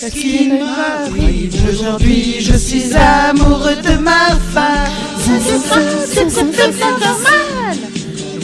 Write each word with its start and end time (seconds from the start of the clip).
Qu'est-ce 0.00 0.10
qui 0.12 0.48
m'arrive 0.48 1.54
aujourd'hui 1.72 2.36
Je 2.40 2.56
suis 2.56 2.92
amoureux 2.94 3.76
de 3.76 3.96
ma 3.98 4.30
femme. 4.52 4.90
C'est 5.20 6.24
normal. 6.24 7.76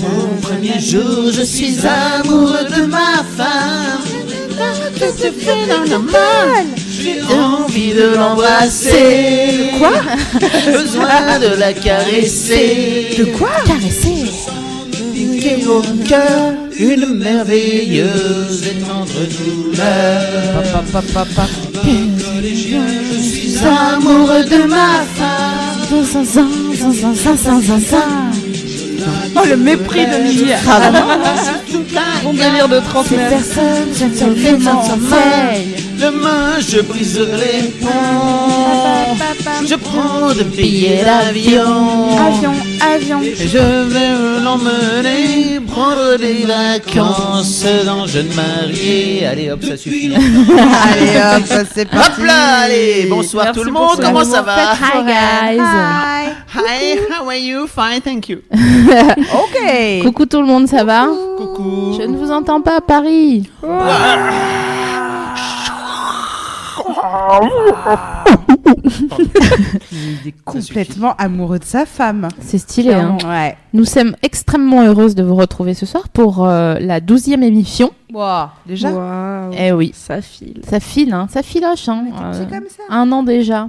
Mon 0.00 0.40
premier 0.40 0.78
jour, 0.78 1.32
je 1.32 1.42
suis 1.42 1.76
amoureux 1.84 2.66
de 2.76 2.86
ma 2.86 3.24
femme. 3.36 4.00
C'est 4.96 5.88
normal. 5.90 6.66
J'ai 6.88 7.20
envie 7.34 7.94
de 7.94 8.14
l'embrasser. 8.14 9.70
Quoi? 9.78 10.02
Besoin 10.66 11.38
de 11.40 11.58
la 11.58 11.72
caresser. 11.72 13.08
De 13.18 13.24
quoi? 13.24 13.50
Caresser. 13.66 14.30
Piquer 15.12 15.66
au 15.66 15.82
cœur 16.06 16.52
une 16.80 17.14
merveilleuse 17.14 18.66
et 18.66 18.80
tendre 18.80 19.20
douleur. 19.38 20.62
Papa, 20.72 20.82
papa, 20.92 21.26
papa. 21.34 21.48
Je 21.84 23.18
suis 23.18 23.58
amoureux 23.58 24.44
de 24.44 24.66
ma 24.66 25.04
femme. 25.14 25.60
Oh, 29.36 29.40
le 29.48 29.56
mépris 29.56 30.06
de 30.06 30.16
Lily. 30.24 30.52
Bon 32.22 32.32
délire 32.34 32.68
de 32.68 32.78
trentenaire. 32.80 33.30
Personne, 33.30 33.88
je 33.98 34.04
ne 34.04 34.10
te 34.10 34.24
Demain, 36.00 36.58
je 36.60 36.80
briserai 36.80 37.72
pont. 37.80 37.88
Je 39.66 39.74
prends 39.74 40.28
de 40.34 40.42
billets 40.44 41.04
d'avion. 41.04 42.16
Avion, 42.18 42.52
avion. 42.94 43.20
Et 43.22 43.34
je 43.46 43.58
vais 43.58 44.42
l'emmener 44.42 45.60
prendre 45.66 46.16
des 46.18 46.44
vacances 46.46 47.64
dans 47.84 48.06
jeune 48.06 48.32
marié. 48.34 49.26
Allez 49.26 49.50
hop, 49.50 49.62
ça 49.62 49.76
suffit. 49.76 50.12
Allez 50.14 51.18
hop, 51.36 51.66
c'est 51.74 51.82
Hop 51.82 51.90
parti. 51.90 52.22
là, 52.22 52.60
allez, 52.64 53.06
bonsoir 53.08 53.44
Merci 53.46 53.60
tout 53.60 53.66
le 53.66 53.72
monde, 53.72 54.00
comment 54.00 54.24
ça 54.24 54.42
va? 54.42 54.56
Hi 54.72 55.04
guys. 55.04 55.60
Hi. 55.60 56.30
Hi, 56.54 56.98
how 57.10 57.28
are 57.28 57.36
you? 57.36 57.66
Fine, 57.66 58.00
thank 58.02 58.28
you. 58.28 58.38
Ok. 58.52 60.02
Coucou 60.02 60.26
tout 60.26 60.40
le 60.40 60.46
monde, 60.46 60.66
ça 60.66 60.82
va? 60.82 61.06
Coucou. 61.36 61.96
Je 62.00 62.06
ne 62.06 62.16
vous 62.16 62.30
entends 62.30 62.60
pas 62.60 62.78
à 62.78 62.80
Paris. 62.80 63.48
Il 69.92 70.28
est 70.28 70.34
complètement 70.44 71.14
amoureux 71.16 71.58
de 71.58 71.64
sa 71.64 71.86
femme. 71.86 72.28
C'est 72.40 72.58
stylé. 72.58 72.94
Hein. 72.94 73.18
Ouais. 73.24 73.56
Nous 73.72 73.84
sommes 73.84 74.14
extrêmement 74.22 74.84
heureuses 74.84 75.14
de 75.14 75.22
vous 75.22 75.36
retrouver 75.36 75.74
ce 75.74 75.86
soir 75.86 76.08
pour 76.08 76.46
euh, 76.46 76.76
la 76.80 77.00
douzième 77.00 77.42
émission. 77.42 77.92
Wow. 78.12 78.46
Déjà? 78.66 79.48
Eh 79.52 79.72
oui, 79.72 79.92
ça 79.94 80.20
file. 80.20 80.60
ça 80.68 80.80
file, 80.80 81.12
hein, 81.12 81.26
ça 81.30 81.42
filoche. 81.42 81.88
Hein, 81.88 82.06
euh, 82.22 82.44
comme 82.46 82.68
ça. 82.68 82.82
un 82.90 83.10
an 83.12 83.22
déjà. 83.22 83.68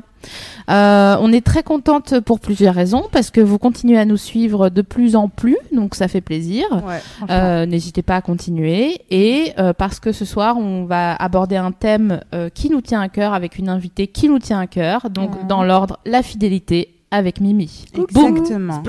Euh, 0.70 1.16
on 1.20 1.32
est 1.34 1.46
très 1.46 1.64
contente 1.64 2.20
pour 2.22 2.40
plusieurs 2.40 2.76
raisons, 2.76 3.04
parce 3.12 3.32
que 3.32 3.42
vous 3.42 3.58
continuez 3.58 3.98
à 3.98 4.06
nous 4.06 4.18
suivre 4.18 4.70
de 4.70 4.82
plus 4.82 5.16
en 5.16 5.28
plus, 5.30 5.58
donc 5.74 5.96
ça 5.96 6.08
fait 6.08 6.22
plaisir. 6.22 6.66
Ouais. 6.88 7.00
Euh, 7.30 7.66
N'hésitez 7.66 8.02
pas 8.02 8.16
à 8.18 8.22
continuer. 8.22 9.02
Et 9.10 9.54
euh, 9.60 9.74
parce 9.74 10.00
que 10.00 10.12
ce 10.12 10.26
soir, 10.26 10.58
on 10.58 10.86
va 10.86 11.16
aborder 11.16 11.56
un 11.58 11.72
thème 11.72 12.22
euh, 12.34 12.50
qui 12.50 12.70
nous 12.70 12.82
tient 12.82 13.02
à 13.02 13.10
cœur 13.10 13.34
avec 13.34 13.58
une 13.58 13.70
invitée 13.70 14.08
qui 14.08 14.30
nous 14.30 14.40
tient 14.40 14.60
à 14.60 14.68
cœur. 14.68 15.10
Donc, 15.10 15.48
dans 15.48 15.64
l'ordre, 15.64 16.00
la 16.06 16.22
fidélité 16.24 16.96
avec 17.12 17.42
Mimi. 17.42 17.86
Boum. 17.94 18.38
Exactement. 18.38 18.84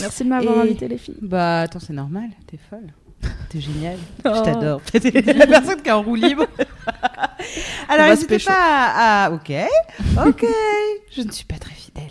Merci 0.00 0.24
de 0.24 0.28
m'avoir 0.28 0.56
Et- 0.56 0.60
invité, 0.60 0.88
les 0.88 0.98
filles. 0.98 1.16
Bah 1.20 1.60
attends, 1.62 1.80
c'est 1.80 1.92
normal, 1.92 2.30
t'es 2.46 2.58
folle. 2.70 2.86
T'es 3.48 3.60
génial. 3.60 3.96
Oh. 4.24 4.30
Je 4.36 4.42
t'adore. 4.42 4.80
T'es 4.92 5.32
la 5.32 5.46
personne 5.46 5.80
qui 5.82 5.88
est 5.88 5.92
en 5.92 6.02
roue 6.02 6.14
libre. 6.14 6.46
Alors, 7.88 8.06
n'hésitez 8.08 8.38
pas 8.38 9.24
à, 9.24 9.30
Ok, 9.30 9.50
ok. 10.26 10.46
Je 11.16 11.22
ne 11.22 11.30
suis 11.32 11.44
pas 11.46 11.56
très 11.56 11.74
fidèle. 11.74 12.10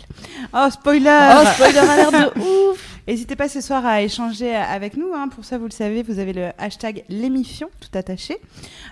Oh, 0.52 0.66
spoiler 0.70 1.08
Oh, 1.08 1.46
spoiler 1.54 1.78
alert 1.78 2.12
de 2.12 2.40
ouf 2.40 2.99
N'hésitez 3.10 3.34
pas 3.34 3.48
ce 3.48 3.60
soir 3.60 3.84
à 3.86 4.02
échanger 4.02 4.54
avec 4.54 4.96
nous. 4.96 5.12
hein. 5.12 5.26
Pour 5.26 5.44
ça, 5.44 5.58
vous 5.58 5.64
le 5.64 5.72
savez, 5.72 6.04
vous 6.04 6.20
avez 6.20 6.32
le 6.32 6.50
hashtag 6.58 7.02
l'émission, 7.08 7.68
tout 7.80 7.98
attaché. 7.98 8.36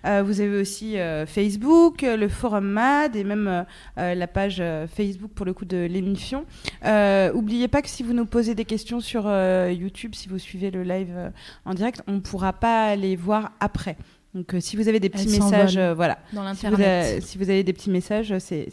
Euh, 0.04 0.24
vous 0.26 0.40
avez 0.40 0.60
aussi 0.60 0.98
euh, 0.98 1.24
Facebook, 1.24 2.02
le 2.02 2.28
forum 2.28 2.66
MAD 2.66 3.14
et 3.14 3.22
même 3.22 3.64
euh, 3.96 4.14
la 4.16 4.26
page 4.26 4.60
Facebook 4.92 5.30
pour 5.30 5.46
le 5.46 5.52
coup 5.52 5.66
de 5.66 5.86
l'émission. 5.88 6.46
Euh, 6.84 7.32
Oubliez 7.32 7.68
pas 7.68 7.80
que 7.80 7.88
si 7.88 8.02
vous 8.02 8.12
nous 8.12 8.26
posez 8.26 8.56
des 8.56 8.64
questions 8.64 8.98
sur 8.98 9.30
YouTube, 9.70 10.16
si 10.16 10.28
vous 10.28 10.40
suivez 10.40 10.72
le 10.72 10.82
live 10.82 11.30
en 11.64 11.74
direct, 11.74 12.02
on 12.08 12.14
ne 12.14 12.20
pourra 12.20 12.52
pas 12.52 12.96
les 12.96 13.14
voir 13.14 13.52
après. 13.60 13.96
Donc, 14.34 14.52
euh, 14.52 14.60
si 14.60 14.76
vous 14.76 14.88
avez 14.88 15.00
des 15.00 15.08
petits 15.08 15.24
Elles 15.24 15.40
messages, 15.40 15.76
euh, 15.78 15.94
voilà. 15.94 16.18
dans 16.34 16.54
Si 16.54 16.66
vous, 16.66 16.74
avez, 16.74 16.84
l'internet. 16.84 17.22
si 17.22 17.38
vous 17.38 17.48
avez 17.48 17.64
des 17.64 17.72
petits 17.72 17.90
messages, 17.90 18.34
c'est 18.38 18.68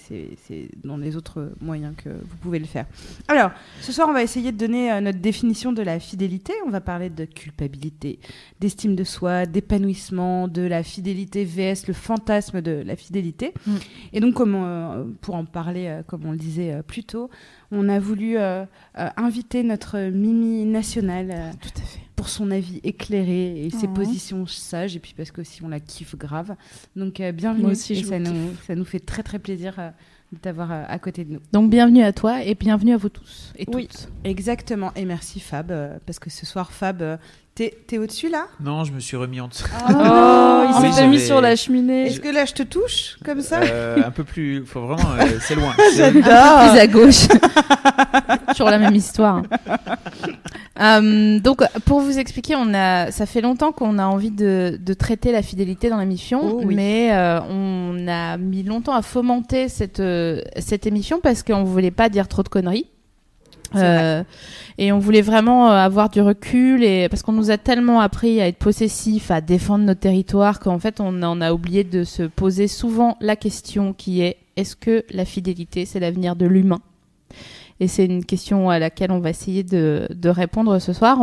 dans 0.83 0.97
les 0.97 1.15
autres 1.15 1.53
moyens 1.61 1.93
que 1.95 2.09
vous 2.09 2.37
pouvez 2.41 2.59
le 2.59 2.65
faire. 2.65 2.85
Alors, 3.29 3.51
ce 3.79 3.93
soir, 3.93 4.09
on 4.09 4.13
va 4.13 4.21
essayer 4.21 4.51
de 4.51 4.57
donner 4.57 4.91
euh, 4.91 4.99
notre 4.99 5.19
définition 5.19 5.71
de 5.71 5.81
la 5.81 5.99
fidélité. 5.99 6.51
On 6.65 6.69
va 6.69 6.81
parler 6.81 7.09
de 7.09 7.23
culpabilité, 7.23 8.19
d'estime 8.59 8.95
de 8.95 9.05
soi, 9.05 9.45
d'épanouissement, 9.45 10.49
de 10.49 10.61
la 10.61 10.83
fidélité 10.83 11.45
VS, 11.45 11.87
le 11.87 11.93
fantasme 11.93 12.61
de 12.61 12.83
la 12.85 12.97
fidélité. 12.97 13.53
Mm. 13.65 13.75
Et 14.11 14.19
donc, 14.19 14.33
comme, 14.33 14.55
euh, 14.55 15.05
pour 15.21 15.35
en 15.35 15.45
parler, 15.45 15.87
euh, 15.87 16.03
comme 16.03 16.25
on 16.25 16.31
le 16.31 16.37
disait 16.37 16.73
euh, 16.73 16.81
plus 16.81 17.05
tôt, 17.05 17.29
on 17.75 17.89
a 17.89 17.99
voulu 17.99 18.37
euh, 18.37 18.65
euh, 18.97 19.09
inviter 19.17 19.63
notre 19.63 19.99
Mimi 20.09 20.65
nationale 20.65 21.31
euh, 21.31 21.51
Tout 21.61 21.69
à 21.77 21.81
fait. 21.81 21.99
pour 22.15 22.29
son 22.29 22.49
avis 22.51 22.79
éclairé 22.83 23.65
et 23.65 23.69
ses 23.69 23.87
positions 23.87 24.45
sages 24.47 24.95
et 24.95 24.99
puis 24.99 25.13
parce 25.15 25.31
qu'aussi 25.31 25.63
on 25.63 25.67
la 25.67 25.79
kiffe 25.79 26.15
grave. 26.15 26.55
Donc 26.95 27.21
bienvenue 27.33 27.63
Moi 27.63 27.71
aussi, 27.71 27.95
je 27.95 28.05
ça 28.05 28.19
nous, 28.19 28.51
ça 28.65 28.75
nous 28.75 28.85
fait 28.85 28.99
très 28.99 29.23
très 29.23 29.39
plaisir 29.39 29.75
de 30.31 30.37
t'avoir 30.37 30.71
à 30.71 30.97
côté 30.99 31.23
de 31.23 31.33
nous. 31.33 31.39
Donc, 31.53 31.69
bienvenue 31.69 32.01
à 32.01 32.11
toi 32.11 32.43
et 32.43 32.55
bienvenue 32.55 32.93
à 32.93 32.97
vous 32.97 33.09
tous 33.09 33.53
et 33.57 33.65
Oui. 33.71 33.87
toutes. 33.87 34.09
Exactement 34.23 34.91
et 34.95 35.05
merci 35.05 35.39
Fab 35.39 35.71
parce 36.05 36.19
que 36.19 36.29
ce 36.29 36.45
soir 36.45 36.71
Fab 36.71 37.19
t'es 37.55 37.73
t'es 37.87 37.97
au-dessus 37.97 38.29
là? 38.29 38.47
Non, 38.61 38.83
je 38.83 38.91
me 38.91 38.99
suis 38.99 39.15
remis 39.17 39.39
en 39.41 39.47
dessous. 39.47 39.65
Oh, 39.73 39.83
il 39.89 39.95
Oui, 40.83 40.91
s'était 40.91 41.07
mis 41.07 41.13
j'avais- 41.17 41.25
sur 41.25 41.41
la 41.41 41.55
cheminée. 41.55 42.07
Est-ce 42.07 42.19
que 42.19 42.27
là 42.27 42.45
je 42.45 42.53
te 42.53 42.63
touche 42.63 43.17
comme 43.23 43.41
ça? 43.41 43.61
Euh, 43.61 43.97
un 44.05 44.11
peu 44.11 44.23
plus. 44.25 44.65
Faut 44.65 44.81
vraiment. 44.81 45.09
euh, 45.19 45.25
c'est 45.41 45.55
loin. 45.55 45.73
C'est- 45.93 46.03
Un 46.03 46.11
peu 46.11 46.21
plus 46.21 46.29
à 46.79 46.87
gauche. 46.87 47.27
Toujours 48.49 48.69
la 48.69 48.77
même 48.77 48.95
histoire. 48.95 49.41
Euh, 50.81 51.39
donc, 51.39 51.61
pour 51.85 52.01
vous 52.01 52.17
expliquer, 52.19 52.55
on 52.57 52.73
a, 52.73 53.09
ça 53.11 53.25
fait 53.25 53.39
longtemps 53.41 53.71
qu'on 53.71 53.97
a 53.97 54.05
envie 54.05 54.31
de, 54.31 54.77
de 54.81 54.93
traiter 54.93 55.31
la 55.31 55.41
fidélité 55.41 55.89
dans 55.89 55.97
l'émission, 55.99 56.41
Oh 56.43 56.61
oui. 56.65 56.75
mais 56.75 57.13
euh, 57.13 57.39
on 57.49 58.05
a 58.09 58.37
mis 58.37 58.63
longtemps 58.63 58.93
à 58.95 59.01
fomenter 59.01 59.69
cette, 59.69 60.01
euh, 60.01 60.41
cette 60.59 60.85
émission 60.85 61.19
parce 61.21 61.43
qu'on 61.43 61.63
voulait 61.63 61.91
pas 61.91 62.09
dire 62.09 62.27
trop 62.27 62.43
de 62.43 62.49
conneries. 62.49 62.87
Euh, 63.75 64.23
et 64.77 64.91
on 64.91 64.99
voulait 64.99 65.21
vraiment 65.21 65.69
euh, 65.69 65.75
avoir 65.75 66.09
du 66.09 66.21
recul 66.21 66.83
et 66.83 67.09
parce 67.09 67.23
qu'on 67.23 67.31
nous 67.31 67.51
a 67.51 67.57
tellement 67.57 67.99
appris 67.99 68.41
à 68.41 68.47
être 68.47 68.57
possessif, 68.57 69.31
à 69.31 69.41
défendre 69.41 69.85
nos 69.85 69.93
territoires 69.93 70.59
qu'en 70.59 70.79
fait 70.79 70.99
on 70.99 71.23
en 71.23 71.41
a 71.41 71.53
oublié 71.53 71.83
de 71.83 72.03
se 72.03 72.23
poser 72.23 72.67
souvent 72.67 73.17
la 73.21 73.35
question 73.35 73.93
qui 73.93 74.21
est 74.21 74.37
est-ce 74.57 74.75
que 74.75 75.03
la 75.11 75.25
fidélité 75.25 75.85
c'est 75.85 75.99
l'avenir 75.99 76.35
de 76.35 76.45
l'humain? 76.45 76.79
Et 77.79 77.87
c'est 77.87 78.05
une 78.05 78.23
question 78.23 78.69
à 78.69 78.79
laquelle 78.79 79.11
on 79.11 79.19
va 79.19 79.29
essayer 79.29 79.63
de, 79.63 80.07
de 80.09 80.29
répondre 80.29 80.79
ce 80.79 80.93
soir 80.93 81.19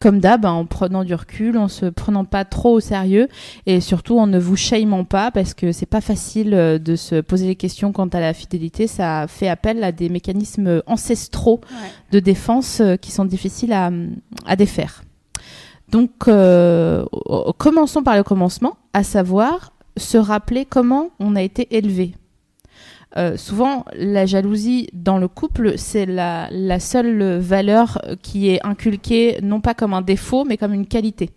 comme 0.00 0.20
d'hab, 0.20 0.44
hein, 0.46 0.52
en 0.52 0.64
prenant 0.64 1.02
du 1.04 1.14
recul, 1.14 1.58
en 1.58 1.66
se 1.68 1.86
prenant 1.86 2.24
pas 2.24 2.44
trop 2.44 2.74
au 2.74 2.80
sérieux 2.80 3.28
et 3.66 3.80
surtout 3.80 4.18
en 4.18 4.26
ne 4.28 4.38
vous 4.38 4.54
shamant 4.56 5.04
pas 5.04 5.30
parce 5.30 5.54
que 5.54 5.72
c'est 5.72 5.86
pas 5.86 6.00
facile 6.00 6.54
euh, 6.54 6.78
de 6.78 6.94
se 6.96 7.20
poser 7.20 7.46
les 7.48 7.56
questions 7.56 7.90
quant 7.92 8.06
à 8.08 8.20
la 8.20 8.32
fidélité. 8.32 8.86
Ça 8.86 9.26
fait 9.28 9.48
appel 9.48 9.82
à 9.82 9.90
des 9.92 10.08
mécanismes 10.08 10.82
ancestraux 10.86 11.60
Ouais. 11.70 11.88
de 12.12 12.20
défense 12.20 12.80
euh, 12.80 12.96
qui 12.96 13.10
sont 13.10 13.24
difficiles 13.24 13.72
à, 13.72 13.90
à 14.46 14.54
défaire. 14.56 15.02
Donc, 15.90 16.10
euh, 16.28 17.04
commençons 17.56 18.02
par 18.02 18.16
le 18.16 18.22
commencement, 18.22 18.76
à 18.92 19.02
savoir 19.02 19.72
se 19.96 20.18
rappeler 20.18 20.64
comment 20.64 21.10
on 21.18 21.34
a 21.34 21.42
été 21.42 21.76
élevé. 21.76 22.14
Euh, 23.16 23.36
souvent, 23.36 23.84
la 23.94 24.26
jalousie 24.26 24.88
dans 24.92 25.18
le 25.18 25.28
couple, 25.28 25.78
c'est 25.78 26.06
la, 26.06 26.48
la 26.50 26.78
seule 26.78 27.38
valeur 27.38 28.00
qui 28.22 28.50
est 28.50 28.60
inculquée, 28.66 29.38
non 29.42 29.60
pas 29.60 29.74
comme 29.74 29.94
un 29.94 30.02
défaut, 30.02 30.44
mais 30.44 30.56
comme 30.56 30.74
une 30.74 30.86
qualité. 30.86 31.30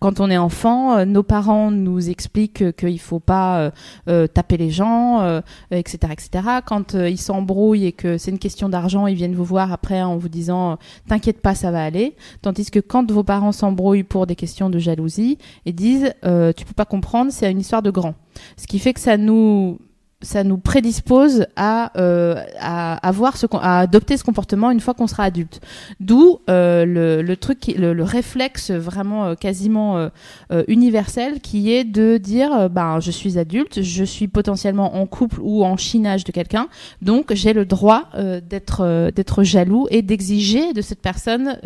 quand 0.00 0.20
on 0.20 0.30
est 0.30 0.38
enfant, 0.38 0.96
euh, 0.98 1.04
nos 1.04 1.22
parents 1.22 1.70
nous 1.70 2.08
expliquent 2.10 2.62
euh, 2.62 2.72
qu'il 2.72 2.98
faut 2.98 3.20
pas 3.20 3.58
euh, 3.60 3.70
euh, 4.08 4.26
taper 4.26 4.56
les 4.56 4.70
gens, 4.70 5.20
euh, 5.20 5.40
etc., 5.70 5.98
etc. 6.12 6.44
Quand 6.64 6.94
euh, 6.94 7.08
ils 7.08 7.18
s'embrouillent 7.18 7.86
et 7.86 7.92
que 7.92 8.18
c'est 8.18 8.30
une 8.30 8.38
question 8.38 8.68
d'argent, 8.68 9.06
ils 9.06 9.14
viennent 9.16 9.34
vous 9.34 9.44
voir 9.44 9.72
après 9.72 10.02
en 10.02 10.16
vous 10.16 10.28
disant 10.28 10.72
euh, 10.72 10.74
t'inquiète 11.08 11.40
pas, 11.40 11.54
ça 11.54 11.70
va 11.70 11.82
aller. 11.84 12.16
Tandis 12.42 12.70
que 12.70 12.80
quand 12.80 13.10
vos 13.10 13.24
parents 13.24 13.52
s'embrouillent 13.52 14.04
pour 14.04 14.26
des 14.26 14.36
questions 14.36 14.70
de 14.70 14.78
jalousie, 14.78 15.38
ils 15.66 15.74
disent 15.74 16.12
euh, 16.24 16.52
tu 16.52 16.64
peux 16.64 16.74
pas 16.74 16.84
comprendre, 16.86 17.30
c'est 17.32 17.50
une 17.50 17.60
histoire 17.60 17.82
de 17.82 17.90
grand. 17.90 18.14
Ce 18.56 18.66
qui 18.66 18.78
fait 18.78 18.92
que 18.94 19.00
ça 19.00 19.16
nous 19.16 19.78
ça 20.22 20.44
nous 20.44 20.58
prédispose 20.58 21.46
à, 21.56 21.98
euh, 21.98 22.42
à 22.60 22.96
avoir 23.08 23.36
ce, 23.36 23.46
à 23.52 23.80
adopter 23.80 24.16
ce 24.16 24.24
comportement 24.24 24.70
une 24.70 24.80
fois 24.80 24.92
qu'on 24.94 25.06
sera 25.06 25.24
adulte. 25.24 25.60
D'où 25.98 26.40
euh, 26.50 26.84
le, 26.84 27.22
le 27.22 27.36
truc, 27.36 27.58
qui- 27.60 27.74
le, 27.74 27.92
le 27.94 28.02
réflexe 28.04 28.70
vraiment 28.70 29.24
euh, 29.26 29.34
quasiment 29.34 29.96
euh, 29.96 30.08
euh, 30.52 30.62
universel 30.68 31.40
qui 31.40 31.72
est 31.72 31.84
de 31.84 32.18
dire, 32.18 32.52
euh, 32.52 32.68
ben 32.68 33.00
je 33.00 33.10
suis 33.10 33.38
adulte, 33.38 33.82
je 33.82 34.04
suis 34.04 34.28
potentiellement 34.28 34.96
en 35.00 35.06
couple 35.06 35.38
ou 35.40 35.64
en 35.64 35.76
chinage 35.76 36.24
de 36.24 36.32
quelqu'un, 36.32 36.68
donc 37.00 37.32
j'ai 37.32 37.52
le 37.52 37.64
droit 37.64 38.08
d'être 38.48 39.10
d'être 39.12 39.42
jaloux 39.42 39.86
et 39.90 40.02
d'exiger 40.02 40.72
de 40.72 40.82
cette 40.82 41.00
personne 41.00 41.56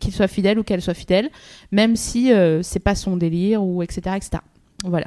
qu'il 0.00 0.12
soit 0.12 0.28
fidèle 0.28 0.58
ou 0.58 0.62
qu'elle 0.62 0.80
soit 0.82 0.94
fidèle, 0.94 1.28
même 1.72 1.96
si 1.96 2.30
c'est 2.62 2.78
pas 2.80 2.94
son 2.94 3.16
délire 3.16 3.62
ou 3.62 3.82
etc 3.82 4.16
etc. 4.16 4.38
Voilà. 4.84 5.06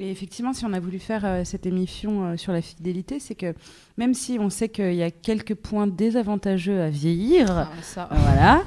Et 0.00 0.10
effectivement, 0.10 0.54
si 0.54 0.64
on 0.64 0.72
a 0.72 0.80
voulu 0.80 0.98
faire 0.98 1.26
euh, 1.26 1.42
cette 1.44 1.66
émission 1.66 2.24
euh, 2.24 2.36
sur 2.38 2.52
la 2.52 2.62
fidélité, 2.62 3.20
c'est 3.20 3.34
que 3.34 3.54
même 3.98 4.14
si 4.14 4.38
on 4.40 4.48
sait 4.48 4.70
qu'il 4.70 4.94
y 4.94 5.02
a 5.02 5.10
quelques 5.10 5.54
points 5.54 5.86
désavantageux 5.86 6.80
à 6.80 6.88
vieillir, 6.88 7.68
ça. 7.82 8.08
euh, 8.10 8.14
voilà, 8.16 8.62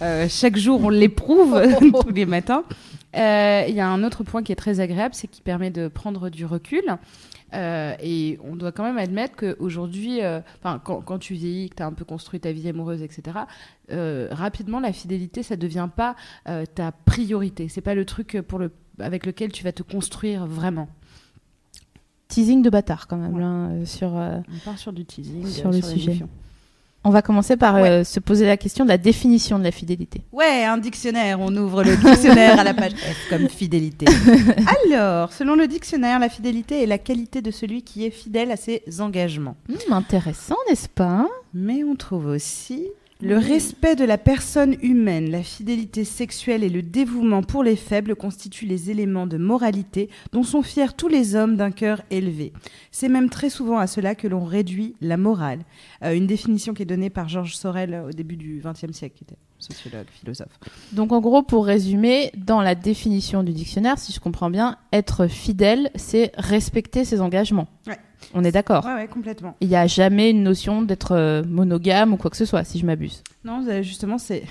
euh, 0.00 0.26
chaque 0.30 0.56
jour 0.56 0.80
on 0.82 0.88
l'éprouve 0.88 1.60
tous 2.06 2.10
les 2.10 2.24
matins, 2.24 2.64
il 3.14 3.74
y 3.74 3.80
a 3.80 3.86
un 3.86 4.02
autre 4.02 4.24
point 4.24 4.42
qui 4.42 4.50
est 4.50 4.56
très 4.56 4.80
agréable, 4.80 5.14
c'est 5.14 5.28
qu'il 5.28 5.44
permet 5.44 5.70
de 5.70 5.88
prendre 5.88 6.30
du 6.30 6.46
recul. 6.46 6.82
Euh, 7.54 7.94
et 8.00 8.38
on 8.44 8.56
doit 8.56 8.72
quand 8.72 8.84
même 8.84 8.98
admettre 8.98 9.36
qu'aujourd'hui, 9.36 10.22
euh, 10.22 10.40
quand, 10.62 11.00
quand 11.00 11.18
tu 11.18 11.34
vieillis, 11.34 11.70
que 11.70 11.76
tu 11.76 11.82
as 11.82 11.86
un 11.86 11.92
peu 11.92 12.04
construit 12.04 12.40
ta 12.40 12.52
vie 12.52 12.68
amoureuse, 12.68 13.02
etc., 13.02 13.38
euh, 13.90 14.28
rapidement, 14.30 14.80
la 14.80 14.92
fidélité, 14.92 15.42
ça 15.42 15.56
devient 15.56 15.88
pas 15.94 16.14
ta 16.74 16.92
priorité. 16.92 17.68
C'est 17.68 17.80
pas 17.80 17.94
le 17.94 18.04
truc 18.04 18.38
pour 18.46 18.58
le, 18.58 18.70
avec 19.00 19.26
lequel 19.26 19.52
tu 19.52 19.64
vas 19.64 19.72
te 19.72 19.82
construire 19.82 20.46
vraiment. 20.46 20.88
Teasing 22.28 22.62
de 22.62 22.70
bâtard 22.70 23.06
quand 23.08 23.16
même 23.16 23.34
Ouais. 23.34 23.40
là, 23.40 23.46
euh, 23.70 23.84
sur. 23.86 24.16
euh, 24.16 24.38
On 24.54 24.58
part 24.64 24.78
sur 24.78 24.92
du 24.92 25.04
teasing. 25.04 25.46
Sur 25.46 25.68
euh, 25.68 25.70
le 25.70 25.76
les 25.76 25.82
sujet. 25.82 26.18
On 27.04 27.10
va 27.10 27.22
commencer 27.22 27.56
par 27.56 27.76
euh, 27.76 28.02
se 28.04 28.20
poser 28.20 28.44
la 28.44 28.56
question 28.58 28.84
de 28.84 28.90
la 28.90 28.98
définition 28.98 29.58
de 29.58 29.64
la 29.64 29.70
fidélité. 29.70 30.20
Ouais, 30.32 30.64
un 30.64 30.76
dictionnaire. 30.76 31.38
On 31.40 31.56
ouvre 31.56 31.82
le 31.84 31.96
dictionnaire 31.96 32.58
à 32.58 32.64
la 32.64 32.74
page 32.74 32.92
F 32.92 33.28
comme 33.30 33.48
fidélité. 33.48 34.04
Alors, 34.90 35.32
selon 35.32 35.54
le 35.54 35.68
dictionnaire, 35.68 36.18
la 36.18 36.28
fidélité 36.28 36.82
est 36.82 36.86
la 36.86 36.98
qualité 36.98 37.40
de 37.40 37.50
celui 37.52 37.82
qui 37.82 38.04
est 38.04 38.10
fidèle 38.10 38.50
à 38.50 38.56
ses 38.56 38.82
engagements. 39.00 39.56
Hmm, 39.68 39.92
intéressant, 39.92 40.56
n'est-ce 40.68 40.88
pas? 40.88 41.26
Mais 41.54 41.82
on 41.84 41.94
trouve 41.94 42.26
aussi 42.26 42.88
le 43.20 43.36
respect 43.36 43.96
de 43.96 44.04
la 44.04 44.16
personne 44.16 44.76
humaine, 44.80 45.30
la 45.30 45.42
fidélité 45.42 46.04
sexuelle 46.04 46.62
et 46.62 46.68
le 46.68 46.82
dévouement 46.82 47.42
pour 47.42 47.64
les 47.64 47.74
faibles 47.74 48.14
constituent 48.14 48.66
les 48.66 48.90
éléments 48.90 49.26
de 49.26 49.38
moralité 49.38 50.08
dont 50.32 50.44
sont 50.44 50.62
fiers 50.62 50.92
tous 50.96 51.08
les 51.08 51.34
hommes 51.34 51.56
d'un 51.56 51.72
cœur 51.72 52.02
élevé. 52.10 52.52
C'est 52.92 53.08
même 53.08 53.28
très 53.28 53.50
souvent 53.50 53.78
à 53.78 53.88
cela 53.88 54.14
que 54.14 54.28
l'on 54.28 54.44
réduit 54.44 54.94
la 55.00 55.16
morale. 55.16 55.60
Euh, 56.04 56.14
une 56.14 56.28
définition 56.28 56.74
qui 56.74 56.82
est 56.82 56.86
donnée 56.86 57.10
par 57.10 57.28
Georges 57.28 57.56
Sorel 57.56 58.04
au 58.08 58.12
début 58.12 58.36
du 58.36 58.62
XXe 58.64 58.92
siècle, 58.92 59.16
qui 59.16 59.24
était 59.24 59.38
sociologue, 59.58 60.06
philosophe. 60.10 60.56
Donc 60.92 61.10
en 61.10 61.20
gros, 61.20 61.42
pour 61.42 61.66
résumer, 61.66 62.30
dans 62.36 62.60
la 62.60 62.76
définition 62.76 63.42
du 63.42 63.52
dictionnaire, 63.52 63.98
si 63.98 64.12
je 64.12 64.20
comprends 64.20 64.50
bien, 64.50 64.76
être 64.92 65.26
fidèle, 65.26 65.90
c'est 65.96 66.30
respecter 66.36 67.04
ses 67.04 67.20
engagements. 67.20 67.66
Ouais. 67.88 67.98
On 68.34 68.44
est 68.44 68.52
d'accord. 68.52 68.84
Ouais, 68.84 68.94
ouais, 68.94 69.08
complètement. 69.08 69.56
Il 69.60 69.68
n'y 69.68 69.76
a 69.76 69.86
jamais 69.86 70.30
une 70.30 70.42
notion 70.42 70.82
d'être 70.82 71.12
euh, 71.12 71.42
monogame 71.44 72.12
ou 72.12 72.16
quoi 72.16 72.30
que 72.30 72.36
ce 72.36 72.44
soit, 72.44 72.64
si 72.64 72.78
je 72.78 72.86
m'abuse. 72.86 73.22
Non, 73.44 73.64
justement, 73.82 74.18
c'est 74.18 74.42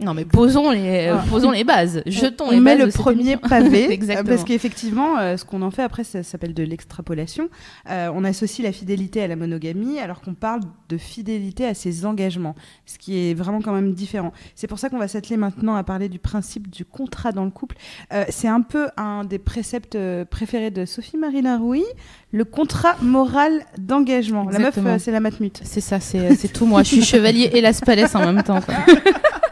Non, 0.00 0.14
mais 0.14 0.24
posons 0.24 0.70
les, 0.70 1.08
Ah. 1.08 1.22
posons 1.28 1.50
les 1.50 1.64
bases. 1.64 2.02
Jetons 2.06 2.46
on 2.48 2.50
les 2.52 2.60
met 2.60 2.70
bases 2.72 2.78
le 2.80 2.86
de 2.86 2.90
cette 2.90 3.00
premier 3.00 3.20
émission. 3.32 3.38
pavé 3.48 3.86
euh, 3.88 3.90
Exactement. 3.90 4.28
parce 4.28 4.44
qu'effectivement 4.44 5.18
euh, 5.18 5.36
ce 5.36 5.44
qu'on 5.44 5.62
en 5.62 5.70
fait 5.70 5.82
après 5.82 6.04
ça 6.04 6.22
s'appelle 6.22 6.54
de 6.54 6.62
l'extrapolation 6.62 7.48
Euh, 7.90 8.10
on 8.14 8.24
associe 8.24 8.64
la 8.66 8.72
fidélité 8.72 9.22
à 9.22 9.26
la 9.28 9.36
monogamie 9.36 9.98
alors 9.98 10.20
qu'on 10.20 10.34
parle 10.34 10.60
de 10.88 10.96
fidélité 10.96 11.66
à 11.66 11.74
ses 11.74 12.06
engagements 12.06 12.54
ce 12.86 12.98
qui 12.98 13.18
est 13.30 13.34
vraiment 13.34 13.60
quand 13.60 13.72
même 13.72 13.92
différent 13.92 14.32
c'est 14.54 14.66
pour 14.66 14.78
ça 14.78 14.88
qu'on 14.88 14.98
va 14.98 15.08
s'atteler 15.08 15.36
maintenant 15.36 15.74
à 15.76 15.82
parler 15.84 16.08
du 16.08 16.18
principe 16.18 16.70
du 16.70 16.84
contrat 16.84 17.32
dans 17.32 17.44
le 17.44 17.50
couple 17.50 17.76
Euh, 18.12 18.24
c'est 18.28 18.48
un 18.48 18.62
peu 18.62 18.88
un 18.96 19.24
des 19.24 19.38
préceptes 19.38 19.98
préférés 20.30 20.70
de 20.70 20.84
Sophie 20.84 21.16
Marie 21.16 21.42
Larouille 21.42 21.84
le 22.32 22.44
contrat 22.44 22.96
moral 23.02 23.52
d'engagement 23.78 24.48
la 24.50 24.58
meuf 24.58 24.78
c'est 24.98 25.12
la 25.12 25.20
matmute 25.20 25.60
C'est 25.64 25.80
ça, 25.80 25.98
c'est 26.00 26.52
tout 26.52 26.64
moi. 26.66 26.82
Je 26.82 26.88
suis 26.88 27.02
chevalier 27.14 27.50
et 27.52 27.62
Palais 27.84 28.16
en 28.16 28.32
même 28.32 28.42
temps. 28.42 28.60
quoi. 28.60 28.74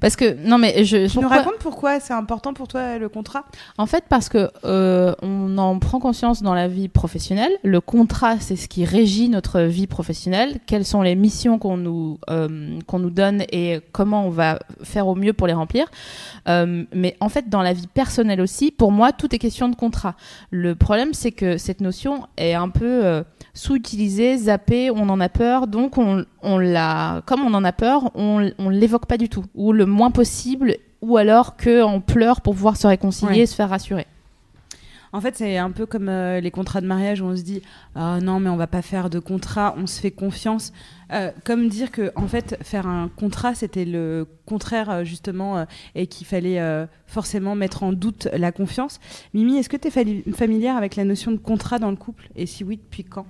Parce 0.00 0.16
que 0.16 0.36
non 0.46 0.58
mais 0.58 0.84
je 0.84 1.06
tu 1.08 1.18
nous 1.20 1.28
racontes 1.28 1.58
pourquoi 1.60 2.00
c'est 2.00 2.12
important 2.12 2.54
pour 2.54 2.68
toi 2.68 2.98
le 2.98 3.08
contrat? 3.08 3.44
En 3.78 3.86
fait, 3.86 4.04
parce 4.08 4.28
que 4.28 4.50
euh, 4.64 5.14
on 5.22 5.56
en 5.58 5.78
prend 5.78 5.98
conscience 5.98 6.42
dans 6.42 6.54
la 6.54 6.68
vie 6.68 6.88
professionnelle. 6.88 7.52
Le 7.62 7.80
contrat, 7.80 8.38
c'est 8.40 8.56
ce 8.56 8.68
qui 8.68 8.84
régit 8.84 9.28
notre 9.28 9.60
vie 9.62 9.86
professionnelle. 9.86 10.58
Quelles 10.66 10.84
sont 10.84 11.02
les 11.02 11.14
missions 11.14 11.58
qu'on 11.58 11.76
nous 11.76 12.18
euh, 12.30 12.78
qu'on 12.86 12.98
nous 12.98 13.10
donne 13.10 13.42
et 13.52 13.80
comment 13.92 14.26
on 14.26 14.30
va 14.30 14.58
faire 14.82 15.06
au 15.06 15.14
mieux 15.14 15.32
pour 15.32 15.46
les 15.46 15.52
remplir. 15.52 15.86
Euh, 16.48 16.84
mais 16.92 17.16
en 17.20 17.28
fait, 17.28 17.48
dans 17.48 17.62
la 17.62 17.72
vie 17.72 17.86
personnelle 17.86 18.40
aussi, 18.40 18.70
pour 18.70 18.92
moi, 18.92 19.12
tout 19.12 19.34
est 19.34 19.38
question 19.38 19.68
de 19.68 19.76
contrat. 19.76 20.14
Le 20.50 20.74
problème, 20.74 21.14
c'est 21.14 21.32
que 21.32 21.56
cette 21.56 21.80
notion 21.80 22.26
est 22.36 22.54
un 22.54 22.68
peu 22.68 23.22
sous-utilisée, 23.56 24.36
zappée. 24.38 24.90
On 24.90 25.08
en 25.08 25.18
a 25.20 25.28
peur, 25.28 25.66
donc 25.66 25.98
on, 25.98 26.24
on 26.42 26.58
l'a. 26.58 27.22
Comme 27.26 27.40
on 27.42 27.54
en 27.54 27.64
a 27.64 27.72
peur, 27.72 28.10
on, 28.14 28.50
on 28.58 28.68
l'évoque 28.68 29.06
pas 29.06 29.18
du 29.18 29.28
tout, 29.28 29.44
ou 29.54 29.72
le 29.72 29.86
moins 29.86 30.10
possible, 30.12 30.76
ou 31.02 31.16
alors 31.16 31.56
que 31.56 31.82
on 31.82 32.00
pleure 32.00 32.40
pour 32.40 32.54
pouvoir 32.54 32.76
se 32.76 32.86
réconcilier, 32.86 33.32
Ouais. 33.32 33.38
et 33.40 33.46
se 33.46 33.54
faire 33.54 33.70
rassurer. 33.70 34.06
En 35.12 35.20
fait, 35.20 35.36
c'est 35.36 35.56
un 35.56 35.70
peu 35.70 35.86
comme 35.86 36.08
euh, 36.10 36.40
les 36.40 36.50
contrats 36.50 36.82
de 36.82 36.86
mariage 36.86 37.22
où 37.22 37.24
on 37.26 37.36
se 37.36 37.42
dit 37.42 37.62
ah 37.94 38.18
non 38.20 38.38
mais 38.38 38.50
on 38.50 38.56
va 38.56 38.66
pas 38.66 38.82
faire 38.82 39.08
de 39.08 39.18
contrat, 39.18 39.74
on 39.78 39.86
se 39.86 39.98
fait 40.00 40.10
confiance. 40.10 40.72
Euh, 41.12 41.30
comme 41.44 41.68
dire 41.68 41.90
que 41.90 42.10
en 42.16 42.26
fait 42.26 42.58
faire 42.62 42.86
un 42.86 43.08
contrat 43.08 43.54
c'était 43.54 43.84
le 43.86 44.26
contraire 44.44 44.90
euh, 44.90 45.04
justement 45.04 45.58
euh, 45.58 45.64
et 45.94 46.06
qu'il 46.08 46.26
fallait 46.26 46.60
forcément 47.06 47.54
mettre 47.54 47.82
en 47.82 47.92
doute 47.92 48.28
la 48.36 48.52
confiance. 48.52 48.98
Mimi, 49.32 49.56
est-ce 49.56 49.70
que 49.70 49.76
tu 49.78 49.88
es 49.88 50.32
familière 50.32 50.76
avec 50.76 50.96
la 50.96 51.04
notion 51.04 51.30
de 51.30 51.38
contrat 51.38 51.78
dans 51.78 51.90
le 51.90 51.96
couple? 51.96 52.28
Et 52.34 52.44
si 52.44 52.62
oui, 52.64 52.76
depuis 52.76 53.04
quand? 53.04 53.26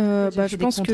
Euh, 0.00 0.30
bah, 0.34 0.46
je 0.46 0.56
pense 0.56 0.80
que 0.80 0.92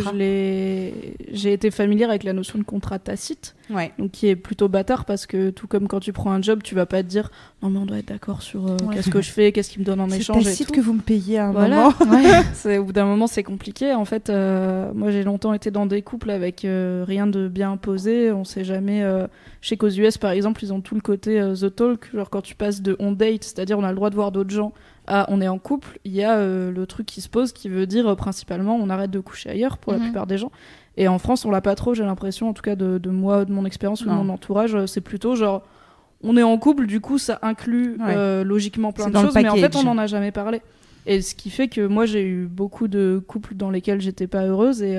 j'ai 1.32 1.53
été 1.53 1.70
familière 1.70 2.10
avec 2.10 2.25
la 2.25 2.32
notion 2.32 2.58
de 2.58 2.65
contrat 2.65 2.98
tacite, 2.98 3.55
Ouais. 3.70 3.93
donc 3.98 4.10
qui 4.13 4.29
est 4.29 4.36
plutôt 4.36 4.69
bâtard 4.69 5.05
parce 5.05 5.27
que 5.27 5.51
tout 5.51 5.67
comme 5.67 5.89
quand 5.89 6.01
tu 6.01 6.13
prends 6.13 6.31
un 6.32 6.41
job, 6.43 6.63
tu 6.63 6.75
vas 6.75 6.86
pas 6.86 7.03
te 7.03 7.08
dire 7.08 7.31
non 7.63 7.70
mais 7.70 7.79
on 7.79 7.86
doit 7.86 7.98
être 7.98 8.08
d'accord 8.08 8.43
sur 8.43 8.67
euh, 8.67 8.77
Ouais. 8.86 8.94
qu'est-ce 8.96 9.10
que 9.10 9.20
je 9.20 9.31
fais, 9.31 9.53
qu'est-ce 9.53 9.70
qu'il 9.70 9.81
me 9.81 9.84
donne 9.84 10.01
en 10.01 10.08
C'est 10.08 10.19
échange 10.19 10.43
et 10.43 10.44
tacite 10.44 10.69
tout. 10.69 10.75
que 10.75 10.81
vous 10.81 10.93
me 10.93 11.01
payez 11.01 11.39
à 11.39 11.46
un 11.48 11.53
Voilà. 11.53 11.91
moment. 12.01 12.43
C'est- 12.55 12.79
au 12.79 12.84
bout 12.84 12.93
d'un 12.93 13.06
moment, 13.06 13.27
c'est 13.27 13.43
compliqué. 13.43 13.93
En 13.94 14.05
fait, 14.05 14.31
euh, 14.31 14.91
moi, 14.94 15.10
j'ai 15.10 15.22
longtemps 15.25 15.53
été 15.53 15.70
dans 15.70 15.86
des 15.86 16.03
couples 16.03 16.31
avec 16.31 16.60
rien 16.63 17.27
de 17.27 17.48
bien 17.48 17.72
imposé. 17.72 18.32
On 18.32 18.44
sait 18.44 18.65
jamais. 18.65 19.05
chez 19.60 19.77
qu'aux 19.77 19.89
US, 19.89 20.17
par 20.19 20.31
exemple, 20.31 20.63
ils 20.63 20.72
ont 20.72 20.81
tout 20.81 20.94
le 20.94 21.01
côté 21.01 21.41
the 21.60 21.75
talk. 21.75 22.10
Genre 22.15 22.31
quand 22.31 22.43
tu 22.43 22.55
passes 22.55 22.82
de 22.82 22.94
on 23.01 23.13
date, 23.13 23.43
c'est-à-dire 23.44 23.79
on 23.79 23.82
a 23.84 23.91
le 23.91 23.96
droit 23.96 24.10
de 24.10 24.15
voir 24.15 24.31
d'autres 24.32 24.51
gens, 24.51 24.72
à 25.06 25.27
on 25.31 25.41
est 25.41 25.48
en 25.48 25.58
couple, 25.58 25.98
il 26.05 26.13
y 26.13 26.22
a 26.25 26.36
euh, 26.36 26.70
le 26.70 26.86
truc 26.86 27.06
qui 27.06 27.20
se 27.20 27.29
pose 27.29 27.53
qui 27.53 27.69
veut 27.69 27.86
dire 27.86 28.06
euh, 28.08 28.15
principalement 28.15 28.77
on 28.77 28.89
arrête 28.91 29.10
de 29.10 29.20
coucher 29.20 29.51
ailleurs 29.51 29.79
pour 29.79 29.93
Mhm. 29.93 29.98
la 29.98 30.05
plupart 30.05 30.27
des 30.27 30.39
gens. 30.39 30.51
Et 30.96 31.08
en 31.08 31.19
France, 31.19 31.44
on 31.44 31.51
l'a 31.51 31.60
pas 31.60 31.75
trop. 31.75 31.93
J'ai 31.94 32.05
l'impression, 32.05 32.48
en 32.48 32.53
tout 32.55 32.63
cas 32.63 32.75
de, 32.75 32.98
de 32.98 33.10
moi, 33.10 33.44
de 33.44 33.53
mon 33.53 33.67
expérience 33.67 34.03
ou 34.03 34.06
de 34.06 34.10
mon 34.15 34.29
entourage, 34.31 34.75
euh, 34.75 34.86
c'est 34.86 35.01
plutôt 35.03 35.34
genre 35.36 35.63
on 36.22 36.36
est 36.39 36.43
en 36.43 36.56
couple. 36.58 36.86
Du 36.86 37.01
coup, 37.01 37.19
ça 37.19 37.39
inclut 37.43 37.98
Ouais. 38.01 38.43
logiquement 38.44 38.93
plein 38.93 39.08
de 39.10 39.17
choses, 39.17 39.34
mais 39.34 39.48
en 39.48 39.56
fait, 39.56 39.77
on 39.77 39.82
n'en 39.84 39.98
a 39.98 40.06
jamais 40.06 40.32
parlé. 40.32 40.63
Et 41.05 41.20
ce 41.22 41.34
qui 41.34 41.51
fait 41.51 41.69
que 41.69 41.86
moi, 41.86 42.05
j'ai 42.06 42.22
eu 42.27 42.46
beaucoup 42.46 42.89
de 42.89 43.22
couples 43.29 43.55
dans 43.55 43.70
lesquels 43.70 44.01
j'étais 44.01 44.27
pas 44.27 44.44
heureuse. 44.46 44.82
Et 44.82 44.96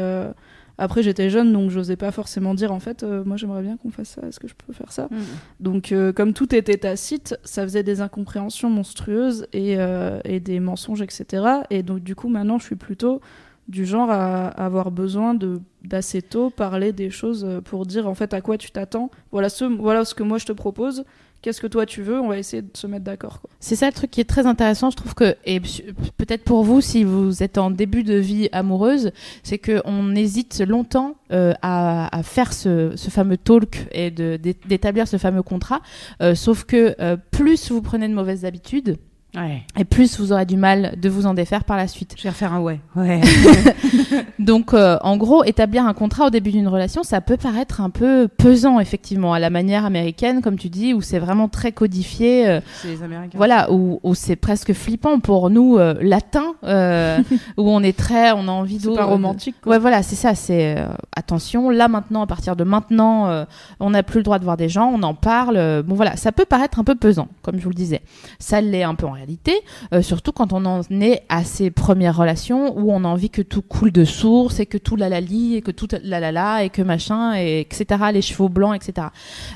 après, 0.77 1.01
j'étais 1.01 1.29
jeune, 1.29 1.51
donc 1.53 1.71
j'osais 1.71 1.95
pas 1.95 2.11
forcément 2.11 2.53
dire 2.53 2.71
en 2.71 2.79
fait, 2.79 3.03
euh, 3.03 3.23
moi 3.25 3.35
j'aimerais 3.37 3.63
bien 3.63 3.77
qu'on 3.77 3.89
fasse 3.89 4.09
ça, 4.09 4.27
est-ce 4.27 4.39
que 4.39 4.47
je 4.47 4.53
peux 4.53 4.73
faire 4.73 4.91
ça 4.91 5.07
Mm. 5.09 5.15
Donc, 5.59 5.91
euh, 5.91 6.11
comme 6.11 6.33
tout 6.33 6.53
était 6.53 6.77
tacite, 6.77 7.35
ça 7.43 7.63
faisait 7.63 7.83
des 7.83 8.01
incompréhensions 8.01 8.69
monstrueuses 8.69 9.47
et, 9.53 9.75
euh, 9.77 10.19
et 10.23 10.39
des 10.39 10.59
mensonges, 10.59 11.01
etc. 11.01 11.43
Et 11.69 11.83
donc, 11.83 11.99
du 11.99 12.15
coup, 12.15 12.27
maintenant, 12.27 12.59
je 12.59 12.65
suis 12.65 12.75
plutôt 12.75 13.21
du 13.67 13.85
genre 13.85 14.09
à, 14.09 14.47
à 14.47 14.65
avoir 14.65 14.91
besoin 14.91 15.33
de 15.33 15.59
d'assez 15.83 16.21
tôt 16.21 16.49
parler 16.49 16.91
des 16.93 17.09
choses 17.09 17.47
pour 17.65 17.85
dire 17.85 18.07
en 18.07 18.13
fait 18.13 18.33
à 18.33 18.41
quoi 18.41 18.57
tu 18.57 18.71
t'attends. 18.71 19.09
Voilà 19.31 19.49
ce, 19.49 19.65
voilà 19.65 20.05
ce 20.05 20.15
que 20.15 20.23
moi 20.23 20.37
je 20.37 20.45
te 20.45 20.51
propose. 20.51 21.05
Qu'est-ce 21.47 21.61
que 21.61 21.67
toi 21.67 21.85
tu 21.85 22.01
veux, 22.01 22.19
on 22.19 22.27
va 22.27 22.37
essayer 22.37 22.61
de 22.61 22.75
se 22.75 22.87
mettre 22.87 23.05
d'accord. 23.05 23.39
C'est 23.61 23.77
ça 23.77 23.85
le 23.85 23.93
truc 23.93 24.11
qui 24.11 24.19
est 24.19 24.25
très 24.25 24.45
intéressant, 24.45 24.89
je 24.89 24.97
trouve 24.97 25.15
que, 25.15 25.37
et 25.45 25.61
peut-être 26.17 26.43
pour 26.43 26.65
vous, 26.65 26.81
si 26.81 27.05
vous 27.05 27.41
êtes 27.41 27.57
en 27.57 27.71
début 27.71 28.03
de 28.03 28.15
vie 28.15 28.49
amoureuse, 28.51 29.11
c'est 29.43 29.57
qu'on 29.57 30.13
hésite 30.13 30.59
longtemps 30.67 31.15
euh, 31.31 31.53
à, 31.61 32.21
faire 32.23 32.51
ce, 32.51 32.93
fameux 32.97 33.37
talk 33.37 33.87
et 33.93 34.11
d'établir 34.11 35.07
ce 35.07 35.15
fameux 35.15 35.41
contrat. 35.41 35.79
Euh, 36.21 36.35
sauf 36.35 36.65
que 36.65 36.95
euh, 36.99 37.15
plus 37.31 37.71
vous 37.71 37.81
prenez 37.81 38.09
de 38.09 38.13
mauvaises 38.13 38.43
habitudes, 38.43 38.97
Ouais. 39.35 39.63
et 39.77 39.83
plus 39.85 40.19
vous 40.19 40.31
aurez 40.31 40.45
du 40.45 40.57
mal 40.57 40.95
de 40.99 41.09
vous 41.09 41.27
en 41.27 41.33
défaire 41.35 41.63
par 41.63 41.77
la 41.77 41.87
suite. 41.87 42.15
Je 42.17 42.23
vais 42.23 42.29
refaire 42.29 42.53
un 42.53 42.59
ouais. 42.59 42.79
Ouais. 42.95 43.21
Donc, 44.39 44.73
euh, 44.73 44.97
en 45.01 45.17
gros, 45.17 45.43
établir 45.43 45.85
un 45.85 45.93
contrat 45.93 46.27
au 46.27 46.29
début 46.29 46.51
d'une 46.51 46.67
relation, 46.67 47.03
ça 47.03 47.21
peut 47.21 47.37
paraître 47.37 47.81
un 47.81 47.89
peu 47.89 48.27
pesant, 48.27 48.79
effectivement, 48.79 49.33
à 49.33 49.39
la 49.39 49.49
manière 49.49 49.85
américaine, 49.85 50.41
comme 50.41 50.57
tu 50.57 50.69
dis, 50.69 50.93
où 50.93 51.01
c'est 51.01 51.19
vraiment 51.19 51.49
très 51.49 51.71
codifié. 51.71 52.47
euh, 52.47 52.61
C'est 52.81 52.87
les 52.87 53.03
Américains. 53.03 53.37
voilà, 53.37 53.71
où, 53.71 53.99
où 54.03 54.15
c'est 54.15 54.35
presque 54.37 54.73
flippant 54.73 55.19
pour 55.19 55.49
nous, 55.49 55.77
euh, 55.77 55.93
latins, 56.01 56.55
euh, 56.63 57.19
où 57.57 57.69
on 57.69 57.83
est 57.83 57.97
très, 57.97 58.31
on 58.31 58.47
a 58.47 58.51
envie 58.51 58.79
C'est 58.79 58.89
de... 58.89 58.95
pas 58.95 59.05
romantique. 59.05 59.55
quoi. 59.61 59.73
Ouais, 59.73 59.79
voilà, 59.79 60.03
c'est 60.03 60.15
ça. 60.15 60.33
C'est 60.35 60.77
attention. 61.15 61.69
Là 61.69 61.87
maintenant, 61.87 62.21
à 62.23 62.27
partir 62.27 62.55
de 62.55 62.63
maintenant, 62.63 63.45
on 63.79 63.89
n'a 63.91 64.03
plus 64.03 64.19
le 64.19 64.23
droit 64.23 64.39
de 64.39 64.43
voir 64.45 64.57
des 64.57 64.69
gens. 64.69 64.91
On 64.93 65.03
en 65.03 65.13
parle. 65.13 65.83
bon, 65.83 65.95
voilà, 65.95 66.15
ça 66.15 66.31
peut 66.31 66.45
paraître 66.45 66.79
un 66.79 66.83
peu 66.83 66.95
pesant, 66.95 67.27
comme 67.41 67.57
je 67.59 67.63
vous 67.63 67.69
le 67.69 67.75
disais. 67.75 68.01
Ça 68.39 68.61
l'est 68.61 68.83
un 68.83 68.95
peu 68.95 69.05
en 69.05 69.16
réalité, 69.17 69.53
euh, 69.93 70.01
surtout 70.01 70.31
quand 70.31 70.53
on 70.53 70.65
en 70.65 70.81
est 70.91 71.23
à 71.29 71.43
ces 71.43 71.71
premières 71.71 72.15
relations 72.15 72.77
où 72.77 72.91
on 72.91 73.03
a 73.03 73.07
envie 73.07 73.29
que 73.29 73.41
tout 73.41 73.61
coule 73.61 73.91
de 73.91 74.05
source 74.05 74.59
et 74.59 74.65
que 74.65 74.77
tout 74.77 74.95
la 74.95 75.09
la 75.09 75.19
li 75.21 75.55
et 75.55 75.61
que 75.61 75.71
tout 75.71 75.87
la 76.03 76.19
la 76.19 76.31
la 76.31 76.63
et 76.63 76.69
que 76.69 76.81
machin 76.81 77.35
et 77.35 77.59
etc. 77.59 78.05
Les 78.13 78.21
chevaux 78.21 78.49
blancs, 78.49 78.75
etc. 78.75 79.07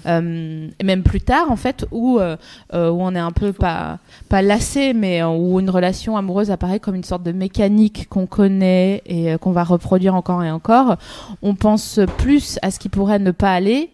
Euh, 0.05 0.67
et 0.79 0.83
même 0.83 1.03
plus 1.03 1.21
tard, 1.21 1.51
en 1.51 1.55
fait, 1.55 1.85
où 1.91 2.19
euh, 2.19 2.35
où 2.73 3.01
on 3.01 3.15
est 3.15 3.19
un 3.19 3.31
peu 3.31 3.53
pas 3.53 3.99
pas 4.29 4.41
lassé, 4.41 4.93
mais 4.93 5.23
où 5.23 5.59
une 5.59 5.69
relation 5.69 6.17
amoureuse 6.17 6.51
apparaît 6.51 6.79
comme 6.79 6.95
une 6.95 7.03
sorte 7.03 7.23
de 7.23 7.31
mécanique 7.31 8.09
qu'on 8.09 8.25
connaît 8.25 9.01
et 9.05 9.37
qu'on 9.39 9.51
va 9.51 9.63
reproduire 9.63 10.15
encore 10.15 10.43
et 10.43 10.51
encore, 10.51 10.97
on 11.41 11.55
pense 11.55 11.99
plus 12.17 12.57
à 12.61 12.71
ce 12.71 12.79
qui 12.79 12.89
pourrait 12.89 13.19
ne 13.19 13.31
pas 13.31 13.53
aller 13.53 13.91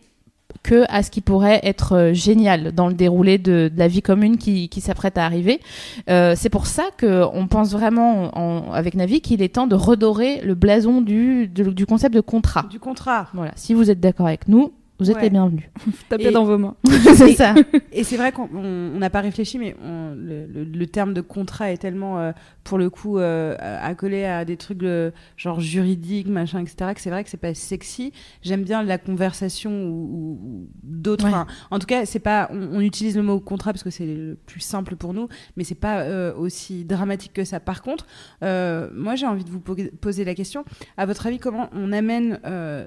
que 0.67 0.83
à 0.89 1.01
ce 1.01 1.09
qui 1.09 1.21
pourrait 1.21 1.61
être 1.63 1.93
euh, 1.95 2.13
génial 2.13 2.73
dans 2.73 2.87
le 2.89 2.93
déroulé 2.93 3.37
de, 3.37 3.71
de 3.73 3.79
la 3.79 3.87
vie 3.87 4.01
commune 4.01 4.37
qui, 4.37 4.67
qui 4.67 4.81
s'apprête 4.81 5.17
à 5.17 5.23
arriver. 5.25 5.61
Euh, 6.09 6.33
c'est 6.35 6.49
pour 6.49 6.65
ça 6.67 6.83
que 6.97 7.23
on 7.33 7.47
pense 7.47 7.71
vraiment 7.71 8.37
en- 8.37 8.71
avec 8.73 8.93
Navi 8.95 9.21
qu'il 9.21 9.41
est 9.41 9.55
temps 9.55 9.67
de 9.67 9.75
redorer 9.75 10.41
le 10.41 10.55
blason 10.55 10.99
du, 11.01 11.47
de- 11.47 11.71
du 11.71 11.85
concept 11.85 12.13
de 12.13 12.21
contrat. 12.21 12.65
Du 12.69 12.79
contrat. 12.79 13.27
Voilà. 13.33 13.51
Si 13.55 13.73
vous 13.73 13.89
êtes 13.89 14.01
d'accord 14.01 14.27
avec 14.27 14.47
nous, 14.49 14.73
vous 14.99 15.09
êtes 15.11 15.17
Ouais. 15.17 15.23
les 15.23 15.29
bienvenus. 15.29 15.63
Tapez 16.09 16.27
Et- 16.27 16.31
dans 16.31 16.43
vos 16.45 16.57
mains. 16.57 16.75
c'est 17.15 17.33
ça. 17.33 17.53
Et 17.91 18.03
c'est 18.03 18.17
vrai 18.17 18.31
qu'on 18.31 18.49
on- 18.53 18.91
on 18.95 18.99
n'a 18.99 19.09
pas 19.09 19.21
réfléchi, 19.21 19.59
mais 19.59 19.75
on- 19.83 20.13
le, 20.15 20.45
le- 20.47 20.63
le 20.63 20.87
terme 20.87 21.13
de 21.13 21.21
contrat 21.21 21.71
est 21.71 21.77
tellement, 21.77 22.19
euh, 22.19 22.31
pour 22.63 22.77
le 22.77 22.89
coup, 22.89 23.17
euh, 23.19 23.55
accolé 23.81 24.25
à 24.25 24.43
des 24.45 24.57
trucs 24.57 24.83
euh, 24.83 25.11
genre 25.37 25.59
juridiques, 25.59 26.27
machin, 26.27 26.59
etc., 26.59 26.93
que 26.95 27.01
c'est 27.01 27.09
vrai 27.09 27.23
que 27.23 27.29
c'est 27.29 27.37
pas 27.37 27.53
sexy. 27.53 28.11
J'aime 28.41 28.63
bien 28.63 28.83
la 28.83 28.97
conversation 28.97 29.85
ou, 29.87 30.67
d'autres. 30.83 31.25
Ouais. 31.25 31.31
enfin, 31.31 31.47
En 31.71 31.79
tout 31.79 31.87
cas, 31.87 32.05
c'est 32.05 32.19
pas. 32.19 32.49
On, 32.51 32.77
on 32.77 32.81
utilise 32.81 33.15
le 33.15 33.23
mot 33.23 33.39
contrat 33.39 33.71
parce 33.73 33.83
que 33.83 33.89
c'est 33.89 34.05
le 34.05 34.37
plus 34.45 34.59
simple 34.61 34.95
pour 34.95 35.13
nous, 35.13 35.27
mais 35.55 35.63
c'est 35.63 35.75
pas 35.75 36.31
aussi 36.33 36.85
dramatique 36.85 37.33
que 37.33 37.43
ça. 37.43 37.59
Par 37.59 37.81
contre, 37.81 38.05
moi, 38.41 39.15
j'ai 39.15 39.25
envie 39.27 39.43
de 39.43 39.49
vous 39.49 39.59
po- 39.59 39.75
poser 40.01 40.25
la 40.25 40.33
question. 40.35 40.65
À 40.97 41.05
votre 41.05 41.25
avis, 41.27 41.37
comment 41.39 41.69
on 41.73 41.91
amène 41.91 42.39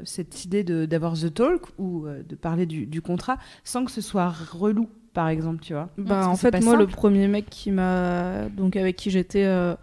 cette 0.05 0.45
idée 0.45 0.64
d'avoir 0.64 1.14
the 1.14 1.33
talk 1.33 1.62
ou 1.79 2.00
euh, 2.07 2.23
de 2.28 2.35
parler 2.35 2.66
du, 2.66 2.87
du 2.87 3.02
contrat 3.02 3.38
sans 3.64 3.85
que 3.85 3.90
ce 3.90 4.00
soit 4.00 4.33
relou, 4.52 4.88
par 5.12 5.28
exemple, 5.28 5.61
tu 5.61 5.73
vois 5.73 5.88
Bah, 5.99 6.28
en 6.28 6.37
fait, 6.37 6.62
moi, 6.62 6.76
le 6.76 6.87
premier 6.87 7.28
mec 7.28 7.49
qui 7.50 7.71
m'a. 7.71 8.49
Donc, 8.49 8.76
avec 8.76 8.97
qui 8.97 9.11
j'étais 9.11 9.45
euh, 9.45 9.75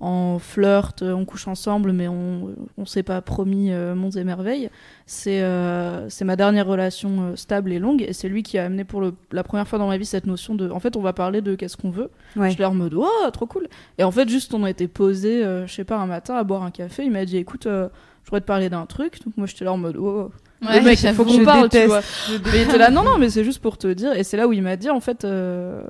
en 0.00 0.38
flirt, 0.38 1.02
euh, 1.02 1.12
on 1.12 1.26
couche 1.26 1.46
ensemble, 1.46 1.92
mais 1.92 2.08
on, 2.08 2.54
on 2.78 2.86
s'est 2.86 3.02
pas 3.02 3.20
promis 3.20 3.70
euh, 3.70 3.94
monts 3.94 4.10
et 4.10 4.24
merveilles. 4.24 4.70
C'est 5.04 5.42
euh, 5.42 6.08
ma 6.24 6.36
dernière 6.36 6.66
relation 6.66 7.36
stable 7.36 7.70
et 7.72 7.78
longue, 7.78 8.02
et 8.02 8.14
c'est 8.14 8.28
lui 8.30 8.42
qui 8.42 8.56
a 8.56 8.64
amené 8.64 8.84
pour 8.84 9.02
le, 9.02 9.14
la 9.30 9.44
première 9.44 9.68
fois 9.68 9.78
dans 9.78 9.88
ma 9.88 9.98
vie 9.98 10.06
cette 10.06 10.26
notion 10.26 10.54
de. 10.54 10.70
En 10.70 10.80
fait, 10.80 10.96
on 10.96 11.02
va 11.02 11.12
parler 11.12 11.42
de 11.42 11.54
qu'est-ce 11.54 11.76
qu'on 11.76 11.90
veut. 11.90 12.10
Ouais. 12.34 12.50
Je 12.50 12.56
l'ai 12.56 12.64
en 12.64 12.74
mode, 12.74 12.94
oh, 12.94 13.30
trop 13.30 13.46
cool. 13.46 13.68
Et 13.98 14.04
en 14.04 14.10
fait, 14.10 14.28
juste, 14.28 14.54
on 14.54 14.64
a 14.64 14.70
été 14.70 14.88
posé, 14.88 15.42
je 15.66 15.72
sais 15.72 15.84
pas, 15.84 15.98
un 15.98 16.06
matin 16.06 16.34
à 16.34 16.44
boire 16.44 16.62
un 16.62 16.70
café. 16.70 17.04
Il 17.04 17.10
m'a 17.10 17.26
dit, 17.26 17.36
écoute, 17.36 17.64
je 17.64 17.88
voudrais 18.24 18.40
te 18.40 18.46
parler 18.46 18.70
d'un 18.70 18.86
truc. 18.86 19.22
Donc, 19.24 19.36
moi, 19.36 19.46
j'étais 19.46 19.66
là 19.66 19.72
en 19.74 19.78
mode, 19.78 19.96
oh. 19.98 20.30
Le 20.62 20.82
mec, 20.82 21.02
il 21.02 21.14
faut 21.14 21.24
qu'on 21.24 21.44
parle, 21.44 21.68
tu 21.68 21.84
vois. 21.86 22.00
Mais 22.30 22.62
il 22.62 22.62
était 22.62 22.78
là, 22.78 22.90
non, 22.90 23.02
non, 23.02 23.18
mais 23.18 23.30
c'est 23.30 23.44
juste 23.44 23.60
pour 23.60 23.78
te 23.78 23.88
dire. 23.88 24.12
Et 24.12 24.24
c'est 24.24 24.36
là 24.36 24.46
où 24.46 24.52
il 24.52 24.62
m'a 24.62 24.76
dit, 24.76 24.90
en 24.90 25.00
fait, 25.00 25.24
euh, 25.24 25.82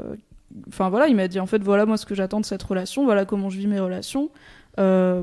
enfin 0.68 0.88
voilà, 0.88 1.08
il 1.08 1.16
m'a 1.16 1.28
dit, 1.28 1.40
en 1.40 1.46
fait, 1.46 1.62
voilà 1.62 1.86
moi 1.86 1.96
ce 1.96 2.06
que 2.06 2.14
j'attends 2.14 2.40
de 2.40 2.46
cette 2.46 2.62
relation, 2.62 3.04
voilà 3.04 3.24
comment 3.24 3.50
je 3.50 3.58
vis 3.58 3.66
mes 3.66 3.80
relations. 3.80 4.30
Euh, 4.78 5.22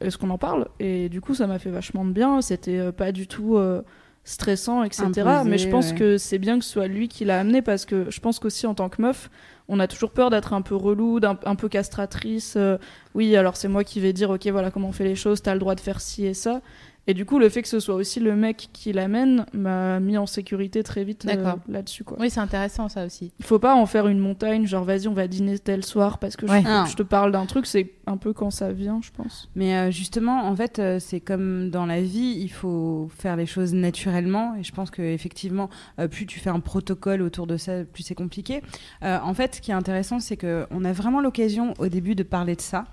Est-ce 0.00 0.18
qu'on 0.18 0.30
en 0.30 0.38
parle? 0.38 0.68
Et 0.80 1.08
du 1.08 1.20
coup, 1.20 1.34
ça 1.34 1.46
m'a 1.46 1.58
fait 1.58 1.70
vachement 1.70 2.04
de 2.04 2.12
bien. 2.12 2.40
C'était 2.40 2.78
euh, 2.78 2.92
pas 2.92 3.12
du 3.12 3.26
tout 3.26 3.56
euh, 3.56 3.82
stressant, 4.24 4.82
etc. 4.82 5.04
Imposé, 5.04 5.50
mais 5.50 5.58
je 5.58 5.68
pense 5.68 5.90
ouais. 5.90 5.96
que 5.96 6.18
c'est 6.18 6.38
bien 6.38 6.58
que 6.58 6.64
ce 6.64 6.72
soit 6.72 6.86
lui 6.86 7.08
qui 7.08 7.24
l'a 7.24 7.40
amené 7.40 7.62
parce 7.62 7.84
que 7.84 8.06
je 8.10 8.20
pense 8.20 8.38
qu'aussi 8.38 8.66
en 8.66 8.74
tant 8.74 8.88
que 8.88 9.00
meuf, 9.00 9.30
on 9.68 9.80
a 9.80 9.86
toujours 9.86 10.10
peur 10.10 10.30
d'être 10.30 10.52
un 10.52 10.62
peu 10.62 10.74
relou, 10.74 11.20
d'un 11.20 11.38
un 11.44 11.54
peu 11.54 11.68
castratrice. 11.68 12.54
euh, 12.56 12.78
oui, 13.14 13.36
alors 13.36 13.56
c'est 13.56 13.68
moi 13.68 13.84
qui 13.84 14.00
vais 14.00 14.12
dire, 14.12 14.30
ok, 14.30 14.46
voilà 14.48 14.70
comment 14.70 14.88
on 14.88 14.92
fait 14.92 15.04
les 15.04 15.14
choses, 15.14 15.42
t'as 15.42 15.54
le 15.54 15.60
droit 15.60 15.74
de 15.74 15.80
faire 15.80 16.00
ci 16.00 16.26
et 16.26 16.34
ça. 16.34 16.60
Et 17.08 17.14
du 17.14 17.24
coup, 17.24 17.38
le 17.38 17.48
fait 17.48 17.62
que 17.62 17.68
ce 17.68 17.80
soit 17.80 17.94
aussi 17.94 18.20
le 18.20 18.36
mec 18.36 18.68
qui 18.72 18.92
l'amène 18.92 19.46
m'a 19.54 19.98
mis 19.98 20.16
en 20.18 20.26
sécurité 20.26 20.82
très 20.82 21.04
vite 21.04 21.26
euh, 21.26 21.54
là-dessus. 21.66 22.04
quoi. 22.04 22.18
Oui, 22.20 22.28
c'est 22.30 22.38
intéressant 22.40 22.88
ça 22.88 23.04
aussi. 23.06 23.32
Il 23.38 23.44
faut 23.46 23.58
pas 23.58 23.74
en 23.74 23.86
faire 23.86 24.06
une 24.08 24.18
montagne, 24.18 24.66
genre 24.66 24.84
vas-y, 24.84 25.08
on 25.08 25.14
va 25.14 25.26
dîner 25.26 25.58
tel 25.58 25.84
soir 25.84 26.18
parce 26.18 26.36
que 26.36 26.46
je- 26.46 26.52
Ouais. 26.52 26.62
je, 26.88 26.94
te 26.94 27.02
parle 27.02 27.32
d'un 27.32 27.46
truc. 27.46 27.64
C'est 27.66 27.92
un 28.06 28.18
peu 28.18 28.32
quand 28.34 28.50
ça 28.50 28.72
vient, 28.72 29.00
je 29.02 29.10
pense. 29.10 29.48
Mais 29.56 29.74
euh, 29.74 29.90
justement, 29.90 30.44
en 30.46 30.54
fait, 30.54 30.78
euh, 30.78 30.98
c'est 31.00 31.20
comme 31.20 31.70
dans 31.70 31.86
la 31.86 32.02
vie, 32.02 32.36
il 32.40 32.50
faut 32.50 33.08
faire 33.16 33.36
les 33.36 33.46
choses 33.46 33.72
naturellement. 33.72 34.54
Et 34.56 34.62
je 34.62 34.72
pense 34.72 34.90
que 34.90 35.00
effectivement, 35.02 35.70
euh, 35.98 36.08
plus 36.08 36.26
tu 36.26 36.38
fais 36.40 36.50
un 36.50 36.60
protocole 36.60 37.22
autour 37.22 37.46
de 37.46 37.56
ça, 37.56 37.84
plus 37.84 38.02
c'est 38.02 38.14
compliqué. 38.14 38.60
Euh, 39.02 39.18
en 39.22 39.32
fait, 39.32 39.54
ce 39.56 39.60
qui 39.62 39.70
est 39.70 39.74
intéressant, 39.74 40.20
c'est 40.20 40.36
que 40.36 40.66
on 40.70 40.84
a 40.84 40.92
vraiment 40.92 41.22
l'occasion 41.22 41.72
au 41.78 41.88
début 41.88 42.14
de 42.14 42.22
parler 42.22 42.54
de 42.54 42.60
ça, 42.60 42.84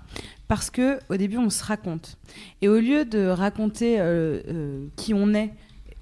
parce 0.48 0.70
que 0.70 0.98
au 1.08 1.16
début, 1.16 1.38
on 1.38 1.50
se 1.50 1.64
raconte. 1.64 2.18
Et 2.62 2.68
au 2.68 2.78
lieu 2.78 3.04
de 3.04 3.26
raconter 3.26 4.00
euh, 4.00 4.40
euh, 4.48 4.86
qui 4.96 5.14
on 5.14 5.34
est, 5.34 5.52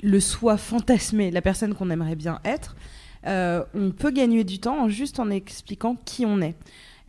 le 0.02 0.20
soi 0.20 0.56
fantasmé, 0.56 1.30
la 1.30 1.40
personne 1.40 1.74
qu'on 1.74 1.90
aimerait 1.90 2.16
bien 2.16 2.40
être, 2.44 2.76
euh, 3.26 3.64
on 3.74 3.90
peut 3.90 4.10
gagner 4.10 4.44
du 4.44 4.58
temps 4.58 4.84
en 4.84 4.88
juste 4.88 5.18
en 5.18 5.30
expliquant 5.30 5.96
qui 6.04 6.26
on 6.26 6.40
est. 6.42 6.56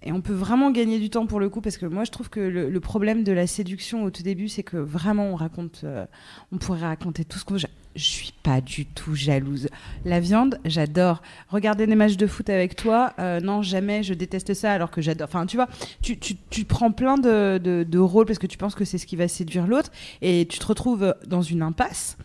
Et 0.03 0.11
on 0.11 0.21
peut 0.21 0.33
vraiment 0.33 0.69
gagner 0.71 0.99
du 0.99 1.09
temps 1.09 1.25
pour 1.25 1.39
le 1.39 1.49
coup, 1.49 1.61
parce 1.61 1.77
que 1.77 1.85
moi 1.85 2.03
je 2.03 2.11
trouve 2.11 2.29
que 2.29 2.39
le, 2.39 2.79
problème 2.79 3.23
de 3.23 3.31
la 3.31 3.47
séduction 3.47 4.03
au 4.03 4.11
tout 4.11 4.21
début, 4.21 4.49
c'est 4.49 4.61
que 4.61 4.77
vraiment 4.77 5.31
on 5.31 5.35
raconte, 5.35 5.81
euh, 5.83 6.05
on 6.51 6.57
pourrait 6.57 6.81
raconter 6.81 7.25
tout 7.25 7.39
ce 7.39 7.45
qu'on. 7.45 7.57
Je, 7.57 7.65
je 7.95 8.03
suis 8.03 8.33
pas 8.43 8.61
du 8.61 8.85
tout 8.85 9.15
jalouse. 9.15 9.67
La 10.03 10.19
viande, 10.19 10.59
j'adore. 10.65 11.21
Regarder 11.49 11.87
des 11.87 11.95
matchs 11.95 12.17
de 12.17 12.27
foot 12.27 12.49
avec 12.49 12.75
toi, 12.75 13.13
euh, 13.19 13.39
non 13.39 13.61
jamais, 13.63 14.03
je 14.03 14.13
déteste 14.13 14.53
ça, 14.53 14.73
alors 14.73 14.91
que 14.91 15.01
j'adore. 15.01 15.27
Enfin, 15.27 15.45
tu 15.45 15.55
vois, 15.55 15.67
tu, 16.01 16.19
tu, 16.19 16.35
tu 16.49 16.65
prends 16.65 16.91
plein 16.91 17.17
de, 17.17 17.57
de, 17.57 17.83
de 17.87 17.99
rôles 17.99 18.25
parce 18.25 18.39
que 18.39 18.47
tu 18.47 18.57
penses 18.57 18.75
que 18.75 18.85
c'est 18.85 18.97
ce 18.97 19.07
qui 19.07 19.15
va 19.15 19.27
séduire 19.27 19.65
l'autre, 19.65 19.91
et 20.21 20.45
tu 20.47 20.59
te 20.59 20.67
retrouves 20.67 21.15
dans 21.25 21.41
une 21.41 21.61
impasse. 21.61 22.17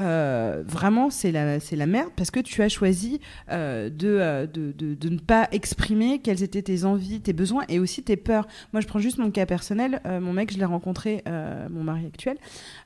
Euh, 0.00 0.62
vraiment, 0.66 1.10
c'est 1.10 1.30
la, 1.32 1.58
la 1.58 1.86
merde 1.86 2.10
parce 2.16 2.30
que 2.30 2.40
tu 2.40 2.62
as 2.62 2.68
choisi 2.68 3.20
euh, 3.50 3.90
de, 3.90 4.08
euh, 4.08 4.46
de, 4.46 4.72
de, 4.72 4.94
de 4.94 5.08
ne 5.08 5.18
pas 5.18 5.48
exprimer 5.52 6.20
quelles 6.20 6.42
étaient 6.42 6.62
tes 6.62 6.84
envies, 6.84 7.20
tes 7.20 7.32
besoins 7.32 7.64
et 7.68 7.78
aussi 7.78 8.02
tes 8.02 8.16
peurs. 8.16 8.46
Moi, 8.72 8.80
je 8.80 8.86
prends 8.86 8.98
juste 8.98 9.18
mon 9.18 9.30
cas 9.30 9.46
personnel. 9.46 10.00
Mon 10.04 10.32
mec, 10.32 10.52
je 10.52 10.58
l'ai 10.58 10.64
rencontré, 10.64 11.22
mon 11.70 11.82
mari 11.82 12.06
actuel, 12.06 12.36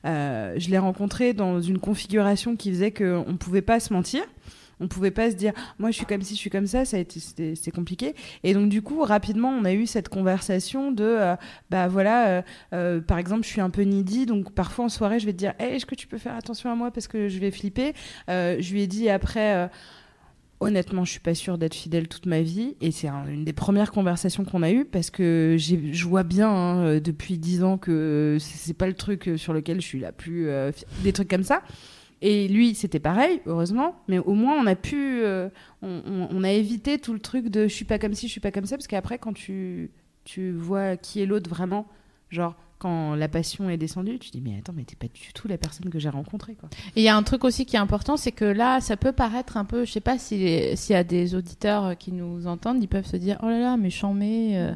je 0.03 0.69
l'ai 0.69 0.77
rencontré 0.77 1.33
dans 1.33 1.61
une 1.61 1.79
configuration 1.79 2.55
qui 2.55 2.69
faisait 2.71 2.91
qu'on 2.91 3.25
ne 3.31 3.37
pouvait 3.37 3.61
pas 3.61 3.79
se 3.79 3.93
mentir. 3.93 4.23
On 4.79 4.87
pouvait 4.87 5.11
pas 5.11 5.31
se 5.31 5.35
dire, 5.35 5.53
moi 5.79 5.91
je 5.91 5.95
suis 5.95 6.05
comme 6.05 6.21
ci, 6.21 6.35
je 6.35 6.39
suis 6.39 6.49
comme 6.49 6.67
ça, 6.67 6.83
ça 6.85 6.97
c'était, 7.07 7.71
compliqué. 7.71 8.13
Et 8.43 8.53
donc 8.53 8.69
du 8.69 8.81
coup, 8.81 9.01
rapidement, 9.03 9.49
on 9.49 9.63
a 9.65 9.73
eu 9.73 9.85
cette 9.85 10.09
conversation 10.09 10.91
de, 10.91 11.03
euh, 11.03 11.35
bah 11.69 11.87
voilà, 11.87 12.27
euh, 12.27 12.41
euh, 12.73 13.01
par 13.01 13.17
exemple, 13.17 13.43
je 13.43 13.49
suis 13.49 13.61
un 13.61 13.69
peu 13.69 13.83
needy, 13.83 14.25
donc 14.25 14.51
parfois 14.53 14.85
en 14.85 14.89
soirée, 14.89 15.19
je 15.19 15.25
vais 15.25 15.33
te 15.33 15.37
dire, 15.37 15.53
hey, 15.59 15.75
est-ce 15.75 15.85
que 15.85 15.95
tu 15.95 16.07
peux 16.07 16.17
faire 16.17 16.35
attention 16.35 16.71
à 16.71 16.75
moi 16.75 16.91
parce 16.91 17.07
que 17.07 17.29
je 17.29 17.39
vais 17.39 17.51
flipper? 17.51 17.93
Je 18.27 18.71
lui 18.73 18.81
ai 18.81 18.87
dit 18.87 19.09
après. 19.09 19.69
Honnêtement, 20.61 21.03
je 21.03 21.11
suis 21.11 21.19
pas 21.19 21.35
sûre 21.35 21.57
d'être 21.57 21.75
fidèle 21.75 22.07
toute 22.07 22.25
ma 22.27 22.41
vie, 22.41 22.77
et 22.79 22.91
c'est 22.91 23.09
un- 23.09 23.27
une 23.27 23.43
des 23.43 23.51
premières 23.51 23.91
conversations 23.91 24.45
qu'on 24.45 24.63
a 24.63 24.71
eues 24.71 24.85
parce 24.85 25.09
que 25.09 25.57
je 25.59 26.05
vois 26.05 26.23
bien 26.23 26.49
hein, 26.49 26.99
depuis 26.99 27.37
dix 27.37 27.61
ans 27.61 27.77
que 27.77 28.37
c'est 28.39 28.73
pas 28.73 28.87
le 28.87 28.93
truc 28.93 29.31
sur 29.35 29.51
lequel 29.51 29.81
je 29.81 29.85
suis 29.85 29.99
la 29.99 30.13
plus 30.13 30.47
des 31.03 31.11
trucs 31.11 31.29
comme 31.29 31.43
ça. 31.43 31.61
Et 32.21 32.47
lui, 32.47 32.75
c'était 32.75 32.99
pareil, 32.99 33.41
heureusement, 33.45 33.95
mais 34.07 34.19
au 34.19 34.33
moins 34.33 34.55
on 34.59 34.65
a 34.65 34.75
pu, 34.75 35.21
euh, 35.21 35.49
on, 35.81 36.43
a 36.43 36.51
évité 36.51 36.97
tout 36.97 37.13
le 37.13 37.19
truc 37.19 37.49
de 37.49 37.67
je 37.67 37.73
suis 37.73 37.85
pas 37.85 37.99
comme 37.99 38.13
ci, 38.13 38.27
je 38.27 38.31
suis 38.31 38.41
pas 38.41 38.51
comme 38.51 38.65
ça, 38.65 38.77
parce 38.77 38.87
qu'après 38.87 39.17
quand 39.19 39.33
tu 39.33 39.91
tu 40.23 40.51
vois 40.51 40.97
qui 40.97 41.21
est 41.21 41.25
l'autre 41.25 41.49
vraiment, 41.49 41.85
genre 42.29 42.55
quand 42.79 43.15
la 43.15 43.27
passion 43.27 43.69
est 43.69 43.77
descendue, 43.77 44.17
tu 44.17 44.31
te 44.31 44.37
dis 44.37 44.41
mais 44.41 44.57
attends, 44.57 44.73
mais 44.75 44.83
t'es 44.83 44.95
pas 44.95 45.07
du 45.07 45.33
tout 45.33 45.47
la 45.47 45.57
personne 45.57 45.89
que 45.89 45.99
j'ai 45.99 46.09
rencontrée. 46.09 46.57
Et 46.95 47.01
il 47.01 47.03
y 47.03 47.09
a 47.09 47.15
un 47.15 47.23
truc 47.23 47.43
aussi 47.43 47.65
qui 47.65 47.75
est 47.75 47.79
important, 47.79 48.17
c'est 48.17 48.31
que 48.31 48.45
là, 48.45 48.81
ça 48.81 48.97
peut 48.97 49.11
paraître 49.11 49.57
un 49.57 49.65
peu, 49.65 49.85
je 49.85 49.91
sais 49.91 50.01
pas 50.01 50.17
si- 50.17 50.75
s'il 50.75 50.93
y 50.93 50.97
a 50.97 51.03
des 51.03 51.35
auditeurs 51.35 51.97
qui 51.97 52.11
nous 52.11 52.47
entendent, 52.47 52.81
ils 52.81 52.87
peuvent 52.87 53.05
se 53.05 53.17
dire 53.17 53.37
oh 53.43 53.47
là 53.49 53.59
là, 53.59 53.77
mais 53.77 53.89
euh, 54.55 54.73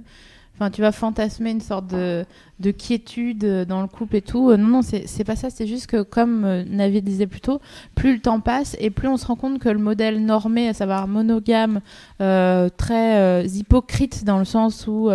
Enfin, 0.59 0.71
tu 0.71 0.81
vas 0.81 0.91
fantasmer 0.91 1.51
une 1.51 1.61
sorte 1.61 1.87
de, 1.87 2.25
de 2.59 2.71
quiétude 2.71 3.45
euh, 3.45 3.63
dans 3.63 3.81
le 3.81 3.87
couple 3.87 4.17
et 4.17 4.21
tout. 4.21 4.49
Euh, 4.49 4.57
Non, 4.57 4.67
non, 4.67 4.81
c'est 4.81 5.23
pas 5.23 5.37
ça. 5.37 5.49
C'est 5.49 5.67
juste 5.67 5.87
que, 5.87 6.01
comme 6.01 6.43
euh, 6.43 6.65
Navid 6.67 7.05
disait 7.05 7.27
plus 7.27 7.39
tôt, 7.39 7.61
plus 7.95 8.13
le 8.15 8.19
temps 8.19 8.41
passe 8.41 8.75
et 8.79 8.89
plus 8.89 9.07
on 9.07 9.15
se 9.15 9.25
rend 9.25 9.37
compte 9.37 9.59
que 9.59 9.69
le 9.69 9.79
modèle 9.79 10.23
normé, 10.25 10.67
à 10.67 10.73
savoir 10.73 11.07
monogame, 11.07 11.79
très 12.19 13.45
hypocrite 13.45 14.25
dans 14.25 14.37
le 14.39 14.45
sens 14.45 14.87
où 14.87 15.09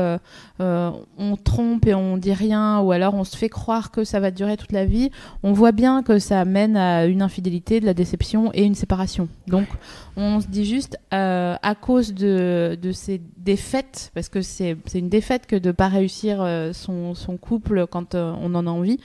on 0.58 1.36
trompe 1.36 1.86
et 1.86 1.94
on 1.94 2.16
dit 2.16 2.32
rien, 2.32 2.80
ou 2.80 2.92
alors 2.92 3.14
on 3.14 3.24
se 3.24 3.36
fait 3.36 3.48
croire 3.48 3.90
que 3.90 4.04
ça 4.04 4.20
va 4.20 4.30
durer 4.30 4.56
toute 4.56 4.72
la 4.72 4.86
vie, 4.86 5.10
on 5.42 5.52
voit 5.52 5.72
bien 5.72 6.02
que 6.02 6.18
ça 6.18 6.44
mène 6.44 6.76
à 6.76 7.04
une 7.06 7.20
infidélité, 7.20 7.80
de 7.80 7.86
la 7.86 7.94
déception 7.94 8.50
et 8.54 8.64
une 8.64 8.74
séparation. 8.74 9.28
Donc 9.48 9.66
on 10.16 10.40
se 10.40 10.46
dit 10.46 10.64
juste, 10.64 10.96
à 11.10 11.74
cause 11.80 12.14
de, 12.14 12.78
de 12.80 12.92
ces 12.92 13.20
défaites, 13.36 14.10
parce 14.14 14.28
que 14.28 14.40
c'est 14.40 14.76
une 14.94 15.08
défaite 15.08 15.33
que 15.38 15.56
de 15.56 15.72
pas 15.72 15.88
réussir 15.88 16.40
euh, 16.40 16.72
son, 16.72 17.14
son 17.14 17.36
couple 17.36 17.86
quand 17.86 18.14
euh, 18.14 18.34
on 18.40 18.54
en 18.54 18.66
a 18.66 18.70
envie, 18.70 19.00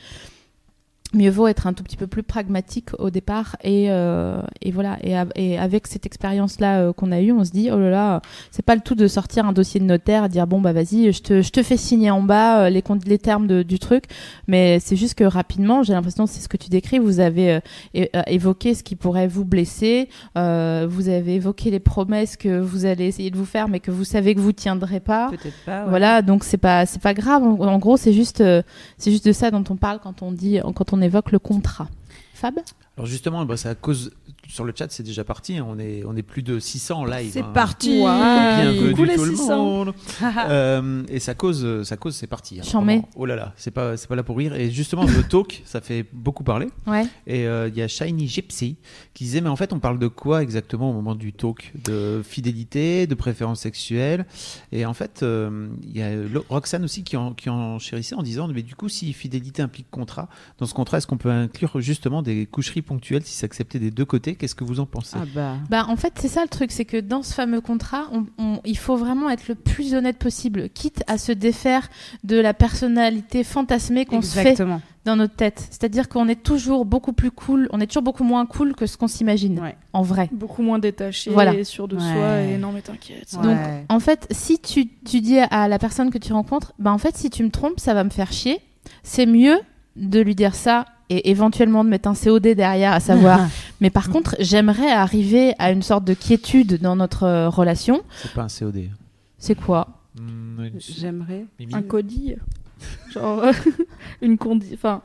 mieux 1.13 1.31
vaut 1.31 1.47
être 1.47 1.65
un 1.65 1.73
tout 1.73 1.83
petit 1.83 1.97
peu 1.97 2.05
plus 2.05 2.21
pragmatique 2.21 2.89
au 2.99 3.09
départ 3.09 3.55
et, 3.63 3.87
euh, 3.89 4.41
et 4.61 4.69
voilà 4.71 4.97
et, 5.01 5.17
av- 5.17 5.31
et 5.35 5.57
avec 5.57 5.87
cette 5.87 6.05
expérience 6.05 6.59
là 6.59 6.93
qu'on 6.93 7.11
a 7.11 7.19
eue 7.19 7.31
on 7.31 7.43
se 7.43 7.49
dit 7.49 7.69
oh 7.73 7.79
là 7.79 7.89
là 7.89 8.21
c'est 8.51 8.63
pas 8.63 8.75
le 8.75 8.81
tout 8.81 8.93
de 8.93 9.07
sortir 9.07 9.47
un 9.47 9.51
dossier 9.53 9.79
de 9.79 9.85
notaire 9.85 10.25
et 10.25 10.29
dire 10.29 10.45
bon 10.45 10.61
bah 10.61 10.71
vas-y 10.71 11.11
je 11.11 11.21
te, 11.23 11.41
je 11.41 11.49
te 11.49 11.63
fais 11.63 11.77
signer 11.77 12.11
en 12.11 12.21
bas 12.21 12.65
euh, 12.65 12.69
les, 12.69 12.83
les 13.07 13.17
termes 13.17 13.47
de- 13.47 13.63
du 13.63 13.79
truc 13.79 14.03
mais 14.47 14.79
c'est 14.79 14.95
juste 14.95 15.15
que 15.15 15.23
rapidement 15.23 15.81
j'ai 15.81 15.93
l'impression 15.93 16.27
c'est 16.27 16.41
ce 16.41 16.47
que 16.47 16.57
tu 16.57 16.69
décris 16.69 16.99
vous 16.99 17.19
avez 17.19 17.53
euh, 17.53 17.59
euh, 17.97 18.21
évoqué 18.27 18.75
ce 18.75 18.83
qui 18.83 18.95
pourrait 18.95 19.27
vous 19.27 19.45
blesser 19.45 20.09
euh, 20.37 20.85
vous 20.87 21.09
avez 21.09 21.35
évoqué 21.35 21.71
les 21.71 21.79
promesses 21.79 22.37
que 22.37 22.59
vous 22.59 22.85
allez 22.85 23.05
essayer 23.07 23.31
de 23.31 23.37
vous 23.37 23.45
faire 23.45 23.67
mais 23.67 23.79
que 23.79 23.89
vous 23.89 24.03
savez 24.03 24.35
que 24.35 24.39
vous 24.39 24.53
tiendrez 24.53 24.99
pas 24.99 25.29
Peut-être 25.31 25.55
pas. 25.65 25.83
ouais. 25.85 25.89
voilà, 25.89 26.21
donc 26.21 26.43
c'est 26.43 26.57
pas 26.57 26.85
c'est 26.85 27.01
pas 27.01 27.13
grave. 27.15 27.41
En, 27.43 27.57
en 27.59 27.79
gros, 27.79 27.97
c'est 27.97 28.13
juste 28.13 28.41
euh, 28.41 28.61
c'est 28.97 29.09
juste 29.11 29.25
de 29.25 29.31
ça 29.31 29.49
dont 29.51 29.63
on 29.69 29.75
parle 29.75 29.99
quand 30.03 30.21
on 30.21 30.31
dit 30.31 30.59
quand 30.75 30.93
on 30.93 30.98
évoque 31.01 31.31
le 31.31 31.39
contrat. 31.39 31.89
Fab? 32.33 32.55
Alors 32.97 33.05
justement, 33.05 33.45
bah, 33.45 33.57
c'est 33.57 33.69
à 33.69 33.75
cause 33.75 34.11
sur 34.49 34.63
le 34.65 34.73
chat, 34.75 34.87
c'est 34.91 35.03
déjà 35.03 35.23
parti. 35.23 35.57
hein. 35.57 35.65
On 35.69 35.77
est 35.79 36.03
on 36.05 36.15
est 36.15 36.23
plus 36.23 36.41
de 36.43 36.59
600 36.59 37.01
en 37.01 37.05
live. 37.05 37.29
C'est 37.31 37.41
hein. 37.41 37.51
parti. 37.53 37.99
Bienvenue 38.01 38.89
Coucou 38.91 39.03
les 39.05 39.15
tout 39.15 39.25
le 39.25 39.35
600. 39.35 39.57
monde. 39.63 39.93
Euh, 40.49 41.03
et 41.09 41.19
ça 41.19 41.33
cause, 41.35 41.83
ça 41.83 41.95
cause, 41.97 42.15
c'est 42.15 42.25
parti. 42.27 42.59
hein, 42.59 42.63
Chambé. 42.63 42.85
vraiment. 42.93 43.09
Oh 43.15 43.25
là 43.25 43.35
là, 43.35 43.53
c'est 43.57 43.71
pas, 43.71 43.97
c'est 43.97 44.07
pas 44.07 44.15
là 44.15 44.23
pour 44.23 44.37
rire. 44.37 44.55
Et 44.55 44.71
justement, 44.71 45.03
le 45.05 45.23
talk, 45.23 45.61
ça 45.65 45.79
fait 45.81 46.05
beaucoup 46.11 46.43
parler. 46.43 46.67
Ouais. 46.87 47.05
Et 47.27 47.45
euh, 47.47 47.67
il 47.67 47.75
y 47.77 47.81
a 47.81 47.87
Shiny 47.87 48.27
Gypsy 48.27 48.77
qui 49.13 49.25
disait, 49.25 49.41
mais 49.41 49.49
en 49.49 49.55
fait, 49.55 49.73
on 49.73 49.79
parle 49.79 49.99
de 49.99 50.07
quoi 50.07 50.41
exactement 50.41 50.89
au 50.89 50.93
moment 50.93 51.13
du 51.15 51.33
talk? 51.33 51.71
De 51.83 52.21
fidélité, 52.23 53.05
de 53.05 53.15
préférence 53.15 53.59
sexuelle. 53.59 54.25
Et 54.71 54.85
en 54.85 54.93
fait, 54.93 55.21
euh, 55.23 55.67
il 55.83 55.97
y 55.97 56.01
a 56.01 56.09
Roxane 56.49 56.83
aussi 56.83 57.03
qui 57.03 57.15
en, 57.17 57.33
qui 57.33 57.49
en 57.49 57.77
chérissait 57.79 58.15
en 58.15 58.23
disant, 58.23 58.47
mais 58.47 58.63
du 58.63 58.75
coup, 58.75 58.89
si 58.89 59.13
fidélité 59.13 59.61
implique 59.61 59.89
contrat, 59.91 60.29
dans 60.57 60.65
ce 60.65 60.73
contrat, 60.73 60.97
est-ce 60.97 61.07
qu'on 61.07 61.17
peut 61.17 61.29
inclure 61.31 61.79
justement 61.81 62.21
des 62.21 62.45
coucheries 62.45 62.81
ponctuelles 62.81 63.23
si 63.23 63.33
c'est 63.35 63.45
accepté 63.45 63.77
des 63.79 63.91
deux 63.91 64.05
côtés? 64.05 64.35
Qu'est-ce 64.39 64.55
que 64.55 64.63
vous 64.63 64.79
en 64.79 64.85
pensez 64.85 65.17
Ah 65.21 65.25
bah. 65.35 65.53
Bah 65.69 65.85
en 65.89 65.95
fait 65.97 66.13
c'est 66.19 66.27
ça 66.29 66.41
le 66.41 66.47
truc, 66.47 66.71
c'est 66.71 66.85
que 66.85 66.97
dans 66.97 67.21
ce 67.23 67.33
fameux 67.33 67.61
contrat, 67.61 68.05
on- 68.13 68.25
on- 68.37 68.61
il 68.65 68.77
faut 68.77 68.95
vraiment 68.95 69.29
être 69.29 69.47
le 69.49 69.55
plus 69.55 69.93
honnête 69.93 70.17
possible, 70.17 70.69
quitte 70.69 71.03
à 71.07 71.17
se 71.17 71.31
défaire 71.33 71.89
de 72.23 72.37
la 72.39 72.53
personnalité 72.53 73.43
fantasmée 73.43 74.05
qu'on 74.05 74.21
se 74.21 74.39
fait 74.39 74.57
dans 75.05 75.15
notre 75.15 75.35
tête. 75.35 75.59
C'est-à-dire 75.69 76.07
qu'on 76.09 76.27
est 76.27 76.41
toujours 76.41 76.85
beaucoup 76.85 77.13
plus 77.13 77.31
cool, 77.31 77.67
on 77.71 77.79
est 77.81 77.87
toujours 77.87 78.03
beaucoup 78.03 78.23
moins 78.23 78.45
cool 78.45 78.75
que 78.75 78.85
ce 78.85 78.95
qu'on 78.97 79.07
s'imagine 79.07 79.59
Ouais. 79.59 79.75
en 79.93 80.01
vrai. 80.03 80.29
Beaucoup 80.31 80.61
moins 80.61 80.79
détaché 80.79 81.31
Voilà. 81.31 81.53
et 81.53 81.63
sûr 81.63 81.87
de 81.87 81.95
Ouais. 81.97 82.01
soi. 82.01 82.41
Et 82.41 82.57
non, 82.57 82.71
mais 82.71 82.81
t'inquiète. 82.81 83.33
Donc. 83.41 83.57
En 83.89 83.99
fait, 83.99 84.25
si 84.31 84.59
tu, 84.59 84.87
tu 85.05 85.19
dis 85.21 85.37
à 85.39 85.67
la 85.67 85.79
personne 85.79 86.11
que 86.11 86.17
tu 86.17 86.31
rencontres, 86.33 86.73
bah 86.79 86.91
en 86.93 86.97
fait, 86.97 87.15
si 87.17 87.29
tu 87.29 87.43
me 87.43 87.49
trompes, 87.49 87.79
ça 87.79 87.93
va 87.93 88.03
me 88.03 88.09
faire 88.09 88.31
chier. 88.31 88.59
C'est 89.03 89.25
mieux 89.25 89.57
de 89.97 90.19
lui 90.21 90.35
dire 90.35 90.55
ça 90.55 90.85
et 91.09 91.29
éventuellement 91.31 91.83
de 91.83 91.89
mettre 91.89 92.07
un 92.07 92.13
COD 92.15 92.43
derrière, 92.55 92.93
à 92.93 92.99
savoir. 92.99 93.39
mais 93.81 93.89
par 93.89 94.09
contre, 94.09 94.35
j'aimerais 94.39 94.91
arriver 94.91 95.53
à 95.59 95.71
une 95.71 95.81
sorte 95.81 96.03
de 96.03 96.13
quiétude 96.13 96.79
dans 96.81 96.95
notre 96.95 97.23
euh, 97.23 97.49
relation. 97.49 98.01
C'est 98.21 98.33
pas 98.33 98.43
un 98.43 98.47
COD. 98.47 98.89
C'est 99.37 99.55
quoi? 99.55 99.87
Hmm, 100.19 100.63
une- 100.65 100.79
J'aimerais. 100.79 101.45
Un 101.73 101.81
codille. 101.81 102.37
Genre, 103.13 103.43
euh, 103.43 103.51
une 104.21 104.37
condi. 104.37 104.71
Enfin, 104.73 105.01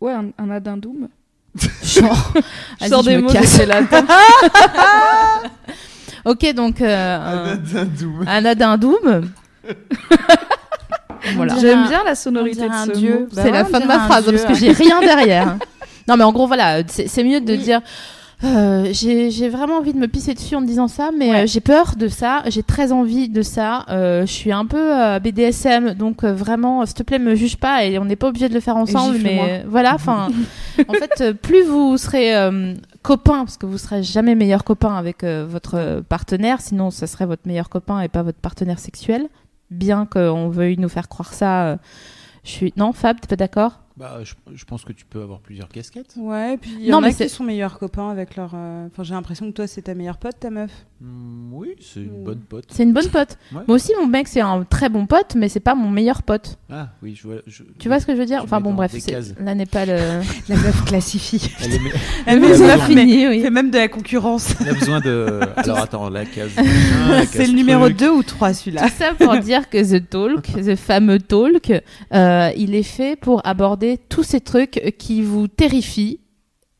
ouais, 0.00 0.12
un, 0.12 0.26
un. 0.38 0.60
Genre, 1.82 2.32
Je 2.80 2.86
sors 2.86 3.02
des 3.02 3.16
me 3.16 3.22
mots, 3.22 3.28
casse. 3.32 3.46
c'est 3.46 3.66
latin. 3.66 4.04
Ok, 6.24 6.52
donc 6.54 6.80
euh, 6.80 7.56
un, 7.56 8.26
un 8.26 8.44
addendum. 8.44 9.30
voilà. 11.34 11.56
J'aime 11.58 11.88
bien 11.88 12.04
la 12.04 12.12
on 12.12 12.14
sonorité 12.14 12.68
de 12.68 12.72
ce 12.86 12.92
dieu. 12.92 13.14
mot. 13.20 13.26
Bah 13.32 13.42
c'est 13.42 13.42
ouais, 13.44 13.50
la 13.50 13.64
fin 13.64 13.80
de 13.80 13.86
ma 13.86 14.00
phrase 14.00 14.24
dieu. 14.24 14.32
parce 14.32 14.44
que 14.44 14.54
j'ai 14.54 14.72
rien 14.72 15.00
derrière. 15.00 15.56
Non, 16.08 16.16
mais 16.16 16.24
en 16.24 16.32
gros, 16.32 16.46
voilà, 16.46 16.82
c'est 16.88 17.24
mieux 17.24 17.40
de 17.40 17.52
Oui. 17.52 17.58
dire. 17.58 17.80
euh, 18.44 18.88
j'ai 18.92 19.48
vraiment 19.48 19.78
envie 19.78 19.92
de 19.92 19.98
me 19.98 20.06
pisser 20.06 20.32
dessus 20.32 20.54
en 20.54 20.60
disant 20.62 20.86
ça, 20.86 21.10
mais 21.16 21.28
Ouais. 21.30 21.42
euh, 21.42 21.46
j'ai 21.46 21.60
peur 21.60 21.96
de 21.96 22.06
ça, 22.06 22.42
j'ai 22.46 22.62
très 22.62 22.92
envie 22.92 23.28
de 23.28 23.42
ça. 23.42 23.84
euh, 23.90 24.20
je 24.26 24.32
suis 24.32 24.52
un 24.52 24.64
peu 24.64 24.78
euh, 24.96 25.18
BDSM, 25.18 25.94
donc 25.94 26.22
vraiment, 26.24 26.86
s'il 26.86 26.94
te 26.94 27.02
plaît, 27.02 27.18
me 27.18 27.34
juge 27.34 27.56
pas 27.56 27.84
et 27.84 27.98
on 27.98 28.04
n'est 28.04 28.14
pas 28.16 28.28
obligé 28.28 28.48
de 28.48 28.54
le 28.54 28.60
faire 28.60 28.76
ensemble. 28.76 29.18
Mais 29.22 29.64
voilà, 29.66 29.94
enfin, 29.94 30.28
en 30.86 30.94
fait, 30.94 31.32
plus 31.42 31.64
vous 31.64 31.98
serez 31.98 32.32
copain, 33.02 33.38
parce 33.44 33.56
que 33.56 33.66
vous 33.66 33.76
serez 33.78 34.02
jamais 34.04 34.36
meilleur 34.36 34.62
copain 34.62 34.94
avec 34.94 35.24
votre 35.24 36.02
partenaire, 36.08 36.60
sinon 36.60 36.90
ça 36.92 37.06
serait 37.08 37.26
votre 37.26 37.42
meilleur 37.46 37.68
copain 37.68 38.00
et 38.02 38.08
pas 38.08 38.22
votre 38.22 38.38
partenaire 38.38 38.78
sexuel. 38.78 39.26
Bien 39.72 40.06
qu'on 40.06 40.48
veuille 40.48 40.76
nous 40.78 40.88
faire 40.88 41.08
croire 41.08 41.34
ça. 41.34 41.76
je 42.44 42.50
suis 42.50 42.72
non, 42.76 42.92
Fab, 42.92 43.20
t'es 43.20 43.26
pas 43.26 43.36
d'accord? 43.36 43.80
Bah, 43.98 44.20
je, 44.22 44.34
je 44.54 44.64
pense 44.64 44.84
que 44.84 44.92
tu 44.92 45.04
peux 45.04 45.20
avoir 45.22 45.40
plusieurs 45.40 45.68
casquettes. 45.68 46.14
Ouais, 46.16 46.56
puis 46.56 46.70
il 46.78 46.86
y 46.86 46.90
Non, 46.90 46.98
en 46.98 47.00
mais 47.00 47.08
a 47.08 47.12
c'est- 47.12 47.24
qui 47.26 47.30
sont 47.34 47.42
meilleurs 47.44 47.78
copains 47.78 48.10
avec 48.10 48.36
leur. 48.36 48.52
euh, 48.54 48.86
Enfin, 48.86 49.02
j'ai 49.02 49.14
l'impression 49.14 49.46
que 49.50 49.56
toi, 49.56 49.66
c'est 49.66 49.82
ta 49.82 49.94
meilleure 49.94 50.18
pote, 50.18 50.38
ta 50.38 50.50
meuf. 50.50 50.70
Hmm, 51.00 51.52
oui, 51.52 51.76
c'est 51.80 52.00
une 52.00 52.22
Mm. 52.22 52.24
bonne 52.24 52.40
pote. 52.40 52.64
C'est 52.70 52.82
une 52.82 52.92
bonne 52.92 53.06
pote. 53.08 53.38
Ouais. 53.52 53.62
Moi 53.68 53.76
aussi, 53.76 53.92
mon 54.00 54.08
mec, 54.08 54.26
c'est 54.26 54.40
un 54.40 54.64
très 54.64 54.88
bon 54.88 55.06
pote, 55.06 55.36
mais 55.36 55.48
c'est 55.48 55.60
pas 55.60 55.76
mon 55.76 55.88
meilleur 55.90 56.24
pote. 56.24 56.58
Ah 56.72 56.88
oui, 57.02 57.14
je 57.14 57.22
vois. 57.26 57.36
je- 57.46 57.62
Tu 57.78 57.86
vois 57.86 58.00
ce 58.00 58.06
que 58.06 58.14
je 58.14 58.18
veux 58.18 58.26
dire 58.26 58.40
Enfin 58.42 58.60
bon, 58.60 58.74
bref, 58.74 58.92
là 59.40 59.54
n'est 59.54 59.64
pas 59.66 59.86
le. 59.86 59.96
La 60.48 60.56
meuf 60.56 60.84
classifie. 60.86 61.50
Elle, 61.62 61.74
est- 61.74 61.80
Elle 62.26 62.40
besoin. 62.40 62.78
fini, 62.78 63.28
oui. 63.28 63.42
fait 63.42 63.50
même 63.50 63.70
de 63.70 63.78
la 63.78 63.86
concurrence. 63.88 64.54
elle 64.60 64.70
a 64.70 64.74
besoin 64.74 65.00
de. 65.00 65.38
Alors 65.56 65.78
attends, 65.78 66.10
la 66.10 66.24
case. 66.24 66.50
c'est 67.30 67.46
le 67.46 67.52
numéro 67.52 67.84
truc. 67.86 67.98
2 67.98 68.10
ou 68.10 68.22
3 68.24 68.52
celui-là. 68.54 68.82
Tout 68.88 68.94
ça 68.98 69.14
pour 69.14 69.36
dire 69.38 69.70
que 69.70 69.78
The 69.98 70.10
Talk, 70.10 70.42
The 70.64 70.74
fameux 70.74 71.20
Talk, 71.20 71.72
euh, 72.12 72.50
il 72.56 72.74
est 72.74 72.82
fait 72.82 73.14
pour 73.16 73.40
aborder 73.46 73.98
tous 74.08 74.24
ces 74.24 74.40
trucs 74.40 74.94
qui 74.98 75.22
vous 75.22 75.46
terrifient 75.46 76.18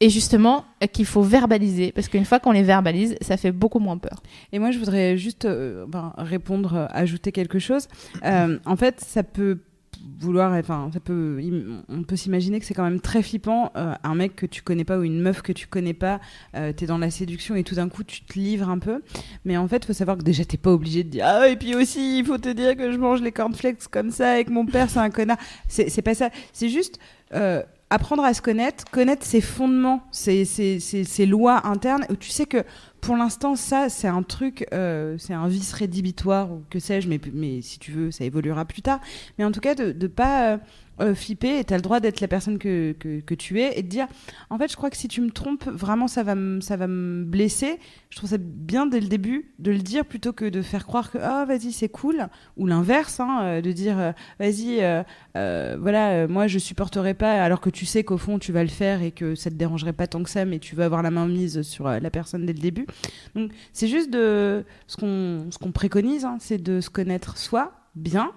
et 0.00 0.10
justement 0.10 0.64
qu'il 0.92 1.06
faut 1.06 1.22
verbaliser 1.22 1.92
parce 1.92 2.08
qu'une 2.08 2.24
fois 2.24 2.38
qu'on 2.38 2.52
les 2.52 2.62
verbalise, 2.62 3.16
ça 3.20 3.36
fait 3.36 3.52
beaucoup 3.52 3.80
moins 3.80 3.98
peur. 3.98 4.22
Et 4.52 4.58
moi, 4.58 4.70
je 4.70 4.78
voudrais 4.78 5.16
juste 5.16 5.44
euh, 5.44 5.86
ben, 5.86 6.12
répondre, 6.16 6.74
euh, 6.74 6.86
ajouter 6.90 7.32
quelque 7.32 7.58
chose. 7.58 7.88
Euh, 8.24 8.58
en 8.64 8.76
fait, 8.76 9.00
ça 9.00 9.22
peut 9.22 9.58
vouloir, 10.20 10.52
enfin, 10.52 10.90
ça 10.92 11.00
peut, 11.00 11.40
on 11.88 12.02
peut 12.04 12.14
s'imaginer 12.14 12.60
que 12.60 12.66
c'est 12.66 12.74
quand 12.74 12.84
même 12.84 13.00
très 13.00 13.22
flippant, 13.22 13.72
un 13.74 14.14
mec 14.14 14.36
que 14.36 14.46
tu 14.46 14.62
connais 14.62 14.84
pas 14.84 14.96
ou 14.98 15.02
une 15.02 15.20
meuf 15.20 15.42
que 15.42 15.52
tu 15.52 15.66
connais 15.66 15.92
pas, 15.92 16.20
euh, 16.56 16.72
t'es 16.72 16.86
dans 16.86 16.98
la 16.98 17.10
séduction 17.10 17.56
et 17.56 17.64
tout 17.64 17.74
d'un 17.74 17.88
coup 17.88 18.04
tu 18.04 18.22
te 18.22 18.38
livres 18.38 18.68
un 18.68 18.78
peu. 18.78 19.02
Mais 19.44 19.56
en 19.56 19.66
fait, 19.66 19.84
faut 19.84 19.92
savoir 19.92 20.16
que 20.16 20.22
déjà 20.22 20.44
t'es 20.44 20.56
pas 20.56 20.70
obligé 20.70 21.02
de 21.02 21.10
dire 21.10 21.24
ah 21.26 21.48
et 21.48 21.56
puis 21.56 21.74
aussi 21.74 22.20
il 22.20 22.24
faut 22.24 22.38
te 22.38 22.48
dire 22.48 22.76
que 22.76 22.92
je 22.92 22.96
mange 22.96 23.22
les 23.22 23.32
cornflakes 23.32 23.88
comme 23.90 24.10
ça 24.10 24.40
et 24.40 24.44
mon 24.44 24.66
père 24.66 24.88
c'est 24.88 25.00
un 25.00 25.10
connard. 25.10 25.38
C'est 25.68 26.02
pas 26.02 26.14
ça. 26.14 26.30
C'est 26.52 26.68
juste 26.68 26.98
apprendre 27.90 28.22
à 28.24 28.34
se 28.34 28.42
connaître, 28.42 28.84
connaître 28.90 29.24
ses 29.24 29.40
fondements, 29.40 30.02
ses, 30.10 30.44
ses, 30.44 30.78
ses, 30.80 31.04
ses 31.04 31.26
lois 31.26 31.66
internes. 31.66 32.04
Tu 32.20 32.30
sais 32.30 32.46
que 32.46 32.64
pour 33.00 33.16
l'instant, 33.16 33.56
ça, 33.56 33.88
c'est 33.88 34.08
un 34.08 34.22
truc, 34.22 34.66
euh, 34.72 35.16
c'est 35.18 35.34
un 35.34 35.48
vice 35.48 35.72
rédhibitoire 35.72 36.52
ou 36.52 36.62
que 36.70 36.78
sais-je, 36.78 37.08
mais, 37.08 37.20
mais 37.32 37.62
si 37.62 37.78
tu 37.78 37.92
veux, 37.92 38.10
ça 38.10 38.24
évoluera 38.24 38.64
plus 38.64 38.82
tard. 38.82 39.00
Mais 39.38 39.44
en 39.44 39.52
tout 39.52 39.60
cas, 39.60 39.74
de 39.74 39.92
ne 39.92 40.06
pas 40.08 40.58
euh, 41.00 41.14
flipper 41.14 41.58
et 41.58 41.64
tu 41.64 41.72
as 41.72 41.76
le 41.76 41.82
droit 41.82 42.00
d'être 42.00 42.20
la 42.20 42.28
personne 42.28 42.58
que, 42.58 42.92
que, 42.92 43.34
tu 43.34 43.60
es 43.60 43.78
et 43.78 43.82
de 43.82 43.88
dire, 43.88 44.06
en 44.50 44.58
fait, 44.58 44.70
je 44.70 44.76
crois 44.76 44.90
que 44.90 44.96
si 44.96 45.08
tu 45.08 45.20
me 45.20 45.30
trompes, 45.30 45.68
vraiment, 45.68 46.08
ça 46.08 46.22
va 46.22 46.34
me 46.34 46.60
ça 46.60 46.76
va 46.76 46.86
me 46.86 47.24
blesser. 47.24 47.78
Je 48.10 48.16
trouve 48.16 48.30
ça 48.30 48.36
bien 48.38 48.86
dès 48.86 49.00
le 49.00 49.08
début 49.08 49.52
de 49.58 49.70
le 49.70 49.78
dire 49.78 50.04
plutôt 50.04 50.32
que 50.32 50.44
de 50.44 50.62
faire 50.62 50.86
croire 50.86 51.10
que, 51.10 51.18
ah, 51.18 51.44
vas-y, 51.44 51.72
c'est 51.72 51.88
cool. 51.88 52.28
Ou 52.56 52.66
l'inverse, 52.66 53.20
hein, 53.20 53.40
euh, 53.42 53.60
de 53.60 53.72
dire, 53.72 53.98
euh, 53.98 54.12
vas-y, 54.38 54.78
voilà, 55.80 56.26
moi, 56.26 56.46
je 56.46 56.58
supporterai 56.58 57.14
pas, 57.14 57.42
alors 57.42 57.60
que 57.60 57.70
tu 57.70 57.86
sais 57.86 58.02
qu'au 58.04 58.18
fond, 58.18 58.38
tu 58.38 58.52
vas 58.52 58.62
le 58.62 58.68
faire 58.68 59.02
et 59.02 59.12
que 59.12 59.34
ça 59.34 59.50
te 59.50 59.54
dérangerait 59.54 59.92
pas 59.92 60.06
tant 60.06 60.22
que 60.22 60.30
ça, 60.30 60.44
mais 60.44 60.58
tu 60.58 60.74
vas 60.74 60.84
avoir 60.84 61.02
la 61.02 61.10
main 61.10 61.26
mise 61.26 61.62
sur 61.62 61.88
la 61.88 62.10
personne 62.10 62.44
dès 62.46 62.52
le 62.52 62.60
début. 62.60 62.86
Donc, 63.34 63.52
c'est 63.72 63.88
juste 63.88 64.10
de 64.10 64.64
ce 64.86 64.96
qu'on 64.96 65.46
ce 65.50 65.58
qu'on 65.58 65.72
préconise, 65.72 66.24
hein, 66.24 66.38
c'est 66.40 66.58
de 66.58 66.80
se 66.80 66.90
connaître 66.90 67.36
soi 67.36 67.72
bien. 67.94 68.32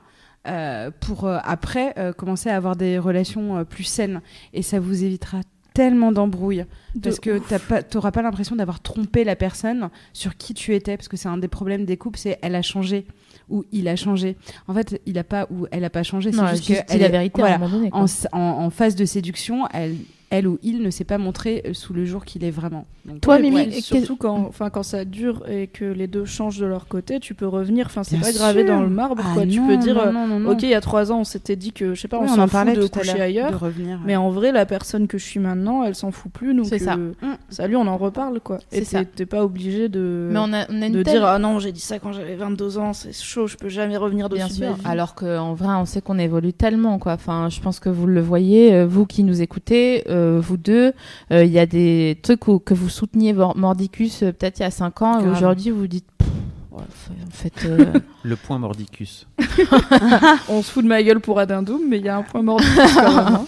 Euh, 0.48 0.90
pour 1.02 1.26
euh, 1.26 1.38
après 1.44 1.94
euh, 1.98 2.14
commencer 2.14 2.50
à 2.50 2.56
avoir 2.56 2.76
des 2.76 2.98
relations 3.00 3.64
plus 3.66 3.84
saines. 3.84 4.22
Et 4.54 4.62
ça 4.62 4.80
vous 4.80 5.04
évitera 5.04 5.42
tellement 5.74 6.12
d'embrouilles 6.12 6.66
parce 7.02 7.20
que 7.22 7.38
t'as 7.40 7.58
pas, 7.60 7.82
t'auras 7.82 8.12
pas 8.12 8.22
l'impression 8.22 8.58
d'avoir 8.58 8.82
trompé 8.82 9.24
la 9.24 9.38
personne 9.38 9.90
sur 10.12 10.36
qui 10.36 10.54
tu 10.54 10.76
étais, 10.76 10.98
parce 10.98 11.08
que 11.08 11.16
c'est 11.16 11.30
un 11.30 11.38
des 11.38 11.48
problèmes 11.48 11.86
des 11.86 11.96
couples, 11.96 12.20
c'est 12.20 12.38
elle 12.42 12.56
a 12.56 12.62
changé 12.62 13.06
ou 13.50 13.64
il 13.72 13.88
a 13.88 13.96
changé. 13.96 14.36
En 14.68 14.74
fait, 14.74 15.02
il 15.06 15.18
a 15.18 15.24
pas 15.24 15.48
ou 15.50 15.68
elle 15.72 15.86
a 15.86 15.90
pas 15.90 16.04
changé, 16.04 16.34
c'est 16.34 16.46
juste, 16.50 16.66
juste 16.66 16.84
la 16.90 16.96
est- 17.08 17.10
vérité 17.10 17.40
voilà, 17.42 17.54
à 17.56 17.58
un 17.58 17.60
moment 17.60 17.78
donné. 17.78 17.90
en- 17.94 18.06
en 18.34 18.70
phase 18.70 18.96
de 18.96 19.06
séduction, 19.06 19.66
elle, 19.74 19.96
elle 20.32 20.48
ou 20.48 20.58
il 20.64 20.82
ne 20.82 20.90
s'est 20.90 21.04
pas 21.04 21.18
montré 21.20 21.62
euh, 21.68 21.74
sous 21.74 21.94
le 21.94 22.06
jour 22.06 22.26
qu'il 22.26 22.44
est 22.44 22.50
vraiment. 22.52 22.86
Donc, 23.06 23.22
Toi, 23.22 23.38
Mimi, 23.40 23.56
ouais, 23.58 23.72
surtout 23.82 24.16
quand, 24.16 24.38
enfin, 24.48 24.70
quand 24.70 24.84
ça 24.84 25.06
dure 25.06 25.44
et 25.50 25.68
que 25.68 25.86
les 25.86 26.08
deux 26.08 26.26
changent 26.26 26.58
de 26.60 26.66
leur 26.66 26.88
côté, 26.88 27.20
tu 27.20 27.34
peux 27.34 27.48
revenir. 27.48 27.86
Enfin, 27.88 28.04
c'est 28.04 28.18
pas 28.20 28.32
gravé 28.32 28.64
dans 28.64 28.82
le 28.82 28.90
marbre. 28.90 29.22
Ah 29.26 29.32
quoi. 29.34 29.46
tu 29.46 29.60
non, 29.60 29.68
peux 29.68 29.78
dire, 29.78 29.96
non, 29.96 30.12
non, 30.14 30.28
non, 30.28 30.40
non. 30.40 30.52
ok, 30.52 30.64
il 30.64 30.70
y 30.70 30.74
a 30.74 30.82
trois 30.82 31.12
ans, 31.12 31.20
on 31.20 31.24
s'était 31.24 31.56
dit 31.56 31.72
que, 31.74 31.94
je 31.94 32.02
sais 32.02 32.08
pas, 32.08 32.18
Oui, 32.20 32.28
on 32.30 32.34
on 32.34 32.36
s'en 32.36 32.42
en 32.44 32.48
fout 32.48 32.52
parlait 32.54 32.74
de 32.76 32.82
tout 32.88 32.90
à 32.96 33.00
coucher 33.00 33.14
l'heure, 33.14 33.22
ailleurs. 33.24 33.52
de 33.52 33.56
revenir. 33.56 34.00
Mais 34.06 34.16
en 34.16 34.30
vrai, 34.30 34.52
la 34.52 34.66
personne 34.66 35.08
que 35.08 35.18
je 35.18 35.26
suis 35.26 35.40
maintenant, 35.40 35.84
elle 35.84 35.96
s'en 35.96 36.12
fout 36.12 36.32
plus. 36.32 36.54
Donc, 36.54 36.66
C'est 36.68 36.80
ça. 36.80 36.94
euh, 36.94 37.12
Mm. 37.22 37.36
salut, 37.50 37.76
on 37.76 37.88
en 37.88 37.98
reparle, 37.98 38.40
quoi. 38.40 38.60
C'est 38.70 38.78
Et 38.80 38.84
ça. 38.86 39.00
t'es- 39.00 39.06
t'es 39.16 39.26
pas 39.26 39.44
obligé 39.44 39.90
de, 39.90 40.30
Mais 40.32 40.40
on 40.40 40.54
a, 40.54 40.66
on 40.70 40.82
a 40.82 40.86
une 40.88 40.94
de 40.94 41.04
telle- 41.04 41.14
dire, 41.16 41.26
ah 41.26 41.40
non, 41.40 41.60
j'ai 41.60 41.72
dit 41.72 41.82
ça 41.82 42.00
quand 42.00 42.14
j'avais 42.14 42.36
22 42.36 42.78
ans, 42.78 42.94
c'est 42.94 43.14
chaud, 43.14 43.48
je 43.48 43.58
peux 43.58 43.70
jamais 43.70 43.98
revenir 43.98 44.30
dessus. 44.30 44.60
Bien 44.62 44.76
sûr. 44.76 44.78
Alors 44.86 45.16
qu'en 45.16 45.54
vrai, 45.54 45.74
on 45.76 45.86
sait 45.86 46.02
qu'on 46.02 46.18
évolue 46.20 46.54
tellement, 46.54 47.00
quoi. 47.00 47.14
Enfin, 47.14 47.50
je 47.50 47.60
pense 47.60 47.80
que 47.80 47.90
vous 47.90 48.06
le 48.08 48.22
voyez, 48.22 48.74
euh, 48.74 48.86
vous 48.86 49.06
qui 49.08 49.24
nous 49.24 49.42
écoutez, 49.42 50.04
euh, 50.10 50.21
vous 50.42 50.58
deux, 50.58 50.94
euh, 51.32 51.44
il 51.46 51.52
y 51.52 51.60
a 51.60 51.66
des 51.66 52.18
trucs 52.22 52.48
où- 52.48 52.60
que 52.60 52.74
vous 52.74 52.90
souteniez 52.90 53.34
Mor- 53.34 53.58
Mordicus 53.58 54.24
euh, 54.24 54.32
peut-être 54.32 54.60
il 54.60 54.64
y 54.64 54.66
a 54.66 54.72
5 54.72 55.02
ans, 55.02 55.20
et 55.20 55.24
aujourd'hui 55.30 55.72
vous 55.72 55.88
dites, 55.88 56.06
Pff, 56.18 56.28
ouais, 56.72 56.84
en 57.28 57.32
fait, 57.32 57.54
euh, 57.66 57.86
Le 58.24 58.36
point 58.36 58.60
mordicus. 58.60 59.28
On 60.50 60.62
se 60.62 60.72
fout 60.72 60.84
de 60.84 60.88
ma 60.90 61.02
gueule 61.02 61.20
pour 61.20 61.40
Adindoum, 61.40 61.82
mais 61.90 61.98
il 61.98 62.06
y 62.06 62.10
a 62.10 62.18
un 62.18 62.22
point 62.24 62.42
même. 62.44 62.58
hein. 62.60 63.46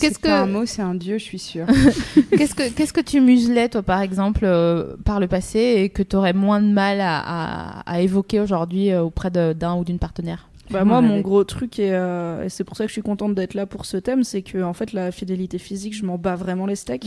Qu'est-ce 0.00 0.14
c'est 0.14 0.22
pas 0.22 0.28
que- 0.28 0.42
un 0.42 0.46
mot, 0.46 0.66
c'est 0.66 0.82
un 0.82 0.94
dieu, 0.94 1.16
je 1.18 1.24
suis 1.24 1.38
sûre. 1.38 1.66
qu'est-ce 2.36 2.54
que 2.54 2.68
qu'est-ce 2.70 2.92
que 2.92 3.00
tu 3.00 3.20
muselais 3.20 3.68
toi, 3.68 3.82
par 3.82 4.00
exemple, 4.02 4.40
euh, 4.44 4.96
par 5.04 5.18
le 5.20 5.28
passé, 5.28 5.58
et 5.78 5.88
que 5.88 6.02
tu 6.02 6.14
aurais 6.16 6.32
moins 6.34 6.60
de 6.60 6.68
mal 6.72 7.00
à, 7.00 7.18
à- 7.18 7.80
à 7.90 8.00
évoquer 8.00 8.40
aujourd'hui 8.40 8.90
euh, 8.90 9.02
auprès 9.02 9.30
d'un 9.30 9.74
ou 9.76 9.84
d'une 9.84 9.98
partenaire? 9.98 10.48
Bah 10.72 10.84
moi, 10.84 10.98
On 10.98 11.02
mon 11.02 11.20
gros 11.20 11.44
truc, 11.44 11.78
et, 11.78 11.92
euh, 11.92 12.44
et 12.44 12.48
c'est 12.48 12.64
pour 12.64 12.76
ça 12.76 12.84
que 12.84 12.88
je 12.88 12.92
suis 12.92 13.02
contente 13.02 13.34
d'être 13.34 13.54
là 13.54 13.66
pour 13.66 13.84
ce 13.84 13.96
thème, 13.96 14.24
c'est 14.24 14.42
que 14.42 14.62
en 14.62 14.72
fait, 14.72 14.92
la 14.92 15.12
fidélité 15.12 15.58
physique, 15.58 15.94
je 15.94 16.04
m'en 16.04 16.18
bats 16.18 16.36
vraiment 16.36 16.66
les 16.66 16.76
steaks. 16.76 17.06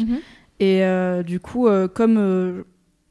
Et 0.59 0.83
euh, 0.83 1.23
du 1.23 1.39
coup, 1.39 1.67
euh, 1.67 1.87
comme 1.87 2.63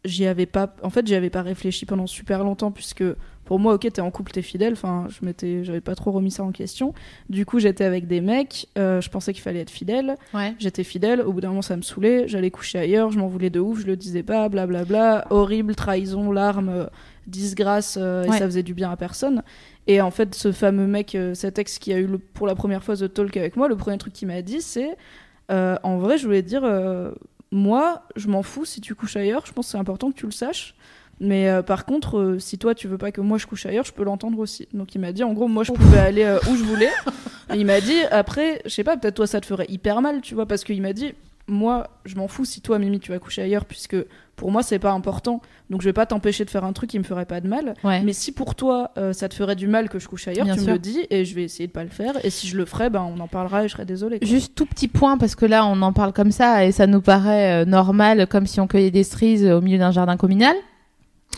j'y 0.05 0.27
avais 0.27 0.47
pas, 0.47 0.75
en 0.83 0.91
fait, 0.91 1.07
j'y 1.07 1.15
avais 1.15 1.31
pas 1.31 1.43
réfléchi 1.43 1.87
pendant 1.87 2.07
super 2.07 2.45
longtemps, 2.45 2.71
puisque 2.71 3.05
pour 3.45 3.59
moi, 3.59 3.75
ok, 3.75 3.83
t'es 3.93 4.01
en 4.01 4.11
couple, 4.11 4.33
t'es 4.33 4.43
fidèle. 4.43 4.73
Enfin, 4.73 5.07
je 5.09 5.25
m'étais, 5.27 5.65
j'avais 5.65 5.81
pas 5.81 5.95
trop 5.95 6.11
remis 6.13 6.31
ça 6.31 6.43
en 6.45 6.53
question. 6.53 6.95
Du 7.29 7.45
coup, 7.45 7.59
j'étais 7.59 7.85
avec 7.85 8.07
des 8.07 8.21
mecs. 8.21 8.69
euh, 8.79 9.01
je 9.01 9.11
pensais 9.11 9.33
qu'il 9.33 9.43
fallait 9.43 9.61
être 9.61 9.71
fidèle. 9.71 10.17
Ouais. 10.33 10.55
J'étais 10.59 10.85
fidèle. 10.85 11.21
Au 11.21 11.33
bout 11.33 11.41
d'un 11.41 11.49
moment, 11.49 11.63
ça 11.63 11.77
me 11.77 11.83
saoulait. 11.83 12.27
J'allais 12.29 12.51
coucher 12.51 12.79
ailleurs. 12.79 13.11
Je 13.11 13.19
m'en 13.19 13.29
voulais 13.29 13.51
de 13.51 13.61
ouf. 13.61 13.81
Je 13.81 13.87
le 13.87 13.97
disais 13.97 14.23
pas. 14.23 14.49
Blablabla. 14.49 15.27
Horrible 15.31 15.75
trahison, 15.75 16.33
larmes, 16.33 16.69
euh, 16.71 16.87
disgrâce. 17.27 17.99
euh, 18.01 18.23
Ouais. 18.25 18.35
Et 18.37 18.39
ça 18.39 18.47
faisait 18.47 18.63
du 18.63 18.73
bien 18.75 18.91
à 18.91 18.97
personne. 18.97 19.43
Et 19.87 20.01
en 20.01 20.11
fait, 20.11 20.35
ce 20.35 20.51
fameux 20.53 20.87
mec, 20.87 21.17
cet 21.35 21.59
ex 21.59 21.79
qui 21.79 21.93
a 21.93 21.99
eu 21.99 22.07
le- 22.07 22.19
pour 22.19 22.47
la 22.47 22.55
première 22.55 22.83
fois 22.83 22.97
The 22.97 23.13
Talk 23.13 23.37
avec 23.37 23.57
moi, 23.57 23.69
le 23.69 23.77
premier 23.77 23.99
truc 23.99 24.15
qu'il 24.15 24.29
m'a 24.29 24.41
dit, 24.41 24.63
c'est 24.63 24.97
euh, 25.51 25.77
en 25.83 25.99
vrai, 25.99 26.17
je 26.17 26.25
voulais 26.25 26.41
dire, 26.43 26.65
moi, 27.51 28.03
je 28.17 28.29
m'en 28.29 28.43
fous 28.43 28.65
si 28.65 28.81
tu 28.81 28.95
couches 28.95 29.17
ailleurs. 29.17 29.45
Je 29.47 29.53
pense 29.53 29.67
que 29.67 29.73
c'est 29.73 29.79
important 29.79 30.11
que 30.11 30.17
tu 30.17 30.27
le 30.27 30.33
saches. 30.33 30.75
Mais 31.21 31.49
euh, 31.49 31.63
par 31.63 31.85
contre, 31.85 32.19
euh, 32.19 32.39
si 32.39 32.59
toi 32.59 32.75
tu 32.75 32.89
veux 32.89 32.99
pas 32.99 33.13
que 33.13 33.21
moi 33.21 33.39
je 33.39 33.47
couche 33.47 33.67
ailleurs, 33.67 33.85
je 33.85 33.93
peux 33.93 34.05
l'entendre 34.05 34.39
aussi. 34.39 34.69
Donc 34.73 34.95
il 34.95 35.01
m'a 35.01 35.13
dit, 35.13 35.23
en 35.25 35.33
gros, 35.33 35.49
moi 35.49 35.65
je 35.65 35.73
pouvais 35.73 35.99
aller 35.99 36.25
euh, 36.25 36.39
où 36.51 36.57
je 36.57 36.65
voulais. 36.65 36.91
Et 37.53 37.57
il 37.57 37.67
m'a 37.67 37.81
dit, 37.81 37.99
après, 38.11 38.61
je 38.65 38.71
sais 38.71 38.85
pas, 38.85 38.97
peut-être 38.97 39.15
toi 39.15 39.27
ça 39.27 39.41
te 39.41 39.47
ferait 39.47 39.67
hyper 39.69 40.01
mal, 40.03 40.21
tu 40.23 40.35
vois, 40.35 40.47
parce 40.47 40.65
qu'il 40.65 40.81
m'a 40.83 40.93
dit, 40.93 41.13
moi 41.47 41.89
je 42.07 42.17
m'en 42.17 42.27
fous 42.27 42.45
si 42.47 42.63
toi 42.63 42.79
Mimi 42.79 42.99
tu 43.01 43.13
vas 43.13 43.19
coucher 43.19 43.43
ailleurs, 43.43 43.67
puisque 43.67 43.97
pour 44.35 44.51
moi 44.51 44.63
c'est 44.63 44.79
pas 44.79 44.93
important. 44.93 45.41
Donc 45.71 45.83
je 45.83 45.87
vais 45.87 45.93
pas 45.93 46.07
t'empêcher 46.07 46.45
de 46.47 46.51
faire 46.51 46.65
un 46.65 46.73
truc 46.73 46.91
qui 46.91 46.99
me 46.99 47.05
ferait 47.05 47.27
pas 47.27 47.41
de 47.43 47.49
mal. 47.49 47.75
Ouais. 47.85 48.01
Mais 48.03 48.15
si 48.15 48.33
pour 48.33 48.55
toi 48.55 48.93
ça 49.13 49.29
te 49.29 49.35
ferait 49.35 49.55
du 49.55 49.69
mal 49.69 49.89
que 49.91 49.99
je 49.99 50.09
couche 50.09 50.27
ailleurs, 50.27 50.47
Bien 50.47 50.55
tu 50.55 50.61
sûr. 50.61 50.69
me 50.71 50.73
le 50.73 50.79
dis 50.79 51.01
et 51.11 51.25
je 51.27 51.35
vais 51.35 51.43
essayer 51.45 51.67
de 51.67 51.73
pas 51.73 51.85
le 51.85 51.91
faire. 51.91 52.15
Et 52.25 52.31
si 52.31 52.49
je 52.49 52.57
le 52.57 52.65
ferais, 52.65 52.89
ben 52.89 53.03
on 53.15 53.21
en 53.21 53.29
parlera 53.29 53.63
et 53.65 53.69
je 53.69 53.73
serais 53.75 53.85
désolée. 53.85 54.19
quoi. 54.21 54.27
Juste 54.27 54.55
tout 54.55 54.65
petit 54.67 54.89
point, 54.89 55.19
parce 55.19 55.35
que 55.35 55.45
là, 55.45 55.67
on 55.67 55.81
en 55.83 55.93
parle 55.93 56.15
comme 56.15 56.31
ça 56.33 56.65
et 56.65 56.73
ça 56.73 56.87
nous 56.87 57.03
paraît 57.03 57.67
normal, 57.67 58.27
comme 58.27 58.47
si 58.47 58.59
on 58.59 58.67
cueillait 58.67 58.91
des 58.91 59.05
cerises 59.05 59.45
au 59.47 59.61
milieu 59.61 59.79
d'un 59.79 59.91
jardin 59.93 60.17
communal. 60.17 60.57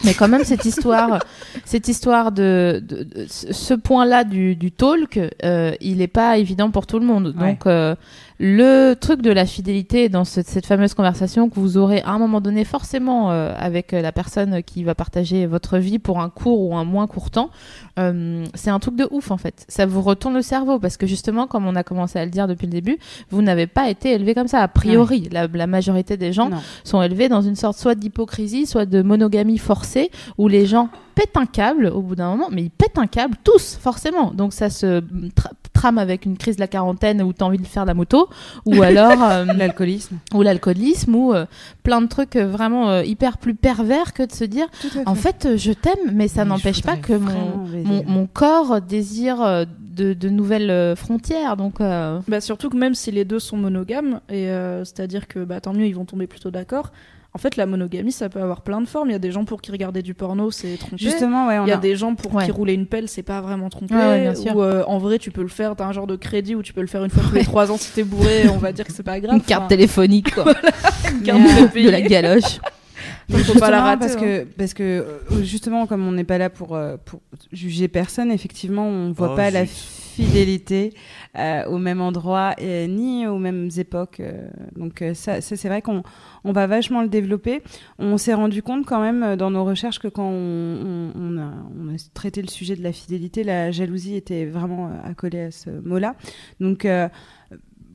Mais 0.05 0.15
quand 0.15 0.29
même, 0.29 0.45
cette 0.45 0.65
histoire, 0.65 1.19
cette 1.65 1.89
histoire 1.89 2.33
de, 2.33 2.83
de- 2.87 3.03
de- 3.05 3.27
ce 3.29 3.75
point-là 3.75 4.25
du, 4.25 4.55
du 4.57 4.71
talk, 4.73 5.19
euh, 5.45 5.73
il 5.81 5.99
n'est 5.99 6.07
pas 6.07 6.39
évident 6.39 6.71
pour 6.71 6.87
tout 6.87 6.99
le 6.99 7.07
monde. 7.07 7.35
Ouais. 7.39 7.51
Donc, 7.51 7.67
euh, 7.67 7.95
le 8.39 8.95
truc 8.95 9.23
de 9.23 9.31
la 9.31 9.47
fidélité 9.47 10.09
dans 10.09 10.25
ce- 10.25 10.43
cette 10.45 10.67
fameuse 10.67 10.93
conversation 10.95 11.49
que 11.49 11.59
vous 11.59 11.79
aurez 11.79 12.03
à 12.03 12.11
un 12.11 12.19
moment 12.19 12.41
donné 12.43 12.65
forcément 12.65 13.31
euh, 13.31 13.55
avec 13.57 13.95
euh, 13.95 14.03
la 14.03 14.13
personne 14.13 14.63
qui 14.63 14.85
va 14.85 14.95
partager 14.95 15.47
votre 15.47 15.79
vie 15.79 15.99
pour 15.99 16.21
un 16.21 16.29
court 16.29 16.61
ou 16.61 16.77
un 16.77 16.85
moins 16.85 17.07
court 17.07 17.31
temps, 17.31 17.51
euh, 17.99 18.45
c'est 18.55 18.71
un 18.71 18.79
truc 18.79 18.95
de 18.97 19.09
ouf 19.11 19.31
en 19.31 19.39
fait. 19.39 19.65
Ça 19.69 19.87
vous 19.87 20.03
retourne 20.03 20.35
le 20.35 20.43
cerveau 20.43 20.79
parce 20.79 20.97
que 20.99 21.07
justement, 21.07 21.47
comme 21.47 21.67
on 21.67 21.77
a 21.77 21.83
commencé 21.83 22.19
à 22.19 22.25
le 22.27 22.31
dire 22.31 22.47
depuis 22.47 22.67
le 22.67 22.73
début, 22.73 22.99
vous 23.31 23.41
n'avez 23.41 23.67
pas 23.67 23.89
été 23.89 24.13
élevé 24.13 24.35
comme 24.35 24.49
ça. 24.49 24.61
A 24.61 24.69
priori, 24.69 25.29
la, 25.33 25.47
la 25.47 25.67
majorité 25.67 26.17
des 26.19 26.33
gens 26.35 26.51
Non. 26.51 26.59
sont 26.85 27.01
élevés 27.01 27.29
dans 27.31 27.41
une 27.43 27.57
sorte 27.57 27.79
soit 27.79 27.95
d'hypocrisie, 27.95 28.67
soit 28.67 28.85
de 28.87 29.01
monogamie 29.01 29.59
forcée, 29.59 30.11
où 30.37 30.49
les 30.49 30.67
gens 30.67 30.91
pètent 31.17 31.37
un 31.37 31.47
câble 31.47 31.87
au 31.87 32.03
bout 32.03 32.15
d'un 32.15 32.29
moment, 32.31 32.49
mais 32.53 32.63
ils 32.63 32.71
pètent 32.71 32.99
un 32.99 33.07
câble 33.09 33.37
tous, 33.43 33.77
forcément. 33.81 34.31
Donc 34.33 34.53
ça 34.53 34.69
se 34.71 35.01
tra- 35.01 35.51
trame 35.73 35.99
avec 35.99 36.25
une 36.27 36.37
crise 36.37 36.57
de 36.57 36.61
la 36.61 36.69
quarantaine 36.69 37.21
où 37.23 37.33
t'as 37.33 37.47
envie 37.47 37.59
de 37.59 37.67
faire 37.67 37.83
de 37.85 37.89
la 37.89 37.95
moto, 37.95 38.29
ou 38.67 38.83
alors 38.83 39.23
euh, 39.25 39.45
L'alcoolisme. 39.47 40.19
ou 40.35 40.43
l'alcoolisme, 40.43 41.15
ou 41.15 41.33
euh, 41.35 41.47
plein 41.83 42.01
de 42.03 42.07
trucs 42.07 42.37
euh, 42.37 42.47
vraiment 42.47 42.91
euh, 42.91 43.03
hyper 43.03 43.39
plus 43.39 43.55
pervers 43.55 44.13
que 44.13 44.23
de 44.25 44.33
se 44.33 44.45
dire, 44.45 44.67
en 45.07 45.15
fait. 45.15 45.57
je 45.57 45.73
t'aime, 45.73 46.13
mais 46.13 46.29
ça 46.29 46.45
n'empêche 46.45 46.83
pas 46.83 46.97
que 46.97 47.15
mon, 47.15 48.27
corps 48.27 48.81
désire 48.81 49.41
euh, 49.43 49.65
de, 49.81 50.13
de 50.13 50.29
nouvelles 50.29 50.95
frontières. 50.97 51.57
Donc, 51.57 51.81
euh, 51.81 52.21
Bah, 52.29 52.41
surtout 52.43 52.69
que 52.69 52.77
même 52.77 52.95
si 52.95 53.11
les 53.11 53.25
deux 53.25 53.39
sont 53.39 53.57
monogames, 53.57 54.21
et 54.29 54.51
euh, 54.51 54.85
c'est-à-dire 54.85 55.27
que 55.29 55.45
bah, 55.45 55.61
tant 55.61 55.73
mieux, 55.73 55.87
ils 55.87 55.95
vont 55.97 56.05
tomber 56.05 56.27
plutôt 56.27 56.51
d'accord. 56.51 56.93
En 57.37 57.39
fait, 57.39 57.57
la 57.57 57.67
monogamie, 57.67 58.13
ça 58.13 58.31
peut 58.31 58.41
avoir 58.41 58.63
plein 58.63 58.81
de 58.81 58.87
formes. 58.89 59.11
Il 59.11 59.13
y 59.13 59.15
a 59.15 59.19
des 59.19 59.31
gens 59.31 59.45
pour 59.45 59.61
qui 59.61 59.71
regarder 59.71 60.01
du 60.01 60.15
porno, 60.15 60.51
c'est 60.51 60.79
tromper. 60.79 60.97
Justement, 60.97 61.49
ouais, 61.49 61.59
on 61.59 61.67
Il 61.67 61.69
y 61.69 61.73
a 61.73 61.75
a- 61.75 61.79
des 61.79 61.95
gens 61.95 62.15
pour 62.15 62.35
Ouais. 62.35 62.47
qui 62.47 62.51
rouler 62.51 62.73
une 62.73 62.87
pelle, 62.87 63.09
c'est 63.11 63.23
pas 63.23 63.43
vraiment 63.43 63.69
tromper. 63.69 63.95
Ouais, 63.95 64.01
ouais, 64.07 64.21
bien 64.23 64.35
sûr. 64.35 64.57
Ou 64.57 64.63
euh, 64.63 64.85
en 64.87 64.97
vrai, 64.97 65.19
tu 65.19 65.31
peux 65.31 65.43
le 65.43 65.49
faire. 65.49 65.77
T'as 65.77 65.85
un 65.85 65.93
genre 65.93 66.07
de 66.07 66.17
crédit 66.17 66.55
où 66.55 66.63
tu 66.63 66.73
peux 66.73 66.81
le 66.81 66.87
faire 66.87 67.05
une 67.05 67.11
fois 67.11 67.23
tous 67.29 67.35
les 67.35 67.45
trois 67.45 67.71
ans 67.71 67.77
si 67.77 67.93
t'es 67.93 68.05
bourré. 68.05 68.49
On 68.49 68.57
va 68.57 68.73
dire 68.73 68.87
que 68.87 68.93
c'est 68.93 69.03
pas 69.03 69.21
grave. 69.21 69.35
une 69.37 69.43
carte 69.43 69.65
Enfin, 69.65 69.69
téléphonique, 69.69 70.35
quoi. 70.35 70.47
une 71.13 71.23
carte 71.25 71.41
euh, 71.43 71.65
prépayée. 71.65 71.87
de 71.87 71.91
la 71.91 72.01
galoche. 72.01 72.59
Donc, 73.29 73.41
faut 73.41 73.59
pas 73.59 73.71
la 73.71 73.79
Justement, 73.79 73.83
rater. 73.85 73.99
parce 74.01 74.17
hein. 74.17 74.21
que 74.21 74.45
parce 74.57 74.75
que 74.75 74.83
euh, 74.83 75.43
justement 75.43 75.87
comme 75.87 76.07
on 76.07 76.13
n'est 76.13 76.25
pas 76.25 76.39
là 76.39 76.49
pour 76.49 76.77
euh, 76.77 76.97
pour 77.05 77.21
juger 77.53 77.89
personne 77.89 78.31
effectivement 78.31 78.87
on 78.87 79.11
voit 79.13 79.33
Oh, 79.33 79.37
pas 79.37 79.51
la 79.51 79.67
fidélité 79.67 80.95
euh, 81.37 81.65
au 81.67 81.79
même 81.79 82.01
endroit 82.01 82.55
et 82.59 82.87
ni 82.87 83.27
aux 83.27 83.39
mêmes 83.39 83.69
époques 83.77 84.21
euh, 84.21 84.49
donc 84.77 85.03
ça, 85.15 85.41
ça 85.41 85.57
c'est 85.57 85.69
vrai 85.69 85.83
qu'on 85.83 86.03
on 86.45 86.53
va 86.53 86.67
vachement 86.69 87.03
le 87.03 87.09
développer 87.09 87.63
on 87.99 88.17
s'est 88.17 88.33
rendu 88.35 88.63
compte 88.63 88.87
quand 88.87 89.01
même 89.01 89.37
dans 89.37 89.51
nos 89.51 89.65
recherches 89.65 89.99
que 89.99 90.09
quand 90.09 90.29
on, 90.31 90.33
on, 90.35 91.13
on 91.17 91.39
a, 91.39 91.53
on 91.79 91.95
a 91.95 91.99
traité 92.15 92.41
le 92.43 92.49
sujet 92.49 92.77
de 92.77 92.83
la 92.83 92.93
fidélité 92.93 93.43
la 93.45 93.73
jalousie 93.73 94.15
était 94.15 94.47
vraiment 94.47 94.91
accolée 95.05 95.41
à 95.43 95.51
ce 95.51 95.71
mot 95.71 95.99
là 95.99 96.15
donc 96.61 96.85
euh, 96.85 97.09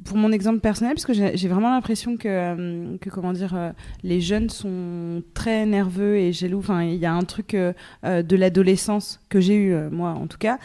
pour 0.05 0.17
mon 0.17 0.31
exemple 0.31 0.59
personnel, 0.59 0.93
parce 0.95 1.05
que 1.05 1.13
j'ai 1.13 1.47
vraiment 1.47 1.69
l'impression 1.69 2.17
que, 2.17 2.27
euh, 2.27 2.97
que 2.99 3.09
comment 3.09 3.33
dire, 3.33 3.53
euh, 3.55 3.71
les 4.03 4.19
jeunes 4.21 4.49
sont 4.49 5.21
très 5.33 5.65
nerveux 5.65 6.17
et 6.17 6.33
jaloux. 6.33 6.59
Enfin, 6.59 6.83
il 6.83 6.95
y 6.95 7.05
a 7.05 7.13
un 7.13 7.23
truc 7.23 7.53
euh, 7.53 7.73
de 8.03 8.35
l'adolescence 8.35 9.19
que 9.29 9.39
j'ai 9.39 9.55
eu, 9.55 9.75
moi 9.91 10.11
en 10.11 10.27
tout 10.27 10.37
cas, 10.37 10.57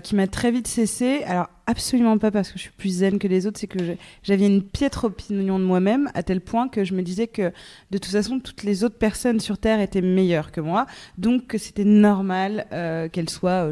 qui 0.00 0.14
m'a 0.16 0.26
très 0.26 0.50
vite 0.50 0.66
cessé. 0.66 1.22
Alors, 1.24 1.48
absolument 1.66 2.16
pas 2.18 2.30
parce 2.30 2.50
que 2.50 2.58
je 2.58 2.62
suis 2.62 2.72
plus 2.76 2.98
zen 2.98 3.18
que 3.18 3.28
les 3.28 3.46
autres, 3.46 3.60
c'est 3.60 3.66
que 3.66 3.78
j'avais 4.22 4.46
une 4.46 4.62
piètre 4.62 5.04
opinion 5.04 5.58
de 5.58 5.64
moi-même 5.64 6.10
à 6.14 6.22
tel 6.22 6.40
point 6.40 6.68
que 6.68 6.84
je 6.84 6.94
me 6.94 7.02
disais 7.02 7.26
que 7.26 7.52
de 7.90 7.98
toute 7.98 8.10
façon, 8.10 8.40
toutes 8.40 8.62
les 8.62 8.84
autres 8.84 8.98
personnes 8.98 9.38
sur 9.38 9.58
Terre 9.58 9.80
étaient 9.80 10.02
meilleures 10.02 10.50
que 10.50 10.60
moi. 10.60 10.86
Donc, 11.18 11.54
c'était 11.58 11.84
normal 11.84 12.66
qu'elles 13.12 13.30
soient, 13.30 13.70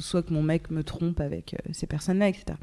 soit 0.00 0.22
que 0.22 0.32
mon 0.32 0.42
mec 0.42 0.70
me 0.70 0.82
trompe 0.82 1.20
avec 1.20 1.56
ces 1.72 1.86
personnes-là, 1.86 2.28
etc 2.28 2.56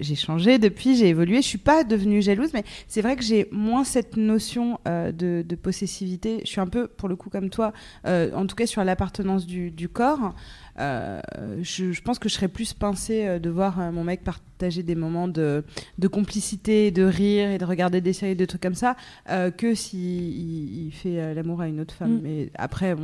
j'ai 0.00 0.14
changé 0.14 0.58
depuis, 0.58 0.96
j'ai 0.96 1.08
évolué. 1.08 1.36
Je 1.36 1.46
suis 1.46 1.58
pas 1.58 1.84
devenue 1.84 2.22
jalouse, 2.22 2.50
mais 2.54 2.64
c'est 2.86 3.02
vrai 3.02 3.16
que 3.16 3.22
j'ai 3.22 3.48
moins 3.50 3.84
cette 3.84 4.16
notion 4.16 4.78
euh, 4.86 5.12
de, 5.12 5.54
possessivité. 5.54 6.40
Je 6.44 6.48
suis 6.48 6.60
un 6.60 6.66
peu, 6.66 6.86
pour 6.86 7.08
le 7.08 7.16
coup, 7.16 7.30
comme 7.30 7.50
toi, 7.50 7.72
euh, 8.06 8.32
en 8.34 8.46
tout 8.46 8.56
cas 8.56 8.66
sur 8.66 8.84
l'appartenance 8.84 9.46
du, 9.46 9.88
corps. 9.88 10.34
euh, 10.78 11.20
je, 11.62 12.00
pense 12.00 12.18
que 12.18 12.28
je 12.28 12.34
serais 12.34 12.48
plus 12.48 12.72
pincée 12.74 13.40
de 13.40 13.50
voir 13.50 13.92
mon 13.92 14.04
mec 14.04 14.22
partager 14.58 14.82
des 14.82 14.96
moments 14.96 15.28
de, 15.28 15.62
de 15.98 16.08
complicité, 16.08 16.90
de 16.90 17.04
rire 17.04 17.48
et 17.48 17.58
de 17.58 17.64
regarder 17.64 18.00
des 18.00 18.12
séries, 18.12 18.34
de 18.34 18.44
trucs 18.44 18.60
comme 18.60 18.74
ça, 18.74 18.96
euh, 19.30 19.52
que 19.52 19.72
si 19.74 19.96
il, 19.96 20.86
il 20.86 20.90
fait 20.90 21.20
euh, 21.20 21.32
l'amour 21.32 21.60
à 21.60 21.68
une 21.68 21.80
autre 21.80 21.94
femme. 21.94 22.16
Mm. 22.16 22.20
Mais 22.24 22.50
après, 22.56 22.96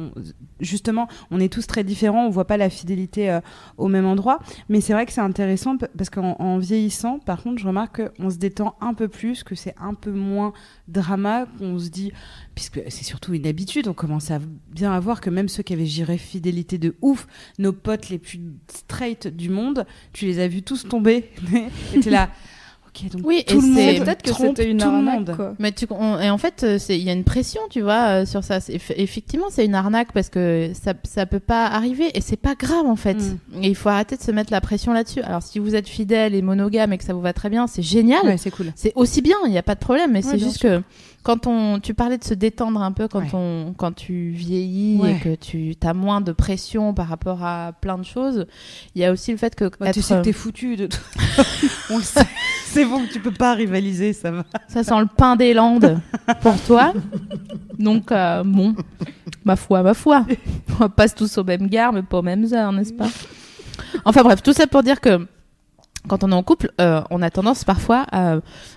justement, 0.59 1.07
on 1.31 1.39
est 1.39 1.53
tous 1.53 1.67
très 1.69 1.85
différents, 1.85 2.27
on 2.27 2.31
voit 2.31 2.47
pas 2.47 2.57
la 2.57 2.71
fidélité 2.71 3.31
euh, 3.31 3.41
au 3.79 3.87
même 3.87 4.05
endroit. 4.05 4.41
Mais 4.69 4.81
c'est 4.81 4.95
vrai 4.95 5.07
que 5.07 5.13
c'est 5.13 5.21
intéressant 5.21 5.77
parce 5.97 6.11
qu'en 6.11 6.35
en 6.41 6.59
vieillissant, 6.59 7.21
par 7.21 7.41
contre, 7.41 7.61
je 7.61 7.69
remarque 7.69 8.03
qu'on 8.17 8.31
se 8.31 8.37
détend 8.37 8.75
un 8.81 8.95
peu 8.95 9.07
plus, 9.07 9.45
que 9.45 9.55
c'est 9.55 9.77
un 9.81 9.95
peu 9.95 10.11
moins 10.11 10.53
drama, 10.89 11.47
qu'on 11.59 11.79
se 11.79 11.89
dit, 11.89 12.13
puisque 12.57 12.81
c'est 12.89 13.05
surtout 13.05 13.33
une 13.33 13.47
habitude, 13.47 13.87
on 13.87 13.95
commence 13.95 14.33
à 14.33 14.41
bien 14.73 14.93
à 14.93 14.99
voir 14.99 15.21
que 15.21 15.31
même 15.31 15.49
ceux 15.49 15.63
qui 15.63 15.73
avaient 15.73 15.87
géré 15.87 16.19
fidélité 16.19 16.79
de 16.79 16.97
ouf, 17.01 17.29
nos 17.61 17.73
potes 17.73 18.09
les 18.09 18.19
plus 18.19 18.41
straight 18.69 19.29
du 19.29 19.51
monde, 19.51 19.87
tu 20.13 20.27
les 20.27 20.41
as 20.41 20.49
vus 20.49 20.63
tous 20.63 20.89
tomber. 20.89 21.31
Et 21.95 22.01
t'es 22.01 22.11
là, 22.11 22.29
ok, 22.95 23.11
donc 23.13 23.21
Oui, 23.25 23.45
tout 23.47 23.55
et 23.55 23.57
le 23.57 23.61
c'est- 23.75 23.93
monde 23.99 24.05
Peut-être 24.05 24.23
que 24.23 24.31
trompe 24.31 24.57
c'était 24.57 24.71
une 24.71 24.79
tout 24.79 24.89
le 24.91 24.95
arnaque, 24.97 25.15
monde. 25.29 25.37
quoi. 25.37 25.55
Mais 25.59 25.73
tu, 25.73 25.87
on- 25.91 26.19
et 26.21 26.31
en 26.31 26.39
fait, 26.39 26.63
euh, 26.65 26.79
il 26.89 27.03
y 27.03 27.11
a 27.11 27.13
une 27.13 27.25
pression, 27.25 27.61
tu 27.71 27.81
vois, 27.81 28.23
euh, 28.23 28.27
sur 28.27 28.45
ça. 28.45 28.59
Effectivement, 28.97 29.47
c'est 29.51 29.65
une 29.65 29.75
arnaque 29.75 30.13
parce 30.13 30.29
que 30.29 30.71
ça, 30.75 30.95
ça 31.05 31.27
peut 31.27 31.41
pas 31.41 31.67
arriver 31.67 32.11
et 32.17 32.21
c'est 32.21 32.37
pas 32.37 32.55
grave 32.55 32.87
en 32.87 32.97
fait. 32.97 33.15
Mm. 33.17 33.63
Et 33.63 33.69
il 33.69 33.75
faut 33.75 33.89
arrêter 33.89 34.17
de 34.17 34.23
se 34.23 34.31
mettre 34.31 34.53
la 34.53 34.61
pression 34.61 34.93
là-dessus. 34.93 35.21
Alors, 35.23 35.43
si 35.43 35.59
vous 35.59 35.75
êtes 35.75 35.89
fidèle 35.89 36.35
et 36.35 36.43
monogame 36.43 36.93
et 36.93 36.99
que 36.99 37.05
ça 37.05 37.15
vous 37.15 37.21
va 37.21 37.33
très 37.33 37.51
bien, 37.51 37.67
c'est 37.67 37.83
génial. 37.83 38.25
Ouais, 38.25 38.37
c'est 38.37 38.51
cool. 38.51 38.73
C'est 38.77 38.93
aussi 38.95 39.23
bien, 39.23 39.37
il 39.47 39.51
n'y 39.51 39.59
a 39.59 39.63
pas 39.63 39.75
de 39.75 39.81
problème. 39.81 40.13
Mais 40.13 40.25
Ouais, 40.25 40.31
c'est 40.33 40.39
juste 40.39 40.63
que 40.63 40.83
quand 41.23 41.47
on, 41.47 41.81
tu 41.81 41.95
parlais 41.95 42.19
de 42.19 42.25
se 42.25 42.35
détendre 42.35 42.83
un 42.83 42.93
peu 42.93 43.09
quand 43.09 43.21
Ouais. 43.21 43.29
on, 43.33 43.75
quand 43.77 43.93
tu 43.93 44.31
vieillis 44.31 44.99
Ouais. 45.01 45.13
et 45.17 45.19
que 45.21 45.35
tu 45.35 45.75
as 45.83 45.95
moins 45.95 46.21
de 46.21 46.33
pression 46.33 46.93
par 46.93 47.09
rapport 47.09 47.43
à 47.45 47.73
plein 47.81 47.97
de 47.99 48.05
choses, 48.05 48.47
il 48.95 49.01
y 49.01 49.05
a 49.05 49.11
aussi 49.13 49.31
le 49.33 49.39
fait 49.39 49.55
que 49.55 49.71
Bah, 49.81 49.91
tu 49.93 50.03
sais 50.03 50.17
que 50.17 50.21
t'es 50.23 50.33
foutu 50.33 50.77
de 50.77 50.87
tout. 50.87 50.99
On 51.91 51.97
le 51.99 52.03
sait. 52.05 52.21
C'est 52.75 52.85
bon, 52.85 53.03
tu 53.07 53.21
peux 53.21 53.31
pas 53.31 53.55
rivaliser, 53.55 54.13
ça 54.13 54.33
va. 54.33 54.43
Ça 54.67 54.83
sent 54.83 54.99
le 54.99 55.07
pain 55.07 55.37
des 55.37 55.55
Landes 55.55 56.01
pour 56.41 56.61
toi. 56.63 56.93
Donc, 57.79 58.11
euh, 58.11 58.43
bon, 58.45 58.75
ma 59.45 59.55
foi, 59.55 59.85
ma 59.85 59.95
foi. 59.95 60.27
On 60.81 60.89
passe 60.89 61.15
tous 61.15 61.39
aux 61.39 61.45
mêmes 61.45 61.69
gares, 61.69 61.93
mais 61.93 62.03
pas 62.03 62.19
aux 62.19 62.23
mêmes 62.23 62.53
heures, 62.53 62.73
n'est-ce 62.73 62.93
pas? 62.93 63.07
Enfin 64.05 64.25
bref, 64.25 64.43
tout 64.43 64.53
ça 64.53 64.67
pour 64.67 64.83
dire 64.83 65.01
que 65.01 65.25
quand 66.09 66.23
on 66.25 66.31
est 66.31 66.35
en 66.35 66.43
couple, 66.43 66.71
euh, 66.81 67.01
on 67.11 67.23
a 67.23 67.31
tendance 67.31 67.65
parfois 67.65 68.05
à, 68.13 68.37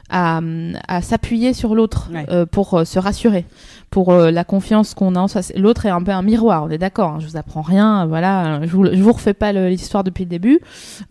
à, 0.10 0.40
à 0.88 1.02
s'appuyer 1.02 1.54
sur 1.54 1.76
l'autre 1.76 2.10
Ouais. 2.14 2.26
euh, 2.30 2.46
pour 2.46 2.74
euh, 2.74 2.86
se 2.86 3.00
rassurer, 3.00 3.46
pour 3.90 4.12
euh, 4.14 4.32
la 4.32 4.44
confiance 4.44 4.94
qu'on 4.94 5.16
a 5.16 5.20
en 5.20 5.28
soi. 5.28 5.42
L'autre 5.56 5.86
est 5.86 5.90
un 5.90 6.02
peu 6.02 6.12
un 6.12 6.22
miroir, 6.22 6.64
on 6.64 6.70
est 6.70 6.78
d'accord. 6.78 7.12
hein, 7.12 7.18
je 7.20 7.28
vous 7.28 7.38
apprends 7.38 7.62
rien, 7.62 8.04
euh, 8.04 8.06
voilà. 8.08 8.62
Je 8.64 8.70
vous, 8.70 8.86
je 8.86 9.02
vous 9.02 9.12
refais 9.12 9.34
pas 9.34 9.52
l'histoire 9.52 10.04
depuis 10.04 10.24
le 10.24 10.30
début. 10.30 10.60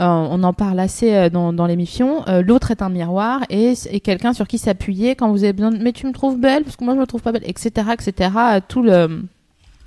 Euh, 0.01 0.05
on 0.07 0.43
en 0.43 0.53
parle 0.53 0.81
assez 0.81 1.15
euh, 1.15 1.29
dans, 1.29 1.53
dans 1.53 1.67
l'émission. 1.67 2.23
Euh, 2.29 2.43
L'autre 2.43 2.71
est 2.71 2.81
un 2.83 2.89
miroir 2.89 3.41
et, 3.51 3.75
et 3.91 4.01
quelqu'un 4.01 4.33
sur 4.33 4.47
qui 4.49 4.59
s'appuyer 4.59 5.17
quand 5.17 5.31
vous 5.31 5.45
avez 5.45 5.53
besoin 5.53 5.71
de 5.71 5.79
mais 5.79 5.93
tu 5.93 6.07
me 6.07 6.13
trouves 6.13 6.39
belle 6.41 6.65
parce 6.65 6.77
que 6.77 6.85
moi 6.85 6.95
je 6.95 7.01
me 7.01 7.07
trouve 7.07 7.23
pas 7.23 7.33
belle, 7.33 7.43
etc., 7.45 7.89
etc. 7.93 8.31
Euh, 8.37 8.61
Tout 8.67 8.83
le 8.83 9.25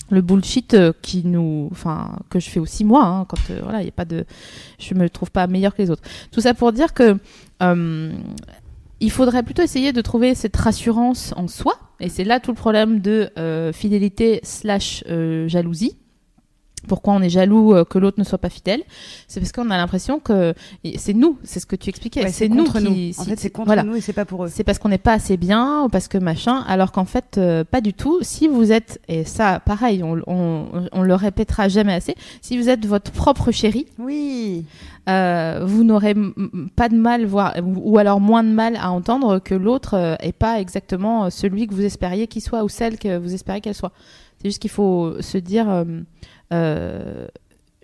le 0.10 0.22
bullshit 0.22 0.74
euh, 0.74 0.94
qui 1.02 1.26
nous, 1.26 1.70
enfin 1.72 2.18
que 2.30 2.40
je 2.40 2.50
fais 2.50 2.60
aussi 2.60 2.84
moi, 2.84 3.06
hein, 3.06 3.26
quand 3.26 3.38
euh, 3.50 3.60
voilà, 3.64 3.82
il 3.82 3.86
y 3.86 3.90
a 3.90 3.94
pas 3.94 4.06
de, 4.06 4.26
je 4.80 4.94
me 4.94 5.10
trouve 5.10 5.32
pas 5.32 5.48
meilleure 5.48 5.76
que 5.76 5.82
les 5.82 5.90
autres. 5.90 6.04
Tout 6.32 6.42
ça 6.42 6.54
pour 6.54 6.72
dire 6.72 6.94
que 6.94 7.18
euh, 7.62 8.12
il 9.00 9.12
faudrait 9.12 9.44
plutôt 9.44 9.62
essayer 9.62 9.94
de 9.94 10.02
trouver 10.02 10.36
cette 10.36 10.56
rassurance 10.58 11.34
en 11.38 11.48
soi, 11.48 11.80
et 12.00 12.10
c'est 12.10 12.24
là 12.24 12.40
tout 12.40 12.52
le 12.52 12.56
problème 12.56 13.00
de 13.00 13.32
fidélité 13.74 14.42
slash 14.44 15.04
jalousie. 15.48 15.96
Pourquoi 16.88 17.14
on 17.14 17.22
est 17.22 17.30
jaloux 17.30 17.74
euh, 17.74 17.84
que 17.84 17.98
l'autre 18.00 18.20
ne 18.20 18.24
soit 18.24 18.38
pas 18.38 18.50
fidèle 18.50 18.82
C'est 19.28 19.40
parce 19.40 19.52
qu'on 19.52 19.70
a 19.70 19.78
l'impression 19.78 20.20
que 20.20 20.54
c'est 20.98 21.14
nous, 21.14 21.38
c'est 21.44 21.60
ce 21.60 21.66
que 21.66 21.76
tu 21.76 21.90
expliquais, 21.90 22.24
Ouais, 22.24 22.32
c'est 22.32 22.48
nous 22.50 22.66
qui. 22.66 22.84
nous. 22.84 22.92
En 23.20 23.24
si- 23.24 23.30
fait, 23.30 23.40
c'est 23.40 23.50
contre 23.50 23.68
voilà. 23.68 23.84
nous 23.84 23.96
et 23.96 24.02
c'est 24.02 24.14
pas 24.14 24.26
pour 24.26 24.46
eux. 24.46 24.50
C'est 24.52 24.64
parce 24.64 24.80
qu'on 24.80 24.90
n'est 24.90 24.98
pas 24.98 25.14
assez 25.14 25.38
bien 25.38 25.84
ou 25.84 25.90
parce 25.90 26.08
que 26.08 26.18
machin, 26.18 26.64
alors 26.68 26.92
qu'en 26.92 27.06
fait, 27.06 27.38
euh, 27.38 27.64
pas 27.64 27.82
du 27.82 27.94
tout. 27.94 28.20
Si 28.22 28.48
vous 28.48 28.72
êtes, 28.72 29.00
et 29.08 29.24
ça, 29.26 29.60
pareil, 29.66 30.04
on, 30.04 30.22
on, 30.28 30.66
on 30.92 31.02
le 31.02 31.16
répétera 31.16 31.68
jamais 31.68 31.94
assez, 31.94 32.16
si 32.42 32.58
vous 32.58 32.70
êtes 32.70 32.86
votre 32.86 33.12
propre 33.12 33.52
chéri, 33.52 33.86
Oui. 33.98 34.66
euh, 35.10 35.64
vous 35.66 35.84
n'aurez 35.84 36.16
pas 36.76 36.90
de 36.90 36.96
mal, 36.96 37.26
voire, 37.26 37.54
ou, 37.64 37.98
alors 37.98 38.20
moins 38.20 38.44
de 38.44 38.50
mal 38.50 38.76
à 38.78 38.92
entendre 38.92 39.40
que 39.40 39.56
l'autre 39.56 39.96
euh, 39.96 40.16
est 40.20 40.32
pas 40.32 40.60
exactement 40.60 41.30
celui 41.30 41.68
que 41.68 41.74
vous 41.74 41.84
espériez 41.84 42.28
qu'il 42.28 42.42
soit 42.42 42.64
ou 42.64 42.70
celle 42.70 42.98
que 42.98 43.18
vous 43.18 43.34
espériez 43.34 43.62
qu'elle 43.62 43.76
soit. 43.76 43.92
C'est 44.42 44.50
juste 44.50 44.62
qu'il 44.62 44.70
faut 44.72 45.22
se 45.22 45.38
dire, 45.38 45.68
euh, 46.54 47.28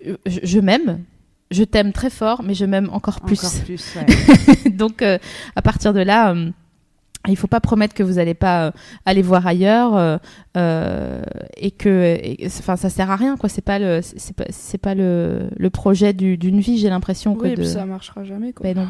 je, 0.04 0.38
je 0.42 0.58
m'aime, 0.60 1.04
je 1.50 1.64
t'aime 1.64 1.92
très 1.92 2.10
fort, 2.10 2.42
mais 2.42 2.54
je 2.54 2.64
m'aime 2.64 2.88
encore 2.92 3.20
plus. 3.20 3.44
Encore 3.44 3.64
plus. 3.64 3.96
ouais. 3.96 4.70
Donc, 4.70 5.02
euh, 5.02 5.18
à 5.54 5.62
partir 5.62 5.92
de 5.94 6.00
là, 6.00 6.32
euh, 6.34 6.50
il 7.28 7.36
faut 7.36 7.46
pas 7.48 7.60
promettre 7.60 7.94
que 7.94 8.02
vous 8.04 8.14
n'allez 8.14 8.34
pas 8.34 8.72
aller 9.04 9.22
voir 9.22 9.46
ailleurs 9.46 10.20
et 11.56 11.70
que, 11.72 12.18
enfin, 12.46 12.76
ça 12.76 12.88
sert 12.88 13.10
à 13.10 13.16
rien, 13.16 13.36
quoi. 13.36 13.48
C'est 13.48 13.62
pas 13.64 13.78
le, 13.80 14.00
c'est 14.02 14.32
pas, 14.36 14.44
pas 14.82 14.94
le, 14.94 15.48
le 15.56 15.70
projet 15.70 16.12
du- 16.12 16.36
d'une 16.38 16.60
vie. 16.60 16.78
J'ai 16.78 16.88
l'impression 16.88 17.34
que 17.34 17.42
Oui, 17.42 17.48
et 17.48 17.56
de. 17.56 17.62
puis 17.62 17.66
ça 17.70 17.84
marchera 17.84 18.22
jamais, 18.22 18.52
quoi. 18.52 18.62
Ben 18.64 18.76
non. 18.76 18.86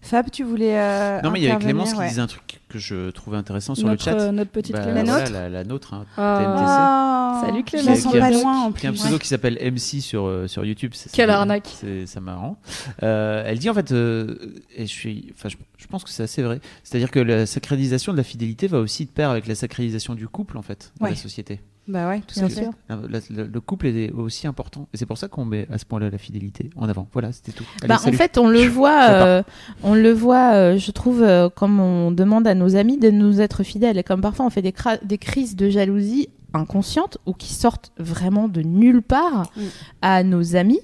Fab, 0.00 0.30
tu 0.30 0.44
voulais. 0.44 0.78
euh, 0.78 1.20
Non, 1.22 1.30
mais 1.30 1.40
il 1.40 1.44
y 1.44 1.50
avait 1.50 1.62
Clémence 1.62 1.92
qui 1.92 2.00
disait 2.06 2.20
un 2.20 2.26
truc 2.26 2.60
que 2.68 2.78
je 2.78 3.10
trouvais 3.10 3.36
intéressant 3.36 3.74
sur 3.74 3.86
notre, 3.88 4.10
le 4.10 4.16
chat. 4.18 4.22
euh, 4.24 4.30
notre 4.32 4.50
petite 4.50 4.74
Bah, 4.74 4.82
Clémence. 4.82 5.06
La 5.06 5.18
voilà, 5.20 5.30
la, 5.30 5.48
la 5.48 5.64
nôtre, 5.64 5.94
hein. 5.94 6.04
TMTC. 6.16 6.64
Ah. 6.66 7.42
Salut, 7.46 7.64
Clémence. 7.64 8.06
a- 8.06 8.10
pas 8.18 8.30
loin 8.30 8.60
en 8.62 8.72
qui 8.72 8.86
a 8.86 8.90
un 8.90 8.92
plus. 8.92 9.00
pseudo 9.00 9.18
qui 9.18 9.28
s'appelle 9.28 9.58
MC 9.60 10.00
sur, 10.00 10.26
euh, 10.26 10.46
sur 10.48 10.64
YouTube. 10.64 10.92
c'est- 10.94 11.10
Quelle 11.12 11.28
c'est- 11.28 11.34
arnaque. 11.34 11.68
C'est 11.80 12.06
ça 12.06 12.20
marrant. 12.20 12.58
Euh, 13.02 13.42
elle 13.46 13.58
dit 13.58 13.70
en 13.70 13.74
fait, 13.74 13.92
euh, 13.92 14.36
et 14.76 14.86
je 14.86 14.92
suis, 14.92 15.32
enfin, 15.34 15.48
je, 15.48 15.56
je 15.78 15.86
pense 15.86 16.04
que 16.04 16.10
c'est 16.10 16.22
assez 16.22 16.42
vrai. 16.42 16.60
C'est-à-dire 16.84 17.10
que 17.10 17.20
la 17.20 17.46
sacralisation 17.46 18.12
de 18.12 18.16
la 18.18 18.24
fidélité 18.24 18.66
va 18.66 18.78
aussi 18.78 19.04
de 19.06 19.10
pair 19.10 19.30
avec 19.30 19.46
la 19.46 19.54
sacralisation 19.54 20.14
du 20.14 20.28
couple 20.28 20.58
en 20.58 20.62
fait 20.62 20.92
dans 21.00 21.04
Ouais. 21.06 21.10
la 21.12 21.16
société. 21.16 21.60
Bah 21.88 22.06
ouais, 22.08 22.20
tout 22.26 22.38
Bien 22.38 22.48
sûr. 22.50 22.70
La- 22.88 23.20
le 23.46 23.60
couple 23.60 23.86
est 23.86 24.12
aussi 24.12 24.46
important 24.46 24.86
et 24.92 24.98
c'est 24.98 25.06
pour 25.06 25.16
ça 25.16 25.26
qu'on 25.28 25.44
met 25.46 25.66
à 25.72 25.78
ce 25.78 25.86
point-là 25.86 26.10
la 26.10 26.18
fidélité 26.18 26.68
en 26.76 26.88
avant. 26.88 27.08
Voilà, 27.14 27.32
c'était 27.32 27.52
tout. 27.52 27.64
Allez, 27.80 27.88
Bah, 27.88 27.96
en 28.04 28.12
fait, 28.12 28.36
on 28.36 28.46
le 28.48 28.60
voit, 28.68 29.08
euh, 29.10 29.42
on 29.82 29.94
le 29.94 30.12
voit, 30.12 30.52
euh, 30.52 30.76
je 30.76 30.90
trouve, 30.90 31.22
euh, 31.22 31.48
comme 31.48 31.80
on 31.80 32.10
demande 32.12 32.46
à 32.46 32.54
nos 32.54 32.76
amis 32.76 32.98
de 32.98 33.10
nous 33.10 33.40
être 33.40 33.62
fidèles, 33.62 33.96
et 33.98 34.02
comme 34.04 34.20
parfois 34.20 34.44
on 34.44 34.50
fait 34.50 34.62
des 34.62 35.18
crises 35.18 35.56
de 35.56 35.70
jalousie 35.70 36.28
inconscientes 36.52 37.18
ou 37.26 37.32
qui 37.32 37.52
sortent 37.54 37.90
vraiment 37.98 38.48
de 38.48 38.60
nulle 38.62 39.02
part 39.02 39.50
Mm. 39.56 39.60
à 40.02 40.22
nos 40.24 40.56
amis, 40.56 40.80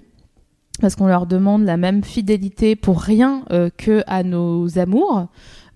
parce 0.81 0.97
qu'on 0.97 1.07
leur 1.07 1.27
demande 1.27 1.65
la 1.65 1.77
même 1.77 2.03
fidélité 2.03 2.77
pour 2.77 3.01
rien 3.01 3.45
euh, 3.51 3.69
que 3.77 4.03
à 4.07 4.23
nos 4.23 4.79
amours. 4.79 5.29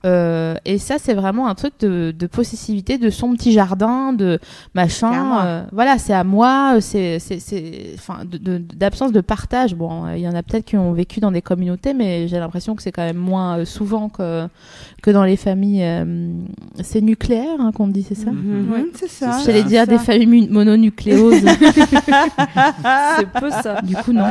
Euh, 0.07 0.55
et 0.65 0.79
ça, 0.79 0.97
c'est 0.99 1.15
vraiment 1.15 1.49
un 1.49 1.55
truc 1.55 1.73
de, 1.81 2.15
de 2.17 2.27
possessivité 2.29 2.99
de 2.99 3.11
son 3.11 3.33
petit 3.35 3.53
jardin, 3.53 4.13
de 4.13 4.39
machin. 4.75 5.45
euh, 5.45 5.63
voilà, 5.73 5.99
c'est 5.99 6.13
à 6.15 6.23
moi. 6.25 6.75
euh, 6.77 6.81
C'est, 6.81 7.19
c'est, 7.19 7.41
c'est, 7.41 7.91
enfin, 7.95 8.25
de- 8.25 8.39
de- 8.39 8.59
d'absence 8.59 9.11
de, 9.13 9.21
partage. 9.21 9.75
Bon, 9.75 10.07
euh, 10.07 10.17
il 10.17 10.23
y 10.23 10.29
en 10.29 10.35
a 10.35 10.43
peut-être 10.43 10.65
qui 10.65 10.77
ont 10.77 10.93
vécu 10.93 11.19
dans 11.21 11.33
des 11.33 11.43
communautés, 11.43 11.95
mais 11.95 12.29
j'ai 12.29 12.39
l'impression 12.39 12.77
que 12.77 12.83
c'est 12.83 12.93
quand 12.93 13.05
même 13.05 13.17
moins 13.17 13.59
euh, 13.59 13.65
souvent 13.65 14.09
que 14.09 14.47
que 15.03 15.11
dans 15.11 15.25
les 15.25 15.37
familles. 15.37 15.83
euh, 15.85 16.33
c'est 16.83 17.01
nucléaire 17.01 17.57
hein, 17.61 17.73
qu'on 17.75 17.89
dit, 17.89 18.05
c'est 18.09 18.15
ça? 18.15 18.31
Mhm, 18.31 18.73
Ouais. 18.73 18.85
C'est 18.95 19.09
ça. 19.09 19.39
J'allais 19.45 19.63
ça. 19.63 19.69
dire 19.69 19.87
des 19.89 19.99
familles 19.99 20.49
mononucléoses. 20.49 21.45
C'est 23.19 23.29
peu 23.41 23.51
ça. 23.51 23.81
du 23.83 23.95
coup, 23.97 24.13
non. 24.13 24.25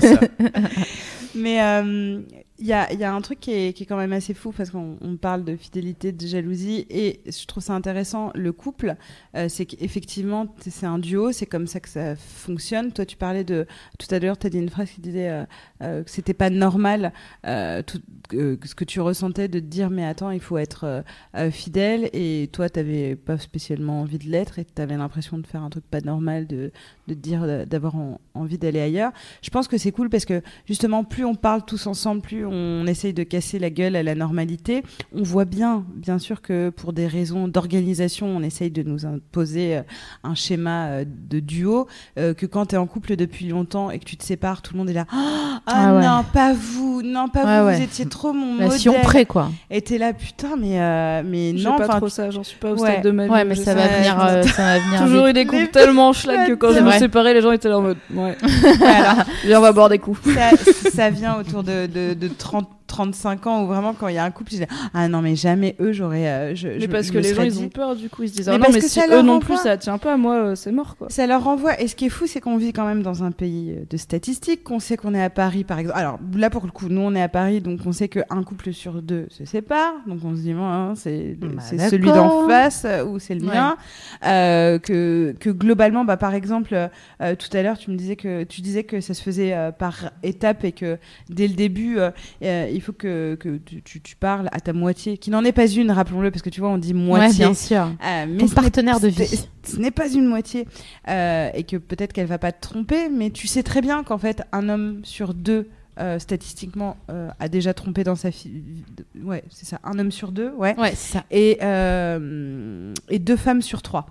Ça. 0.00 0.20
Mais 1.34 1.60
euh, 1.62 2.20
il 2.58 2.66
y, 2.66 2.72
a, 2.72 2.92
y 2.92 3.04
a 3.04 3.12
un 3.12 3.20
truc 3.20 3.40
qui 3.40 3.52
est, 3.52 3.72
qui 3.74 3.82
est 3.82 3.86
quand 3.86 3.96
même 3.96 4.12
assez 4.12 4.32
fou 4.32 4.50
parce 4.50 4.70
qu'on 4.70 4.96
on 5.00 5.16
parle 5.16 5.44
de 5.44 5.56
fidélité, 5.56 6.12
de 6.12 6.26
jalousie 6.26 6.86
et 6.88 7.20
je 7.26 7.46
trouve 7.46 7.62
ça 7.62 7.74
intéressant. 7.74 8.30
Le 8.34 8.52
couple, 8.52 8.96
euh, 9.36 9.48
c'est 9.48 9.66
qu'effectivement, 9.66 10.46
c'est 10.60 10.86
un 10.86 10.98
duo, 10.98 11.32
c'est 11.32 11.46
comme 11.46 11.66
ça 11.66 11.80
que 11.80 11.88
ça 11.88 12.16
fonctionne. 12.16 12.92
Toi, 12.92 13.04
tu 13.04 13.16
parlais 13.16 13.44
de. 13.44 13.66
Tout 13.98 14.06
à 14.14 14.18
l'heure, 14.18 14.38
tu 14.38 14.46
as 14.46 14.50
dit 14.50 14.58
une 14.58 14.70
phrase 14.70 14.90
qui 14.90 15.00
disait 15.00 15.28
euh, 15.28 15.44
euh, 15.82 16.02
que 16.02 16.10
c'était 16.10 16.34
pas 16.34 16.48
normal 16.48 17.12
euh, 17.46 17.82
tout, 17.82 18.00
ce 18.32 18.74
que 18.74 18.84
tu 18.84 19.00
ressentais 19.00 19.48
de 19.48 19.58
te 19.60 19.64
dire 19.64 19.90
mais 19.90 20.04
attends, 20.04 20.30
il 20.30 20.40
faut 20.40 20.58
être 20.58 20.84
euh, 20.84 21.02
euh, 21.36 21.50
fidèle 21.50 22.10
et 22.12 22.48
toi, 22.52 22.68
tu 22.68 23.16
pas 23.24 23.38
spécialement 23.38 24.00
envie 24.02 24.18
de 24.18 24.24
l'être 24.28 24.58
et 24.58 24.64
tu 24.64 24.80
avais 24.82 24.96
l'impression 24.96 25.38
de 25.38 25.46
faire 25.46 25.62
un 25.62 25.70
truc 25.70 25.84
pas 25.90 26.00
normal, 26.00 26.46
de, 26.46 26.70
de 27.08 27.14
te 27.14 27.18
dire 27.18 27.42
euh, 27.42 27.64
d'avoir 27.64 27.96
en- 27.96 28.20
envie 28.34 28.58
d'aller 28.58 28.80
ailleurs. 28.80 29.12
Je 29.42 29.50
pense 29.50 29.68
que 29.68 29.78
c'est 29.78 29.92
cool 29.92 30.08
parce 30.10 30.24
que 30.24 30.42
justement, 30.66 31.04
plus 31.04 31.24
on 31.24 31.34
parle 31.34 31.64
tous 31.64 31.86
ensemble, 31.86 32.20
plus 32.22 32.44
on 32.46 32.86
essaye 32.86 33.12
de 33.12 33.22
casser 33.22 33.58
la 33.58 33.70
gueule 33.70 33.96
à 33.96 34.02
la 34.02 34.14
normalité. 34.14 34.82
On 35.14 35.22
voit 35.22 35.44
bien, 35.44 35.84
bien 35.94 36.18
sûr, 36.18 36.42
que 36.42 36.70
pour 36.70 36.92
des 36.92 37.06
raisons 37.06 37.48
d'organisation, 37.48 38.26
on 38.28 38.42
essaye 38.42 38.70
de 38.70 38.82
nous 38.82 39.06
imposer 39.06 39.80
un 40.22 40.34
schéma 40.34 41.04
de 41.04 41.40
duo. 41.40 41.86
euh, 42.18 42.34
que 42.34 42.46
quand 42.46 42.66
tu 42.66 42.74
es 42.74 42.78
en 42.78 42.86
couple 42.86 43.16
depuis 43.16 43.48
longtemps 43.48 43.90
et 43.90 43.98
que 43.98 44.04
tu 44.04 44.16
te 44.16 44.24
sépares, 44.24 44.62
tout 44.62 44.72
le 44.74 44.78
monde 44.78 44.90
est 44.90 44.94
là. 44.94 45.06
Ah, 45.10 45.60
Ah 45.66 45.94
ouais. 45.96 46.04
non, 46.06 46.24
pas 46.32 46.52
vous, 46.52 47.02
non, 47.02 47.28
pas 47.28 47.44
Ouais, 47.44 47.60
vous, 47.60 47.66
ouais. 47.66 47.76
vous 47.76 47.82
étiez 47.82 48.06
trop 48.16 48.32
mon 48.32 48.56
La 48.58 48.70
Sion 48.70 48.92
modèle. 48.92 49.06
près, 49.06 49.24
quoi. 49.26 49.50
Et 49.70 49.80
t'es 49.82 49.98
là, 49.98 50.12
putain, 50.12 50.56
mais, 50.58 50.80
euh, 50.80 51.22
mais 51.24 51.56
J'ai 51.56 51.64
non, 51.64 51.76
pas 51.76 51.84
enfin, 51.84 51.96
trop 51.98 52.08
ça, 52.08 52.30
j'en 52.30 52.42
suis 52.42 52.56
pas 52.56 52.70
au 52.72 52.76
Ouais. 52.78 52.90
stade 52.92 53.04
de 53.04 53.10
ma 53.10 53.24
vie. 53.26 53.30
Ouais, 53.30 53.42
où 53.44 53.48
mais 53.48 53.54
ça 53.54 53.74
va 53.74 53.82
ça. 53.88 53.96
venir. 53.96 54.16
euh, 54.26 54.42
ça 54.42 54.62
va 54.62 54.78
venir 54.78 55.00
Toujours 55.02 55.26
eu 55.26 55.32
des 55.32 55.44
couples 55.46 55.68
tellement 55.68 56.12
schlag 56.12 56.48
que 56.48 56.54
quand 56.54 56.72
je 56.72 56.80
me 56.80 56.90
séparais, 56.92 57.34
les 57.34 57.42
gens 57.42 57.52
étaient 57.52 57.68
là 57.68 57.78
en 57.78 57.82
mode 57.82 57.98
ouais. 58.14 58.36
voilà. 58.78 59.24
Viens, 59.44 59.58
on 59.58 59.62
va 59.62 59.72
boire 59.72 59.88
des 59.88 59.98
coups. 59.98 60.18
ça, 60.34 60.90
ça 60.90 61.10
vient 61.10 61.36
autour 61.38 61.62
de, 61.62 61.86
de, 61.86 62.14
de 62.14 62.28
30, 62.28 62.68
35 62.86 63.46
ans 63.46 63.62
où 63.64 63.66
vraiment 63.66 63.92
quand 63.94 64.08
il 64.08 64.14
y 64.14 64.18
a 64.18 64.24
un 64.24 64.30
couple, 64.30 64.52
je 64.52 64.56
dis 64.58 64.64
ah 64.94 65.08
non 65.08 65.22
mais 65.22 65.36
jamais 65.36 65.74
eux 65.80 65.92
j'aurais. 65.92 66.28
euh, 66.28 66.54
je, 66.54 66.68
Mais 66.68 66.80
je- 66.80 66.86
parce 66.86 67.06
je 67.08 67.12
que 67.12 67.18
les 67.18 67.28
gens 67.30 67.34
serais 67.36 67.46
ils 67.48 67.52
dit- 67.52 67.64
ont 67.64 67.68
peur 67.68 67.96
du 67.96 68.08
coup, 68.08 68.22
ils 68.22 68.28
se 68.28 68.34
disent 68.34 68.48
Mais 68.48 68.54
ah 68.54 68.58
non 68.58 68.62
parce 68.64 68.74
mais 68.74 68.80
que 68.80 68.88
si 68.88 69.00
ça 69.00 69.06
eux 69.06 69.22
non 69.22 69.34
renvoie. 69.34 69.40
plus 69.40 69.56
ça 69.56 69.76
tient 69.76 69.98
pas, 69.98 70.16
moi 70.16 70.34
euh, 70.36 70.54
c'est 70.54 70.72
mort 70.72 70.96
quoi. 70.96 71.08
Ça 71.10 71.26
leur 71.26 71.44
renvoie. 71.44 71.80
Et 71.80 71.88
ce 71.88 71.96
qui 71.96 72.06
est 72.06 72.10
fou, 72.10 72.26
c'est 72.26 72.40
qu'on 72.40 72.56
vit 72.56 72.72
quand 72.72 72.86
même 72.86 73.02
dans 73.02 73.22
un 73.24 73.30
pays 73.32 73.74
euh, 73.76 73.84
de 73.90 73.96
statistiques, 73.96 74.62
qu'on 74.64 74.78
sait 74.78 74.96
qu'on 74.96 75.14
est 75.14 75.22
à 75.22 75.30
Paris, 75.30 75.64
par 75.64 75.78
exemple. 75.78 75.98
Alors 75.98 76.18
là, 76.36 76.50
pour 76.50 76.64
le 76.64 76.70
coup, 76.70 76.86
nous, 76.88 77.00
on 77.00 77.14
est 77.14 77.22
à 77.22 77.28
Paris, 77.28 77.60
donc 77.60 77.80
on 77.86 77.92
sait 77.92 78.08
qu'un 78.08 78.42
couple 78.44 78.72
sur 78.72 79.02
deux 79.02 79.26
se 79.30 79.44
sépare. 79.44 79.92
Donc 80.06 80.20
on 80.24 80.34
se 80.36 80.40
dit, 80.42 80.52
bon, 80.54 80.64
hein, 80.64 80.94
c'est 80.96 81.36
Bah, 81.40 81.62
celui 81.90 82.06
d'en 82.12 82.46
face 82.48 82.84
euh, 82.84 83.04
ou 83.04 83.18
c'est 83.18 83.34
le 83.34 83.46
Ouais. 83.46 83.54
mien. 83.54 83.76
Euh, 84.24 84.78
que, 84.78 85.34
que 85.38 85.50
globalement, 85.50 86.04
bah, 86.04 86.16
par 86.16 86.34
exemple, 86.34 86.74
euh, 86.74 86.88
euh, 87.20 87.34
tout 87.34 87.54
à 87.56 87.62
l'heure, 87.62 87.78
tu 87.78 87.90
me 87.90 87.96
disais 87.96 88.16
que 88.16 88.44
tu 88.44 88.60
disais 88.60 88.84
que 88.84 89.00
ça 89.00 89.14
se 89.14 89.22
faisait 89.22 89.52
euh, 89.54 89.70
par 89.72 90.10
étapes 90.22 90.64
et 90.64 90.72
que 90.72 90.98
dès 91.28 91.48
le 91.48 91.54
début, 91.54 91.98
euh, 91.98 92.10
euh, 92.42 92.66
il 92.76 92.80
faut 92.82 92.92
que, 92.92 93.34
que 93.40 93.56
tu, 93.58 93.82
tu- 93.82 94.00
tu 94.00 94.14
parles 94.16 94.48
à 94.52 94.60
ta 94.60 94.72
moitié, 94.72 95.18
qui 95.18 95.30
n'en 95.30 95.42
est 95.44 95.52
pas 95.52 95.66
une, 95.66 95.90
rappelons-le, 95.90 96.30
parce 96.30 96.42
que 96.42 96.50
tu 96.50 96.60
vois, 96.60 96.68
on 96.70 96.78
dit 96.78 96.92
Ouais, 96.92 97.00
moitié. 97.00 97.44
bien 97.44 97.54
sûr. 97.54 97.82
Euh, 98.04 98.26
mais 98.28 98.36
Ton 98.38 98.48
partenaire 98.48 99.00
de 99.00 99.08
vie. 99.08 99.46
Ce 99.64 99.76
n'est 99.78 99.90
pas 99.90 100.08
une 100.08 100.26
moitié. 100.26 100.66
Euh, 101.08 101.50
et 101.54 101.64
que 101.64 101.76
peut-être 101.76 102.12
qu'elle 102.12 102.26
va 102.26 102.38
pas 102.38 102.52
te 102.52 102.60
tromper, 102.60 103.08
mais 103.08 103.30
tu 103.30 103.46
sais 103.48 103.62
très 103.62 103.80
bien 103.80 104.04
qu'en 104.04 104.18
fait, 104.18 104.42
un 104.52 104.68
homme 104.68 105.00
sur 105.04 105.34
deux, 105.34 105.68
euh, 105.98 106.18
statistiquement, 106.18 106.96
euh, 107.10 107.30
a 107.40 107.48
déjà 107.48 107.72
trompé 107.74 108.04
dans 108.04 108.16
sa 108.16 108.30
fille. 108.30 108.84
Ouais, 109.22 109.42
c'est 109.50 109.64
ça. 109.66 109.80
Un 109.82 109.98
homme 109.98 110.12
sur 110.12 110.30
deux, 110.30 110.50
ouais. 110.58 110.78
Ouais, 110.78 110.90
c'est 110.94 111.14
ça. 111.14 111.24
Et, 111.30 111.58
euh, 111.62 112.92
et 113.08 113.18
deux 113.18 113.36
femmes 113.36 113.62
sur 113.62 113.82
trois. 113.82 114.06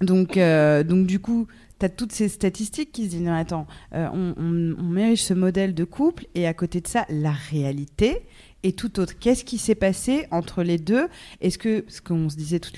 Donc, 0.00 0.38
donc 0.38 1.06
du 1.06 1.18
coup, 1.18 1.46
tu 1.78 1.86
as 1.86 1.88
toutes 1.88 2.12
ces 2.12 2.28
statistiques 2.28 2.92
qui 2.92 3.04
se 3.04 3.10
disent, 3.10 3.22
non, 3.22 3.34
attends, 3.34 3.66
euh, 3.94 4.08
on, 4.12 4.34
on, 4.36 4.76
on 4.78 4.88
mérite 4.88 5.18
ce 5.18 5.34
modèle 5.34 5.74
de 5.74 5.84
couple, 5.84 6.26
et 6.34 6.46
à 6.46 6.54
côté 6.54 6.80
de 6.80 6.86
ça, 6.88 7.06
la 7.08 7.32
réalité 7.32 8.22
et 8.64 8.72
tout 8.72 8.98
autre. 8.98 9.16
Qu'est-ce 9.18 9.44
qui 9.44 9.56
s'est 9.58 9.76
passé 9.76 10.26
entre 10.32 10.64
les 10.64 10.78
deux? 10.78 11.06
Est-ce 11.40 11.58
que, 11.58 11.84
ce 11.88 12.00
qu'on 12.00 12.28
se 12.28 12.36
disait 12.36 12.58
tout, 12.58 12.72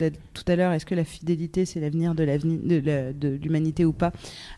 à 0.46 0.56
l'heure, 0.56 0.72
est-ce 0.72 0.84
que 0.84 0.94
la 0.94 1.04
fidélité, 1.04 1.64
c'est 1.64 1.80
l'avenir 1.80 2.14
de 2.14 3.36
l'humanité 3.42 3.84
ou 3.84 3.92
pas? 3.92 4.12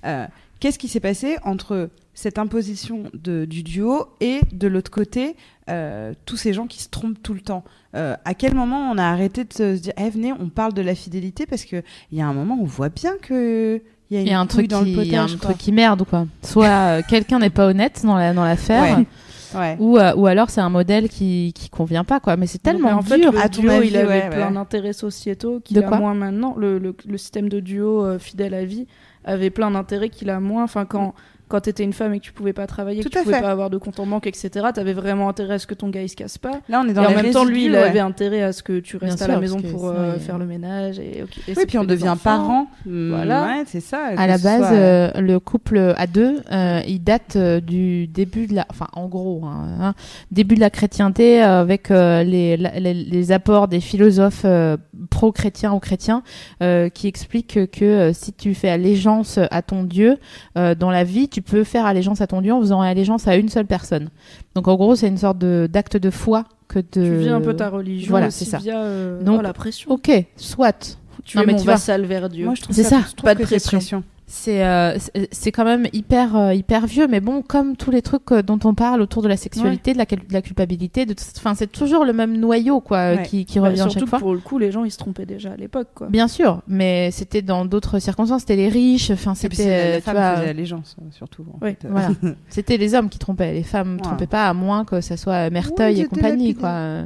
Euh, 0.04 0.26
Qu'est-ce 0.58 0.78
qui 0.78 0.86
s'est 0.86 1.00
passé 1.00 1.38
entre 1.42 1.90
cette 2.14 2.38
imposition 2.38 3.10
du 3.14 3.64
duo 3.64 4.06
et 4.20 4.38
de 4.52 4.68
l'autre 4.68 4.92
côté, 4.92 5.34
euh, 5.68 6.14
tous 6.24 6.36
ces 6.36 6.52
gens 6.52 6.68
qui 6.68 6.80
se 6.80 6.88
trompent 6.88 7.20
tout 7.20 7.34
le 7.34 7.40
temps? 7.40 7.64
À 7.94 8.34
quel 8.34 8.54
moment 8.54 8.92
on 8.92 8.96
a 8.96 9.02
arrêté 9.02 9.42
de 9.42 9.52
se 9.52 9.76
dire, 9.76 9.92
eh, 9.96 10.08
venez, 10.08 10.32
on 10.32 10.50
parle 10.50 10.72
de 10.72 10.80
la 10.80 10.94
fidélité 10.94 11.46
parce 11.46 11.64
qu'il 11.64 11.82
y 12.12 12.20
a 12.20 12.28
un 12.28 12.32
moment 12.32 12.58
où 12.60 12.62
on 12.62 12.66
voit 12.66 12.90
bien 12.90 13.16
que 13.20 13.82
il 14.20 14.28
y 14.28 14.32
a, 14.32 14.38
un 14.40 14.46
truc 14.46 14.68
dans 14.68 14.84
qui, 14.84 14.94
le 14.94 15.02
il 15.02 15.12
y 15.12 15.16
a 15.16 15.22
un 15.22 15.26
potage. 15.26 15.38
quoi. 15.38 15.50
truc 15.50 15.58
qui 15.58 15.72
merde, 15.72 16.04
quoi. 16.08 16.26
Soit 16.42 16.66
euh, 16.66 17.02
quelqu'un 17.08 17.38
n'est 17.38 17.50
pas 17.50 17.66
honnête 17.66 18.02
dans 18.04 18.16
la 18.16 18.32
dans 18.34 18.44
l'affaire, 18.44 18.98
Ouais. 18.98 19.06
Ouais. 19.54 19.76
ou 19.80 19.98
euh, 19.98 20.14
ou 20.14 20.26
alors 20.26 20.48
c'est 20.48 20.62
un 20.62 20.70
modèle 20.70 21.08
qui 21.10 21.52
qui 21.54 21.68
convient 21.68 22.04
pas, 22.04 22.20
quoi. 22.20 22.36
Mais 22.38 22.46
c'est 22.46 22.62
tellement 22.62 22.90
en 22.92 23.02
fait, 23.02 23.18
dur. 23.18 23.32
le 23.32 23.38
À 23.38 23.48
duo, 23.48 23.70
avis, 23.70 23.88
il 23.88 23.96
avait 23.96 24.08
ouais, 24.08 24.30
plein 24.30 24.48
ouais. 24.48 24.54
d'intérêts 24.54 24.94
sociétaux 24.94 25.60
qu'il 25.62 25.76
De 25.76 25.82
a 25.82 25.90
moins 25.98 26.14
maintenant. 26.14 26.54
Le, 26.56 26.78
le, 26.78 26.94
le 27.06 27.18
système 27.18 27.48
de 27.50 27.60
duo 27.60 28.04
euh, 28.04 28.18
fidèle 28.18 28.54
à 28.54 28.64
vie 28.64 28.86
avait 29.24 29.50
plein 29.50 29.70
d'intérêts 29.70 30.08
qu'il 30.08 30.30
a 30.30 30.40
moins. 30.40 30.64
Enfin, 30.64 30.84
quand, 30.86 31.14
quand 31.52 31.60
tu 31.60 31.70
étais 31.70 31.84
une 31.84 31.92
femme 31.92 32.14
et 32.14 32.18
que 32.18 32.24
tu 32.24 32.32
pouvais 32.32 32.54
pas 32.54 32.66
travailler, 32.66 33.02
Tout 33.02 33.10
que 33.10 33.14
tu 33.18 33.22
pouvais 33.22 33.36
fait. 33.36 33.42
pas 33.42 33.50
avoir 33.50 33.68
de 33.70 33.76
compte 33.76 34.00
en 34.00 34.06
banque, 34.06 34.26
etc., 34.26 34.48
tu 34.74 34.80
avais 34.80 34.94
vraiment 34.94 35.28
intérêt 35.28 35.54
à 35.54 35.58
ce 35.58 35.66
que 35.66 35.74
ton 35.74 35.90
gars 35.90 36.02
il 36.02 36.08
se 36.08 36.16
casse 36.16 36.38
pas. 36.38 36.60
Là, 36.68 36.82
on 36.84 36.88
est 36.88 36.94
dans 36.94 37.02
et 37.02 37.06
en 37.06 37.14
même 37.22 37.30
temps, 37.30 37.44
lui, 37.44 37.66
il 37.66 37.72
ouais. 37.72 37.78
avait 37.78 38.00
intérêt 38.00 38.42
à 38.42 38.52
ce 38.52 38.62
que 38.62 38.80
tu 38.80 38.96
restes 38.96 39.18
Bien 39.18 39.26
à 39.26 39.28
la 39.32 39.38
maison 39.40 39.60
pour 39.60 39.86
euh, 39.88 40.14
faire 40.18 40.38
le 40.38 40.46
ménage. 40.46 40.98
Et, 40.98 41.22
ok, 41.22 41.38
et 41.48 41.52
Oui, 41.56 41.64
puis 41.68 41.76
on 41.78 41.84
devient 41.84 42.16
parent. 42.22 42.68
Voilà. 42.86 43.42
Ouais, 43.44 43.64
c'est 43.66 43.80
ça. 43.80 44.06
À 44.16 44.26
la 44.26 44.38
base, 44.38 44.60
soit- 44.60 44.72
euh, 44.72 45.10
le 45.20 45.38
couple 45.40 45.92
à 45.96 46.06
deux, 46.06 46.40
euh, 46.50 46.80
il 46.88 47.02
date 47.04 47.36
euh, 47.36 47.60
du 47.60 48.06
début 48.06 48.46
de 48.46 48.54
la, 48.54 48.66
enfin 48.70 48.86
en 48.94 49.06
gros, 49.08 49.44
hein, 49.44 49.66
hein, 49.80 49.94
début 50.30 50.54
de 50.54 50.60
la 50.60 50.70
chrétienté 50.70 51.42
euh, 51.44 51.60
avec 51.60 51.90
euh, 51.90 52.22
les, 52.22 52.56
la- 52.56 52.80
les, 52.80 52.94
les 52.94 53.32
apports 53.32 53.68
des 53.68 53.80
philosophes 53.80 54.42
euh, 54.46 54.76
pro-chrétiens 55.10 55.72
ou 55.72 55.78
chrétiens 55.80 56.22
euh, 56.62 56.88
qui 56.88 57.06
expliquent 57.08 57.70
que 57.70 57.84
euh, 57.84 58.12
si 58.12 58.32
tu 58.32 58.54
fais 58.54 58.70
allégeance 58.70 59.38
à 59.50 59.62
ton 59.62 59.84
Dieu 59.84 60.16
euh, 60.56 60.74
dans 60.74 60.90
la 60.90 61.04
vie, 61.04 61.28
tu 61.28 61.41
peux 61.42 61.64
faire 61.64 61.86
allégeance 61.86 62.20
à 62.20 62.26
ton 62.26 62.40
Dieu 62.40 62.52
en 62.52 62.60
faisant 62.60 62.80
allégeance 62.80 63.28
à 63.28 63.36
une 63.36 63.48
seule 63.48 63.66
personne. 63.66 64.08
Donc 64.54 64.68
en 64.68 64.76
gros, 64.76 64.94
c'est 64.96 65.08
une 65.08 65.18
sorte 65.18 65.38
de 65.38 65.68
d'acte 65.70 65.96
de 65.96 66.10
foi 66.10 66.44
que 66.68 66.78
de. 66.78 66.84
Tu 66.92 67.16
vis 67.16 67.28
un 67.28 67.40
peu 67.40 67.54
ta 67.54 67.68
religion 67.68 68.10
Voilà, 68.10 68.28
aussi 68.28 68.44
c'est 68.44 68.50
ça. 68.52 68.58
via 68.58 68.80
euh, 68.80 69.22
Donc, 69.22 69.38
oh, 69.40 69.42
la 69.42 69.52
pression. 69.52 69.90
Ok, 69.90 70.10
soit. 70.36 70.98
Tu 71.24 71.36
non, 71.36 71.44
es 71.44 71.46
mais 71.46 71.52
mon 71.52 71.58
tu 71.60 71.66
vassal 71.66 72.04
vers 72.04 72.28
Dieu. 72.28 72.46
Moi, 72.46 72.54
je 72.54 72.62
trouve 72.62 72.74
C'est 72.74 72.82
ça, 72.82 73.00
je 73.08 73.14
trouve 73.14 73.24
pas 73.24 73.34
de 73.34 73.44
pression. 73.44 74.02
C'est 74.26 74.64
euh, 74.64 74.96
c'est- 75.30 75.52
quand 75.52 75.64
même 75.64 75.86
hyper 75.92 76.34
euh, 76.36 76.54
hyper 76.54 76.86
vieux, 76.86 77.06
mais 77.06 77.20
bon, 77.20 77.42
comme 77.42 77.76
tous 77.76 77.90
les 77.90 78.00
trucs 78.00 78.32
euh, 78.32 78.40
dont 78.42 78.58
on 78.64 78.72
parle 78.72 79.02
autour 79.02 79.20
de 79.20 79.28
la 79.28 79.36
sexualité, 79.36 79.92
de, 79.92 79.98
la, 79.98 80.06
cal- 80.06 80.26
de 80.26 80.32
la 80.32 80.40
culpabilité, 80.40 81.04
de 81.04 81.14
enfin 81.36 81.54
c'est 81.54 81.70
toujours 81.70 82.04
le 82.06 82.14
même 82.14 82.38
noyau 82.38 82.80
quoi 82.80 83.10
Ouais. 83.12 83.22
qui, 83.24 83.44
qui 83.44 83.58
Bah, 83.60 83.66
revient 83.66 83.78
surtout 83.78 83.92
chaque 83.94 84.02
que 84.04 84.08
fois. 84.08 84.18
pour 84.20 84.32
le 84.32 84.40
coup, 84.40 84.58
les 84.58 84.72
gens 84.72 84.84
ils 84.84 84.90
se 84.90 84.96
trompaient 84.96 85.26
déjà 85.26 85.52
à 85.52 85.56
l'époque. 85.56 85.88
quoi. 85.94 86.06
Bien 86.08 86.28
sûr, 86.28 86.62
mais 86.66 87.10
c'était 87.10 87.42
dans 87.42 87.66
d'autres 87.66 87.98
circonstances, 87.98 88.40
c'était 88.40 88.56
les 88.56 88.68
riches, 88.70 89.10
enfin 89.10 89.34
c'était 89.34 90.00
euh, 90.06 90.40
allégeance, 90.48 90.96
euh, 91.00 91.04
surtout. 91.10 91.44
en 91.52 91.58
voilà. 91.90 92.08
c'était 92.48 92.78
les 92.78 92.94
hommes 92.94 93.10
qui 93.10 93.18
trompaient, 93.18 93.52
les 93.52 93.62
femmes 93.64 94.00
trompaient 94.00 94.26
pas 94.26 94.48
à 94.48 94.54
moins 94.54 94.84
que 94.86 95.00
ça 95.02 95.16
soit 95.18 95.50
Merteuil 95.50 96.00
et 96.00 96.04
compagnie 96.06 96.54
quoi. 96.54 97.02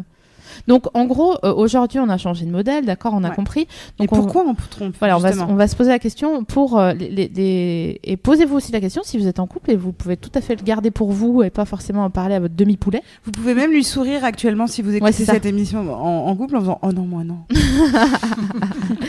Euh. 0.59 0.63
Donc 0.69 0.85
en 0.95 1.05
gros, 1.07 1.35
euh, 1.45 1.53
aujourd'hui 1.55 1.99
on 2.01 2.09
a 2.09 2.19
changé 2.19 2.45
de 2.47 2.51
modèle, 2.51 2.85
d'accord, 2.87 3.13
on 3.15 3.25
a 3.25 3.29
Ouais. 3.31 3.35
compris. 3.35 3.63
Et 4.01 4.03
on- 4.03 4.07
pourquoi 4.07 4.45
on 4.47 4.55
trompe 4.55 4.95
Voilà, 4.99 5.17
on 5.17 5.21
va, 5.21 5.31
on 5.49 5.55
va 5.55 5.69
se 5.69 5.77
poser 5.77 5.91
la 5.91 5.99
question 5.99 6.45
pour 6.45 6.79
euh, 6.79 6.93
les, 6.93 7.09
les- 7.09 7.29
les- 7.35 8.01
et 8.05 8.17
posez-vous 8.17 8.57
aussi 8.57 8.73
la 8.73 8.81
question 8.81 9.03
si 9.05 9.19
vous 9.19 9.27
êtes 9.27 9.39
en 9.41 9.47
couple 9.47 9.71
et 9.73 9.77
vous 9.77 9.93
pouvez 9.93 10.17
tout 10.17 10.31
à 10.35 10.41
fait 10.41 10.57
le 10.57 10.63
garder 10.65 10.91
pour 10.91 11.13
vous 11.13 11.43
et 11.43 11.51
pas 11.51 11.65
forcément 11.65 12.05
en 12.05 12.11
parler 12.11 12.35
à 12.35 12.41
votre 12.41 12.55
demi 12.55 12.77
poulet. 12.77 13.03
Vous 13.25 13.31
pouvez 13.33 13.55
même 13.55 13.71
lui 13.71 13.85
sourire 13.85 14.25
actuellement 14.25 14.67
si 14.67 14.83
vous 14.83 14.91
écoutez 14.91 15.05
Ouais, 15.05 15.13
ça. 15.13 15.33
cette 15.35 15.47
émission 15.47 15.81
en, 15.93 16.27
en 16.29 16.37
couple 16.37 16.57
en 16.57 16.61
faisant 16.61 16.79
Oh 16.83 16.93
non, 16.93 17.03
moi 17.03 17.25
non. 17.25 17.39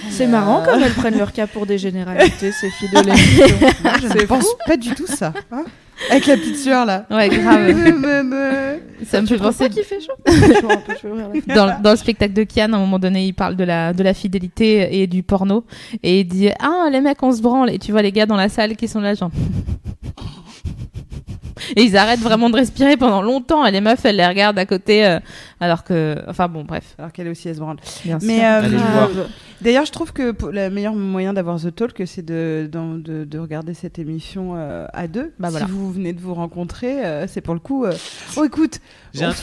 C'est 0.10 0.28
marrant 0.28 0.64
comme 0.66 0.82
elles 0.82 0.94
prennent 0.94 1.18
leur 1.18 1.32
cas 1.34 1.48
pour 1.48 1.66
des 1.66 1.78
généralités, 1.78 2.52
ces 2.52 2.70
filles 2.70 2.90
de 2.90 3.00
l'émission. 3.06 3.46
Je 4.02 4.08
ne 4.22 4.26
pense 4.26 4.48
pas 4.66 4.78
du 4.78 4.90
tout 4.96 5.08
ça. 5.08 5.34
hein. 5.52 5.64
Avec 6.10 6.26
la 6.28 6.38
petite 6.38 6.58
sueur 6.58 6.86
là. 6.86 7.06
Ouais, 7.10 7.30
grave. 7.30 7.72
Ça 9.06 9.22
me 9.22 9.28
fait 9.28 9.38
penser 9.38 9.70
qu'il 9.70 9.84
fait 9.84 10.00
chaud 10.00 10.14
dans, 11.48 11.80
dans 11.82 11.92
le 11.92 11.96
spectacle 11.98 12.34
de 12.34 12.44
Kian, 12.44 12.74
à 12.74 12.78
un 12.78 12.80
moment 12.80 13.00
donné, 13.00 13.26
il 13.26 13.34
parle 13.34 13.56
de 13.56 13.64
la, 13.64 13.94
de 13.94 14.04
la 14.04 14.14
fidélité 14.14 15.02
et 15.02 15.08
du 15.08 15.22
porno. 15.24 15.64
Et 16.04 16.22
il 16.22 16.26
dit 16.26 16.50
Ah, 16.60 16.88
les 16.92 17.00
mecs, 17.02 17.22
on 17.22 17.32
se 17.32 17.42
branle. 17.42 17.70
Et 17.70 17.80
tu 17.80 17.92
vois 17.92 18.02
les 18.02 18.12
gars 18.12 18.26
dans 18.26 18.36
la 18.36 18.50
salle 18.50 18.76
qui 18.76 18.88
sont 18.88 19.02
là, 19.02 19.14
genre. 19.14 19.32
Et 21.76 21.84
ils 21.84 21.98
arrêtent 21.98 22.22
vraiment 22.22 22.50
de 22.50 22.56
respirer 22.56 22.98
pendant 22.98 23.22
longtemps. 23.22 23.66
Et 23.66 23.72
les 23.72 23.82
meufs, 23.82 24.04
elles 24.06 24.16
les 24.18 24.26
regardent 24.28 24.60
à 24.60 24.66
côté. 24.66 25.06
euh, 25.06 25.20
alors 25.60 25.84
que. 25.84 26.18
Enfin 26.28 26.48
bon, 26.48 26.64
bref. 26.64 26.96
Alors 26.98 27.12
qu'elle 27.12 27.28
aussi, 27.30 27.50
elle 27.50 27.56
se 27.56 27.60
branle. 27.60 27.78
Bien 28.06 28.20
Mais 28.22 28.46
euh. 28.46 28.62
D'ailleurs, 29.62 29.86
je 29.86 29.92
trouve 29.92 30.14
que 30.14 30.36
le 30.52 30.70
meilleur 30.70 30.94
moyen 30.94 31.34
d'avoir 31.34 31.60
The 31.60 31.74
Talk, 31.74 32.04
c'est 32.06 32.24
de, 32.24 32.70
d'en- 32.72 32.96
de, 32.96 33.24
de 33.24 33.40
regarder 33.40 33.74
cette 33.74 33.98
émission 33.98 34.54
euh, 34.56 34.86
à 34.94 35.08
deux. 35.08 35.34
Bah, 35.40 35.50
voilà. 35.50 35.66
Si 35.66 35.72
vous 35.72 35.92
venez 35.92 36.14
de 36.14 36.22
vous 36.22 36.36
rencontrer, 36.36 37.04
euh, 37.04 37.26
c'est 37.28 37.42
pour 37.42 37.56
le 37.56 37.60
coup. 37.60 37.86
euh, 37.86 37.94
Oh, 38.36 38.44
écoute, 38.44 38.80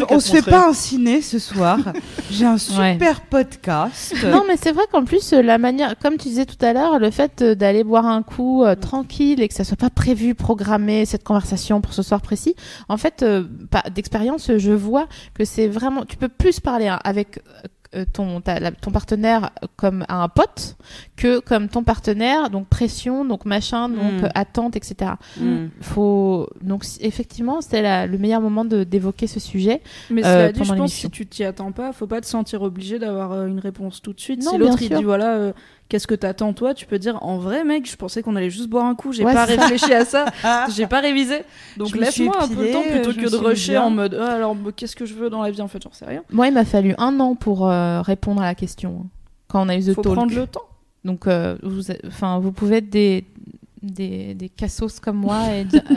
on, 0.09 0.21
se- 0.21 0.31
fait 0.37 0.49
pas 0.49 0.69
un 0.69 0.73
ciné 0.73 1.21
ce 1.21 1.41
soir. 1.41 1.79
J'ai 2.31 2.47
un 2.47 2.59
super 2.59 3.23
podcast. 3.23 4.15
Non, 4.25 4.45
mais 4.47 4.57
c'est 4.57 4.71
vrai 4.73 4.85
qu'en 4.93 5.05
plus, 5.05 5.33
la 5.33 5.59
manière, 5.59 5.99
comme 5.99 6.17
tu 6.17 6.29
disais 6.29 6.47
tout 6.47 6.65
à 6.65 6.73
l'heure, 6.73 6.99
le 7.01 7.11
fait 7.11 7.43
d'aller 7.43 7.83
boire 7.83 8.07
un 8.07 8.23
coup 8.23 8.63
euh, 8.63 8.77
tranquille 8.77 9.43
et 9.43 9.49
que 9.49 9.55
ça 9.55 9.65
soit 9.65 9.77
pas 9.77 9.91
prévu, 9.91 10.35
programmé, 10.37 11.07
cette 11.07 11.25
conversation 11.25 11.81
pour 11.81 11.93
ce 11.93 12.03
soir 12.03 12.21
précis, 12.21 12.55
en 12.89 12.97
fait, 12.97 13.23
euh, 13.25 13.43
d'expérience, 13.93 14.51
je 14.59 14.71
vois 14.73 15.09
que 15.35 15.45
c'est 15.45 15.67
vraiment, 15.67 16.04
tu 16.05 16.17
peux 16.17 16.29
plus 16.29 16.61
parler 16.61 16.89
hein, 16.89 17.01
avec 17.05 17.39
euh, 17.39 17.69
ton, 18.13 18.41
ta- 18.41 18.59
la- 18.61 18.73
ton 18.73 18.91
partenaire 18.91 19.51
comme 19.77 20.05
un 20.09 20.29
pote 20.29 20.77
que 21.17 21.39
comme 21.39 21.69
ton 21.69 21.83
partenaire, 21.85 22.51
donc 22.51 22.67
pression, 22.69 23.25
donc 23.25 23.45
machin, 23.45 23.89
donc 23.89 24.21
Mm. 24.21 24.25
euh, 24.25 24.29
attente, 24.35 24.77
etc. 24.77 25.13
Mm. 25.39 25.67
Faut 25.81 26.49
donc 26.63 26.85
effectivement 27.01 27.61
c'était 27.61 27.83
la- 27.83 28.07
le 28.07 28.19
meilleur 28.19 28.41
moment 28.41 28.65
d'évoquer 28.65 29.27
ce 29.27 29.39
sujet. 29.41 29.81
Mais 30.11 30.25
Euh, 30.25 30.29
cela 30.29 30.53
dit, 30.53 30.59
je 30.61 30.65
pendant 30.65 30.83
pense 30.83 30.91
l'émission. 30.91 31.09
si 31.09 31.11
tu 31.11 31.27
t'y 31.27 31.45
attends 31.45 31.73
pas, 31.73 31.93
faut 31.93 32.07
pas 32.07 32.21
te 32.21 32.27
sentir 32.27 32.63
obligé 32.63 32.99
d'avoir 32.99 33.33
euh, 33.33 33.47
une 33.47 33.61
réponse 33.61 34.03
tout 34.03 34.13
de 34.13 34.21
suite. 34.21 34.43
Non, 34.45 34.53
si 34.53 34.59
l'autre 34.59 34.83
il 34.83 34.89
dit 34.91 35.03
voilà, 35.05 35.35
euh, 35.35 35.53
qu'est-ce 35.89 36.07
que 36.07 36.15
t'attends 36.15 36.53
toi, 36.53 36.75
tu 36.75 36.87
peux 36.87 36.99
dire 36.99 37.19
en 37.23 37.37
vrai 37.39 37.63
mec, 37.65 37.89
je 37.89 37.97
pensais 37.97 38.23
qu'on 38.23 38.37
allait 38.37 38.51
juste 38.51 38.69
boire 38.69 38.87
un 38.87 38.95
coup, 38.95 39.13
j'ai 39.13 39.25
Ouais, 39.25 39.33
pas 39.35 39.47
c'est 39.47 39.57
réfléchi 39.57 39.93
à 39.93 40.05
ça, 40.05 40.25
j'ai 40.75 40.87
pas 40.87 41.01
révisé. 41.01 41.43
Donc 41.77 41.95
laisse-moi 41.95 42.35
un 42.43 42.49
peu 42.49 42.67
de 42.67 42.73
temps 42.73 42.83
plutôt 42.83 43.13
que 43.13 43.31
de 43.31 43.37
rusher 43.37 43.73
bien. 43.73 43.83
en 43.83 43.91
mode 43.91 44.19
Ah, 44.21 44.33
alors 44.33 44.55
bah, 44.55 44.71
qu'est-ce 44.75 44.97
que 44.97 45.05
je 45.07 45.15
veux 45.15 45.31
dans 45.31 45.43
la 45.43 45.51
vie? 45.51 45.61
En 45.61 45.69
fait, 45.69 45.83
j'en 45.83 45.93
sais 45.93 46.07
rien. 46.07 46.23
Moi, 46.31 46.49
il 46.49 46.55
m'a 46.55 46.65
fallu 46.65 46.95
un 46.99 47.21
an 47.21 47.35
pour 47.35 47.69
euh, 47.71 47.84
répondre 48.03 48.41
à 48.43 48.45
la 48.47 48.55
question 48.55 49.03
hein, 49.05 49.09
quand 49.49 49.65
on 49.65 49.69
a 49.69 49.77
eu 49.77 49.83
The 49.83 49.95
Faut 49.95 50.03
Talk. 50.03 50.15
prendre 50.15 50.35
le 50.35 50.47
temps. 50.47 50.63
Donc, 51.05 51.27
euh, 51.27 51.57
vous, 51.63 51.91
enfin, 52.07 52.39
vous 52.39 52.53
pouvez 52.53 52.77
être 52.79 52.91
des 52.91 53.25
des, 53.83 54.33
des 54.33 54.49
cassos 54.49 54.99
comme 54.99 55.19
moi 55.19 55.53
et 55.55 55.65
dire- 55.65 55.83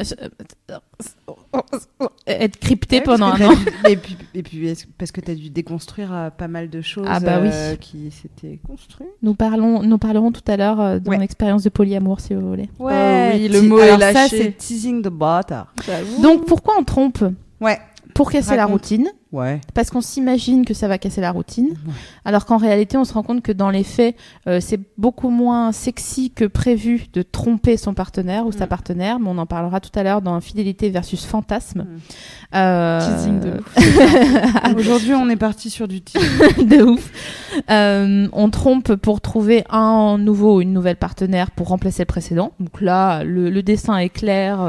être 2.27 2.57
crypté 2.59 2.97
Ouais, 2.97 3.03
pendant 3.03 3.27
un 3.27 3.41
an. 3.45 3.53
Et 3.87 3.95
puis, 3.95 4.17
et 4.33 4.43
puis 4.43 4.73
parce 4.97 5.11
que 5.11 5.21
tu 5.21 5.31
as 5.31 5.35
dû 5.35 5.49
déconstruire 5.49 6.13
euh, 6.13 6.29
pas 6.29 6.47
mal 6.47 6.69
de 6.69 6.81
choses 6.81 7.05
Ah 7.07 7.19
bah 7.19 7.39
oui. 7.41 7.49
euh, 7.51 7.75
qui 7.75 8.11
s'étaient 8.11 8.59
construites. 8.67 9.07
Nous 9.21 9.33
parlons, 9.35 9.83
nous 9.83 9.97
parlerons 9.97 10.31
tout 10.31 10.41
à 10.47 10.57
l'heure 10.57 10.81
euh, 10.81 10.99
de 10.99 11.09
Ouais. 11.09 11.17
mon 11.17 11.23
expérience 11.23 11.63
de 11.63 11.69
polyamour, 11.69 12.19
si 12.19 12.33
vous 12.33 12.47
voulez. 12.47 12.69
Ouais, 12.79 13.31
oui, 13.35 13.47
le 13.47 13.61
mot 13.61 13.79
est 13.79 13.83
alors 13.89 13.99
ça, 14.01 14.11
lâché. 14.13 14.37
c'est 14.37 14.51
teasing 14.57 15.01
the 15.01 15.07
butter. 15.09 15.61
Donc, 16.21 16.45
pourquoi 16.45 16.75
on 16.77 16.83
trompe? 16.83 17.23
Ouais. 17.61 17.79
Pour 18.13 18.31
casser 18.31 18.55
la 18.55 18.65
routine, 18.65 19.07
Ouais. 19.37 19.61
parce 19.73 19.89
qu'on 19.89 20.01
s'imagine 20.01 20.65
que 20.65 20.73
ça 20.73 20.87
va 20.87 20.97
casser 20.97 21.21
la 21.21 21.31
routine, 21.31 21.69
Ouais. 21.69 21.93
alors 22.25 22.45
qu'en 22.45 22.57
réalité, 22.57 22.97
on 22.97 23.03
se 23.05 23.13
rend 23.13 23.23
compte 23.23 23.41
que 23.41 23.51
dans 23.51 23.69
les 23.69 23.83
faits, 23.83 24.15
euh, 24.47 24.59
c'est 24.59 24.79
beaucoup 24.97 25.29
moins 25.29 25.71
sexy 25.71 26.31
que 26.31 26.45
prévu 26.45 27.05
de 27.13 27.21
tromper 27.21 27.77
son 27.77 27.93
partenaire 27.93 28.45
ou 28.47 28.51
sa 28.51 28.65
Mm. 28.65 28.69
partenaire, 28.69 29.19
mais 29.19 29.29
on 29.29 29.37
en 29.37 29.45
parlera 29.45 29.79
tout 29.79 29.97
à 29.97 30.03
l'heure 30.03 30.21
dans 30.21 30.39
Fidélité 30.41 30.89
versus 30.89 31.25
Fantasme. 31.25 31.81
Mm. 31.81 31.85
Euh, 32.55 32.99
Teasing 33.15 33.39
de 33.39 33.53
Aujourd'hui, 34.77 35.13
on 35.13 35.29
est 35.29 35.35
parti 35.35 35.69
sur 35.69 35.87
du 35.87 36.01
teasing. 36.01 36.27
de 36.67 36.83
ouf. 36.83 37.11
Euh, 37.69 38.27
on 38.33 38.49
trompe 38.49 38.95
pour 38.95 39.21
trouver 39.21 39.63
un 39.69 40.17
nouveau 40.17 40.57
ou 40.57 40.61
une 40.61 40.73
nouvelle 40.73 40.95
partenaire 40.97 41.51
pour 41.51 41.67
remplacer 41.67 42.03
le 42.03 42.07
précédent. 42.07 42.51
Donc 42.59 42.81
là, 42.81 43.23
le, 43.23 43.49
le 43.49 43.63
dessin 43.63 43.97
est 43.97 44.09
clair. 44.09 44.59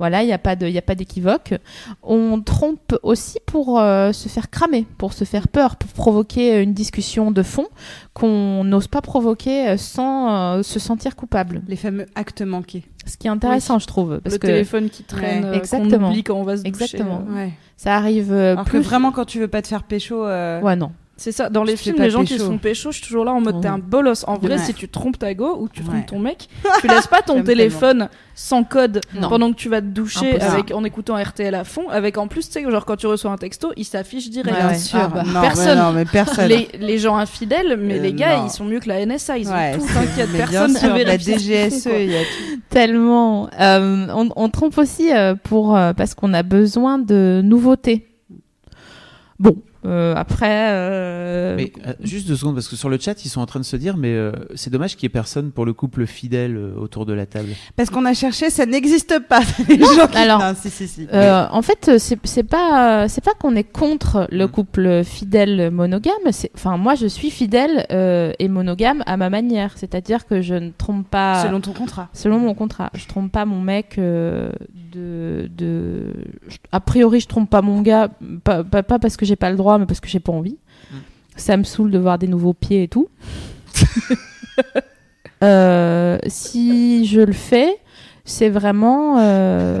Voilà, 0.00 0.22
il 0.22 0.26
n'y 0.26 0.32
a 0.32 0.38
pas 0.38 0.56
de, 0.56 0.66
il 0.66 0.72
y 0.72 0.78
a 0.78 0.82
pas 0.82 0.96
d'équivoque. 0.96 1.54
On 2.02 2.40
trompe 2.40 2.96
aussi 3.02 3.38
pour 3.46 3.78
euh, 3.78 4.10
se 4.12 4.28
faire 4.28 4.50
cramer, 4.50 4.86
pour 4.98 5.12
se 5.12 5.24
faire 5.24 5.46
peur, 5.46 5.76
pour 5.76 5.90
provoquer 5.90 6.60
une 6.62 6.72
discussion 6.74 7.30
de 7.30 7.42
fond 7.42 7.66
qu'on 8.14 8.64
n'ose 8.64 8.88
pas 8.88 9.02
provoquer 9.02 9.68
euh, 9.68 9.76
sans 9.76 10.56
euh, 10.58 10.62
se 10.62 10.78
sentir 10.78 11.14
coupable. 11.16 11.62
Les 11.68 11.76
fameux 11.76 12.06
actes 12.14 12.42
manqués. 12.42 12.82
Ce 13.06 13.16
qui 13.16 13.26
est 13.26 13.30
intéressant, 13.30 13.78
je 13.78 13.86
trouve, 13.86 14.20
parce 14.20 14.34
le 14.34 14.38
que 14.38 14.46
téléphone 14.46 14.88
qui 14.90 15.02
traîne, 15.04 15.44
Ouais. 15.50 15.56
Exactement. 15.56 16.08
oublie 16.08 16.24
quand 16.24 16.34
on 16.34 16.42
va 16.44 16.56
se 16.56 16.62
doucher. 16.62 16.68
Exactement. 16.84 17.22
Ouais. 17.30 17.52
ça 17.76 17.94
arrive 17.94 18.32
euh, 18.32 18.52
Alors 18.52 18.64
que 18.64 18.70
plus. 18.70 18.80
vraiment, 18.80 19.12
quand 19.12 19.24
tu 19.26 19.38
veux 19.38 19.48
pas 19.48 19.62
te 19.62 19.68
faire 19.68 19.82
pécho, 19.84 20.24
euh, 20.24 20.60
Ouais, 20.62 20.76
non. 20.76 20.92
C'est 21.22 21.32
ça, 21.32 21.50
dans 21.50 21.64
les 21.64 21.76
films, 21.76 21.96
les 21.98 22.08
gens 22.08 22.24
qui 22.24 22.32
pécho. 22.32 22.46
font 22.46 22.56
pécho, 22.56 22.92
je 22.92 22.96
suis 22.96 23.06
toujours 23.06 23.26
là 23.26 23.32
en 23.32 23.42
mode 23.42 23.56
Oh. 23.58 23.60
t'es 23.60 23.68
un 23.68 23.76
bolos. 23.78 24.24
En 24.26 24.38
vrai, 24.38 24.52
Ouais. 24.54 24.58
si 24.58 24.72
tu 24.72 24.88
trompes 24.88 25.18
ta 25.18 25.34
go 25.34 25.54
ou 25.60 25.68
tu 25.68 25.82
trompes 25.82 25.94
Ouais. 25.96 26.06
ton 26.06 26.18
mec, 26.18 26.48
tu 26.80 26.88
laisses 26.88 27.08
pas 27.08 27.20
ton 27.20 27.42
téléphone 27.44 28.08
sans 28.34 28.64
code 28.64 29.02
Non. 29.14 29.28
pendant 29.28 29.50
que 29.52 29.56
tu 29.56 29.68
vas 29.68 29.82
te 29.82 29.86
doucher 29.88 30.30
Impossible. 30.36 30.50
avec, 30.50 30.70
en 30.72 30.82
écoutant 30.82 31.22
RTL 31.22 31.54
à 31.54 31.64
fond. 31.64 31.90
Avec 31.90 32.16
en 32.16 32.26
plus, 32.26 32.46
tu 32.48 32.52
sais, 32.52 32.62
genre 32.70 32.86
quand 32.86 32.96
tu 32.96 33.06
reçois 33.06 33.30
un 33.32 33.36
texto, 33.36 33.70
il 33.76 33.84
s'affiche 33.84 34.30
direct. 34.30 34.56
Ouais, 34.56 34.64
ouais. 34.68 34.78
sûr. 34.78 34.98
Ah 34.98 35.08
bah, 35.08 35.22
non, 35.26 35.42
personne. 35.42 35.66
mais 35.78 35.84
non, 35.84 35.92
mais 35.92 36.04
personne. 36.06 36.48
Les, 36.48 36.68
les 36.78 36.96
gens 36.96 37.18
infidèles, 37.18 37.76
mais 37.78 37.98
Euh, 37.98 38.02
les 38.02 38.14
gars, 38.14 38.38
non. 38.38 38.46
ils 38.46 38.50
sont 38.50 38.64
mieux 38.64 38.80
que 38.80 38.88
la 38.88 39.04
NSA. 39.04 39.36
Ils 39.36 39.46
Ouais, 39.46 39.74
ont 39.74 39.78
tout, 39.78 39.86
c'est- 39.88 39.92
t'inquiète, 39.92 40.28
mais 40.32 40.38
bien 40.38 40.46
personne 40.46 40.74
sûr, 40.78 40.94
ne 40.94 41.02
la 41.04 41.18
DGSE, 41.18 41.86
il 42.00 42.10
y 42.12 42.16
a 42.16 42.20
tout. 42.22 42.60
Tellement. 42.70 43.50
Euh, 43.60 44.06
on, 44.14 44.30
on 44.36 44.48
trompe 44.48 44.78
aussi 44.78 45.12
euh, 45.12 45.34
pour 45.34 45.74
parce 45.98 46.14
qu'on 46.14 46.32
a 46.32 46.42
besoin 46.42 46.98
de 46.98 47.42
nouveautés. 47.44 48.06
Bon, 49.38 49.54
euh, 49.86 50.14
après. 50.16 50.68
euh, 50.72 51.56
Mais 51.56 51.72
euh, 51.86 51.92
juste 52.02 52.28
deux 52.28 52.36
secondes, 52.36 52.54
parce 52.54 52.68
que 52.68 52.76
sur 52.76 52.88
le 52.88 52.98
chat, 52.98 53.24
ils 53.24 53.28
sont 53.28 53.40
en 53.40 53.46
train 53.46 53.60
de 53.60 53.64
se 53.64 53.76
dire, 53.76 53.96
mais 53.96 54.12
euh, 54.14 54.32
c'est 54.54 54.70
dommage 54.70 54.94
qu'il 54.96 55.04
y 55.04 55.06
ait 55.06 55.08
personne 55.10 55.50
pour 55.52 55.64
le 55.64 55.72
couple 55.72 56.06
fidèle 56.06 56.56
euh, 56.56 56.74
autour 56.76 57.06
de 57.06 57.12
la 57.12 57.26
table. 57.26 57.48
Parce 57.76 57.90
qu'on 57.90 58.04
a 58.04 58.14
cherché, 58.14 58.50
ça 58.50 58.66
n'existe 58.66 59.18
pas. 59.28 59.40
Les 59.68 59.78
gens 59.78 60.06
qui... 60.10 60.16
alors, 60.18 60.38
Non, 60.40 60.54
si, 60.60 60.70
si, 60.70 60.86
si. 60.88 61.06
euh, 61.12 61.46
en 61.50 61.62
fait, 61.62 61.98
c'est 61.98 62.18
c'est 62.24 62.42
pas 62.42 63.08
c'est 63.08 63.24
pas 63.24 63.32
qu'on 63.40 63.56
est 63.56 63.64
contre 63.64 64.26
le 64.30 64.46
Mm. 64.46 64.50
couple 64.50 65.04
fidèle 65.04 65.70
monogame. 65.70 66.12
c'est- 66.32 66.50
Enfin, 66.54 66.76
moi, 66.76 66.94
je 66.94 67.06
suis 67.06 67.30
fidèle 67.30 67.86
euh, 67.92 68.32
et 68.38 68.48
monogame 68.48 69.02
à 69.06 69.16
ma 69.16 69.30
manière. 69.30 69.72
C'est-à-dire 69.76 70.26
que 70.26 70.40
je 70.42 70.54
ne 70.54 70.70
trompe 70.70 71.08
pas. 71.08 71.42
Selon 71.44 71.60
ton 71.60 71.72
contrat. 71.72 72.08
Selon 72.12 72.38
mon 72.38 72.54
contrat, 72.54 72.90
je 72.94 73.06
trompe 73.06 73.30
pas 73.32 73.44
mon 73.44 73.60
mec 73.60 73.96
euh, 73.98 74.50
de, 74.92 75.48
de 75.56 76.12
a 76.72 76.80
priori 76.80 77.20
je 77.20 77.28
trompe 77.28 77.48
pas 77.48 77.62
mon 77.62 77.80
gars 77.80 78.08
pas, 78.42 78.64
pas, 78.64 78.82
pas 78.82 78.98
parce 78.98 79.16
que 79.16 79.24
j'ai 79.24 79.36
pas 79.36 79.50
le 79.50 79.56
droit 79.56 79.69
mais 79.78 79.86
parce 79.86 80.00
que 80.00 80.08
j'ai 80.08 80.20
pas 80.20 80.32
envie. 80.32 80.58
Mm. 80.90 80.96
Ça 81.36 81.56
me 81.56 81.64
saoule 81.64 81.90
de 81.90 81.98
voir 81.98 82.18
des 82.18 82.28
nouveaux 82.28 82.54
pieds 82.54 82.82
et 82.84 82.88
tout. 82.88 83.08
Euh, 85.42 86.18
si 86.26 87.06
je 87.06 87.22
le 87.22 87.32
fais, 87.32 87.78
c'est 88.26 88.50
vraiment 88.50 89.16
euh, 89.20 89.80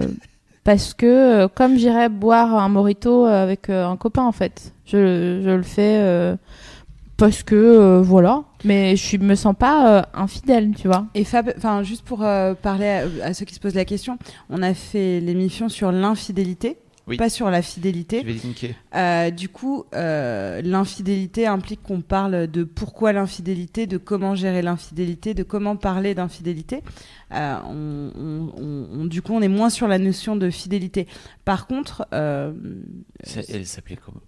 parce 0.64 0.94
que 0.94 1.04
euh, 1.04 1.48
comme 1.54 1.76
j'irais 1.76 2.08
boire 2.08 2.54
un 2.54 2.70
morito 2.70 3.26
avec 3.26 3.68
un 3.68 3.94
copain 3.98 4.24
en 4.24 4.32
fait. 4.32 4.72
Je, 4.86 5.42
je 5.44 5.50
le 5.50 5.62
fais 5.62 6.38
parce 7.20 7.42
que 7.42 7.54
euh, 7.54 8.00
voilà, 8.00 8.44
mais 8.64 8.96
je 8.96 9.18
me 9.18 9.34
sens 9.34 9.54
pas 9.54 9.98
euh, 9.98 10.02
infidèle, 10.14 10.72
tu 10.74 10.88
vois. 10.88 11.04
Et 11.14 11.24
Fab, 11.24 11.52
enfin, 11.54 11.82
juste 11.82 12.02
pour 12.02 12.22
euh, 12.24 12.54
parler 12.54 12.86
à, 12.86 13.26
à 13.26 13.34
ceux 13.34 13.44
qui 13.44 13.54
se 13.54 13.60
posent 13.60 13.74
la 13.74 13.84
question, 13.84 14.16
on 14.48 14.62
a 14.62 14.72
fait 14.72 15.20
l'émission 15.20 15.68
sur 15.68 15.92
l'infidélité, 15.92 16.78
Oui. 17.10 17.16
pas 17.16 17.28
sur 17.28 17.50
la 17.50 17.60
Je 17.60 17.66
fidélité. 17.66 18.22
vais 18.22 18.32
linker. 18.34 18.74
Euh, 18.94 19.30
du 19.30 19.48
coup, 19.48 19.84
euh, 19.94 20.62
l'infidélité 20.62 21.46
implique 21.46 21.82
qu'on 21.82 22.00
parle 22.00 22.46
de 22.46 22.64
pourquoi 22.64 23.12
l'infidélité, 23.12 23.86
de 23.86 23.98
comment 23.98 24.34
gérer 24.34 24.62
l'infidélité, 24.62 25.34
de 25.34 25.42
comment 25.42 25.76
parler 25.76 26.14
d'infidélité. 26.14 26.82
Euh, 27.32 27.56
on, 27.66 28.10
on- 28.16 28.52
on- 28.56 28.88
on- 29.00 29.04
du 29.04 29.22
coup, 29.22 29.32
on 29.34 29.42
est 29.42 29.48
moins 29.48 29.70
sur 29.70 29.88
la 29.88 29.98
notion 29.98 30.36
de 30.36 30.50
fidélité. 30.50 31.06
Par 31.44 31.66
contre, 31.66 32.06
euh, 32.14 32.52
Ça- 33.24 33.40
Elle 33.48 33.66
s'appelait 33.66 33.98
comment? 34.02 34.20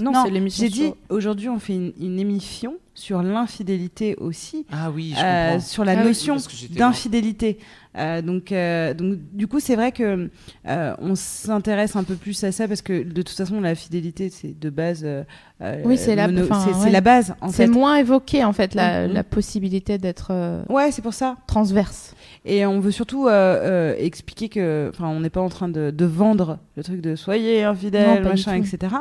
Non, 0.00 0.10
non, 0.12 0.24
c'est 0.24 0.30
l'émission. 0.32 0.64
j'ai 0.64 0.70
dit 0.70 0.92
aujourd'hui, 1.08 1.48
on 1.48 1.58
fait 1.60 1.74
une, 1.74 1.92
une 2.00 2.18
émission 2.18 2.74
sur 2.94 3.22
l'infidélité 3.22 4.14
aussi. 4.16 4.66
Ah 4.72 4.90
oui, 4.90 5.14
je 5.16 5.22
Euh, 5.24 5.58
sur 5.60 5.84
la 5.84 5.92
Ah 5.98 6.04
notion 6.04 6.36
d'infidélité. 6.70 7.58
Euh, 7.96 8.22
donc, 8.22 8.50
euh, 8.50 8.92
donc, 8.92 9.18
du 9.32 9.46
coup, 9.46 9.60
c'est 9.60 9.76
vrai 9.76 9.92
que 9.92 10.28
euh, 10.66 10.94
on 11.00 11.14
s'intéresse 11.14 11.94
un 11.94 12.02
peu 12.02 12.14
plus 12.16 12.42
à 12.42 12.50
ça 12.50 12.66
parce 12.66 12.82
que 12.82 13.04
de 13.04 13.22
toute 13.22 13.36
façon, 13.36 13.60
la 13.60 13.74
fidélité, 13.76 14.30
c'est 14.30 14.58
de 14.58 14.70
base. 14.70 15.02
euh, 15.04 15.22
euh, 15.60 15.80
Oui, 15.84 15.96
c'est 15.96 16.16
la- 16.16 16.26
ouais. 16.28 16.90
la 16.90 17.00
base 17.00 17.34
en 17.40 17.48
C'est 17.50 17.68
moins 17.68 17.96
évoqué 17.96 18.42
en 18.44 18.52
fait 18.52 18.74
la, 18.74 19.06
Mhm. 19.06 19.12
la 19.14 19.22
possibilité 19.24 19.98
d'être 19.98 20.28
euh, 20.32 20.64
Ouais, 20.68 20.90
c'est 20.90 21.02
pour 21.02 21.14
ça. 21.14 21.36
transverse. 21.46 22.14
Et 22.44 22.66
on 22.66 22.80
veut 22.80 22.90
surtout 22.90 23.28
euh, 23.28 23.30
euh, 23.32 23.94
expliquer 23.98 24.48
que, 24.48 24.90
enfin, 24.92 25.08
on 25.08 25.20
n'est 25.20 25.30
pas 25.30 25.40
en 25.40 25.48
train 25.48 25.68
de, 25.68 25.90
de 25.92 26.04
vendre 26.04 26.58
le 26.76 26.82
truc 26.82 27.00
de 27.00 27.14
soyez 27.14 27.62
infidèle, 27.62 28.24
machin, 28.24 28.54
etc. 28.56 28.92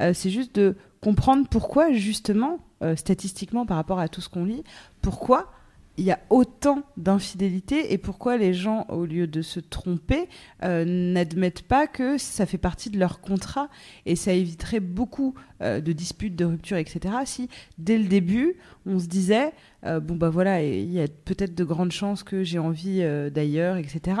Euh, 0.00 0.12
c'est 0.14 0.30
juste 0.30 0.54
de 0.54 0.76
comprendre 1.02 1.46
pourquoi, 1.50 1.92
justement, 1.92 2.60
euh, 2.82 2.96
statistiquement 2.96 3.66
par 3.66 3.76
rapport 3.76 3.98
à 3.98 4.08
tout 4.08 4.20
ce 4.20 4.28
qu'on 4.28 4.44
lit, 4.44 4.64
pourquoi 5.02 5.52
il 5.98 6.04
y 6.04 6.10
a 6.10 6.18
autant 6.30 6.82
d'infidélité 6.96 7.92
et 7.92 7.98
pourquoi 7.98 8.36
les 8.36 8.54
gens, 8.54 8.86
au 8.88 9.04
lieu 9.04 9.26
de 9.26 9.42
se 9.42 9.60
tromper, 9.60 10.28
euh, 10.62 10.84
n'admettent 10.86 11.62
pas 11.62 11.86
que 11.86 12.16
ça 12.16 12.46
fait 12.46 12.58
partie 12.58 12.88
de 12.88 12.98
leur 12.98 13.20
contrat 13.20 13.68
et 14.06 14.16
ça 14.16 14.32
éviterait 14.32 14.80
beaucoup 14.80 15.34
euh, 15.60 15.80
de 15.80 15.92
disputes, 15.92 16.34
de 16.34 16.46
ruptures, 16.46 16.78
etc. 16.78 17.14
Si 17.26 17.48
dès 17.78 17.98
le 17.98 18.04
début, 18.04 18.56
on 18.86 18.98
se 18.98 19.06
disait, 19.06 19.52
euh, 19.84 20.00
bon 20.00 20.16
bah 20.16 20.30
voilà, 20.30 20.62
il 20.62 20.90
y 20.90 21.00
a 21.00 21.06
peut-être 21.24 21.54
de 21.54 21.64
grandes 21.64 21.92
chances 21.92 22.22
que 22.22 22.42
j'ai 22.42 22.58
envie 22.58 23.04
d'ailleurs, 23.30 23.76
etc. 23.76 24.16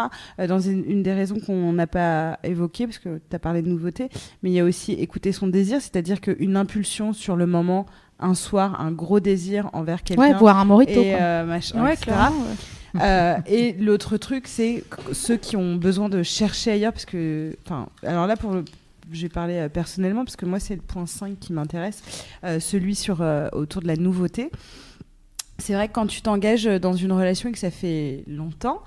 Dans 0.46 0.60
une, 0.60 0.84
une 0.84 1.02
des 1.02 1.14
raisons 1.14 1.40
qu'on 1.40 1.72
n'a 1.72 1.86
pas 1.86 2.38
évoquées, 2.44 2.86
parce 2.86 2.98
que 2.98 3.20
tu 3.30 3.36
as 3.36 3.38
parlé 3.38 3.62
de 3.62 3.68
nouveauté, 3.68 4.08
mais 4.42 4.50
il 4.50 4.54
y 4.54 4.60
a 4.60 4.64
aussi 4.64 4.92
écouter 4.92 5.32
son 5.32 5.46
désir, 5.46 5.80
c'est-à-dire 5.80 6.20
qu'une 6.20 6.56
impulsion 6.56 7.12
sur 7.12 7.36
le 7.36 7.46
moment, 7.46 7.86
un 8.22 8.34
soir, 8.34 8.80
un 8.80 8.92
gros 8.92 9.20
désir 9.20 9.68
envers 9.72 10.02
quelqu'un. 10.02 10.22
Ouais, 10.22 10.34
boire 10.34 10.58
un 10.58 10.64
morito. 10.64 10.92
et 10.92 11.10
quoi. 11.10 11.20
euh, 11.20 11.44
machin, 11.44 11.82
Ouais, 11.82 11.94
etc. 11.94 12.12
Euh, 13.00 13.36
et 13.46 13.72
l'autre 13.72 14.16
truc, 14.18 14.46
c'est 14.46 14.84
ceux 15.12 15.36
qui 15.36 15.56
ont 15.56 15.76
besoin 15.76 16.08
de 16.08 16.22
chercher 16.22 16.72
ailleurs, 16.72 16.92
parce 16.92 17.06
que, 17.06 17.56
enfin, 17.64 17.88
alors 18.02 18.26
là, 18.26 18.36
pour 18.36 18.52
le, 18.52 18.64
j'ai 19.10 19.28
parlé 19.30 19.54
euh, 19.54 19.68
personnellement, 19.68 20.24
parce 20.24 20.36
que 20.36 20.44
moi, 20.44 20.60
c'est 20.60 20.74
le 20.76 20.82
point 20.82 21.06
5 21.06 21.38
qui 21.38 21.52
m'intéresse, 21.54 22.02
euh, 22.44 22.60
celui 22.60 22.94
sur, 22.94 23.24
autour 23.52 23.80
de 23.82 23.86
la 23.86 23.96
nouveauté. 23.96 24.50
c'est 25.58 25.72
vrai 25.74 25.88
que 25.88 25.92
quand 25.94 26.06
tu 26.06 26.20
t'engages 26.22 26.64
dans 26.64 26.92
une 26.92 27.12
relation 27.12 27.48
et 27.48 27.52
que 27.52 27.58
ça 27.58 27.70
fait 27.70 28.24
longtemps, 28.26 28.82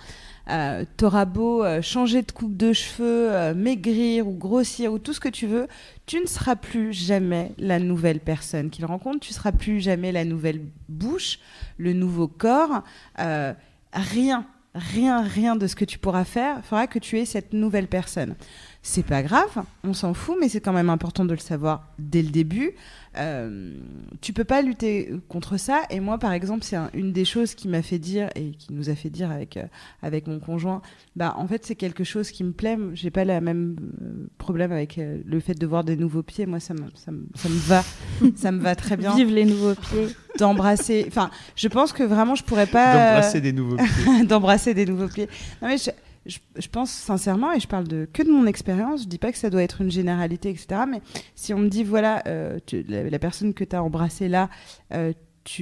euh, 0.50 0.86
t'auras 0.98 1.26
beau 1.26 1.64
euh, 1.64 1.82
changer 1.82 2.22
de 2.22 2.32
coupe 2.32 2.56
de 2.56 2.74
cheveux, 2.74 3.32
euh, 3.32 3.54
maigrir 3.54 4.28
ou 4.28 4.34
grossir 4.34 4.93
ou 4.93 5.00
tout 5.00 5.14
ce 5.14 5.20
que 5.20 5.30
tu 5.30 5.48
veux, 5.48 5.68
tu 6.06 6.20
ne 6.20 6.26
seras 6.26 6.56
plus 6.56 6.93
jamais 6.93 7.52
la 7.58 7.80
nouvelle 7.80 8.20
personne 8.20 8.70
qu'il 8.70 8.86
rencontre, 8.86 9.20
tu 9.20 9.34
seras 9.34 9.52
plus 9.52 9.80
jamais 9.82 10.12
la 10.12 10.24
nouvelle 10.24 10.62
bouche, 10.88 11.39
le 11.78 11.93
nouveau 11.93 12.28
corps, 12.28 12.84
euh, 13.20 13.54
rien, 13.93 14.46
rien, 14.76 15.22
rien 15.24 15.56
de 15.56 15.68
ce 15.68 15.76
que 15.76 15.86
tu 15.86 15.98
pourras 15.98 16.26
faire 16.26 16.64
fera 16.64 16.86
que 16.88 17.00
tu 17.00 17.18
es 17.20 17.26
cette 17.26 17.54
nouvelle 17.54 17.88
personne. 17.88 18.36
C'est 18.84 19.06
pas 19.06 19.24
grave, 19.24 19.64
on 19.84 19.93
s'en 19.93 20.14
fout, 20.14 20.38
mais 20.39 20.48
c'est 20.48 20.62
quand 20.62 20.74
même 20.74 20.91
important 20.91 21.26
de 21.26 21.34
le 21.34 21.39
savoir 21.39 21.88
dès 21.98 22.22
le 22.22 22.30
début. 22.30 22.76
Euh, 23.18 23.74
tu 24.22 24.34
peux 24.34 24.43
pas 24.43 24.61
lutter 24.61 25.11
contre 25.30 25.57
ça. 25.57 25.84
Et 25.89 25.99
moi, 25.99 26.18
par 26.18 26.32
exemple, 26.34 26.63
c'est 26.63 26.76
un- 26.76 26.89
une 26.93 27.11
des 27.11 27.26
choses 27.26 27.55
qui 27.55 27.68
m'a 27.68 27.82
fait 27.82 27.99
dire 27.99 28.30
et 28.36 28.51
qui 28.51 28.74
nous 28.74 28.89
a 28.89 28.95
fait 28.95 29.09
dire 29.09 29.32
avec 29.32 29.57
euh, 29.57 29.63
avec 30.01 30.28
mon 30.28 30.39
conjoint. 30.39 30.82
Bah, 31.16 31.34
en 31.38 31.47
fait, 31.47 31.66
c'est 31.66 31.76
quelque 31.76 32.03
chose 32.03 32.32
qui 32.32 32.43
me 32.43 32.51
plaît. 32.51 32.78
J'ai 32.93 33.11
pas 33.11 33.26
le 33.26 33.39
même 33.41 33.76
euh, 34.01 34.28
problème 34.38 34.72
avec 34.72 34.97
euh, 34.97 35.20
le 35.26 35.39
fait 35.39 35.53
de 35.53 35.66
voir 35.66 35.84
des 35.84 35.95
nouveaux 35.95 36.24
pieds. 36.24 36.45
Moi, 36.45 36.59
ça 36.59 36.74
me 36.74 36.82
ça 36.95 37.11
me, 37.11 37.26
ça 37.36 37.49
me 37.49 37.59
va, 37.59 37.84
ça 38.36 38.51
me 38.51 38.59
va 38.59 38.76
très 38.76 38.97
bien 38.97 39.16
Vive 39.16 39.30
les 39.34 39.45
nouveaux 39.45 39.76
pieds. 39.76 40.07
d'embrasser. 40.39 41.05
Enfin, 41.07 41.30
je 41.55 41.68
pense 41.68 41.93
que 41.93 42.03
vraiment, 42.03 42.36
je 42.36 42.43
pourrais 42.43 42.68
pas 42.68 42.93
D'embrasser 43.16 43.41
des 43.41 43.53
nouveaux 43.53 43.78
pieds. 43.78 44.26
d'embrasser 44.28 44.74
des 44.74 44.86
nouveaux 44.86 45.07
pieds. 45.07 45.28
Non, 45.61 45.68
mais 45.70 45.78
je, 45.78 45.89
je- 46.26 46.39
je 46.57 46.67
pense 46.67 46.89
sincèrement, 46.91 47.51
et 47.53 47.59
je 47.59 47.67
parle 47.67 47.88
de, 47.88 48.07
que 48.11 48.23
de 48.23 48.32
mon 48.32 48.45
expérience, 48.47 49.03
je 49.03 49.07
dis 49.07 49.17
pas 49.17 49.32
que 49.32 49.38
ça 49.38 49.49
doit 49.49 49.63
être 49.63 49.82
une 49.82 49.91
généralité, 49.91 50.49
etc. 50.49 50.82
Mais 50.89 51.01
si 51.36 51.53
on 51.53 51.59
me 51.59 51.67
dit, 51.69 51.84
voilà, 51.84 52.23
euh, 52.28 52.59
tu- 52.65 52.84
la, 52.84 53.09
la 53.09 53.19
personne 53.19 53.53
que 53.53 53.63
tu 53.63 53.76
as 53.76 53.84
embrassée 53.84 54.28
là, 54.28 54.49
euh, 54.93 55.13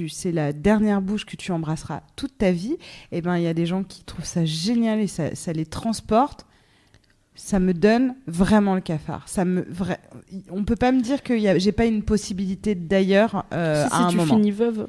c'est 0.08 0.32
la 0.32 0.54
dernière 0.54 1.02
bouche 1.02 1.26
que 1.26 1.36
tu 1.36 1.52
embrasseras 1.52 2.00
toute 2.16 2.38
ta 2.38 2.50
vie, 2.52 2.76
et 3.12 3.20
ben 3.20 3.36
il 3.36 3.42
y 3.42 3.46
a 3.46 3.52
des 3.52 3.66
gens 3.66 3.84
qui 3.84 4.02
trouvent 4.02 4.24
ça 4.24 4.46
génial 4.46 4.98
et 5.00 5.06
ça, 5.06 5.34
ça 5.34 5.52
les 5.52 5.66
transporte. 5.66 6.46
Ça 7.36 7.58
me 7.58 7.74
donne 7.74 8.14
vraiment 8.28 8.76
le 8.76 8.80
cafard. 8.80 9.28
Ça 9.28 9.44
me, 9.44 9.62
vra- 9.62 9.98
on 10.50 10.62
peut 10.64 10.76
pas 10.76 10.92
me 10.92 11.00
dire 11.02 11.22
que 11.22 11.34
a- 11.48 11.58
j'ai 11.58 11.72
pas 11.72 11.84
une 11.84 12.02
possibilité 12.04 12.76
d'ailleurs 12.76 13.44
euh, 13.52 13.86
si 13.88 13.92
à 13.94 13.98
si 13.98 14.02
un 14.04 14.08
tu 14.08 14.16
moment. 14.16 14.36
finis 14.36 14.52
veuve, 14.52 14.86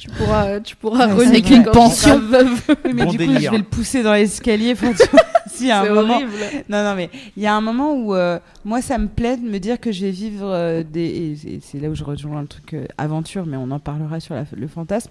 tu 0.00 0.08
pourras, 0.10 0.60
tu 0.60 0.76
pourras 0.76 1.06
Ouais, 1.14 1.26
vrai. 1.26 1.42
quand 1.64 1.72
Pension. 1.72 2.18
veuve. 2.18 2.60
Oui, 2.84 2.92
mais 2.94 3.04
Bon 3.04 3.10
du 3.10 3.18
coup, 3.18 3.24
délire. 3.24 3.40
je 3.40 3.50
vais 3.50 3.58
le 3.58 3.64
pousser 3.64 4.02
dans 4.02 4.12
l'escalier. 4.14 4.72
Enfin, 4.72 4.92
tu 4.92 5.06
vois, 5.10 5.20
s'il 5.46 5.66
y 5.66 5.70
a 5.70 5.80
un 5.80 5.84
C'est 5.84 5.90
moment, 5.90 6.14
horrible. 6.14 6.30
Non, 6.68 6.82
non, 6.82 6.94
mais 6.94 7.10
il 7.36 7.42
y 7.42 7.46
a 7.46 7.54
un 7.54 7.60
moment 7.60 7.92
où 7.94 8.14
euh, 8.14 8.38
moi, 8.64 8.80
ça 8.82 8.96
me 8.98 9.08
plaît 9.08 9.36
de 9.36 9.42
me 9.48 9.58
dire 9.58 9.78
que 9.78 9.92
je 9.92 10.06
vais 10.06 10.10
vivre 10.10 10.46
euh, 10.50 10.82
des. 10.82 11.00
Et 11.04 11.36
c'est- 11.36 11.60
c'est 11.62 11.78
là 11.80 11.88
où 11.88 11.94
je 11.94 12.04
rejoins 12.04 12.40
le 12.40 12.46
truc 12.48 12.74
euh, 12.74 12.86
aventure, 12.98 13.44
mais 13.46 13.56
on 13.56 13.70
en 13.70 13.78
parlera 13.78 14.20
sur 14.20 14.34
la- 14.34 14.44
le 14.56 14.66
fantasme. 14.68 15.10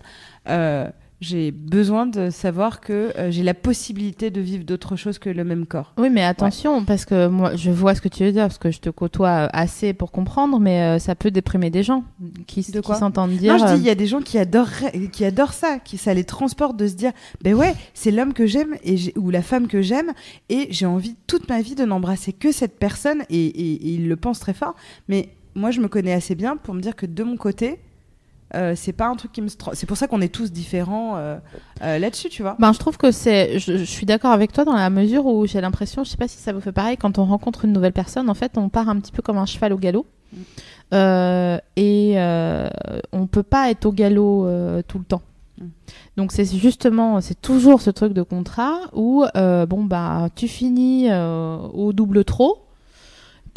J'ai 1.22 1.52
besoin 1.52 2.06
de 2.06 2.30
savoir 2.30 2.80
que 2.80 3.12
euh, 3.18 3.30
j'ai 3.30 3.44
la 3.44 3.54
possibilité 3.54 4.32
de 4.32 4.40
vivre 4.40 4.64
d'autres 4.64 4.96
choses 4.96 5.20
que 5.20 5.30
le 5.30 5.44
même 5.44 5.66
corps. 5.66 5.94
Oui, 5.98 6.10
mais 6.10 6.24
attention, 6.24 6.86
parce 6.86 7.04
que 7.04 7.28
moi, 7.28 7.58
je 7.58 7.72
vois 7.72 7.94
ce 7.94 8.00
que 8.00 8.08
tu 8.08 8.24
veux 8.24 8.32
dire, 8.32 8.44
parce 8.44 8.58
que 8.58 8.72
je 8.72 8.80
te 8.80 8.90
côtoie 8.90 9.30
euh, 9.30 9.48
assez 9.52 9.92
pour 9.94 10.12
comprendre, 10.14 10.62
mais 10.62 10.82
euh, 10.82 11.00
ça 11.00 11.16
peut 11.16 11.30
déprimer 11.30 11.70
des 11.70 11.84
gens 11.84 12.06
qui, 12.48 12.62
De 12.72 12.80
qui 12.80 12.94
s'entendent 12.96 13.32
dire. 13.32 13.52
non, 13.58 13.68
je 13.68 13.74
dis, 13.76 13.82
il 13.82 13.86
y 13.86 13.90
a 13.90 13.96
des 13.96 14.08
gens 14.08 14.22
qui 14.22 14.38
adorent, 14.38 14.70
qui 15.12 15.26
adorent 15.26 15.52
ça, 15.54 15.80
qui 15.80 15.98
ça 15.98 16.14
les 16.14 16.24
transporte 16.24 16.78
de 16.78 16.88
se 16.88 16.94
dire, 16.94 17.12
ben 17.44 17.54
ouais, 17.54 17.74
c'est 17.94 18.12
l'homme 18.12 18.32
que 18.32 18.46
j'aime 18.48 18.76
et 18.86 18.96
ou 19.18 19.30
la 19.30 19.42
femme 19.42 19.68
que 19.68 19.82
j'aime, 19.82 20.14
et 20.48 20.68
j'ai 20.72 20.86
envie 20.86 21.16
toute 21.28 21.50
ma 21.50 21.62
vie 21.62 21.76
de 21.76 21.84
n'embrasser 21.84 22.32
que 22.32 22.54
cette 22.54 22.80
personne, 22.80 23.24
et, 23.30 23.46
et- 23.46 23.74
et 23.74 23.90
ils 23.96 24.08
le 24.08 24.16
pensent 24.16 24.40
très 24.40 24.54
fort. 24.54 24.74
Mais 25.10 25.30
moi, 25.54 25.72
je 25.72 25.82
me 25.82 25.90
connais 25.90 26.14
assez 26.14 26.36
bien 26.36 26.56
pour 26.56 26.74
me 26.76 26.80
dire 26.80 26.96
que 26.96 27.06
de 27.06 27.24
mon 27.24 27.36
côté, 27.36 27.80
euh, 28.56 28.74
c'est 28.76 28.94
pas 28.94 29.08
un 29.08 29.16
truc 29.16 29.32
qui 29.32 29.42
me. 29.42 29.48
C'est 29.74 29.86
pour 29.86 29.98
ça 29.98 30.08
qu'on 30.08 30.22
est 30.22 30.34
tous 30.34 30.52
différents 30.52 31.18
euh, 31.18 31.38
euh, 31.84 32.00
là-dessus, 32.00 32.30
tu 32.30 32.42
vois. 32.42 32.56
Ben, 32.60 32.74
je 32.74 32.80
trouve 32.80 32.98
que 32.98 33.12
c'est. 33.12 33.60
Je, 33.60 33.78
je 33.78 33.84
suis 33.84 34.06
d'accord 34.06 34.32
avec 34.32 34.52
toi 34.52 34.66
dans 34.66 34.74
la 34.74 34.90
mesure 34.90 35.26
où 35.28 35.46
j'ai 35.46 35.62
l'impression, 35.62 36.04
je 36.04 36.10
sais 36.10 36.18
pas 36.18 36.28
si 36.28 36.38
ça 36.38 36.52
vous 36.52 36.62
fait 36.62 36.72
pareil, 36.72 36.98
quand 36.98 37.20
on 37.20 37.26
rencontre 37.26 37.66
une 37.66 37.74
nouvelle 37.74 37.94
personne, 37.94 38.30
en 38.30 38.34
fait, 38.34 38.58
on 38.58 38.70
part 38.70 38.90
un 38.90 39.00
petit 39.00 39.12
peu 39.12 39.22
comme 39.22 39.38
un 39.38 39.46
cheval 39.46 39.74
au 39.74 39.78
galop. 39.78 40.06
Mm. 40.34 41.58
Et 41.76 42.16
on 43.12 43.28
peut 43.28 43.44
pas 43.44 43.70
être 43.70 43.86
au 43.86 43.92
galop 43.92 44.48
tout 44.88 44.98
le 44.98 45.06
temps. 45.06 45.22
Mm. 45.60 45.66
Donc 46.18 46.32
c'est 46.32 46.46
justement, 46.46 47.22
c'est 47.22 47.40
toujours 47.40 47.82
ce 47.82 47.92
truc 47.92 48.14
de 48.14 48.24
contrat 48.24 48.80
où 48.94 49.26
bon 49.36 49.84
bah 49.84 50.30
tu 50.36 50.48
finis 50.48 51.08
au 51.12 51.94
double 51.94 52.24
trot, 52.24 52.66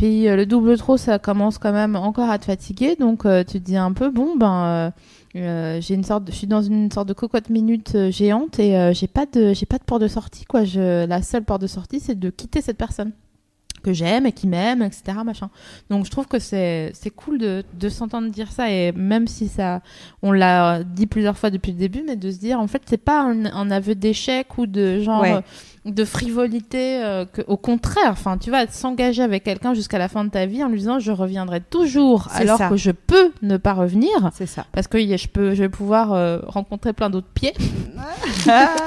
puis 0.03 0.27
euh, 0.27 0.35
le 0.35 0.47
double 0.47 0.77
trot 0.79 0.97
ça 0.97 1.21
commence 1.21 1.59
quand 1.59 1.73
même 1.73 1.95
encore 1.95 2.29
à 2.29 2.39
te 2.39 2.47
fatiguer, 2.47 2.97
donc 2.97 3.25
euh, 3.25 3.45
tu 3.45 3.61
te 3.61 3.65
dis 3.65 3.77
un 3.77 3.93
peu 3.93 4.11
bon 4.11 4.37
ben 4.37 4.93
euh, 5.37 5.81
j'ai 5.81 5.95
une 5.95 6.03
sorte, 6.03 6.25
je 6.27 6.35
suis 6.35 6.49
dans 6.49 6.61
une 6.61 6.91
sorte 6.91 7.07
de 7.09 7.13
cocotte 7.13 7.51
minute 7.51 7.95
euh, 7.95 8.11
géante 8.11 8.59
et 8.59 8.77
euh, 8.77 8.93
j'ai 8.93 9.07
pas 9.07 9.27
de, 9.27 9.55
j'ai 9.55 9.65
pas 9.65 9.79
de 9.79 9.85
porte 9.85 10.03
de 10.03 10.09
sortie 10.09 10.45
quoi. 10.45 10.65
Je, 10.65 11.07
la 11.07 11.23
seule 11.23 11.45
porte 11.45 11.63
de 11.63 11.69
sortie 11.69 12.01
c'est 12.01 12.19
de 12.19 12.31
quitter 12.31 12.61
cette 12.61 12.77
personne 12.77 13.13
que 13.83 13.93
j'aime 13.93 14.27
et 14.27 14.33
qui 14.33 14.47
m'aime, 14.47 14.83
etc. 14.83 15.19
Machin. 15.25 15.51
Donc 15.89 16.05
je 16.05 16.11
trouve 16.11 16.27
que 16.27 16.39
c'est 16.39 16.91
c'est 16.95 17.11
cool 17.11 17.39
de, 17.39 17.65
de 17.79 17.89
s'entendre 17.89 18.29
dire 18.29 18.51
ça 18.51 18.71
et 18.71 18.93
même 18.93 19.27
si 19.29 19.47
ça, 19.49 19.83
on 20.23 20.33
l'a 20.33 20.83
dit 20.85 21.07
plusieurs 21.07 21.39
fois 21.39 21.51
depuis 21.51 21.73
le 21.73 21.79
début, 21.79 22.03
mais 22.07 22.17
de 22.17 22.31
se 22.31 22.39
dire 22.39 22.61
en 22.61 22.67
fait 22.67 22.83
c'est 22.87 22.97
pas 22.97 23.23
un, 23.23 23.47
un 23.47 23.71
aveu 23.71 23.95
d'échec 23.95 24.59
ou 24.59 24.67
de 24.67 25.01
genre 25.01 25.23
Ouais. 25.23 25.41
De 25.85 26.05
frivolité, 26.05 27.03
euh, 27.03 27.25
que, 27.25 27.43
au 27.49 27.57
contraire, 27.57 28.11
enfin 28.13 28.39
tu 28.39 28.51
vas 28.53 28.67
s'engager 28.69 29.23
avec 29.23 29.43
quelqu'un 29.43 29.75
jusqu'à 29.75 29.99
la 29.99 30.09
fin 30.09 30.25
de 30.25 30.31
ta 30.31 30.47
vie 30.47 30.63
en 30.63 30.69
lui 30.69 30.79
disant 30.79 31.01
je 31.01 31.11
reviendrai 31.11 31.61
toujours 31.61 32.29
alors 32.35 32.57
ça. 32.59 32.69
que 32.69 32.77
je 32.77 32.93
peux 32.93 33.33
ne 33.43 33.57
pas 33.57 33.73
revenir 33.73 34.31
C'est 34.33 34.47
ça. 34.47 34.65
parce 34.73 34.87
que 34.87 34.99
je 35.01 35.27
peux, 35.29 35.55
je 35.55 35.63
vais 35.65 35.69
pouvoir 35.69 36.13
euh, 36.13 36.39
rencontrer 36.47 36.93
plein 36.93 37.11
d'autres 37.11 37.27
pieds. 37.35 37.53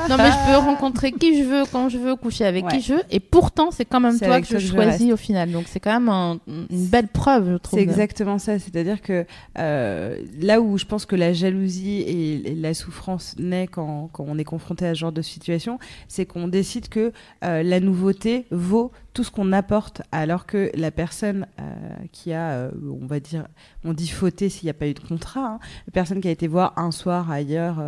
non 0.09 0.17
mais 0.17 0.31
je 0.31 0.51
peux 0.51 0.57
rencontrer 0.57 1.11
qui 1.11 1.37
je 1.37 1.43
veux 1.47 1.63
quand 1.71 1.89
je 1.89 1.97
veux, 1.97 2.15
coucher 2.15 2.45
avec 2.45 2.65
Ouais. 2.65 2.71
qui 2.71 2.81
je 2.81 2.93
veux, 2.93 3.03
et 3.11 3.19
pourtant 3.19 3.71
c'est 3.71 3.85
quand 3.85 3.99
même 3.99 4.17
toi 4.19 4.39
que 4.41 4.47
je 4.57 4.67
choisis 4.67 5.01
reste. 5.01 5.13
au 5.13 5.17
final. 5.17 5.51
Donc 5.51 5.65
c'est 5.67 5.79
quand 5.79 5.93
même 5.93 6.09
un- 6.09 6.39
une 6.47 6.87
belle 6.87 7.07
preuve, 7.07 7.51
je 7.51 7.57
trouve. 7.57 7.77
C'est 7.79 7.83
exactement 7.83 8.39
ça. 8.39 8.57
C'est-à-dire 8.59 9.01
que 9.01 9.25
euh, 9.59 10.17
là 10.41 10.61
où 10.61 10.77
je 10.77 10.85
pense 10.85 11.05
que 11.05 11.15
la 11.15 11.33
jalousie 11.33 11.99
et, 12.01 12.51
et 12.51 12.55
la 12.55 12.73
souffrance 12.73 13.35
naît 13.37 13.67
quand, 13.67 14.09
quand 14.13 14.25
on 14.27 14.37
est 14.37 14.43
confronté 14.43 14.85
à 14.87 14.93
ce 14.93 14.99
genre 14.99 15.11
de 15.11 15.21
situation, 15.21 15.77
c'est 16.07 16.25
qu'on 16.25 16.47
décide 16.47 16.84
que 16.89 17.11
euh, 17.43 17.63
la 17.63 17.79
nouveauté 17.79 18.45
vaut 18.51 18.91
tout 19.13 19.23
ce 19.23 19.31
qu'on 19.31 19.51
apporte, 19.53 20.01
alors 20.11 20.45
que 20.45 20.69
la 20.75 20.91
personne 20.91 21.47
euh, 21.59 21.63
qui 22.11 22.33
a, 22.33 22.51
euh, 22.51 22.71
on 23.01 23.05
va 23.05 23.19
dire, 23.19 23.47
on 23.83 23.93
dit 23.93 24.07
fauté 24.09 24.49
s'il 24.49 24.65
n'y 24.65 24.69
a 24.71 24.73
pas 24.73 24.87
eu 24.87 24.93
de 24.93 24.99
contrat, 24.99 25.45
hein, 25.47 25.59
la 25.87 25.91
personne 25.91 26.19
qui 26.21 26.27
a 26.27 26.31
été 26.31 26.47
voir 26.47 26.73
un 26.77 26.91
soir 26.91 27.31
ailleurs 27.31 27.81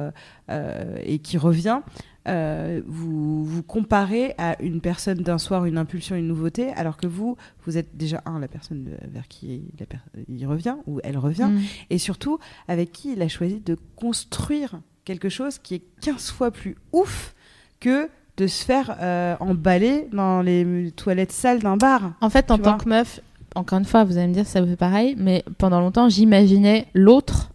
et 1.03 1.19
qui 1.19 1.37
revient. 1.37 1.81
vous 2.85 3.45
vous 3.45 3.63
comparez 3.63 4.33
à 4.37 4.61
une 4.61 4.81
personne 4.81 5.19
d'un 5.19 5.37
soir, 5.37 5.65
une 5.65 5.77
impulsion, 5.77 6.15
une 6.15 6.27
nouveauté, 6.27 6.69
alors 6.73 6.97
que 6.97 7.07
vous, 7.07 7.37
vous 7.65 7.77
êtes 7.77 7.95
déjà 7.97 8.21
un 8.25 8.39
la 8.39 8.47
personne 8.47 8.97
vers 9.11 9.27
qui 9.27 9.63
la 9.79 9.85
per- 9.85 9.97
il 10.27 10.45
revient 10.45 10.75
ou 10.87 10.99
elle 11.03 11.17
revient, 11.17 11.49
Mm. 11.51 11.61
et 11.89 11.97
surtout 11.97 12.39
avec 12.67 12.91
qui 12.91 13.13
il 13.13 13.21
a 13.21 13.27
choisi 13.27 13.59
de 13.59 13.77
construire 13.95 14.79
quelque 15.05 15.29
chose 15.29 15.57
qui 15.59 15.75
est 15.75 15.83
15 16.01 16.31
fois 16.31 16.51
plus 16.51 16.75
ouf 16.91 17.33
que 17.79 18.09
de 18.37 18.45
se 18.45 18.63
faire 18.63 18.95
euh, 19.01 19.35
emballer 19.39 20.07
dans 20.13 20.41
les 20.41 20.91
toilettes 20.95 21.31
sales 21.31 21.59
d'un 21.59 21.75
bar. 21.75 22.13
En 22.21 22.29
fait, 22.29 22.51
en 22.51 22.59
tant 22.59 22.77
que 22.77 22.87
meuf, 22.87 23.19
encore 23.55 23.79
une 23.79 23.85
fois, 23.85 24.03
vous 24.03 24.17
allez 24.17 24.27
me 24.27 24.33
dire 24.33 24.45
ça 24.45 24.61
vous 24.61 24.67
fait 24.67 24.75
pareil, 24.75 25.15
mais 25.17 25.43
pendant 25.57 25.79
longtemps, 25.79 26.07
j'imaginais 26.07 26.87
l'autre, 26.93 27.49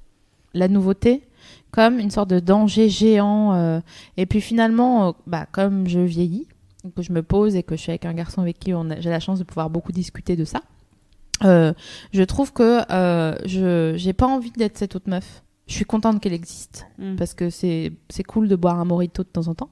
la 0.55 0.67
nouveauté, 0.67 1.23
comme 1.71 2.01
une 2.01 2.11
sorte 2.11 2.29
de 2.29 2.41
danger 2.41 2.89
géant. 2.89 3.55
euh, 3.55 3.81
et 4.17 4.27
puis 4.27 4.41
finalement, 4.41 5.09
euh, 5.09 5.13
bah, 5.27 5.47
comme 5.53 5.87
je 5.87 6.01
vieillis, 6.01 6.49
que 6.97 7.03
je 7.03 7.13
me 7.13 7.23
pose 7.23 7.55
et 7.55 7.63
que 7.63 7.77
je 7.77 7.81
suis 7.81 7.93
avec 7.93 8.05
un 8.05 8.13
garçon 8.13 8.43
avec 8.43 8.59
qui 8.59 8.73
j'ai 8.99 9.11
la 9.11 9.21
chance 9.21 9.39
de 9.39 9.45
pouvoir 9.45 9.71
beaucoup 9.71 9.93
discuter 9.93 10.35
de 10.35 10.45
ça, 10.45 10.63
je 11.43 12.23
trouve 12.25 12.53
que 12.53 12.81
je 13.47 13.95
j'ai 13.97 14.13
pas 14.13 14.27
envie 14.27 14.51
d'être 14.51 14.79
cette 14.79 14.97
autre 14.97 15.09
meuf. 15.09 15.43
Je 15.69 15.75
suis 15.75 15.85
contente 15.85 16.21
qu'elle 16.21 16.33
existe 16.33 16.87
Mm. 16.99 17.17
parce 17.17 17.35
que 17.35 17.51
c'est 17.51 17.93
c'est 18.09 18.23
cool 18.25 18.49
de 18.49 18.57
boire 18.57 18.79
un 18.79 18.85
morito 18.85 19.23
de 19.23 19.29
temps 19.29 19.49
en 19.49 19.55
temps. 19.55 19.71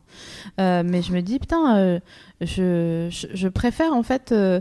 Euh, 0.60 0.82
mais 0.84 1.02
je 1.02 1.12
me 1.12 1.20
dis 1.20 1.38
putain, 1.38 1.76
euh, 1.76 2.00
je, 2.40 3.08
je 3.10 3.26
je 3.34 3.48
préfère 3.48 3.92
en 3.92 4.02
fait 4.02 4.32
euh, 4.32 4.60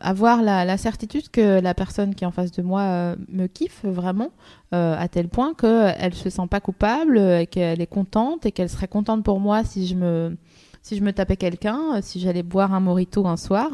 avoir 0.00 0.42
la, 0.42 0.64
la 0.64 0.76
certitude 0.76 1.30
que 1.30 1.60
la 1.60 1.74
personne 1.74 2.14
qui 2.14 2.24
est 2.24 2.26
en 2.26 2.30
face 2.32 2.52
de 2.52 2.62
moi 2.62 3.16
me 3.28 3.46
kiffe 3.46 3.84
vraiment 3.84 4.30
à 4.72 5.08
tel 5.08 5.28
point 5.28 5.54
qu'elle 5.54 6.14
se 6.14 6.30
sent 6.30 6.46
pas 6.48 6.60
coupable 6.60 7.18
et 7.18 7.46
qu'elle 7.46 7.80
est 7.80 7.86
contente 7.86 8.46
et 8.46 8.52
qu'elle 8.52 8.68
serait 8.68 8.88
contente 8.88 9.24
pour 9.24 9.40
moi 9.40 9.64
si 9.64 9.86
je 9.86 9.94
me 9.94 10.36
si 10.82 10.96
je 10.96 11.02
me 11.02 11.12
tapais 11.12 11.36
quelqu'un, 11.36 12.00
si 12.00 12.20
j'allais 12.20 12.42
boire 12.42 12.72
un 12.72 12.80
morito 12.80 13.26
un 13.26 13.36
soir, 13.36 13.70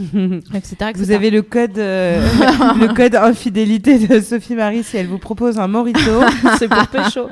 etc. 0.00 0.40
etc. 0.54 0.92
Vous 0.94 1.10
avez 1.10 1.30
le 1.30 1.42
code, 1.42 1.78
euh, 1.78 2.20
le 2.80 2.94
code 2.94 3.14
infidélité 3.14 4.06
de 4.06 4.20
Sophie 4.20 4.54
Marie 4.54 4.82
si 4.82 4.96
elle 4.96 5.06
vous 5.06 5.18
propose 5.18 5.58
un 5.58 5.68
morito. 5.68 6.00
c'est 6.58 6.68
pour 6.68 6.86
pécho. 6.88 7.28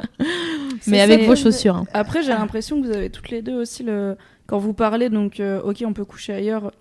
mais 0.87 1.01
avec 1.01 1.27
vos 1.27 1.37
chaussures. 1.37 1.77
hein. 1.77 1.87
Après, 1.95 2.23
j'ai 2.23 2.33
l'impression 2.33 2.81
que 2.81 2.87
vous 2.87 2.93
avez 2.93 3.11
toutes 3.11 3.31
les 3.31 3.43
deux 3.43 3.55
aussi 3.55 3.83
le. 3.83 4.17
Quand 4.47 4.59
vous 4.59 4.73
parlez, 4.73 5.11
donc, 5.11 5.39
euh, 5.39 5.61
ok, 5.63 5.85
on 5.87 5.93
peut 5.93 6.05
coucher 6.05 6.33
ailleurs, 6.33 6.73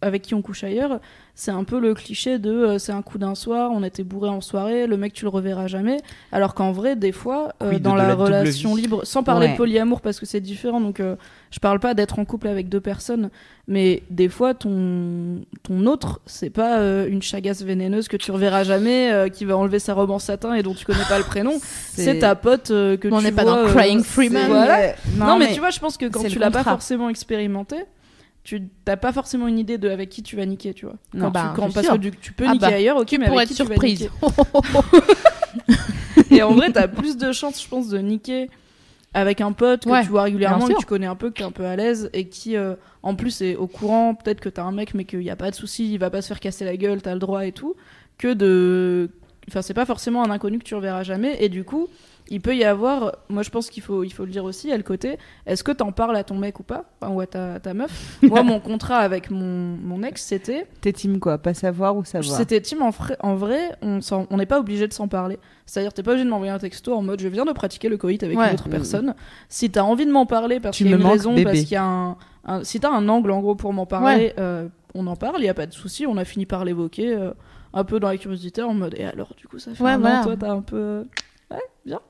avec 0.00 0.22
qui 0.22 0.34
on 0.34 0.42
couche 0.42 0.62
ailleurs, 0.62 1.00
c'est 1.40 1.52
un 1.52 1.62
peu 1.62 1.78
le 1.78 1.94
cliché 1.94 2.40
de 2.40 2.50
euh, 2.50 2.78
c'est 2.78 2.90
un 2.90 3.00
coup 3.00 3.16
d'un 3.16 3.36
soir, 3.36 3.70
on 3.72 3.84
était 3.84 4.02
bourré 4.02 4.28
en 4.28 4.40
soirée, 4.40 4.88
le 4.88 4.96
mec 4.96 5.12
tu 5.12 5.24
le 5.24 5.28
reverras 5.28 5.68
jamais. 5.68 5.98
Alors 6.32 6.52
qu'en 6.52 6.72
vrai, 6.72 6.96
des 6.96 7.12
fois, 7.12 7.52
euh, 7.62 7.70
Oui, 7.70 7.80
dans 7.80 7.92
de 7.92 7.98
la, 7.98 8.12
relation 8.16 8.74
libre, 8.74 9.04
sans 9.04 9.22
parler 9.22 9.46
Ouais. 9.46 9.52
de 9.52 9.56
polyamour 9.56 10.00
parce 10.00 10.18
que 10.18 10.26
c'est 10.26 10.40
différent, 10.40 10.80
donc 10.80 10.98
euh, 10.98 11.14
je 11.52 11.60
parle 11.60 11.78
pas 11.78 11.94
d'être 11.94 12.18
en 12.18 12.24
couple 12.24 12.48
avec 12.48 12.68
deux 12.68 12.80
personnes, 12.80 13.30
mais 13.68 14.02
des 14.10 14.28
fois 14.28 14.54
ton 14.54 15.42
ton 15.62 15.86
autre, 15.86 16.20
c'est 16.26 16.50
pas 16.50 16.78
euh, 16.78 17.06
une 17.08 17.22
chagasse 17.22 17.62
vénéneuse 17.62 18.08
que 18.08 18.16
tu 18.16 18.32
reverras 18.32 18.64
jamais, 18.64 19.12
euh, 19.12 19.28
qui 19.28 19.44
va 19.44 19.56
enlever 19.56 19.78
sa 19.78 19.94
robe 19.94 20.10
en 20.10 20.18
satin 20.18 20.54
et 20.54 20.62
dont 20.64 20.74
tu 20.74 20.84
connais 20.84 21.04
pas 21.08 21.18
le 21.18 21.24
prénom. 21.24 21.52
C'est 21.92 22.18
ta 22.18 22.34
pote 22.34 22.70
euh, 22.70 22.96
que 22.96 23.08
On 23.08 23.18
tu 23.18 23.24
n'est 23.24 23.32
pas 23.32 23.44
dans 23.44 23.58
euh, 23.58 23.68
Crying 23.68 24.02
Freeman. 24.02 24.48
Voilà. 24.48 24.94
Non, 25.16 25.38
mais, 25.38 25.52
tu 25.52 25.60
vois, 25.60 25.70
je 25.70 25.78
pense 25.78 25.96
que 25.96 26.06
quand 26.06 26.24
tu 26.24 26.38
l'as 26.38 26.50
pas 26.50 26.64
forcément 26.64 27.08
expérimenté, 27.08 27.76
tu 28.48 28.62
t'as 28.86 28.96
pas 28.96 29.12
forcément 29.12 29.46
une 29.46 29.58
idée 29.58 29.76
de 29.76 29.90
avec 29.90 30.08
qui 30.08 30.22
tu 30.22 30.34
vas 30.34 30.46
niquer, 30.46 30.72
tu 30.72 30.86
vois. 30.86 30.94
Non, 31.12 31.26
Quand 31.26 31.30
bah, 31.32 31.50
tu, 31.54 31.60
quand, 31.60 31.68
c'est 31.68 31.74
parce 31.74 31.86
sûr. 31.86 31.96
que 31.96 32.00
du- 32.00 32.10
tu 32.12 32.32
peux 32.32 32.44
Ah 32.48 32.52
niquer 32.54 32.66
bah, 32.66 32.74
ailleurs, 32.76 32.96
ok, 32.96 33.12
mais 33.20 33.26
pour 33.26 33.36
avec 33.38 33.42
être 33.42 33.48
qui 33.48 33.54
tu 33.54 33.62
vas 33.62 33.74
surprise. 33.74 34.08
Et 36.30 36.42
en 36.42 36.54
vrai, 36.54 36.72
t'as 36.72 36.88
plus 36.88 37.18
de 37.18 37.30
chances, 37.32 37.62
je 37.62 37.68
pense, 37.68 37.88
de 37.88 37.98
niquer 37.98 38.48
avec 39.12 39.42
un 39.42 39.52
pote 39.52 39.84
que 39.84 39.90
Ouais, 39.90 40.02
tu 40.02 40.08
vois 40.08 40.22
régulièrement, 40.22 40.66
que 40.66 40.78
tu 40.78 40.86
connais 40.86 41.06
un 41.06 41.14
peu, 41.14 41.28
que 41.28 41.34
t'es 41.38 41.44
un 41.44 41.50
peu 41.50 41.66
à 41.66 41.76
l'aise 41.76 42.08
et 42.14 42.28
qui, 42.28 42.56
euh, 42.56 42.74
en 43.02 43.14
plus, 43.14 43.42
est 43.42 43.54
au 43.56 43.66
courant. 43.66 44.14
Peut-être 44.14 44.40
que 44.40 44.48
t'as 44.48 44.62
un 44.62 44.72
mec, 44.72 44.94
mais 44.94 45.04
qu'il 45.04 45.20
y 45.22 45.28
a 45.30 45.36
pas 45.36 45.50
de 45.50 45.54
souci, 45.56 45.92
il 45.92 45.98
va 45.98 46.08
pas 46.08 46.22
se 46.22 46.28
faire 46.28 46.40
casser 46.40 46.64
la 46.64 46.78
gueule, 46.78 47.02
t'as 47.02 47.12
le 47.12 47.20
droit 47.20 47.44
et 47.46 47.52
tout. 47.52 47.74
Que 48.16 48.32
de. 48.32 49.10
Enfin, 49.48 49.60
c'est 49.60 49.74
pas 49.74 49.84
forcément 49.86 50.24
un 50.24 50.30
inconnu 50.30 50.58
que 50.58 50.64
tu 50.64 50.74
reverras 50.74 51.02
jamais. 51.02 51.36
Et 51.44 51.50
du 51.50 51.64
coup, 51.64 51.88
il 52.30 52.40
peut 52.40 52.54
y 52.56 52.64
avoir. 52.64 53.16
Moi, 53.28 53.42
je 53.42 53.50
pense 53.50 53.70
qu'il 53.70 53.82
faut, 53.82 54.04
il 54.04 54.10
faut 54.10 54.24
le 54.24 54.30
dire 54.30 54.44
aussi, 54.44 54.70
a 54.72 54.76
le 54.76 54.82
côté 54.82 55.18
est-ce 55.46 55.64
que 55.64 55.72
t'en 55.72 55.92
parles 55.92 56.16
à 56.16 56.24
ton 56.24 56.36
mec 56.36 56.60
ou 56.60 56.62
pas? 56.62 56.84
Enfin, 57.00 57.12
ou 57.12 57.20
à 57.20 57.26
ta, 57.26 57.58
ta 57.60 57.74
meuf? 57.74 58.18
Moi, 58.22 58.42
mon 58.42 58.60
contrat 58.60 58.98
avec 58.98 59.30
mon, 59.30 59.76
mon 59.82 60.02
ex, 60.02 60.22
c'était. 60.22 60.66
T'es 60.80 60.92
team 60.92 61.20
quoi? 61.20 61.38
Pas 61.38 61.54
savoir 61.54 61.96
ou 61.96 62.04
savoir? 62.04 62.36
C'était 62.36 62.60
team 62.60 62.82
en, 62.82 62.90
en 63.20 63.34
vrai, 63.34 63.76
on 63.82 64.36
n'est 64.36 64.46
pas 64.46 64.58
obligé 64.60 64.86
de 64.88 64.92
s'en 64.92 65.08
parler. 65.08 65.38
C'est-à-dire, 65.66 65.92
t'es 65.92 66.02
pas 66.02 66.12
obligé 66.12 66.24
de 66.24 66.30
m'envoyer 66.30 66.52
un 66.52 66.58
texto 66.58 66.94
en 66.94 67.02
mode 67.02 67.20
je 67.20 67.28
viens 67.28 67.44
de 67.44 67.52
pratiquer 67.52 67.88
le 67.88 67.96
coït 67.96 68.22
avec 68.22 68.38
Ouais. 68.38 68.48
une 68.48 68.54
autre 68.54 68.68
personne. 68.68 69.14
Si 69.48 69.70
t'as 69.70 69.82
envie 69.82 70.06
de 70.06 70.12
m'en 70.12 70.26
parler 70.26 70.60
parce 70.60 70.76
qu'il 70.76 70.88
y 70.88 70.92
a 70.92 70.96
une 70.96 71.04
raison, 71.04 71.30
bébé. 71.34 71.44
parce 71.44 71.58
qu'il 71.60 71.72
y 71.72 71.76
a 71.76 71.84
un, 71.84 72.16
un- 72.46 72.64
si 72.64 72.80
t'as 72.80 72.90
un 72.90 73.08
angle 73.08 73.30
en 73.30 73.40
gros 73.40 73.54
pour 73.54 73.72
m'en 73.72 73.86
parler, 73.86 74.32
euh, 74.38 74.68
on 74.94 75.06
en 75.06 75.16
parle, 75.16 75.36
il 75.40 75.44
y 75.44 75.48
a 75.48 75.54
pas 75.54 75.66
de 75.66 75.72
souci. 75.74 76.06
On 76.06 76.16
a 76.16 76.24
fini 76.24 76.46
par 76.46 76.64
l'évoquer 76.64 77.14
euh, 77.14 77.30
un 77.74 77.84
peu 77.84 78.00
dans 78.00 78.08
la 78.08 78.16
curiosité 78.16 78.62
en 78.62 78.72
mode 78.72 78.94
et 78.96 79.04
alors 79.04 79.34
du 79.36 79.46
coup 79.46 79.58
ça 79.58 79.74
fait 79.74 79.82
Ouais, 79.84 79.90
un 79.90 79.98
voilà. 79.98 80.20
an, 80.20 80.24
toi 80.24 80.36
t'as 80.38 80.50
un 80.52 80.62
peu 80.62 81.04
ouais 81.50 81.62
bien. 81.86 82.00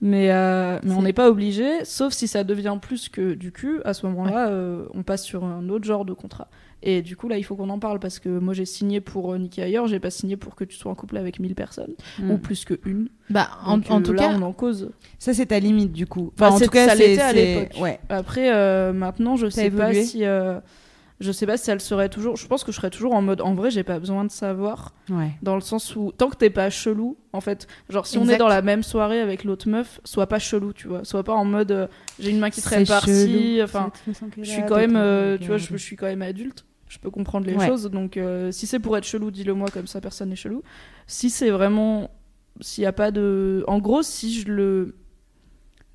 Mais 0.00 0.30
euh, 0.30 0.78
mais 0.82 0.92
on 0.92 1.02
n'est 1.02 1.12
pas 1.14 1.28
obligé, 1.30 1.84
sauf 1.84 2.12
si 2.12 2.28
ça 2.28 2.44
devient 2.44 2.76
plus 2.80 3.08
que 3.08 3.32
du 3.34 3.50
cul. 3.52 3.80
À 3.84 3.94
ce 3.94 4.04
moment-là, 4.06 4.48
euh, 4.50 4.84
on 4.94 5.02
passe 5.02 5.24
sur 5.24 5.44
un 5.44 5.68
autre 5.70 5.84
genre 5.84 6.04
de 6.04 6.12
contrat. 6.12 6.48
Et 6.82 7.00
du 7.00 7.16
coup, 7.16 7.26
là, 7.28 7.38
il 7.38 7.42
faut 7.42 7.56
qu'on 7.56 7.70
en 7.70 7.78
parle 7.78 7.98
parce 7.98 8.18
que 8.18 8.28
moi, 8.28 8.52
j'ai 8.52 8.66
signé 8.66 9.00
pour 9.00 9.32
euh, 9.32 9.38
niquer 9.38 9.62
ailleurs, 9.62 9.86
j'ai 9.86 9.98
pas 9.98 10.10
signé 10.10 10.36
pour 10.36 10.54
que 10.54 10.62
tu 10.64 10.76
sois 10.76 10.92
en 10.92 10.94
couple 10.94 11.16
avec 11.16 11.40
1000 11.40 11.54
personnes, 11.54 11.94
Mm. 12.18 12.30
ou 12.30 12.38
plus 12.38 12.64
que 12.66 12.74
une. 12.84 13.08
Bah, 13.30 13.48
en, 13.64 13.78
Donc, 13.78 13.90
en 13.90 13.98
euh, 14.00 14.02
tout 14.02 14.12
là, 14.12 14.24
cas, 14.24 14.34
on 14.38 14.42
en 14.42 14.52
cause. 14.52 14.90
Ça, 15.18 15.32
c'est 15.32 15.46
ta 15.46 15.58
limite 15.58 15.92
du 15.92 16.06
coup. 16.06 16.32
Bah, 16.36 16.52
en 16.52 16.60
tout 16.60 16.68
cas, 16.68 16.88
ça 16.88 16.94
l'était 16.94 17.22
à 17.22 17.32
l'époque. 17.32 17.80
Ouais. 17.80 17.98
Après, 18.10 18.52
euh, 18.54 18.92
maintenant, 18.92 19.36
je 19.36 19.48
sais 19.48 19.70
pas 19.70 19.86
évolué 19.92 20.04
si. 20.04 20.22
Euh, 21.20 21.24
je 21.24 21.32
sais 21.32 21.46
pas 21.46 21.56
si 21.56 21.70
elle 21.70 21.80
serait 21.80 22.08
toujours. 22.08 22.36
Je 22.36 22.46
pense 22.46 22.62
que 22.64 22.72
je 22.72 22.76
serais 22.76 22.90
toujours 22.90 23.14
en 23.14 23.22
mode. 23.22 23.40
En 23.40 23.54
vrai, 23.54 23.70
j'ai 23.70 23.82
pas 23.84 23.98
besoin 23.98 24.24
de 24.24 24.30
savoir. 24.30 24.92
Ouais. 25.10 25.30
Dans 25.42 25.54
le 25.54 25.60
sens 25.60 25.96
où. 25.96 26.12
Tant 26.16 26.28
que 26.28 26.36
t'es 26.36 26.50
pas 26.50 26.70
chelou, 26.70 27.16
en 27.32 27.40
fait. 27.40 27.66
Genre, 27.88 28.06
si 28.06 28.18
on 28.18 28.28
est 28.28 28.36
dans 28.36 28.48
la 28.48 28.62
même 28.62 28.82
soirée 28.82 29.20
avec 29.20 29.44
l'autre 29.44 29.68
meuf, 29.68 30.00
sois 30.04 30.26
pas 30.26 30.38
chelou, 30.38 30.72
tu 30.72 30.88
vois. 30.88 31.04
Sois 31.04 31.24
pas 31.24 31.34
en 31.34 31.44
mode. 31.44 31.72
euh, 31.72 31.86
j'ai 32.20 32.30
une 32.30 32.38
main 32.38 32.50
qui 32.50 32.60
par-ci. 32.86 33.56
chelou, 33.56 33.62
Enfin, 33.64 33.90
je 34.38 34.44
suis 34.50 34.62
quand 34.66 34.76
même. 34.76 34.96
euh, 34.96 35.38
tu 35.38 35.46
vois, 35.46 35.56
je, 35.56 35.64
regarder. 35.64 35.78
je 35.78 35.82
suis 35.84 35.96
quand 35.96 36.06
même 36.06 36.22
adulte. 36.22 36.64
Je 36.88 36.98
peux 36.98 37.10
comprendre 37.10 37.46
les 37.46 37.54
Ouais. 37.56 37.66
choses. 37.66 37.90
Donc, 37.90 38.16
euh, 38.16 38.52
si 38.52 38.66
c'est 38.66 38.78
pour 38.78 38.96
être 38.96 39.04
chelou, 39.04 39.30
dis-le 39.32 39.54
moi, 39.54 39.68
comme 39.72 39.86
ça, 39.88 40.00
personne 40.00 40.28
n'est 40.28 40.36
chelou. 40.36 40.62
Si 41.06 41.30
c'est 41.30 41.50
vraiment. 41.50 42.10
S'il 42.60 42.84
y 42.84 42.86
a 42.86 42.92
pas 42.92 43.10
de. 43.10 43.64
En 43.66 43.78
gros, 43.80 44.02
si 44.02 44.40
je 44.40 44.48
le. 44.48 44.94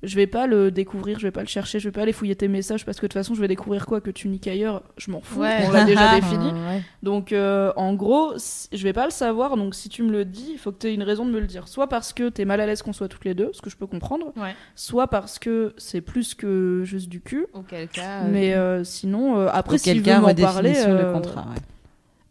Je 0.04 0.16
vais 0.16 0.26
pas 0.26 0.48
le 0.48 0.70
découvrir, 0.72 1.18
je 1.20 1.26
vais 1.28 1.30
pas 1.30 1.42
le 1.42 1.46
chercher, 1.46 1.78
je 1.78 1.88
vais 1.88 1.92
pas 1.92 2.02
aller 2.02 2.12
fouiller 2.12 2.34
tes 2.34 2.48
messages 2.48 2.84
parce 2.84 2.98
que 2.98 3.02
de 3.06 3.08
toute 3.08 3.12
façon, 3.20 3.34
je 3.34 3.40
vais 3.40 3.46
découvrir 3.46 3.86
quoi 3.86 4.00
que 4.00 4.10
tu 4.10 4.26
niques 4.28 4.48
ailleurs, 4.48 4.82
je 4.96 5.10
m'en 5.12 5.20
fous, 5.20 5.40
ouais. 5.40 5.58
on 5.66 5.70
l'a 5.70 5.84
déjà 5.84 6.14
défini. 6.20 6.46
Ouais. 6.46 6.82
Donc, 7.04 7.32
euh, 7.32 7.72
en 7.76 7.94
gros, 7.94 8.32
si- 8.36 8.68
je 8.72 8.82
vais 8.82 8.92
pas 8.92 9.04
le 9.04 9.12
savoir. 9.12 9.56
Donc, 9.56 9.76
si 9.76 9.88
tu 9.88 10.02
me 10.02 10.10
le 10.10 10.24
dis, 10.24 10.50
il 10.54 10.58
faut 10.58 10.72
que 10.72 10.78
tu 10.78 10.88
aies 10.88 10.94
une 10.94 11.04
raison 11.04 11.24
de 11.24 11.30
me 11.30 11.38
le 11.38 11.46
dire. 11.46 11.68
Soit 11.68 11.86
parce 11.88 12.12
que 12.12 12.28
t'es 12.30 12.44
mal 12.44 12.60
à 12.60 12.66
l'aise 12.66 12.82
qu'on 12.82 12.92
soit 12.92 13.06
toutes 13.08 13.24
les 13.24 13.34
deux, 13.34 13.50
ce 13.52 13.62
que 13.62 13.70
je 13.70 13.76
peux 13.76 13.86
comprendre. 13.86 14.32
Ouais. 14.36 14.56
Soit 14.74 15.06
parce 15.06 15.38
que 15.38 15.72
c'est 15.78 16.00
plus 16.00 16.34
que 16.34 16.82
juste 16.84 17.08
du 17.08 17.20
cul. 17.20 17.46
Auquel 17.54 17.86
cas. 17.88 18.22
euh, 18.24 18.28
Mais 18.32 18.54
euh, 18.54 18.82
sinon, 18.82 19.38
euh, 19.38 19.48
après, 19.52 19.78
s'il 19.78 20.02
veut 20.02 20.18
m'en 20.18 20.34
parler, 20.34 20.74
euh, 20.84 21.12
contrat. 21.12 21.42
ouais. 21.42 21.60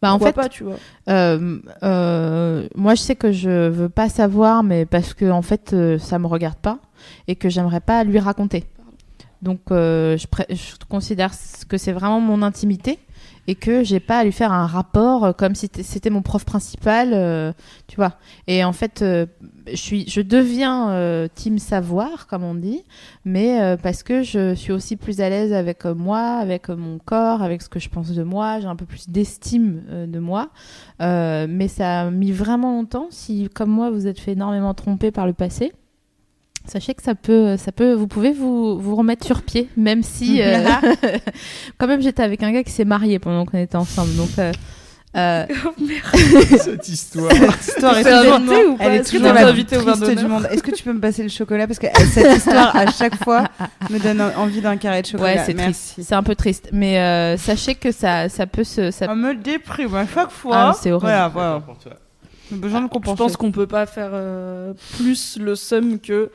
bah, 0.02 0.10
en 0.14 0.18
pourquoi 0.20 0.28
fait, 0.28 0.34
pas, 0.42 0.50
tu 0.50 0.64
vois. 0.66 0.76
Euh, 1.08 1.58
euh, 1.84 2.68
moi, 2.76 2.96
je 2.96 3.02
sais 3.02 3.16
que 3.16 3.32
je 3.32 3.70
veux 3.70 3.90
pas 3.90 4.10
savoir, 4.10 4.64
mais 4.64 4.86
parce 4.86 5.14
que 5.14 5.30
en 5.30 5.42
fait, 5.42 5.72
euh, 5.74 5.98
ça 6.00 6.20
me 6.20 6.28
regarde 6.28 6.58
pas 6.58 6.80
et 7.28 7.36
que 7.36 7.50
j'aimerais 7.50 7.82
pas 7.82 8.04
lui 8.04 8.20
raconter. 8.20 8.66
Donc, 9.42 9.60
euh, 9.72 10.18
je, 10.18 10.28
considère 10.88 11.32
que 11.68 11.78
c'est 11.78 11.92
vraiment 11.92 12.20
mon 12.20 12.44
intimité 12.44 13.00
et 13.48 13.56
que 13.56 13.84
j'ai 13.84 14.00
pas 14.00 14.20
à 14.20 14.24
lui 14.24 14.32
faire 14.32 14.52
un 14.52 14.68
rapport 14.68 15.26
euh, 15.26 15.34
comme 15.34 15.56
si 15.56 15.68
c'était 15.82 16.12
mon 16.12 16.22
prof 16.22 16.46
principal, 16.46 17.10
euh, 17.14 17.52
tu 17.88 17.96
vois. 17.96 18.14
Et 18.46 18.64
en 18.64 18.72
fait, 18.72 19.04
je 19.04 19.76
suis, 19.76 20.08
je 20.08 20.22
deviens 20.22 21.28
team 21.34 21.58
savoir, 21.58 22.28
comme 22.28 22.44
on 22.44 22.54
dit, 22.54 22.84
mais 23.26 23.78
parce 23.82 24.04
que 24.04 24.22
je 24.22 24.54
suis 24.54 24.72
aussi 24.72 24.96
plus 24.96 25.22
à 25.22 25.30
l'aise 25.30 25.54
avec 25.54 25.86
moi, 25.86 26.20
avec 26.20 26.70
mon 26.70 27.00
corps, 27.00 27.42
avec 27.42 27.64
ce 27.64 27.70
que 27.70 27.80
je 27.80 27.90
pense 27.90 28.12
de 28.12 28.24
moi. 28.24 28.60
J'ai 28.60 28.68
un 28.68 28.76
peu 28.76 28.86
plus 28.86 29.10
d'estime 29.10 29.82
de 30.08 30.20
moi. 30.20 30.50
Mais 31.00 31.68
ça 31.68 32.02
a 32.02 32.12
mis 32.12 32.32
vraiment 32.32 32.74
longtemps. 32.74 33.08
Si, 33.10 33.50
comme 33.50 33.72
moi, 33.72 33.90
vous 33.90 34.06
êtes 34.06 34.20
fait 34.20 34.34
énormément 34.34 34.74
tromper 34.76 35.12
par 35.12 35.26
le 35.26 35.34
passé, 35.34 35.72
sachez 36.68 36.94
que 36.94 37.04
ça 37.04 37.16
peut, 37.16 37.58
ça 37.58 37.72
peut, 37.72 37.94
vous 37.94 38.08
pouvez 38.08 38.32
vous, 38.32 38.80
vous 38.80 38.96
remettre 38.96 39.26
sur 39.26 39.42
pied, 39.42 39.68
même 39.78 40.04
si, 40.04 40.42
euh, 40.42 40.64
quand 41.78 41.88
même, 41.88 42.02
j'étais 42.02 42.24
avec 42.24 42.44
un 42.44 42.52
gars 42.52 42.64
qui 42.64 42.72
s'est 42.72 42.86
marié 42.86 43.20
pendant 43.20 43.46
qu'on 43.46 43.58
était 43.58 43.76
ensemble. 43.76 44.16
Donc, 44.16 44.30
euh, 44.40 44.52
euh, 45.18 45.46
Cette 46.58 46.88
histoire. 46.88 47.30
Cette 47.32 47.68
histoire 47.68 47.98
est 47.98 48.04
toujours- 48.04 48.36
invité 48.36 48.66
ou 48.66 48.78
pas 48.78 48.84
Elle 48.86 48.94
est 48.94 49.00
que 49.00 49.10
toujours 49.10 49.28
t'es 49.28 49.34
la 49.34 49.48
invité 49.50 49.78
au 49.78 50.16
du 50.16 50.26
monde. 50.26 50.48
Est-ce 50.50 50.64
que 50.64 50.72
tu 50.72 50.84
peux 50.84 50.94
me 50.94 51.02
passer 51.02 51.24
le 51.24 51.28
chocolat 51.30 51.68
parce 51.68 51.80
que 51.80 51.88
euh, 51.88 52.06
cette 52.14 52.38
histoire 52.38 52.74
à 52.76 52.90
chaque 52.92 53.22
fois 53.22 53.44
me 53.90 54.00
donne 54.00 54.22
envie 54.38 54.62
d'un 54.62 54.78
carré 54.78 55.02
de 55.02 55.08
chocolat. 55.08 55.36
ouais, 55.36 55.44
c'est 55.46 55.54
triste. 55.54 55.96
C'est 56.02 56.16
un 56.16 56.24
peu 56.24 56.34
triste. 56.36 56.70
Mais 56.72 56.98
euh, 57.00 57.36
sachez 57.38 57.76
que 57.76 57.92
ça, 57.92 58.30
ça 58.30 58.48
peut 58.48 58.64
se, 58.64 58.90
ça 58.92 59.08
On 59.10 59.16
me 59.18 59.36
déprime 59.36 59.94
à 59.96 60.08
chaque 60.08 60.32
fois. 60.32 60.56
Ah, 60.56 60.74
c'est 60.80 60.92
horrible. 60.92 61.08
Voilà, 61.12 61.28
voilà. 61.28 61.62
Besoin 62.52 62.80
de 62.82 62.86
Je 62.88 62.92
compenser. 62.92 63.18
pense 63.18 63.36
qu'on 63.38 63.52
peut 63.52 63.68
pas 63.68 63.86
faire 63.86 64.12
euh, 64.14 64.74
plus 64.98 65.38
le 65.42 65.56
seum 65.56 66.00
que. 66.00 66.30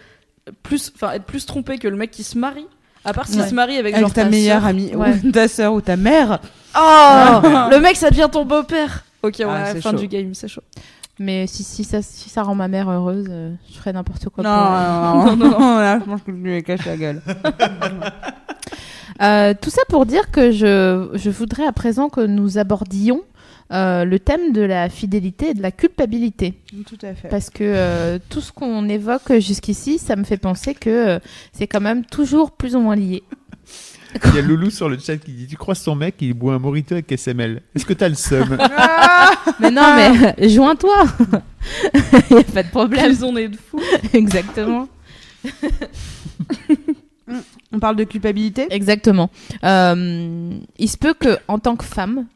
Plus, 0.63 0.93
enfin, 0.95 1.13
être 1.13 1.25
plus 1.25 1.45
trompé 1.47 1.79
que 1.79 1.89
le 1.89 1.97
mec 1.97 2.11
qui 2.11 2.23
se 2.23 2.39
marie. 2.39 2.67
À 3.05 3.13
part 3.13 3.27
s'il 3.29 3.41
Ouais. 3.41 3.49
se 3.49 3.55
marie 3.55 3.77
avec, 3.79 3.95
avec 3.95 4.05
genre 4.05 4.13
ta 4.13 4.25
meilleure 4.25 4.61
sœur. 4.63 4.69
amie, 4.71 4.95
Ouais. 4.95 5.15
ou 5.25 5.31
ta 5.33 5.49
sœur 5.49 5.73
ou 5.75 5.81
ta 5.81 5.97
mère. 5.97 6.41
Oh 6.77 6.79
Le 7.71 7.79
mec, 7.79 7.97
ça 7.97 8.11
devient 8.11 8.29
ton 8.31 8.45
beau-père 8.45 9.05
Ok, 9.23 9.37
on 9.45 9.51
Ah, 9.51 9.75
la 9.75 9.81
fin 9.81 9.91
chaud. 9.93 9.97
du 9.97 10.09
game, 10.09 10.35
c'est 10.35 10.49
chaud. 10.49 10.63
Mais 11.19 11.47
si, 11.47 11.63
si, 11.65 11.83
ça, 11.85 12.03
si 12.03 12.29
ça 12.29 12.43
rend 12.43 12.55
ma 12.55 12.69
mère 12.69 12.91
heureuse, 12.91 13.27
euh, 13.31 13.53
je 13.73 13.79
ferai 13.79 13.93
n'importe 13.93 14.29
quoi. 14.29 14.45
Non, 14.45 15.23
pour 15.25 15.37
non, 15.37 15.51
non, 15.51 15.59
non, 15.59 15.79
là, 15.79 15.99
je 15.99 16.05
pense 16.05 16.21
que 16.23 16.31
je 16.33 16.37
lui 16.37 16.55
ai 16.57 16.63
caché 16.63 16.91
la 16.91 16.97
gueule. 16.97 17.23
Euh, 19.23 19.55
tout 19.59 19.71
ça 19.71 19.81
pour 19.89 20.05
dire 20.05 20.31
que 20.31 20.51
je, 20.51 21.09
je 21.15 21.31
voudrais 21.31 21.67
à 21.67 21.73
présent 21.73 22.09
que 22.11 22.21
nous 22.21 22.59
abordions 22.59 23.23
euh, 23.73 24.05
le 24.05 24.19
thème 24.21 24.53
de 24.53 24.61
la 24.61 24.89
fidélité 24.89 25.51
et 25.51 25.55
de 25.55 25.63
la 25.63 25.73
culpabilité. 25.73 26.55
Tout 26.87 26.99
à 27.03 27.15
fait. 27.15 27.29
Parce 27.29 27.51
que 27.51 27.65
euh, 27.65 28.19
tout 28.29 28.41
ce 28.41 28.53
qu'on 28.53 28.89
évoque 28.89 29.39
jusqu'ici, 29.41 29.99
ça 29.99 30.15
me 30.17 30.25
fait 30.25 30.37
penser 30.37 30.75
que 30.75 30.91
euh, 30.91 31.19
c'est 31.53 31.67
quand 31.67 31.81
même 31.81 32.05
toujours 32.05 32.53
plus 32.53 32.77
ou 32.77 32.81
moins 32.81 32.97
lié. 32.97 33.23
Il 34.25 34.35
y 34.35 34.39
a 34.39 34.43
Loulou 34.43 34.71
sur 34.71 34.89
le 34.89 34.99
chat 34.99 35.17
qui 35.17 35.33
dit 35.33 35.47
Tu 35.47 35.57
croises 35.57 35.83
ton 35.83 35.95
mec, 35.95 36.15
il 36.21 36.33
boit 36.33 36.55
un 36.55 36.59
morito 36.59 36.95
avec 36.95 37.11
SML. 37.11 37.61
Est-ce 37.75 37.85
que 37.85 37.93
t'as 37.93 38.09
le 38.09 38.15
seum 38.15 38.57
Mais 39.61 39.71
non, 39.71 39.95
mais 39.95 40.49
joins-toi 40.49 41.05
Il 42.31 42.37
n'y 42.37 42.41
a 42.41 42.45
pas 42.45 42.63
de 42.63 42.71
problème. 42.71 43.05
Quels 43.05 43.25
on 43.25 43.37
est 43.37 43.49
de 43.49 43.57
fou 43.57 43.81
Exactement. 44.13 44.89
On 47.73 47.79
parle 47.79 47.97
de 47.97 48.05
culpabilité? 48.05 48.69
Exactement. 48.71 49.31
Euh, 49.65 50.57
il 50.79 50.89
se 50.89 50.97
peut 50.97 51.15
que, 51.15 51.39
en 51.49 51.59
tant 51.59 51.77
que 51.77 51.85
femme, 51.85 52.27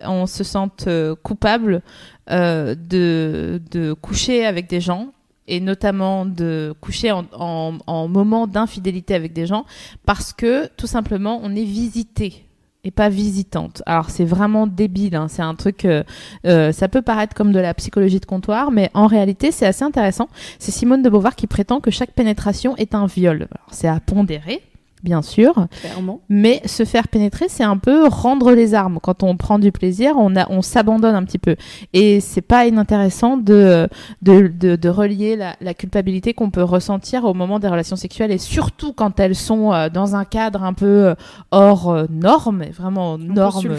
on 0.00 0.26
se 0.26 0.44
sente 0.44 0.86
euh, 0.86 1.14
coupable 1.14 1.82
euh, 2.30 2.74
de, 2.74 3.60
de 3.70 3.92
coucher 3.92 4.46
avec 4.46 4.68
des 4.68 4.80
gens 4.80 5.08
et 5.46 5.60
notamment 5.60 6.26
de 6.26 6.74
coucher 6.80 7.10
en, 7.10 7.24
en, 7.32 7.78
en 7.86 8.08
moment 8.08 8.46
d'infidélité 8.46 9.14
avec 9.14 9.32
des 9.32 9.46
gens 9.46 9.64
parce 10.04 10.32
que 10.32 10.66
tout 10.76 10.86
simplement 10.86 11.40
on 11.42 11.54
est 11.56 11.64
visité 11.64 12.44
et 12.84 12.90
pas 12.90 13.08
visitante. 13.08 13.82
Alors 13.86 14.10
c'est 14.10 14.24
vraiment 14.24 14.66
débile, 14.66 15.16
hein. 15.16 15.26
c'est 15.28 15.42
un 15.42 15.54
truc, 15.54 15.84
euh, 15.84 16.72
ça 16.72 16.88
peut 16.88 17.02
paraître 17.02 17.34
comme 17.34 17.52
de 17.52 17.58
la 17.58 17.74
psychologie 17.74 18.20
de 18.20 18.26
comptoir, 18.26 18.70
mais 18.70 18.90
en 18.94 19.06
réalité 19.06 19.50
c'est 19.50 19.66
assez 19.66 19.84
intéressant. 19.84 20.28
C'est 20.58 20.70
Simone 20.70 21.02
de 21.02 21.10
Beauvoir 21.10 21.34
qui 21.34 21.46
prétend 21.46 21.80
que 21.80 21.90
chaque 21.90 22.12
pénétration 22.12 22.76
est 22.76 22.94
un 22.94 23.06
viol. 23.06 23.48
C'est 23.72 23.88
à 23.88 23.98
pondérer, 24.00 24.62
bien 25.02 25.22
sûr. 25.22 25.66
Clairement. 25.80 26.20
Mais 26.28 26.62
se 26.66 26.84
faire 26.84 27.08
pénétrer, 27.08 27.46
c'est 27.48 27.64
un 27.64 27.76
peu 27.76 28.06
rendre 28.08 28.52
les 28.52 28.74
armes. 28.74 28.98
Quand 29.02 29.22
on 29.22 29.36
prend 29.36 29.58
du 29.58 29.72
plaisir, 29.72 30.14
on, 30.16 30.36
a, 30.36 30.50
on 30.50 30.62
s'abandonne 30.62 31.14
un 31.14 31.24
petit 31.24 31.38
peu. 31.38 31.56
Et 31.92 32.20
c'est 32.20 32.40
pas 32.42 32.66
inintéressant 32.66 33.36
de, 33.36 33.88
de, 34.22 34.48
de, 34.48 34.76
de 34.76 34.88
relier 34.88 35.36
la, 35.36 35.56
la 35.60 35.74
culpabilité 35.74 36.34
qu'on 36.34 36.50
peut 36.50 36.62
ressentir 36.62 37.24
au 37.24 37.34
moment 37.34 37.58
des 37.58 37.68
relations 37.68 37.96
sexuelles 37.96 38.30
et 38.32 38.38
surtout 38.38 38.92
quand 38.92 39.20
elles 39.20 39.34
sont 39.34 39.72
euh, 39.72 39.88
dans 39.88 40.16
un 40.16 40.24
cadre 40.24 40.62
un 40.62 40.72
peu 40.72 40.86
euh, 40.86 41.14
hors 41.50 41.90
euh, 41.90 42.06
norme, 42.10 42.64
vraiment 42.76 43.14
Un 43.14 43.18
norme 43.18 43.76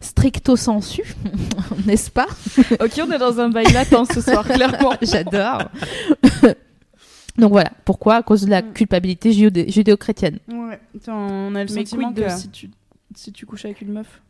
stricto 0.00 0.56
sensu, 0.56 1.14
n'est-ce 1.86 2.10
pas? 2.10 2.26
Ok, 2.80 3.00
on 3.06 3.10
est 3.12 3.18
dans 3.18 3.40
un 3.40 3.48
bail 3.48 3.72
latent 3.72 4.04
ce 4.12 4.20
soir, 4.20 4.44
clairement. 4.48 4.92
J'adore. 5.02 5.62
Donc 7.38 7.50
voilà, 7.50 7.70
pourquoi? 7.84 8.16
À 8.16 8.22
cause 8.22 8.42
de 8.44 8.50
la 8.50 8.62
Mm. 8.62 8.72
culpabilité 8.72 9.32
judéo- 9.32 9.68
judéo-chrétienne. 9.68 10.38
Ouais. 10.48 10.78
On 11.08 11.54
a 11.54 11.64
le 11.64 11.70
Mais 11.74 11.84
sentiment 11.84 12.10
de 12.12 12.22
que. 12.22 12.30
si 12.30 12.48
tu, 12.50 12.70
si 13.14 13.32
tu 13.32 13.44
couches 13.46 13.64
avec 13.64 13.80
une 13.80 13.92
meuf? 13.92 14.22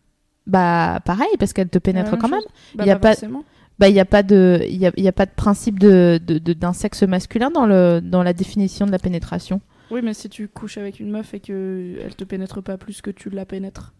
Bah 0.47 1.01
pareil, 1.05 1.29
parce 1.39 1.53
qu'elle 1.53 1.69
te 1.69 1.79
pénètre 1.79 2.11
même 2.13 2.21
quand 2.21 2.29
même. 2.29 2.41
Bah, 2.75 2.85
Y 2.87 2.91
a 2.91 2.99
pas- 2.99 3.13
forcément. 3.13 3.45
Bah 3.79 3.89
il 3.89 3.95
y 3.95 4.01
a 4.01 4.05
pas 4.05 4.23
de, 4.23 4.61
il 4.69 4.77
y 4.77 4.87
a, 4.87 4.93
y 4.97 5.09
a 5.09 5.13
pas 5.13 5.27
de 5.27 5.33
principe 5.33 5.79
de 5.81 6.21
de- 6.25 6.39
de- 6.39 6.53
d'un 6.53 6.73
sexe 6.73 7.03
masculin 7.03 7.51
dans 7.51 7.67
le 7.67 8.01
dans 8.01 8.23
la 8.23 8.33
définition 8.33 8.87
de 8.87 8.91
la 8.93 8.99
pénétration. 8.99 9.61
Oui, 9.91 10.01
mais 10.03 10.15
si 10.15 10.29
tu 10.29 10.49
couches 10.49 10.79
avec 10.79 11.01
une 11.01 11.11
meuf 11.11 11.35
et 11.35 11.41
que 11.41 11.97
elle 12.03 12.15
te 12.15 12.25
pénètre 12.25 12.63
pas 12.63 12.77
plus 12.79 13.01
que 13.03 13.11
tu 13.11 13.31
la 13.31 13.45
pénètres. 13.45 13.93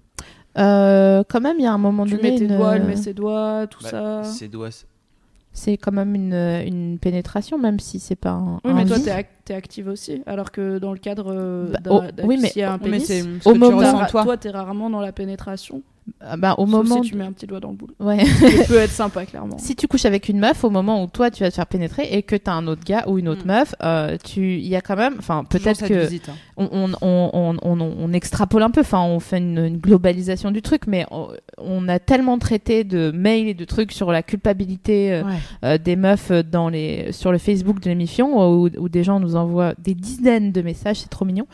Euh, 0.57 1.25
quand 1.29 1.41
même, 1.41 1.57
il 1.59 1.65
y 1.65 1.67
a 1.67 1.73
un 1.73 1.79
moment 1.79 2.05
Tu 2.07 2.13
donné, 2.17 2.31
mets 2.33 2.39
tes 2.39 2.45
une- 2.45 2.57
doigts, 2.57 2.77
elle 2.77 2.85
met 2.85 2.97
ses 2.97 3.13
doigts, 3.13 3.67
tout 3.67 3.83
Bah, 3.83 3.91
ça. 3.91 4.23
Ses 4.25 4.49
doigts. 4.49 4.71
C'est 5.57 5.77
quand 5.79 5.93
même 5.93 6.15
une, 6.15 6.35
une 6.35 6.99
pénétration, 6.99 7.57
même 7.59 7.79
si 7.81 7.99
c'est 8.01 8.17
pas 8.17 8.33
un. 8.33 8.55
Oui, 8.65 8.73
un 8.73 8.75
mais 8.75 8.85
toi, 8.85 8.99
t'es 8.99 9.11
ac- 9.13 9.27
t'es 9.45 9.55
active 9.55 9.89
aussi. 9.89 10.21
Alors 10.27 10.51
que 10.53 10.79
dans 10.79 10.93
le 10.93 10.99
cadre 10.99 11.33
euh, 11.33 11.69
Bah, 11.73 11.79
d'un- 11.81 11.91
oh, 11.91 12.01
d'un- 12.15 12.25
oui, 12.27 12.39
mais- 12.43 12.53
y 12.57 12.63
a 12.63 12.73
un 12.73 12.79
Mais 12.79 12.91
pénis, 12.91 13.07
c'est 13.07 13.23
ce 13.23 13.49
Au 13.49 13.53
que 13.53 13.55
tu 13.55 13.59
moment- 13.61 14.07
toi, 14.07 14.37
t'es 14.37 14.51
rarement 14.51 14.91
dans 14.91 15.01
la 15.01 15.13
pénétration. 15.13 15.83
Ah, 16.21 16.37
bah, 16.37 16.55
au 16.59 16.67
Sauf 16.67 16.71
moment, 16.71 17.03
si 17.03 17.11
tu 17.11 17.17
mets 17.17 17.25
un 17.25 17.33
petit 17.33 17.47
doigt 17.47 17.61
dans 17.61 17.71
le 17.71 17.77
boule. 17.77 17.95
ouais. 17.99 18.19
Qui 18.25 18.67
peut 18.69 18.77
être 18.77 18.91
sympa, 18.91 19.25
clairement. 19.25 19.57
si 19.59 19.75
tu 19.75 19.89
couches 19.89 20.05
avec 20.05 20.29
une 20.29 20.39
meuf 20.39 20.63
au 20.63 20.69
moment 20.71 21.03
où 21.03 21.07
toi 21.07 21.31
tu 21.31 21.43
vas 21.43 21.51
te 21.51 21.55
faire 21.55 21.67
pénétrer 21.67 22.09
et 22.13 22.23
que 22.23 22.37
t'as 22.37 22.53
un 22.53 22.67
autre 22.67 22.83
gars 22.85 23.05
ou 23.07 23.19
une 23.19 23.29
autre 23.29 23.45
Mm. 23.45 23.49
meuf, 23.49 23.75
euh, 23.83 24.17
tu, 24.23 24.55
il 24.59 24.67
y 24.67 24.77
a 24.77 24.81
quand 24.83 24.97
même, 24.97 25.15
enfin 25.19 25.45
peut-être 25.45 25.87
que 25.87 25.95
visite, 26.05 26.29
hein. 26.29 26.35
on, 26.59 26.69
on, 26.73 26.93
on, 27.01 27.31
on, 27.33 27.57
on, 27.63 27.81
on 27.81 28.13
extrapole 28.13 28.63
un 28.63 28.71
peu, 28.71 28.81
enfin 28.83 29.01
on 29.03 29.19
fait 29.19 29.39
une, 29.39 29.59
une 29.59 29.79
globalisation 29.79 30.51
du 30.51 30.61
truc, 30.61 30.87
mais 30.87 31.07
on, 31.59 31.89
a 31.89 31.99
tellement 31.99 32.39
traité 32.39 32.85
de 32.85 33.11
mails 33.11 33.49
et 33.49 33.55
de 33.55 33.65
trucs 33.65 33.93
sur 33.93 34.13
la 34.13 34.23
culpabilité 34.23 35.13
euh, 35.13 35.23
Ouais. 35.25 35.33
euh, 35.65 35.79
des 35.79 35.97
meufs 35.97 36.33
dans 36.33 36.69
les, 36.69 37.13
sur 37.13 37.33
le 37.33 37.39
Facebook 37.39 37.81
de 37.81 37.89
l'émission 37.89 38.47
où, 38.51 38.69
où 38.79 38.89
des 38.91 39.05
gens 39.05 39.21
nous 39.21 39.37
envoient 39.37 39.75
des 39.79 39.95
dizaines 39.95 40.53
de 40.53 40.61
messages, 40.63 40.99
c'est 41.01 41.09
trop 41.11 41.25
mignon. 41.25 41.47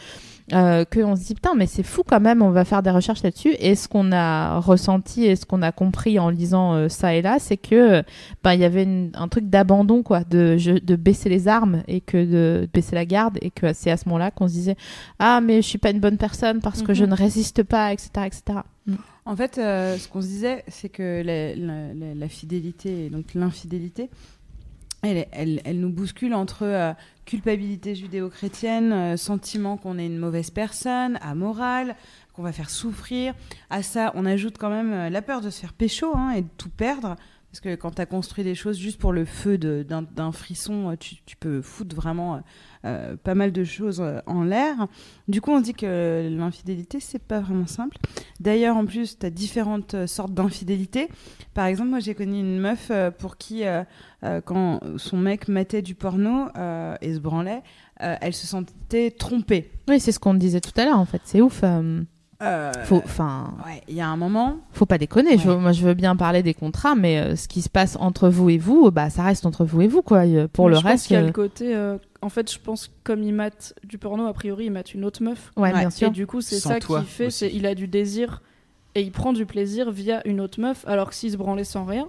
Euh, 0.53 0.85
qu'on 0.85 1.15
se 1.15 1.27
dit 1.27 1.35
putain 1.35 1.55
mais 1.57 1.67
c'est 1.67 1.85
fou 1.85 2.03
quand 2.05 2.19
même 2.19 2.43
on 2.43 2.51
va 2.51 2.65
faire 2.65 2.83
des 2.83 2.91
recherches 2.91 3.23
là-dessus 3.23 3.55
et 3.61 3.77
ce 3.77 3.87
qu'on 3.87 4.11
a 4.11 4.59
ressenti 4.59 5.25
et 5.25 5.37
ce 5.37 5.47
qu'on 5.47 5.63
a 5.63 5.71
compris 5.71 6.19
en 6.19 6.29
lisant 6.29 6.75
euh, 6.75 6.89
ça 6.89 7.15
et 7.15 7.23
là 7.23 7.37
c'est 7.39 7.57
que 7.57 8.03
ben 8.43 8.55
il 8.55 8.61
y 8.61 8.65
avait 8.65 8.83
une- 8.83 9.13
un 9.15 9.29
truc 9.29 9.49
d'abandon 9.49 10.03
quoi 10.03 10.25
de 10.25 10.57
de 10.81 10.97
baisser 10.97 11.29
les 11.29 11.47
armes 11.47 11.85
et 11.87 12.01
que 12.01 12.25
de 12.25 12.69
baisser 12.75 12.97
la 12.97 13.05
garde 13.05 13.39
et 13.43 13.51
que 13.51 13.73
c'est 13.73 13.93
à 13.93 13.97
ce 13.97 14.09
moment-là 14.09 14.33
qu'on 14.33 14.49
se 14.49 14.55
disait 14.55 14.77
ah 15.21 15.41
mais 15.41 15.63
je 15.63 15.69
suis 15.69 15.79
pas 15.79 15.91
une 15.91 16.01
bonne 16.01 16.19
personne 16.19 16.59
parce 16.61 16.83
que 16.83 16.91
Mhm. 16.91 16.97
je 16.99 17.05
ne 17.05 17.15
résiste 17.15 17.63
pas 17.63 17.93
etc 17.93 18.09
etc 18.27 18.59
Mm. 18.87 18.95
En 19.27 19.37
fait, 19.37 19.59
euh, 19.59 19.99
ce 19.99 20.09
qu'on 20.09 20.23
se 20.23 20.27
disait, 20.27 20.65
c'est 20.69 20.89
que 20.89 21.23
la, 21.23 21.55
la- 21.55 21.93
la- 21.95 22.15
la 22.15 22.29
fidélité 22.29 23.07
et 23.07 23.11
donc 23.11 23.35
l'infidélité, 23.35 24.09
elle, 25.03 25.27
elle, 25.33 25.61
elle 25.65 25.81
nous 25.81 25.91
bouscule 25.91 26.35
entre 26.35 26.65
euh, 26.65 26.93
culpabilité 27.25 27.95
judéo-chrétienne, 27.95 28.93
euh, 28.93 29.17
sentiment 29.17 29.77
qu'on 29.77 29.99
est 29.99 30.07
une 30.07 30.19
mauvaise 30.19 30.51
personne, 30.51 31.19
amorale, 31.23 31.97
qu'on 32.35 32.43
va 32.43 32.53
faire 32.53 32.71
souffrir. 32.71 33.35
À 33.71 33.83
ça, 33.83 34.13
on 34.15 34.27
ajoute 34.27 34.59
quand 34.59 34.71
même 34.71 34.93
euh, 34.93 35.11
la 35.11 35.23
peur 35.23 35.41
de 35.41 35.51
se 35.51 35.61
faire 35.61 35.73
pécho 35.73 36.13
hein, 36.15 36.33
et 36.33 36.43
de 36.43 36.49
tout 36.57 36.71
perdre. 36.71 37.17
Parce 37.51 37.61
que 37.61 37.75
quand 37.75 37.91
tu 37.91 38.01
as 38.01 38.07
construit 38.07 38.45
des 38.45 38.55
choses 38.55 38.79
juste 38.79 39.01
pour 39.01 39.13
le 39.13 39.25
feu 39.25 39.59
d'un 39.59 40.33
frisson, 40.33 40.91
euh, 40.91 40.97
tu, 40.97 41.37
peux 41.37 41.61
foutre 41.63 41.97
vraiment 41.97 42.37
euh, 42.37 42.39
euh, 42.85 43.17
pas 43.17 43.35
mal 43.35 43.51
de 43.51 43.65
choses 43.65 44.03
en 44.27 44.45
l'air. 44.45 44.87
Du 45.27 45.41
coup, 45.41 45.51
on 45.51 45.61
dit 45.61 45.75
que 45.75 46.29
l'infidélité, 46.31 47.01
c'est 47.01 47.19
pas 47.19 47.41
vraiment 47.41 47.67
simple. 47.67 47.97
D'ailleurs, 48.39 48.77
en 48.77 48.87
plus, 48.87 49.19
tu 49.19 49.27
as 49.27 49.31
différentes 49.31 50.07
sortes 50.07 50.33
d'infidélité. 50.33 51.09
Par 51.53 51.67
exemple, 51.67 51.91
moi, 51.91 51.99
j'ai 51.99 52.15
connu 52.15 52.39
une 52.39 52.61
meuf 52.61 52.93
pour 53.19 53.37
qui, 53.37 53.65
quand 54.45 54.81
son 54.97 55.17
mec 55.17 55.49
matait 55.49 55.83
du 55.83 55.97
porno 55.97 56.47
et 57.01 57.15
se 57.15 57.19
branlait, 57.19 57.63
elle 57.97 58.35
se 58.35 58.47
sentait 58.47 59.11
trompée. 59.11 59.71
oui 59.89 60.01
c'est 60.01 60.13
ce 60.13 60.19
qu'on 60.19 60.35
disait 60.35 60.61
tout 60.61 60.73
à 60.77 60.85
l'heure 60.87 60.99
en 60.99 61.05
fait 61.05 61.21
c'est 61.25 61.43
ouf 61.43 61.63
euh, 62.43 62.73
faut 62.85 63.03
enfin 63.05 63.55
Ouais, 63.67 63.83
il 63.89 63.95
y 63.95 64.01
a 64.01 64.09
un 64.09 64.17
moment. 64.17 64.59
faut 64.73 64.87
pas 64.87 64.99
déconner. 64.99 65.37
Je, 65.39 65.51
moi, 65.51 65.73
je 65.73 65.83
veux 65.85 65.95
bien 65.95 66.17
parler 66.17 66.43
des 66.43 66.55
contrats, 66.55 66.95
mais 66.95 67.19
euh, 67.19 67.37
ce 67.37 67.49
qui 67.49 67.63
se 67.63 67.69
passe 67.69 67.97
entre 68.01 68.29
vous 68.29 68.49
et 68.51 68.59
vous, 68.59 68.91
bah, 68.91 69.11
ça 69.11 69.23
reste 69.25 69.45
entre 69.47 69.65
vous 69.65 69.83
et 69.83 69.89
vous, 69.89 70.03
quoi. 70.03 70.27
Euh, 70.27 70.49
Pour 70.53 70.67
Mais 70.67 70.71
le 70.73 70.77
je 70.79 70.83
pense 70.83 70.91
reste, 70.91 71.07
qu'il 71.09 71.15
y 71.15 71.19
a 71.19 71.23
euh, 71.23 71.27
le 71.27 71.33
côté. 71.33 71.75
euh, 71.77 71.99
en 72.23 72.29
fait, 72.29 72.53
je 72.53 72.59
pense 72.59 72.89
que 72.89 72.93
comme 73.05 73.23
il 73.23 73.33
mate 73.35 73.75
du 73.85 73.99
porno, 73.99 74.27
a 74.27 74.33
priori, 74.33 74.67
il 74.67 74.71
mate 74.73 74.95
une 74.95 75.05
autre 75.05 75.23
meuf. 75.23 75.51
ouais, 75.57 75.73
Ouais, 75.73 75.79
bien 75.79 75.89
Et 75.89 75.93
sûr. 75.93 76.11
du 76.11 76.27
coup, 76.27 76.41
c'est 76.41 76.59
Sans 76.59 76.71
ça 76.71 76.81
qu'il 76.81 77.05
fait, 77.07 77.27
aussi. 77.27 77.39
c'est 77.39 77.53
il 77.55 77.67
a 77.67 77.75
du 77.75 77.89
désir 77.89 78.43
et 78.95 79.03
il 79.03 79.13
prend 79.13 79.33
du 79.33 79.47
plaisir 79.47 79.91
via 79.91 80.27
une 80.27 80.41
autre 80.41 80.61
meuf, 80.61 80.85
alors 80.89 81.11
que 81.11 81.15
s'il 81.15 81.31
se 81.31 81.37
branlait 81.37 81.65
sans 81.65 81.85
rien, 81.85 82.09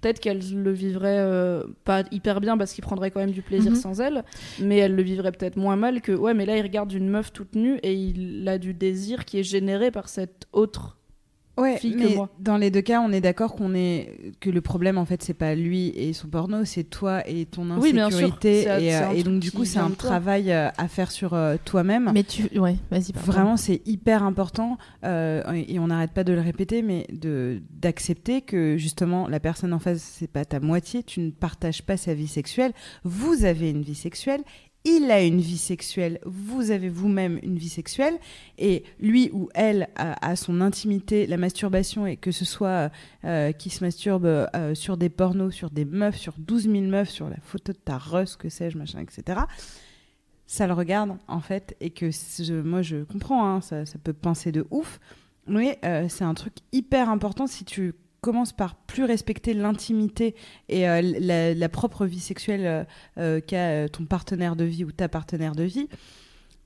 peut-être 0.00 0.20
qu'elle 0.20 0.40
le 0.54 0.70
vivrait 0.72 1.18
euh, 1.18 1.64
pas 1.84 2.04
hyper 2.10 2.40
bien 2.40 2.56
parce 2.56 2.72
qu'il 2.72 2.82
prendrait 2.82 3.10
quand 3.10 3.20
même 3.20 3.30
du 3.32 3.42
plaisir 3.42 3.72
Mhm. 3.72 3.76
sans 3.76 4.00
elle, 4.00 4.24
mais 4.60 4.78
elle 4.78 4.94
le 4.94 5.02
vivrait 5.02 5.32
peut-être 5.32 5.56
moins 5.56 5.76
mal 5.76 6.00
que 6.00 6.12
ouais, 6.12 6.34
mais 6.34 6.46
là 6.46 6.56
il 6.56 6.62
regarde 6.62 6.92
une 6.92 7.08
meuf 7.08 7.32
toute 7.32 7.54
nue 7.54 7.78
et 7.82 7.94
il 7.94 8.48
a 8.48 8.58
du 8.58 8.74
désir 8.74 9.24
qui 9.24 9.38
est 9.38 9.42
généré 9.42 9.90
par 9.90 10.08
cette 10.08 10.46
autre. 10.52 10.96
Ouais, 11.60 11.76
fille 11.78 11.94
que 11.96 11.98
mais 12.08 12.14
moi. 12.16 12.28
dans 12.38 12.56
les 12.56 12.70
deux 12.70 12.80
cas, 12.80 13.00
on 13.00 13.12
est 13.12 13.20
d'accord 13.20 13.54
qu'on 13.54 13.74
est 13.74 14.32
que 14.40 14.50
le 14.50 14.60
problème 14.60 14.98
en 14.98 15.04
fait, 15.04 15.22
c'est 15.22 15.34
pas 15.34 15.54
lui 15.54 15.88
et 15.96 16.12
son 16.12 16.28
porno, 16.28 16.64
c'est 16.64 16.84
toi 16.84 17.22
et 17.28 17.46
ton 17.46 17.68
Oui, 17.78 17.92
bien 17.92 18.08
sûr. 18.10 18.18
insécurité. 18.18 18.62
Et, 18.62 18.94
euh, 18.94 19.08
un 19.08 19.12
et 19.12 19.22
donc 19.22 19.40
du 19.40 19.52
coup, 19.52 19.64
c'est 19.64 19.78
un 19.78 19.88
toi. 19.90 19.96
travail 20.10 20.52
euh, 20.52 20.68
à 20.78 20.88
faire 20.88 21.10
sur 21.10 21.34
euh, 21.34 21.56
toi-même. 21.64 22.10
Mais 22.14 22.24
tu, 22.24 22.44
ouais, 22.58 22.76
vas-y. 22.90 23.12
Vraiment, 23.14 23.56
c'est 23.56 23.82
hyper 23.86 24.22
important 24.22 24.78
euh, 25.04 25.42
et 25.68 25.78
on 25.78 25.88
n'arrête 25.88 26.12
pas 26.12 26.24
de 26.24 26.32
le 26.32 26.40
répéter, 26.40 26.82
mais 26.82 27.06
de 27.12 27.60
d'accepter 27.70 28.42
que 28.42 28.76
justement 28.76 29.28
la 29.28 29.40
personne 29.40 29.72
en 29.72 29.78
face 29.78 29.98
c'est 30.02 30.30
pas 30.30 30.44
ta 30.44 30.60
moitié, 30.60 31.02
tu 31.02 31.20
ne 31.20 31.30
partages 31.30 31.82
pas 31.82 31.96
sa 31.96 32.14
vie 32.14 32.28
sexuelle. 32.28 32.72
Vous 33.04 33.44
avez 33.44 33.70
une 33.70 33.82
vie 33.82 33.94
sexuelle. 33.94 34.42
Il 34.84 35.10
a 35.10 35.22
une 35.22 35.40
vie 35.40 35.58
sexuelle, 35.58 36.20
vous 36.24 36.70
avez 36.70 36.88
vous-même 36.88 37.38
une 37.42 37.58
vie 37.58 37.68
sexuelle, 37.68 38.18
et 38.56 38.84
lui 38.98 39.30
ou 39.32 39.50
elle 39.54 39.88
a, 39.96 40.36
son 40.36 40.62
intimité, 40.62 41.26
la 41.26 41.36
masturbation, 41.36 42.06
et 42.06 42.16
que 42.16 42.30
ce 42.30 42.46
soit 42.46 42.90
euh, 43.24 43.52
qui 43.52 43.68
se 43.68 43.84
masturbe 43.84 44.24
euh, 44.24 44.74
sur 44.74 44.96
des 44.96 45.10
pornos, 45.10 45.52
sur 45.52 45.70
des 45.70 45.84
meufs, 45.84 46.16
sur 46.16 46.34
12 46.38 46.62
000 46.62 46.74
meufs, 46.86 47.10
sur 47.10 47.28
la 47.28 47.36
photo 47.42 47.72
de 47.72 47.78
ta 47.78 47.98
Russ, 47.98 48.36
que 48.36 48.48
sais-je, 48.48 48.78
machin, 48.78 49.00
etc 49.00 49.40
ça 50.50 50.66
le 50.66 50.72
regarde 50.72 51.16
en 51.28 51.38
fait 51.38 51.76
et 51.80 51.90
que 51.90 52.10
moi 52.62 52.82
je 52.82 53.04
comprends 53.04 53.46
hein, 53.48 53.60
ça, 53.60 53.86
ça 53.86 53.98
peut 54.02 54.12
penser 54.12 54.50
de 54.50 54.66
ouf 54.72 54.98
mais 55.46 55.78
euh, 55.84 56.06
c'est 56.08 56.24
un 56.24 56.34
truc 56.34 56.54
hyper 56.72 57.08
important 57.08 57.46
si 57.46 57.64
tu 57.64 57.94
commences 58.20 58.52
par 58.52 58.74
plus 58.76 59.04
respecter 59.04 59.54
l'intimité 59.54 60.34
et 60.68 60.88
euh, 60.88 61.00
la, 61.02 61.54
la 61.54 61.68
propre 61.68 62.06
vie 62.06 62.20
sexuelle 62.20 62.66
euh, 62.66 62.84
euh, 63.18 63.40
qu'a 63.40 63.88
ton 63.88 64.04
partenaire 64.04 64.56
de 64.56 64.64
vie 64.64 64.84
ou 64.84 64.92
ta 64.92 65.08
partenaire 65.08 65.54
de 65.54 65.64
vie 65.64 65.88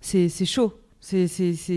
c'est 0.01 0.29
chaud. 0.45 0.75
C'est- 1.01 1.27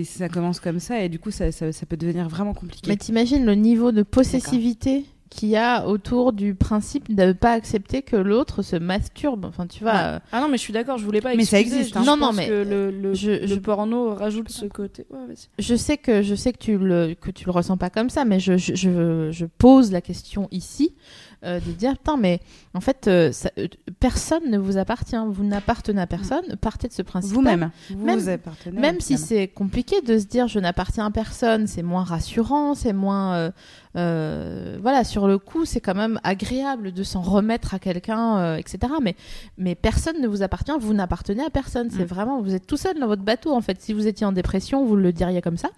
ça 0.04 0.30
commence 0.30 0.60
comme 0.60 0.80
ça 0.80 1.02
et 1.04 1.10
du 1.10 1.20
coup 1.20 1.32
ça, 1.32 1.52
ça, 1.52 1.72
ça 1.74 1.86
peut 1.86 1.98
devenir 1.98 2.30
vraiment 2.30 2.54
compliqué. 2.54 2.90
Mais 2.90 2.96
t'imagines 2.98 3.46
le 3.46 3.56
niveau 3.56 3.92
de 3.92 4.04
possessivité 4.04 5.06
qu'il 5.30 5.50
y 5.50 5.56
a 5.58 5.86
autour 5.88 6.34
du 6.34 6.56
principe 6.56 7.14
de 7.14 7.24
ne 7.24 7.34
pas 7.34 7.52
accepter 7.54 8.02
que 8.02 8.16
l'autre 8.16 8.62
se 8.62 8.76
masturbe. 8.76 9.46
Enfin, 9.46 9.68
tu 9.68 9.84
vois. 9.84 9.92
Ouais. 9.94 10.00
euh, 10.02 10.20
Ah 10.32 10.42
non, 10.42 10.48
mais 10.50 10.58
je 10.58 10.62
suis 10.64 10.74
d'accord, 10.74 10.98
je 10.98 11.06
voulais 11.06 11.22
pas 11.22 11.36
Mais 11.36 11.46
ça 11.46 11.60
existe, 11.60 11.94
je- 11.94 12.00
hein. 12.00 12.02
je 12.04 12.08
Non, 12.08 12.18
non, 12.18 12.28
pense 12.28 12.36
mais, 12.38 12.48
que 12.48 12.64
le, 12.64 12.92
le, 12.92 13.14
je- 13.14 13.32
le 13.42 13.48
je- 13.48 13.56
porno 13.56 14.14
rajoute 14.16 14.50
ce 14.50 14.66
côté. 14.66 15.06
Ouais. 15.10 15.20
Je 15.60 15.76
sais 15.76 15.98
que 15.98 16.22
je 16.22 16.36
sais 16.36 16.54
que 16.54 16.58
tu 16.60 16.78
le 16.78 17.14
que 17.20 17.32
tu 17.32 17.46
le 17.46 17.52
ressens 17.52 17.78
pas 17.78 17.90
comme 17.90 18.10
ça, 18.10 18.26
mais 18.26 18.40
je 18.40 18.58
je, 18.58 18.76
je, 18.76 19.30
je 19.32 19.46
pose 19.58 19.92
la 19.92 20.02
question 20.02 20.48
ici 20.52 20.96
euh, 21.44 21.60
de 21.60 21.72
dire 21.72 21.92
putain 21.98 22.18
mais 22.18 22.40
en 22.74 22.82
fait 22.82 23.08
euh, 23.08 23.32
ça- 23.32 23.52
euh, 23.60 23.68
personne 24.00 24.50
ne 24.50 24.58
vous 24.58 24.78
appartient, 24.78 25.16
vous 25.30 25.44
n'appartenez 25.44 26.02
à 26.02 26.08
personne, 26.08 26.56
partez 26.60 26.88
de 26.88 26.94
ce 26.94 27.02
principe. 27.04 27.34
vous-même 27.34 27.70
vous 27.92 28.06
Même- 28.06 28.28
appartenez 28.30 28.80
Même 28.80 29.00
si 29.00 29.18
c'est 29.18 29.48
compliqué 29.48 30.02
de 30.02 30.18
se 30.18 30.26
dire 30.26 30.48
je 30.48 30.60
n'appartiens 30.60 31.06
à 31.06 31.12
personne, 31.12 31.68
c'est 31.68 31.84
moins 31.84 32.04
rassurant, 32.04 32.74
c'est 32.76 32.94
moins 32.94 33.52
voilà 33.94 35.04
sur 35.04 35.28
le 35.28 35.38
coup 35.38 35.66
c'est 35.66 35.82
quand 35.82 35.96
même 35.96 36.20
agréable 36.24 36.92
de 36.92 37.04
s'en 37.04 37.22
remettre 37.22 37.74
à 37.74 37.80
quelqu'un, 37.80 38.56
etc. 38.58 38.80
Mais 39.02 39.16
mais 39.58 39.76
personne 39.76 40.22
ne 40.22 40.28
vous 40.28 40.44
appartient, 40.44 40.72
vous 40.80 40.94
n'appartenez 40.94 41.44
à 41.44 41.50
personne. 41.50 41.90
C'est 41.92 42.04
Mm. 42.04 42.08
vraiment 42.16 42.42
vous 42.42 42.54
êtes 42.54 42.68
tout 42.68 42.78
seul 42.78 43.00
dans 43.00 43.08
votre 43.08 43.24
bateau 43.24 43.54
en 43.54 43.62
fait. 43.62 43.82
Si 43.82 43.94
vous 43.94 44.08
étiez 44.08 44.26
en 44.26 44.32
dépression, 44.32 44.86
vous 44.86 44.96
le 44.96 45.12
diriez 45.14 45.42
comme 45.42 45.58
ça. 45.58 45.70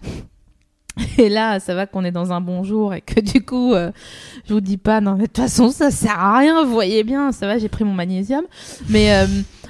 Et 1.18 1.28
là, 1.28 1.60
ça 1.60 1.74
va 1.74 1.86
qu'on 1.86 2.04
est 2.04 2.10
dans 2.10 2.32
un 2.32 2.40
bon 2.40 2.62
jour 2.62 2.92
et 2.94 3.00
que 3.00 3.20
du 3.20 3.44
coup, 3.44 3.72
euh, 3.74 3.90
je 4.48 4.52
vous 4.54 4.60
dis 4.60 4.76
pas, 4.76 5.00
non, 5.00 5.12
mais 5.12 5.22
de 5.22 5.26
toute 5.28 5.36
façon, 5.38 5.70
ça 5.70 5.90
sert 5.90 6.18
à 6.18 6.38
rien, 6.38 6.64
vous 6.64 6.72
voyez 6.72 7.04
bien, 7.04 7.32
ça 7.32 7.46
va, 7.46 7.58
j'ai 7.58 7.68
pris 7.68 7.84
mon 7.84 7.94
magnésium. 7.94 8.42
Mais 8.88 9.12
euh, 9.14 9.26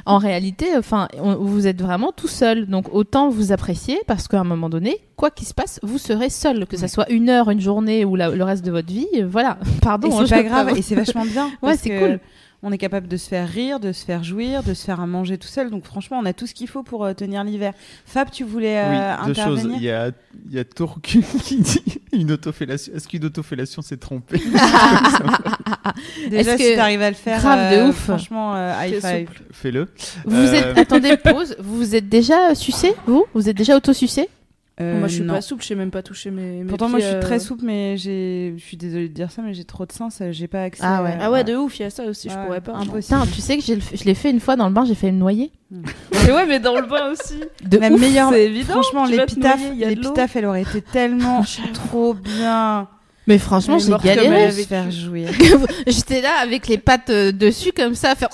en 0.07 0.19
réalité, 0.19 0.67
enfin, 0.77 1.09
on- 1.23 1.37
vous 1.37 1.67
êtes 1.67 1.81
vraiment 1.81 2.11
tout 2.13 2.27
seul. 2.29 2.67
Donc 2.67 2.87
autant 2.93 3.29
vous 3.29 3.53
apprécier 3.53 4.01
parce 4.07 4.29
qu'à 4.29 4.41
un 4.41 4.45
moment 4.45 4.69
donné, 4.71 4.99
quoi 5.17 5.31
qu'il 5.31 5.47
se 5.47 5.55
passe, 5.55 5.79
vous 5.83 5.99
serez 5.99 6.31
seul, 6.31 6.67
que 6.67 6.77
ça 6.77 6.89
soit 6.89 7.09
une 7.11 7.29
heure, 7.29 7.51
une 7.51 7.61
journée 7.61 8.05
ou 8.05 8.17
la- 8.17 8.31
le 8.31 8.43
reste 8.45 8.65
de 8.65 8.71
votre 8.71 8.89
vie. 8.89 9.07
Voilà. 9.29 9.59
Pardon. 9.83 10.09
Hein, 10.09 10.25
c'est 10.27 10.27
je- 10.27 10.35
pas 10.35 10.43
grave, 10.43 10.73
et 10.77 10.83
c'est 10.83 10.95
vachement 10.95 11.25
bien. 11.27 11.51
Ouais, 11.63 11.77
c'est 11.77 11.97
cool. 11.99 12.21
On 12.63 12.73
est 12.73 12.79
capable 12.79 13.09
de 13.09 13.17
se 13.17 13.27
faire 13.29 13.49
rire, 13.49 13.81
de 13.81 13.91
se 13.93 14.05
faire 14.05 14.23
jouir, 14.23 14.63
de 14.63 14.75
se 14.75 14.85
faire 14.85 15.01
à 15.01 15.07
manger 15.07 15.39
tout 15.39 15.49
seul. 15.49 15.71
Donc 15.71 15.85
franchement, 15.85 16.19
on 16.23 16.27
a 16.27 16.35
tout 16.35 16.47
ce 16.47 16.53
qu'il 16.55 16.69
faut 16.69 16.83
pour 16.83 17.05
euh, 17.05 17.15
tenir 17.15 17.43
l'hiver. 17.43 17.73
Fab, 18.05 18.31
tu 18.31 18.45
voulais 18.45 18.79
euh, 18.79 19.15
oui, 19.23 19.27
deux 19.29 19.35
choses. 19.35 19.59
intervenir? 19.61 19.77
Il 19.79 19.83
y 19.85 19.91
a, 19.91 20.11
il 20.47 20.53
y 20.55 20.59
a 20.59 20.65
qui 21.03 21.57
dit 21.57 21.83
une 22.13 22.33
autofellation. 22.33 22.93
Est-ce 22.95 23.09
qu'une 23.09 23.25
autofellation 23.25 23.81
s'est 23.81 23.97
trompée? 23.97 24.41
Déjà, 26.29 26.53
Est-ce 26.55 26.63
si 26.63 26.77
t'arrives 26.77 27.03
à 27.03 27.11
le 27.11 27.17
faire, 27.17 27.39
grave 27.41 27.73
de 27.73 27.77
euh, 27.79 27.89
ouf. 27.89 27.97
franchement, 27.97 28.55
euh, 28.55 28.73
high 28.85 29.01
five. 29.01 29.27
souple. 29.29 29.43
Fais-le. 29.53 29.89
Vous 30.25 30.37
Euh, 30.37 30.53
êtes. 30.53 30.79
Attendez, 30.79 31.17
pause. 31.23 31.57
Vous 31.59 31.77
vous 31.77 31.95
êtes 31.95 32.09
déjà 32.09 32.55
sucé, 32.55 32.95
vous? 33.07 33.25
Vous 33.35 33.49
êtes 33.49 33.57
déjà 33.57 33.77
auto-sucé? 33.77 34.29
Euh, 34.81 34.99
Moi, 34.99 35.09
je 35.09 35.15
suis 35.17 35.23
non. 35.25 35.35
pas 35.35 35.41
souple, 35.43 35.63
je 35.63 35.69
sais 35.69 35.75
même 35.75 35.91
pas 35.91 36.03
toucher 36.03 36.31
mes. 36.31 36.63
mes 36.63 36.65
Pourtant, 36.65 36.89
moi, 36.89 37.01
je 37.01 37.05
suis 37.05 37.15
euh, 37.15 37.21
très 37.21 37.39
souple, 37.39 37.65
mais 37.67 37.97
j'ai, 37.99 38.55
je 38.57 38.63
suis 38.65 38.77
désolée 38.79 39.09
de 39.09 39.15
dire 39.15 39.31
ça, 39.31 39.43
mais 39.43 39.53
j'ai 39.53 39.65
trop 39.65 39.85
de 39.85 39.93
seins, 39.93 40.09
ça, 40.11 40.33
j'ai 40.33 40.49
pas 40.49 40.63
accès. 40.63 40.83
Ah 40.87 41.03
ouais. 41.03 41.11
à- 41.13 41.19
Ah 41.25 41.31
ouais, 41.31 41.45
de 41.45 41.55
ouf, 41.55 41.79
il 41.79 41.83
y 41.83 41.85
a 41.85 41.91
ça 41.91 42.05
aussi, 42.05 42.29
je 42.31 42.35
Ouais, 42.35 42.45
pourrais 42.47 42.61
pas. 42.63 42.73
impossible. 42.73 43.19
Putain, 43.21 43.27
tu 43.27 43.41
sais 43.43 43.59
que 43.59 43.73
le- 43.73 43.81
je 43.95 44.05
l'ai 44.05 44.15
fait 44.15 44.31
une 44.31 44.41
fois 44.41 44.57
dans 44.57 44.69
le 44.69 44.73
bain, 44.75 44.85
j'ai 44.87 44.95
fait 44.95 45.13
me 45.13 45.19
noyer. 45.19 45.53
Mais 45.71 46.33
ouais, 46.33 46.47
mais 46.47 46.61
dans 46.61 46.75
le 46.81 46.87
bain 46.87 47.11
aussi. 47.13 47.41
De 47.65 47.79
La 47.79 47.91
ouf. 47.91 48.01
meilleure, 48.01 48.31
c'est 48.31 48.45
évident, 48.47 48.73
franchement, 48.83 49.05
l'épitaphe, 49.05 50.37
elle 50.37 50.47
aurait 50.47 50.63
été 50.63 50.81
tellement 50.83 51.43
trop 51.75 52.15
bien. 52.15 52.89
Mais 53.27 53.39
franchement, 53.39 53.79
j'ai 53.79 53.93
galéré. 54.03 54.45
avait 54.45 54.51
se 54.63 54.67
faire 54.67 54.91
jouir. 54.91 55.29
J'étais 55.87 56.21
là 56.23 56.31
avec 56.43 56.67
les 56.67 56.79
pattes 56.79 57.11
euh, 57.11 57.31
dessus 57.33 57.71
comme 57.77 57.95
ça 57.95 58.13
à 58.13 58.15
faire. 58.17 58.31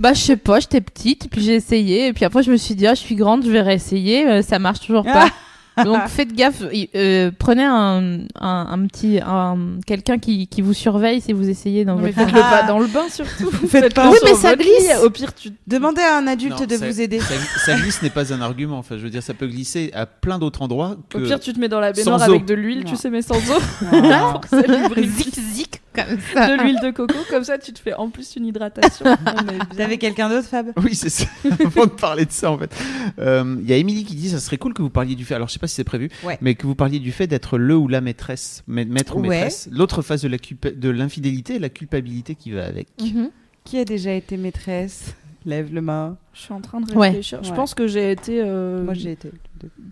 Bah 0.00 0.12
je 0.14 0.20
sais 0.20 0.36
pas, 0.36 0.58
j'étais 0.60 0.80
petite, 0.80 1.28
puis 1.30 1.40
j'ai 1.42 1.54
essayé, 1.54 2.08
et 2.08 2.12
puis 2.12 2.24
après 2.24 2.42
je 2.42 2.50
me 2.50 2.56
suis 2.56 2.74
dit 2.74 2.86
ah 2.86 2.94
je 2.94 3.00
suis 3.00 3.14
grande, 3.14 3.44
je 3.44 3.50
vais 3.50 3.60
réessayer, 3.60 4.26
euh, 4.28 4.42
ça 4.42 4.58
marche 4.58 4.80
toujours 4.80 5.04
pas. 5.04 5.28
Donc 5.84 6.06
faites 6.08 6.34
gaffe, 6.34 6.62
euh, 6.94 7.30
prenez 7.38 7.64
un, 7.64 8.18
un, 8.38 8.66
un 8.70 8.86
petit 8.86 9.20
un, 9.24 9.56
quelqu'un 9.86 10.18
qui, 10.18 10.46
qui 10.46 10.60
vous 10.60 10.74
surveille 10.74 11.22
si 11.22 11.32
vous 11.32 11.48
essayez 11.48 11.86
dans 11.86 11.96
votre 11.96 12.12
faites-le 12.14 12.40
pas 12.40 12.64
dans 12.64 12.78
le 12.78 12.86
bain 12.88 13.08
surtout. 13.08 13.50
Faites 13.50 13.94
pas 13.94 14.10
Oui, 14.10 14.18
mais 14.22 14.34
ça 14.34 14.54
glisse. 14.54 14.68
lit, 14.68 14.94
Au 15.02 15.08
pire, 15.08 15.34
tu. 15.34 15.48
Demandez 15.66 16.02
à 16.02 16.18
un 16.18 16.26
adulte 16.26 16.60
Non, 16.60 16.66
de 16.66 16.76
ça- 16.76 16.86
vous 16.86 17.00
aider. 17.00 17.20
Ça, 17.20 17.34
ça 17.64 17.74
glisse 17.76 18.02
n'est 18.02 18.10
pas 18.10 18.34
un 18.34 18.42
argument. 18.42 18.76
Enfin, 18.78 18.98
je 18.98 19.02
veux 19.02 19.08
dire, 19.08 19.22
ça 19.22 19.32
peut 19.32 19.46
glisser 19.46 19.90
à 19.94 20.04
plein 20.04 20.38
d'autres 20.38 20.60
endroits. 20.60 20.96
Que... 21.08 21.16
Au 21.16 21.20
pire, 21.22 21.40
tu 21.40 21.54
te 21.54 21.58
mets 21.58 21.68
dans 21.68 21.80
la 21.80 21.92
baignoire 21.92 22.20
Sans 22.20 22.26
eau. 22.28 22.32
avec 22.32 22.44
de 22.44 22.52
l'huile, 22.52 22.84
tu 22.84 22.96
sais, 22.96 23.08
mais 23.08 23.22
sans 23.22 23.36
eau. 23.36 23.60
Ah. 23.90 24.28
pour 24.32 24.40
que 24.42 24.48
ça 24.48 24.60
lubrifie. 24.60 25.08
zik 25.24 25.34
zik 25.54 25.81
comme 25.94 26.18
ça. 26.34 26.56
De 26.56 26.62
l'huile 26.62 26.78
de 26.82 26.90
coco, 26.90 27.14
comme 27.30 27.44
ça, 27.44 27.58
tu 27.58 27.72
te 27.72 27.78
fais 27.78 27.94
en 27.94 28.10
plus 28.10 28.36
une 28.36 28.46
hydratation. 28.46 29.04
Avez 29.78 29.98
quelqu'un 29.98 30.28
d'autre, 30.28 30.48
Fab? 30.48 30.72
Oui, 30.82 30.94
c'est 30.94 31.08
ça. 31.10 31.26
Avant 31.64 31.84
de 31.86 31.90
parler 31.90 32.24
de 32.24 32.32
ça, 32.32 32.50
en 32.50 32.58
fait. 32.58 32.74
Euh, 33.18 33.56
Il 33.62 33.68
y 33.68 33.72
a 33.72 33.76
Émilie 33.76 34.04
qui 34.04 34.14
dit 34.14 34.28
ça 34.30 34.40
serait 34.40 34.58
cool 34.58 34.74
que 34.74 34.82
vous 34.82 34.90
parliez 34.90 35.14
du 35.14 35.24
fait. 35.24 35.34
Alors, 35.34 35.48
je 35.48 35.52
sais 35.54 35.58
pas 35.58 35.66
si 35.66 35.74
c'est 35.74 35.84
prévu, 35.84 36.10
Ouais. 36.24 36.38
mais 36.40 36.54
que 36.54 36.66
vous 36.66 36.74
parliez 36.74 36.98
du 36.98 37.12
fait 37.12 37.26
d'être 37.26 37.58
le 37.58 37.76
ou 37.76 37.88
la 37.88 38.00
maîtresse, 38.00 38.62
ma- 38.66 38.84
maître 38.84 39.16
ou 39.16 39.20
Ouais. 39.20 39.28
maîtresse. 39.28 39.68
L'autre 39.72 40.02
face 40.02 40.22
de 40.22 40.28
la 40.28 40.38
culpa- 40.38 40.70
de 40.74 40.88
l'infidélité 40.90 41.56
et 41.56 41.58
la 41.58 41.68
culpabilité 41.68 42.34
qui 42.34 42.50
va 42.52 42.64
avec. 42.66 42.88
Mhm. 43.00 43.30
Qui 43.64 43.78
a 43.78 43.84
déjà 43.84 44.12
été 44.12 44.36
maîtresse? 44.36 45.14
Lève 45.44 45.72
le 45.74 45.80
main. 45.80 46.16
Je 46.34 46.40
suis 46.40 46.52
en 46.52 46.60
train 46.60 46.80
de 46.80 46.92
Ouais. 46.94 47.08
réfléchir. 47.08 47.42
Je 47.42 47.50
Ouais. 47.50 47.56
pense 47.56 47.74
que 47.74 47.86
j'ai 47.86 48.12
été. 48.12 48.40
euh, 48.42 48.84
Moi, 48.84 48.94
j'ai 48.94 49.12
été. 49.12 49.30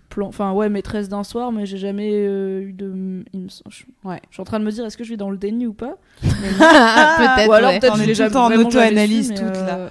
plan... 0.09 0.27
Enfin, 0.27 0.51
ouais, 0.53 0.69
maîtresse 0.69 1.07
d'un 1.09 1.23
soir, 1.23 1.51
mais 1.51 1.65
j'ai 1.65 1.77
jamais 1.77 2.11
euh, 2.13 2.61
eu 2.61 2.73
de. 2.73 3.23
il 3.33 3.39
me 3.41 3.49
semble- 3.49 3.69
Je... 3.69 3.83
Ouais. 4.07 4.21
je 4.29 4.35
suis 4.35 4.41
en 4.41 4.45
train 4.45 4.59
de 4.59 4.65
me 4.65 4.71
dire, 4.71 4.85
est-ce 4.85 4.97
que 4.97 5.03
je 5.03 5.09
vis 5.11 5.17
dans 5.17 5.29
le 5.29 5.37
déni 5.37 5.67
ou 5.67 5.73
pas? 5.73 5.95
Peut-être. 6.21 7.49
Ou 7.49 7.53
alors 7.53 7.71
ouais. 7.71 7.79
peut-être 7.79 8.27
tout 8.27 8.33
temps 8.33 8.45
en 8.45 8.55
auto-analyse 8.55 9.31
là. 9.33 9.41
euh, 9.77 9.89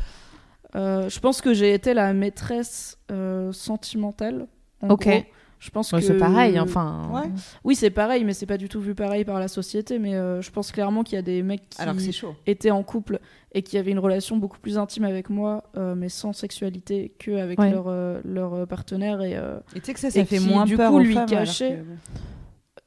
euh, 0.77 1.09
je 1.09 1.19
pense 1.21 1.41
que 1.41 1.53
j'ai 1.55 1.73
été 1.75 1.95
la 1.95 2.13
maîtresse 2.13 2.99
euh, 3.11 3.53
sentimentale. 3.53 4.47
en 4.83 4.91
Ok. 4.91 5.07
gros. 5.09 5.23
Je 5.59 5.69
pense 5.69 5.93
Ouais, 5.93 6.01
que 6.01 6.07
C'est 6.07 6.17
pareil, 6.17 6.59
enfin. 6.59 7.11
Ouais. 7.13 7.29
Oui, 7.65 7.75
c'est 7.75 7.91
pareil, 7.91 8.25
mais 8.25 8.33
c'est 8.33 8.47
pas 8.47 8.57
du 8.57 8.71
tout 8.71 8.81
vu 8.81 8.95
pareil 8.95 9.27
par 9.27 9.39
la 9.39 9.47
société. 9.47 9.99
Mais 9.99 10.15
euh, 10.15 10.41
je 10.41 10.51
pense 10.51 10.73
clairement 10.73 11.03
qu'il 11.03 11.17
y 11.17 11.19
a 11.19 11.23
des 11.23 11.43
mecs 11.43 11.69
qui 11.69 11.83
Alors 11.83 11.95
que 11.97 12.01
c'est 12.01 12.13
chaud. 12.13 12.35
étaient 12.47 12.71
en 12.71 12.83
couple 12.83 13.19
et 13.53 13.63
qui 13.63 13.79
avaient 13.79 13.91
une 13.91 13.99
relation 13.99 14.37
beaucoup 14.37 14.59
plus 14.59 14.79
intime 14.79 15.05
avec 15.05 15.29
moi, 15.31 15.65
euh, 15.77 15.95
mais 15.97 16.09
sans 16.09 16.33
sexualité, 16.33 17.13
qu'avec 17.19 17.59
Ouais. 17.59 17.71
leur, 17.71 17.87
euh, 17.89 18.21
leur 18.25 18.55
euh, 18.55 18.67
partenaire. 18.67 19.23
Et 19.23 19.37
euh, 19.37 19.59
Et 19.75 19.81
tu 19.81 19.87
sais 19.87 19.95
que 19.95 20.01
ça, 20.01 20.11
ça 20.11 20.25
fait 20.25 20.39
qui, 20.39 20.49
moins 20.49 20.65
du 20.65 20.77
peur 20.77 20.91
coup, 20.91 20.97
aux 20.99 21.01
lui 21.01 21.15
femmes, 21.15 21.27
cachait. 21.29 21.79
que- 21.79 22.11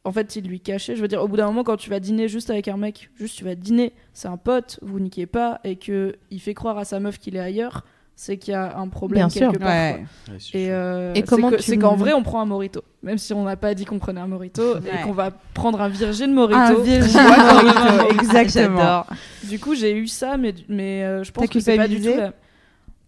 en 0.06 0.12
fait, 0.12 0.36
il 0.36 0.48
lui 0.48 0.60
cachait. 0.60 0.96
Je 0.96 1.02
veux 1.02 1.08
dire, 1.08 1.22
au 1.24 1.28
bout 1.28 1.38
d'un 1.38 1.46
moment, 1.48 1.64
quand 1.64 1.78
tu 1.78 1.90
vas 1.90 2.00
dîner 2.00 2.28
juste 2.28 2.50
avec 2.50 2.68
un 2.68 2.78
mec, 2.78 3.10
juste 3.16 3.38
tu 3.38 3.44
vas 3.46 3.56
dîner, 3.56 3.94
c'est 4.14 4.28
un 4.28 4.38
pote, 4.38 4.80
vous 4.82 5.00
niquez 5.00 5.26
pas, 5.26 5.60
et 5.64 5.76
que 5.78 6.16
il 6.32 6.40
fait 6.42 6.54
croire 6.54 6.78
à 6.78 6.86
sa 6.86 7.00
meuf 7.00 7.18
qu'il 7.20 7.36
est 7.36 7.40
ailleurs, 7.40 7.86
c'est 8.16 8.38
qu'il 8.38 8.52
y 8.54 8.56
a 8.56 8.78
un 8.78 8.88
problème 8.88 9.22
Bien 9.22 9.30
sûr. 9.30 9.52
quelque 9.52 9.60
part. 9.64 9.68
quoi. 9.70 9.76
Ouais. 9.76 10.06
Et, 10.54 10.72
euh, 10.72 11.14
Et 11.16 11.24
comment 11.24 11.50
c'est 11.60 11.78
qu'en 11.78 11.96
vrai, 11.96 12.14
on 12.14 12.24
prend 12.24 12.42
un 12.42 12.46
morito. 12.46 12.84
Même 13.02 13.18
si 13.18 13.34
on 13.34 13.44
n'a 13.44 13.56
pas 13.58 13.74
dit 13.74 13.86
qu'on 13.86 14.00
prenait 14.00 14.22
un 14.22 14.28
morito 14.28 14.62
Ouais. 14.76 14.82
et 15.00 15.04
qu'on 15.04 15.12
va 15.14 15.32
prendre 15.54 15.82
un 15.82 15.90
virgin 15.90 16.32
morito. 16.34 16.58
Un 16.60 16.74
virgin 16.84 17.20
Ouais, 17.20 17.64
morito, 17.64 18.14
exactement. 18.22 19.06
Du 19.44 19.60
coup, 19.60 19.76
j'ai 19.76 19.96
eu 19.98 20.08
ça, 20.08 20.38
mais, 20.38 20.54
mais 20.70 21.04
euh, 21.04 21.24
je 21.24 21.32
pense 21.32 21.48
que 21.48 21.60
c'est 21.60 21.76
pas 21.76 21.88
du 21.88 22.00
tout 22.02 22.16
la... 22.16 22.34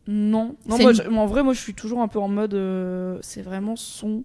Non. 0.08 0.56
non 0.68 0.76
C'est 0.78 0.84
moi, 0.84 0.92
une- 0.92 0.98
je- 1.04 1.10
en 1.10 1.26
vrai, 1.26 1.42
moi, 1.44 1.54
je 1.54 1.60
suis 1.62 1.74
toujours 1.74 2.02
un 2.02 2.08
peu 2.08 2.20
en 2.20 2.28
mode... 2.28 2.54
euh, 2.54 3.18
c'est 3.22 3.42
vraiment 3.42 3.76
son 3.76 4.24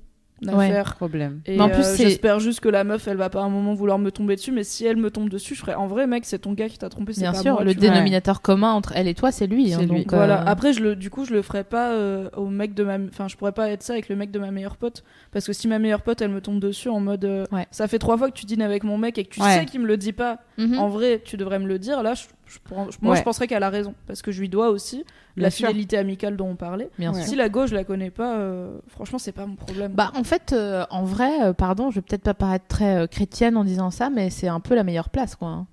Ouais. 0.48 0.66
affaire. 0.66 0.94
Problème. 0.96 1.40
Et 1.46 1.56
Mais 1.56 1.62
en 1.62 1.68
plus, 1.68 1.84
euh, 1.86 1.96
j'espère 1.96 2.40
juste 2.40 2.60
que 2.60 2.68
la 2.68 2.84
meuf, 2.84 3.06
elle 3.08 3.16
va 3.16 3.28
pas 3.30 3.40
à 3.40 3.44
un 3.44 3.48
moment 3.50 3.74
vouloir 3.74 3.98
me 3.98 4.10
tomber 4.10 4.36
dessus, 4.36 4.52
mais 4.52 4.64
si 4.64 4.84
elle 4.86 4.96
me 4.96 5.10
tombe 5.10 5.28
dessus, 5.28 5.54
je 5.54 5.60
ferai 5.60 5.74
en 5.74 5.86
vrai, 5.86 6.06
mec, 6.06 6.24
c'est 6.24 6.38
ton 6.38 6.52
gars 6.52 6.68
qui 6.68 6.78
t'a 6.78 6.88
trompé, 6.88 7.12
c'est 7.12 7.20
Bien 7.22 7.32
pas 7.32 7.38
sûr, 7.42 7.52
moi. 7.54 7.64
le 7.64 7.72
vois. 7.72 7.80
dénominateur 7.80 8.40
commun 8.42 8.72
entre 8.72 8.92
elle 8.96 9.08
et 9.08 9.14
toi, 9.14 9.30
c'est 9.32 9.46
lui. 9.46 9.72
hein, 9.74 9.80
lui. 9.80 9.86
donc, 9.86 10.12
euh, 10.12 10.16
Voilà. 10.16 10.40
Après, 10.48 10.72
je 10.72 10.80
le, 10.80 10.96
du 10.96 11.10
coup, 11.10 11.24
je 11.24 11.32
le 11.34 11.42
ferai 11.42 11.64
pas 11.64 11.90
euh, 11.92 12.28
au 12.36 12.46
mec 12.46 12.74
de 12.74 12.84
ma, 12.84 12.96
enfin, 13.08 13.28
je 13.28 13.36
pourrais 13.36 13.52
pas 13.52 13.68
être 13.70 13.82
ça 13.82 13.92
avec 13.94 14.08
le 14.08 14.16
mec 14.16 14.30
de 14.30 14.38
ma 14.38 14.50
meilleure 14.50 14.76
pote, 14.76 15.04
parce 15.32 15.46
que 15.46 15.52
si 15.52 15.68
ma 15.68 15.78
meilleure 15.78 16.02
pote, 16.02 16.20
elle 16.22 16.30
me 16.30 16.40
tombe 16.40 16.60
dessus 16.60 16.88
en 16.88 17.00
mode, 17.00 17.24
euh, 17.24 17.44
Ouais. 17.52 17.66
ça 17.70 17.86
fait 17.88 17.98
trois 17.98 18.16
fois 18.16 18.30
que 18.30 18.36
tu 18.38 18.46
dînes 18.46 18.62
avec 18.62 18.84
mon 18.84 18.96
mec 18.98 19.18
et 19.18 19.24
que 19.24 19.30
tu 19.34 19.40
Ouais. 19.42 19.58
sais 19.58 19.64
qu'il 19.66 19.80
me 19.80 19.86
le 19.86 19.96
dit 19.96 20.12
pas. 20.12 20.38
Mhm. 20.66 20.78
En 20.78 20.88
vrai, 20.88 21.20
tu 21.24 21.36
devrais 21.36 21.58
me 21.58 21.66
le 21.66 21.78
dire. 21.78 22.02
Là, 22.02 22.14
je, 22.14 22.24
je 22.46 22.58
prends- 22.62 22.90
je- 22.90 22.98
moi, 23.02 23.12
Ouais. 23.12 23.18
je 23.18 23.22
penserais 23.24 23.46
qu'elle 23.46 23.62
a 23.62 23.70
raison, 23.70 23.94
parce 24.06 24.22
que 24.22 24.30
je 24.32 24.40
lui 24.40 24.48
dois 24.48 24.70
aussi 24.70 25.04
Bien 25.36 25.44
la 25.44 25.50
sûr. 25.50 25.68
fidélité 25.68 25.98
amicale 25.98 26.36
dont 26.36 26.48
on 26.48 26.56
parlait. 26.56 26.88
Bien 26.98 27.12
Ouais. 27.12 27.20
sûr. 27.20 27.28
Si 27.30 27.36
la 27.36 27.48
gauche, 27.48 27.70
je 27.70 27.74
la 27.74 27.84
connais 27.84 28.10
pas, 28.10 28.36
euh, 28.36 28.78
franchement, 28.88 29.18
c'est 29.18 29.32
pas 29.32 29.46
mon 29.46 29.56
problème. 29.56 29.92
Bah, 29.92 30.12
en 30.16 30.24
fait, 30.24 30.52
euh, 30.52 30.84
en 30.90 31.04
vrai, 31.04 31.30
euh, 31.42 31.52
pardon, 31.52 31.90
je 31.90 31.96
vais 31.96 32.02
peut-être 32.02 32.22
pas 32.24 32.34
paraître 32.34 32.66
très 32.68 32.96
euh, 32.96 33.06
chrétienne 33.06 33.56
en 33.56 33.64
disant 33.64 33.90
ça, 33.90 34.10
mais 34.10 34.30
c'est 34.30 34.48
un 34.48 34.60
peu 34.60 34.74
la 34.74 34.84
meilleure 34.84 35.08
place, 35.10 35.34
quoi. 35.36 35.48
hein. 35.48 35.66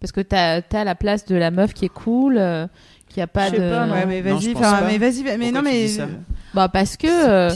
Parce 0.00 0.10
que 0.10 0.20
t'as 0.20 0.62
as 0.72 0.84
la 0.84 0.94
place 0.96 1.24
de 1.26 1.36
la 1.36 1.52
meuf 1.52 1.74
qui 1.74 1.84
est 1.84 1.88
cool, 1.88 2.36
euh, 2.36 2.66
qui 3.08 3.20
a 3.20 3.28
pas 3.28 3.46
Je 3.48 3.52
de. 3.52 3.56
sais 3.58 3.70
pas, 3.70 3.86
Ouais, 3.86 4.06
mais 4.06 4.22
Non, 4.22 4.34
vas-y, 4.36 4.54
mais 4.54 4.98
vas-y, 4.98 5.22
mais 5.22 5.36
Pourquoi 5.36 5.52
non, 5.52 5.62
mais 5.62 5.86
Bah, 6.54 6.68
parce 6.68 6.96
que. 6.96 7.06
euh, 7.06 7.50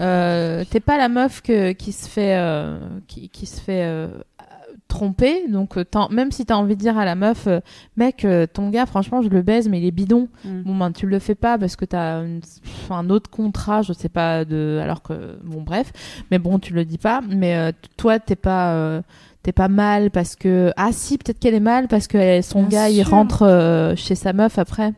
euh, 0.00 0.64
T'es 0.68 0.80
pas 0.80 0.98
la 0.98 1.08
meuf 1.08 1.42
que, 1.42 1.70
qui 1.72 1.92
se 1.92 2.08
fait. 2.08 2.34
euh, 2.36 2.78
qui, 3.06 3.28
qui 3.28 3.46
se 3.46 3.60
fait. 3.60 3.84
Tromper 4.92 5.48
donc 5.48 5.76
euh, 5.78 5.84
même 6.10 6.30
si 6.32 6.44
t'as 6.44 6.56
envie 6.56 6.76
de 6.76 6.80
dire 6.80 6.98
à 6.98 7.04
la 7.06 7.14
meuf 7.14 7.46
euh, 7.46 7.60
mec 7.96 8.24
euh, 8.24 8.46
ton 8.46 8.68
gars 8.68 8.84
franchement 8.86 9.22
je 9.22 9.28
le 9.30 9.40
baise 9.42 9.68
mais 9.68 9.80
il 9.80 9.86
est 9.86 9.90
bidon 9.90 10.28
Mm. 10.44 10.62
bon 10.62 10.76
ben 10.76 10.92
tu 10.92 11.06
le 11.06 11.18
fais 11.18 11.34
pas 11.34 11.56
parce 11.58 11.76
que 11.76 11.84
t'as 11.86 12.22
une- 12.24 12.40
un 12.90 13.08
autre 13.10 13.30
contrat 13.30 13.80
je 13.82 13.92
sais 13.92 14.08
pas 14.10 14.44
de 14.44 14.78
alors 14.82 15.02
que 15.02 15.38
bon 15.42 15.62
bref 15.62 15.92
mais 16.30 16.38
bon 16.38 16.58
tu 16.58 16.74
le 16.74 16.84
dis 16.84 16.98
pas 16.98 17.20
mais 17.28 17.56
euh, 17.56 17.72
toi 17.96 18.18
t'es 18.18 18.36
pas 18.36 18.74
euh, 18.74 19.00
t'es 19.42 19.52
pas 19.52 19.68
mal 19.68 20.10
parce 20.10 20.36
que 20.36 20.72
ah 20.76 20.90
si 20.92 21.16
peut-être 21.18 21.38
qu'elle 21.38 21.54
est 21.54 21.60
mal 21.60 21.88
parce 21.88 22.06
que 22.06 22.40
son 22.42 22.64
Bien 22.64 22.68
gars 22.80 22.90
il 22.90 23.02
rentre 23.02 23.42
euh, 23.42 23.96
chez 23.96 24.14
sa 24.14 24.32
meuf 24.32 24.58
après 24.58 24.92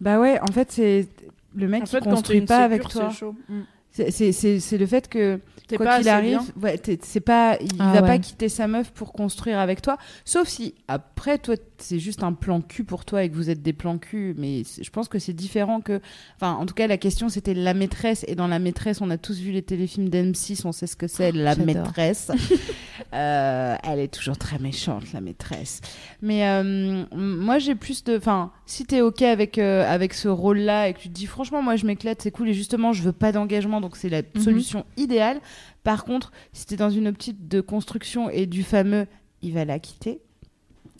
Bah 0.00 0.18
ouais, 0.20 0.40
en 0.40 0.52
fait, 0.52 0.70
c'est 0.72 1.06
le 1.54 1.68
mec 1.68 1.82
en 1.82 1.84
qui 1.86 1.92
fait, 1.92 2.04
construit 2.04 2.40
pas 2.42 2.64
avec 2.64 2.86
toi. 2.88 3.10
chaud. 3.10 3.34
Mm. 3.48 3.60
C'est- 3.98 4.10
C'est 4.12 4.32
c'est- 4.32 4.60
c'est 4.60 4.78
le 4.78 4.86
fait 4.86 5.08
que 5.08 5.40
quoi 5.76 5.98
qu'il 5.98 6.08
arrive, 6.08 6.38
ouais, 6.62 6.78
t'es- 6.78 6.98
c'est 7.02 7.20
pas, 7.20 7.58
il 7.60 7.68
Ah 7.80 7.92
va 7.94 8.00
ouais. 8.02 8.06
pas 8.06 8.18
quitter 8.18 8.48
sa 8.48 8.66
meuf 8.68 8.90
pour 8.92 9.12
construire 9.12 9.58
avec 9.58 9.82
toi, 9.82 9.98
sauf 10.24 10.46
si 10.48 10.74
après 10.86 11.36
toi 11.38 11.56
c'est 11.78 11.98
juste 11.98 12.22
un 12.22 12.32
plan 12.32 12.60
cul 12.62 12.84
pour 12.84 13.04
toi 13.04 13.22
et 13.24 13.28
que 13.28 13.34
vous 13.34 13.50
êtes 13.50 13.60
des 13.60 13.72
plans 13.72 13.98
cul, 13.98 14.34
mais 14.38 14.62
je 14.80 14.88
pense 14.90 15.08
que 15.08 15.18
c'est 15.18 15.32
différent 15.34 15.80
que, 15.80 16.00
enfin 16.36 16.52
en 16.54 16.64
tout 16.64 16.74
cas 16.74 16.86
la 16.86 16.96
question 16.96 17.28
c'était 17.28 17.54
la 17.54 17.74
maîtresse. 17.74 18.24
Et 18.28 18.34
dans 18.34 18.46
la 18.46 18.58
maîtresse 18.60 19.00
on 19.00 19.10
a 19.10 19.18
tous 19.18 19.38
vu 19.40 19.50
les 19.50 19.62
téléfilms 19.62 20.08
d'M6, 20.08 20.62
on 20.64 20.72
sait 20.72 20.86
ce 20.86 20.96
que 20.96 21.06
c'est 21.08 21.32
la 21.32 21.54
maîtresse, 21.56 22.30
Euh, 23.14 23.74
elle 23.84 24.00
est 24.00 24.12
toujours 24.12 24.36
très 24.36 24.58
méchante 24.58 25.14
la 25.14 25.22
maîtresse, 25.22 25.80
mais 26.20 26.46
euh, 26.46 27.04
moi 27.16 27.58
j'ai 27.58 27.74
plus 27.74 28.04
de, 28.04 28.18
enfin 28.18 28.50
si 28.66 28.84
t'es 28.84 29.00
ok 29.00 29.22
avec 29.22 29.56
euh, 29.58 29.90
avec 29.90 30.12
ce 30.12 30.28
rôle 30.28 30.58
là 30.58 30.88
et 30.88 30.92
que 30.92 30.98
tu 30.98 31.08
te 31.08 31.14
dis 31.14 31.24
franchement 31.24 31.62
moi 31.62 31.76
je 31.76 31.86
m'éclate 31.86 32.20
c'est 32.20 32.30
cool 32.30 32.50
et 32.50 32.52
justement 32.52 32.92
je 32.92 33.02
veux 33.02 33.12
pas 33.12 33.32
d'engagement 33.32 33.80
donc 33.80 33.96
c'est 33.96 34.10
la 34.10 34.20
Mhm. 34.34 34.42
solution 34.42 34.84
idéale. 34.98 35.40
Par 35.84 36.04
contre, 36.04 36.32
si 36.52 36.66
t'es 36.66 36.76
dans 36.76 36.90
une 36.90 37.08
optique 37.08 37.48
de 37.48 37.62
construction 37.62 38.28
et 38.28 38.44
du 38.44 38.62
fameux 38.62 39.06
il 39.40 39.54
va 39.54 39.64
la 39.64 39.78
quitter, 39.78 40.20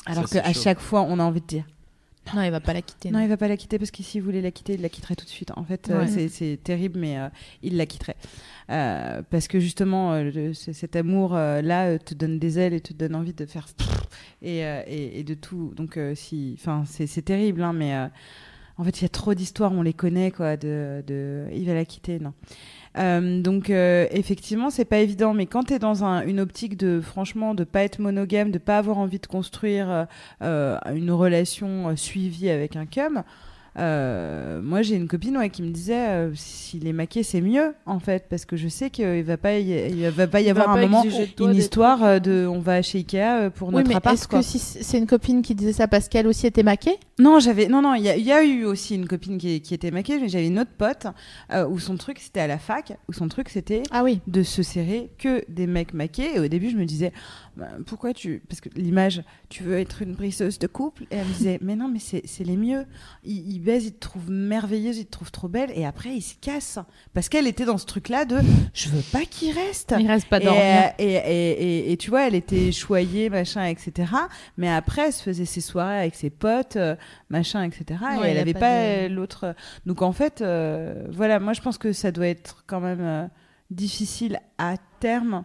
alors 0.06 0.30
qu'à 0.30 0.50
chaque 0.54 0.80
fois 0.80 1.02
on 1.02 1.18
a 1.18 1.22
envie 1.24 1.42
de 1.42 1.46
dire 1.46 1.64
non 2.34 2.42
il 2.42 2.50
va 2.50 2.60
pas 2.60 2.72
la 2.72 2.82
quitter 2.82 3.10
non, 3.10 3.20
il 3.20 3.28
va 3.28 3.36
pas 3.36 3.48
la 3.48 3.56
quitter 3.56 3.78
parce 3.78 3.90
que 3.90 4.02
s'il 4.02 4.22
voulait 4.22 4.40
la 4.42 4.50
quitter, 4.50 4.74
il 4.74 4.82
la 4.82 4.88
quitterait 4.88 5.14
tout 5.16 5.24
de 5.24 5.30
suite. 5.30 5.50
En 5.56 5.64
fait, 5.64 5.90
euh, 5.90 6.00
Ouais. 6.00 6.08
c'est- 6.08 6.28
c'est 6.28 6.58
terrible, 6.62 6.98
mais 6.98 7.18
euh, 7.18 7.28
il 7.62 7.76
la 7.76 7.86
quitterait. 7.86 8.16
Euh, 8.70 9.22
parce 9.30 9.48
que 9.48 9.60
justement, 9.60 10.16
le- 10.20 10.52
cet 10.52 10.94
amour-là 10.96 11.98
te 11.98 12.14
donne 12.14 12.38
des 12.38 12.58
ailes 12.58 12.74
et 12.74 12.80
te 12.80 12.92
donne 12.92 13.14
envie 13.14 13.32
de 13.34 13.46
faire 13.46 13.66
et, 14.42 14.58
et, 14.58 15.20
et 15.20 15.24
de 15.24 15.34
tout. 15.34 15.72
Donc, 15.76 15.98
si, 16.14 16.54
enfin, 16.58 16.84
c'est 16.86 17.22
terrible, 17.24 17.62
hein, 17.62 17.72
mais 17.72 17.94
en 18.76 18.84
fait, 18.84 19.00
il 19.00 19.02
y 19.02 19.06
a 19.06 19.08
trop 19.08 19.34
d'histoires, 19.34 19.72
on 19.72 19.82
les 19.82 19.92
connaît, 19.94 20.30
quoi. 20.30 20.56
De, 20.56 21.02
de... 21.06 21.46
il 21.52 21.64
va 21.66 21.74
la 21.74 21.84
quitter, 21.84 22.18
non. 22.20 22.32
Euh, 22.98 23.40
donc 23.42 23.70
euh, 23.70 24.06
effectivement, 24.10 24.70
c'est 24.70 24.84
pas 24.84 24.98
évident, 24.98 25.32
mais 25.32 25.46
quand 25.46 25.64
tu 25.64 25.78
dans 25.78 26.04
un- 26.04 26.26
une 26.26 26.40
optique 26.40 26.76
de 26.76 27.00
franchement 27.00 27.54
de 27.54 27.62
pas 27.64 27.82
être 27.84 28.00
monogame, 28.00 28.50
de 28.50 28.58
pas 28.58 28.78
avoir 28.78 28.98
envie 28.98 29.18
de 29.20 29.26
construire 29.26 29.88
euh, 29.90 30.04
euh, 30.42 30.78
une 30.94 31.12
relation 31.12 31.94
suivie 31.96 32.50
avec 32.50 32.74
un 32.76 32.86
cum, 32.86 33.22
euh, 33.78 34.60
moi 34.62 34.82
j'ai 34.82 34.96
une 34.96 35.08
copine 35.08 35.36
ouais, 35.36 35.50
qui 35.50 35.62
me 35.62 35.70
disait 35.70 36.08
euh, 36.08 36.30
s'il 36.34 36.86
est 36.86 36.92
maqué 36.92 37.22
c'est 37.22 37.40
mieux 37.40 37.74
en 37.86 38.00
fait 38.00 38.26
parce 38.28 38.44
que 38.44 38.56
je 38.56 38.68
sais 38.68 38.90
qu'il 38.90 39.22
va 39.22 39.36
pas 39.36 39.58
y, 39.58 39.70
il 39.70 40.08
va 40.10 40.26
pas 40.26 40.40
y 40.40 40.44
Il 40.44 40.50
avoir 40.50 40.70
un 40.70 40.80
moment 40.80 41.02
une 41.40 41.54
histoire 41.54 42.02
euh, 42.04 42.18
de 42.18 42.46
on 42.46 42.58
va 42.58 42.82
chez 42.82 42.98
Ikea 42.98 43.50
pour 43.54 43.68
Oui, 43.68 43.76
notre 43.76 43.88
mais 43.88 43.96
appart 43.96 44.14
est-ce 44.14 44.26
que 44.28 44.42
si 44.42 44.58
c'est 44.58 44.98
une 44.98 45.06
copine 45.06 45.42
qui 45.42 45.54
disait 45.54 45.72
ça 45.72 45.86
parce 45.88 46.08
qu'elle 46.08 46.26
aussi 46.26 46.46
était 46.46 46.62
maquée? 46.62 46.96
Non, 47.20 47.40
j'avais 47.40 47.66
non 47.68 47.82
non, 47.82 47.94
il 47.94 48.04
y, 48.04 48.08
a- 48.08 48.16
il 48.16 48.24
y 48.24 48.32
a 48.32 48.44
eu 48.44 48.64
aussi 48.64 48.94
une 48.94 49.06
copine 49.08 49.38
qui, 49.38 49.60
qui 49.60 49.74
était 49.74 49.90
maquée, 49.90 50.18
mais 50.20 50.28
j'avais 50.28 50.46
une 50.46 50.58
autre 50.60 50.70
pote 50.76 51.06
euh, 51.52 51.66
où 51.66 51.78
son 51.78 51.96
truc 51.96 52.18
c'était 52.20 52.40
à 52.40 52.46
la 52.46 52.58
fac, 52.58 52.96
où 53.08 53.12
son 53.12 53.28
truc 53.28 53.48
c'était 53.48 53.82
Ah 53.90 54.04
oui. 54.04 54.20
de 54.26 54.42
se 54.42 54.62
serrer 54.62 55.10
que 55.18 55.42
des 55.48 55.66
mecs 55.66 55.94
maqués. 55.94 56.36
Et 56.36 56.40
au 56.40 56.46
début, 56.48 56.70
je 56.70 56.76
me 56.76 56.84
disais, 56.84 57.12
bah, 57.58 57.68
pourquoi 57.86 58.14
tu. 58.14 58.42
Parce 58.48 58.60
que 58.60 58.68
l'image, 58.76 59.22
tu 59.48 59.62
veux 59.64 59.78
être 59.78 60.00
une 60.02 60.14
briseuse 60.14 60.58
de 60.58 60.66
couple. 60.68 61.02
Et 61.10 61.16
elle 61.16 61.26
me 61.26 61.32
disait, 61.32 61.58
mais 61.60 61.74
non, 61.76 61.88
mais 61.88 61.98
c'est 61.98 62.22
les 62.44 62.56
mieux. 62.56 62.86
Ils, 63.24 63.50
ils 63.52 63.58
baisent, 63.58 63.84
ils 63.86 63.92
te 63.92 63.98
trouvent 63.98 64.30
merveilleuse, 64.30 64.96
ils 64.98 65.06
te 65.06 65.10
trouvent 65.10 65.32
trop 65.32 65.48
belle. 65.48 65.70
Et 65.74 65.84
après, 65.84 66.10
ils 66.14 66.22
se 66.22 66.34
cassent. 66.40 66.78
Parce 67.14 67.28
qu'elle 67.28 67.46
était 67.48 67.64
dans 67.64 67.76
ce 67.78 67.86
truc-là 67.86 68.24
de, 68.24 68.38
je 68.72 68.88
veux 68.88 69.02
pas 69.12 69.24
qu'il 69.24 69.52
reste. 69.52 69.94
Il 69.98 70.06
reste 70.06 70.28
pas 70.28 70.40
dormir. 70.40 70.62
euh, 70.62 70.88
et, 70.98 71.12
et, 71.14 71.50
et- 71.88 71.92
et 71.92 71.96
tu 71.96 72.10
vois, 72.10 72.26
elle 72.28 72.34
était 72.36 72.70
choyée, 72.72 73.28
machin, 73.28 73.64
etc. 73.66 74.12
Mais 74.56 74.70
après, 74.70 75.06
elle 75.08 75.12
se 75.12 75.22
faisait 75.24 75.44
ses 75.44 75.60
soirées 75.60 75.98
avec 75.98 76.14
ses 76.14 76.30
potes, 76.30 76.76
euh, 76.76 76.94
machin, 77.28 77.64
etc. 77.64 78.00
Ouais, 78.20 78.28
et 78.28 78.30
elle 78.30 78.38
avait 78.38 78.52
pas 78.52 78.60
pas, 78.60 78.82
de- 78.82 78.86
euh, 78.86 79.08
l'autre. 79.08 79.54
Donc 79.84 80.02
en 80.02 80.12
fait, 80.12 80.42
euh, 80.42 81.04
voilà, 81.10 81.40
moi 81.40 81.52
je 81.54 81.60
pense 81.60 81.76
que 81.78 81.92
ça 81.92 82.12
doit 82.12 82.28
être 82.28 82.64
quand 82.66 82.80
même 82.80 83.00
euh, 83.00 83.26
difficile 83.70 84.38
à 84.58 84.76
terme. 85.00 85.44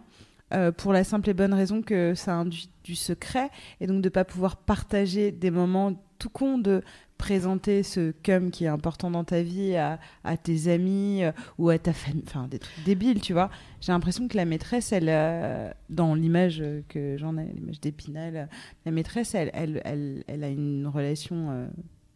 Euh, 0.54 0.72
pour 0.72 0.92
la 0.92 1.04
simple 1.04 1.28
et 1.30 1.34
bonne 1.34 1.52
raison 1.54 1.82
que 1.82 2.14
ça 2.14 2.34
induit 2.34 2.70
du 2.84 2.94
secret 2.94 3.50
et 3.80 3.86
donc 3.86 4.00
de 4.02 4.08
pas 4.08 4.24
pouvoir 4.24 4.56
partager 4.56 5.30
des 5.32 5.50
moments 5.50 5.92
tout 6.18 6.28
con 6.30 6.58
de 6.58 6.82
présenter 7.18 7.82
ce 7.82 8.12
cum 8.22 8.50
qui 8.50 8.64
est 8.64 8.68
important 8.68 9.10
dans 9.10 9.24
ta 9.24 9.42
vie 9.42 9.76
à, 9.76 9.98
à 10.24 10.36
tes 10.36 10.68
amis 10.68 11.22
euh, 11.22 11.32
ou 11.58 11.68
à 11.70 11.78
ta 11.78 11.92
famille, 11.92 12.24
enfin 12.26 12.48
des 12.48 12.58
trucs 12.58 12.84
débiles, 12.84 13.20
tu 13.20 13.32
vois. 13.32 13.50
J'ai 13.80 13.92
l'impression 13.92 14.26
que 14.28 14.36
la 14.36 14.44
maîtresse, 14.44 14.92
elle, 14.92 15.08
euh, 15.08 15.70
dans 15.90 16.14
l'image 16.14 16.62
que 16.88 17.16
j'en 17.18 17.36
ai, 17.38 17.44
l'image 17.54 17.80
d'Épinal, 17.80 18.48
la 18.84 18.90
maîtresse, 18.92 19.34
elle, 19.34 19.50
elle, 19.54 19.80
elle, 19.84 20.24
elle 20.26 20.44
a 20.44 20.48
une 20.48 20.86
relation 20.86 21.50
euh, 21.50 21.66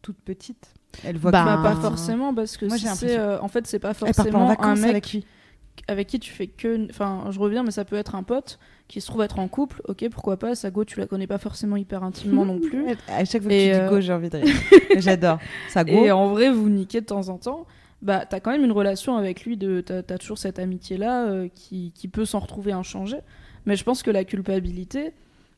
toute 0.02 0.18
petite. 0.20 0.74
Elle 1.04 1.16
voit 1.18 1.30
Bah, 1.30 1.58
que- 1.58 1.62
pas 1.62 1.76
forcément 1.76 2.34
parce 2.34 2.56
que 2.56 2.66
Moi, 2.66 2.78
si 2.78 2.86
j'ai 3.00 3.18
euh, 3.18 3.40
en 3.40 3.48
fait 3.48 3.66
c'est 3.66 3.78
pas 3.78 3.90
elle 3.90 4.14
part 4.14 4.26
pas 4.26 4.38
en 4.38 4.46
forcément 4.48 4.62
un 4.62 4.74
mec 4.74 4.90
avec 4.90 5.12
lui. 5.12 5.24
Avec 5.86 6.08
qui 6.08 6.18
tu 6.18 6.30
fais 6.32 6.46
que 6.46 6.88
enfin 6.90 7.26
je 7.30 7.38
reviens 7.38 7.62
mais 7.62 7.70
ça 7.70 7.84
peut 7.84 7.96
être 7.96 8.14
un 8.14 8.22
pote 8.22 8.58
qui 8.88 9.00
se 9.00 9.06
trouve 9.06 9.22
être 9.22 9.38
en 9.38 9.48
couple 9.48 9.82
ok 9.86 10.08
pourquoi 10.10 10.36
pas 10.38 10.54
sa 10.54 10.70
go 10.70 10.84
tu 10.84 10.98
la 10.98 11.06
connais 11.06 11.26
pas 11.26 11.38
forcément 11.38 11.76
hyper 11.76 12.02
intimement 12.02 12.44
non 12.44 12.58
plus 12.58 12.86
À 13.08 13.24
chaque 13.24 13.42
fois 13.42 13.50
que 13.50 13.54
Et, 13.56 13.68
tu 13.68 13.74
dis 13.74 13.80
euh, 13.80 13.88
go, 13.88 14.00
j'ai 14.00 14.12
envie 14.12 14.30
de 14.30 14.38
rire. 14.38 14.54
J'adore. 14.98 15.38
Ça 15.68 15.84
go. 15.84 15.92
et 15.92 16.10
en 16.10 16.28
vrai 16.28 16.50
vous 16.50 16.68
niquez 16.68 17.00
de 17.00 17.06
temps 17.06 17.28
en 17.28 17.38
temps 17.38 17.66
bah 18.02 18.24
t'as 18.26 18.40
quand 18.40 18.50
même 18.50 18.64
une 18.64 18.72
relation 18.72 19.16
avec 19.16 19.44
lui 19.44 19.56
de 19.56 19.80
t'as 19.80 19.98
as 19.98 20.18
toujours 20.18 20.38
cette 20.38 20.58
amitié 20.58 20.96
là 20.96 21.46
qui, 21.54 21.92
qui 21.94 22.08
peut 22.08 22.24
s'en 22.24 22.38
retrouver 22.38 22.72
inchangée 22.72 23.20
mais 23.66 23.76
je 23.76 23.84
pense 23.84 24.02
que 24.02 24.10
la 24.10 24.24
culpabilité 24.24 25.12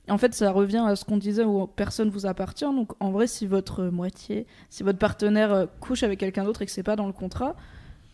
en 0.08 0.18
fait 0.18 0.34
ça 0.34 0.50
revient 0.50 0.84
à 0.86 0.96
ce 0.96 1.04
qu'on 1.04 1.16
disait 1.16 1.44
où 1.44 1.66
personne 1.66 2.10
vous 2.10 2.26
appartient 2.26 2.64
donc 2.64 2.92
en 3.00 3.10
vrai 3.10 3.26
si 3.26 3.46
votre 3.46 3.84
moitié 3.84 4.46
si 4.68 4.82
votre 4.82 4.98
partenaire 4.98 5.52
euh, 5.52 5.66
couche 5.80 6.02
avec 6.02 6.18
quelqu'un 6.20 6.44
d'autre 6.44 6.62
et 6.62 6.66
que 6.66 6.72
c'est 6.72 6.82
pas 6.82 6.96
dans 6.96 7.06
le 7.06 7.12
contrat 7.12 7.56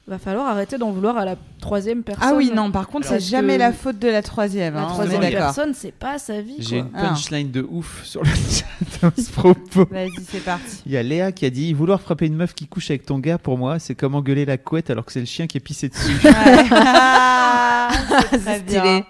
va 0.07 0.19
falloir 0.19 0.47
arrêter 0.47 0.79
d'en 0.79 0.93
vouloir 0.93 1.17
à 1.17 1.25
la 1.25 1.35
troisième 1.61 2.03
personne 2.05 2.29
Ah 2.31 2.35
oui, 2.37 2.53
non, 2.55 2.71
par 2.71 2.87
contre, 2.87 3.09
c'est 3.09 3.19
jamais 3.21 3.55
que 3.55 3.59
la 3.61 3.73
faute 3.73 3.99
de 3.99 4.07
la 4.09 4.23
troisième. 4.23 4.75
la 4.75 4.83
hein, 4.83 4.87
troisième 4.89 5.21
personne 5.21 5.75
c'est 5.75 5.91
pas 5.93 6.19
sa 6.19 6.41
vie 6.41 6.57
J'ai 6.61 6.79
une 6.79 6.91
Ah. 6.95 7.09
punchline 7.09 7.51
de 7.51 7.67
ouf 7.69 8.05
sur 8.05 8.23
le 8.23 8.29
chat 8.31 9.07
à 9.07 9.11
ce 9.21 9.31
propos. 9.33 9.87
Vas-y, 9.91 10.11
c'est 10.31 10.45
parti. 10.45 10.83
Il 10.87 10.93
y 10.93 10.97
a 10.97 11.03
Léa 11.03 11.33
qui 11.33 11.45
a 11.45 11.51
dit 11.51 11.73
Vouloir 11.73 12.01
frapper 12.01 12.27
une 12.27 12.37
meuf 12.37 12.55
qui 12.55 12.69
couche 12.69 12.91
avec 12.91 13.05
ton 13.05 13.19
gars, 13.19 13.39
pour 13.39 13.59
moi, 13.59 13.79
c'est 13.81 13.97
comme 13.97 14.15
engueuler 14.15 14.45
la 14.45 14.59
couette 14.59 14.91
alors 14.91 15.05
que 15.05 15.13
c'est 15.13 15.21
le 15.21 15.27
chien 15.27 15.49
qui 15.49 15.57
est 15.59 15.61
pissé 15.61 15.89
dessus. 15.89 16.13
Ouais. 16.25 16.33
Ah, 16.71 17.89
C'est 18.31 18.39
stylé. 18.61 18.65
bien. 18.81 19.05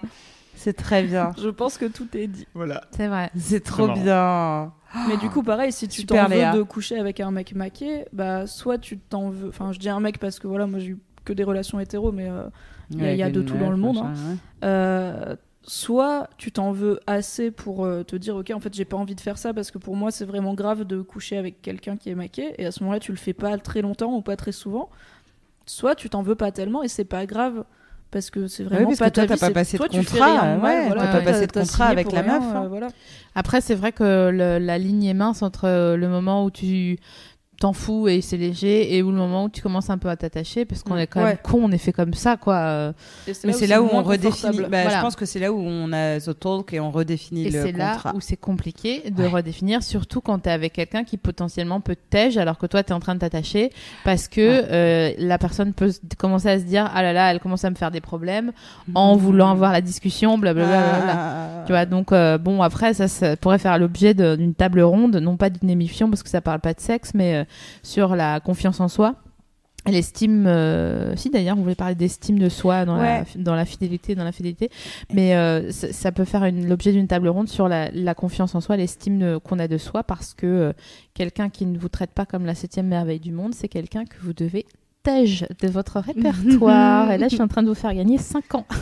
C'est 0.67 0.73
très 0.73 1.03
bien. 1.03 1.31
je 1.41 1.47
pense 1.47 1.77
que 1.77 1.85
tout 1.85 2.07
est 2.13 2.27
dit 2.27 2.45
voilà. 2.53 2.81
C'est 2.91 3.07
vrai. 3.07 3.29
C'est 3.37 3.63
trop 3.63 3.87
bien. 3.87 4.73
Mais 5.07 5.15
du 5.15 5.29
coup, 5.29 5.41
pareil, 5.43 5.71
si 5.71 5.87
tu 5.87 6.05
t'en 6.05 6.15
veux 6.27 6.57
de 6.57 6.63
coucher 6.63 6.99
avec 6.99 7.21
un 7.21 7.31
mec 7.31 7.55
maqué, 7.55 8.03
bah 8.11 8.47
soit 8.47 8.77
tu 8.77 8.97
t'en 8.97 9.29
veux. 9.29 9.47
Enfin, 9.47 9.71
je 9.71 9.79
dis 9.79 9.87
un 9.87 10.01
mec 10.01 10.19
parce 10.19 10.39
que 10.39 10.47
voilà, 10.47 10.67
moi 10.67 10.79
j'ai 10.79 10.87
eu 10.89 10.97
que 11.23 11.31
des 11.31 11.45
relations 11.45 11.79
hétéro, 11.79 12.11
mais 12.11 12.29
euh, 12.29 12.49
Il 12.91 13.01
y 13.01 13.05
a- 13.05 13.13
il 13.13 13.17
y 13.17 13.23
a 13.23 13.29
de 13.29 13.41
tout 13.41 13.57
dans 13.57 13.69
le 13.69 13.77
monde, 13.77 13.97
hein. 13.99 14.13
euh, 14.65 15.35
soit 15.61 16.29
tu 16.37 16.51
t'en 16.51 16.71
veux 16.73 16.99
assez 17.07 17.49
pour 17.51 17.85
euh, 17.85 18.03
te 18.03 18.15
dire 18.17 18.35
ok, 18.35 18.51
en 18.53 18.59
fait, 18.59 18.73
j'ai 18.73 18.85
pas 18.85 18.97
envie 18.97 19.15
de 19.15 19.21
faire 19.21 19.37
ça 19.37 19.53
parce 19.53 19.71
que 19.71 19.77
pour 19.77 19.95
moi 19.95 20.11
c'est 20.11 20.25
vraiment 20.25 20.53
grave 20.53 20.83
de 20.85 21.01
coucher 21.01 21.37
avec 21.37 21.61
quelqu'un 21.61 21.95
qui 21.97 22.09
est 22.09 22.15
maqué, 22.15 22.55
et 22.57 22.65
à 22.65 22.71
ce 22.71 22.81
moment-là, 22.83 22.99
tu 22.99 23.11
le 23.11 23.17
fais 23.17 23.33
pas 23.33 23.57
très 23.57 23.81
longtemps 23.81 24.13
ou 24.15 24.21
pas 24.21 24.35
très 24.35 24.51
souvent. 24.53 24.89
Soit 25.65 25.95
tu 25.95 26.09
t'en 26.09 26.21
veux 26.23 26.35
pas 26.35 26.51
tellement 26.51 26.81
et 26.83 26.87
c'est 26.89 27.03
pas 27.05 27.25
grave. 27.25 27.65
Parce 28.09 28.29
que 28.29 28.47
c'est 28.47 28.63
vraiment 28.63 28.85
parce 28.87 28.99
pas 28.99 29.09
que 29.09 29.15
toi, 29.15 29.23
ta 29.23 29.27
t'as 29.27 29.33
vie, 29.35 29.39
pas 29.39 29.47
c'est- 29.47 29.53
passé 29.53 29.77
de 29.77 29.83
toi, 29.83 29.87
contrat, 29.89 30.27
de 30.29 30.35
mal, 30.35 30.59
ouais, 30.61 30.87
voilà, 30.87 31.01
t'as 31.03 31.11
pas 31.11 31.21
passé 31.21 31.47
de 31.47 31.51
contrat 31.51 31.85
avec 31.87 32.11
la 32.11 32.21
rien, 32.21 32.39
meuf, 32.39 32.43
hein. 32.55 32.63
euh, 32.63 32.67
voilà. 32.69 32.87
Après, 33.35 33.59
c'est 33.61 33.75
vrai 33.75 33.91
que 33.91 34.29
le- 34.31 34.59
la 34.65 34.77
ligne 34.77 35.03
est 35.03 35.13
mince 35.13 35.41
entre 35.41 35.95
le 35.95 36.07
moment 36.07 36.45
où 36.45 36.49
tu 36.51 36.97
t'en 37.59 37.73
fous 37.73 38.07
et 38.07 38.21
c'est 38.21 38.37
léger 38.37 38.95
et 38.95 39.01
où 39.01 39.09
le 39.09 39.17
moment 39.17 39.45
où 39.45 39.49
tu 39.49 39.61
commences 39.63 39.89
un 39.89 39.97
peu 39.97 40.09
à 40.09 40.15
t'attacher 40.15 40.63
parce 40.65 40.83
qu'on 40.83 40.93
Mm. 40.93 40.99
est 40.99 41.07
quand 41.07 41.19
même 41.21 41.29
Ouais. 41.29 41.39
con, 41.41 41.59
on 41.63 41.71
est 41.71 41.77
fait 41.79 41.91
comme 41.91 42.13
ça, 42.13 42.37
quoi. 42.37 42.55
euh, 42.55 42.93
Mais 43.43 43.51
c'est 43.53 43.65
là 43.65 43.81
où 43.81 43.89
on 43.91 44.03
redéfinit. 44.03 44.59
Bah, 44.61 44.67
Voilà. 44.83 44.97
Je 44.97 45.01
pense 45.01 45.15
que 45.15 45.25
c'est 45.25 45.39
là 45.39 45.51
où 45.51 45.57
on 45.59 45.91
a 45.91 46.19
The 46.19 46.39
Talk 46.39 46.73
et 46.73 46.79
on 46.79 46.91
redéfinit 46.91 47.47
Et 47.47 47.49
le 47.49 47.63
c'est 47.63 47.71
là 47.71 47.93
contrat. 47.93 48.13
où 48.15 48.21
c'est 48.21 48.37
compliqué 48.37 49.09
de 49.09 49.23
Ouais. 49.23 49.27
redéfinir, 49.29 49.81
surtout 49.81 50.21
quand 50.21 50.37
tu 50.39 50.49
es 50.49 50.51
avec 50.51 50.73
quelqu'un 50.73 51.03
qui 51.03 51.17
potentiellement 51.17 51.81
peut 51.81 51.95
t'aider 52.09 52.37
alors 52.37 52.57
que 52.59 52.67
toi 52.67 52.83
tu 52.83 52.89
es 52.91 52.93
en 52.93 52.99
train 52.99 53.15
de 53.15 53.19
t'attacher 53.19 53.71
parce 54.03 54.27
que 54.27 54.41
Ouais. 54.61 54.67
euh, 54.71 55.11
la 55.17 55.37
personne 55.37 55.73
peut 55.73 55.91
commencer 56.17 56.49
à 56.49 56.59
se 56.59 56.63
dire 56.65 56.89
ah 56.93 57.01
là 57.01 57.11
là, 57.13 57.31
elle 57.31 57.39
commence 57.39 57.65
à 57.65 57.69
me 57.71 57.75
faire 57.75 57.89
des 57.91 58.01
problèmes 58.01 58.51
en 58.93 59.15
voulant 59.15 59.49
avoir 59.51 59.71
la 59.71 59.81
discussion, 59.81 60.37
blablabla. 60.37 60.79
Ah. 60.79 61.63
Tu 61.65 61.71
vois, 61.71 61.85
donc 61.85 62.11
euh, 62.11 62.37
bon, 62.37 62.61
après, 62.61 62.93
ça, 62.93 63.07
ça 63.07 63.35
pourrait 63.35 63.57
faire 63.59 63.77
l'objet 63.79 64.13
d'une 64.13 64.53
table 64.53 64.81
ronde, 64.81 65.15
non 65.15 65.37
pas 65.37 65.49
d'une 65.49 65.69
émission 65.69 66.09
parce 66.09 66.21
que 66.23 66.29
ça 66.29 66.41
parle 66.41 66.59
pas 66.59 66.73
de 66.73 66.79
sexe, 66.79 67.11
mais 67.13 67.35
euh, 67.35 67.43
sur 67.83 68.15
la 68.15 68.39
confiance 68.39 68.79
en 68.79 68.87
soi. 68.87 69.15
L'estime, 69.85 70.47
euh, 70.47 71.15
si 71.15 71.29
d'ailleurs, 71.29 71.57
on 71.57 71.61
voulait 71.61 71.75
parler 71.75 71.95
d'estime 71.95 72.39
de 72.39 72.49
soi 72.49 72.83
dans, 72.83 72.97
la, 72.97 73.19
Ouais. 73.19 73.23
dans 73.37 73.55
la 73.55 73.63
fidélité, 73.63 74.15
dans 74.15 74.29
mais 75.13 75.33
euh, 75.35 75.71
ça, 75.71 75.93
ça 75.93 76.11
peut 76.11 76.25
faire 76.25 76.51
l'objet 76.51 76.91
d'une 76.91 77.07
table 77.07 77.29
ronde 77.29 77.47
sur 77.47 77.69
la, 77.69 77.89
la 77.91 78.13
confiance 78.13 78.53
en 78.53 78.59
soi, 78.59 78.75
l'estime 78.75 79.39
qu'on 79.39 79.59
a 79.59 79.69
de 79.69 79.77
soi, 79.77 80.03
parce 80.03 80.33
que 80.33 80.45
euh, 80.45 80.73
quelqu'un 81.13 81.49
qui 81.49 81.65
ne 81.65 81.77
vous 81.77 81.87
traite 81.87 82.11
pas 82.11 82.25
comme 82.25 82.45
la 82.45 82.55
septième 82.55 82.87
merveille 82.87 83.21
du 83.21 83.31
monde, 83.31 83.53
c'est 83.55 83.69
quelqu'un 83.69 84.03
que 84.03 84.17
vous 84.21 84.33
devez 84.33 84.65
de 85.11 85.67
votre 85.67 85.99
répertoire. 86.05 87.11
Et 87.11 87.17
là, 87.17 87.27
je 87.29 87.35
suis 87.35 87.41
en 87.43 87.47
train 87.47 87.63
de 87.63 87.67
vous 87.69 87.75
faire 87.75 87.93
gagner 87.93 88.17
5 88.17 88.55
ans. 88.55 88.65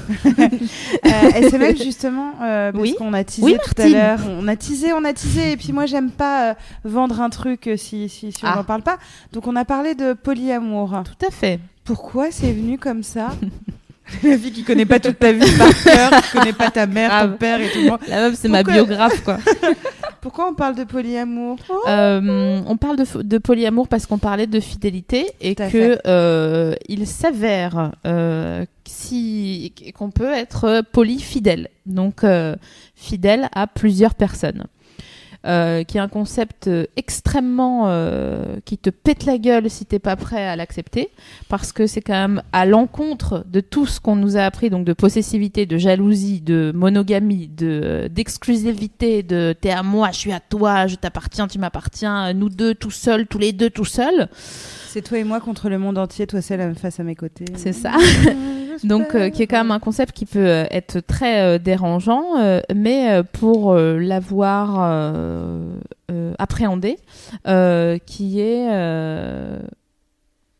Euh, 1.05 1.49
SML 1.49 1.78
justement, 1.78 2.32
euh, 2.41 2.71
parce 2.71 2.82
Oui. 2.82 2.95
qu'on 2.97 3.13
a 3.13 3.23
teasé 3.23 3.41
Oui, 3.43 3.57
tout 3.63 3.82
à 3.82 3.88
l'heure. 3.88 4.19
On 4.39 4.47
a 4.47 4.55
teasé, 4.55 4.91
on 4.93 5.03
a 5.05 5.13
teasé, 5.13 5.51
et 5.53 5.57
puis 5.57 5.71
moi 5.71 5.86
j'aime 5.86 6.09
pas 6.09 6.49
euh, 6.51 6.53
vendre 6.84 7.21
un 7.21 7.30
truc 7.30 7.67
euh, 7.67 7.78
si, 7.78 8.09
si, 8.09 8.32
si 8.32 8.43
on 8.43 8.47
Ah. 8.47 8.55
n'en 8.57 8.63
parle 8.63 8.82
pas. 8.82 8.97
Donc 9.34 9.47
on 9.47 9.55
a 9.55 9.65
parlé 9.65 9.93
de 9.95 10.13
polyamour. 10.13 11.03
Tout 11.05 11.26
à 11.28 11.32
fait. 11.32 11.59
Pourquoi 11.84 12.32
c'est 12.32 12.51
venu 12.51 12.78
comme 12.78 13.03
ça? 13.03 13.30
La 14.23 14.38
fille 14.38 14.51
qui 14.51 14.63
connaît 14.63 14.86
pas 14.86 14.99
toute 14.99 15.19
ta 15.19 15.32
vie 15.32 15.51
par 15.57 15.69
cœur, 15.84 16.11
qui 16.23 16.38
connaît 16.38 16.53
pas 16.53 16.69
ta 16.71 16.86
mère, 16.88 17.09
ton 17.09 17.15
Grave. 17.28 17.38
père 17.38 17.61
et 17.61 17.69
tout. 17.71 17.80
le 17.80 17.89
monde. 17.89 17.99
La 18.07 18.21
meuf, 18.30 18.36
c'est 18.39 18.49
ma 18.49 18.63
biographe, 18.63 19.23
quoi. 19.23 19.38
Pourquoi 20.26 20.49
on 20.49 20.55
parle 20.55 20.73
de 20.73 20.84
polyamour? 20.86 21.57
Oh, 21.69 21.88
Euh, 21.88 22.59
on 22.65 22.78
parle 22.78 22.97
de, 22.97 23.21
de 23.21 23.38
polyamour 23.38 23.88
parce 23.88 24.07
qu'on 24.07 24.17
parlait 24.17 24.47
de 24.47 24.59
fidélité 24.59 25.28
et 25.39 25.53
que 25.53 25.99
euh, 26.07 26.73
il 26.89 27.05
s'avère 27.05 27.91
euh, 28.07 28.65
si, 28.86 29.71
qu'on 29.95 30.09
peut 30.09 30.32
être 30.34 30.82
polyfidèle, 30.91 31.67
donc 31.86 32.26
fidèle 32.95 33.49
à 33.53 33.67
plusieurs 33.67 34.15
personnes. 34.15 34.63
Euh, 35.46 35.84
qui 35.84 35.98
est 35.98 36.02
un 36.02 36.08
concept 36.08 36.68
euh, 36.68 36.88
extrêmement 36.96 37.84
euh, 37.86 38.58
qui 38.66 38.80
te 38.80 38.89
pète 38.89 39.26
la 39.26 39.38
gueule 39.38 39.70
si 39.70 39.86
t'es 39.86 40.00
pas 40.00 40.16
prêt 40.16 40.43
à 40.43 40.56
l'accepter 40.56 41.12
parce 41.50 41.72
que 41.72 41.86
c'est 41.86 42.02
quand 42.02 42.14
même 42.14 42.41
à 42.52 42.66
l'encontre 42.66 43.46
de 43.46 43.60
tout 43.60 43.86
ce 43.86 44.00
qu'on 44.00 44.16
nous 44.16 44.38
a 44.38 44.41
appris 44.41 44.72
donc 44.72 44.86
de 44.86 44.93
possessivité 44.93 45.68
de 45.68 45.78
jalousie 45.78 46.41
de 46.41 46.72
monogamie 46.74 47.48
de 47.48 48.10
d'exclusivité 48.12 49.22
de 49.22 49.54
t'es 49.62 49.70
à 49.70 49.84
moi 49.84 50.10
je 50.12 50.18
suis 50.18 50.32
à 50.32 50.39
toi 50.39 50.88
je 50.88 50.96
t'appartiens 50.96 51.48
tu 51.48 51.60
m'appartiens 51.60 52.34
nous 52.34 52.50
deux 52.50 52.74
tout 52.74 52.89
seuls 52.89 53.28
tous 53.28 53.38
les 53.38 53.54
deux 53.54 53.70
tout 53.70 53.86
seuls 53.86 54.30
C'est 54.96 55.02
toi 55.02 55.18
et 55.18 55.26
moi 55.26 55.41
contre 55.41 55.68
le 55.68 55.78
monde 55.78 55.98
entier, 55.98 56.26
toi 56.26 56.41
seul 56.41 56.74
face 56.74 57.02
à 57.02 57.04
mes 57.04 57.16
côtés. 57.16 57.43
c'est 57.58 57.74
ça 57.74 57.91
j'espère. 58.00 58.88
Donc, 58.88 59.14
euh, 59.14 59.30
qui 59.30 59.43
est 59.43 59.48
quand 59.48 59.58
même 59.58 59.72
un 59.72 59.80
concept 59.80 60.14
qui 60.16 60.26
peut 60.26 60.39
euh, 60.39 60.64
être 60.72 61.02
très 61.02 61.41
euh, 61.41 61.58
dérangeant, 61.58 62.38
euh, 62.39 62.62
mais 62.74 63.22
pour 63.34 63.76
l'avoir 63.76 64.80
appréhendé, 66.39 66.96
qui 68.06 68.39
est 68.39 68.70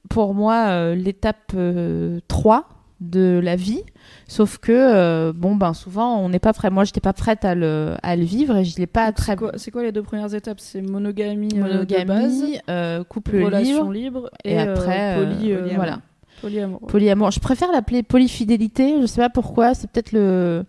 pour 0.10 0.34
moi 0.34 0.94
l'étape 0.96 1.54
euh, 1.56 2.20
3 2.28 2.75
de 3.10 3.40
la 3.44 3.56
vie. 3.56 3.84
Sauf 4.28 4.58
que, 4.58 4.72
euh, 4.72 5.34
bon, 5.34 5.56
ben 5.56 5.74
souvent, 5.74 6.20
on 6.20 6.30
n'est 6.30 6.40
pas 6.40 6.54
prêt. 6.54 6.70
Moi, 6.70 6.84
j'étais 6.84 7.00
pas 7.00 7.14
prête 7.14 7.46
à 7.46 7.54
le, 7.54 7.96
à 8.02 8.16
le 8.16 8.24
vivre 8.24 8.58
et 8.58 8.66
je 8.66 8.78
l'ai 8.78 8.88
pas 8.88 9.12
très 9.12 9.36
C'est 9.56 9.72
quoi, 9.72 9.84
les 9.84 9.92
deux 9.92 10.04
premières 10.04 10.34
étapes? 10.34 10.60
C'est 10.60 10.82
monogamie, 10.82 11.50
euh, 11.56 11.86
de 11.86 12.06
base, 12.06 12.08
monogamie, 12.08 12.60
euh, 12.70 13.04
couple 13.04 13.44
relation 13.44 13.92
libre, 13.92 14.22
libre 14.22 14.30
et, 14.44 14.54
et, 14.54 14.60
après, 14.60 15.16
poly, 15.18 15.54
polyamour. 15.54 15.76
voilà. 15.76 16.00
polyamour. 16.42 16.80
Polyamour. 16.88 17.32
Je 17.32 17.40
préfère 17.40 17.72
l'appeler 17.72 18.04
polyfidélité. 18.04 18.96
Je 19.02 19.06
sais 19.06 19.22
pas 19.22 19.30
pourquoi. 19.30 19.76
C'est 19.76 19.90
peut-être 19.92 20.12
le, 20.12 20.66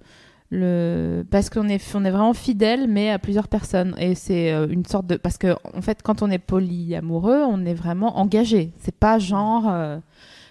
le 0.50 1.24
parce 1.30 1.48
qu'on 1.48 1.68
est 1.68 1.82
on 1.94 2.04
est 2.04 2.10
vraiment 2.10 2.34
fidèle, 2.34 2.88
mais 2.88 3.10
à 3.10 3.18
plusieurs 3.18 3.48
personnes. 3.48 3.94
Et 3.98 4.14
c'est 4.14 4.50
une 4.50 4.84
sorte 4.84 5.06
de 5.06 5.16
parce 5.16 5.38
que 5.38 5.56
en 5.74 5.80
fait, 5.80 6.02
quand 6.02 6.20
on 6.20 6.30
est 6.30 6.38
polyamoureux, 6.38 7.42
on 7.48 7.64
est 7.64 7.74
vraiment 7.74 8.18
engagé. 8.18 8.72
C'est 8.80 8.94
pas 8.94 9.18
genre 9.18 9.64
euh, 9.68 9.98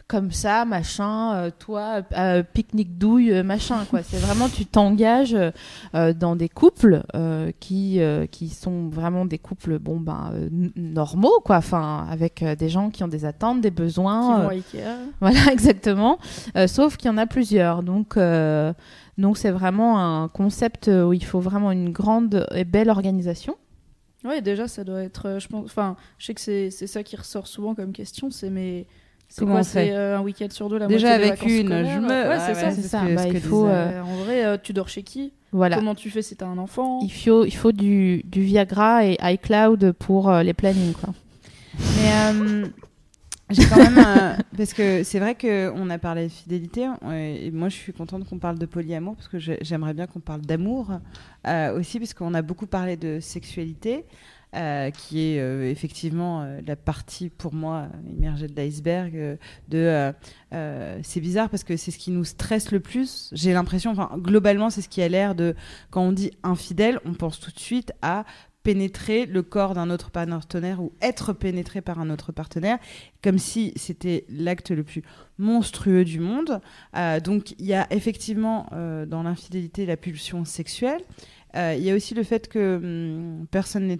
comme 0.08 0.32
ça, 0.32 0.66
machin, 0.66 1.34
euh, 1.36 1.49
toi, 1.58 2.03
euh, 2.16 2.43
pique-nique 2.43 2.97
douille, 2.99 3.32
euh, 3.32 3.43
machin, 3.43 3.86
quoi. 3.89 4.03
C'est 4.03 4.18
vraiment, 4.18 4.49
tu 4.49 4.66
t'engages 4.66 5.36
euh, 5.95 6.14
dans 6.14 6.36
des 6.36 6.47
couples 6.47 7.03
euh, 7.16 7.51
qui, 7.60 7.99
qui 8.32 8.49
sont 8.49 8.89
vraiment 8.89 9.26
des 9.26 9.39
couples, 9.39 9.80
bon, 9.80 9.99
ben, 9.99 10.32
normaux, 10.76 11.39
quoi. 11.43 11.58
Enfin, 11.58 12.06
avec 12.10 12.43
des 12.43 12.70
gens 12.70 12.91
qui 12.91 13.03
ont 13.03 13.08
des 13.08 13.26
attentes, 13.26 13.62
des 13.62 13.72
Qui 13.72 13.76
besoins. 13.76 14.43
vont 14.43 14.49
à 14.49 14.53
Ikea. 14.53 14.84
voilà, 15.22 15.51
exactement. 15.51 16.20
Sauf 16.68 16.97
qu'il 16.97 17.10
y 17.10 17.14
en 17.14 17.18
a 17.18 17.26
plusieurs. 17.26 17.82
Donc, 17.82 18.18
donc 19.18 19.38
c'est 19.38 19.51
vraiment 19.51 19.99
un 20.24 20.28
concept 20.28 20.88
où 20.88 21.14
il 21.14 21.24
faut 21.26 21.39
vraiment 21.39 21.72
une 21.72 21.91
grande 21.91 22.45
et 22.53 22.64
belle 22.64 22.89
organisation. 22.89 23.56
Ouais, 24.24 24.41
déjà, 24.41 24.68
ça 24.68 24.84
doit 24.84 25.01
être. 25.01 25.38
Je 25.39 25.47
pense. 25.47 25.66
Enfin, 25.66 25.95
je 26.18 26.26
sais 26.28 26.34
que 26.34 26.41
c'est 26.41 26.70
ça 26.70 27.03
qui 27.03 27.16
ressort 27.16 27.47
souvent 27.47 27.74
comme 27.74 27.91
question. 27.91 28.30
C'est 28.30 28.49
mais. 28.51 28.86
Comment 29.38 29.51
quoi 29.53 29.61
on 29.61 29.63
fait 29.63 29.91
euh, 29.91 30.17
un 30.17 30.21
week-end 30.21 30.47
sur 30.49 30.69
deux 30.69 30.78
la 30.78 30.88
Déjà 30.88 31.07
moitié 31.17 31.26
des 31.26 31.32
avec 31.32 31.41
une, 31.43 31.86
je 31.86 31.99
me. 31.99 32.07
Ouais, 32.30 32.39
c'est 32.39 32.53
ça. 32.53 32.67
ouais, 32.67 32.73
c'est 32.76 32.82
ça. 32.88 33.01
Bah, 33.15 33.23
ce 33.23 33.28
il 33.30 33.41
faut, 33.41 33.65
euh, 33.65 34.01
en 34.01 34.15
vrai, 34.23 34.45
euh, 34.45 34.57
tu 34.61 34.71
dors 34.73 34.88
chez 34.89 35.03
qui? 35.03 35.34
Voilà. 35.51 35.78
Comment 35.78 35.95
tu 35.95 36.09
fais 36.09 36.21
si 36.21 36.36
t'as 36.36 36.47
un 36.47 36.57
enfant? 36.57 36.99
Il 37.01 37.09
faut, 37.11 37.45
il 37.45 37.51
faut 37.55 37.71
du, 37.71 38.21
du 38.26 38.41
Viagra 38.41 39.05
et 39.05 39.17
iCloud 39.21 39.93
pour 39.93 40.30
euh, 40.30 40.43
les 40.43 40.53
plannings, 40.53 40.93
quoi. 40.93 41.13
Mais 41.80 42.11
euh, 42.34 42.67
j'ai 43.49 43.65
quand 43.65 43.78
même. 43.78 43.97
euh, 43.97 44.34
parce 44.57 44.73
que 44.73 45.03
c'est 45.03 45.19
vrai 45.19 45.36
qu'on 45.36 45.89
a 45.89 45.97
parlé 45.97 46.23
de 46.26 46.32
fidélité. 46.32 46.88
Et 47.11 47.51
moi, 47.51 47.69
je 47.69 47.76
suis 47.76 47.93
contente 47.93 48.28
qu'on 48.28 48.39
parle 48.39 48.57
de 48.59 48.65
polyamour 48.65 49.15
parce 49.15 49.28
que 49.28 49.39
j'ai- 49.39 49.59
j'aimerais 49.61 49.93
bien 49.93 50.07
qu'on 50.07 50.19
parle 50.19 50.41
d'amour 50.41 50.91
euh, 51.47 51.78
aussi, 51.80 51.99
parce 51.99 52.13
qu'on 52.13 52.34
a 52.34 52.41
beaucoup 52.41 52.67
parlé 52.67 52.97
de 52.97 53.19
sexualité. 53.19 54.05
Euh, 54.55 54.89
qui 54.89 55.19
est 55.19 55.39
euh, 55.41 55.69
effectivement 55.69 56.43
euh, 56.43 56.61
la 56.65 56.77
partie 56.77 57.29
pour 57.29 57.53
moi 57.53 57.87
immergée 58.09 58.47
de 58.47 58.55
l'iceberg 58.55 59.37
de 59.67 60.13
c'est 61.03 61.19
bizarre 61.19 61.49
parce 61.49 61.65
que 61.65 61.75
c'est 61.75 61.91
ce 61.91 61.97
qui 61.97 62.11
nous 62.11 62.23
stresse 62.23 62.71
le 62.71 62.79
plus 62.79 63.29
j'ai 63.33 63.51
l'impression 63.51 63.91
enfin 63.91 64.11
globalement 64.15 64.69
c'est 64.69 64.81
ce 64.81 64.87
qui 64.87 65.01
a 65.01 65.09
l'air 65.09 65.35
de 65.35 65.55
quand 65.89 66.03
on 66.03 66.13
dit 66.13 66.31
infidèle 66.43 67.01
on 67.03 67.13
pense 67.13 67.41
tout 67.41 67.51
de 67.51 67.59
suite 67.59 67.91
à 68.01 68.23
pénétrer 68.63 69.25
le 69.25 69.43
corps 69.43 69.73
d'un 69.73 69.89
autre 69.89 70.09
partenaire 70.09 70.81
ou 70.81 70.93
être 71.01 71.33
pénétré 71.33 71.81
par 71.81 71.99
un 71.99 72.09
autre 72.09 72.31
partenaire, 72.31 72.79
comme 73.21 73.37
si 73.37 73.73
c'était 73.75 74.25
l'acte 74.27 74.71
le 74.71 74.83
plus 74.83 75.03
monstrueux 75.37 76.03
du 76.03 76.19
monde. 76.19 76.61
Donc 77.23 77.51
il 77.59 77.65
y 77.67 77.75
a 77.75 77.85
effectivement 77.91 78.67
dans 78.71 79.21
l'infidélité 79.21 79.85
la 79.85 79.97
pulsion 79.97 80.45
sexuelle. 80.45 81.01
Il 81.53 81.83
y 81.83 81.91
a 81.91 81.95
aussi 81.95 82.15
le 82.15 82.23
fait 82.23 82.47
que 82.47 82.77
hum, 82.77 83.45
personne 83.51 83.85
n'est 83.85 83.99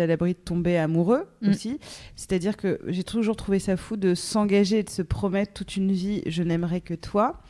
À 0.00 0.06
l'abri 0.06 0.34
de 0.34 0.38
tomber 0.38 0.76
amoureux 0.78 1.26
Mm. 1.42 1.48
aussi. 1.50 1.78
C'est-à-dire 2.16 2.56
que 2.56 2.80
j'ai 2.86 3.04
toujours 3.04 3.36
trouvé 3.36 3.58
ça 3.58 3.76
fou 3.76 3.96
de 3.96 4.14
s'engager 4.14 4.78
et 4.78 4.82
de 4.82 4.90
se 4.90 5.02
promettre 5.02 5.52
toute 5.52 5.76
une 5.76 5.92
vie, 5.92 6.22
je 6.26 6.42
n'aimerai 6.42 6.80
que 6.80 6.94
toi. 6.94 7.40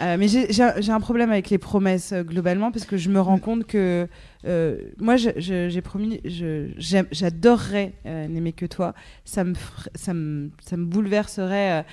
Euh, 0.00 0.16
mais 0.16 0.28
j'ai- 0.28 0.92
un 0.92 1.00
problème 1.00 1.32
avec 1.32 1.50
les 1.50 1.58
promesses 1.58 2.12
euh, 2.12 2.22
globalement 2.22 2.70
parce 2.70 2.84
que 2.84 2.96
je 2.96 3.08
me 3.10 3.20
rends 3.20 3.38
compte 3.40 3.66
que 3.66 4.06
euh, 4.46 4.78
moi 4.98 5.16
j'ai 5.16 5.80
promis, 5.82 6.20
j'adorerais 7.08 7.94
n'aimer 8.04 8.52
que 8.52 8.66
toi. 8.66 8.94
Ça 9.24 9.42
me, 9.44 9.54
ça 9.94 10.14
me, 10.14 10.50
ça 10.60 10.76
me 10.76 10.84
bouleverserait 10.84 11.84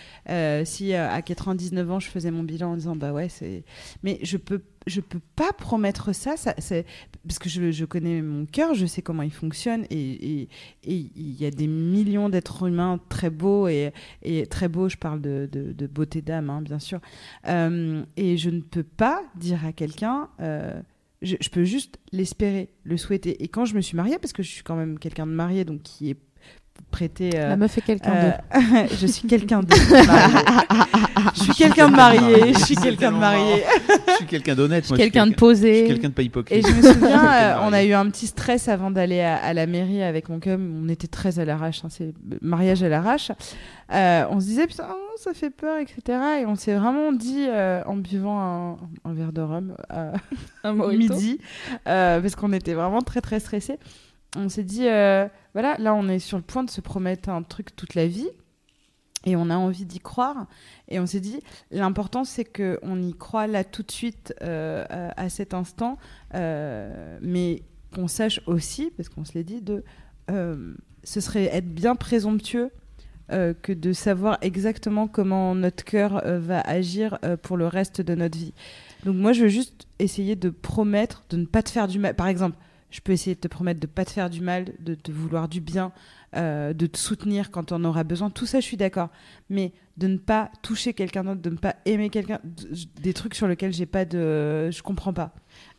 si 0.65 0.93
à 0.93 1.21
99 1.21 1.91
ans 1.91 1.99
je 1.99 2.09
faisais 2.09 2.29
mon 2.31 2.43
bilan 2.43 2.73
en 2.73 2.75
disant 2.75 2.95
bah 2.95 3.11
ouais 3.11 3.29
c'est. 3.29 3.63
Mais 4.03 4.19
je 4.21 4.37
peux, 4.37 4.61
je 4.87 5.01
peux 5.01 5.19
pas 5.35 5.51
promettre 5.53 6.13
ça. 6.13 6.35
parce 6.35 7.39
que 7.39 7.49
je, 7.49 7.85
connais 7.85 8.21
mon 8.21 8.45
cœur, 8.45 8.73
je 8.73 8.85
sais 8.85 9.01
comment 9.01 9.23
il 9.23 9.31
fonctionne 9.31 9.85
et 9.89 10.47
il 10.83 11.41
y 11.41 11.45
a 11.45 11.51
des 11.51 11.67
millions 11.67 12.29
d'êtres 12.29 12.67
humains 12.67 12.99
très 13.09 13.29
beaux 13.29 13.67
et, 13.67 13.91
très 14.49 14.67
beaux. 14.67 14.89
Je 14.89 14.97
parle 14.97 15.21
de 15.21 15.87
beauté 15.87 16.21
d'âme, 16.21 16.49
hein, 16.49 16.61
bien 16.61 16.79
sûr. 16.79 16.99
Euh, 17.47 18.03
et 18.17 18.37
je 18.37 18.49
ne 18.49 18.61
peux 18.61 18.83
pas 18.83 19.23
dire 19.35 19.65
à 19.65 19.73
quelqu'un. 19.73 20.29
euh, 20.39 20.81
je, 21.21 21.37
je 21.39 21.49
peux 21.49 21.63
juste 21.63 21.97
l'espérer, 22.11 22.69
le 22.83 22.97
souhaiter. 22.97 23.41
Et 23.43 23.47
quand 23.47 23.65
je 23.65 23.75
me 23.75 23.81
suis 23.81 23.95
mariée, 23.95 24.19
parce 24.19 24.33
que 24.33 24.43
je 24.43 24.51
suis 24.51 24.63
quand 24.63 24.75
même 24.75 24.99
quelqu'un 24.99 25.25
de 25.25 25.31
marié, 25.31 25.65
donc 25.65 25.81
qui 25.81 26.11
est 26.11 26.17
prêté. 26.95 27.29
euh, 27.35 27.49
La 27.49 27.57
meuf 27.57 27.77
est 27.77 27.81
quelqu'un 27.81 28.13
euh, 28.15 28.31
d'autre. 28.31 28.95
je 29.01 29.07
suis 29.07 29.27
quelqu'un 29.27 29.61
de 29.61 29.67
je 31.35 31.43
suis 31.43 31.53
quelqu'un 31.53 31.89
de 31.89 31.95
marié. 31.95 32.53
Je 32.53 32.59
suis 32.59 32.75
quelqu'un 32.75 33.11
de 33.11 33.17
marié. 33.17 33.63
Je 34.07 34.13
suis 34.15 34.25
quelqu'un 34.25 34.55
d'honnête. 34.55 34.83
je 34.83 34.87
suis 34.87 34.95
Quelqu'un 34.97 35.25
de 35.25 35.31
Je 35.31 35.33
suis 35.33 35.39
posé. 35.39 35.87
quelqu'un 35.87 36.09
de 36.09 36.13
pas 36.13 36.21
Et 36.21 36.25
hypocrite. 36.25 36.67
je 36.67 36.73
me 36.73 36.93
souviens, 36.93 37.25
euh, 37.33 37.55
on 37.63 37.73
a 37.73 37.83
eu 37.83 37.93
un 37.93 38.09
petit 38.09 38.27
stress 38.27 38.67
avant 38.69 38.91
d'aller 38.91 39.19
à, 39.21 39.35
à 39.35 39.53
la 39.53 39.65
mairie 39.65 40.03
avec 40.03 40.29
mon 40.29 40.39
cum. 40.39 40.83
On 40.85 40.89
était 40.89 41.07
très 41.07 41.39
à 41.39 41.45
l'arrache, 41.45 41.81
hein, 41.83 41.89
c'est 41.89 42.13
mariage 42.41 42.81
à 42.83 42.89
l'arrache. 42.89 43.31
Euh, 43.93 44.23
on 44.29 44.39
se 44.39 44.45
disait 44.45 44.67
putain, 44.67 44.87
oh, 44.89 45.17
ça 45.17 45.33
fait 45.33 45.49
peur, 45.49 45.77
etc. 45.79 46.19
Et 46.41 46.45
on 46.45 46.55
s'est 46.55 46.75
vraiment 46.75 47.11
dit 47.11 47.45
euh, 47.47 47.81
en 47.85 47.97
buvant 47.97 48.39
un, 48.39 48.77
un 49.09 49.13
verre 49.13 49.33
de 49.33 49.41
rhum 49.41 49.75
à 49.89 50.13
midi, 50.93 51.39
euh, 51.87 52.21
parce 52.21 52.35
qu'on 52.35 52.53
était 52.53 52.73
vraiment 52.73 53.01
très 53.01 53.21
très 53.21 53.39
stressés. 53.39 53.77
On 54.37 54.49
s'est 54.49 54.63
dit 54.63 54.87
euh, 54.87 55.27
voilà, 55.55 55.75
là 55.79 55.95
on 55.95 56.07
est 56.07 56.19
sur 56.19 56.37
le 56.37 56.43
point 56.43 56.63
de 56.63 56.69
se 56.69 56.81
promettre 56.81 57.29
un 57.29 57.41
truc 57.41 57.75
toute 57.75 57.95
la 57.95 58.05
vie. 58.05 58.29
Et 59.27 59.35
on 59.35 59.49
a 59.49 59.55
envie 59.55 59.85
d'y 59.85 59.99
croire. 59.99 60.45
Et 60.87 60.99
on 60.99 61.07
s'est 61.07 61.19
dit, 61.19 61.39
l'important, 61.71 62.25
c'est 62.25 62.45
qu'on 62.45 63.01
y 63.01 63.11
croit 63.15 63.47
là 63.47 63.63
tout 63.63 63.81
de 63.81 63.89
suite, 63.91 64.35
euh, 64.43 64.85
à, 64.87 65.19
à 65.19 65.29
cet 65.29 65.55
instant, 65.55 65.97
euh, 66.35 67.17
mais 67.23 67.63
qu'on 67.91 68.07
sache 68.07 68.39
aussi, 68.45 68.91
parce 68.95 69.09
qu'on 69.09 69.25
se 69.25 69.33
l'est 69.33 69.43
dit, 69.43 69.63
de, 69.63 69.83
euh, 70.29 70.75
ce 71.03 71.21
serait 71.21 71.45
être 71.45 71.73
bien 71.73 71.95
présomptueux 71.95 72.69
euh, 73.31 73.55
que 73.59 73.73
de 73.73 73.93
savoir 73.93 74.37
exactement 74.41 75.07
comment 75.07 75.55
notre 75.55 75.83
cœur 75.83 76.23
euh, 76.23 76.37
va 76.37 76.61
agir 76.61 77.17
euh, 77.25 77.35
pour 77.35 77.57
le 77.57 77.65
reste 77.65 78.01
de 78.01 78.13
notre 78.13 78.37
vie. 78.37 78.53
Donc 79.05 79.15
moi, 79.15 79.33
je 79.33 79.41
veux 79.41 79.49
juste 79.49 79.87
essayer 79.97 80.35
de 80.35 80.51
promettre 80.51 81.23
de 81.31 81.37
ne 81.37 81.45
pas 81.47 81.63
te 81.63 81.71
faire 81.71 81.87
du 81.87 81.97
mal. 81.97 82.13
Par 82.13 82.27
exemple, 82.27 82.57
je 82.91 83.01
peux 83.01 83.11
essayer 83.11 83.35
de 83.35 83.39
te 83.39 83.47
promettre 83.47 83.79
de 83.79 83.87
ne 83.87 83.91
pas 83.91 84.05
te 84.05 84.11
faire 84.11 84.29
du 84.29 84.41
mal, 84.41 84.73
de 84.79 84.95
te 84.95 85.11
vouloir 85.11 85.47
du 85.49 85.59
bien, 85.59 85.91
euh, 86.35 86.73
de 86.73 86.85
te 86.85 86.97
soutenir 86.97 87.51
quand 87.51 87.71
on 87.71 87.83
aura 87.83 88.03
besoin. 88.03 88.29
Tout 88.29 88.45
ça, 88.45 88.59
je 88.59 88.65
suis 88.65 88.77
d'accord. 88.77 89.09
Mais 89.49 89.73
de 89.97 90.07
ne 90.07 90.17
pas 90.17 90.51
toucher 90.61 90.93
quelqu'un 90.93 91.23
d'autre, 91.23 91.41
de 91.41 91.49
ne 91.49 91.57
pas 91.57 91.75
aimer 91.85 92.09
quelqu'un, 92.09 92.39
des 92.43 93.13
trucs 93.13 93.35
sur 93.35 93.47
lesquels 93.47 93.73
j'ai 93.73 93.85
pas 93.85 94.05
de, 94.05 94.69
je 94.71 94.81
comprends 94.81 95.13
pas. 95.13 95.33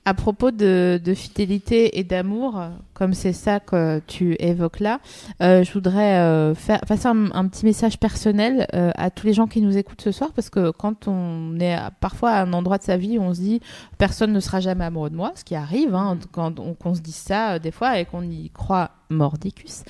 À 0.08 0.14
propos 0.14 0.52
de, 0.52 1.00
fidélité 1.16 1.98
et 1.98 2.04
d'amour, 2.04 2.62
comme 2.94 3.12
c'est 3.12 3.32
ça 3.32 3.58
que 3.58 4.00
tu 4.06 4.36
évoques 4.38 4.78
là, 4.78 5.00
euh, 5.42 5.64
je 5.64 5.72
voudrais 5.72 6.20
euh, 6.20 6.54
faire 6.54 6.78
passer 6.82 7.08
un, 7.08 7.48
petit 7.48 7.64
message 7.64 7.98
personnel 7.98 8.68
euh, 8.72 8.92
à 8.94 9.10
tous 9.10 9.26
les 9.26 9.32
gens 9.32 9.48
qui 9.48 9.60
nous 9.60 9.76
écoutent 9.76 10.00
ce 10.00 10.12
soir, 10.12 10.30
parce 10.32 10.48
que 10.48 10.70
quand 10.70 11.08
on 11.08 11.58
est 11.58 11.76
parfois 11.98 12.30
à 12.30 12.42
un 12.42 12.52
endroit 12.52 12.78
de 12.78 12.84
sa 12.84 12.96
vie 12.96 13.18
on 13.18 13.34
se 13.34 13.40
dit 13.40 13.60
personne 13.98 14.32
ne 14.32 14.38
sera 14.38 14.60
jamais 14.60 14.84
amoureux 14.84 15.10
de 15.10 15.16
moi, 15.16 15.32
ce 15.34 15.42
qui 15.42 15.56
arrive 15.56 15.92
hein, 15.92 16.16
quand 16.30 16.60
on, 16.60 16.74
qu'on 16.74 16.94
se 16.94 17.00
dit 17.00 17.10
ça 17.10 17.58
des 17.58 17.72
fois 17.72 17.98
et 17.98 18.04
qu'on 18.04 18.22
y 18.22 18.50
croit 18.50 18.92
mordicus. 19.10 19.82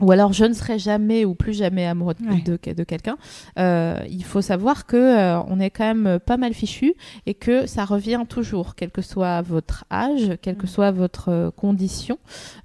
Ou 0.00 0.12
alors 0.12 0.32
je 0.32 0.44
ne 0.44 0.52
serai 0.52 0.78
jamais 0.78 1.24
ou 1.24 1.34
plus 1.34 1.54
jamais 1.54 1.86
amoureux 1.86 2.14
de, 2.20 2.28
Ouais. 2.28 2.40
de, 2.42 2.72
de 2.72 2.84
quelqu'un, 2.84 3.16
euh, 3.58 3.98
il 4.08 4.22
faut 4.24 4.40
savoir 4.42 4.86
que 4.86 4.96
euh, 4.96 5.40
on 5.48 5.58
est 5.60 5.70
quand 5.70 5.92
même 5.92 6.18
pas 6.24 6.36
mal 6.36 6.52
fichu 6.54 6.94
et 7.26 7.34
que 7.34 7.66
ça 7.66 7.84
revient 7.84 8.20
toujours, 8.28 8.74
quel 8.76 8.90
que 8.90 9.02
soit 9.02 9.42
votre 9.42 9.84
âge, 9.90 10.36
quelle 10.42 10.56
que 10.56 10.66
Mm. 10.66 10.70
soit 10.70 10.90
votre 10.92 11.28
euh, 11.30 11.50
condition, 11.50 12.18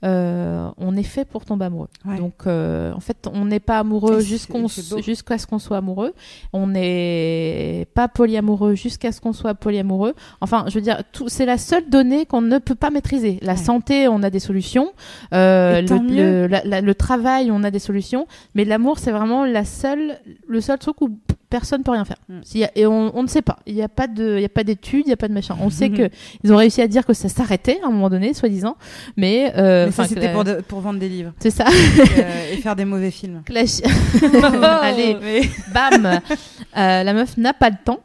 euh, 0.04 0.70
on 0.78 0.96
est 0.96 1.04
fait 1.04 1.26
pour 1.26 1.46
tomber 1.46 1.66
amoureux. 1.66 1.88
Ouais. 2.06 2.18
Donc 2.18 2.46
euh, 2.46 2.94
en 2.94 3.00
fait, 3.00 3.28
on 3.34 3.46
n'est 3.46 3.60
pas 3.60 3.80
amoureux 3.80 4.20
jusqu'à 4.20 5.38
ce 5.38 5.48
qu'on 5.48 5.60
soit 5.60 5.78
amoureux, 5.78 6.14
on 6.54 6.68
n'est 6.68 7.88
pas 7.94 8.08
polyamoureux 8.08 8.76
jusqu'à 8.76 9.12
ce 9.12 9.22
qu'on 9.22 9.34
soit 9.34 9.56
polyamoureux. 9.56 10.14
Enfin, 10.42 10.66
je 10.68 10.76
veux 10.76 10.82
dire, 10.82 11.02
c'est 11.28 11.46
la 11.46 11.58
seule 11.58 11.90
donnée 11.90 12.26
qu'on 12.26 12.42
ne 12.42 12.58
peut 12.60 12.76
pas 12.76 12.90
maîtriser. 12.90 13.40
La 13.42 13.54
Ouais. 13.54 13.58
santé, 13.58 14.08
on 14.08 14.22
a 14.24 14.30
des 14.30 14.40
solutions. 14.40 14.92
Euh, 15.34 15.82
le, 15.82 15.98
le- 16.16 16.48
la- 16.48 16.64
la- 16.64 16.82
le 16.82 16.96
travail, 16.96 17.23
on 17.52 17.64
a 17.64 17.72
des 17.72 17.80
solutions. 17.80 18.28
Mais 18.56 18.66
l'amour, 18.66 19.00
c'est 19.00 19.12
vraiment 19.12 19.46
la 19.46 19.66
seule, 19.66 20.20
le 20.48 20.62
seul 20.62 20.78
truc 20.80 21.02
où 21.02 21.10
personne 21.50 21.84
peut 21.84 21.92
rien 21.92 22.04
faire. 22.06 22.18
Mm. 22.30 22.42
Et 22.76 22.88
on, 22.88 23.16
on 23.16 23.22
ne 23.24 23.28
sait 23.28 23.44
pas. 23.44 23.60
Il 23.68 23.76
n'y 23.76 23.84
a 23.84 23.90
pas 23.90 24.08
de, 24.08 24.38
il 24.38 24.42
y 24.42 24.46
a 24.46 24.50
pas 24.50 24.64
d'études, 24.64 25.04
il 25.06 25.10
n'y 25.10 25.14
a 25.14 25.18
pas 25.18 25.28
de 25.28 25.34
machin. 25.34 25.56
On 25.62 25.70
sait 25.70 25.90
que 25.92 26.10
ils 26.44 26.52
ont 26.52 26.58
réussi 26.58 26.82
à 26.82 26.88
dire 26.88 27.06
que 27.06 27.14
ça 27.14 27.30
s'arrêtait 27.30 27.80
à 27.84 27.88
un 27.88 27.92
moment 27.92 28.10
donné, 28.10 28.34
soi-disant. 28.34 28.76
Mais, 29.18 29.54
euh, 29.56 29.90
Mais 29.96 30.08
c'était 30.08 30.28
la- 30.28 30.34
pour, 30.34 30.44
de- 30.44 30.62
pour 30.62 30.80
vendre 30.80 31.00
des 31.00 31.10
livres 31.10 31.32
C'est 31.40 31.52
ça. 31.52 31.66
euh, 31.68 32.54
et 32.54 32.58
faire 32.58 32.76
des 32.76 32.86
mauvais 32.86 33.12
films. 33.12 33.44
La 33.50 33.66
chi- 33.68 33.84
Allez, 34.82 35.16
Mais- 35.22 35.42
bam 35.74 36.20
Euh, 36.76 37.04
La 37.04 37.14
meuf 37.14 37.38
n'a 37.38 37.54
pas 37.54 37.70
le 37.70 37.76
temps. 37.86 38.00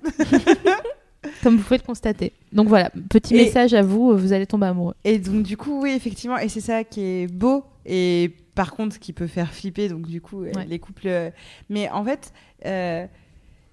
Comme 1.42 1.56
vous 1.56 1.62
pouvez 1.62 1.78
le 1.78 1.82
constater. 1.86 2.32
Donc 2.52 2.68
voilà, 2.68 2.90
petit 3.08 3.34
Et- 3.34 3.44
message 3.44 3.74
à 3.74 3.82
vous, 3.82 4.16
vous 4.16 4.32
allez 4.32 4.46
tomber 4.46 4.66
amoureux. 4.66 4.94
Et 5.04 5.18
donc 5.18 5.42
du 5.42 5.56
coup, 5.56 5.82
oui, 5.82 5.90
effectivement, 5.96 6.38
et 6.38 6.48
c'est 6.48 6.60
ça 6.60 6.84
qui 6.84 7.00
est 7.00 7.26
beau 7.32 7.64
et 7.86 8.30
par 8.58 8.74
contre 8.74 8.98
qui 8.98 9.12
peut 9.12 9.28
faire 9.28 9.52
flipper, 9.54 9.88
donc 9.88 10.08
du 10.08 10.20
coup, 10.20 10.42
euh, 10.42 10.50
Ouais. 10.56 10.66
les 10.66 10.80
couples... 10.80 11.06
euh, 11.06 11.30
Mais 11.70 11.88
en 11.90 12.02
fait, 12.04 12.32
euh, 12.66 13.06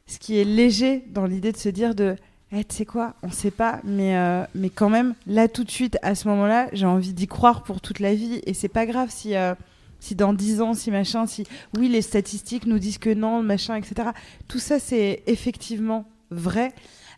ce 0.06 0.20
qui 0.20 0.38
est 0.38 0.44
léger 0.44 1.03
dans 1.10 1.26
l'idée 1.26 1.52
de 1.52 1.57
se 1.57 1.70
dire 1.70 1.95
de... 1.95 2.16
Eh, 2.52 2.64
tu 2.64 2.76
sais 2.76 2.86
quoi, 2.86 3.16
on 3.24 3.32
sait 3.32 3.49
pas, 3.49 3.82
mais, 3.84 4.16
euh, 4.16 4.44
mais 4.53 4.70
quand 4.70 4.90
même, 4.91 5.16
là 5.26 5.48
tout 5.48 5.64
de 5.64 5.72
suite, 5.72 5.98
à 6.03 6.14
ce 6.14 6.28
moment-là, 6.28 6.70
j'ai 6.72 6.86
envie 6.86 7.14
d'y 7.14 7.26
croire 7.26 7.64
pour 7.64 7.82
toute 7.82 7.99
la 7.99 8.14
vie. 8.14 8.41
Et 8.45 8.53
c'est 8.53 8.68
pas 8.70 8.86
grave 8.86 9.10
si, 9.10 9.36
euh, 9.36 9.56
si 9.99 10.14
dans 10.14 10.34
10 10.34 10.62
ans, 10.62 10.76
si 10.76 10.91
machin, 10.91 11.26
si 11.26 11.48
oui, 11.76 11.90
les 11.90 12.03
statistiques 12.03 12.68
nous 12.68 12.78
disent 12.78 12.99
que 12.99 13.12
non, 13.12 13.41
machin, 13.41 13.76
etc. 13.76 14.10
Tout 14.48 14.60
ça, 14.60 14.78
c'est 14.78 15.24
effectivement 15.26 16.06
vrai. 16.30 16.74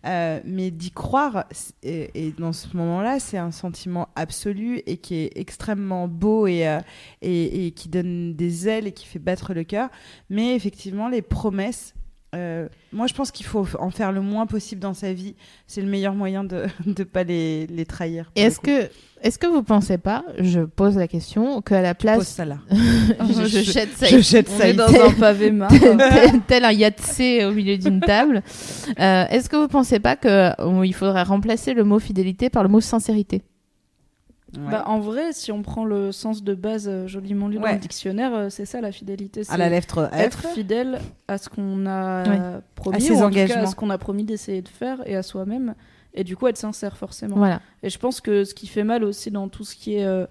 Euh, 0.05 0.39
mais 0.45 0.71
d'y 0.71 0.91
croire, 0.91 1.45
et, 1.83 2.33
dans 2.37 2.53
ce 2.53 2.75
moment-là, 2.77 3.19
c'est 3.19 3.37
un 3.37 3.51
sentiment 3.51 4.09
absolu 4.15 4.81
et 4.85 4.97
qui 4.97 5.15
est 5.15 5.31
extrêmement 5.35 6.07
beau 6.07 6.47
euh, 6.47 6.79
et, 7.21 7.67
et 7.67 7.71
qui 7.71 7.89
donne 7.89 8.35
des 8.35 8.67
ailes 8.67 8.87
et 8.87 8.91
qui 8.91 9.05
fait 9.05 9.19
battre 9.19 9.53
le 9.53 9.63
cœur. 9.63 9.89
Mais 10.29 10.55
effectivement, 10.55 11.09
les 11.09 11.21
promesses, 11.21 11.93
euh, 12.35 12.67
moi 12.91 13.07
je 13.07 13.13
pense 13.13 13.31
qu'il 13.31 13.45
faut 13.45 13.65
en 13.79 13.89
faire 13.89 14.11
le 14.11 14.21
moins 14.21 14.45
possible 14.45 14.81
dans 14.81 14.93
sa 14.93 15.13
vie. 15.13 15.35
C'est 15.65 15.81
le 15.81 15.87
meilleur 15.87 16.13
moyen 16.13 16.43
de 16.43 16.65
ne 16.85 17.03
pas 17.03 17.23
les, 17.23 17.67
les 17.67 17.85
trahir. 17.85 18.31
le 18.35 18.41
est-ce 18.41 18.59
que, 18.59 18.89
est-ce 19.21 19.39
que 19.39 19.47
vous 19.47 19.63
pensez 19.63 19.97
pas, 19.97 20.23
je 20.37 20.59
pose 20.61 20.97
la 20.97 21.07
question, 21.07 21.61
qu'à 21.61 21.81
la 21.81 21.95
Pose 21.95 22.01
place. 22.01 22.27
ça 22.27 22.45
là. 22.45 22.57
je, 22.71 23.45
je 23.45 23.59
jette 23.71 23.95
ça 23.97 24.07
Je 24.07 24.19
jette 24.19 24.49
On 24.53 24.57
ça 24.57 24.67
est 24.67 24.73
ici. 24.73 24.77
dans 24.77 25.05
un 25.05 25.13
pavé 25.13 25.51
marre. 25.51 25.69
tel, 25.71 26.41
tel 26.47 26.65
un 26.65 26.71
yatsé 26.73 27.45
au 27.45 27.51
milieu 27.51 27.77
d'une 27.77 28.01
table. 28.01 28.43
Euh, 28.99 29.25
Est-ce 29.29 29.49
que 29.49 29.55
vous 29.55 29.67
pensez 29.69 29.99
pas 29.99 30.15
qu'il 30.17 30.93
faudrait 30.93 31.23
remplacer 31.23 31.73
le 31.73 31.83
mot 31.83 31.99
fidélité 31.99 32.49
par 32.49 32.63
le 32.63 32.69
mot 32.69 32.81
sincérité? 32.81 33.41
Ouais. 34.55 34.71
Bah, 34.71 34.83
en 34.87 34.99
vrai, 34.99 35.33
si 35.33 35.51
on 35.51 35.61
prend 35.61 35.83
le 35.83 36.11
sens 36.13 36.41
de 36.43 36.53
base 36.55 36.87
euh, 36.87 37.05
joliment 37.07 37.47
lu 37.49 37.57
dans 37.57 37.63
Ouais. 37.63 37.73
le 37.73 37.79
dictionnaire, 37.79 38.33
euh, 38.33 38.49
c'est 38.49 38.65
ça 38.65 38.79
la 38.79 38.91
fidélité. 38.93 39.41
à 39.49 39.57
la 39.57 39.67
lettre 39.69 40.09
F. 40.13 40.19
être 40.19 40.47
fidèle 40.53 40.99
à 41.27 41.37
ce 41.37 41.49
qu'on 41.49 41.85
a 41.85 42.29
Ouais. 42.29 42.39
promis, 42.75 42.95
À 42.97 42.99
ses 43.01 43.11
ou 43.11 43.17
en 43.23 43.29
tout 43.29 43.35
cas 43.35 43.59
à 43.59 43.65
ce 43.65 43.75
qu'on 43.75 43.89
a 43.89 43.97
promis 43.97 44.23
d'essayer 44.23 44.61
de 44.61 44.69
faire 44.69 45.05
et 45.05 45.15
à 45.17 45.23
soi-même. 45.23 45.75
Et 46.13 46.23
du 46.23 46.35
coup, 46.37 46.47
être 46.47 46.57
sincère, 46.57 46.97
forcément. 46.97 47.35
Voilà. 47.35 47.61
Et 47.83 47.89
je 47.89 47.99
pense 47.99 48.21
que 48.21 48.43
ce 48.45 48.53
qui 48.53 48.67
fait 48.67 48.83
mal 48.85 49.03
aussi 49.03 49.31
dans 49.31 49.49
tout 49.49 49.63
ce 49.65 49.75
qui 49.75 49.95
est 49.95 50.05
euh, 50.05 50.25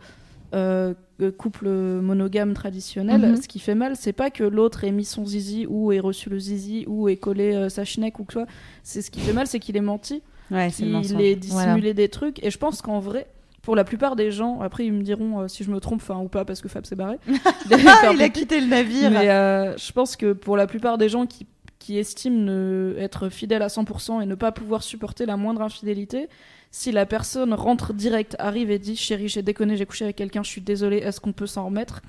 euh, 0.54 0.94
euh, 1.20 1.30
couple 1.30 1.68
monogame 1.68 2.54
traditionnel, 2.54 3.20
Mhm. 3.20 3.42
ce 3.42 3.48
qui 3.48 3.58
fait 3.58 3.74
mal, 3.74 3.96
c'est 3.96 4.12
pas 4.14 4.30
que 4.30 4.44
l'autre 4.44 4.84
ait 4.84 4.92
mis 4.92 5.04
son 5.04 5.26
zizi 5.26 5.66
ou 5.68 5.92
ait 5.92 6.00
reçu 6.00 6.30
le 6.30 6.38
zizi 6.38 6.84
ou 6.88 7.08
ait 7.08 7.16
collé 7.16 7.54
euh, 7.54 7.68
sa 7.68 7.84
schneck 7.84 8.18
ou 8.18 8.24
quoi. 8.24 8.46
C'est 8.82 9.02
ce 9.02 9.10
qui 9.10 9.20
fait 9.20 9.32
mal, 9.34 9.46
c'est 9.46 9.58
qu'il 9.60 9.76
ait 9.76 9.80
menti, 9.80 10.22
Ouais, 10.50 10.70
qu'il 10.70 11.20
ait 11.20 11.36
dissimulé 11.36 11.92
des 11.94 12.08
trucs. 12.08 12.42
Et 12.44 12.50
je 12.50 12.58
pense 12.58 12.80
qu'en 12.82 12.98
vrai, 13.00 13.26
pour 13.66 13.74
la 13.74 13.82
plupart 13.82 14.14
des 14.14 14.30
gens, 14.30 14.60
après 14.60 14.86
ils 14.86 14.92
me 14.92 15.02
diront 15.02 15.40
euh, 15.40 15.48
si 15.48 15.64
je 15.64 15.72
me 15.72 15.80
trompe, 15.80 16.00
enfin 16.00 16.20
ou 16.20 16.28
pas, 16.28 16.44
parce 16.44 16.60
que 16.60 16.68
Fab 16.68 16.86
s'est 16.86 16.94
barré. 16.94 17.16
Il 18.12 18.22
a 18.22 18.28
quitté 18.28 18.60
le 18.60 18.68
navire. 18.68 19.10
Mais 19.10 19.28
euh, 19.28 19.76
je 19.76 19.90
pense 19.90 20.14
que 20.14 20.34
pour 20.34 20.56
la 20.56 20.68
plupart 20.68 20.98
des 20.98 21.08
gens 21.08 21.26
qui, 21.26 21.48
qui 21.80 21.98
estiment 21.98 22.38
ne, 22.38 22.94
être 22.96 23.28
fidèles 23.28 23.62
à 23.62 23.66
100% 23.66 24.22
et 24.22 24.26
ne 24.26 24.36
pas 24.36 24.52
pouvoir 24.52 24.84
supporter 24.84 25.26
la 25.26 25.36
moindre 25.36 25.62
infidélité, 25.62 26.28
si 26.70 26.92
la 26.92 27.06
personne 27.06 27.54
rentre 27.54 27.92
direct, 27.92 28.36
arrive 28.38 28.70
et 28.70 28.78
dit 28.78 28.94
chérie, 28.94 29.26
j'ai 29.26 29.42
déconné, 29.42 29.76
j'ai 29.76 29.84
couché 29.84 30.04
avec 30.04 30.14
quelqu'un, 30.14 30.44
je 30.44 30.50
suis 30.50 30.60
désolée, 30.60 30.98
est-ce 30.98 31.18
qu'on 31.20 31.32
peut 31.32 31.48
s'en 31.48 31.64
remettre? 31.64 32.02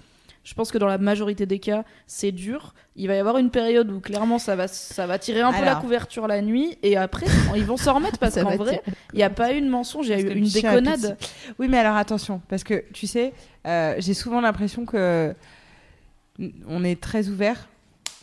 Je 0.48 0.54
pense 0.54 0.72
que 0.72 0.78
dans 0.78 0.88
la 0.88 0.98
majorité 0.98 1.46
des 1.46 1.60
cas, 1.60 1.84
c'est 2.06 2.32
dur. 2.32 2.74
Il 2.96 3.08
va 3.10 3.16
y 3.16 3.18
avoir 3.18 3.38
une 3.38 3.50
période 3.50 3.92
où 3.92 4.00
clairement 4.00 4.40
ça 4.40 4.56
va, 4.56 4.70
ça 4.70 5.06
va 5.06 5.20
tirer 5.20 5.42
un 5.42 5.52
peu 5.52 5.66
la 5.66 5.76
couverture 5.76 6.26
la 6.26 6.42
nuit 6.42 6.78
et 6.84 6.96
après 6.96 7.26
ils 7.58 7.66
vont 7.66 7.76
s'en 7.76 7.96
remettre 7.96 8.18
parce 8.18 8.36
qu'en 8.36 8.56
vrai, 8.56 8.82
il 9.12 9.18
n'y 9.18 9.24
a 9.24 9.30
pas 9.30 9.54
eu 9.54 9.60
de 9.60 9.68
mensonge, 9.70 10.08
il 10.08 10.12
y 10.12 10.14
a 10.14 10.20
eu 10.22 10.30
une 10.34 10.48
déconnade. 10.48 11.18
Oui, 11.60 11.68
mais 11.68 11.78
alors 11.80 11.98
attention, 11.98 12.42
parce 12.48 12.64
que 12.64 12.86
tu 12.94 13.08
sais, 13.08 13.34
euh, 13.68 13.96
j'ai 13.98 14.14
souvent 14.14 14.40
l'impression 14.40 14.86
que 14.86 15.36
n- 16.40 16.52
on 16.68 16.84
est 16.86 17.00
très 17.02 17.28
ouvert, 17.28 17.68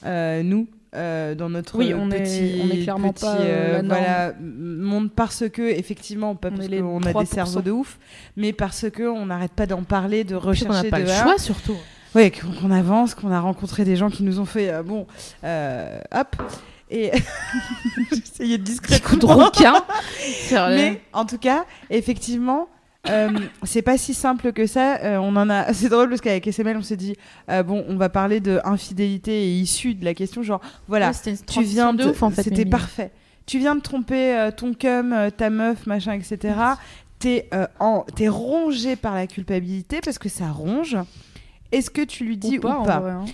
euh, 0.07 0.43
nous. 0.43 0.67
euh, 0.95 1.35
dans 1.35 1.51
notre 1.51 1.77
Oui, 1.77 1.93
on 1.93 2.09
est- 2.13 2.23
petit, 2.23 2.61
on 2.63 2.71
est 2.71 2.79
clairement 2.85 3.13
petit, 3.13 3.25
pas, 3.25 3.37
euh, 3.41 3.83
voilà, 3.85 4.33
monde 4.41 5.11
parce 5.11 5.43
que 5.51 5.61
effectivement 5.63 6.37
pas 6.37 6.49
On 6.53 6.57
parce 6.57 6.69
qu'on 6.69 7.03
a 7.03 7.07
des 7.07 7.11
3%. 7.13 7.27
cerveaux 7.35 7.63
de 7.63 7.73
ouf 7.73 7.99
mais 8.37 8.53
parce 8.53 8.89
que 8.91 9.03
on 9.03 9.27
n'arrête 9.27 9.51
pas 9.51 9.67
d'en 9.67 9.83
parler 9.83 10.23
de 10.23 10.37
Puis 10.37 10.39
qu'on 10.39 10.45
n'a 10.45 10.49
rechercher 10.81 10.91
pas 10.91 11.01
de 11.01 11.03
le 11.07 11.11
choix 11.11 11.37
surtout. 11.37 11.77
Ouais, 12.15 12.31
qu'on 12.31 12.71
avance, 12.71 13.15
qu'on 13.15 13.31
a 13.33 13.41
rencontré 13.41 13.85
des 13.85 13.97
gens 13.97 14.11
qui 14.11 14.23
nous 14.23 14.39
ont 14.41 14.45
fait 14.45 14.71
euh, 14.71 14.83
bon, 14.83 15.07
euh, 15.43 15.99
hop, 16.15 16.37
et 16.91 17.11
j'essayais 18.13 18.59
de 18.59 18.63
discrètement. 18.63 19.09
coup 19.09 19.17
de 19.17 19.27
requin. 19.27 19.75
sur 20.49 20.67
le- 20.69 20.77
Mais 20.77 21.01
en 21.13 21.25
tout 21.25 21.39
cas, 21.39 21.65
effectivement, 21.91 22.69
euh, 23.09 23.31
c'est 23.65 23.83
pas 23.83 23.99
si 23.99 24.15
simple 24.15 24.53
que 24.53 24.67
ça. 24.67 24.99
Euh, 25.03 25.17
on 25.19 25.35
en 25.37 25.51
a. 25.51 25.73
C'est 25.75 25.89
drôle 25.89 26.09
parce 26.09 26.21
qu'avec 26.21 26.47
SML, 26.47 26.77
on 26.77 26.83
s'est 26.83 26.97
dit 26.97 27.17
euh, 27.51 27.63
bon, 27.63 27.85
on 27.89 27.97
va 27.97 28.09
parler 28.09 28.41
de 28.41 28.61
infidélité 28.65 29.45
et 29.45 29.51
issue 29.59 29.95
de 29.95 30.05
la 30.05 30.15
question. 30.15 30.43
Genre, 30.43 30.61
voilà, 30.89 31.11
Ouais, 31.27 31.35
tu 31.47 31.63
viens 31.63 31.93
de 31.93 32.05
en 32.21 32.31
fait. 32.31 32.43
C'était 32.45 32.65
parfait. 32.65 33.11
Tu 33.47 33.59
viens 33.59 33.75
de 33.75 33.81
tromper 33.83 34.49
ton 34.57 34.73
cum, 34.73 35.15
ta 35.37 35.51
meuf, 35.51 35.87
machin, 35.87 36.13
etc. 36.13 36.55
T'es 37.19 37.51
en... 37.79 38.05
rongé 38.29 38.97
par 38.97 39.15
la 39.15 39.27
culpabilité 39.27 40.01
parce 40.03 40.19
que 40.19 40.31
ça 40.31 40.49
ronge. 40.49 40.97
Est-ce 41.73 41.91
que 41.91 42.03
tu 42.03 42.25
lui 42.25 42.37
dis 42.37 42.59
ou 42.59 42.61
pas, 42.63 42.79
ou 42.79 42.83
en 42.83 42.85
pas 42.85 43.01
vrai, 43.01 43.11
hein. 43.13 43.25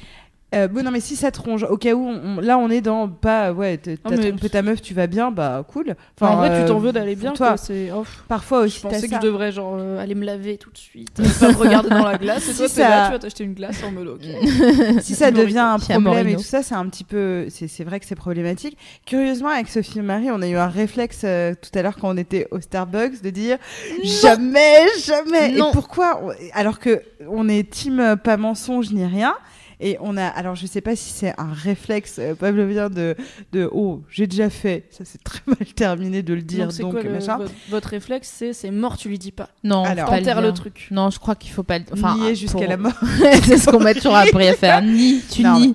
Euh, 0.53 0.67
bon, 0.67 0.83
non, 0.85 0.91
mais 0.91 0.99
si 1.01 1.15
ça 1.15 1.31
te 1.31 1.41
ronge, 1.41 1.63
au 1.63 1.77
cas 1.77 1.93
où, 1.95 2.05
on- 2.09 2.41
là, 2.41 2.59
on 2.59 2.69
est 2.71 2.81
dans 2.81 3.07
pas, 3.09 3.53
ouais, 3.53 3.77
t'as 3.79 3.93
mais- 4.11 4.31
trompé 4.31 4.49
ta 4.49 4.63
meuf, 4.63 4.83
tu 4.83 4.95
vas 4.95 5.07
bien, 5.07 5.31
bah 5.31 5.65
cool. 5.73 5.95
Enfin, 6.21 6.33
en 6.33 6.37
vrai, 6.39 6.51
euh, 6.51 6.63
tu 6.63 6.69
t'en 6.69 6.79
veux 6.79 6.91
d'aller 6.93 7.15
pour 7.15 7.23
bien, 7.23 7.33
toi. 7.35 7.57
C'est... 7.57 7.91
oh. 7.95 8.05
Parfois 8.27 8.63
aussi, 8.63 8.79
Je 8.79 8.83
pensais 8.83 9.03
que 9.03 9.09
ça. 9.15 9.21
je 9.21 9.27
devrais 9.27 9.53
genre 9.53 9.77
euh, 9.79 10.03
aller 10.03 10.17
me 10.17 10.25
laver 10.25 10.59
tout 10.59 10.71
de 10.73 10.77
suite, 10.79 11.11
euh, 11.21 11.25
pas 11.39 11.53
me 11.53 11.57
regarder 11.57 11.91
dans 11.91 12.05
la 12.05 12.19
glace. 12.19 12.49
Et 12.49 12.53
Si 12.53 12.59
toi, 12.59 12.69
ça- 12.69 12.89
là, 12.89 13.07
tu 13.07 13.13
vas 13.13 13.19
t'acheter 13.21 13.45
une 13.45 13.55
glace 13.55 13.81
en 13.85 13.93
mode 13.93 14.21
si 15.03 15.15
ça 15.15 15.31
devient 15.31 15.59
un 15.59 15.79
problème 15.79 16.29
et 16.29 16.35
tout 16.37 16.43
ça, 16.43 16.63
c'est 16.65 16.75
un 16.75 16.87
petit 16.89 17.05
peu, 17.05 17.47
c'est 17.49 17.69
c'est 17.69 17.85
vrai 17.85 18.01
que 18.01 18.07
c'est 18.07 18.17
problématique. 18.17 18.77
Curieusement, 19.07 19.51
avec 19.51 19.69
Sophie 19.69 20.01
et 20.01 20.03
Marie, 20.03 20.31
on 20.33 20.43
a 20.43 20.49
eu 20.49 20.57
un 20.57 20.67
réflexe 20.69 21.21
euh, 21.25 21.55
tout 21.55 21.71
à 21.79 21.83
l'heure 21.83 21.97
quand 21.97 22.11
on 22.13 22.17
était 22.17 22.49
au 22.51 22.61
Starbucks 22.61 23.23
de 23.23 23.31
dire 23.31 23.59
jamais, 24.05 24.87
jamais. 25.05 25.53
Non. 25.53 25.71
Et 25.71 25.73
pourquoi 25.73 26.21
Alors 26.55 26.79
que 26.79 27.03
on 27.29 27.49
est 27.49 27.71
team 27.71 28.01
euh, 28.01 28.17
pas 28.17 28.37
mensonge 28.37 28.91
ni 28.91 29.05
rien. 29.05 29.35
Et 29.81 29.97
on 30.01 30.17
a, 30.17 30.27
alors 30.27 30.55
je 30.57 30.67
sais 30.67 30.81
pas 30.83 30.95
si 30.95 31.11
c'est 31.11 31.33
un 31.39 31.53
réflexe 31.53 32.17
euh, 32.19 32.35
pavlovien 32.35 32.91
de, 32.91 33.17
de 33.53 33.69
oh 33.73 34.03
j'ai 34.11 34.27
déjà 34.27 34.51
fait, 34.51 34.85
ça 34.91 35.05
c'est 35.07 35.23
très 35.25 35.41
mal 35.47 35.57
terminé 35.75 36.23
de 36.23 36.35
le 36.35 36.43
dire 36.43 36.69
Donc, 36.69 36.93
quoi 36.93 37.03
le- 37.03 37.11
machin. 37.13 37.39
votre, 37.39 37.53
votre 37.71 37.89
réflexe 37.89 38.31
C'est 38.37 38.53
c'est 38.53 38.71
mort, 38.71 38.97
tu 38.99 39.09
lui 39.09 39.19
dis 39.19 39.33
pas. 39.33 39.49
Non, 39.65 39.83
Alors, 39.85 40.11
pas 40.11 40.19
Enterre 40.19 40.37
dire. 40.37 40.43
le 40.43 40.53
truc. 40.53 40.87
Non, 40.91 41.09
je 41.11 41.19
crois 41.19 41.35
qu'il 41.35 41.51
faut 41.53 41.63
pas 41.63 41.79
le 41.79 41.85
enfin, 41.93 42.17
Nier 42.19 42.35
jusqu'à 42.35 42.59
pour- 42.59 42.69
la 42.69 42.77
mort. 42.77 42.93
c'est 43.45 43.57
ce 43.57 43.71
qu'on 43.71 43.81
m'a 43.81 43.95
toujours 43.95 44.17
appris 44.17 44.49
à 44.49 44.55
faire. 44.55 44.83
Ni, 44.83 45.21
tu 45.31 45.43
Non, 45.43 45.59
nies. 45.59 45.75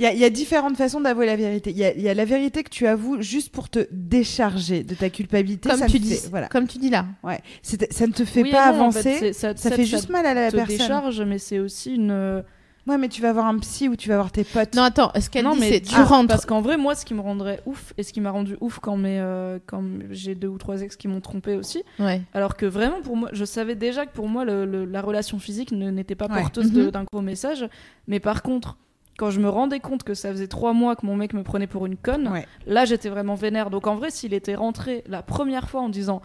Il 0.00 0.04
y, 0.04 0.06
a, 0.06 0.12
il 0.12 0.18
y 0.20 0.24
a 0.24 0.30
différentes 0.30 0.76
façons 0.76 1.00
d'avouer 1.00 1.26
la 1.26 1.34
vérité. 1.34 1.70
Il 1.70 1.76
y, 1.76 1.84
a, 1.84 1.92
il 1.92 2.00
y 2.02 2.08
a 2.08 2.14
la 2.14 2.24
vérité 2.24 2.62
que 2.62 2.70
tu 2.70 2.86
avoues 2.86 3.20
juste 3.20 3.50
pour 3.50 3.68
te 3.68 3.88
décharger 3.90 4.84
de 4.84 4.94
ta 4.94 5.10
culpabilité. 5.10 5.68
Comme 5.68 5.78
ça 5.80 5.86
tu 5.86 5.98
dis, 5.98 6.14
fait- 6.14 6.28
voilà. 6.28 6.46
comme 6.48 6.68
tu 6.68 6.78
dis 6.78 6.90
là. 6.90 7.06
Ouais. 7.24 7.40
Ça 7.62 8.06
ne 8.06 8.12
te 8.12 8.24
fait 8.24 8.42
Oui 8.42 8.50
pas 8.52 8.72
non, 8.72 8.82
en 8.86 8.90
fait, 8.92 8.98
avancer. 9.10 9.32
ça, 9.32 9.54
ça 9.56 9.56
ça- 9.56 9.70
fait 9.70 9.84
ça 9.84 9.96
juste 9.96 10.08
mal 10.10 10.24
à 10.26 10.34
la 10.34 10.50
te 10.52 10.56
personne. 10.56 10.76
décharge, 10.78 11.20
mais 11.22 11.38
c'est 11.38 11.58
aussi 11.58 11.94
une. 11.96 12.42
Ouais, 12.88 12.96
mais 12.98 13.08
tu 13.08 13.20
vas 13.22 13.32
voir 13.34 13.46
un 13.46 13.58
psy 13.58 13.88
ou 13.88 13.96
tu 13.96 14.08
vas 14.08 14.16
voir 14.16 14.32
tes 14.32 14.44
potes. 14.44 14.74
Non, 14.74 14.82
attends, 14.82 15.12
ce 15.20 15.28
qu'elle 15.28 15.44
non, 15.44 15.52
dit, 15.52 15.60
mais 15.60 15.68
c'est 15.72 15.80
tu 15.82 15.94
rentres. 16.00 16.28
Parce 16.28 16.46
qu'en 16.46 16.60
vrai, 16.62 16.76
moi, 16.78 16.94
ce 16.94 17.04
qui 17.04 17.12
me 17.14 17.20
rendrait 17.20 17.60
ouf 17.66 17.92
et 17.98 18.02
ce 18.02 18.12
qui 18.14 18.20
m'a 18.22 18.30
rendu 18.30 18.56
ouf 18.60 18.78
quand, 18.78 18.96
mes, 18.96 19.20
euh, 19.20 19.58
quand 19.66 19.82
j'ai 20.10 20.34
deux 20.34 20.48
ou 20.48 20.56
trois 20.58 20.80
ex 20.80 20.96
qui 20.96 21.06
m'ont 21.06 21.20
trompé 21.20 21.54
aussi, 21.54 21.82
Ouais. 21.98 22.22
alors 22.32 22.56
que 22.56 22.64
vraiment, 22.66 23.02
pour 23.02 23.16
moi, 23.16 23.28
je 23.32 23.44
savais 23.44 23.74
déjà 23.74 24.06
que 24.06 24.12
pour 24.12 24.26
moi, 24.28 24.44
le- 24.46 24.64
le- 24.64 24.86
la 24.86 25.02
relation 25.02 25.38
physique 25.38 25.70
ne- 25.72 25.90
n'était 25.90 26.14
pas 26.14 26.26
Ouais. 26.28 26.40
porteuse 26.40 26.72
Mhm. 26.72 26.90
d'un 26.90 27.04
gros 27.04 27.20
message. 27.20 27.68
Mais 28.06 28.20
par 28.20 28.42
contre, 28.42 28.78
quand 29.18 29.30
je 29.30 29.40
me 29.40 29.48
rendais 29.48 29.80
compte 29.80 30.02
que 30.04 30.14
ça 30.14 30.30
faisait 30.30 30.46
trois 30.48 30.72
mois 30.72 30.96
que 30.96 31.04
mon 31.04 31.16
mec 31.16 31.34
me 31.34 31.42
prenait 31.42 31.66
pour 31.66 31.84
une 31.86 31.96
conne, 31.96 32.28
Ouais. 32.28 32.46
là, 32.66 32.84
j'étais 32.86 33.08
vraiment 33.10 33.34
vénère. 33.34 33.68
Donc 33.68 33.86
en 33.86 33.96
vrai, 33.96 34.10
s'il 34.10 34.32
était 34.32 34.54
rentré 34.54 35.04
la 35.08 35.22
première 35.22 35.68
fois 35.68 35.82
en 35.82 35.88
disant. 35.88 36.22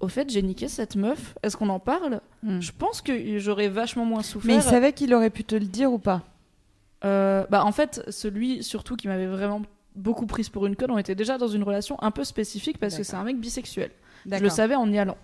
Au 0.00 0.08
fait, 0.08 0.30
j'ai 0.30 0.42
niqué 0.42 0.68
cette 0.68 0.94
meuf. 0.96 1.34
Est-ce 1.42 1.56
qu'on 1.56 1.68
en 1.68 1.80
parle 1.80 2.20
Mm. 2.42 2.60
Je 2.60 2.72
pense 2.76 3.00
que 3.02 3.38
j'aurais 3.38 3.68
vachement 3.68 4.04
moins 4.04 4.22
souffert. 4.22 4.48
Mais 4.48 4.56
il 4.56 4.62
savait 4.62 4.92
qu'il 4.92 5.12
aurait 5.12 5.30
pu 5.30 5.42
te 5.44 5.56
le 5.56 5.66
dire 5.66 5.92
ou 5.92 5.98
pas 5.98 6.22
Euh, 7.04 7.44
bah, 7.50 7.64
en 7.64 7.72
fait, 7.72 8.02
celui 8.08 8.62
surtout 8.62 8.96
qui 8.96 9.08
m'avait 9.08 9.26
vraiment 9.26 9.62
beaucoup 9.96 10.26
prise 10.26 10.48
pour 10.48 10.66
une 10.66 10.76
conne, 10.76 10.90
on 10.92 10.98
était 10.98 11.14
déjà 11.16 11.38
dans 11.38 11.48
une 11.48 11.62
relation 11.64 12.00
un 12.02 12.10
peu 12.12 12.22
spécifique 12.24 12.78
parce 12.78 12.96
que 12.96 13.02
c'est 13.02 13.16
un 13.16 13.24
mec 13.24 13.38
bisexuel. 13.40 13.90
Je 14.30 14.38
le 14.42 14.48
savais 14.50 14.74
en 14.74 14.90
y 14.92 14.98
allant. 14.98 15.16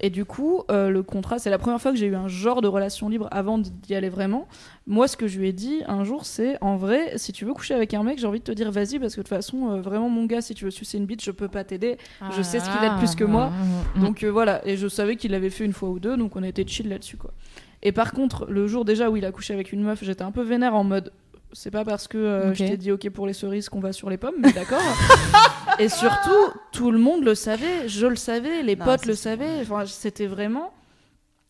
Et 0.00 0.10
du 0.10 0.24
coup, 0.24 0.62
euh, 0.70 0.90
le 0.90 1.02
contrat, 1.02 1.38
c'est 1.38 1.50
la 1.50 1.58
première 1.58 1.80
fois 1.80 1.90
que 1.90 1.96
j'ai 1.96 2.06
eu 2.06 2.16
un 2.16 2.28
genre 2.28 2.60
de 2.60 2.68
relation 2.68 3.08
libre 3.08 3.28
avant 3.30 3.58
d'y 3.58 3.94
aller 3.94 4.08
vraiment. 4.08 4.46
Moi, 4.86 5.08
ce 5.08 5.16
que 5.16 5.26
je 5.26 5.38
lui 5.38 5.48
ai 5.48 5.52
dit 5.52 5.82
un 5.86 6.04
jour, 6.04 6.26
c'est 6.26 6.58
en 6.60 6.76
vrai, 6.76 7.12
si 7.16 7.32
tu 7.32 7.44
veux 7.44 7.54
coucher 7.54 7.74
avec 7.74 7.94
un 7.94 8.02
mec, 8.02 8.18
j'ai 8.18 8.26
envie 8.26 8.40
de 8.40 8.44
te 8.44 8.52
dire 8.52 8.70
vas-y, 8.70 8.98
parce 8.98 9.14
que 9.14 9.20
de 9.20 9.26
toute 9.26 9.28
façon, 9.28 9.70
euh, 9.70 9.80
vraiment, 9.80 10.10
mon 10.10 10.26
gars, 10.26 10.42
si 10.42 10.54
tu 10.54 10.64
veux 10.64 10.70
sucer 10.70 10.98
une 10.98 11.06
bite, 11.06 11.24
je 11.24 11.30
peux 11.30 11.48
pas 11.48 11.64
t'aider. 11.64 11.96
Je 12.30 12.42
sais 12.42 12.60
ce 12.60 12.70
qu'il 12.70 12.84
aide 12.84 12.98
plus 12.98 13.14
que 13.14 13.24
moi. 13.24 13.50
Mm. 13.96 14.00
Donc 14.02 14.22
euh, 14.22 14.28
voilà, 14.30 14.66
et 14.66 14.76
je 14.76 14.88
savais 14.88 15.16
qu'il 15.16 15.30
l'avait 15.30 15.50
fait 15.50 15.64
une 15.64 15.72
fois 15.72 15.88
ou 15.88 15.98
deux, 15.98 16.16
donc 16.16 16.36
on 16.36 16.42
était 16.42 16.66
chill 16.66 16.88
là-dessus 16.88 17.16
quoi. 17.16 17.32
Et 17.82 17.92
par 17.92 18.12
contre, 18.12 18.46
le 18.50 18.66
jour 18.66 18.84
déjà 18.84 19.10
où 19.10 19.16
il 19.16 19.24
a 19.24 19.32
couché 19.32 19.54
avec 19.54 19.72
une 19.72 19.82
meuf, 19.82 20.02
j'étais 20.02 20.22
un 20.22 20.32
peu 20.32 20.42
vénère 20.42 20.74
en 20.74 20.84
mode. 20.84 21.12
C'est 21.58 21.70
pas 21.70 21.86
parce 21.86 22.06
que 22.06 22.18
euh, 22.18 22.54
je 22.54 22.64
t'ai 22.64 22.76
dit 22.76 22.92
ok 22.92 23.08
pour 23.08 23.26
les 23.26 23.32
cerises 23.32 23.70
qu'on 23.70 23.80
va 23.80 23.94
sur 23.94 24.10
les 24.10 24.18
pommes, 24.18 24.34
mais 24.38 24.52
d'accord. 24.52 24.78
et 25.78 25.88
surtout, 25.88 26.52
tout 26.70 26.90
le 26.90 26.98
monde 26.98 27.24
le 27.24 27.34
savait, 27.34 27.88
je 27.88 28.06
le 28.06 28.14
savais, 28.14 28.62
les 28.62 28.76
Non, 28.76 28.84
potes 28.84 29.06
le 29.06 29.14
savaient. 29.14 29.62
Enfin, 29.62 29.86
c'était 29.86 30.26
vraiment. 30.26 30.74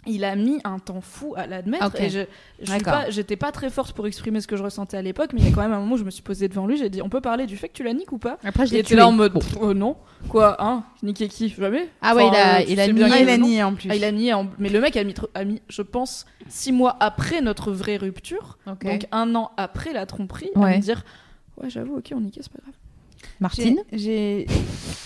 Il 0.07 0.25
a 0.25 0.37
mis 0.37 0.59
un 0.65 0.79
temps 0.79 1.01
fou 1.01 1.35
à 1.37 1.47
l'admettre. 1.47 2.01
Et 2.01 2.11
je, 2.11 2.21
je 2.61 2.71
suis 2.71 2.79
D'accord. 2.83 3.05
pas, 3.05 3.11
j'étais 3.11 3.37
pas 3.37 3.53
très 3.53 3.71
forte 3.71 3.93
pour 3.95 4.07
exprimer 4.07 4.41
ce 4.41 4.47
que 4.47 4.57
je 4.57 4.63
ressentais 4.63 4.97
à 4.97 5.03
l'époque, 5.03 5.31
mais 5.33 5.41
il 5.41 5.49
y 5.49 5.53
a 5.53 5.55
quand 5.55 5.63
même 5.63 5.73
un 5.73 5.81
moment 5.81 5.95
où 5.95 5.99
je 5.99 6.05
me 6.05 6.11
suis 6.11 6.23
posée 6.23 6.49
devant 6.49 6.67
lui, 6.67 6.77
j'ai 6.77 6.89
dit 6.91 7.03
on 7.03 7.09
peut 7.09 7.21
parler 7.21 7.47
du 7.47 7.57
fait 7.57 7.69
que 7.69 7.75
tu 7.75 7.83
la 7.83 7.93
niques 7.93 8.13
ou 8.13 8.19
pas? 8.19 8.39
Après, 8.45 8.67
je 8.67 8.73
l'ai 8.75 8.83
là 8.83 9.07
en 9.07 9.13
mode 9.13 9.39
euh, 9.63 9.75
non. 9.75 9.97
Quoi, 10.29 10.57
hein? 10.65 10.85
Niquer 11.03 11.29
qui? 11.29 11.49
Jamais. 11.49 11.89
Ah 12.03 12.15
ouais, 12.15 12.27
il 12.29 12.35
a- 12.35 12.63
tu 12.65 12.73
il 12.73 12.81
a 12.81 12.87
nié. 12.89 13.05
Ah, 13.11 13.19
il 13.21 13.29
a 13.29 13.37
nié 13.39 13.63
en 13.63 13.75
plus. 13.75 13.89
Ah, 13.91 13.97
il 13.97 14.05
a 14.05 14.13
nié, 14.13 14.33
en- 14.35 14.47
mais 14.59 14.69
le 14.69 14.81
mec 14.81 14.97
a 14.97 15.05
mis, 15.05 15.15
a 15.35 15.45
mis, 15.45 15.61
je 15.69 15.83
pense, 15.83 16.25
six 16.49 16.73
mois 16.73 16.97
après 17.01 17.41
notre 17.41 17.73
vraie 17.73 17.97
rupture, 17.97 18.59
donc 18.67 19.07
un 19.13 19.35
an 19.35 19.51
après 19.57 19.93
la 19.93 20.07
tromperie, 20.07 20.51
à 20.55 20.59
Ouais. 20.61 20.77
me 20.77 20.83
dire 20.83 21.05
Ouais, 21.61 21.71
j'avoue, 21.71 21.97
ok, 21.97 22.13
on 22.15 22.21
niquait, 22.21 22.43
c'est 22.43 22.53
pas 22.53 22.59
grave. 22.63 22.75
Martine 23.41 23.79
J'ai. 23.93 24.47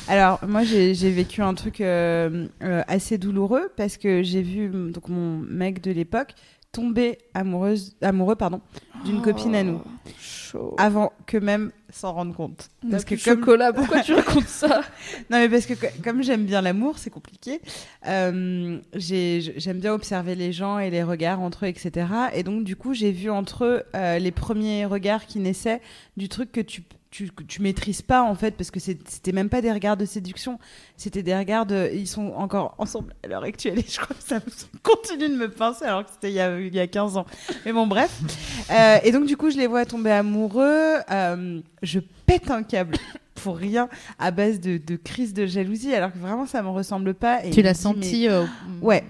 Alors, 0.09 0.41
moi, 0.47 0.63
j'ai 0.65 0.95
j'ai 0.95 1.11
vécu 1.11 1.43
un 1.43 1.55
truc 1.55 1.81
euh, 1.81 2.47
euh, 2.63 2.83
assez 2.89 3.19
douloureux 3.19 3.71
parce 3.77 3.97
que 3.97 4.23
j'ai 4.23 4.43
vu 4.43 4.69
donc, 4.69 5.09
mon 5.09 5.39
mec 5.39 5.81
de 5.83 5.91
l'époque 5.91 6.35
tomber 6.73 7.19
amoureuse, 7.35 7.97
amoureux 8.01 8.37
pardon, 8.37 8.61
d'une 9.05 9.21
copine 9.23 9.57
à 9.57 9.65
nous 9.65 9.81
Oh, 9.85 10.11
Chaud. 10.21 10.75
avant 10.79 11.13
que 11.27 11.37
même 11.37 11.73
s'en 11.93 12.13
rendre 12.13 12.33
compte. 12.35 12.69
A 12.87 12.91
Parce 12.93 13.05
que 13.05 13.17
comme 13.17 13.39
chocolat, 13.41 13.73
pourquoi 13.73 14.01
tu 14.03 14.15
racontes 14.15 14.47
ça? 14.47 14.83
Non, 15.31 15.39
mais 15.39 15.49
parce 15.49 15.67
que 15.67 15.75
co- 15.75 15.87
comme 16.05 16.23
j'aime 16.23 16.45
bien 16.45 16.61
l'amour, 16.61 16.99
c'est 16.99 17.11
compliqué. 17.11 17.61
Euh, 18.07 18.79
j'ai- 18.95 19.55
j'aime 19.57 19.81
bien 19.81 19.93
observer 19.95 20.37
les 20.37 20.53
gens 20.53 20.79
et 20.79 20.91
les 20.91 21.03
regards 21.03 21.41
entre 21.41 21.65
eux, 21.67 21.69
etc. 21.69 22.07
Et 22.35 22.45
donc, 22.45 22.63
du 22.63 22.77
coup, 22.77 22.95
j'ai 22.95 23.11
vu 23.11 23.31
entre 23.31 23.65
eux 23.65 23.83
euh, 23.97 24.19
les 24.21 24.31
premiers 24.31 24.87
regards 24.87 25.27
qui 25.27 25.41
naissaient 25.41 25.81
du 26.17 26.29
truc 26.29 26.53
que 26.53 26.61
tu 26.61 26.83
tu, 27.11 27.29
tu 27.49 27.61
maîtrises 27.63 28.03
pas 28.03 28.23
en 28.23 28.35
fait 28.35 28.53
parce 28.57 28.71
que 28.71 28.79
c'était 28.79 29.33
même 29.33 29.49
pas 29.49 29.61
des 29.61 29.73
regards 29.73 29.97
de 29.97 30.05
séduction. 30.05 30.59
C'était 30.97 31.23
des 31.25 31.37
regards 31.37 31.67
de 31.67 31.91
ils 31.93 32.07
sont 32.07 32.29
encore 32.37 32.75
ensemble 32.79 33.15
à 33.25 33.29
l'heure 33.29 33.43
actuelle 33.43 33.79
et 33.81 33.85
je 33.89 33.99
crois 33.99 34.15
que 34.15 34.23
ça 34.23 34.39
continue 34.83 35.29
de 35.29 35.35
me 35.37 35.51
pincer 35.51 35.85
alors 35.87 36.05
que 36.05 36.11
c'était 36.13 36.31
il, 36.31 36.35
y 36.35 36.41
a- 36.41 36.61
il 36.61 36.75
y 36.75 36.79
a 36.81 36.87
15 36.87 37.17
ans. 37.17 37.27
Mais 37.67 37.73
bon 37.73 37.87
bref. 37.87 38.11
Euh, 38.71 38.99
et 39.03 39.11
donc 39.11 39.27
du 39.27 39.37
coup 39.37 39.51
je 39.51 39.57
les 39.57 39.67
vois 39.67 39.85
tomber 39.85 40.13
amoureux. 40.13 40.99
Euh, 41.11 41.61
je 41.83 41.99
pète 42.27 42.49
un 42.53 42.63
câble 42.63 42.95
pour 43.35 43.57
rien 43.57 43.89
à 44.21 44.31
base 44.31 44.61
de, 44.61 44.77
de 44.79 44.95
crise 44.95 45.35
de 45.35 45.45
jalousie 45.47 45.93
alors 45.93 46.13
que 46.13 46.19
vraiment 46.19 46.47
ça 46.47 46.63
me 46.63 46.69
ressemble 46.69 47.15
pas 47.15 47.45
et 47.45 47.51
Tu 47.51 47.63
l'as 47.63 47.75
senti 47.75 48.29
euh, 48.29 48.45
Ouais. 48.81 49.03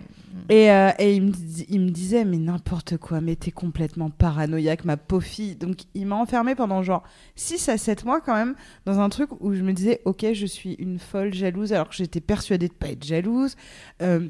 Et, 0.48 0.70
euh, 0.70 0.90
et 0.98 1.15
il, 1.15 1.23
me 1.23 1.31
dis- 1.31 1.66
il 1.69 1.81
me 1.81 1.90
disait, 1.90 2.24
mais 2.24 2.39
n'importe 2.39 2.97
quoi, 2.97 3.20
mais 3.20 3.36
t'es 3.36 3.51
complètement 3.51 4.11
paranoïaque, 4.11 4.85
ma 4.85 4.97
pauvre 4.97 5.24
fille. 5.24 5.57
Donc 5.57 5.78
il 5.94 6.07
m'a 6.07 6.16
enfermée 6.16 6.55
pendant 6.55 6.82
genre 6.82 7.02
6 7.36 7.69
à 7.69 7.78
7 7.78 8.05
mois 8.05 8.20
quand 8.20 8.35
même, 8.35 8.55
dans 8.86 9.01
un 9.01 9.09
truc 9.09 9.31
où 9.40 9.55
je 9.55 9.62
me 9.62 9.73
disais, 9.73 10.01
ok, 10.05 10.27
je 10.32 10.47
suis 10.47 10.74
une 10.74 10.98
folle 10.98 11.35
jalouse, 11.35 11.73
alors 11.73 11.89
que 11.89 11.94
j'étais 11.94 12.20
persuadée 12.20 12.69
de 12.69 12.73
pas 12.73 12.89
être 12.89 13.05
jalouse. 13.05 13.57
Euh, 14.02 14.28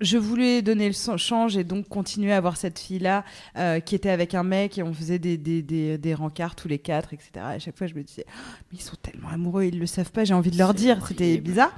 je 0.00 0.18
voulais 0.18 0.62
donner 0.62 0.88
le 0.88 1.16
change 1.16 1.56
et 1.56 1.62
donc 1.62 1.88
continuer 1.88 2.32
à 2.32 2.38
avoir 2.38 2.56
cette 2.56 2.78
fille-là 2.78 3.24
euh, 3.56 3.78
qui 3.78 3.94
était 3.94 4.10
avec 4.10 4.34
un 4.34 4.42
mec 4.42 4.78
et 4.78 4.82
on 4.82 4.92
faisait 4.92 5.20
des, 5.20 5.36
des, 5.38 5.62
des, 5.62 5.96
des 5.96 6.14
rencarts 6.14 6.56
tous 6.56 6.66
les 6.66 6.80
quatre, 6.80 7.14
etc. 7.14 7.30
Et 7.36 7.38
à 7.40 7.58
chaque 7.60 7.76
fois, 7.78 7.86
je 7.86 7.94
me 7.94 8.02
disais, 8.02 8.24
Oh, 8.28 8.32
mais 8.72 8.78
ils 8.78 8.82
sont 8.82 8.96
tellement 9.00 9.28
amoureux, 9.28 9.64
ils 9.64 9.78
le 9.78 9.86
savent 9.86 10.10
pas, 10.10 10.24
j'ai 10.24 10.34
envie 10.34 10.50
de 10.50 10.58
leur 10.58 10.74
dire. 10.74 11.06
C'était 11.06 11.38
bizarre. 11.38 11.72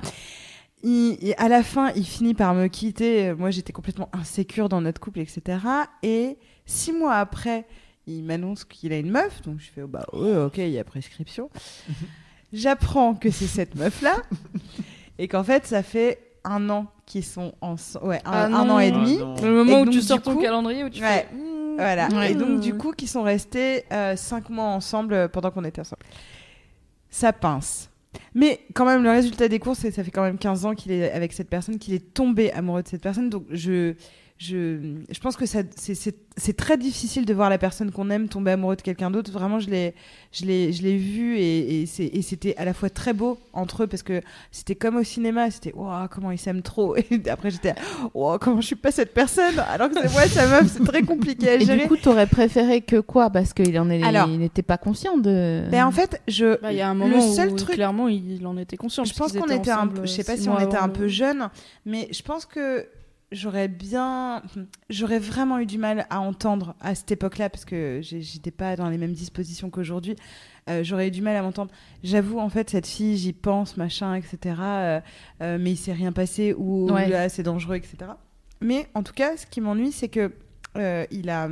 Il- 0.83 1.17
il- 1.23 1.35
à 1.39 1.49
la 1.49 1.63
fin, 1.63 1.91
il 1.95 2.05
finit 2.05 2.35
par 2.35 2.55
me 2.55 2.67
quitter. 2.67 3.33
Moi, 3.35 3.51
j'étais 3.51 3.73
complètement 3.73 4.09
insécure 4.13 4.69
dans 4.69 4.81
notre 4.81 5.01
couple, 5.01 5.21
etc. 5.21 5.59
Et 6.03 6.37
six 6.67 6.93
mois 6.93 7.15
après, 7.17 7.67
il 8.07 8.25
m'annonce 8.25 8.65
qu'il 8.65 8.93
a 8.93 8.99
une 8.99 9.11
meuf. 9.11 9.43
Donc, 9.43 9.61
je 9.61 9.71
fais, 9.71 9.83
oh, 9.83 9.87
bah, 9.89 10.05
ouais, 10.13 10.37
ok, 10.37 10.59
il 10.59 10.71
y 10.71 10.79
a 10.79 10.85
prescription. 10.85 11.51
J'apprends 12.53 13.15
que 13.15 13.31
c'est 13.31 13.47
cette 13.47 13.75
meuf-là. 13.77 14.17
et 15.19 15.29
qu'en 15.29 15.45
fait, 15.45 15.67
ça 15.67 15.83
fait 15.83 16.19
un 16.45 16.69
an 16.71 16.87
qu'ils 17.07 17.25
sont 17.25 17.55
ensemble. 17.61 18.07
Ouais, 18.09 18.19
un, 18.25 18.31
Ah 18.33 18.47
un 18.47 18.69
an 18.69 18.79
et 18.79 18.91
demi. 18.91 19.19
Ah. 19.23 19.35
Le 19.43 19.53
moment 19.55 19.79
Et 19.79 19.83
où 19.83 19.85
donc, 19.85 19.95
tu 19.95 20.03
sors 20.03 20.21
ton 20.21 20.35
coup- 20.35 20.43
calendrier, 20.43 20.85
où 20.85 20.91
tu 20.91 21.01
Ouais. 21.03 21.27
fais. 21.31 21.37
hmm, 21.37 21.77
Voilà. 21.77 22.09
Ouais. 22.09 22.33
Et 22.33 22.35
donc, 22.35 22.61
du 22.61 22.75
coup, 22.75 22.93
qui 22.93 23.07
sont 23.07 23.23
restés 23.23 23.85
euh, 23.93 24.17
cinq 24.17 24.51
mois 24.51 24.65
ensemble 24.67 25.15
euh, 25.15 25.29
pendant 25.29 25.51
qu'on 25.51 25.65
était 25.65 25.81
ensemble. 25.81 26.03
Ça 27.09 27.33
pince. 27.33 27.89
Mais 28.35 28.61
quand 28.75 28.85
même, 28.85 29.03
le 29.03 29.11
résultat 29.11 29.49
des 29.49 29.59
courses, 29.59 29.89
ça 29.91 30.05
fait 30.05 30.11
quand 30.11 30.23
même 30.23 30.39
15 30.39 30.67
ans 30.67 30.75
qu'il 30.75 30.93
est 30.93 31.11
avec 31.13 31.33
cette 31.33 31.49
personne, 31.49 31.79
qu'il 31.79 31.95
est 31.95 32.13
tombé 32.15 32.53
amoureux 32.53 32.83
de 32.83 32.89
cette 32.89 33.03
personne. 33.03 33.31
Donc, 33.31 33.45
je, 33.51 33.95
je, 34.43 34.97
je 35.11 35.21
pense 35.21 35.37
que 35.37 35.47
ça- 35.47 35.63
c'est- 35.77 35.95
c'est 35.95 36.17
c'est 36.39 36.57
très 36.57 36.79
difficile 36.79 37.27
de 37.27 37.35
voir 37.35 37.51
la 37.51 37.59
personne 37.59 37.91
qu'on 37.93 38.09
aime 38.09 38.27
tomber 38.27 38.53
amoureux 38.53 38.75
de 38.77 38.81
quelqu'un 38.81 39.11
d'autre. 39.11 39.31
Vraiment, 39.31 39.59
je 39.61 39.69
l'ai 39.69 39.95
je 40.33 40.47
l'ai- 40.47 40.73
je 40.73 40.83
l'ai 40.83 40.97
vu 40.97 41.37
et, 41.37 41.83
et 41.83 41.87
c'est- 41.87 42.07
et 42.07 42.23
c'était 42.23 42.57
à 42.57 42.65
la 42.65 42.73
fois 42.73 42.89
très 42.89 43.13
beau 43.13 43.39
entre 43.53 43.83
eux 43.83 43.87
parce 43.87 44.03
que 44.03 44.23
c'était 44.51 44.75
comme 44.75 44.97
au 44.97 45.03
cinéma. 45.05 45.51
C'était, 45.51 45.75
waouh, 45.75 46.09
comment 46.11 46.31
ils 46.31 46.39
s'aiment 46.39 46.63
trop. 46.63 46.97
Et 46.97 47.05
après, 47.31 47.51
j'étais, 47.51 47.75
waouh, 48.15 48.39
comment 48.39 48.63
je 48.63 48.67
suis 48.69 48.77
pas 48.77 48.91
cette 48.91 49.13
personne? 49.13 49.59
Alors 49.59 49.91
que 49.91 49.97
c'est 50.01 50.11
moi, 50.13 50.23
sa 50.23 50.47
meuf, 50.49 50.73
c'est 50.73 50.85
très 50.85 51.03
compliqué 51.03 51.51
à 51.51 51.55
Et 51.57 51.61
gérer. 51.67 51.83
du 51.83 51.89
coup, 51.89 51.97
t'aurais 51.99 52.27
préféré 52.27 52.81
que 52.81 52.99
quoi? 53.01 53.29
Parce 53.29 53.53
qu'il 53.53 53.79
en 53.79 53.91
est, 53.91 54.03
Alors- 54.03 54.29
il 54.29 54.39
n'était 54.39 54.63
pas 54.63 54.79
conscient 54.79 55.19
de. 55.19 55.65
Ben, 55.71 55.85
en 55.85 55.93
fait, 55.93 56.23
je. 56.29 56.59
Bah, 56.63 56.73
Il 56.73 56.79
y 56.79 56.81
a 56.81 56.89
un 56.89 56.95
le 56.95 57.01
moment 57.01 57.21
seul 57.21 57.51
où 57.53 57.57
truc. 57.57 57.75
clairement 57.75 58.09
il 58.09 58.47
en 58.47 58.57
était 58.57 58.79
conscient. 58.79 59.05
Je 59.05 59.13
pense 59.13 59.33
qu'on 59.33 59.47
était 59.49 59.71
un 59.71 59.87
peu. 59.87 60.01
Je 60.07 60.11
sais 60.11 60.25
pas 60.25 60.39
si 60.39 60.49
on 60.49 60.59
était 60.59 60.79
un 60.79 60.87
le- 60.87 60.93
peu 60.95 61.09
jeune, 61.09 61.51
mais 61.85 62.09
je 62.11 62.23
pense 62.23 62.47
que 62.47 62.87
j'aurais 63.33 63.67
bien. 63.69 64.43
J'aurais 64.91 65.19
vraiment 65.19 65.59
eu 65.59 65.67
du 65.67 65.79
mal 65.79 66.07
à 66.11 66.21
entendre 66.21 66.75
à 66.81 66.95
cette 66.95 67.11
époque-là, 67.11 67.51
parce 67.51 67.65
que 67.65 68.01
j'étais 68.03 68.51
pas 68.53 68.77
dans 68.77 68.89
les 68.89 68.99
mêmes 68.99 69.13
dispositions 69.15 69.71
qu'aujourd'hui. 69.71 70.15
Euh, 70.71 70.85
j'aurais 70.85 71.09
eu 71.09 71.11
du 71.11 71.23
mal 71.23 71.35
à 71.35 71.43
m'entendre. 71.43 71.73
J'avoue, 72.05 72.39
en 72.39 72.49
fait, 72.49 72.71
cette 72.71 72.87
fille, 72.87 73.17
j'y 73.17 73.33
pense, 73.33 73.77
machin, 73.77 74.15
etc. 74.15 74.39
euh, 74.61 75.01
euh, 75.41 75.59
mais 75.61 75.73
il 75.73 75.77
s'est 75.77 75.93
rien 75.93 76.13
passé, 76.13 76.55
ou 76.57 76.89
ou 76.89 76.93
Ouais. 76.93 77.09
là, 77.09 77.29
c'est 77.29 77.43
dangereux, 77.43 77.75
etc. 77.77 77.97
Mais 78.61 78.87
en 78.95 79.03
tout 79.03 79.13
cas, 79.13 79.37
ce 79.37 79.45
qui 79.47 79.61
m'ennuie, 79.61 79.91
c'est 79.93 80.09
que 80.09 80.31
il 81.11 81.29
a. 81.31 81.49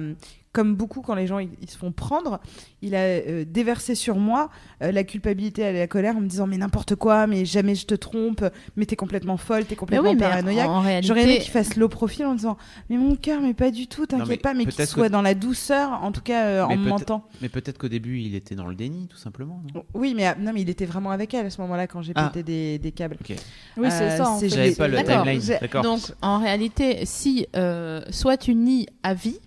Comme 0.53 0.75
beaucoup 0.75 1.01
quand 1.01 1.15
les 1.15 1.29
gens 1.29 1.39
ils, 1.39 1.51
ils 1.63 1.71
se 1.71 1.79
font 1.79 1.93
prendre, 1.93 2.41
il 2.83 2.97
a 2.97 2.99
euh, 3.05 3.45
déversé 3.47 3.95
sur 3.95 4.17
moi 4.17 4.51
euh, 4.83 4.91
la 4.91 5.05
culpabilité 5.05 5.63
et 5.63 5.73
la 5.73 5.87
colère 5.87 6.17
en 6.17 6.21
me 6.21 6.27
disant 6.27 6.49
mais 6.49 6.59
n'importe 6.59 6.97
quoi, 6.97 7.29
mais 7.29 7.45
jamais 7.45 7.77
je 7.77 7.87
te 7.87 7.95
trompe, 7.95 8.45
mais 8.75 8.85
t'es 8.85 8.97
complètement 8.97 9.37
folle, 9.37 9.63
t'es 9.63 9.71
mais 9.71 9.77
complètement 9.77 10.11
oui, 10.11 10.17
paranoïaque. 10.17 10.69
en 10.69 10.81
réalité, 10.81 11.07
J'aurais 11.07 11.23
aimé 11.23 11.39
qu'il 11.39 11.53
fasse 11.53 11.77
low 11.77 11.89
profil 11.89 12.27
en 12.27 12.35
disant 12.35 12.57
mais 12.89 12.97
mon 12.97 13.15
cœur, 13.15 13.41
mais 13.41 13.55
pas 13.55 13.71
du 13.71 13.87
tout, 13.87 14.07
mais 14.11 14.19
t'inquiète 14.19 14.43
pas, 14.43 14.55
mais 14.55 14.67
qu'il 14.67 14.87
soit 14.89 15.07
que- 15.07 15.13
dans 15.13 15.23
la 15.23 15.35
douceur, 15.35 15.93
en 16.03 16.11
tout 16.11 16.21
cas 16.23 16.45
euh, 16.47 16.65
en 16.65 16.77
mentant. 16.77 17.23
Mais 17.41 17.49
peut-être 17.49 17.79
qu'au 17.79 17.87
début, 17.89 18.19
il 18.19 18.35
était 18.35 18.57
dans 18.57 18.67
le 18.67 18.75
déni, 18.75 19.07
tout 19.07 19.19
simplement. 19.19 19.63
non? 19.73 19.85
Oui, 19.95 20.15
mais, 20.17 20.27
ah, 20.27 20.37
non, 20.37 20.51
mais 20.53 20.63
il 20.63 20.69
était 20.69 20.85
vraiment 20.85 21.13
avec 21.13 21.33
elle 21.33 21.47
à 21.47 21.51
ce 21.51 21.61
moment-là 21.61 21.87
quand 21.87 22.03
j'ai 22.03 22.13
Ah. 22.17 22.29
pété 22.29 22.43
des, 22.43 22.79
des 22.81 22.91
câbles. 22.91 23.17
Oui, 23.77 23.87
c'est 23.89 24.03
Euh, 24.03 24.17
ça. 24.17 24.29
en 24.31 24.37
c'est- 24.41 24.49
fait. 24.49 24.57
J'avais 24.57 24.75
pas 24.75 24.89
le 24.89 24.97
timeline. 25.05 25.83
Donc, 25.85 26.01
en 26.23 26.39
réalité, 26.41 27.07
si 27.07 27.47
euh, 27.55 28.01
soit 28.11 28.37
tu 28.37 28.57
nies 28.57 28.89
à 29.05 29.15
vie, 29.15 29.39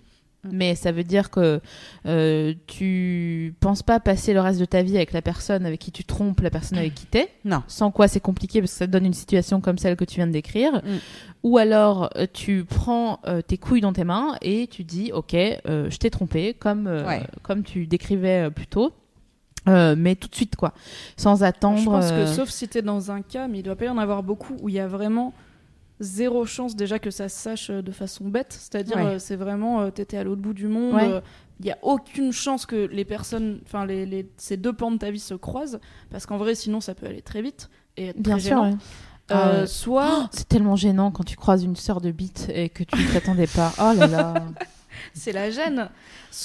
Mais 0.52 0.74
ça 0.74 0.92
veut 0.92 1.04
dire 1.04 1.30
que 1.30 1.60
euh, 2.06 2.54
tu 2.66 3.54
penses 3.60 3.82
pas 3.82 4.00
passer 4.00 4.34
le 4.34 4.40
reste 4.40 4.60
de 4.60 4.64
ta 4.64 4.82
vie 4.82 4.96
avec 4.96 5.12
la 5.12 5.22
personne 5.22 5.64
avec 5.66 5.80
qui 5.80 5.92
tu 5.92 6.04
trompes, 6.04 6.40
la 6.40 6.50
personne 6.50 6.78
avec 6.78 6.94
qui 6.94 7.06
t'es? 7.06 7.28
Non. 7.44 7.62
Sans 7.68 7.90
quoi 7.90 8.08
c'est 8.08 8.20
compliqué 8.20 8.60
parce 8.60 8.72
que 8.72 8.78
ça 8.78 8.86
te 8.86 8.92
donne 8.92 9.06
une 9.06 9.14
situation 9.14 9.60
comme 9.60 9.78
celle 9.78 9.96
que 9.96 10.04
tu 10.04 10.16
viens 10.16 10.26
de 10.26 10.32
décrire. 10.32 10.74
Mm. 10.76 10.96
Ou 11.44 11.58
alors 11.58 12.10
euh, 12.16 12.26
tu 12.32 12.64
prends 12.64 13.20
euh, 13.26 13.42
tes 13.42 13.58
couilles 13.58 13.80
dans 13.80 13.92
tes 13.92 14.04
mains 14.04 14.36
et 14.42 14.66
tu 14.66 14.84
dis 14.84 15.12
ok, 15.12 15.34
euh, 15.34 15.88
je 15.90 15.96
t'ai 15.96 16.10
trompé 16.10 16.54
comme 16.54 16.86
euh, 16.86 17.06
Ouais. 17.06 17.22
comme 17.42 17.62
tu 17.62 17.86
décrivais 17.86 18.50
plus 18.50 18.66
tôt. 18.66 18.92
Euh, 19.66 19.94
mais 19.96 20.14
tout 20.14 20.28
de 20.28 20.34
suite 20.34 20.56
quoi, 20.56 20.74
sans 21.16 21.42
attendre. 21.42 21.78
Je 21.78 21.84
pense 21.86 22.10
que 22.10 22.16
euh, 22.16 22.26
sauf 22.26 22.50
si 22.50 22.68
t'es 22.68 22.82
dans 22.82 23.10
un 23.10 23.22
cas, 23.22 23.48
mais 23.48 23.60
il 23.60 23.62
doit 23.62 23.76
pas 23.76 23.86
y 23.86 23.88
en 23.88 23.96
avoir 23.96 24.22
beaucoup 24.22 24.54
où 24.60 24.68
il 24.68 24.74
y 24.74 24.78
a 24.78 24.86
vraiment 24.86 25.32
zéro 26.00 26.44
chance 26.44 26.74
déjà 26.76 26.98
que 26.98 27.10
ça 27.10 27.28
se 27.28 27.36
sache 27.38 27.70
euh, 27.70 27.82
de 27.82 27.92
façon 27.92 28.24
bête. 28.28 28.52
C'est-à-dire, 28.52 28.96
Ouais. 28.96 29.04
euh, 29.06 29.18
c'est 29.18 29.36
vraiment, 29.36 29.80
euh, 29.82 29.90
t'étais 29.90 30.16
à 30.16 30.24
l'autre 30.24 30.42
bout 30.42 30.54
du 30.54 30.66
monde. 30.68 30.94
Ouais. 30.94 31.20
Il 31.60 31.66
y 31.66 31.70
a 31.70 31.78
aucune 31.82 32.32
chance 32.32 32.66
que 32.66 32.74
les 32.86 33.04
personnes, 33.04 33.60
enfin 33.64 33.86
les, 33.86 34.04
les- 34.06 34.28
ces 34.36 34.56
deux 34.56 34.72
pans 34.72 34.90
de 34.90 34.96
ta 34.98 35.10
vie 35.12 35.20
se 35.20 35.34
croisent, 35.34 35.78
parce 36.10 36.26
qu'en 36.26 36.36
vrai, 36.36 36.54
sinon 36.56 36.80
ça 36.80 36.94
peut 36.94 37.06
aller 37.06 37.22
très 37.22 37.42
vite 37.42 37.70
et 37.96 38.08
être 38.08 38.20
Bien 38.20 38.34
très 38.38 38.48
sûr. 38.48 38.50
gênant. 38.64 38.70
ouais. 38.72 38.76
Euh, 39.30 39.62
Ah 39.62 39.66
soit 39.66 40.18
Oh, 40.24 40.26
c'est 40.32 40.48
tellement 40.48 40.76
gênant 40.76 41.10
quand 41.10 41.24
tu 41.24 41.36
croises 41.36 41.62
une 41.64 41.76
sœur 41.76 42.00
de 42.02 42.10
bite 42.10 42.50
et 42.52 42.68
que 42.68 42.82
tu 42.84 43.00
ne 43.00 43.12
t'attendais 43.12 43.46
pas. 43.46 43.72
Oh 43.78 43.92
là 43.96 44.06
là. 44.06 44.34
c'est 45.14 45.32
la 45.32 45.48
gêne. 45.50 45.88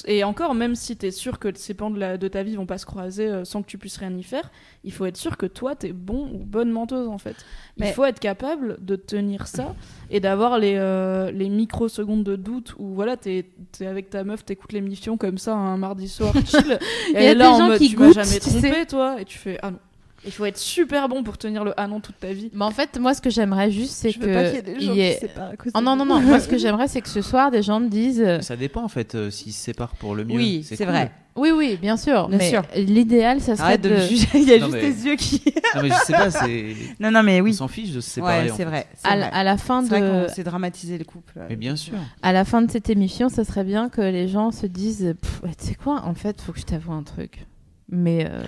Et 0.05 0.23
encore, 0.23 0.53
même 0.53 0.75
si 0.75 0.95
t'es 0.95 1.11
sûr 1.11 1.39
que 1.39 1.49
ces 1.55 1.73
pans 1.73 1.89
de, 1.89 1.99
la- 1.99 2.17
de 2.17 2.27
ta 2.27 2.43
vie 2.43 2.55
vont 2.55 2.65
pas 2.67 2.77
se 2.77 2.85
croiser 2.85 3.27
euh, 3.27 3.43
sans 3.43 3.61
que 3.63 3.67
tu 3.67 3.77
puisses 3.77 3.97
rien 3.97 4.15
y 4.15 4.23
faire, 4.23 4.51
il 4.83 4.93
faut 4.93 5.05
être 5.05 5.17
sûr 5.17 5.35
que 5.37 5.45
toi, 5.47 5.75
t'es 5.75 5.91
bon 5.91 6.29
ou 6.33 6.45
bonne 6.45 6.69
menteuse 6.71 7.07
en 7.07 7.17
fait. 7.17 7.35
Il 7.77 7.83
Mais- 7.85 7.91
faut 7.93 8.05
être 8.05 8.19
capable 8.19 8.77
de 8.85 8.95
tenir 8.95 9.47
ça 9.47 9.75
et 10.11 10.19
d'avoir 10.19 10.59
les, 10.59 10.75
euh, 10.77 11.31
les 11.31 11.49
microsecondes 11.49 12.23
de 12.23 12.35
doute 12.35 12.75
où 12.77 12.93
voilà, 12.93 13.17
t'es 13.17 13.49
es 13.81 13.85
avec 13.87 14.09
ta 14.11 14.23
meuf, 14.23 14.45
t'écoutes 14.45 14.71
l'émission 14.71 15.17
comme 15.17 15.37
ça 15.39 15.55
un 15.55 15.77
mardi 15.77 16.07
soir 16.07 16.33
chill. 16.45 16.77
et 17.15 17.23
y 17.23 17.27
a 17.27 17.33
là 17.33 17.51
des 17.55 17.61
en 17.63 17.67
mode 17.67 17.77
qui 17.79 17.89
tu 17.89 17.97
m'as 17.97 18.11
jamais 18.11 18.39
tu 18.39 18.49
trompé 18.49 18.71
sais. 18.73 18.85
toi 18.85 19.19
et 19.19 19.25
tu 19.25 19.37
fais 19.37 19.57
ah 19.63 19.71
non. 19.71 19.79
Il 20.25 20.31
faut 20.31 20.45
être 20.45 20.57
super 20.57 21.07
bon 21.07 21.23
pour 21.23 21.37
tenir 21.37 21.63
le 21.63 21.73
ah 21.77 21.87
non 21.87 21.99
toute 22.01 22.19
ta 22.19 22.33
vie. 22.33 22.49
Mais 22.53 22.65
en 22.65 22.71
fait, 22.71 22.99
moi, 22.99 23.13
ce 23.13 23.21
que 23.21 23.29
j'aimerais 23.29 23.71
juste, 23.71 23.93
c'est 23.93 24.11
Je 24.11 24.19
que 24.19 24.25
veux 24.25 24.33
pas 24.33 24.43
qu'il 24.45 24.55
y 24.55 24.57
ait 24.57 24.61
des 24.61 24.79
gens 24.81 24.93
y 24.93 24.99
ait- 25.01 25.07
qui 25.13 25.13
se 25.15 25.19
séparent 25.27 25.49
à 25.51 25.55
cause 25.55 25.71
Oh 25.75 25.79
de 25.79 25.83
non, 25.85 25.95
non, 25.95 26.05
non. 26.05 26.19
Moi, 26.21 26.39
ce 26.39 26.47
que 26.47 26.57
j'aimerais, 26.59 26.87
c'est 26.87 27.01
que 27.01 27.09
ce 27.09 27.21
soir, 27.21 27.51
des 27.51 27.61
gens 27.63 27.79
me 27.79 27.87
disent. 27.89 28.21
euh, 28.25 28.41
Ça 28.41 28.55
dépend 28.57 28.83
en 28.83 28.89
fait 28.89 29.15
euh, 29.15 29.29
s'ils 29.31 29.53
se 29.53 29.61
séparent 29.63 29.95
pour 29.95 30.15
le 30.15 30.25
mieux. 30.25 30.35
Oui, 30.35 30.63
c'est 30.65 30.75
cool. 30.77 30.87
vrai. 30.87 31.11
Oui, 31.35 31.51
oui, 31.55 31.77
bien 31.81 31.95
sûr. 31.95 32.27
Bien 32.27 32.37
mais 32.37 32.49
sûr. 32.49 32.63
l'idéal, 32.75 33.39
ça 33.39 33.55
serait 33.55 33.65
Arrête 33.67 33.81
de 33.81 33.89
de. 33.89 33.95
me 33.95 33.99
juger, 34.01 34.27
il 34.33 34.43
y 34.43 34.53
a 34.53 34.57
Non, 34.59 34.65
juste 34.65 34.73
mais- 34.73 34.81
tes 34.81 35.07
yeux 35.09 35.15
qui. 35.15 35.41
Non 35.75 35.83
mais 35.83 35.89
je 35.89 35.95
sais 36.05 36.13
pas, 36.13 36.31
c'est. 36.31 36.75
non, 36.99 37.11
non, 37.11 37.23
mais 37.23 37.39
On 37.39 37.43
oui. 37.45 37.53
s'en 37.53 37.67
fiche 37.69 37.91
de 37.91 38.01
se 38.01 38.09
séparer. 38.09 38.49
Ouais, 38.49 38.53
c'est 38.57 38.65
vrai. 38.65 38.87
c'est 38.95 39.07
À, 39.07 39.11
vrai. 39.11 39.19
la- 39.19 39.27
à 39.35 39.43
la 39.45 39.55
fin 39.57 39.83
C'est 39.85 40.01
de, 40.01 40.27
s'est 40.27 40.43
dramatisé 40.43 40.97
le 40.97 41.05
couple. 41.05 41.39
Mais 41.47 41.55
bien 41.55 41.77
sûr. 41.77 41.93
à 42.23 42.33
la 42.33 42.43
fin 42.43 42.61
de 42.61 42.69
cette 42.69 42.89
émission, 42.89 43.29
ça 43.29 43.45
serait 43.45 43.63
bien 43.63 43.87
que 43.87 44.01
les 44.01 44.27
gens 44.27 44.51
se 44.51 44.65
disent, 44.65 45.15
tu 45.59 45.65
sais 45.65 45.75
quoi, 45.75 46.01
en 46.03 46.13
fait, 46.15 46.41
faut 46.41 46.51
que 46.51 46.59
je 46.59 46.65
t'avoue 46.65 46.91
un 46.91 47.03
truc. 47.03 47.45
Mais 47.87 48.25
euh, 48.29 48.41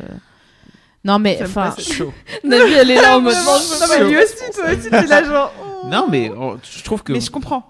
non, 1.03 1.17
mais 1.19 1.39
enfin. 1.41 1.73
Navi, 2.43 2.73
elle 2.73 2.91
est 2.91 2.95
là 3.01 3.17
en 3.17 3.21
mode 3.21 3.33
Non, 3.33 3.87
mais 3.89 4.03
lui 4.09 4.17
aussi, 4.17 4.35
toi 4.53 4.65
aussi, 4.71 4.89
t'es 4.89 5.07
là 5.07 5.23
genre. 5.23 5.53
oh. 5.83 5.87
Non 5.87 6.05
mais 6.09 6.31
oh, 6.37 6.57
je 6.63 6.83
trouve 6.83 7.01
que. 7.03 7.11
Mais 7.13 7.19
je 7.21 7.31
comprends. 7.31 7.65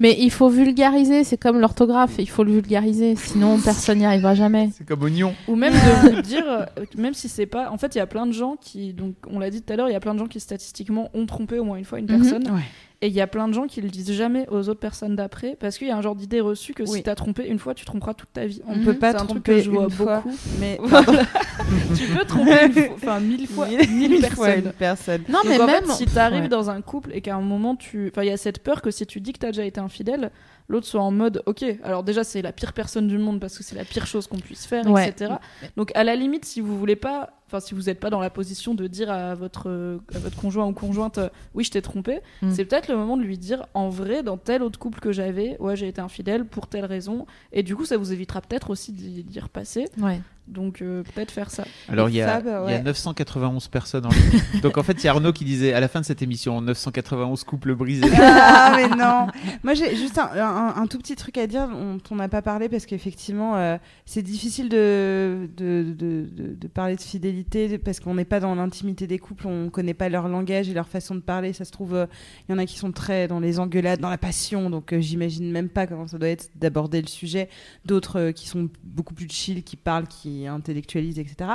mais 0.00 0.16
il 0.18 0.30
faut 0.30 0.48
vulgariser. 0.48 1.22
C'est 1.22 1.36
comme 1.36 1.60
l'orthographe, 1.60 2.14
il 2.18 2.28
faut 2.28 2.42
le 2.42 2.52
vulgariser. 2.52 3.14
Sinon, 3.16 3.60
personne 3.60 3.98
n'y 3.98 4.06
arrivera 4.06 4.34
jamais. 4.34 4.70
C'est 4.76 4.86
comme 4.86 5.02
oignon. 5.02 5.34
Ou 5.46 5.54
même 5.54 5.72
de 5.74 6.10
vous 6.16 6.22
dire, 6.22 6.44
euh, 6.48 6.64
même 6.96 7.14
si 7.14 7.28
c'est 7.28 7.46
pas. 7.46 7.70
En 7.70 7.78
fait, 7.78 7.94
il 7.94 7.98
y 7.98 8.00
a 8.00 8.06
plein 8.06 8.26
de 8.26 8.32
gens 8.32 8.56
qui, 8.60 8.92
donc 8.92 9.14
on 9.30 9.38
l'a 9.38 9.50
dit 9.50 9.62
tout 9.62 9.72
à 9.72 9.76
l'heure, 9.76 9.88
il 9.88 9.92
y 9.92 9.96
a 9.96 10.00
plein 10.00 10.14
de 10.14 10.18
gens 10.18 10.26
qui 10.26 10.40
statistiquement 10.40 11.10
ont 11.14 11.26
trompé 11.26 11.58
au 11.60 11.64
moins 11.64 11.76
une 11.76 11.84
fois 11.84 11.98
une 12.00 12.10
Mhm. 12.10 12.20
personne. 12.20 12.50
Ouais. 12.50 12.62
Et 13.04 13.08
il 13.08 13.12
y 13.12 13.20
a 13.20 13.26
plein 13.26 13.48
de 13.48 13.52
gens 13.52 13.66
qui 13.66 13.82
le 13.82 13.90
disent 13.90 14.10
jamais 14.12 14.46
aux 14.50 14.70
autres 14.70 14.80
personnes 14.80 15.14
d'après 15.14 15.58
parce 15.60 15.76
qu'il 15.76 15.88
y 15.88 15.90
a 15.90 15.96
un 15.96 16.00
genre 16.00 16.16
d'idée 16.16 16.40
reçue 16.40 16.72
que 16.72 16.84
Oui. 16.84 16.88
si 16.96 17.02
t'as 17.02 17.14
trompé 17.14 17.46
une 17.46 17.58
fois, 17.58 17.74
tu 17.74 17.84
tromperas 17.84 18.14
toute 18.14 18.32
ta 18.32 18.46
vie. 18.46 18.62
On 18.66 18.76
Mhm. 18.76 18.84
peut 18.86 18.94
pas 18.94 19.10
C'est 19.10 19.16
un 19.16 19.26
truc 19.26 19.44
tromper 19.44 19.58
que 19.58 19.60
je 19.62 19.70
vois 19.70 19.84
une 19.84 19.90
fois, 19.90 20.22
beaucoup. 20.24 20.34
mais 20.58 20.78
tu 21.96 22.06
peux 22.06 22.24
tromper 22.24 22.64
une 22.74 22.92
enfin 22.94 23.20
mille 23.20 23.46
fois, 23.46 23.68
mille, 23.68 23.90
mille 23.90 24.26
fois 24.28 24.46
personnes. 24.46 24.64
une 24.64 24.72
personne. 24.72 25.22
Non, 25.28 25.40
Donc 25.42 25.50
mais 25.50 25.60
en 25.60 25.66
même 25.66 25.84
fait, 25.84 25.92
si 25.92 26.06
t'arrives 26.06 26.42
ouais. 26.44 26.48
dans 26.48 26.70
un 26.70 26.80
couple 26.80 27.10
et 27.12 27.20
qu'à 27.20 27.34
un 27.36 27.40
moment 27.42 27.76
tu, 27.76 28.08
enfin 28.10 28.22
il 28.22 28.28
y 28.28 28.32
a 28.32 28.36
cette 28.38 28.60
peur 28.62 28.80
que 28.80 28.90
si 28.90 29.04
tu 29.06 29.20
dis 29.20 29.34
que 29.34 29.38
t'as 29.38 29.48
déjà 29.48 29.66
été 29.66 29.80
infidèle, 29.80 30.30
l'autre 30.68 30.86
soit 30.86 31.02
en 31.02 31.10
mode 31.10 31.42
ok, 31.46 31.64
alors 31.82 32.02
déjà 32.02 32.24
c'est 32.24 32.40
la 32.42 32.52
pire 32.52 32.72
personne 32.72 33.06
du 33.08 33.18
monde 33.18 33.38
parce 33.40 33.56
que 33.58 33.62
c'est 33.64 33.74
la 33.76 33.84
pire 33.84 34.06
chose 34.06 34.26
qu'on 34.26 34.38
puisse 34.38 34.66
faire, 34.66 34.86
Ouais. 34.90 35.08
etc. 35.08 35.34
Donc 35.76 35.92
à 35.94 36.04
la 36.04 36.16
limite, 36.16 36.44
si 36.44 36.60
vous 36.60 36.78
voulez 36.78 36.96
pas, 36.96 37.30
enfin 37.46 37.60
si 37.60 37.74
vous 37.74 37.82
n'êtes 37.82 38.00
pas 38.00 38.08
dans 38.10 38.20
la 38.20 38.30
position 38.30 38.74
de 38.74 38.86
dire 38.86 39.10
à 39.10 39.34
votre 39.34 39.98
à 40.14 40.18
votre 40.18 40.36
conjoint 40.36 40.66
ou 40.66 40.72
conjointe 40.72 41.20
oui 41.54 41.64
je 41.64 41.70
t'ai 41.70 41.82
trompé, 41.82 42.20
Mm. 42.42 42.50
c'est 42.52 42.64
peut-être 42.64 42.88
le 42.88 42.96
moment 42.96 43.16
de 43.16 43.22
lui 43.22 43.36
dire 43.38 43.66
en 43.74 43.88
vrai 43.90 44.22
dans 44.22 44.36
tel 44.38 44.62
autre 44.62 44.78
couple 44.78 45.00
que 45.00 45.12
j'avais, 45.12 45.56
ouais 45.60 45.76
j'ai 45.76 45.88
été 45.88 46.00
infidèle 46.00 46.44
pour 46.46 46.66
telle 46.66 46.84
raison 46.86 47.26
et 47.52 47.62
du 47.62 47.76
coup 47.76 47.84
ça 47.84 47.96
vous 47.98 48.12
évitera 48.12 48.40
peut-être 48.40 48.70
aussi 48.70 48.92
d'y 48.92 49.40
repasser. 49.40 49.86
Ouais. 49.98 50.20
Donc 50.46 50.82
euh, 50.82 51.02
peut-être 51.14 51.30
faire 51.30 51.50
ça. 51.50 51.64
Alors 51.88 52.10
il 52.10 52.16
y, 52.16 52.20
a, 52.20 52.28
Fab, 52.28 52.44
il 52.44 52.50
y 52.50 52.52
a 52.52 52.62
ouais. 52.78 52.82
991 52.82 53.68
personnes 53.68 54.04
en 54.04 54.10
ligne. 54.10 54.42
Donc 54.62 54.76
en 54.76 54.82
fait, 54.82 54.92
il 54.92 55.04
y 55.04 55.08
a 55.08 55.12
Arnaud 55.12 55.32
qui 55.32 55.44
disait 55.46 55.72
à 55.72 55.80
la 55.80 55.88
fin 55.88 56.00
de 56.00 56.04
cette 56.04 56.20
émission 56.20 56.60
991 56.60 57.44
couples 57.44 57.74
brisés. 57.74 58.06
Ah 58.20 58.72
mais 58.76 58.88
non. 58.88 59.26
Moi 59.62 59.72
j'ai 59.74 59.96
juste 59.96 60.18
un, 60.18 60.28
un- 60.36 60.74
un 60.76 60.86
tout 60.86 60.98
petit 60.98 61.16
truc 61.16 61.38
à 61.38 61.46
dire 61.46 61.66
dont 61.68 61.98
on 62.10 62.16
n'a 62.16 62.28
pas 62.28 62.42
parlé 62.42 62.68
parce 62.68 62.84
qu'effectivement 62.84 63.56
euh, 63.56 63.78
c'est 64.04 64.20
difficile 64.22 64.68
de 64.68 65.48
de, 65.56 65.82
de, 65.96 66.26
de- 66.30 66.54
de 66.54 66.68
parler 66.68 66.96
de 66.96 67.00
fidélité 67.00 67.78
parce 67.78 67.98
qu'on 68.00 68.14
n'est 68.14 68.24
pas 68.26 68.40
dans 68.40 68.54
l'intimité 68.54 69.06
des 69.06 69.18
couples, 69.18 69.46
on 69.46 69.70
connaît 69.70 69.94
pas 69.94 70.10
leur 70.10 70.28
langage 70.28 70.68
et 70.68 70.74
leur 70.74 70.88
façon 70.88 71.14
de 71.14 71.20
parler. 71.20 71.54
Ça 71.54 71.64
se 71.64 71.70
trouve, 71.72 71.94
euh, 71.94 72.06
il 72.48 72.52
y 72.52 72.54
en 72.54 72.58
a 72.58 72.66
qui 72.66 72.78
sont 72.78 72.92
très 72.92 73.28
dans 73.28 73.40
les 73.40 73.58
engueulades, 73.58 74.00
dans 74.00 74.10
la 74.10 74.18
passion, 74.18 74.68
donc 74.68 74.92
euh, 74.92 75.00
j'imagine 75.00 75.50
même 75.50 75.70
pas 75.70 75.86
comment 75.86 76.06
ça 76.06 76.18
doit 76.18 76.28
être 76.28 76.50
d'aborder 76.56 77.00
le 77.00 77.08
sujet. 77.08 77.48
D'autres 77.86 78.18
euh, 78.20 78.32
qui 78.32 78.46
sont 78.48 78.68
beaucoup 78.82 79.14
plus 79.14 79.28
chill, 79.30 79.62
qui 79.62 79.76
parlent, 79.76 80.06
qui 80.06 80.33
intellectualisent, 80.46 81.18
etc. 81.18 81.50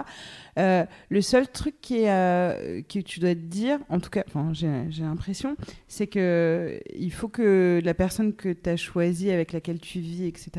Euh, 0.58 0.86
le 1.10 1.22
seul 1.22 1.48
truc 1.48 1.76
qui 1.82 2.08
euh, 2.08 2.82
que 2.82 3.00
tu 3.00 3.20
dois 3.20 3.36
te 3.36 3.40
dire, 3.40 3.80
en 3.90 4.00
tout 4.00 4.10
cas, 4.10 4.24
j'ai 4.54 5.04
l'impression, 5.04 5.56
c'est 5.88 6.08
que 6.08 6.80
il 6.96 7.12
faut 7.12 7.28
que 7.28 7.82
la 7.84 7.94
personne 7.94 8.34
que 8.34 8.54
tu 8.54 8.70
as 8.70 8.78
choisie, 8.78 9.32
avec 9.32 9.54
laquelle 9.54 9.80
tu 9.80 10.00
vis, 10.00 10.26
etc., 10.26 10.52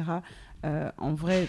euh, 0.67 0.91
en 0.99 1.15
vrai, 1.15 1.47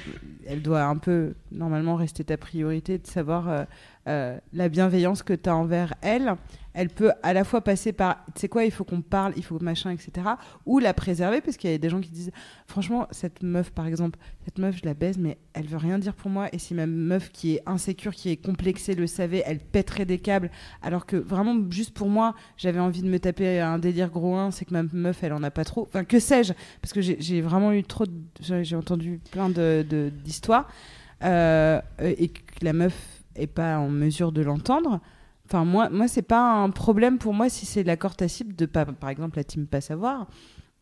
elle 0.48 0.61
doit 0.61 0.84
un 0.84 0.95
peu, 0.95 1.34
normalement, 1.52 1.95
rester 1.95 2.23
ta 2.23 2.38
priorité, 2.38 2.98
de 2.98 3.07
savoir 3.07 3.68
euh, 4.07 4.38
la 4.53 4.69
bienveillance 4.69 5.23
que 5.23 5.34
tu 5.34 5.49
as 5.49 5.56
envers 5.56 5.94
elle. 6.02 6.36
Elle 6.73 6.88
peut 6.88 7.11
à 7.22 7.34
la 7.34 7.44
fois 7.44 7.60
passer 7.60 7.91
par, 7.91 8.23
tu 8.34 8.40
sais 8.40 8.48
quoi, 8.48 8.64
il 8.64 8.72
faut 8.72 8.86
qu'on 8.86 9.02
parle, 9.02 9.34
il 9.36 9.44
faut 9.44 9.60
machin, 9.60 9.91
etc., 9.91 10.26
ou 10.65 10.80
la 10.80 10.94
préserver, 10.94 11.41
parce 11.41 11.57
qu'il 11.57 11.69
y 11.69 11.73
a 11.73 11.78
des 11.78 11.90
gens 11.90 11.99
qui 11.99 12.11
disent, 12.11 12.32
franchement, 12.65 13.07
cette 13.11 13.44
meuf, 13.44 13.72
par 13.72 13.86
exemple, 13.88 14.18
cette 14.45 14.57
meuf, 14.57 14.78
je 14.78 14.86
la 14.86 14.94
baise, 14.94 15.18
mais 15.18 15.38
elle 15.52 15.65
veut 15.68 15.76
rien 15.76 15.99
dire 15.99 16.14
pour 16.14 16.32
moi, 16.32 16.48
et 16.53 16.60
si 16.60 16.73
ma 16.73 16.86
meuf 16.88 17.30
qui 17.34 17.56
est 17.56 17.61
insécure, 17.65 18.14
qui 18.15 18.30
est 18.30 18.38
complexée, 18.38 18.95
le 18.95 19.06
savait, 19.06 19.44
elle 19.45 19.60
pèterait 19.60 20.06
des 20.06 20.18
câbles, 20.18 20.49
alors 20.82 21.06
que 21.06 21.18
vraiment, 21.18 21.57
juste 21.69 21.94
pour 21.94 22.07
moi, 22.07 22.36
j'avais 22.56 22.80
envie 22.80 23.02
de 23.02 23.10
me 23.10 23.19
taper 23.19 23.60
un 23.60 23.78
délire 23.78 24.10
gros 24.10 24.38
1, 24.38 24.52
c'est 24.52 24.64
que 24.64 24.72
ma 24.72 24.84
meuf, 24.84 25.22
elle 25.26 25.34
en 25.34 25.44
a 25.44 25.52
pas 25.52 25.65
trop. 25.65 25.84
Enfin, 25.90 26.06
que 26.06 26.19
sais-je 26.22 26.53
Parce 26.82 26.94
que 26.94 27.02
j'ai 27.02 27.41
vraiment 27.41 27.73
eu 27.73 27.84
trop. 27.84 28.06
de- 28.06 28.64
J'ai 28.64 28.78
entendu 28.78 29.19
plein 29.32 29.49
d'histoires. 29.49 29.84
De, 29.84 30.10
d'histoires 30.23 30.68
euh, 31.23 31.82
et 31.99 32.30
que 32.30 32.40
la 32.61 32.73
meuf 32.73 33.20
est 33.36 33.48
pas 33.48 33.78
en 33.78 33.90
mesure 33.90 34.32
de 34.32 34.41
l'entendre. 34.41 34.99
Enfin, 35.45 35.66
moi, 35.66 35.90
moi 35.90 36.08
c'est 36.08 36.22
pas 36.22 36.53
un 36.53 36.70
problème 36.70 37.18
pour 37.18 37.34
moi 37.34 37.49
si 37.49 37.66
c'est 37.66 37.84
l'accord 37.84 38.16
tacite 38.16 38.58
de 38.58 38.66
pas, 38.66 38.86
par 38.86 39.10
exemple, 39.10 39.38
la 39.38 39.44
team 39.44 39.68
pas 39.68 39.82
savoir. 39.82 40.28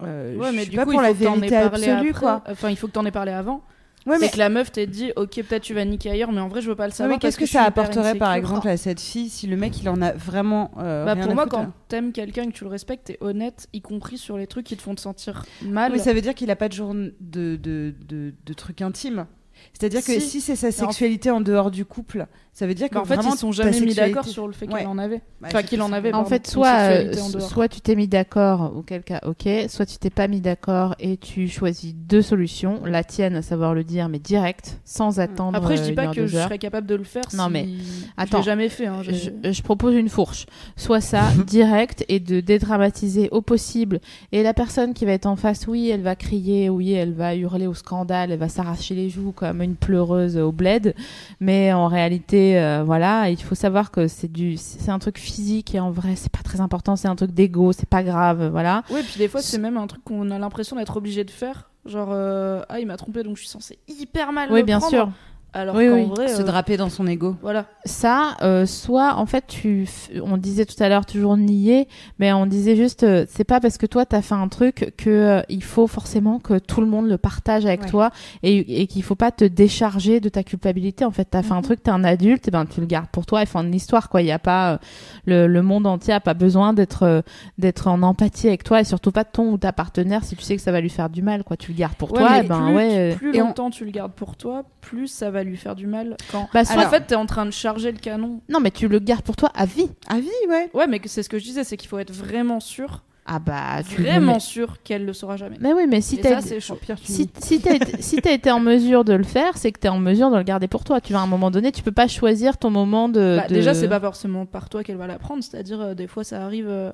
Euh, 0.01 0.35
Ouais, 0.37 0.51
je 0.51 0.55
mais 0.55 0.61
suis 0.61 0.71
du 0.71 0.77
pas 0.77 0.85
coup, 0.85 0.91
pour 0.91 1.01
la 1.01 1.13
vérité 1.13 1.55
absolue, 1.55 2.13
quoi. 2.13 2.43
Enfin, 2.47 2.69
il 2.69 2.77
faut 2.77 2.87
que 2.87 2.93
t'en 2.93 3.05
aies 3.05 3.11
parlé 3.11 3.31
avant. 3.31 3.63
Ouais, 4.05 4.15
c'est 4.15 4.25
mais, 4.27 4.31
que 4.31 4.37
la 4.37 4.47
meuf 4.47 4.71
t'ait 4.71 4.87
dit 4.87 5.11
ok 5.17 5.43
peut-être 5.43 5.61
tu 5.61 5.73
vas 5.73 5.83
niquer 5.83 6.11
ailleurs 6.11 6.31
mais 6.31 6.39
en 6.39 6.47
vrai 6.47 6.61
je 6.61 6.69
veux 6.69 6.75
pas 6.75 6.85
le 6.85 6.91
ouais, 6.91 6.95
savoir 6.95 7.17
mais 7.17 7.19
qu'est-ce 7.19 7.37
que, 7.37 7.45
ça 7.45 7.63
apporterait, 7.63 8.15
par 8.15 8.33
exemple, 8.33 8.69
à 8.69 8.77
cette 8.77 9.01
fille 9.01 9.29
si 9.29 9.45
le 9.45 9.57
mec, 9.57 9.81
il 9.81 9.89
en 9.89 10.01
a 10.01 10.13
vraiment. 10.13 10.71
euh, 10.79 11.03
bah, 11.05 11.15
rien 11.15 11.23
pour 11.23 11.31
à 11.33 11.35
moi 11.35 11.43
foutre 11.43 11.55
quand 11.57 11.71
t'aimes 11.89 12.13
quelqu'un 12.13 12.43
et 12.43 12.47
que 12.47 12.53
tu 12.53 12.63
le 12.63 12.69
respectes 12.69 13.07
t'es 13.07 13.17
honnête 13.19 13.67
y 13.73 13.81
compris 13.81 14.17
sur 14.17 14.37
les 14.37 14.47
trucs 14.47 14.65
qui 14.65 14.77
te 14.77 14.81
font 14.81 14.95
te 14.95 15.01
sentir 15.01 15.43
mal 15.63 15.91
Mais 15.91 15.99
ça 15.99 16.13
veut 16.13 16.21
dire 16.21 16.33
qu'il 16.33 16.49
a 16.49 16.55
pas 16.55 16.69
de 16.69 16.73
jour 16.73 16.93
de, 16.93 17.13
de, 17.19 17.93
de, 18.07 18.33
de 18.45 18.53
trucs 18.53 18.81
intimes. 18.81 19.25
C'est-à-dire 19.73 20.03
que 20.03 20.13
Si. 20.13 20.21
si 20.21 20.41
c'est 20.41 20.55
sa 20.55 20.71
sexualité 20.71 21.31
en 21.31 21.41
dehors 21.41 21.71
du 21.71 21.85
couple, 21.85 22.27
ça 22.51 22.67
veut 22.67 22.73
dire 22.73 22.89
que 22.89 22.95
Bah, 22.95 23.01
en 23.01 23.05
fait 23.05 23.15
ils 23.23 23.37
sont 23.37 23.51
jamais 23.53 23.79
mis 23.79 23.93
d'accord 23.93 24.25
sur 24.27 24.45
le 24.47 24.53
fait 24.53 24.67
Ouais. 24.69 24.79
qu'il 24.79 24.87
en 24.87 24.97
avait 24.97 25.21
Bah, 25.39 25.47
enfin 25.49 25.63
qu'il 25.63 25.81
en 25.81 25.93
avait 25.93 26.09
En 26.09 26.23
pardon, 26.23 26.29
fait, 26.29 26.47
soit, 26.47 26.67
euh, 26.91 27.13
en 27.17 27.39
soit 27.39 27.67
tu 27.69 27.79
t'es 27.79 27.95
mis 27.95 28.07
d'accord, 28.09 28.73
auquel 28.75 29.03
cas, 29.03 29.21
ok, 29.25 29.47
soit 29.69 29.85
tu 29.85 29.97
t'es 29.97 30.09
pas 30.09 30.27
mis 30.27 30.41
d'accord 30.41 30.95
et 30.99 31.15
tu 31.15 31.47
choisis 31.47 31.93
deux 31.95 32.21
solutions, 32.21 32.81
la 32.85 33.03
tienne, 33.05 33.35
à 33.35 33.41
savoir 33.41 33.73
le 33.73 33.85
dire, 33.85 34.09
mais 34.09 34.19
direct, 34.19 34.79
sans 34.83 35.19
attendre. 35.21 35.57
après 35.57 35.77
je 35.77 35.81
euh, 35.81 35.85
dis 35.85 35.89
une 35.91 35.95
pas 35.95 36.07
que 36.07 36.27
je 36.27 36.37
serais 36.37 36.57
capable 36.59 36.87
de 36.87 36.95
le 36.95 37.03
faire 37.05 37.23
Non, 37.33 37.45
si... 37.45 37.51
mais 37.51 37.65
je 37.65 38.05
attends. 38.17 38.37
l'ai 38.39 38.43
jamais 38.43 38.69
fait 38.69 38.87
hein, 38.87 39.01
Je, 39.03 39.51
je 39.51 39.61
propose 39.61 39.95
une 39.95 40.09
fourche. 40.09 40.45
Soit 40.75 41.01
ça, 41.01 41.21
direct, 41.47 42.03
et 42.09 42.19
de 42.19 42.41
dédramatiser 42.41 43.29
au 43.31 43.41
possible. 43.41 44.01
Et 44.33 44.43
la 44.43 44.53
personne 44.53 44.93
qui 44.93 45.05
va 45.05 45.13
être 45.13 45.25
en 45.27 45.37
face, 45.37 45.67
oui, 45.67 45.89
elle 45.89 46.01
va 46.01 46.15
crier, 46.17 46.69
oui, 46.69 46.91
elle 46.91 47.13
va 47.13 47.35
hurler 47.35 47.67
au 47.67 47.73
scandale, 47.73 48.31
elle 48.31 48.39
va 48.39 48.49
s'arracher 48.49 48.95
les 48.95 49.09
joues 49.09 49.31
comme 49.31 49.58
une 49.65 49.75
pleureuse 49.75 50.37
au 50.37 50.51
bled. 50.51 50.95
Mais 51.39 51.73
en 51.73 51.87
réalité, 51.87 52.59
euh, 52.59 52.83
voilà, 52.85 53.29
il 53.29 53.41
faut 53.41 53.55
savoir 53.55 53.91
que 53.91 54.07
c'est 54.07 54.31
du, 54.31 54.57
c'est 54.57 54.91
un 54.91 54.99
truc 54.99 55.17
physique 55.17 55.75
et 55.75 55.79
en 55.79 55.91
vrai, 55.91 56.15
c'est 56.15 56.31
pas 56.31 56.43
très 56.43 56.61
important. 56.61 56.95
C'est 56.95 57.07
un 57.07 57.15
truc 57.15 57.31
d'ego, 57.31 57.71
c'est 57.71 57.89
pas 57.89 58.03
grave, 58.03 58.49
voilà. 58.51 58.83
Ouais, 58.89 59.03
puis 59.03 59.17
des 59.17 59.27
fois, 59.27 59.41
c'est 59.41 59.57
même 59.59 59.77
un 59.77 59.87
truc 59.87 60.03
qu'on 60.03 60.31
a 60.31 60.39
l'impression 60.39 60.75
d'être 60.75 60.97
obligé 60.97 61.23
de 61.23 61.31
faire 61.31 61.69
Genre, 61.85 62.09
euh, 62.11 62.61
ah, 62.69 62.79
il 62.79 62.85
m'a 62.87 62.97
trompé 62.97 63.23
donc 63.23 63.35
je 63.37 63.41
suis 63.41 63.49
censée 63.49 63.79
hyper 63.87 64.31
mal 64.33 64.51
Oui, 64.51 64.59
le 64.59 64.65
bien 64.65 64.79
prendre. 64.79 64.93
sûr. 64.93 65.09
Alors 65.51 65.75
Oui, 65.75 65.87
qu'en 65.87 65.95
oui. 65.95 66.05
vrai, 66.05 66.27
Se 66.27 66.41
euh, 66.41 66.45
draper 66.45 66.77
dans 66.77 66.89
son 66.89 67.07
ego. 67.07 67.35
voilà. 67.41 67.65
Ça, 67.85 68.35
euh, 68.43 68.67
soit 68.67 69.15
en 69.15 69.25
fait 69.25 69.45
tu, 69.47 69.85
f- 69.85 70.21
on 70.21 70.37
disait 70.37 70.65
tout 70.65 70.75
à 70.83 70.89
l'heure 70.89 71.07
toujours 71.07 71.37
nier, 71.37 71.87
mais 72.19 72.31
on 72.33 72.45
disait 72.45 72.75
juste, 72.75 73.01
euh, 73.03 73.25
c'est 73.27 73.45
pas 73.45 73.59
parce 73.59 73.77
que 73.79 73.87
toi 73.87 74.05
t'as 74.05 74.21
fait 74.21 74.35
un 74.35 74.47
truc 74.47 74.93
que 74.97 75.09
euh, 75.09 75.41
il 75.49 75.63
faut 75.63 75.87
forcément 75.87 76.37
que 76.37 76.59
tout 76.59 76.81
le 76.81 76.87
monde 76.87 77.07
le 77.07 77.17
partage 77.17 77.65
avec 77.65 77.81
Ouais. 77.81 77.87
toi 77.89 78.11
et, 78.43 78.81
et 78.81 78.85
qu'il 78.87 79.01
faut 79.01 79.15
pas 79.15 79.31
te 79.31 79.43
décharger 79.45 80.19
de 80.19 80.29
ta 80.29 80.43
culpabilité. 80.43 81.03
En 81.03 81.11
fait, 81.11 81.25
t'as 81.25 81.41
fait 81.41 81.53
un 81.53 81.57
Mhm. 81.57 81.61
truc, 81.63 81.81
t'es 81.83 81.89
un 81.91 82.03
adulte, 82.03 82.47
et 82.47 82.51
ben 82.51 82.65
tu 82.67 82.79
le 82.79 82.85
gardes 82.85 83.07
pour 83.11 83.25
toi. 83.25 83.41
Et 83.41 83.45
fin 83.47 83.63
de 83.63 83.69
l'histoire, 83.69 84.09
quoi. 84.09 84.21
Il 84.21 84.27
y 84.27 84.31
a 84.31 84.39
pas 84.39 84.73
euh, 84.73 84.77
le, 85.25 85.47
le 85.47 85.61
monde 85.63 85.87
entier 85.87 86.13
a 86.13 86.19
pas 86.19 86.33
besoin 86.35 86.73
d'être 86.73 87.03
euh, 87.03 87.21
d'être 87.57 87.87
en 87.87 88.03
empathie 88.03 88.47
avec 88.49 88.63
toi 88.63 88.81
et 88.81 88.83
surtout 88.83 89.11
pas 89.11 89.23
de 89.23 89.29
ton 89.33 89.51
ou 89.51 89.57
ta 89.57 89.73
partenaire 89.73 90.23
si 90.25 90.35
tu 90.35 90.43
sais 90.43 90.55
que 90.55 90.61
ça 90.61 90.71
va 90.71 90.79
lui 90.81 90.89
faire 90.89 91.09
du 91.09 91.21
mal, 91.23 91.43
quoi. 91.43 91.57
Tu 91.57 91.71
le 91.71 91.77
gardes 91.77 91.95
pour 91.95 92.11
Ouais, 92.11 92.19
toi, 92.19 92.37
et 92.39 92.43
ben 92.43 92.65
plus, 92.67 92.75
ouais. 92.75 92.97
euh, 93.13 93.15
plus 93.15 93.35
et 93.35 93.41
on- 93.41 93.47
longtemps 93.47 93.69
tu 93.71 93.83
le 93.85 93.91
gardes 93.91 94.11
pour 94.13 94.35
toi, 94.35 94.63
plus 94.81 95.07
ça 95.07 95.31
va 95.31 95.38
lui 95.43 95.57
faire 95.57 95.75
du 95.75 95.87
mal. 95.87 96.17
Quand 96.31 96.49
Bah, 96.53 96.61
en 96.61 96.65
soit- 96.65 96.89
fait, 96.89 97.01
t'es 97.07 97.15
en 97.15 97.25
train 97.25 97.45
de 97.45 97.51
charger 97.51 97.91
le 97.91 97.97
canon. 97.99 98.41
Non, 98.49 98.59
mais 98.59 98.71
tu 98.71 98.87
le 98.87 98.99
gardes 98.99 99.23
pour 99.23 99.35
toi 99.35 99.51
à 99.55 99.65
vie. 99.65 99.89
À 100.07 100.19
vie, 100.19 100.27
ouais. 100.49 100.69
Ouais, 100.73 100.87
mais 100.87 100.99
que- 100.99 101.09
c'est 101.09 101.23
ce 101.23 101.29
que 101.29 101.39
je 101.39 101.43
disais, 101.43 101.63
c'est 101.63 101.77
qu'il 101.77 101.89
faut 101.89 101.99
être 101.99 102.11
vraiment 102.13 102.59
sûr, 102.59 103.03
Ah 103.31 103.37
bah 103.37 103.83
tu 103.87 104.01
le 104.01 104.07
vraiment 104.09 104.33
mets- 104.35 104.39
sûr 104.39 104.81
qu'elle 104.83 105.05
le 105.05 105.13
saura 105.13 105.37
jamais. 105.37 105.57
Mais 105.59 105.71
oui, 105.71 105.83
mais 105.87 106.01
si 106.01 106.15
Et 106.15 106.21
t'as 106.21 106.41
ça, 106.41 106.47
c'est 106.47 106.59
chaud. 106.59 106.79
si, 107.03 107.29
si 107.39 107.59
t'as 107.61 107.75
été, 107.75 108.01
si 108.01 108.17
t'as 108.21 108.31
été 108.31 108.49
en 108.49 108.59
mesure 108.59 109.03
de 109.05 109.13
le 109.13 109.23
faire, 109.23 109.55
c'est 109.55 109.71
que 109.71 109.79
t'es 109.79 109.87
en 109.89 109.99
mesure 109.99 110.31
de 110.31 110.37
le 110.37 110.41
garder 110.43 110.67
pour 110.67 110.83
toi. 110.83 110.99
Tu 110.99 111.13
vois, 111.13 111.21
à 111.21 111.25
un 111.25 111.27
moment 111.27 111.51
donné, 111.51 111.71
tu 111.71 111.83
peux 111.83 111.91
pas 111.91 112.07
choisir 112.07 112.57
ton 112.57 112.71
moment 112.71 113.07
de. 113.07 113.37
Bah, 113.39 113.47
de- 113.47 113.53
Déjà, 113.53 113.75
c'est 113.75 113.87
pas 113.87 113.99
forcément 113.99 114.47
par 114.47 114.67
toi 114.69 114.83
qu'elle 114.83 114.97
va 114.97 115.05
l'apprendre, 115.05 115.43
c'est-à-dire 115.43 115.79
euh, 115.79 115.93
des 115.93 116.07
fois 116.07 116.23
ça 116.23 116.43
arrive 116.43 116.67
euh, 116.67 116.91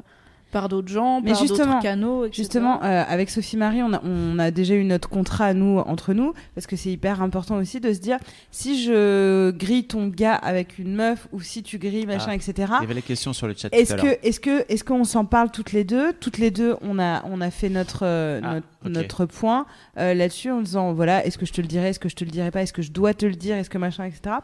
par 0.55 0.69
d'autres 0.69 0.87
gens, 0.87 1.19
Mais 1.19 1.31
par 1.31 1.41
justement, 1.41 1.65
d'autres 1.65 1.81
canaux, 1.81 2.23
etc. 2.23 2.41
Justement, 2.41 2.81
euh, 2.81 3.03
avec 3.09 3.29
Sophie 3.29 3.57
Marie, 3.57 3.83
on 3.83 3.91
a, 3.91 4.01
on 4.05 4.39
a 4.39 4.51
déjà 4.51 4.73
eu 4.73 4.85
notre 4.85 5.09
contrat 5.09 5.53
nous, 5.53 5.79
entre 5.79 6.13
nous, 6.13 6.33
parce 6.53 6.65
que 6.65 6.77
c'est 6.77 6.91
hyper 6.91 7.21
important 7.21 7.57
aussi 7.57 7.81
de 7.81 7.91
se 7.91 7.99
dire 7.99 8.19
si 8.51 8.81
je 8.81 9.51
grille 9.51 9.83
ton 9.83 10.07
gars 10.07 10.35
avec 10.35 10.79
une 10.79 10.95
meuf 10.95 11.27
ou 11.33 11.41
si 11.41 11.61
tu 11.61 11.77
grilles 11.77 12.05
machin, 12.05 12.29
Ah. 12.29 12.35
etc. 12.35 12.53
Il 12.79 12.83
y 12.83 12.85
avait 12.85 12.93
la 12.93 13.01
question 13.01 13.33
sur 13.33 13.47
le 13.47 13.53
chat 13.53 13.67
Est-ce 13.73 13.95
que, 13.95 14.17
est-ce 14.25 14.39
que, 14.39 14.63
est-ce 14.69 14.85
qu'on 14.85 15.03
s'en 15.03 15.25
parle 15.25 15.51
toutes 15.51 15.73
les 15.73 15.83
deux? 15.83 16.13
Toutes 16.13 16.37
les 16.37 16.51
deux, 16.51 16.77
on 16.81 16.99
a, 16.99 17.21
on 17.25 17.41
a 17.41 17.51
fait 17.51 17.67
notre, 17.67 18.03
euh, 18.03 18.39
Ah, 18.41 18.59
notre 18.87 19.25
point 19.25 19.65
euh, 19.97 20.13
là-dessus 20.13 20.51
en 20.51 20.61
disant 20.61 20.93
voilà, 20.93 21.25
est-ce 21.25 21.37
que 21.37 21.45
je 21.45 21.51
te 21.51 21.59
le 21.59 21.67
dirai, 21.67 21.89
est-ce 21.89 21.99
que 21.99 22.07
je 22.07 22.15
te 22.15 22.23
le 22.23 22.31
dirai 22.31 22.49
pas, 22.51 22.61
est-ce 22.61 22.71
que 22.71 22.81
je 22.81 22.93
dois 22.93 23.13
te 23.13 23.25
le 23.25 23.35
dire, 23.35 23.57
est-ce 23.57 23.69
que 23.69 23.77
machin, 23.77 24.05
etc. 24.05 24.37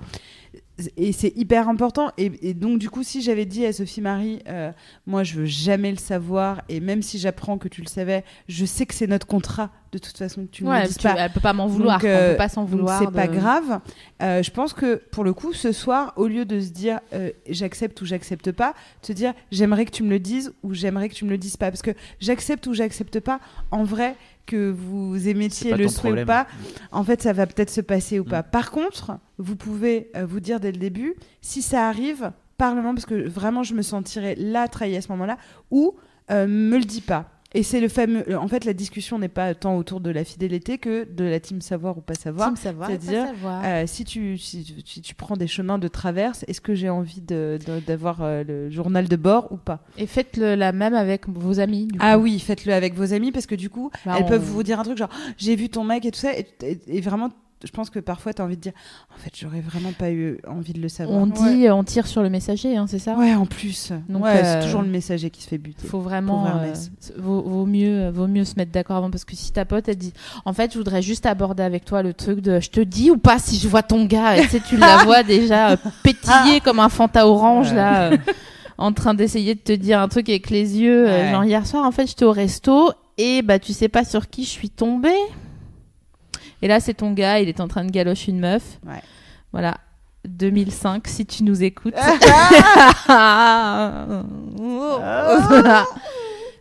Et 0.98 1.12
c'est 1.12 1.36
hyper 1.36 1.70
important. 1.70 2.12
Et, 2.18 2.32
et 2.42 2.54
donc, 2.54 2.80
du 2.80 2.90
coup, 2.90 3.04
si 3.04 3.22
j'avais 3.22 3.46
dit 3.46 3.66
à 3.66 3.74
Sophie 3.74 4.02
Marie, 4.02 4.40
euh, 4.48 4.72
moi, 5.06 5.24
je 5.24 5.36
veux 5.40 5.46
jamais 5.46 5.92
le 5.92 5.98
savoir, 5.98 6.62
et 6.70 6.80
même 6.80 7.02
si 7.02 7.20
j'apprends 7.20 7.58
que 7.58 7.68
tu 7.68 7.82
le 7.82 7.88
savais, 7.88 8.24
je 8.48 8.66
sais 8.66 8.86
que 8.86 8.94
c'est 8.94 9.08
notre 9.08 9.28
contrat, 9.28 9.70
de 9.92 9.98
toute 9.98 10.18
façon, 10.18 10.44
que 10.46 10.52
tu 10.52 10.64
ne 10.64 10.70
Ouais, 10.70 10.88
tu- 10.88 10.96
pas. 11.04 11.16
elle 11.18 11.32
peut 11.32 11.40
pas 11.42 11.54
m'en 11.54 11.68
vouloir. 11.68 11.98
Donc, 12.00 12.06
on 12.06 12.14
euh, 12.14 12.32
peut 12.32 12.38
pas 12.38 12.50
s'en 12.50 12.64
vouloir. 12.64 13.00
c'est 13.00 13.12
pas 13.12 13.28
grave. 13.28 13.80
Euh, 14.22 14.42
je 14.42 14.52
pense 14.52 14.74
que 14.74 14.96
pour 15.12 15.24
le 15.24 15.34
coup, 15.34 15.52
ce 15.54 15.72
soir, 15.74 16.14
au 16.16 16.28
lieu 16.28 16.46
de 16.46 16.60
se 16.62 16.70
dire 16.70 17.00
euh, 17.14 17.30
j'accepte 17.50 18.00
ou 18.02 18.06
j'accepte 18.06 18.52
pas, 18.54 18.74
te 19.02 19.12
dire 19.12 19.34
j'aimerais 19.52 19.84
que 19.86 19.92
tu 19.92 20.04
me 20.04 20.10
le 20.10 20.20
dises 20.20 20.54
ou 20.64 20.74
j'aimerais 20.74 21.10
que 21.10 21.14
tu 21.14 21.26
me 21.26 21.30
le 21.30 21.38
dises 21.38 21.58
pas. 21.58 21.70
Parce 21.72 21.82
que 21.82 21.92
j'accepte 22.22 22.66
ou 22.68 22.74
j'accepte 22.74 23.20
pas, 23.20 23.40
en 23.72 23.84
vrai, 23.84 24.16
que 24.46 24.70
vous 24.72 25.28
émettiez 25.28 25.72
le 25.78 25.88
souhait 25.88 26.12
ou 26.24 26.26
pas, 26.26 26.48
en 26.92 27.04
fait, 27.04 27.22
ça 27.22 27.34
va 27.34 27.46
peut-être 27.48 27.70
se 27.70 27.82
passer 27.82 28.20
ou 28.20 28.24
Mm. 28.24 28.30
pas. 28.30 28.44
Par 28.44 28.72
contre, 28.72 29.18
vous 29.38 29.56
pouvez 29.56 30.10
euh, 30.16 30.26
vous 30.26 30.40
dire 30.40 30.60
dès 30.60 30.72
le 30.72 30.78
début, 30.78 31.16
si 31.42 31.62
ça 31.62 31.88
arrive, 31.88 32.32
parle-moi, 32.58 32.94
parce 32.94 33.06
que 33.06 33.28
vraiment, 33.28 33.64
je 33.64 33.74
me 33.74 33.82
sentirais 33.82 34.36
là, 34.38 34.68
trahie 34.68 34.96
à 34.98 35.02
ce 35.02 35.10
moment-là, 35.14 35.38
ou 35.72 35.96
euh, 36.32 36.48
me 36.48 36.78
le 36.78 36.84
dis 36.86 37.02
pas. 37.02 37.30
Et 37.54 37.64
c'est 37.64 37.82
le 37.82 37.90
fameux. 37.90 38.24
euh, 38.30 38.38
En 38.38 38.48
fait, 38.48 38.64
la 38.64 38.72
discussion 38.74 39.20
n'est 39.20 39.28
pas 39.28 39.54
tant 39.56 39.76
autour 39.78 40.00
de 40.00 40.10
la 40.10 40.24
fidélité 40.24 40.78
que 40.78 41.04
de 41.04 41.26
la 41.26 41.40
team 41.42 41.60
savoir 41.62 41.98
ou 41.98 42.02
pas 42.02 42.14
savoir. 42.14 42.48
C'est-à-dire. 42.88 43.26
Euh, 43.66 43.84
si, 43.88 44.06
tu, 44.06 44.38
si, 44.38 44.64
tu- 44.64 44.74
si 44.86 45.02
tu 45.02 45.16
prends 45.16 45.36
des 45.36 45.48
chemins 45.48 45.78
de 45.78 45.90
traverse, 45.90 46.46
est-ce 46.48 46.62
que 46.62 46.74
j'ai 46.76 46.90
envie 46.90 47.20
de- 47.22 47.60
de- 47.68 47.80
d'avoir 47.82 48.22
euh, 48.22 48.44
le 48.46 48.70
journal 48.70 49.10
de 49.10 49.16
bord 49.18 49.52
ou 49.52 49.58
pas? 49.58 49.84
Et 49.98 50.08
faites 50.08 50.38
le, 50.38 50.56
la 50.56 50.72
même 50.72 50.94
avec 50.94 51.28
vos 51.28 51.60
amis. 51.60 51.88
du 51.88 52.00
Ah 52.02 52.16
coup. 52.16 52.24
oui, 52.24 52.40
faites-le 52.40 52.74
avec 52.74 52.94
vos 52.94 53.12
amis 53.14 53.34
parce 53.34 53.48
que 53.48 53.56
du 53.56 53.70
coup, 53.70 53.92
Bah, 54.06 54.16
elles 54.18 54.24
on- 54.24 54.30
peuvent 54.30 54.42
vous 54.44 54.64
dire 54.64 54.80
un 54.80 54.84
truc 54.84 54.98
genre 54.98 55.10
j'ai 55.38 55.56
vu 55.58 55.68
ton 55.68 55.84
mec 55.84 56.06
et 56.06 56.12
tout 56.12 56.20
ça. 56.20 56.34
Et, 56.38 56.48
et- 56.64 56.80
et 56.88 57.02
vraiment, 57.02 57.30
je 57.64 57.72
pense 57.72 57.90
que 57.90 58.00
parfois, 58.00 58.34
tu 58.34 58.42
as 58.42 58.46
envie 58.46 58.56
de 58.58 58.62
dire 58.62 58.74
en 59.16 59.20
fait, 59.20 59.32
j'aurais 59.40 59.62
vraiment 59.62 59.92
pas 59.92 60.12
eu 60.12 60.40
envie 60.48 60.74
de 60.74 60.82
le 60.82 60.90
savoir. 60.90 61.18
On 61.20 61.28
dit, 61.28 61.68
on 61.70 61.84
tire 61.84 62.08
sur 62.08 62.22
le 62.24 62.30
messager, 62.30 62.76
hein, 62.78 62.86
c'est 62.88 63.00
ça? 63.00 63.16
Ouais, 63.16 63.34
en 63.36 63.46
plus. 63.46 63.92
Donc, 64.10 64.24
ouais, 64.24 64.38
euh, 64.44 64.60
c'est 64.60 64.66
toujours 64.66 64.82
le 64.82 64.88
messager 64.90 65.30
qui 65.30 65.42
se 65.42 65.48
fait 65.48 65.58
buter. 65.58 65.88
faut 65.88 66.00
vraiment 66.00 66.48
euh, 66.48 66.74
vaut, 67.18 67.42
vaut 67.42 67.66
mieux 67.66 68.10
vaut 68.10 68.28
mieux 68.28 68.46
se 68.46 68.56
mettre 68.56 68.72
d'accord 68.72 68.98
avant 68.98 69.12
parce 69.12 69.26
que 69.26 69.36
si 69.36 69.52
ta 69.52 69.66
pote 69.66 69.88
elle 69.90 69.98
dit 69.98 70.14
en 70.46 70.54
fait 70.54 70.72
je 70.74 70.78
voudrais 70.78 71.02
juste 71.02 71.26
aborder 71.26 71.64
avec 71.64 71.86
toi 71.86 72.02
le 72.04 72.14
truc 72.14 72.40
de 72.42 72.60
je 72.60 72.70
te 72.70 72.80
dis 72.80 73.12
ou 73.12 73.18
pas 73.18 73.40
si 73.40 73.58
je 73.58 73.68
vois 73.68 73.84
ton 73.84 74.06
gars 74.06 74.38
et 74.38 74.42
tu 74.44 74.48
sais 74.50 74.60
tu 74.60 74.78
la 74.78 74.98
vois 75.06 75.24
déjà 75.24 75.72
euh, 75.72 75.78
pétiller 76.04 76.60
comme 76.64 76.80
un 76.80 76.90
fanta 76.90 77.28
orange 77.28 77.70
Ouais. 77.70 77.76
là 77.76 78.12
euh, 78.12 78.18
en 78.78 78.92
train 78.94 79.14
d'essayer 79.14 79.54
de 79.56 79.60
te 79.60 79.72
dire 79.74 80.00
un 80.00 80.08
truc 80.08 80.30
avec 80.30 80.50
les 80.50 80.78
yeux 80.80 81.08
euh, 81.08 81.24
Ouais. 81.26 81.32
genre 81.32 81.44
hier 81.46 81.66
soir 81.68 81.86
en 81.86 81.92
fait 81.92 82.08
j'étais 82.08 82.26
au 82.26 82.32
resto 82.32 82.92
et 83.18 83.42
bah 83.42 83.60
tu 83.60 83.74
sais 83.74 83.90
pas 83.90 84.04
sur 84.04 84.30
qui 84.30 84.44
je 84.44 84.50
suis 84.50 84.70
tombée 84.70 85.10
et 86.62 86.68
là 86.68 86.80
c'est 86.80 86.94
ton 86.96 87.12
gars 87.12 87.40
il 87.40 87.50
est 87.50 87.60
en 87.60 87.68
train 87.68 87.84
de 87.86 87.92
galocher 87.92 88.32
une 88.32 88.40
meuf 88.40 88.80
Ouais. 88.86 89.02
voilà 89.52 89.78
2005 90.28 91.08
si 91.08 91.26
tu 91.26 91.44
nous 91.44 91.64
écoutes 91.64 91.96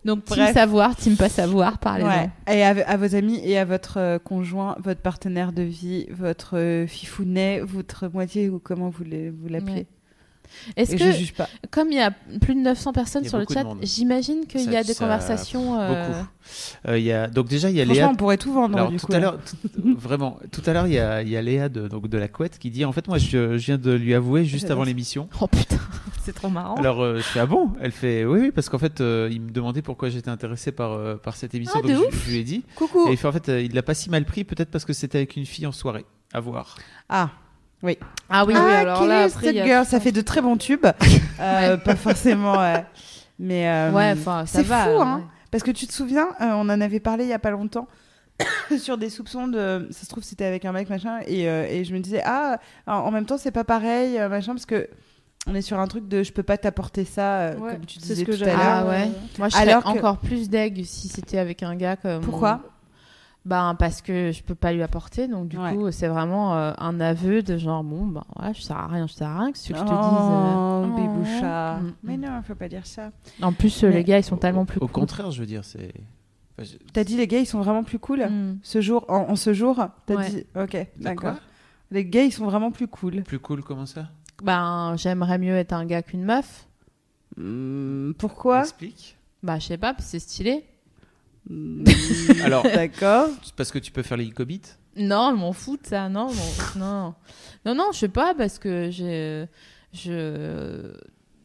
Donc, 0.03 0.25
team 0.25 0.37
Bref. 0.39 0.55
savoir, 0.55 0.97
team 0.97 1.15
pas 1.17 1.29
savoir, 1.29 1.77
parlez-en. 1.79 2.09
Ouais. 2.09 2.31
Et 2.51 2.65
à, 2.65 2.69
à 2.71 2.97
vos 2.97 3.15
amis 3.15 3.39
et 3.45 3.59
à 3.59 3.67
votre 3.67 3.99
euh, 3.99 4.19
conjoint, 4.19 4.75
votre 4.83 5.03
partenaire 5.03 5.53
de 5.53 5.61
vie, 5.61 6.07
votre 6.11 6.57
euh, 6.57 6.87
fifounet, 6.87 7.61
votre 7.61 8.09
moitié 8.09 8.49
ou 8.49 8.59
comment 8.59 8.89
vous 8.89 9.05
l'appelez. 9.47 9.87
Est-ce 10.77 10.97
que, 10.97 11.05
je 11.05 11.11
juge 11.13 11.35
pas. 11.35 11.49
comme 11.71 11.89
il 11.91 11.97
y 11.97 12.01
a 12.01 12.11
plus 12.41 12.55
de 12.55 12.61
900 12.61 12.93
personnes 12.93 13.25
sur 13.25 13.39
le 13.39 13.45
chat, 13.53 13.65
j'imagine 13.83 14.47
qu'il 14.47 14.71
y 14.71 14.77
a 14.77 14.83
des 14.85 14.95
ça- 14.95 15.05
conversations. 15.05 15.79
euh, 15.81 15.89
Beaucoup. 16.09 16.27
Euh, 16.89 16.99
il 16.99 17.05
y 17.05 17.13
a... 17.13 17.29
Donc 17.29 17.49
déjà, 17.49 17.71
il 17.71 17.77
y 17.77 17.81
a 17.81 17.85
Franchement, 17.85 18.03
Léa 18.07 18.11
on 18.13 18.17
pourrait 18.17 18.37
tout 18.37 18.53
vendre 18.53 18.77
Alors 18.77 18.91
du 18.91 18.97
tout 18.97 19.07
coup. 19.07 19.13
à 19.13 19.17
là. 19.17 19.21
l'heure, 19.21 19.39
tout- 19.45 19.95
vraiment, 19.99 20.39
tout 20.51 20.63
à 20.67 20.73
l'heure, 20.73 20.87
il 20.87 20.95
y 20.95 20.99
a, 20.99 21.23
y 21.23 21.37
a 21.37 21.43
Léa 21.43 21.69
de, 21.69 21.87
donc 21.89 22.09
de 22.09 22.19
la 22.19 22.29
couette 22.29 22.59
qui 22.59 22.71
dit 22.71 22.85
en 22.85 22.93
fait 22.93 23.07
moi 23.09 23.19
je, 23.19 23.57
je 23.59 23.65
viens 23.67 23.79
de 23.79 23.93
lui 23.93 24.15
avouer 24.15 24.45
juste 24.45 24.71
avant 24.71 24.83
l'émission. 24.85 25.29
Oh 25.41 25.47
putain, 25.47 25.77
c'est 26.25 26.35
trop 26.35 26.49
marrant. 26.49 26.75
Alors 26.77 27.03
euh, 27.03 27.19
je 27.19 27.23
fais 27.23 27.41
ah 27.41 27.47
bon? 27.47 27.73
Elle 27.81 27.93
fait 27.93 28.25
oui 28.25 28.41
oui 28.41 28.51
parce 28.53 28.69
qu'en 28.69 28.79
fait 28.79 29.01
euh, 29.01 29.29
il 29.31 29.41
me 29.41 29.51
demandait 29.51 29.83
pourquoi 29.83 30.09
j'étais 30.09 30.31
intéressé 30.31 30.73
par 30.73 30.93
euh, 30.93 31.17
par 31.17 31.37
cette 31.37 31.55
émission 31.55 31.81
Ah, 31.85 31.87
donc 31.87 31.97
je, 31.97 31.97
ouf. 32.09 32.25
je 32.27 32.31
lui 32.31 32.39
ai 32.39 32.45
dit 32.45 32.65
Coucou. 32.75 33.07
et 33.09 33.13
il 33.13 33.17
fait 33.17 33.29
en 33.29 33.33
fait 33.33 33.49
euh, 33.49 33.63
il 33.63 33.73
l'a 33.75 33.83
pas 33.83 33.95
si 33.95 34.11
mal 34.11 34.25
pris 34.25 34.43
peut-être 34.45 34.71
parce 34.71 34.85
que 34.85 34.93
c'était 34.93 35.19
avec 35.19 35.37
une 35.37 35.47
fille 35.47 35.67
en 35.67 35.73
soirée. 35.73 36.05
À 36.33 36.41
voir. 36.41 36.77
Ah. 37.09 37.31
Ah 37.83 38.45
oui, 38.45 38.55
Ah, 38.57 38.65
oui, 38.67 38.73
alors 38.73 38.99
quelle 39.01 39.09
là, 39.09 39.23
après, 39.25 39.47
cette 39.53 39.65
girl 39.65 39.85
Ça 39.87 40.01
fait 40.01 40.13
de 40.13 40.21
très 40.21 40.41
bons 40.43 40.57
tubes. 40.57 40.87
Euh, 41.41 41.79
pas 41.79 41.97
forcément. 41.97 42.59
ouais. 42.59 42.85
Mais 43.39 43.67
euh, 43.67 43.91
ouais, 43.93 44.13
enfin, 44.13 44.45
ça 44.45 44.59
c'est 44.59 44.63
va. 44.67 44.85
fou, 44.85 45.01
hein. 45.01 45.17
ouais. 45.17 45.23
Parce 45.51 45.63
que 45.65 45.71
tu 45.71 45.87
te 45.87 45.93
souviens, 45.95 46.29
euh, 46.43 46.51
on 46.53 46.69
en 46.69 46.81
avait 46.83 47.01
parlé 47.01 47.25
il 47.25 47.31
y 47.31 47.33
a 47.33 47.39
pas 47.39 47.51
longtemps 47.51 47.89
sur 48.79 48.99
des 48.99 49.09
soupçons 49.09 49.49
de. 49.49 49.89
Ça 49.91 50.05
se 50.05 50.09
trouve, 50.11 50.23
c'était 50.23 50.45
avec 50.45 50.67
un 50.67 50.73
mec 50.73 50.91
machin, 50.91 51.21
et, 51.27 51.49
euh, 51.49 51.67
et 51.67 51.85
je 51.85 51.95
me 51.95 52.01
disais 52.01 52.21
ah, 52.27 52.59
en 52.87 53.11
même 53.11 53.25
temps, 53.25 53.39
c'est 53.39 53.51
pas 53.51 53.65
pareil 53.65 54.19
machin 54.29 54.53
parce 54.53 54.67
que 54.67 54.87
on 55.47 55.55
est 55.55 55.63
sur 55.63 55.79
un 55.79 55.87
truc 55.87 56.07
de 56.09 56.23
je 56.23 56.33
peux 56.33 56.43
pas 56.43 56.59
t'apporter 56.59 57.07
ça, 57.07 57.39
euh, 57.41 57.57
Ouais, 57.57 57.73
comme 57.73 57.87
tu 57.87 57.99
c'est 58.01 58.09
disais 58.15 58.25
ce 58.27 58.31
que 58.31 58.37
tout 58.37 58.43
à 58.45 58.47
l'heure. 58.49 58.57
Ah 58.61 58.85
ouais. 58.87 59.11
Moi, 59.39 59.49
je 59.49 59.55
serais 59.57 59.63
alors 59.71 59.83
que- 59.85 59.89
encore 59.89 60.19
plus 60.19 60.51
deg 60.51 60.85
si 60.85 61.09
c'était 61.09 61.39
avec 61.39 61.63
un 61.63 61.75
gars 61.77 61.97
comme. 61.97 62.21
Pourquoi? 62.21 62.61
Ben 63.47 63.75
parce 63.79 64.03
que 64.03 64.33
je 64.33 64.43
peux 64.43 64.55
pas 64.55 64.73
lui 64.73 64.83
apporter, 64.83 65.27
donc 65.27 65.49
du 65.49 65.57
Ouais. 65.59 65.75
coup 65.75 65.91
c'est 65.91 66.09
vraiment 66.09 66.55
euh, 66.57 66.73
un 66.77 67.01
aveu 67.01 67.43
de 67.43 67.57
genre 67.57 67.83
bon 67.83 68.07
ben 68.07 68.23
ouais 68.39 68.53
je 68.53 68.61
sers 68.61 68.77
à 68.77 68.87
rien, 68.87 69.07
je 69.07 69.15
sers 69.15 69.29
à 69.29 69.39
rien, 69.41 69.53
que 69.53 69.57
ce 69.57 69.69
que 69.73 69.79
je 69.79 69.81
te 69.81 69.87
dise. 69.87 69.95
Oh, 69.99 70.85
euh. 70.85 70.87
béboucha. 70.95 71.77
Mm. 71.77 71.93
Mais 72.03 72.17
non, 72.19 72.43
faut 72.47 72.55
pas 72.55 72.69
dire 72.69 72.87
ça. 72.87 73.13
En 73.41 73.53
plus 73.55 73.83
euh, 73.83 73.89
Mais- 73.89 73.95
les 73.95 74.05
gars 74.05 74.19
ils 74.19 74.25
sont 74.25 74.37
tellement 74.37 74.67
plus 74.67 74.77
Au 74.77 74.81
cool. 74.81 74.91
contraire, 74.91 75.31
je 75.31 75.41
veux 75.41 75.47
dire 75.47 75.65
c'est. 75.65 75.91
enfin, 76.59 76.65
je- 76.71 76.77
T'as 76.93 77.03
dit 77.03 77.17
les 77.17 77.27
gars, 77.27 77.39
ils 77.39 77.47
sont 77.47 77.61
vraiment 77.63 77.83
plus 77.83 77.99
cool. 77.99 78.21
Mm. 78.29 78.59
Ce 78.63 78.83
jour, 78.83 79.07
en, 79.09 79.31
en 79.31 79.37
ce 79.37 79.55
jour, 79.55 79.87
t'as 80.05 80.17
Ouais. 80.17 80.29
dit. 80.31 80.45
Ok, 80.55 80.77
d'accord. 80.99 81.37
Les 81.91 82.05
gars, 82.05 82.25
ils 82.25 82.33
sont 82.33 82.45
vraiment 82.45 82.71
plus 82.71 82.89
cool. 82.89 83.23
Plus 83.23 83.39
cool 83.39 83.63
comment 83.65 83.87
ça? 83.87 84.11
Ben 84.45 84.95
j'aimerais 84.97 85.39
mieux 85.39 85.55
être 85.57 85.73
un 85.73 85.87
gars 85.87 86.03
qu'une 86.03 86.25
meuf. 86.25 86.67
Hmm, 87.39 88.13
pourquoi? 88.19 88.61
Explique. 88.61 89.17
Bah 89.43 89.59
je 89.59 89.67
sais 89.67 89.79
pas, 89.79 89.95
parce 89.95 90.05
que 90.05 90.11
c'est 90.11 90.19
stylé. 90.19 90.65
Hmm, 91.49 91.85
Alors 92.43 92.63
D'accord. 92.65 93.29
c'est 93.43 93.55
parce 93.55 93.71
que 93.71 93.79
tu 93.79 93.93
peux 93.93 94.03
faire 94.03 94.17
les 94.17 94.31
cobites. 94.31 94.79
Non, 94.97 95.31
je 95.31 95.37
m'en 95.37 95.53
fous 95.53 95.77
de 95.77 95.87
ça, 95.87 96.09
non, 96.09 96.27
non, 96.27 96.77
non, 96.77 97.15
non, 97.65 97.75
non, 97.75 97.85
je 97.93 97.99
sais 98.01 98.09
pas 98.09 98.35
parce 98.35 98.59
que 98.59 98.91
j'ai, 98.91 99.47
je, 99.93 100.93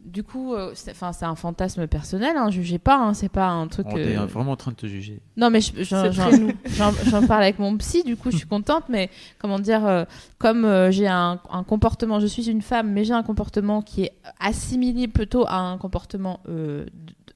du 0.03 0.23
coup, 0.23 0.53
euh, 0.53 0.71
c'est- 0.73 0.91
enfin, 0.91 1.13
c'est 1.13 1.25
un 1.25 1.35
fantasme 1.35 1.87
personnel, 1.87 2.37
hein, 2.37 2.49
jugez 2.49 2.79
pas, 2.79 2.97
hein, 2.97 3.13
c'est 3.13 3.29
pas 3.29 3.47
un 3.47 3.67
truc. 3.67 3.85
On 3.89 3.97
est 3.97 4.17
euh, 4.17 4.25
vraiment 4.25 4.53
en 4.53 4.55
train 4.55 4.71
de 4.71 4.75
te 4.75 4.87
juger. 4.87 5.21
Non, 5.37 5.49
mais 5.49 5.61
je- 5.61 5.83
j'en, 5.83 7.27
parle 7.27 7.43
avec 7.43 7.59
mon 7.59 7.77
psy, 7.77 8.03
du 8.03 8.17
coup, 8.17 8.31
je 8.31 8.37
suis 8.37 8.47
contente, 8.47 8.85
mais 8.89 9.09
comment 9.39 9.59
dire, 9.59 9.85
euh, 9.85 10.05
comme 10.39 10.65
euh, 10.65 10.91
j'ai 10.91 11.07
un, 11.07 11.39
un 11.51 11.63
comportement, 11.63 12.19
je 12.19 12.27
suis 12.27 12.49
une 12.49 12.61
femme, 12.61 12.91
mais 12.91 13.03
j'ai 13.03 13.13
un 13.13 13.23
comportement 13.23 13.81
qui 13.81 14.03
est 14.03 14.13
assimilé 14.39 15.07
plutôt 15.07 15.45
à 15.47 15.57
un 15.57 15.77
comportement 15.77 16.39
euh, 16.49 16.85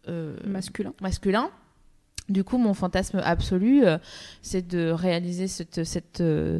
euh, 0.07 0.35
Masculin. 0.45 0.93
masculin. 1.01 1.49
Du 2.29 2.43
coup, 2.43 2.57
mon 2.57 2.73
fantasme 2.73 3.21
absolu, 3.23 3.85
euh, 3.85 3.97
c'est 4.41 4.67
de 4.67 4.89
réaliser 4.89 5.47
cette, 5.47 5.83
cette 5.83 6.21
euh, 6.21 6.59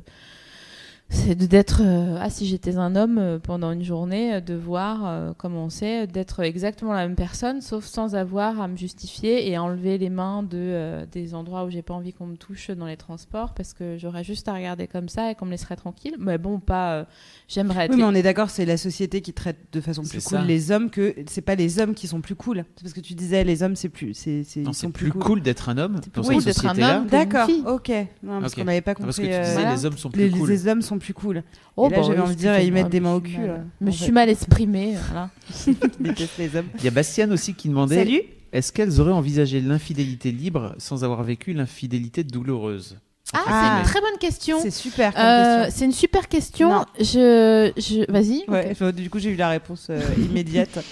c'est 1.11 1.33
de- 1.33 1.47
d'être 1.47 1.81
euh, 1.83 2.17
ah 2.21 2.29
si 2.29 2.45
j'étais 2.45 2.77
un 2.77 2.95
homme 2.95 3.17
euh, 3.17 3.39
pendant 3.39 3.71
une 3.71 3.83
journée 3.83 4.35
euh, 4.35 4.41
de 4.41 4.53
voir 4.53 5.07
euh, 5.07 5.31
comment 5.35 5.65
on 5.65 5.69
sait 5.69 6.05
d'être 6.05 6.41
exactement 6.41 6.93
la 6.93 7.07
même 7.07 7.15
personne 7.15 7.61
sauf 7.61 7.83
sans 7.85 8.13
avoir 8.15 8.61
à 8.61 8.67
me 8.67 8.77
justifier 8.77 9.49
et 9.49 9.55
à 9.55 9.63
enlever 9.63 9.97
les 9.97 10.11
mains 10.11 10.43
de 10.43 10.49
euh, 10.57 11.05
des 11.11 11.33
endroits 11.33 11.65
où 11.65 11.71
j'ai 11.71 11.81
pas 11.81 11.95
envie 11.95 12.13
qu'on 12.13 12.27
me 12.27 12.35
touche 12.37 12.69
dans 12.69 12.85
les 12.85 12.95
transports 12.97 13.55
parce 13.55 13.73
que 13.73 13.97
j'aurais 13.97 14.23
juste 14.23 14.47
à 14.49 14.53
regarder 14.53 14.85
comme 14.87 15.09
ça 15.09 15.31
et 15.31 15.35
qu'on 15.35 15.45
me 15.47 15.51
laisserait 15.51 15.75
tranquille 15.77 16.15
mais 16.19 16.37
bon 16.37 16.59
pas 16.59 16.93
euh, 16.99 17.03
j'aimerais 17.47 17.85
être 17.85 17.91
Oui, 17.91 17.97
mais 17.97 18.03
on 18.03 18.13
est 18.13 18.21
d'accord, 18.21 18.51
c'est 18.51 18.65
la 18.65 18.77
société 18.77 19.21
qui 19.21 19.33
traite 19.33 19.57
de 19.71 19.81
façon 19.81 20.03
plus 20.03 20.21
cool 20.23 20.37
ça. 20.37 20.43
les 20.45 20.69
hommes 20.71 20.91
que 20.91 21.15
c'est 21.27 21.41
pas 21.41 21.55
les 21.55 21.79
hommes 21.79 21.95
qui 21.95 22.05
sont 22.07 22.21
plus 22.21 22.35
cool. 22.35 22.65
C'est 22.75 22.83
parce 22.83 22.93
que 22.93 22.99
tu 22.99 23.15
disais 23.15 23.43
les 23.43 23.63
hommes 23.63 23.75
c'est 23.75 23.89
plus 23.89 24.13
c'est 24.13 24.43
c'est 24.43 24.89
plus 24.89 25.11
cool 25.11 25.41
d'être 25.41 25.69
un 25.69 25.77
homme 25.79 25.99
cette 26.03 26.13
cool 26.23 26.43
d'être 26.43 26.65
un 26.67 26.97
homme. 26.97 27.07
D'accord. 27.07 27.47
Ok. 27.65 27.89
Non, 28.21 28.41
parce 28.41 28.53
Ok. 28.53 28.59
qu'on 28.59 28.65
n'avait 28.65 28.81
pas 28.81 28.93
compris. 28.93 29.07
Parce 29.07 29.17
que 29.17 29.23
tu 29.25 29.31
euh, 29.31 29.39
disais 29.41 29.53
voilà. 29.53 29.71
les 29.75 29.85
hommes 29.85 29.97
sont 29.97 30.11
plus 30.11 30.21
les, 30.23 30.29
cool. 30.29 30.49
les 30.49 30.67
hommes 30.67 30.81
sont 30.83 30.98
plus 30.99 31.13
cool. 31.13 31.43
Oh, 31.77 31.87
Et 31.87 31.89
là, 31.91 31.97
bah 31.97 32.03
j'avais 32.03 32.17
oui, 32.19 32.23
envie 32.25 32.35
de 32.35 32.39
dire, 32.39 32.59
ils 32.59 32.71
mettent 32.71 32.89
des 32.89 32.99
mains 32.99 33.15
au 33.15 33.21
suis 33.21 33.35
cul. 33.35 33.47
là. 33.47 33.59
je 33.85 33.91
suis 33.91 34.11
mal 34.11 34.29
exprimée 34.29 34.95
voilà. 35.11 35.29
Les 36.37 36.55
hommes. 36.55 36.67
Il 36.77 36.83
y 36.85 36.87
a 36.87 36.91
Bastiane 36.91 37.31
aussi 37.33 37.53
qui 37.53 37.69
demandait 37.69 37.95
Salut. 37.95 38.21
est-ce 38.53 38.71
qu'elles 38.71 38.99
auraient 39.01 39.11
envisagé 39.13 39.61
l'infidélité 39.61 40.31
libre 40.31 40.75
sans 40.77 41.03
avoir 41.03 41.23
vécu 41.23 41.53
l'infidélité 41.53 42.23
douloureuse? 42.23 42.97
Ah, 43.31 43.43
Ah. 43.45 43.73
c'est 43.75 43.79
une 43.81 43.91
très 43.91 44.01
bonne 44.01 44.19
question 44.19 44.59
C'est 44.59 44.71
super 44.71 45.13
Euh, 45.15 45.63
question. 45.65 45.77
c'est 45.77 45.85
une 45.85 45.91
super 45.91 46.27
question. 46.27 46.69
Non. 46.71 46.85
Je, 46.99 47.71
je... 47.77 48.11
Vas-y. 48.11 48.43
Ouais, 48.47 48.73
du 48.91 49.09
coup, 49.11 49.19
j'ai 49.19 49.29
eu 49.29 49.35
la 49.35 49.49
réponse 49.49 49.87
euh, 49.89 50.01
immédiate. 50.17 50.79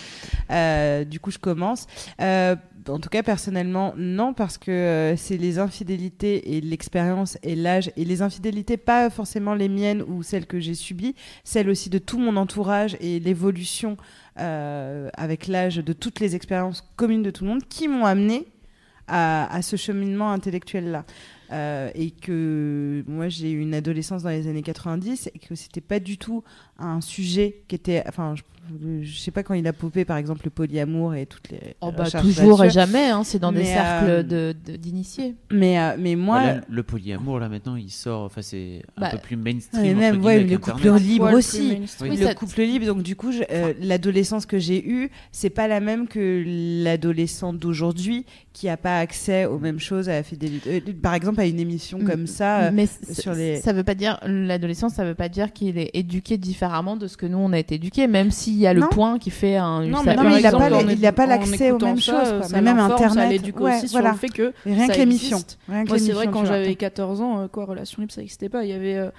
Euh, 0.49 1.03
du 1.03 1.19
coup, 1.19 1.29
je 1.29 1.37
commence. 1.39 1.87
En 2.89 2.99
tout 2.99 3.09
cas, 3.09 3.23
personnellement, 3.23 3.93
non, 3.97 4.33
parce 4.33 4.57
que 4.57 4.71
euh, 4.71 5.15
c'est 5.15 5.37
les 5.37 5.59
infidélités 5.59 6.55
et 6.55 6.61
l'expérience 6.61 7.37
et 7.43 7.55
l'âge. 7.55 7.91
Et 7.97 8.05
les 8.05 8.21
infidélités, 8.21 8.77
pas 8.77 9.09
forcément 9.09 9.53
les 9.53 9.69
miennes 9.69 10.01
ou 10.01 10.23
celles 10.23 10.45
que 10.45 10.59
j'ai 10.59 10.75
subies, 10.75 11.15
celles 11.43 11.69
aussi 11.69 11.89
de 11.89 11.97
tout 11.97 12.17
mon 12.17 12.35
entourage 12.37 12.97
et 12.99 13.19
l'évolution 13.19 13.97
euh, 14.39 15.09
avec 15.15 15.47
l'âge 15.47 15.77
de 15.77 15.93
toutes 15.93 16.19
les 16.19 16.35
expériences 16.35 16.87
communes 16.95 17.23
de 17.23 17.31
tout 17.31 17.43
le 17.43 17.51
monde 17.51 17.63
qui 17.67 17.87
m'ont 17.87 18.05
amené 18.05 18.47
à, 19.07 19.53
à 19.53 19.61
ce 19.61 19.75
cheminement 19.75 20.31
intellectuel-là. 20.31 21.05
Euh, 21.51 21.89
et 21.95 22.11
que 22.11 23.05
moi 23.07 23.29
j'ai 23.29 23.51
eu 23.51 23.61
une 23.61 23.73
adolescence 23.73 24.23
dans 24.23 24.29
les 24.29 24.47
années 24.49 24.63
90 24.63 25.29
et 25.33 25.39
que 25.39 25.55
c'était 25.55 25.79
pas 25.79 26.01
du 26.01 26.17
tout 26.17 26.43
un 26.79 27.01
sujet 27.01 27.61
qui 27.67 27.75
était 27.75 28.03
enfin 28.07 28.35
je, 28.35 28.41
je 29.01 29.17
sais 29.17 29.31
pas 29.31 29.43
quand 29.43 29.53
il 29.53 29.65
a 29.65 29.71
popé 29.71 30.03
par 30.03 30.17
exemple 30.17 30.41
le 30.43 30.49
polyamour 30.49 31.15
et 31.15 31.25
toutes 31.25 31.49
les 31.51 31.75
Oh 31.79 31.89
bah, 31.97 32.03
toujours 32.11 32.65
et 32.65 32.69
jamais, 32.69 33.05
hein, 33.09 33.23
c'est 33.23 33.39
dans 33.39 33.53
des 33.53 33.59
Mais, 33.59 33.73
cercles 33.73 34.09
euh, 34.09 34.23
de- 34.23 34.55
de- 34.71 34.75
d'initiés. 34.75 35.35
mais 35.49 35.79
euh, 35.79 35.95
mais 35.97 36.15
moi 36.17 36.41
Voilà, 36.41 36.61
le 36.69 36.83
polyamour 36.83 37.39
là 37.39 37.47
maintenant 37.47 37.77
il 37.77 37.89
sort 37.89 38.23
enfin 38.23 38.41
c'est 38.41 38.81
un 38.97 39.01
Bah, 39.03 39.09
peu 39.11 39.19
plus 39.19 39.37
mainstream 39.37 39.83
mais 39.97 40.07
entre 40.09 40.17
même 40.17 40.25
ouais, 40.25 40.43
le 40.43 40.57
couple 40.57 40.91
libre 40.97 41.31
aussi. 41.33 41.79
Oui, 42.01 42.17
le 42.17 42.25
ça- 42.25 42.35
couple 42.35 42.61
libre 42.63 42.85
donc 42.87 43.03
du 43.03 43.15
coup 43.15 43.31
euh, 43.49 43.73
l'adolescence 43.79 44.45
que 44.45 44.59
j'ai 44.59 44.85
eue 44.85 45.11
c'est 45.31 45.49
pas 45.49 45.69
la 45.69 45.79
même 45.79 46.07
que 46.09 46.43
l'adolescent 46.83 47.53
d'aujourd'hui 47.53 48.25
qui 48.51 48.67
a 48.69 48.75
pas 48.75 48.99
accès 48.99 49.45
aux 49.45 49.59
mêmes 49.59 49.79
choses 49.79 50.09
à 50.09 50.13
la 50.13 50.23
fidélité. 50.23 50.83
Euh, 50.85 50.93
par 51.01 51.13
exemple 51.13 51.39
à 51.39 51.45
une 51.45 51.59
émission 51.59 51.99
comme 52.03 52.27
ça 52.27 52.63
euh, 52.63 52.71
mais 52.73 52.87
sur 53.13 53.33
les- 53.33 53.61
ça 53.61 53.71
veut 53.71 53.83
pas 53.85 53.95
dire 53.95 54.19
l'adolescence, 54.25 54.95
ça 54.95 55.05
veut 55.05 55.15
pas 55.15 55.29
dire 55.29 55.53
qu'il 55.53 55.77
est 55.77 55.91
éduqué 55.93 56.37
différemment 56.37 56.66
de 56.97 57.07
ce 57.07 57.17
que 57.17 57.25
nous 57.25 57.37
on 57.37 57.51
a 57.53 57.59
été 57.59 57.75
éduqué, 57.75 58.07
même 58.07 58.31
s'il 58.31 58.55
y 58.57 58.67
a 58.67 58.73
le 58.73 58.81
Non. 58.81 58.87
point 58.87 59.19
qui 59.19 59.29
fait 59.29 59.55
un. 59.57 59.85
Non, 59.85 59.97
ça- 59.99 60.03
mais 60.05 60.15
non, 60.15 60.15
par 60.15 60.25
mais 60.25 60.31
il 60.31 60.45
a 60.45 60.49
exemple, 60.49 60.63
pas 60.63 60.69
il 60.69 60.99
l'accès 61.29 61.71
aux 61.71 61.77
mêmes 61.79 61.99
ça, 61.99 62.11
choses, 62.23 62.29
quoi. 62.39 62.43
ça 62.43 62.55
Mais 62.55 62.61
même 62.61 62.77
Ça 62.77 62.85
Internet, 62.85 63.31
l'éduque 63.31 63.59
ouais, 63.59 63.77
aussi 63.77 63.87
voilà. 63.87 64.09
sur 64.09 64.13
le 64.13 64.19
fait 64.19 64.29
que 64.29 64.53
rien 64.65 64.87
ça 64.87 64.93
que 64.93 64.99
l'émission 64.99 65.37
Moi, 65.67 65.99
c'est 65.99 66.11
vrai, 66.11 66.27
quand 66.27 66.45
j'avais 66.45 66.75
14 66.75 67.21
ans, 67.21 67.39
euh, 67.41 67.47
quoi, 67.47 67.65
relation 67.65 68.01
libre, 68.01 68.11
ça 68.13 68.21
n'existait 68.21 68.49
pas. 68.49 68.63
Il 68.63 68.69
y 68.69 68.73
avait 68.73 68.95
euh, 68.95 69.09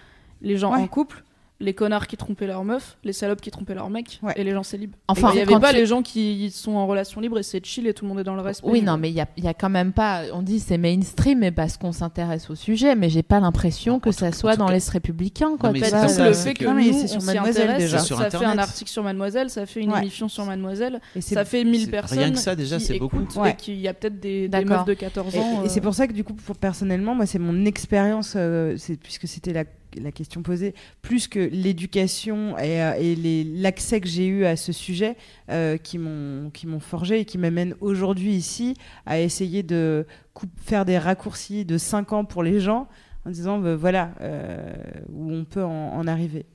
les 0.43 0.57
gens 0.57 0.73
Ouais. 0.73 0.81
en 0.81 0.87
couple, 0.87 1.25
les 1.61 1.75
connards 1.75 2.07
qui 2.07 2.17
trompaient 2.17 2.47
leur 2.47 2.63
meuf, 2.63 2.99
les 3.03 3.13
salopes 3.13 3.41
qui 3.41 3.51
trompaient 3.51 3.75
leur 3.75 3.91
mec, 3.91 4.21
Ouais. 4.23 4.33
et 4.37 4.45
les 4.45 4.53
gens 4.53 4.63
célibes. 4.63 4.93
Enfin, 5.09 5.31
il 5.33 5.37
n'y 5.37 5.41
avait 5.43 5.59
pas 5.59 5.71
tu- 5.71 5.77
les 5.77 5.87
gens 5.87 6.03
qui 6.03 6.53
sont 6.53 6.77
en 6.77 6.87
relation 6.87 7.21
libre 7.21 7.37
et 7.39 7.43
c'est 7.43 7.65
chill 7.67 7.89
et 7.89 7.95
tout 7.95 8.05
le 8.05 8.11
monde 8.11 8.21
est 8.21 8.25
dans 8.25 8.37
le 8.37 8.43
respect. 8.43 8.69
Oui, 8.71 8.81
non, 8.81 8.97
mais 8.97 9.11
il 9.11 9.17
y 9.17 9.21
a, 9.21 9.27
il 9.37 9.43
y 9.43 9.49
a 9.49 9.55
quand 9.55 9.69
même 9.69 9.93
pas. 9.93 10.23
On 10.33 10.43
dit 10.43 10.61
c'est 10.61 10.79
mainstream, 10.79 11.41
mais 11.41 11.51
parce 11.51 11.77
qu'on 11.77 11.91
s'intéresse 11.91 12.49
au 12.49 12.55
sujet, 12.55 12.95
mais 12.95 13.09
j'ai 13.11 13.25
pas 13.25 13.41
l'impression 13.41 13.95
En 13.97 13.99
que 13.99 14.13
ça 14.13 14.31
soit 14.31 14.55
dans 14.55 14.69
l'Est 14.71 14.89
républicain, 14.89 15.57
quoi. 15.59 15.71
Non, 15.71 15.73
mais 15.73 15.81
que 15.81 15.87
ça, 15.89 16.03
le 16.29 16.33
c'est 16.33 16.49
fait 16.51 16.55
que- 16.55 16.61
que 16.61 16.65
Non, 16.67 16.75
mais 16.75 16.87
nous, 16.87 16.93
c'est 16.93 17.17
on 17.17 17.21
sur 17.21 17.23
Mademoiselle, 17.25 17.77
déjà. 17.79 17.99
ça, 17.99 18.05
Sur 18.05 18.19
ça 18.19 18.31
fait 18.31 18.45
un 18.45 18.59
article 18.59 18.91
sur 18.91 19.03
Mademoiselle, 19.03 19.51
ça 19.51 19.67
fait 19.67 19.81
une 19.81 19.91
Ouais. 19.93 19.99
émission 19.99 20.29
sur 20.29 20.45
Mademoiselle, 20.45 21.01
Et 21.17 21.21
ça 21.21 21.45
fait 21.45 21.65
1000 21.65 21.87
c'est- 21.87 21.91
personnes 21.91 22.19
rien 22.21 22.31
que 22.31 22.39
ça, 22.39 22.55
déjà, 22.55 22.79
c'est 22.79 23.01
beaucoup. 23.01 23.19
et 23.45 23.55
qu'il 23.57 23.81
y 23.81 23.89
a 23.89 23.95
peut-être 23.95 24.21
des, 24.21 24.49
meufs 24.49 24.85
de 24.85 24.95
14 24.95 25.35
Et, 25.35 25.41
ans. 25.41 25.65
et 25.65 25.69
c'est 25.69 25.81
euh, 25.81 25.83
pour 25.83 25.95
ça 25.95 26.07
que 26.07 26.13
du 26.13 26.23
coup, 26.23 26.35
personnellement, 26.61 27.17
moi, 27.17 27.27
c'est 27.27 27.41
mon 27.41 27.65
expérience, 27.65 28.35
euh, 28.37 28.75
c'est 28.79 28.97
puisque 28.97 29.27
c'était 29.27 29.53
la, 29.53 29.65
la 29.97 30.13
question 30.13 30.43
posée, 30.43 30.75
plus 31.03 31.29
que 31.29 31.39
l'éducation 31.39 32.59
et, 32.59 32.83
euh, 32.83 32.95
et 32.99 33.15
les- 33.15 33.45
l'accès 33.45 34.01
que 34.01 34.09
j'ai 34.09 34.27
eu 34.27 34.45
à 34.45 34.57
ce 34.57 34.73
sujet, 34.73 35.17
euh, 35.51 35.77
qui 35.77 35.99
m'ont 35.99 36.51
qui 36.51 36.67
m'ont 36.67 36.81
forgé 36.81 37.21
et 37.21 37.25
qui 37.25 37.39
m'amènent 37.39 37.75
aujourd'hui 37.81 38.33
ici 38.35 38.75
à 39.07 39.21
essayer 39.21 39.63
de 39.63 40.07
coup- 40.35 40.47
faire 40.59 40.85
des 40.85 40.99
raccourcis 40.99 41.65
de 41.65 41.79
5 41.79 42.13
ans 42.13 42.25
pour 42.25 42.43
les 42.43 42.61
gens, 42.61 42.89
en 43.27 43.31
disant, 43.31 43.59
bah, 43.59 43.77
voilà, 43.77 44.13
euh, 44.21 44.73
où 45.13 45.33
on 45.33 45.45
peut 45.45 45.65
en, 45.65 45.93
en 45.95 46.07
arriver. 46.07 46.47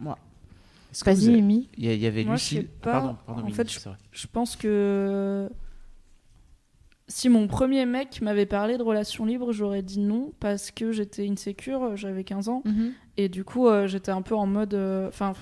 Moi. 0.00 0.18
Vas-y, 1.04 1.34
Amy. 1.38 1.68
il 1.76 1.84
y, 1.94 2.06
avait 2.06 2.24
Moi, 2.24 2.36
je 2.36 2.40
Lucille 2.42 2.58
sais 2.62 2.68
pas. 2.80 2.92
pardon 2.92 3.16
pardon 3.26 3.42
En 3.42 3.44
Mimi, 3.44 3.54
fait. 3.54 3.68
Je 4.12 4.26
pense 4.32 4.56
que 4.56 5.50
si 7.08 7.28
mon 7.28 7.46
premier 7.46 7.86
mec 7.86 8.20
m'avait 8.20 8.46
parlé 8.46 8.78
de 8.78 8.82
relation 8.82 9.24
libre, 9.24 9.52
j'aurais 9.52 9.82
dit 9.82 10.00
non 10.00 10.32
parce 10.40 10.70
que 10.70 10.90
j'étais 10.92 11.28
insécure, 11.28 11.96
j'avais 11.96 12.24
15 12.24 12.48
ans. 12.48 12.62
Et 13.16 13.28
du 13.28 13.44
coup 13.44 13.68
euh, 13.68 13.86
j'étais 13.86 14.10
un 14.10 14.22
peu 14.22 14.34
en 14.34 14.46
mode 14.46 14.74
euh, 14.74 15.08
enfin 15.08 15.34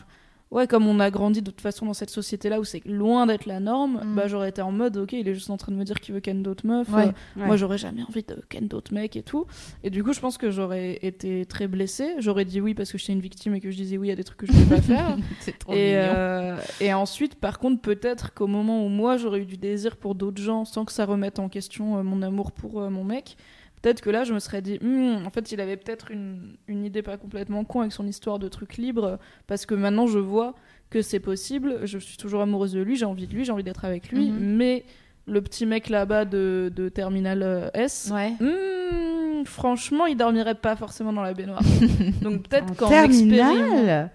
ouais 0.55 0.67
comme 0.67 0.87
on 0.87 0.99
a 1.01 1.11
grandi 1.11 1.43
de 1.43 1.51
toute 1.51 1.61
façon 1.61 1.85
dans 1.85 1.93
cette 1.93 2.09
société 2.09 2.49
là 2.49 2.59
où 2.61 2.65
c'est 2.65 2.83
loin 2.87 3.27
d'être 3.27 3.45
la 3.45 3.61
norme, 3.61 4.01
Mm. 4.03 4.15
bah 4.17 4.27
j'aurais 4.29 4.49
été 4.49 4.63
en 4.63 4.73
mode 4.73 4.97
OK, 4.97 5.13
il 5.13 5.29
est 5.29 5.35
juste 5.35 5.51
en 5.51 5.59
train 5.59 5.73
de 5.73 5.77
me 5.77 5.85
dire 5.85 6.01
qu'il 6.01 6.15
veut 6.15 6.21
ken 6.21 6.43
d'autres 6.43 6.67
meufs. 6.67 6.89
Ouais. 6.91 7.09
euh, 7.09 7.45
Moi 7.47 7.57
j'aurais 7.57 7.77
jamais 7.77 8.03
envie 8.09 8.23
de 8.23 8.37
ken 8.49 8.67
d'autres 8.69 8.95
mecs 8.95 9.17
et 9.17 9.23
tout. 9.23 9.45
Et 9.83 9.91
du 9.91 10.03
coup, 10.03 10.13
je 10.15 10.21
pense 10.21 10.39
que 10.39 10.51
j'aurais 10.51 10.99
été 11.03 11.45
très 11.45 11.67
blessée, 11.69 12.15
j'aurais 12.21 12.45
dit 12.47 12.61
oui 12.63 12.73
parce 12.75 12.91
que 12.91 12.97
j'étais 12.99 13.13
une 13.13 13.21
victime 13.21 13.55
et 13.55 13.61
que 13.61 13.71
je 13.71 13.77
disais 13.77 13.99
oui 13.99 14.11
à 14.11 14.15
des 14.17 14.25
trucs 14.25 14.39
que 14.39 14.47
je 14.47 14.53
ne 14.53 14.59
devais 14.65 14.77
pas 14.77 14.81
faire. 14.95 15.17
C'est 15.41 15.59
trop 15.59 15.73
Et, 15.75 15.95
euh, 15.97 16.57
et 16.81 16.95
ensuite, 16.95 17.35
par 17.35 17.59
contre, 17.59 17.83
peut-être 17.83 18.33
qu'au 18.33 18.47
moment 18.47 18.85
où 18.85 18.89
moi 18.89 19.17
j'aurais 19.17 19.41
eu 19.41 19.47
du 19.47 19.57
désir 19.57 19.97
pour 19.97 20.15
d'autres 20.15 20.41
gens 20.41 20.65
sans 20.65 20.85
que 20.85 20.93
ça 20.93 21.05
remette 21.05 21.39
en 21.41 21.49
question 21.49 21.99
euh, 21.99 22.03
mon 22.03 22.23
amour 22.23 22.53
pour 22.53 22.81
euh, 22.81 22.91
mon 22.91 23.03
mec, 23.05 23.37
peut-être 23.85 24.01
que 24.01 24.09
là 24.11 24.25
je 24.25 24.33
me 24.33 24.39
serais 24.39 24.63
dit, 24.63 24.79
Hmm, 24.83 25.27
en 25.27 25.31
fait, 25.31 25.53
il 25.53 25.61
avait 25.61 25.77
peut-être 25.77 26.11
une, 26.11 26.57
une 26.69 26.85
idée 26.87 27.03
pas 27.03 27.19
complètement 27.19 27.65
con 27.65 27.81
avec 27.81 27.93
son 27.93 28.07
histoire 28.07 28.39
de 28.39 28.49
truc 28.49 28.79
libre, 28.79 29.19
parce 29.47 29.67
que 29.67 29.75
maintenant 29.75 30.07
je 30.07 30.19
vois 30.19 30.55
que 30.91 31.03
c'est 31.03 31.21
possible, 31.21 31.81
je 31.85 31.99
suis 31.99 32.17
toujours 32.17 32.41
amoureuse 32.41 32.73
de 32.73 32.81
lui, 32.81 32.97
j'ai 32.97 33.05
envie 33.05 33.27
de 33.27 33.35
lui, 33.35 33.45
j'ai 33.45 33.53
envie 33.53 33.63
d'être 33.65 33.85
avec 33.85 34.11
lui, 34.11 34.31
Mhm. 34.31 34.39
mais 34.57 34.85
le 35.27 35.41
petit 35.43 35.67
mec 35.67 35.89
là-bas 35.91 36.25
de, 36.25 36.73
de 36.75 36.89
Terminal 36.89 37.43
euh, 37.43 37.69
S. 37.75 38.11
Ouais. 38.13 38.33
hmm, 38.41 39.45
franchement, 39.45 40.07
il 40.07 40.17
dormirait 40.17 40.55
pas 40.55 40.77
forcément 40.77 41.13
dans 41.13 41.23
la 41.23 41.35
baignoire. 41.35 41.63
Donc 42.23 42.49
peut-être 42.49 42.71
En 42.71 42.75
qu'en 42.75 42.89
terminale 42.89 44.11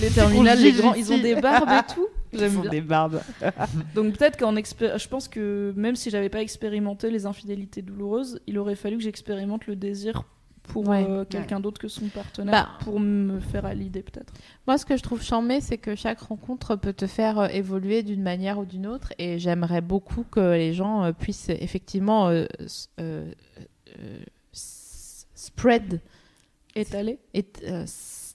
les 0.00 0.08
terminales, 0.10 0.60
les 0.60 0.72
grands, 0.72 0.94
ils 0.94 1.10
ont 1.12 1.18
des 1.18 1.36
barbes 1.36 1.70
et 1.70 1.92
tout. 1.94 2.06
Ils 2.36 2.40
J'aime 2.40 2.52
font 2.52 2.60
bien. 2.62 2.70
des 2.70 2.80
barbes. 2.80 3.20
Donc 3.94 4.16
peut-être 4.16 4.38
qu'en 4.38 4.54
expé- 4.56 4.98
je 4.98 5.08
pense 5.08 5.28
que 5.28 5.72
même 5.76 5.96
si 5.96 6.10
j'avais 6.10 6.28
pas 6.28 6.40
expérimenté 6.42 7.10
les 7.10 7.26
infidélités 7.26 7.82
douloureuses, 7.82 8.40
il 8.46 8.58
aurait 8.58 8.76
fallu 8.76 8.96
que 8.98 9.02
j'expérimente 9.02 9.66
le 9.66 9.76
désir 9.76 10.24
pour 10.62 10.88
Ouais. 10.88 11.06
euh, 11.08 11.24
quelqu'un 11.24 11.60
d'autre 11.60 11.80
que 11.80 11.86
son 11.86 12.06
partenaire 12.08 12.52
Bah. 12.52 12.84
pour 12.84 12.98
me 12.98 13.38
faire 13.38 13.64
à 13.66 13.72
l'idée 13.74 14.02
peut-être. 14.02 14.32
Moi, 14.66 14.78
ce 14.78 14.84
que 14.84 14.96
je 14.96 15.02
trouve 15.02 15.22
charmé, 15.22 15.60
c'est 15.60 15.78
que 15.78 15.94
chaque 15.94 16.18
rencontre 16.20 16.74
peut 16.74 16.92
te 16.92 17.06
faire 17.06 17.38
euh, 17.38 17.46
évoluer 17.48 18.02
d'une 18.02 18.22
manière 18.22 18.58
ou 18.58 18.64
d'une 18.64 18.86
autre. 18.88 19.12
Et 19.18 19.38
j'aimerais 19.38 19.80
beaucoup 19.80 20.24
que 20.24 20.40
les 20.54 20.74
gens 20.74 21.04
euh, 21.04 21.12
puissent 21.12 21.50
effectivement 21.50 22.28
euh, 22.28 22.46
euh, 22.98 23.30
euh, 24.00 24.18
spread 24.52 26.00
Étaler, 26.74 27.18
et, 27.32 27.46
euh, 27.68 27.84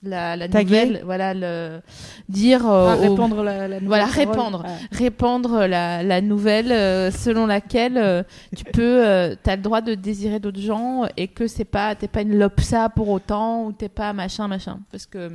la, 0.04 0.36
la 0.36 0.48
nouvelle, 0.48 1.02
voilà, 1.06 1.34
le, 1.34 1.82
dire 2.28 2.68
euh, 2.70 2.88
Ah, 2.90 2.96
répandre 2.96 3.44
la, 3.44 3.68
la 3.68 3.80
nouvelle 3.80 3.88
Voilà, 3.88 4.06
parole. 4.08 4.18
répandre. 4.28 4.64
Ouais. 4.66 4.98
répandre 4.98 5.68
la, 5.68 6.02
la 6.04 6.22
nouvelle 6.22 6.72
euh, 6.72 7.12
selon 7.12 7.46
laquelle 7.46 7.98
euh, 7.98 8.24
tu 8.56 8.64
peux, 8.74 9.06
euh, 9.06 9.36
t'as 9.44 9.56
le 9.56 9.62
droit 9.62 9.82
de 9.82 9.94
désirer 9.94 10.40
d'autres 10.40 10.60
gens 10.62 11.04
et 11.18 11.28
que 11.28 11.46
c'est 11.48 11.66
pas, 11.66 11.94
t'es 11.96 12.08
pas 12.08 12.22
une 12.24 12.38
lopsa 12.38 12.90
pour 12.90 13.10
autant 13.10 13.66
ou 13.66 13.72
t'es 13.74 13.90
pas 13.90 14.12
machin 14.14 14.48
machin. 14.48 14.80
Parce 14.92 15.06
que 15.06 15.30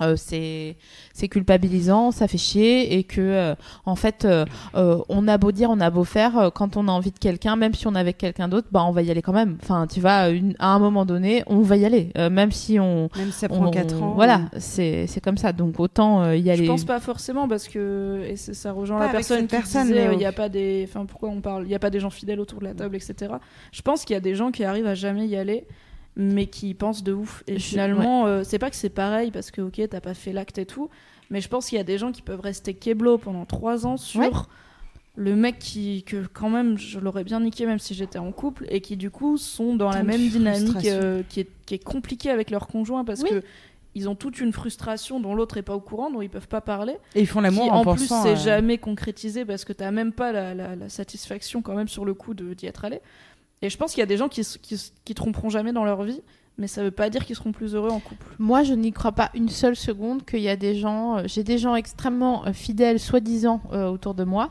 euh, 0.00 0.14
c'est 0.16 0.76
c'est 1.12 1.28
culpabilisant, 1.28 2.10
ça 2.12 2.28
fait 2.28 2.38
chier 2.38 2.96
et 2.98 3.04
que 3.04 3.20
euh, 3.20 3.54
en 3.86 3.96
fait 3.96 4.24
euh, 4.24 4.44
euh, 4.74 4.98
on 5.08 5.26
a 5.28 5.38
beau 5.38 5.52
dire, 5.52 5.70
on 5.70 5.80
a 5.80 5.90
beau 5.90 6.04
faire, 6.04 6.38
euh, 6.38 6.50
quand 6.50 6.76
on 6.76 6.88
a 6.88 6.92
envie 6.92 7.10
de 7.10 7.18
quelqu'un, 7.18 7.56
même 7.56 7.74
si 7.74 7.86
on 7.86 7.94
est 7.94 7.98
avec 7.98 8.18
quelqu'un 8.18 8.48
d'autre, 8.48 8.68
bah 8.70 8.84
on 8.84 8.92
va 8.92 9.02
y 9.02 9.10
aller 9.10 9.22
quand 9.22 9.32
même. 9.32 9.58
Enfin, 9.62 9.86
tu 9.86 10.00
vois, 10.00 10.28
une- 10.28 10.54
à 10.58 10.68
un 10.74 10.78
moment 10.78 11.04
donné, 11.04 11.42
on 11.46 11.60
va 11.60 11.76
y 11.76 11.84
aller, 11.84 12.10
Euh, 12.18 12.30
même 12.30 12.52
si 12.52 12.78
on 12.80 13.08
Même 13.16 13.30
si 13.32 13.38
ça 13.40 13.48
prend 13.48 13.66
on- 13.66 13.70
4 13.70 14.02
ans. 14.02 14.12
Voilà, 14.14 14.42
c'est 14.58 15.06
c'est 15.06 15.20
comme 15.20 15.36
ça. 15.36 15.52
Donc 15.52 15.78
autant 15.80 16.22
euh, 16.22 16.36
y 16.36 16.44
Je 16.46 16.50
aller. 16.50 16.66
pense 16.66 16.84
pas 16.84 17.00
forcément 17.00 17.48
parce 17.48 17.68
que 17.68 18.22
et 18.28 18.36
c'est- 18.36 18.54
ça 18.54 18.72
rejoint 18.72 18.98
Pas 18.98 19.06
la 19.06 19.12
personne 19.12 19.42
qui 19.42 19.46
personne, 19.48 19.88
disait 19.88 20.10
il 20.14 20.20
y 20.20 20.24
a 20.26 20.32
pas 20.32 20.48
des 20.48 20.86
enfin 20.88 21.04
pourquoi 21.06 21.28
on 21.30 21.40
parle 21.40 21.64
il 21.64 21.70
y 21.70 21.74
a 21.74 21.78
pas 21.78 21.90
des 21.90 22.00
gens 22.00 22.10
fidèles 22.10 22.40
autour 22.40 22.60
de 22.60 22.64
la 22.64 22.74
table 22.74 22.96
etc. 22.96 23.32
Je 23.72 23.82
pense 23.82 24.04
qu'il 24.04 24.14
y 24.14 24.16
a 24.16 24.20
des 24.20 24.34
gens 24.34 24.50
qui 24.50 24.64
arrivent 24.64 24.86
à 24.86 24.94
jamais 24.94 25.26
y 25.26 25.36
aller 25.36 25.66
mais 26.20 26.46
qui 26.46 26.74
pensent 26.74 27.02
de 27.04 27.12
ouf 27.14 27.44
et 27.46 27.54
Je- 27.54 27.64
finalement 27.64 28.26
euh, 28.26 28.42
c'est 28.44 28.58
pas 28.58 28.68
que 28.70 28.76
c'est 28.76 28.88
pareil 28.90 29.30
parce 29.30 29.50
que 29.52 29.60
ok 29.62 29.80
t'as 29.88 30.00
pas 30.00 30.14
fait 30.14 30.32
l'acte 30.32 30.58
et 30.58 30.66
tout 30.66 30.90
mais 31.30 31.40
je 31.40 31.48
pense 31.48 31.68
qu'il 31.68 31.78
y 31.78 31.80
a 31.80 31.84
des 31.84 31.96
gens 31.96 32.10
qui 32.12 32.22
peuvent 32.22 32.40
rester 32.40 32.74
keblo 32.74 33.18
pendant 33.18 33.44
trois 33.44 33.86
ans 33.86 33.96
sur 33.96 34.20
Ouais. 34.20 34.30
le 35.16 35.36
mec 35.36 35.58
qui 35.60 36.02
que 36.02 36.26
quand 36.32 36.50
même 36.50 36.76
je 36.76 36.98
l'aurais 36.98 37.24
bien 37.24 37.40
niqué 37.40 37.66
même 37.66 37.78
si 37.78 37.94
j'étais 37.94 38.18
en 38.18 38.32
couple 38.32 38.66
et 38.68 38.80
qui 38.80 38.96
du 38.96 39.10
coup 39.10 39.36
sont 39.38 39.74
dans 39.76 39.90
la 39.90 40.00
Tant 40.00 40.04
même 40.06 40.28
dynamique 40.28 40.86
euh, 40.86 41.22
qui 41.28 41.40
est 41.40 41.48
qui 41.66 41.74
est 41.74 41.82
compliquée 41.84 42.30
avec 42.30 42.50
leur 42.50 42.66
conjoint 42.66 43.04
parce 43.04 43.22
Oui. 43.22 43.30
que 43.30 43.42
ils 43.94 44.08
ont 44.08 44.14
toute 44.14 44.38
une 44.40 44.52
frustration 44.52 45.18
dont 45.18 45.34
l'autre 45.34 45.56
est 45.56 45.62
pas 45.62 45.74
au 45.74 45.80
courant, 45.80 46.08
dont 46.10 46.20
ils 46.22 46.28
peuvent 46.30 46.46
pas 46.46 46.60
parler. 46.60 46.98
Et 47.16 47.20
ils 47.22 47.26
font 47.26 47.40
l'amour 47.40 47.72
en, 47.72 47.80
en, 47.80 47.94
plus 47.96 48.06
c'est 48.06 48.32
euh, 48.32 48.36
jamais 48.36 48.78
concrétisé 48.78 49.44
parce 49.44 49.64
que 49.64 49.72
t'as 49.72 49.90
même 49.90 50.12
pas 50.12 50.30
la, 50.30 50.54
la- 50.54 50.76
la 50.76 50.88
satisfaction 50.88 51.62
quand 51.62 51.74
même 51.74 51.88
sur 51.88 52.04
le 52.04 52.14
coup 52.14 52.32
de- 52.34 52.54
d'y 52.54 52.66
être 52.66 52.84
allé. 52.84 53.00
Et 53.62 53.70
je 53.70 53.76
pense 53.76 53.92
qu'il 53.92 54.00
y 54.00 54.02
a 54.02 54.06
des 54.06 54.16
gens 54.16 54.28
qui, 54.28 54.40
s- 54.42 54.58
qui, 55.04 55.14
tromperont 55.14 55.50
jamais 55.50 55.72
dans 55.72 55.84
leur 55.84 56.02
vie, 56.04 56.20
mais 56.58 56.66
ça 56.68 56.82
veut 56.82 56.90
pas 56.92 57.08
dire 57.10 57.24
qu'ils 57.24 57.36
seront 57.36 57.52
plus 57.52 57.74
heureux 57.74 57.90
en 57.90 57.98
couple. 58.00 58.26
Moi, 58.38 58.62
je 58.64 58.74
n'y 58.74 58.92
crois 58.92 59.12
pas 59.12 59.30
une 59.34 59.48
seule 59.48 59.76
seconde 59.76 60.24
qu'il 60.24 60.40
y 60.40 60.48
a 60.48 60.56
des 60.56 60.74
gens. 60.76 61.18
euh, 61.18 61.22
J'ai 61.26 61.42
des 61.44 61.58
gens 61.58 61.74
extrêmement 61.76 62.46
euh, 62.46 62.52
fidèles, 62.52 62.98
soi-disant, 63.00 63.60
euh, 63.72 63.88
autour 63.88 64.14
de 64.14 64.24
moi. 64.24 64.50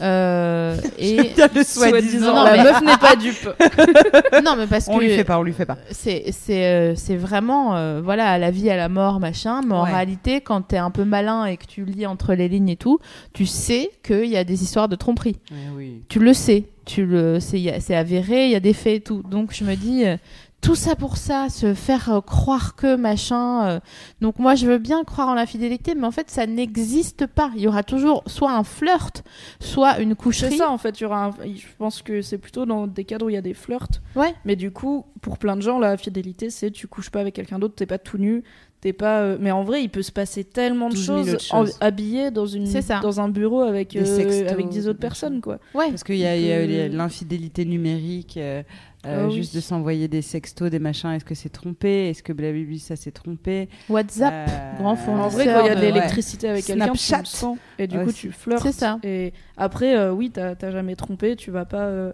Euh, 0.00 0.76
et 0.98 1.16
le 1.54 1.64
soi-disant. 1.64 2.34
Non, 2.34 2.44
la 2.44 2.56
mais- 2.56 2.62
meuf 2.64 2.80
n'est 2.82 2.96
pas 2.98 3.16
dupe. 3.16 3.48
non, 4.44 4.54
mais 4.56 4.66
parce 4.68 4.88
On 4.88 4.98
que 4.98 5.04
lui 5.04 5.10
fait 5.10 5.24
pas, 5.24 5.38
on 5.38 5.42
lui 5.42 5.52
fait 5.52 5.66
pas. 5.66 5.78
c'est 5.90 6.30
c'est 6.32 6.64
euh, 6.66 6.94
c'est 6.96 7.16
vraiment 7.16 7.74
euh, 7.76 8.00
voilà 8.02 8.30
à 8.30 8.38
la 8.38 8.50
vie 8.52 8.70
à 8.70 8.76
la 8.76 8.88
mort 8.88 9.18
machin 9.20 9.60
mais 9.66 9.74
en 9.74 9.84
Ouais. 9.84 9.90
réalité 9.92 10.40
quand 10.40 10.62
t'es 10.62 10.76
un 10.76 10.90
peu 10.90 11.04
malin 11.04 11.44
et 11.46 11.56
que 11.56 11.66
tu 11.66 11.84
lis 11.84 12.06
entre 12.06 12.34
les 12.34 12.48
lignes 12.48 12.68
et 12.68 12.76
tout 12.76 12.98
tu 13.32 13.46
sais 13.46 13.90
qu'il 14.04 14.26
y 14.26 14.36
a 14.36 14.44
des 14.44 14.62
histoires 14.62 14.88
de 14.88 14.96
tromperie 14.96 15.36
oui. 15.76 16.02
tu 16.08 16.18
le 16.20 16.32
sais 16.34 16.64
tu 16.88 17.04
le 17.04 17.38
c'est 17.38 17.94
avéré 17.94 18.46
il 18.46 18.50
y 18.50 18.56
a 18.56 18.60
des 18.60 18.72
faits 18.72 18.96
et 18.96 19.00
tout. 19.00 19.22
Donc 19.22 19.54
je 19.54 19.62
me 19.62 19.76
dis 19.76 20.06
euh, 20.06 20.16
tout 20.60 20.74
ça 20.74 20.96
pour 20.96 21.16
ça 21.18 21.48
se 21.50 21.72
faire 21.72 22.10
euh, 22.12 22.20
croire 22.20 22.74
que 22.74 22.96
machin 22.96 23.66
euh, 23.68 23.80
donc 24.20 24.38
moi 24.40 24.56
je 24.56 24.66
veux 24.66 24.78
bien 24.78 25.04
croire 25.04 25.28
en 25.28 25.34
la 25.34 25.46
fidélité 25.46 25.94
mais 25.94 26.04
en 26.06 26.10
fait 26.10 26.30
ça 26.30 26.46
n'existe 26.46 27.26
pas 27.26 27.50
il 27.54 27.62
y 27.62 27.68
aura 27.68 27.84
toujours 27.84 28.24
soit 28.26 28.50
un 28.52 28.64
flirt 28.64 29.22
soit 29.60 30.00
une 30.00 30.10
C'est 30.10 30.16
coucherie 30.16 30.56
ça 30.56 30.70
en 30.70 30.78
fait, 30.78 30.98
il 31.00 31.04
y 31.04 31.06
aura 31.06 31.26
un- 31.26 31.34
je 31.44 31.66
pense 31.78 32.02
que 32.02 32.22
c'est 32.22 32.38
plutôt 32.38 32.66
dans 32.66 32.86
des 32.88 33.04
cadres 33.04 33.26
où 33.26 33.30
il 33.30 33.34
y 33.34 33.36
a 33.38 33.40
des 33.42 33.54
flirts. 33.54 34.00
Ouais. 34.16 34.34
Mais 34.44 34.56
du 34.56 34.70
coup, 34.72 35.04
pour 35.22 35.38
plein 35.38 35.56
de 35.56 35.62
gens, 35.62 35.78
la 35.78 35.96
fidélité, 35.96 36.50
c'est 36.50 36.70
tu 36.70 36.86
couches 36.88 37.10
pas 37.10 37.20
avec 37.20 37.34
quelqu'un 37.34 37.58
d'autre, 37.58 37.74
t'es 37.76 37.86
pas 37.86 37.98
tout 37.98 38.18
nu, 38.18 38.42
t'es 38.80 38.92
pas. 38.92 39.20
euh, 39.20 39.38
Mais 39.40 39.50
en 39.50 39.62
vrai, 39.64 39.82
il 39.82 39.88
peut 39.88 40.02
se 40.02 40.12
passer 40.12 40.44
tellement 40.44 40.88
de 40.88 40.94
12 40.94 41.06
000 41.06 41.18
choses, 41.18 41.34
autres 41.34 41.54
en- 41.54 41.64
choses. 41.66 41.76
habillé 41.80 42.30
dans 42.30 42.46
une 42.46 42.66
C'est 42.66 42.82
ça. 42.82 43.00
dans 43.00 43.20
un 43.20 43.28
bureau 43.28 43.62
avec 43.62 43.92
Des 43.92 44.00
euh, 44.00 44.16
sextos, 44.16 44.48
avec 44.52 44.68
10 44.68 44.88
autres 44.88 44.98
personnes 45.00 45.40
quoi. 45.40 45.58
ouais 45.74 45.88
Parce 45.90 46.04
qu'il 46.04 46.16
y 46.16 46.26
a, 46.26 46.36
il 46.36 46.44
y 46.44 46.52
a- 46.52 46.62
il 46.64 46.72
y 46.72 46.80
a 46.80 46.88
l'infidélité 46.88 47.64
numérique, 47.64 48.36
euh, 48.36 48.62
euh, 49.06 49.26
oui. 49.28 49.34
juste 49.36 49.54
de 49.54 49.60
s'envoyer 49.60 50.08
des 50.08 50.22
sextos, 50.22 50.70
des 50.70 50.78
machins. 50.80 51.10
Est-ce 51.10 51.24
que 51.24 51.34
c'est 51.34 51.48
trompé? 51.48 52.08
Est-ce 52.08 52.22
que 52.22 52.32
blablabla 52.32 52.78
ça 52.78 52.96
s'est 52.96 53.12
trompé? 53.12 53.68
WhatsApp 53.88 54.48
Euh, 54.48 54.76
grand 54.78 54.96
fournisseur. 54.96 55.26
En 55.26 55.28
vrai, 55.28 55.44
quand 55.46 55.64
il 55.64 55.66
y 55.66 55.70
a 55.70 55.74
de 55.76 55.80
l'électricité 55.80 56.48
avec 56.48 56.64
quelqu'un, 56.64 56.92
tu 56.92 57.14
le 57.16 57.24
sens. 57.24 57.58
Et 57.78 57.86
du 57.86 57.98
coup, 57.98 58.12
tu 58.12 58.32
flirtes. 58.32 58.62
C'est 58.62 58.72
ça. 58.72 58.98
Et 59.04 59.32
après, 59.56 59.96
euh, 59.96 60.12
oui, 60.12 60.30
t'as 60.30 60.70
jamais 60.70 60.96
trompé. 60.96 61.36
Tu 61.36 61.50
vas 61.52 61.64
pas, 61.64 61.84
euh, 61.84 62.12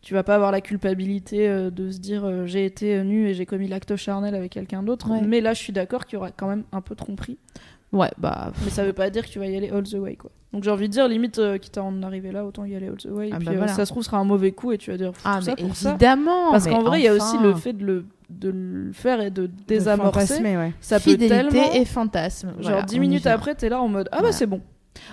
tu 0.00 0.14
vas 0.14 0.22
pas 0.22 0.36
avoir 0.36 0.52
la 0.52 0.60
culpabilité 0.60 1.48
de 1.48 1.90
se 1.90 1.98
dire 1.98 2.46
j'ai 2.46 2.64
été 2.64 3.02
nu 3.02 3.28
et 3.28 3.34
j'ai 3.34 3.46
commis 3.46 3.66
l'acte 3.66 3.96
charnel 3.96 4.36
avec 4.36 4.52
quelqu'un 4.52 4.84
d'autre. 4.84 5.10
Ouais. 5.10 5.22
Mais 5.22 5.40
là, 5.40 5.54
je 5.54 5.62
suis 5.62 5.72
d'accord 5.72 6.06
qu'il 6.06 6.14
y 6.14 6.18
aura 6.18 6.30
quand 6.30 6.48
même 6.48 6.62
un 6.70 6.80
peu 6.80 6.94
tromperie. 6.94 7.38
Ouais 7.92 8.10
bah 8.18 8.52
Mais 8.64 8.70
ça 8.70 8.84
veut 8.84 8.92
pas 8.92 9.10
dire 9.10 9.24
que 9.26 9.30
tu 9.30 9.38
vas 9.38 9.46
y 9.46 9.56
aller 9.56 9.70
all 9.70 9.82
the 9.84 9.94
way, 9.94 10.16
quoi. 10.16 10.30
Donc 10.52 10.62
j'ai 10.64 10.70
envie 10.70 10.88
de 10.88 10.92
dire, 10.92 11.06
limite, 11.08 11.38
euh, 11.38 11.58
quitte 11.58 11.76
à 11.76 11.82
en 11.82 12.02
arriver 12.02 12.32
là, 12.32 12.44
autant 12.46 12.64
y 12.64 12.74
aller 12.74 12.86
all 12.88 12.96
the 12.96 13.06
way. 13.06 13.30
Ah 13.32 13.36
et 13.36 13.38
puis 13.38 13.48
bah 13.56 13.64
euh, 13.64 13.66
ça 13.68 13.84
se 13.84 13.90
trouve, 13.92 14.02
sera 14.02 14.16
un 14.18 14.24
mauvais 14.24 14.52
coup 14.52 14.72
et 14.72 14.78
tu 14.78 14.90
vas 14.90 14.96
dire 14.96 15.12
Ah, 15.24 15.40
ça 15.42 15.54
mais 15.56 15.62
pour 15.62 15.76
ça. 15.76 15.90
évidemment. 15.90 16.52
Parce 16.52 16.64
mais 16.66 16.70
qu'en 16.72 16.82
vrai, 16.82 17.00
il 17.00 17.04
y 17.04 17.08
a 17.08 17.14
aussi 17.14 17.36
le 17.42 17.54
fait 17.54 17.72
de 17.74 17.84
le, 17.84 18.04
de 18.30 18.48
le 18.50 18.92
faire 18.92 19.20
et 19.20 19.30
de 19.30 19.50
désamorcer. 19.66 20.42
ouais. 20.42 20.72
Ça 20.80 20.96
peut 20.98 21.10
fidélité 21.10 21.50
tellement. 21.50 21.72
et 21.74 21.84
fantasme. 21.84 22.48
Genre 22.58 22.62
Voilà, 22.62 22.82
10 22.82 22.94
on 22.94 22.96
y 22.96 23.00
minutes 23.00 23.26
après, 23.26 23.54
t'es 23.54 23.68
là 23.68 23.80
en 23.82 23.88
mode 23.88 24.08
Ah 24.12 24.16
bah 24.16 24.20
Voilà. 24.22 24.32
c'est 24.36 24.46
bon. 24.46 24.60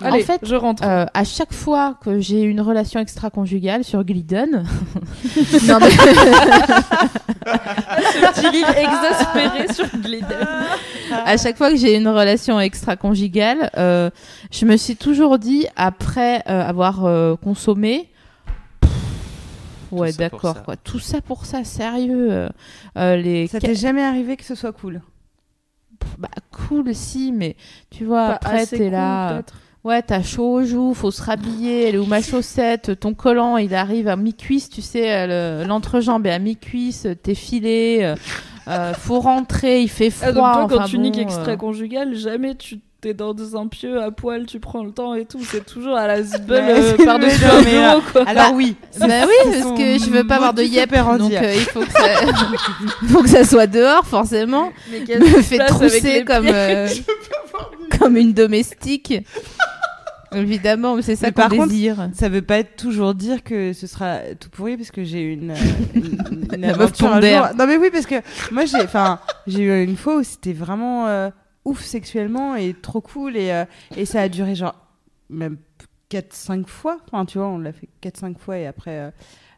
En 0.02 0.06
Allez, 0.06 0.22
fait, 0.22 0.40
je 0.42 0.54
rentre. 0.54 0.82
Euh, 0.84 1.06
à 1.14 1.24
chaque 1.24 1.52
fois 1.52 1.96
que 2.02 2.18
j'ai 2.20 2.42
une 2.42 2.60
relation 2.60 3.00
extra-conjugale 3.00 3.84
sur 3.84 4.02
Glidden, 4.04 4.64
non, 5.66 5.78
mais- 5.80 5.90
Ce 8.12 8.40
petit 8.40 8.48
rire 8.48 8.68
exaspéré 8.76 9.72
sur 9.72 9.86
Glidden. 10.00 10.46
à 11.24 11.36
chaque 11.36 11.56
fois 11.56 11.70
que 11.70 11.76
j'ai 11.76 11.96
une 11.96 12.08
relation 12.08 12.58
extra-conjugale, 12.60 13.70
euh, 13.76 14.10
je 14.50 14.64
me 14.66 14.76
suis 14.76 14.96
toujours 14.96 15.38
dit 15.38 15.66
après 15.76 16.42
euh, 16.48 16.62
avoir 16.66 17.04
euh, 17.04 17.36
consommé. 17.36 18.10
pff, 18.80 18.90
Ouais, 19.92 20.12
d'accord, 20.12 20.62
quoi. 20.64 20.76
Tout 20.76 20.98
ça 20.98 21.20
pour 21.20 21.44
ça, 21.46 21.64
sérieux. 21.64 22.28
euh, 22.30 22.48
euh, 22.98 23.16
les 23.16 23.46
Ça 23.46 23.60
t'est 23.60 23.74
jamais 23.74 24.02
arrivé 24.02 24.36
que 24.36 24.44
ce 24.44 24.54
soit 24.54 24.72
cool? 24.72 25.00
Bah, 26.18 26.28
cool, 26.68 26.94
si, 26.94 27.32
mais 27.32 27.56
tu 27.90 28.04
vois, 28.04 28.26
Pas 28.28 28.34
après, 28.34 28.66
t'es 28.66 28.78
cool, 28.78 28.90
là. 28.90 29.42
Ouais, 29.84 30.00
t'as 30.00 30.22
chaud 30.22 30.50
aux 30.60 30.64
joues, 30.64 30.94
faut 30.94 31.10
se 31.10 31.22
rhabiller, 31.22 31.88
elle 31.88 31.96
est 31.96 31.98
où 31.98 32.06
ma 32.06 32.22
chaussette, 32.22 32.98
ton 32.98 33.12
collant, 33.12 33.58
il 33.58 33.74
arrive 33.74 34.08
à 34.08 34.16
mi-cuisse, 34.16 34.70
tu 34.70 34.80
sais, 34.80 35.12
euh, 35.12 35.60
le- 35.62 35.68
l'entrejambe 35.68 36.26
est 36.26 36.30
à 36.32 36.38
mi-cuisse, 36.38 37.06
t'es 37.22 37.34
filé, 37.34 37.98
euh, 38.00 38.14
euh, 38.68 38.94
faut 38.94 39.20
rentrer, 39.20 39.82
il 39.82 39.90
fait 39.90 40.08
froid. 40.08 40.28
Ah, 40.28 40.32
donc 40.32 40.42
toi, 40.42 40.66
quand 40.70 40.76
enfin 40.76 40.84
tu 40.88 40.96
bon, 40.96 41.02
niques 41.02 41.18
euh, 41.18 41.22
extra-conjugal, 41.22 42.14
jamais 42.14 42.54
tu 42.54 42.80
t'es 43.02 43.12
dans 43.12 43.34
un 43.58 43.66
pieu 43.66 44.00
à 44.02 44.10
poil, 44.10 44.46
tu 44.46 44.58
prends 44.58 44.82
le 44.82 44.90
temps 44.90 45.12
et 45.12 45.26
tout. 45.26 45.44
C'est 45.44 45.66
toujours 45.66 45.94
à 45.94 46.06
la 46.06 46.22
zbeul 46.22 46.64
euh, 46.64 46.94
c'est 46.96 47.04
par-dessus 47.04 47.44
un 47.44 47.60
bureau, 47.60 48.02
quoi. 48.10 48.22
Alors 48.26 48.52
oui. 48.54 48.76
Bah 48.98 49.06
oui, 49.26 49.34
parce 49.52 49.78
que 49.78 49.98
je 50.02 50.08
veux 50.10 50.26
pas 50.26 50.36
avoir 50.36 50.54
de 50.54 50.62
yep, 50.62 50.90
donc 51.18 51.30
euh, 51.30 51.52
il 51.54 51.60
faut 51.60 51.80
que, 51.80 51.92
ça... 51.92 52.08
faut 53.08 53.22
que 53.22 53.28
ça 53.28 53.44
soit 53.44 53.66
dehors, 53.66 54.06
forcément. 54.06 54.72
Mais 54.90 55.00
Me 55.18 55.42
fait 55.42 55.58
trousser 55.66 56.24
comme, 56.24 56.46
euh, 56.48 56.88
comme 57.98 58.16
une 58.16 58.32
domestique. 58.32 59.12
Évidemment, 60.36 60.96
mais 60.96 61.02
c'est 61.02 61.16
ça 61.16 61.30
qu'on 61.30 61.48
contre, 61.48 61.68
désire. 61.68 62.08
Ça 62.14 62.28
veut 62.28 62.42
pas 62.42 62.62
toujours 62.64 63.14
dire 63.14 63.42
que 63.42 63.72
ce 63.72 63.86
sera 63.86 64.18
tout 64.38 64.50
pourri 64.50 64.76
parce 64.76 64.90
que 64.90 65.04
j'ai 65.04 65.22
eu 65.22 65.32
une, 65.32 65.50
euh, 65.52 65.54
une, 65.94 66.18
une 66.54 66.60
La 66.60 66.68
meuf 66.68 66.80
aventure 66.80 67.08
un 67.08 67.14
pondère. 67.14 67.46
jour. 67.48 67.56
Non 67.56 67.66
mais 67.66 67.76
oui 67.76 67.88
parce 67.92 68.06
que 68.06 68.16
moi 68.52 68.64
j'ai 68.64 68.80
enfin 68.82 69.20
j'ai 69.46 69.62
eu 69.62 69.82
une 69.84 69.96
fois 69.96 70.16
où 70.18 70.22
c'était 70.22 70.52
vraiment 70.52 71.06
euh, 71.06 71.30
ouf 71.64 71.80
sexuellement 71.82 72.56
et 72.56 72.74
trop 72.74 73.00
cool 73.00 73.36
et 73.36 73.50
euh, 73.52 73.64
et 73.96 74.04
ça 74.04 74.20
a 74.22 74.28
duré 74.28 74.54
genre 74.54 74.74
même 75.30 75.56
4 76.10 76.32
5 76.32 76.68
fois. 76.68 76.98
Enfin 77.06 77.24
tu 77.24 77.38
vois, 77.38 77.48
on 77.48 77.58
l'a 77.58 77.72
fait 77.72 77.88
4 78.00 78.16
5 78.18 78.38
fois 78.38 78.58
et 78.58 78.66
après 78.66 79.12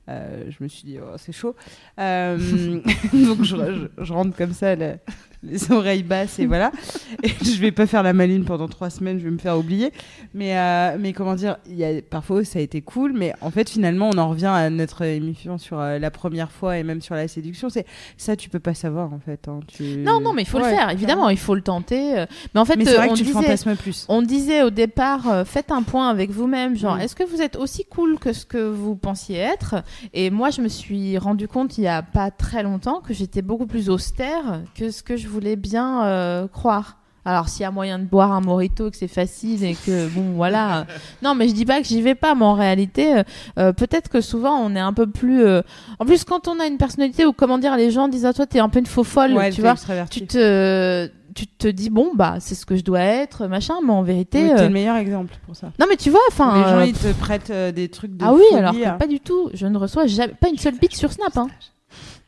euh, 0.09 0.45
je 0.49 0.63
me 0.63 0.69
suis 0.69 0.85
dit 0.85 0.99
oh, 1.03 1.17
c'est 1.19 1.33
chaud. 1.33 1.57
Euh, 1.99 2.37
donc 3.13 3.43
je, 3.43 3.57
je- 3.57 4.05
je 4.05 4.13
rentre 4.13 4.37
comme 4.37 4.53
ça 4.53 4.77
le- 4.77 4.99
les 5.43 5.71
oreilles 5.73 6.03
basses 6.03 6.39
et 6.39 6.47
voilà. 6.47 6.73
Et 7.23 7.29
je 7.45 7.61
vais 7.61 7.73
pas 7.73 7.87
faire 7.87 8.03
la 8.03 8.13
maline 8.13 8.45
pendant 8.45 8.69
trois 8.69 8.91
semaines, 8.91 9.19
je 9.19 9.25
vais 9.25 9.31
me 9.31 9.39
faire 9.39 9.57
oublier. 9.59 9.93
Mais, 10.35 10.59
euh, 10.59 10.97
mais 10.99 11.13
comment 11.13 11.35
dire, 11.35 11.57
il 11.67 11.77
y 11.77 11.85
a, 11.85 12.01
parfois 12.03 12.45
ça 12.45 12.59
a 12.59 12.63
été 12.63 12.81
cool, 12.83 13.13
mais 13.15 13.33
en 13.41 13.51
fait 13.51 13.69
finalement 13.71 14.11
on 14.13 14.19
en 14.19 14.29
revient 14.31 14.47
à 14.47 14.69
notre 14.71 15.03
émission 15.03 15.59
sur 15.59 15.79
euh, 15.81 15.99
la 15.99 16.11
première 16.11 16.51
fois 16.51 16.79
et 16.79 16.83
même 16.83 17.01
sur 17.01 17.15
la 17.15 17.29
séduction. 17.29 17.69
C'est 17.71 17.87
ça 18.17 18.37
tu 18.37 18.49
peux 18.49 18.59
pas 18.61 18.75
savoir 18.75 19.13
en 19.13 19.19
fait. 19.21 19.49
hein. 19.49 19.61
Tu... 19.69 19.83
Non, 19.99 20.21
non, 20.21 20.33
mais 20.33 20.43
il 20.43 20.49
faut 20.49 20.59
Ouais, 20.59 20.71
le 20.71 20.77
faire, 20.77 20.91
évidemment, 20.91 21.29
il 21.29 21.39
faut 21.39 21.55
le 21.55 21.63
tenter. 21.63 22.19
euh. 22.19 22.27
Mais 22.55 22.61
en 22.61 22.65
fait, 22.65 22.77
Mais 22.77 22.85
c'est 22.85 22.95
euh, 22.95 22.97
vrai 22.97 23.09
on 23.09 23.13
que 23.13 23.19
tu 23.19 23.25
disait, 23.25 23.33
fantasmes 23.35 23.77
plus. 23.77 24.07
On 24.09 24.23
disait 24.23 24.63
au 24.63 24.71
départ, 24.71 25.29
euh, 25.29 25.45
faites 25.45 25.71
un 25.71 25.83
point 25.83 26.09
avec 26.09 26.31
vous-même, 26.31 26.77
genre, 26.77 26.97
Mm. 26.97 27.01
est-ce 27.01 27.15
que 27.17 27.25
vous 27.25 27.43
êtes 27.43 27.57
aussi 27.57 27.85
cool 27.85 28.19
que 28.19 28.33
ce 28.33 28.47
que 28.47 28.59
vous 28.59 28.97
pensiez 28.97 29.37
être? 29.39 29.77
Et 30.15 30.31
moi, 30.31 30.51
je 30.51 30.61
me 30.63 30.69
suis 30.69 31.19
rendu 31.19 31.47
compte 31.49 31.79
il 31.79 31.85
y 31.85 31.89
a 31.89 32.03
pas 32.03 32.31
très 32.31 32.63
longtemps 32.63 33.01
que 33.01 33.13
j'étais 33.15 33.43
beaucoup 33.43 33.67
plus 33.67 33.91
austère 33.91 34.63
que 34.75 34.91
ce 34.91 35.03
que 35.03 35.17
je 35.27 35.31
voulais 35.31 35.57
bien 35.57 36.05
euh, 36.07 36.49
croire. 36.49 36.97
Alors, 37.29 37.49
s'il 37.49 37.63
y 37.63 37.65
a 37.65 37.73
moyen 37.73 37.99
de 37.99 38.05
boire 38.05 38.31
un 38.31 38.41
morito, 38.41 38.89
que 38.89 38.97
c'est 38.97 39.09
facile 39.09 39.65
et 39.65 39.75
que 39.75 40.07
bon, 40.07 40.35
voilà. 40.37 40.79
euh, 40.83 40.85
non, 41.23 41.35
mais 41.35 41.49
je 41.49 41.55
dis 41.55 41.65
pas 41.65 41.81
que 41.81 41.87
j'y 41.89 42.01
vais 42.01 42.15
pas, 42.15 42.37
mais 42.37 42.45
en 42.45 42.55
réalité, 42.55 43.17
euh, 43.17 43.23
euh, 43.59 43.73
peut-être 43.73 44.09
que 44.09 44.21
souvent 44.21 44.55
on 44.61 44.77
est 44.77 44.81
un 44.81 44.93
peu 44.93 45.09
plus. 45.09 45.43
euh, 45.45 45.61
En 45.99 46.05
plus, 46.05 46.23
quand 46.23 46.47
on 46.47 46.61
a 46.61 46.67
une 46.67 46.77
personnalité 46.79 47.27
où, 47.27 47.33
comment 47.33 47.59
dire, 47.59 47.77
les 47.77 47.91
gens 47.91 48.07
disent 48.07 48.27
à 48.27 48.33
toi, 48.33 48.47
t'es 48.47 48.61
un 48.61 48.69
peu 48.69 48.79
une 48.79 48.87
faux 48.87 49.03
folle, 49.03 49.33
Ouais, 49.33 49.51
tu 49.51 49.61
vois 49.61 49.75
tu 50.09 50.25
te 50.27 51.11
tu 51.35 51.47
te 51.49 51.69
dis 51.69 51.91
bon 51.91 52.13
bah 52.15 52.37
c'est 52.41 52.55
ce 52.55 52.65
que 52.65 52.77
je 52.77 52.83
dois 52.83 53.01
être 53.01 53.47
machin 53.47 53.75
mais 53.85 53.93
en 53.93 54.03
vérité 54.03 54.43
Oui, 54.45 54.53
t'es 54.57 54.63
le 54.63 54.71
meilleur 54.73 54.97
exemple 54.97 55.35
pour 55.45 55.55
ça. 55.55 55.67
non 55.79 55.85
mais 55.87 55.97
tu 55.99 56.09
vois 56.09 56.21
enfin 56.31 56.57
les 56.57 56.71
gens 56.71 56.81
ils 56.81 56.95
te 56.95 57.13
prêtent 57.13 57.53
des 57.75 57.91
trucs 57.91 58.17
de 58.17 58.25
ah 58.25 58.33
oui 58.33 58.41
folie, 58.49 58.57
alors 58.59 58.75
hein. 58.75 58.97
pas 58.99 59.07
du 59.07 59.21
tout 59.21 59.51
je 59.53 59.67
ne 59.67 59.77
reçois 59.77 60.07
jamais 60.07 60.33
pas 60.33 60.49
une 60.49 60.57
seule 60.57 60.79
bite 60.79 60.97
sur 60.97 61.13
Snap 61.13 61.37
hein. 61.37 61.49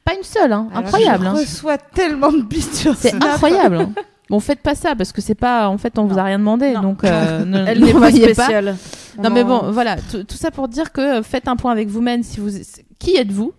Pas 0.09 0.14
une 0.16 0.22
seule 0.24 0.52
hein. 0.52 0.68
Alors, 0.72 0.85
incroyable 0.85 1.24
Je 1.24 1.28
hein. 1.28 1.32
reçois 1.35 1.78
tellement 1.78 2.32
de 2.32 2.43
bites 2.43 2.74
sur 2.74 2.94
c'est 2.94 3.14
incroyable 3.14 3.76
hein. 3.76 3.93
Bon, 4.30 4.40
faites 4.40 4.60
pas 4.60 4.74
ça 4.74 4.94
parce 4.94 5.10
que 5.12 5.22
c'est 5.22 5.35
pas. 5.35 5.68
En 5.70 5.78
fait, 5.78 5.98
on 5.98 6.05
vous 6.05 6.16
Non. 6.16 6.20
a 6.20 6.24
rien 6.24 6.39
demandé, 6.39 6.72
Non. 6.72 6.82
donc 6.82 7.02
euh, 7.02 7.44
ne, 7.47 7.64
Elle 7.66 7.80
ne 7.80 7.86
n'est 7.86 7.94
pas 7.94 8.10
spéciale. 8.10 8.76
Non, 9.22 9.30
mais 9.30 9.43
bon, 9.43 9.70
voilà, 9.70 9.97
tout 9.97 10.36
ça 10.36 10.51
pour 10.51 10.68
dire 10.68 10.93
que 10.93 11.01
euh, 11.01 11.22
faites 11.22 11.48
un 11.48 11.56
point 11.56 11.72
avec 11.72 11.89
vous-même. 11.89 12.22
Si 12.22 12.39
vous, 12.39 12.51
qui 12.98 13.16
êtes-vous? 13.16 13.55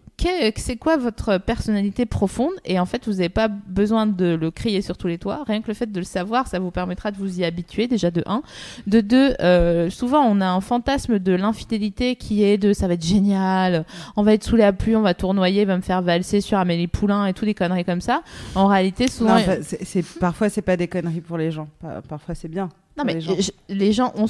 C'est 0.56 0.76
quoi 0.78 0.98
votre 0.98 1.38
personnalité 1.38 2.06
profonde 2.06 2.52
Et 2.66 2.80
en 2.80 2.86
fait, 2.86 3.06
vous 3.08 3.14
n'avez 3.14 3.30
pas 3.30 3.48
besoin 3.48 4.06
de 4.08 4.36
le 4.36 4.52
crier 4.52 4.82
sur 4.82 4.98
tous 4.98 5.08
les 5.08 5.18
toits. 5.18 5.44
Rien 5.48 5.62
que 5.62 5.68
le 5.68 5.74
fait 5.74 5.92
de 5.92 6.00
le 6.00 6.06
savoir, 6.06 6.48
ça 6.48 6.60
vous 6.60 6.72
permettra 6.72 7.12
de 7.12 7.18
vous 7.18 7.40
y 7.40 7.46
habituer, 7.46 7.88
déjà 7.88 8.12
de 8.12 8.24
un. 8.26 8.42
De 8.88 9.02
deux, 9.02 9.36
euh, 9.40 9.90
souvent, 9.90 10.22
on 10.22 10.42
a 10.42 10.48
un 10.48 10.62
fantasme 10.62 11.20
de 11.20 11.32
l'infidélité 11.34 12.16
qui 12.16 12.44
est 12.44 12.58
de 12.58 12.74
ça 12.74 12.88
va 12.88 12.94
être 12.96 13.06
génial, 13.06 13.86
on 14.16 14.24
va 14.24 14.34
être 14.34 14.44
sous 14.44 14.56
la 14.56 14.74
pluie, 14.74 14.96
on 14.96 15.02
va 15.02 15.14
tournoyer, 15.14 15.66
va 15.66 15.78
me 15.78 15.82
faire 15.82 16.02
valser 16.02 16.42
sur 16.42 16.58
Amélie 16.58 16.88
Poulain 16.88 17.26
et 17.26 17.34
tout 17.34 17.46
des 17.46 17.54
conneries 17.54 17.86
comme 17.86 18.02
ça. 18.02 18.22
En 18.56 18.68
réalité, 18.68 19.08
souvent. 19.08 19.36
Non, 19.36 19.42
enfin, 19.42 19.56
c'est- 19.62 19.84
c'est- 19.86 20.20
parfois, 20.20 20.50
c'est 20.50 20.62
pas 20.62 20.76
des 20.78 20.88
conneries 20.88 21.22
pour 21.22 21.38
les 21.38 21.52
gens. 21.52 21.68
Pa- 21.82 22.02
Parfois, 22.08 22.36
c'est 22.36 22.48
bien. 22.48 22.70
Non, 22.98 23.04
mais 23.06 23.14
les 23.14 23.22
gens. 23.22 23.36
je- 23.40 23.52
les 23.74 23.94
gens 23.94 24.12
ont 24.16 24.28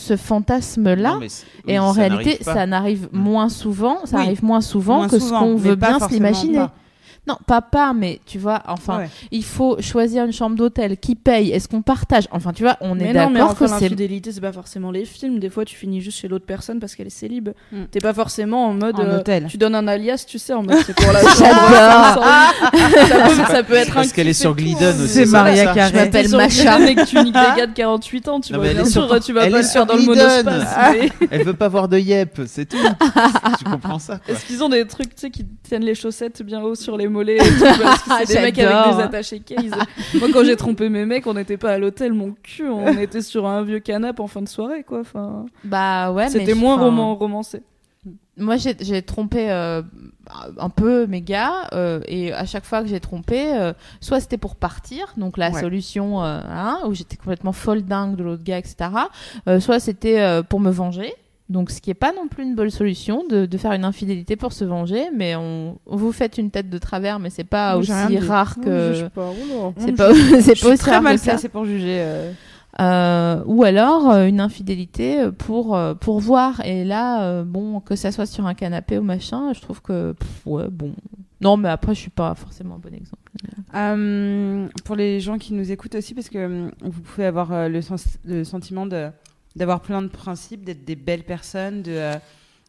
ce. 0.77 1.13
Non, 1.13 1.19
mais 1.19 1.29
c'est- 1.29 1.45
Et 1.67 1.71
oui, 1.73 1.79
en 1.79 1.93
ça 1.93 2.01
réalité, 2.01 2.43
ça 2.43 2.65
n'arrive 2.67 3.09
moins 3.11 3.49
souvent, 3.49 4.05
ça 4.05 4.17
Oui. 4.17 4.23
arrive 4.25 4.43
moins 4.43 4.61
souvent 4.61 4.97
Moins 4.97 5.07
que 5.09 5.17
souvent, 5.19 5.39
ce 5.39 5.43
qu'on 5.43 5.55
veut 5.55 5.77
pas 5.77 5.87
bien 5.87 5.99
se 5.99 6.05
pas. 6.55 6.71
Non, 7.29 7.37
pas 7.45 7.61
pas, 7.61 7.93
mais 7.93 8.19
tu 8.25 8.39
vois, 8.39 8.63
enfin, 8.67 8.97
Ouais. 8.99 9.09
il 9.29 9.43
faut 9.43 9.79
choisir 9.81 10.25
une 10.25 10.33
chambre 10.33 10.55
d'hôtel. 10.55 10.97
Qui 10.97 11.13
paye 11.15 11.51
Est-ce 11.51 11.67
qu'on 11.67 11.83
partage? 11.83 12.27
Enfin, 12.31 12.53
tu 12.53 12.63
vois, 12.63 12.75
on 12.81 12.95
Mais 12.95 13.09
est 13.09 13.13
d'accord 13.13 13.51
enfin, 13.51 13.65
que 13.65 13.71
c'est. 13.71 13.83
l'infidélité, 13.83 14.31
c'est 14.31 14.41
pas 14.41 14.51
forcément 14.51 14.89
les 14.89 15.05
films. 15.05 15.37
Des 15.37 15.49
fois, 15.51 15.63
tu 15.63 15.75
finis 15.75 16.01
juste 16.01 16.17
chez 16.17 16.27
l'autre 16.27 16.45
personne 16.47 16.79
parce 16.79 16.95
qu'elle 16.95 17.05
est 17.07 17.11
célib. 17.11 17.49
Mm. 17.71 17.83
T'es 17.91 17.99
pas 17.99 18.13
forcément 18.15 18.65
en 18.65 18.73
mode. 18.73 18.99
En 18.99 19.03
euh, 19.03 19.19
hôtel. 19.19 19.45
Tu 19.47 19.57
donnes 19.59 19.75
un 19.75 19.87
alias, 19.87 20.25
tu 20.27 20.39
sais, 20.39 20.53
en 20.53 20.63
mode 20.63 20.79
c'est 20.85 20.95
pour 20.95 21.11
la 21.13 21.21
J'adore. 21.21 21.35
chambre. 22.15 22.23
ça, 23.07 23.29
peut, 23.45 23.53
ça 23.53 23.63
peut 23.63 23.73
être 23.75 23.91
un 23.91 23.93
Parce 23.93 24.11
qu'elle 24.11 24.27
est 24.27 24.33
sur. 24.33 24.55
Glidden 24.55 24.99
aussi. 25.01 25.13
C'est 25.13 25.25
Maria. 25.27 25.73
Carré. 25.73 25.91
Je 25.91 25.95
m'appelle 25.95 26.29
Macha. 26.31 26.77
Que 26.79 27.05
tu 27.05 27.15
niques 27.17 27.25
des 27.33 27.57
gars 27.57 27.67
de 27.67 27.73
48 27.73 28.27
ans, 28.29 28.39
tu 28.41 28.53
vois. 28.53 28.63
Bien 28.63 28.81
est 28.81 28.85
sûr, 28.89 29.07
sur- 29.07 29.19
tu 29.23 29.33
vas 29.33 29.41
pas 29.41 29.57
le 29.57 29.63
sur 29.63 29.71
faire 29.73 29.85
dans 29.85 29.95
le 29.95 30.01
monospace. 30.01 30.75
Elle 31.29 31.43
veut 31.43 31.53
pas 31.53 31.67
voir 31.67 31.87
de 31.87 31.99
yep, 31.99 32.41
c'est 32.47 32.67
tout. 32.67 32.77
tu 33.59 33.63
comprends 33.65 33.99
ça. 33.99 34.19
Est-ce 34.27 34.45
qu'ils 34.45 34.63
ont 34.63 34.69
des 34.69 34.87
trucs, 34.87 35.13
tu 35.15 35.21
sais, 35.21 35.29
qui 35.29 35.45
tiennent 35.63 35.83
les 35.85 35.93
chaussettes 35.95 36.41
bien 36.41 36.61
haut 36.61 36.75
sur 36.75 36.97
les 36.97 37.07
mollets 37.19 37.37
et 37.37 37.39
tout, 37.39 37.65
parce 37.81 38.01
que 38.03 38.09
c'est 38.25 38.35
des 38.35 38.41
mecs 38.45 38.59
avec 38.59 38.95
des 38.97 39.01
attachés 39.03 39.39
case. 39.39 39.71
Moi, 40.15 40.29
quand 40.33 40.43
j'ai 40.43 40.55
trompé 40.55 40.89
mes 40.89 41.05
mecs, 41.05 41.27
on 41.27 41.33
n'était 41.33 41.57
pas 41.57 41.71
à 41.73 41.77
l'hôtel, 41.77 42.13
mon 42.13 42.35
cul, 42.43 42.67
on 42.69 42.87
était 42.97 43.21
sur 43.21 43.45
un 43.47 43.63
vieux 43.63 43.79
canapé 43.79 44.21
en 44.21 44.27
fin 44.27 44.41
de 44.41 44.49
soirée, 44.49 44.83
quoi. 44.83 45.01
Enfin, 45.01 45.45
Bah 45.63 46.11
ouais, 46.11 46.29
c'était 46.29 46.53
moins 46.53 46.77
roman 46.77 47.15
romancé. 47.15 47.61
Moi, 48.37 48.55
j'ai 48.55 49.01
trompé 49.01 49.51
euh, 49.51 49.81
un 50.57 50.69
peu 50.69 51.05
mes 51.07 51.21
gars, 51.21 51.67
euh, 51.73 51.99
et 52.07 52.31
à 52.31 52.45
chaque 52.45 52.63
fois 52.63 52.81
que 52.81 52.87
j'ai 52.87 53.01
trompé, 53.01 53.51
euh, 53.53 53.73
soit 53.99 54.21
c'était 54.21 54.37
pour 54.37 54.55
partir, 54.55 55.13
donc 55.17 55.37
la 55.37 55.51
Ouais. 55.51 55.59
solution 55.59 56.23
hein, 56.23 56.79
où 56.87 56.93
j'étais 56.93 57.17
complètement 57.17 57.51
folle 57.51 57.81
dingue 57.83 58.15
de 58.15 58.23
l'autre 58.23 58.43
gars, 58.45 58.57
etc. 58.57 58.91
soit 59.59 59.79
c'était 59.81 60.41
pour 60.47 60.61
me 60.61 60.71
venger. 60.71 61.13
Donc, 61.49 61.71
ce 61.71 61.81
qui 61.81 61.89
est 61.89 61.95
pas 61.95 62.13
non 62.13 62.27
plus 62.27 62.43
une 62.43 62.53
bonne 62.55 62.69
solution 62.69 63.23
de, 63.27 63.45
de 63.47 63.57
faire 63.57 63.71
une 63.73 63.83
infidélité 63.83 64.35
pour 64.35 64.53
se 64.53 64.63
venger, 64.65 65.05
mais 65.15 65.35
on, 65.35 65.79
vous 65.87 66.11
faites 66.11 66.37
une 66.37 66.51
tête 66.51 66.69
de 66.69 66.77
travers, 66.77 67.17
mais 67.19 67.29
c'est 67.31 67.43
pas 67.43 67.75
aussi 67.77 67.91
rare 68.19 68.53
Je 68.57 68.63
que 68.63 68.93
sais 68.95 69.09
pas, 69.09 69.31
oula. 69.31 69.73
c'est 69.77 69.93
pas 69.93 70.13
c'est 70.13 70.51
pas 70.51 70.55
suis 70.55 70.67
aussi 70.67 70.77
très 70.77 70.91
rare 70.91 70.99
que 70.99 71.03
mal 71.05 71.17
ça. 71.17 71.31
placée 71.31 71.49
pour 71.49 71.65
juger. 71.65 71.97
euh. 72.01 72.31
Euh, 72.79 73.41
ou 73.47 73.63
alors 73.63 74.11
euh, 74.11 74.27
une 74.27 74.39
infidélité 74.39 75.29
pour 75.39 75.75
euh, 75.75 75.95
pour 75.95 76.19
voir 76.19 76.63
et 76.63 76.85
là 76.85 77.23
euh, 77.23 77.43
bon 77.43 77.79
que 77.81 77.95
ça 77.95 78.11
soit 78.11 78.27
sur 78.27 78.45
un 78.45 78.53
canapé 78.53 78.99
ou 78.99 79.01
machin 79.01 79.51
je 79.53 79.59
trouve 79.59 79.81
que 79.81 80.13
pff, 80.13 80.29
ouais 80.45 80.67
bon 80.69 80.93
non 81.41 81.57
mais 81.57 81.67
après 81.67 81.95
je 81.95 81.99
suis 81.99 82.11
pas 82.11 82.35
forcément 82.35 82.75
un 82.75 82.77
bon 82.77 82.93
exemple 82.93 83.23
Euh, 83.75 84.67
pour 84.85 84.95
les 84.95 85.19
gens 85.19 85.37
qui 85.39 85.53
nous 85.53 85.71
écoutent 85.71 85.95
aussi, 85.95 86.13
parce 86.13 86.29
que 86.29 86.69
vous 86.81 87.01
pouvez 87.01 87.25
avoir 87.25 87.51
euh, 87.51 87.69
le, 87.69 87.81
sens- 87.81 88.17
le 88.23 88.43
sentiment 88.43 88.85
de 88.85 89.09
d'avoir 89.59 89.81
plein 89.81 90.01
de 90.01 90.07
principes, 90.07 90.63
d'être 90.65 90.83
des 90.85 90.95
belles 90.95 91.23
personnes, 91.23 91.83
de, 91.83 91.91
euh, 91.91 92.15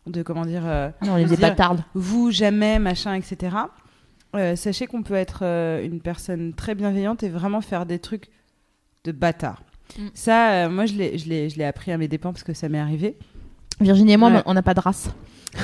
de 0.07 0.23
comment 0.23 0.45
dire, 0.45 0.63
euh, 0.67 0.91
non 1.07 1.17
les 1.17 1.23
Je 1.23 1.29
veux 1.29 1.37
des 1.37 1.41
dire- 1.41 1.49
bâtardes 1.51 1.83
vous, 1.95 2.31
jamais, 2.31 2.79
machin, 2.79 3.15
etc. 3.15 3.57
Euh, 4.37 4.55
sachez 4.57 4.87
qu'on 4.87 5.03
peut 5.03 5.15
être 5.15 5.41
euh, 5.43 5.83
une 5.85 6.01
personne 6.01 6.53
très 6.55 6.75
bienveillante 6.75 7.23
et 7.23 7.29
vraiment 7.29 7.61
faire 7.63 7.87
des 7.87 7.99
trucs 7.99 8.29
de 9.05 9.13
bâtard. 9.13 9.63
Mm. 9.99 10.03
Ça, 10.15 10.53
euh, 10.53 10.69
moi, 10.69 10.87
je 10.87 10.95
l'ai, 10.95 11.19
je, 11.19 11.29
l'ai, 11.29 11.49
je 11.49 11.57
l'ai 11.59 11.65
appris 11.65 11.91
à 11.91 11.97
mes 11.99 12.07
dépens 12.07 12.33
parce 12.33 12.45
que 12.45 12.55
ça 12.55 12.69
m'est 12.69 12.79
arrivé. 12.79 13.17
Virginie 13.81 14.13
et 14.13 14.17
moi 14.17 14.31
Ouais. 14.31 14.43
on 14.47 14.55
n'a 14.55 14.63
pas 14.63 14.75
de 14.75 14.81
race 14.81 15.11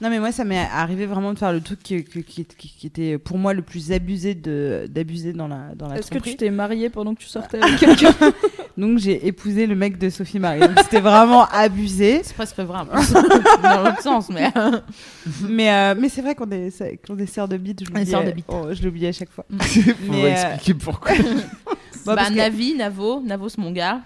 Non, 0.00 0.10
mais 0.10 0.18
moi, 0.18 0.32
ça 0.32 0.42
m'est 0.44 0.58
arrivé 0.58 1.06
vraiment 1.06 1.32
de 1.32 1.38
faire 1.38 1.52
le 1.52 1.60
truc 1.60 1.80
qui, 1.80 2.02
qui- 2.02 2.24
qui- 2.24 2.44
qui- 2.44 2.68
qui 2.76 2.86
était 2.88 3.18
pour 3.18 3.38
moi 3.38 3.54
le 3.54 3.62
plus 3.62 3.92
abusé 3.92 4.34
de, 4.34 4.86
d'abuser 4.90 5.32
dans 5.32 5.46
la, 5.46 5.74
dans 5.76 5.86
la 5.86 5.98
Est-ce 5.98 6.10
que 6.10 6.18
tu 6.18 6.34
t'es 6.36 6.50
mariée 6.50 6.90
pendant 6.90 7.14
que 7.14 7.20
tu 7.20 7.28
sortais 7.28 7.58
avec 7.62 7.78
quelqu'un 7.78 8.10
Donc, 8.76 8.98
j'ai 8.98 9.24
épousé 9.28 9.66
le 9.68 9.76
mec 9.76 9.96
de 9.98 10.08
Sophie 10.10 10.40
Marie. 10.40 10.62
C'était 10.82 11.00
vraiment 11.00 11.44
abusé. 11.52 12.22
c'est 12.24 12.34
presque 12.34 12.58
vrai 12.58 12.80
plus. 12.90 13.12
dans 13.62 13.84
l'autre 13.84 14.02
sens 14.02 14.28
mais 14.30 14.50
mais 15.48 15.70
euh, 15.70 15.94
mais 15.96 16.08
c'est 16.08 16.22
vrai 16.22 16.34
qu'on 16.34 16.50
est, 16.50 16.72
qu'on 17.06 17.16
est 17.18 17.26
sœurs 17.26 17.46
de 17.48 17.58
bite. 17.58 17.84
Je 17.84 17.92
On 17.92 17.96
est 17.96 17.98
l'oublie, 18.00 18.10
sœurs 18.10 18.24
de 18.24 18.30
bite. 18.32 18.46
oh, 18.48 18.66
je 18.72 18.82
l'oublie 18.82 19.06
à 19.06 19.12
chaque 19.12 19.30
fois. 19.30 19.44
Faudrait 19.50 19.94
Mais, 20.10 20.24
euh, 20.24 20.32
expliquer 20.54 20.74
pourquoi. 20.74 21.12
Bon, 22.04 22.14
bah, 22.16 22.28
Navi 22.30 22.74
Navo 22.74 23.20
Navo 23.20 23.48
c'est 23.48 23.58
mon 23.58 23.70
gars 23.70 24.00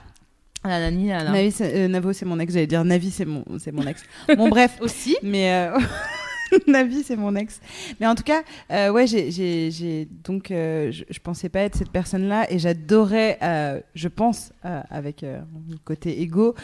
Navi, 1.32 1.54
euh, 1.60 1.88
Navo, 1.88 2.12
c'est 2.12 2.24
mon 2.24 2.38
ex. 2.38 2.52
J'allais 2.52 2.66
dire 2.66 2.84
Navi, 2.84 3.10
c'est 3.10 3.24
mon, 3.24 3.44
c'est 3.58 3.72
mon 3.72 3.86
ex. 3.86 4.02
Bon, 4.36 4.48
bref. 4.50 4.76
aussi 4.80 5.16
Mais 5.22 5.52
euh, 5.52 5.78
Navi, 6.66 7.02
c'est 7.02 7.16
mon 7.16 7.34
ex. 7.36 7.60
Mais 8.00 8.06
en 8.06 8.14
tout 8.14 8.22
cas, 8.22 8.42
euh, 8.70 8.90
ouais, 8.90 9.06
j'ai, 9.06 9.30
j'ai, 9.30 9.70
j'ai- 9.70 10.08
donc, 10.24 10.46
je, 10.50 11.02
je 11.08 11.18
pensais 11.20 11.48
pas 11.48 11.60
être 11.60 11.76
cette 11.76 11.90
personne-là 11.90 12.46
et 12.52 12.58
j'adorais, 12.58 13.38
je 13.94 14.08
pense, 14.08 14.52
avec 14.62 15.22
mon 15.22 15.76
côté 15.84 16.20
égo, 16.22 16.54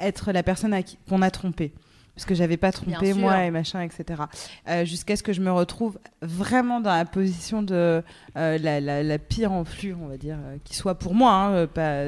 être 0.00 0.32
la 0.32 0.42
personne 0.42 0.72
à 0.74 0.82
qui, 0.82 0.98
qu'on 1.08 1.22
a 1.22 1.30
trompé. 1.30 1.72
Parce 2.14 2.26
que 2.26 2.34
j'avais 2.34 2.56
pas 2.56 2.72
trompé 2.72 3.14
moi 3.14 3.44
et 3.44 3.50
machin, 3.52 3.80
etc. 3.80 4.20
Euh, 4.68 4.84
Jusqu'à 4.84 5.14
ce 5.14 5.22
que 5.22 5.32
je 5.32 5.40
me 5.40 5.52
retrouve 5.52 6.00
vraiment 6.20 6.80
dans 6.80 6.90
la 6.92 7.04
position 7.04 7.62
de 7.62 8.02
euh, 8.36 8.58
la, 8.58 8.80
la, 8.80 9.04
la 9.04 9.18
pire 9.20 9.52
enflure, 9.52 9.98
on 10.02 10.08
va 10.08 10.16
dire, 10.16 10.34
euh, 10.44 10.56
qui 10.64 10.74
soit 10.74 10.96
pour 10.96 11.14
moi, 11.14 11.30
hein, 11.30 11.68
pas. 11.68 12.06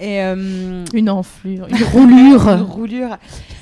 Et 0.00 0.22
euh, 0.22 0.84
une 0.94 1.10
enflure 1.10 1.68
une 1.68 1.76
roulure 1.92 2.48
une 2.48 2.62
roulure. 2.62 3.18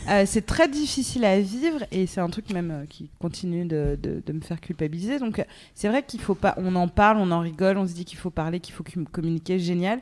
Euh, 0.09 0.23
c'est 0.25 0.47
très 0.47 0.69
difficile 0.69 1.25
à 1.25 1.39
vivre 1.41 1.85
et 1.93 2.07
c'est 2.07 2.21
un 2.21 2.31
truc 2.31 2.51
même 2.53 2.71
euh, 2.71 2.87
qui 2.89 3.11
continue 3.19 3.67
de, 3.67 3.99
de- 4.01 4.23
de 4.25 4.33
me 4.33 4.41
faire 4.41 4.61
culpabiliser. 4.61 5.19
Donc 5.19 5.45
c'est 5.75 5.89
vrai 5.89 6.03
qu'il 6.05 6.21
faut 6.21 6.37
pas. 6.37 6.55
On 6.57 6.75
en 6.77 6.87
parle, 6.89 7.19
on 7.19 7.31
en 7.33 7.41
rigole, 7.41 7.77
on 7.77 7.87
se 7.87 7.93
dit 7.93 8.05
qu'il 8.05 8.19
faut 8.19 8.31
parler, 8.31 8.61
qu'il 8.61 8.73
faut 8.73 8.85
com- 8.85 9.05
communiquer, 9.11 9.59
génial. 9.59 10.01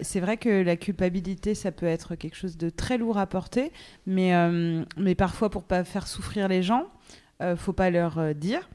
C'est 0.00 0.20
vrai 0.20 0.36
que 0.36 0.62
la 0.62 0.76
culpabilité, 0.76 1.54
ça 1.54 1.72
peut 1.72 1.86
être 1.86 2.14
quelque 2.14 2.36
chose 2.36 2.56
de 2.56 2.70
très 2.70 2.96
lourd 2.96 3.18
à 3.18 3.26
porter, 3.26 3.72
mais 4.06 4.32
mais 4.96 5.14
parfois 5.14 5.50
pour 5.50 5.64
pas 5.64 5.82
faire 5.84 6.06
souffrir 6.06 6.48
les 6.48 6.62
gens, 6.62 6.84
faut 7.56 7.72
pas 7.72 7.90
leur 7.90 8.34
dire 8.34 8.68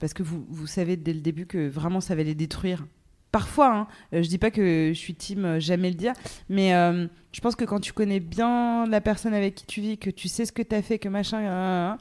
parce 0.00 0.12
que 0.12 0.22
vous 0.22 0.44
vous 0.50 0.66
savez 0.66 0.96
dès 0.96 1.12
le 1.14 1.20
début 1.20 1.46
que 1.46 1.68
vraiment 1.68 2.00
ça 2.00 2.14
va 2.16 2.22
les 2.24 2.34
détruire. 2.34 2.84
Parfois, 3.32 3.74
hein, 3.74 3.86
euh, 4.12 4.22
je 4.22 4.28
dis 4.28 4.36
pas 4.36 4.50
que 4.50 4.90
je 4.92 4.98
suis 4.98 5.14
team 5.14 5.46
euh, 5.46 5.58
jamais 5.58 5.88
le 5.88 5.96
dire, 5.96 6.12
mais 6.50 6.74
euh, 6.74 7.06
je 7.32 7.40
pense 7.40 7.56
que 7.56 7.64
quand 7.64 7.80
tu 7.80 7.94
connais 7.94 8.20
bien 8.20 8.86
la 8.86 9.00
personne 9.00 9.32
avec 9.32 9.54
qui 9.54 9.64
tu 9.64 9.80
vis, 9.80 9.96
que 9.96 10.10
tu 10.10 10.28
sais 10.28 10.44
ce 10.44 10.52
que 10.52 10.60
tu 10.60 10.74
as 10.74 10.82
fait, 10.82 10.98
que 10.98 11.08
machin, 11.08 11.96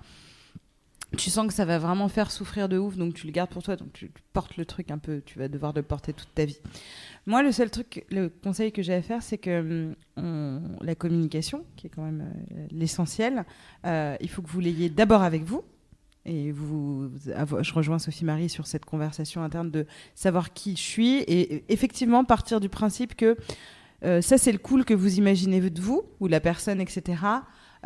tu 1.18 1.30
sens 1.30 1.48
que 1.48 1.54
ça 1.54 1.64
va 1.64 1.80
vraiment 1.80 2.10
faire 2.10 2.32
souffrir 2.32 2.68
de 2.68 2.78
ouf, 2.78 2.98
donc 2.98 3.14
tu 3.14 3.28
le 3.28 3.32
gardes 3.32 3.50
pour 3.50 3.64
toi, 3.64 3.78
donc 3.78 3.94
tu, 3.94 4.12
portes 4.34 4.58
le 4.58 4.66
truc 4.66 4.92
un 4.92 4.98
peu, 4.98 5.22
tu 5.26 5.40
vas 5.40 5.48
devoir 5.48 5.72
le 5.74 5.84
porter 5.84 6.12
toute 6.12 6.34
ta 6.36 6.44
vie. 6.44 6.60
Moi, 7.26 7.44
le 7.44 7.54
seul 7.54 7.72
truc, 7.72 8.06
le 8.10 8.28
conseil 8.28 8.74
que 8.74 8.82
j'ai 8.82 8.94
à 8.94 9.02
faire, 9.02 9.24
c'est 9.24 9.38
que 9.38 9.96
hum, 10.18 10.78
la 10.82 10.96
communication, 10.96 11.64
qui 11.78 11.88
est 11.88 11.90
quand 11.92 12.04
même 12.04 12.30
l'essentiel, 12.72 13.46
il 13.86 14.30
faut 14.30 14.42
que 14.42 14.50
vous 14.50 14.60
l'ayez 14.60 14.90
d'abord 14.90 15.24
avec 15.24 15.44
vous. 15.44 15.64
Et 16.26 16.52
vous, 16.52 17.10
je 17.26 17.74
rejoins 17.74 17.98
Sophie 17.98 18.26
Marie 18.26 18.50
sur 18.50 18.68
cette 18.68 18.86
conversation 18.86 19.42
interne 19.44 19.72
de 19.72 19.88
savoir 20.14 20.54
qui 20.54 20.76
je 20.76 20.82
suis 20.82 21.18
et 21.18 21.56
et 21.56 21.64
effectivement 21.70 22.24
partir 22.24 22.60
du 22.60 22.70
principe 22.70 23.16
que 23.16 23.36
euh, 24.04 24.22
ça 24.22 24.38
c'est 24.38 24.52
le 24.52 24.60
cool 24.60 24.86
que 24.86 24.94
vous 24.94 25.18
imaginez 25.18 25.68
de 25.70 25.82
vous 25.82 26.04
ou 26.20 26.28
la 26.28 26.40
personne, 26.40 26.80
etc. 26.80 27.24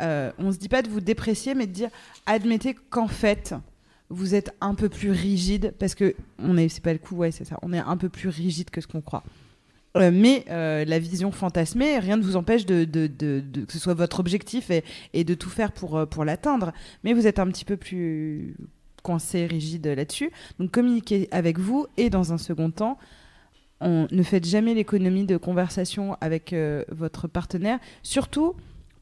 Euh, 0.00 0.30
on 0.38 0.52
se 0.52 0.58
dit 0.58 0.68
pas 0.68 0.82
de 0.82 0.88
vous 0.88 1.00
déprécier, 1.00 1.54
mais 1.54 1.66
de 1.66 1.72
dire 1.72 1.88
admettez 2.26 2.74
qu'en 2.74 3.08
fait 3.08 3.54
vous 4.10 4.34
êtes 4.34 4.54
un 4.60 4.74
peu 4.74 4.88
plus 4.88 5.10
rigide 5.10 5.74
parce 5.78 5.94
que 5.94 6.14
on 6.38 6.56
est, 6.58 6.68
c'est 6.68 6.82
pas 6.82 6.92
le 6.92 6.98
coup, 6.98 7.16
ouais 7.16 7.30
c'est 7.30 7.44
ça, 7.44 7.58
on 7.62 7.72
est 7.72 7.78
un 7.78 7.96
peu 7.96 8.10
plus 8.10 8.28
rigide 8.28 8.68
que 8.68 8.82
ce 8.82 8.86
qu'on 8.86 9.00
croit. 9.00 9.24
Euh, 9.96 10.10
mais 10.12 10.44
euh, 10.50 10.84
la 10.84 10.98
vision 10.98 11.30
fantasmée, 11.30 11.98
rien 11.98 12.16
ne 12.16 12.22
vous 12.22 12.36
empêche 12.36 12.66
de, 12.66 12.84
que 12.84 13.72
ce 13.72 13.78
soit 13.78 13.94
votre 13.94 14.20
objectif 14.20 14.70
et, 15.12 15.24
de 15.24 15.34
tout 15.34 15.48
faire 15.50 15.72
pour, 15.72 15.96
euh, 15.96 16.06
pour 16.06 16.24
l'atteindre. 16.24 16.72
Mais 17.04 17.12
vous 17.12 17.26
êtes 17.26 17.38
un 17.38 17.46
petit 17.46 17.64
peu 17.64 17.76
plus 17.76 18.56
coincé, 19.02 19.46
rigide 19.46 19.86
là-dessus. 19.86 20.30
Donc 20.58 20.70
communiquez 20.70 21.28
avec 21.30 21.58
vous 21.58 21.86
et 21.96 22.10
dans 22.10 22.32
un 22.32 22.38
second 22.38 22.70
temps, 22.70 22.98
ne 23.82 24.22
faites 24.22 24.46
jamais 24.46 24.72
l'économie 24.72 25.26
de 25.26 25.36
conversation 25.36 26.16
avec 26.22 26.54
votre 26.88 27.28
partenaire, 27.28 27.78
surtout 28.02 28.54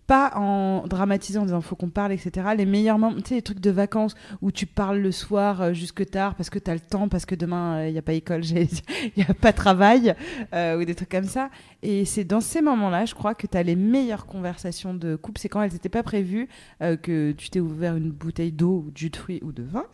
pas 0.06 0.32
en 0.36 0.86
dramatisant 0.86 1.42
en 1.42 1.44
disant 1.46 1.60
faut 1.60 1.76
qu'on 1.76 1.90
parle, 1.90 2.12
etc. 2.12 2.48
Les 2.56 2.66
meilleurs 2.66 2.98
moments, 2.98 3.16
tu 3.16 3.28
sais, 3.28 3.34
les 3.36 3.42
trucs 3.42 3.60
de 3.60 3.70
vacances 3.70 4.14
où 4.42 4.50
tu 4.50 4.66
parles 4.66 4.98
le 4.98 5.12
soir 5.12 5.62
euh, 5.62 5.72
jusque 5.72 6.04
tard 6.10 6.34
parce 6.34 6.50
que 6.50 6.58
tu 6.58 6.70
as 6.70 6.74
le 6.74 6.80
temps, 6.80 7.08
parce 7.08 7.26
que 7.26 7.34
demain 7.34 7.86
il 7.86 7.92
n'y 7.92 7.98
a 7.98 8.02
pas 8.02 8.12
école, 8.12 8.44
il 8.44 8.68
n'y 9.16 9.22
a 9.22 9.34
pas 9.34 9.52
travail, 9.52 10.14
euh, 10.54 10.78
ou 10.78 10.84
des 10.84 10.94
trucs 10.94 11.10
comme 11.10 11.24
ça. 11.24 11.50
Et 11.82 12.06
c'est 12.06 12.24
dans 12.24 12.40
ces 12.40 12.62
moments-là, 12.62 13.04
je 13.04 13.14
crois, 13.14 13.34
que 13.34 13.46
tu 13.46 13.56
as 13.56 13.62
les 13.62 13.76
meilleures 13.76 14.24
conversations 14.24 14.94
de 14.94 15.16
couple. 15.16 15.38
C'est 15.38 15.50
quand 15.50 15.62
elles 15.62 15.72
n'étaient 15.72 15.90
pas 15.90 16.02
prévues, 16.02 16.48
euh, 16.80 16.96
que 16.96 17.32
tu 17.32 17.50
t'es 17.50 17.60
ouvert 17.60 17.96
une 17.96 18.10
bouteille 18.10 18.52
d'eau, 18.52 18.84
ou 18.86 18.90
de 18.90 18.96
jus 18.96 19.10
de 19.10 19.16
fruits 19.16 19.40
ou 19.42 19.52
de 19.52 19.62
vin, 19.62 19.84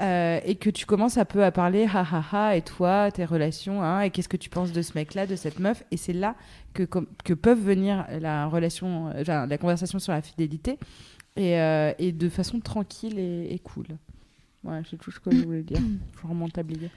euh, 0.00 0.38
et 0.44 0.56
que 0.56 0.68
tu 0.68 0.84
commences 0.84 1.16
un 1.16 1.24
peu 1.24 1.42
à 1.42 1.50
parler, 1.50 1.86
ha 1.86 2.00
ha 2.00 2.24
ha, 2.32 2.56
et 2.56 2.62
toi, 2.62 3.10
tes 3.10 3.24
relations, 3.24 3.82
hein, 3.82 4.02
et 4.02 4.10
qu'est-ce 4.10 4.28
que 4.28 4.36
tu 4.36 4.50
penses 4.50 4.72
de 4.72 4.82
ce 4.82 4.92
mec-là, 4.94 5.26
de 5.26 5.36
cette 5.36 5.58
meuf. 5.60 5.82
Et 5.90 5.96
c'est 5.96 6.12
là 6.12 6.34
que, 6.74 6.82
que 7.24 7.32
peuvent 7.32 7.62
venir 7.62 8.06
la 8.20 8.46
relation, 8.46 9.08
euh, 9.08 9.46
la 9.50 9.58
conversation 9.58 9.98
sur 9.98 10.12
la 10.12 10.22
fidélité, 10.22 10.78
et, 11.36 11.58
euh, 11.58 11.92
et 11.98 12.12
de 12.12 12.28
façon 12.28 12.60
tranquille 12.60 13.18
et, 13.18 13.52
et 13.52 13.58
cool. 13.58 13.86
Voilà, 14.62 14.82
c'est 14.88 14.96
tout 14.96 15.10
ce 15.10 15.20
que 15.20 15.30
je 15.30 15.42
voulais 15.44 15.62
dire. 15.62 15.80
Je 16.20 16.26
remonte 16.26 16.56
à 16.58 16.60
oublier. 16.62 16.90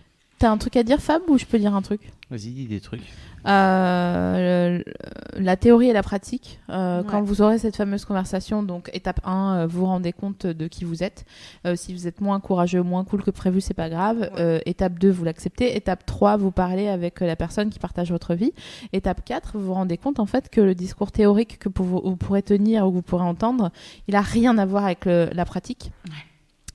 T'as 0.44 0.52
un 0.52 0.58
truc 0.58 0.76
à 0.76 0.84
dire, 0.84 1.00
Fab, 1.00 1.22
ou 1.30 1.38
je 1.38 1.46
peux 1.46 1.58
dire 1.58 1.74
un 1.74 1.82
truc? 1.82 2.02
Vas-y, 2.30 2.50
dis 2.52 2.66
des 2.68 2.82
trucs. 2.82 3.00
Euh, 3.48 4.80
le- 4.80 5.42
la 5.42 5.56
théorie 5.56 5.88
et 5.88 5.94
la 5.94 6.04
pratique. 6.04 6.60
Euh, 6.70 7.00
Ouais. 7.02 7.08
Quand 7.10 7.22
vous 7.22 7.42
aurez 7.42 7.60
cette 7.60 7.78
fameuse 7.78 8.04
conversation, 8.04 8.62
donc 8.62 8.90
étape 8.92 9.22
1, 9.24 9.56
euh, 9.60 9.68
vous 9.68 9.80
vous 9.80 9.86
rendez 9.86 10.12
compte 10.12 10.46
de 10.46 10.68
qui 10.68 10.84
vous 10.84 11.02
êtes. 11.02 11.24
Euh, 11.66 11.78
si 11.78 11.94
vous 11.94 12.08
êtes 12.10 12.20
moins 12.20 12.42
courageux, 12.42 12.82
moins 12.84 13.06
cool 13.06 13.24
que 13.24 13.32
prévu, 13.32 13.62
c'est 13.62 13.74
pas 13.74 13.88
grave. 13.90 14.32
Euh, 14.38 14.60
étape 14.66 15.00
2, 15.00 15.10
vous 15.12 15.24
l'acceptez. 15.24 15.78
Étape 15.78 16.06
3, 16.06 16.36
vous 16.36 16.52
parlez 16.52 16.90
avec 16.90 17.22
la 17.22 17.38
personne 17.38 17.70
qui 17.70 17.80
partage 17.80 18.12
votre 18.12 18.34
vie. 18.36 18.52
Étape 18.92 19.24
4, 19.24 19.58
vous 19.58 19.68
vous 19.68 19.74
rendez 19.76 19.98
compte 19.98 20.20
en 20.20 20.26
fait 20.26 20.50
que 20.50 20.60
le 20.60 20.76
discours 20.76 21.14
théorique 21.14 21.58
que 21.58 21.70
vous, 21.74 22.02
vous 22.04 22.18
pourrez 22.18 22.42
tenir 22.44 22.86
ou 22.86 22.90
que 22.90 22.96
vous 22.96 23.02
pourrez 23.02 23.24
entendre, 23.24 23.72
il 24.10 24.16
a 24.18 24.22
rien 24.22 24.58
à 24.58 24.66
voir 24.66 24.84
avec 24.84 25.06
le- 25.06 25.30
la 25.32 25.46
pratique. 25.46 25.92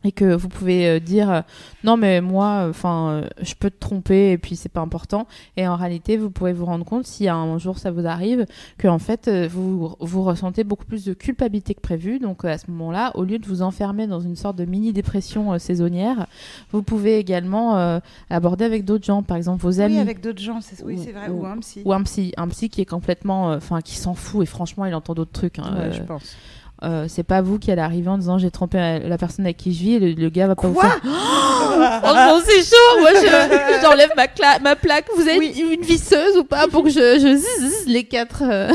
Et 0.05 0.13
que 0.13 0.33
vous 0.33 0.49
pouvez 0.49 0.87
euh, 0.89 1.01
dire 1.01 1.29
euh, 1.31 1.41
non 1.83 1.97
mais 1.97 2.21
moi 2.21 2.67
enfin 2.71 3.23
je 3.43 3.55
peux 3.55 3.69
te 3.69 3.79
tromper 3.81 4.31
et 4.31 4.39
puis 4.39 4.55
c'est 4.55 4.69
pas 4.69 4.81
important 4.81 5.27
et 5.57 5.67
en 5.67 5.75
réalité, 5.75 6.17
vous 6.17 6.31
pouvez 6.31 6.53
vous 6.53 6.67
rendre 6.67 6.85
compte, 6.85 7.05
si 7.05 7.29
un 7.29 7.59
jour 7.59 7.79
ça 7.79 7.91
vous 7.91 8.07
arrive, 8.07 8.47
que 8.79 8.87
en 8.87 9.01
fait, 9.01 9.27
euh, 9.27 9.49
vous, 9.51 9.97
vous 9.99 10.23
ressentez 10.23 10.63
beaucoup 10.63 10.85
plus 10.85 11.05
de 11.05 11.15
culpabilité 11.15 11.75
que 11.75 11.81
prévu. 11.81 12.21
Donc 12.21 12.45
euh, 12.45 12.49
à 12.49 12.59
ce 12.59 12.71
moment-là, 12.71 13.11
au 13.17 13.25
lieu 13.25 13.39
de 13.41 13.47
vous 13.47 13.61
enfermer 13.63 14.07
dans 14.07 14.21
une 14.21 14.37
sorte 14.37 14.55
de 14.57 14.65
mini-dépression 14.65 15.53
euh, 15.55 15.59
saisonnière, 15.59 16.27
vous 16.71 16.83
pouvez 16.85 17.19
également 17.19 17.77
euh, 17.77 17.99
aborder 18.31 18.65
avec 18.65 18.85
d'autres 18.85 19.05
gens, 19.05 19.23
par 19.25 19.37
exemple 19.37 19.63
vos 19.63 19.81
amis. 19.81 19.95
Oui, 19.95 20.01
avec 20.01 20.21
d'autres 20.21 20.41
gens, 20.41 20.61
c'est 20.61 20.81
oui, 20.85 20.95
Ou- 20.97 21.03
c'est 21.05 21.13
vrai. 21.13 21.29
ou- 21.29 21.43
Ou 21.43 21.47
un 21.47 21.59
psy. 21.59 21.83
Ou 21.85 21.93
un 21.93 22.03
psy, 22.05 22.33
un 22.37 22.47
psy 22.49 22.69
qui 22.69 22.81
est 22.81 22.85
complètement, 22.89 23.51
euh, 23.51 23.57
enfin, 23.57 23.81
qui 23.81 23.97
s'en 23.97 24.15
fout 24.15 24.43
et 24.45 24.47
franchement, 24.47 24.85
il 24.87 24.95
entend 24.95 25.15
d'autres 25.15 25.33
trucs. 25.33 25.59
hein. 25.59 25.73
Ouais, 25.75 25.81
Euh, 25.87 25.93
je 25.93 26.03
pense. 26.03 26.37
Euh, 26.85 27.07
c'est 27.09 27.23
pas 27.25 27.43
vous 27.43 27.59
qui 27.59 27.71
allez 27.71 27.81
arriver 27.83 28.09
en 28.09 28.19
disant 28.19 28.39
j'ai 28.39 28.51
trompé 28.51 28.79
la, 29.03 29.19
personne 29.19 29.45
avec 29.45 29.57
qui 29.57 29.73
je 29.75 29.79
vis 29.81 29.95
et 29.95 29.99
le, 29.99 30.13
le 30.13 30.31
gars 30.31 30.47
va 30.47 30.55
pas 30.57 30.69
vous 30.69 30.81
faire. 30.81 30.99
Franchement, 31.03 32.41
c'est 32.45 32.63
chaud. 32.63 33.01
Moi, 33.01 33.11
je- 33.15 33.81
j'enlève 33.83 34.11
ma, 34.17 34.27
cla- 34.27 34.61
ma 34.63 34.77
plaque. 34.77 35.07
Vous 35.17 35.23
avez 35.29 35.59
une 35.59 35.83
visseuse 35.83 36.37
ou 36.37 36.45
pas 36.45 36.69
pour 36.69 36.85
que 36.85 36.91
je, 36.91 36.95
je 36.95 37.91
les 37.91 38.05
quatre, 38.05 38.43
euh, 38.45 38.71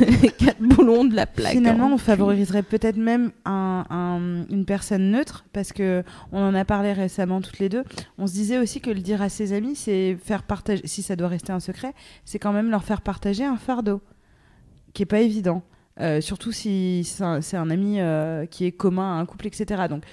les 0.22 0.28
quatre 0.30 0.60
boulons 0.60 1.04
de 1.04 1.14
la 1.14 1.26
plaque 1.26 1.52
Finalement, 1.52 1.86
hein. 1.86 1.92
on 1.94 1.98
favoriserait 1.98 2.62
peut-être 2.62 2.96
même 2.96 3.30
un- 3.44 3.84
un- 3.90 4.44
une 4.52 4.64
personne 4.64 5.10
neutre 5.10 5.44
parce 5.52 5.72
que 5.72 6.02
on 6.32 6.40
en 6.42 6.54
a 6.54 6.64
parlé 6.64 6.92
récemment 6.92 7.40
toutes 7.40 7.58
les 7.58 7.68
deux. 7.68 7.84
On 8.18 8.26
se 8.26 8.32
disait 8.32 8.58
aussi 8.58 8.80
que 8.80 8.90
le 8.90 9.00
dire 9.00 9.22
à 9.22 9.28
ses 9.28 9.52
amis, 9.52 9.76
c'est 9.76 10.16
faire 10.24 10.42
partager. 10.42 10.82
Si 10.86 11.02
ça 11.02 11.16
doit 11.16 11.28
rester 11.28 11.52
un 11.52 11.60
secret, 11.60 11.92
c'est 12.24 12.38
quand 12.38 12.52
même 12.52 12.70
leur 12.70 12.84
faire 12.84 13.00
partager 13.00 13.44
un 13.44 13.56
fardeau 13.56 14.00
qui 14.92 15.02
est 15.04 15.06
pas 15.06 15.20
évident. 15.20 15.62
Euh, 16.00 16.20
surtout 16.20 16.52
si 16.52 17.04
c'est 17.04 17.56
un, 17.56 17.70
ami 17.70 18.00
euh, 18.00 18.46
qui 18.46 18.64
est 18.64 18.72
commun 18.72 19.18
à 19.18 19.20
un 19.20 19.26
couple, 19.26 19.46
etc. 19.46 19.82
Donc, 19.88 20.04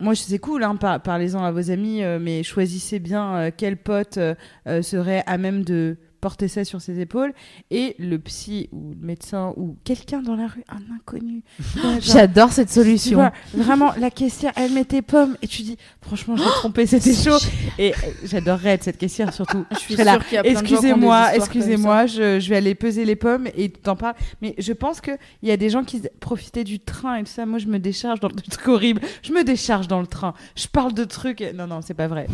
moi, 0.00 0.14
c'est 0.14 0.38
cool, 0.38 0.62
hein, 0.64 0.76
par- 0.76 1.02
parlez-en 1.02 1.44
à 1.44 1.50
vos 1.50 1.70
amis, 1.70 2.02
euh, 2.02 2.18
mais 2.20 2.42
choisissez 2.42 2.98
bien 2.98 3.50
quel 3.56 3.76
pote 3.76 4.18
serait 4.66 5.22
à 5.26 5.38
même 5.38 5.64
de 5.64 5.96
porter 6.26 6.48
ça 6.48 6.64
sur 6.64 6.80
ses 6.80 6.98
épaules. 6.98 7.32
Et 7.70 7.94
le 8.00 8.18
psy 8.18 8.68
ou 8.72 8.96
le 9.00 9.06
médecin 9.06 9.54
ou 9.56 9.76
quelqu'un 9.84 10.22
dans 10.22 10.34
la 10.34 10.48
rue, 10.48 10.64
un 10.68 10.94
inconnu. 10.96 11.44
Genre, 11.76 12.00
J'adore 12.00 12.50
cette 12.50 12.68
solution. 12.68 13.14
vois, 13.18 13.32
vraiment, 13.54 13.92
la 13.96 14.10
caissière, 14.10 14.52
elle 14.56 14.72
met 14.72 14.84
tes 14.84 15.02
pommes 15.02 15.36
et 15.40 15.46
tu 15.46 15.62
dis, 15.62 15.76
franchement, 16.00 16.36
j'ai 16.36 16.42
trompé, 16.42 16.84
c'était 16.84 17.14
chaud. 17.14 17.38
Et 17.78 17.92
euh, 17.92 17.96
j'adorerais 18.24 18.70
être 18.70 18.82
cette 18.82 18.98
caissière 18.98 19.32
surtout. 19.32 19.64
Je 19.70 19.78
suis 19.78 19.94
là, 19.94 20.18
Excusez-moi, 20.42 21.36
excusez-moi, 21.36 22.06
je, 22.06 22.40
je 22.40 22.48
vais 22.48 22.56
aller 22.56 22.74
peser 22.74 23.04
les 23.04 23.14
pommes 23.14 23.46
et 23.56 23.68
t'en 23.70 23.94
parles. 23.94 24.16
Mais 24.42 24.56
je 24.58 24.72
pense 24.72 25.00
qu'il 25.00 25.16
y 25.44 25.52
a 25.52 25.56
des 25.56 25.70
gens 25.70 25.84
qui 25.84 26.02
profitaient 26.18 26.64
du 26.64 26.80
train 26.80 27.18
et 27.18 27.22
tout 27.22 27.30
ça. 27.30 27.46
Moi, 27.46 27.60
je 27.60 27.68
me 27.68 27.78
décharge 27.78 28.18
dans 28.18 28.28
le 28.28 28.34
truc 28.34 28.66
horrible. 28.66 29.00
Je 29.22 29.32
me 29.32 29.44
décharge 29.44 29.86
dans 29.86 30.00
le 30.00 30.08
train. 30.08 30.34
Je 30.56 30.66
parle 30.66 30.92
de 30.92 31.04
trucs. 31.04 31.40
Non, 31.54 31.68
non, 31.68 31.82
c'est 31.82 31.94
pas 31.94 32.08
vrai. 32.08 32.26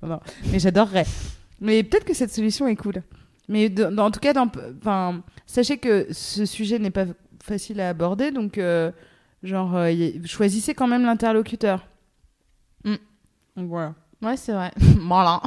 Non, 0.00 0.10
non. 0.10 0.20
Mais 0.52 0.60
j'adorerais. 0.60 1.06
Mais 1.60 1.82
peut-être 1.82 2.04
que 2.04 2.14
cette 2.14 2.32
solution 2.32 2.66
est 2.66 2.76
cool. 2.76 3.02
Mais 3.48 3.68
de- 3.68 3.84
dans- 3.84 4.06
en 4.06 4.10
tout 4.10 4.20
cas, 4.20 4.32
dans, 4.32 4.50
enfin, 4.80 5.22
sachez 5.46 5.78
que 5.78 6.06
ce 6.12 6.44
sujet 6.46 6.78
n'est 6.78 6.90
pas 6.90 7.04
facile 7.42 7.80
à 7.80 7.88
aborder. 7.88 8.30
Donc, 8.30 8.58
euh, 8.58 8.90
genre, 9.42 9.74
euh, 9.76 9.90
y- 9.90 10.20
choisissez 10.26 10.74
quand 10.74 10.86
même 10.86 11.02
l'interlocuteur. 11.02 11.86
Mm. 12.84 12.94
Donc 13.56 13.68
voilà. 13.68 13.94
Ouais, 14.22 14.36
c'est 14.36 14.52
vrai. 14.52 14.70
Voilà. 15.00 15.40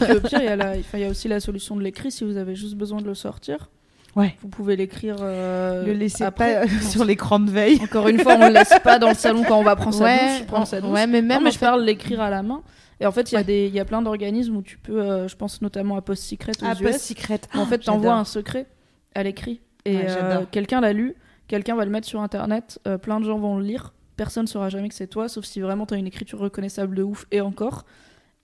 Puis 0.00 0.12
au 0.12 0.20
pire, 0.20 0.40
il 0.40 0.44
y, 0.44 1.02
a 1.02 1.06
y 1.06 1.10
aussi 1.10 1.26
la 1.26 1.40
solution 1.40 1.74
de 1.74 1.82
l'écrit 1.82 2.10
si 2.12 2.22
vous 2.24 2.36
avez 2.36 2.54
juste 2.54 2.74
besoin 2.76 3.00
de 3.00 3.06
le 3.06 3.14
sortir. 3.14 3.70
Ouais. 4.14 4.36
Vous 4.42 4.48
pouvez 4.48 4.76
l'écrire. 4.76 5.16
euh, 5.20 5.84
le 5.84 5.92
laissez 5.94 6.22
après. 6.22 6.60
pas 6.60 6.68
sur 6.88 7.04
l'écran 7.04 7.40
de 7.40 7.50
veille. 7.50 7.80
Encore 7.82 8.06
une 8.06 8.20
fois, 8.20 8.36
on 8.38 8.46
le 8.46 8.52
laisse 8.52 8.72
pas 8.84 9.00
dans 9.00 9.08
le 9.08 9.14
salon 9.16 9.42
quand 9.42 9.58
on 9.58 9.64
va 9.64 9.74
prendre 9.74 9.94
sa 9.96 10.04
Ouais, 10.04 10.44
douche. 10.48 10.66
sa 10.66 10.80
douche. 10.80 10.90
ouais, 10.90 11.06
mais 11.08 11.20
même 11.22 11.38
non, 11.40 11.44
mais 11.46 11.50
je 11.50 11.58
fait- 11.58 11.66
parle 11.66 11.82
l'écrire 11.82 12.20
à 12.20 12.30
la 12.30 12.42
main. 12.44 12.62
Et 13.00 13.06
en 13.06 13.12
fait, 13.12 13.32
il 13.32 13.34
y, 13.34 13.36
a 13.36 13.40
Ouais. 13.40 13.44
des- 13.44 13.66
il 13.66 13.74
y 13.74 13.80
a 13.80 13.84
plein 13.84 14.02
d'organismes 14.02 14.56
où 14.56 14.62
tu 14.62 14.78
peux, 14.78 15.00
euh, 15.00 15.28
je 15.28 15.36
pense 15.36 15.60
notamment 15.62 15.96
à 15.96 16.02
Post 16.02 16.22
Secret 16.24 16.52
aux 16.62 16.66
Ah, 16.66 16.74
US. 16.74 16.82
pas 16.82 16.98
secret. 16.98 17.40
En 17.54 17.66
fait, 17.66 17.80
Oh, 17.82 17.86
t'envoies 17.86 18.14
un 18.14 18.24
secret 18.24 18.66
à 19.14 19.22
l'écrit. 19.22 19.60
Et 19.84 19.96
Ouais, 19.96 20.06
euh, 20.08 20.44
quelqu'un 20.50 20.80
l'a 20.80 20.92
lu, 20.92 21.14
quelqu'un 21.48 21.74
va 21.76 21.84
le 21.84 21.90
mettre 21.90 22.06
sur 22.06 22.20
Internet, 22.20 22.78
euh, 22.86 22.96
plein 22.98 23.20
de 23.20 23.24
gens 23.26 23.38
vont 23.38 23.58
le 23.58 23.64
lire. 23.64 23.92
Personne 24.16 24.44
ne 24.44 24.48
saura 24.48 24.68
jamais 24.68 24.88
que 24.88 24.94
c'est 24.94 25.08
toi, 25.08 25.28
sauf 25.28 25.44
si 25.44 25.60
vraiment 25.60 25.86
t'as 25.86 25.96
une 25.96 26.06
écriture 26.06 26.38
reconnaissable 26.38 26.94
de 26.96 27.02
ouf 27.02 27.26
et 27.32 27.40
encore. 27.40 27.84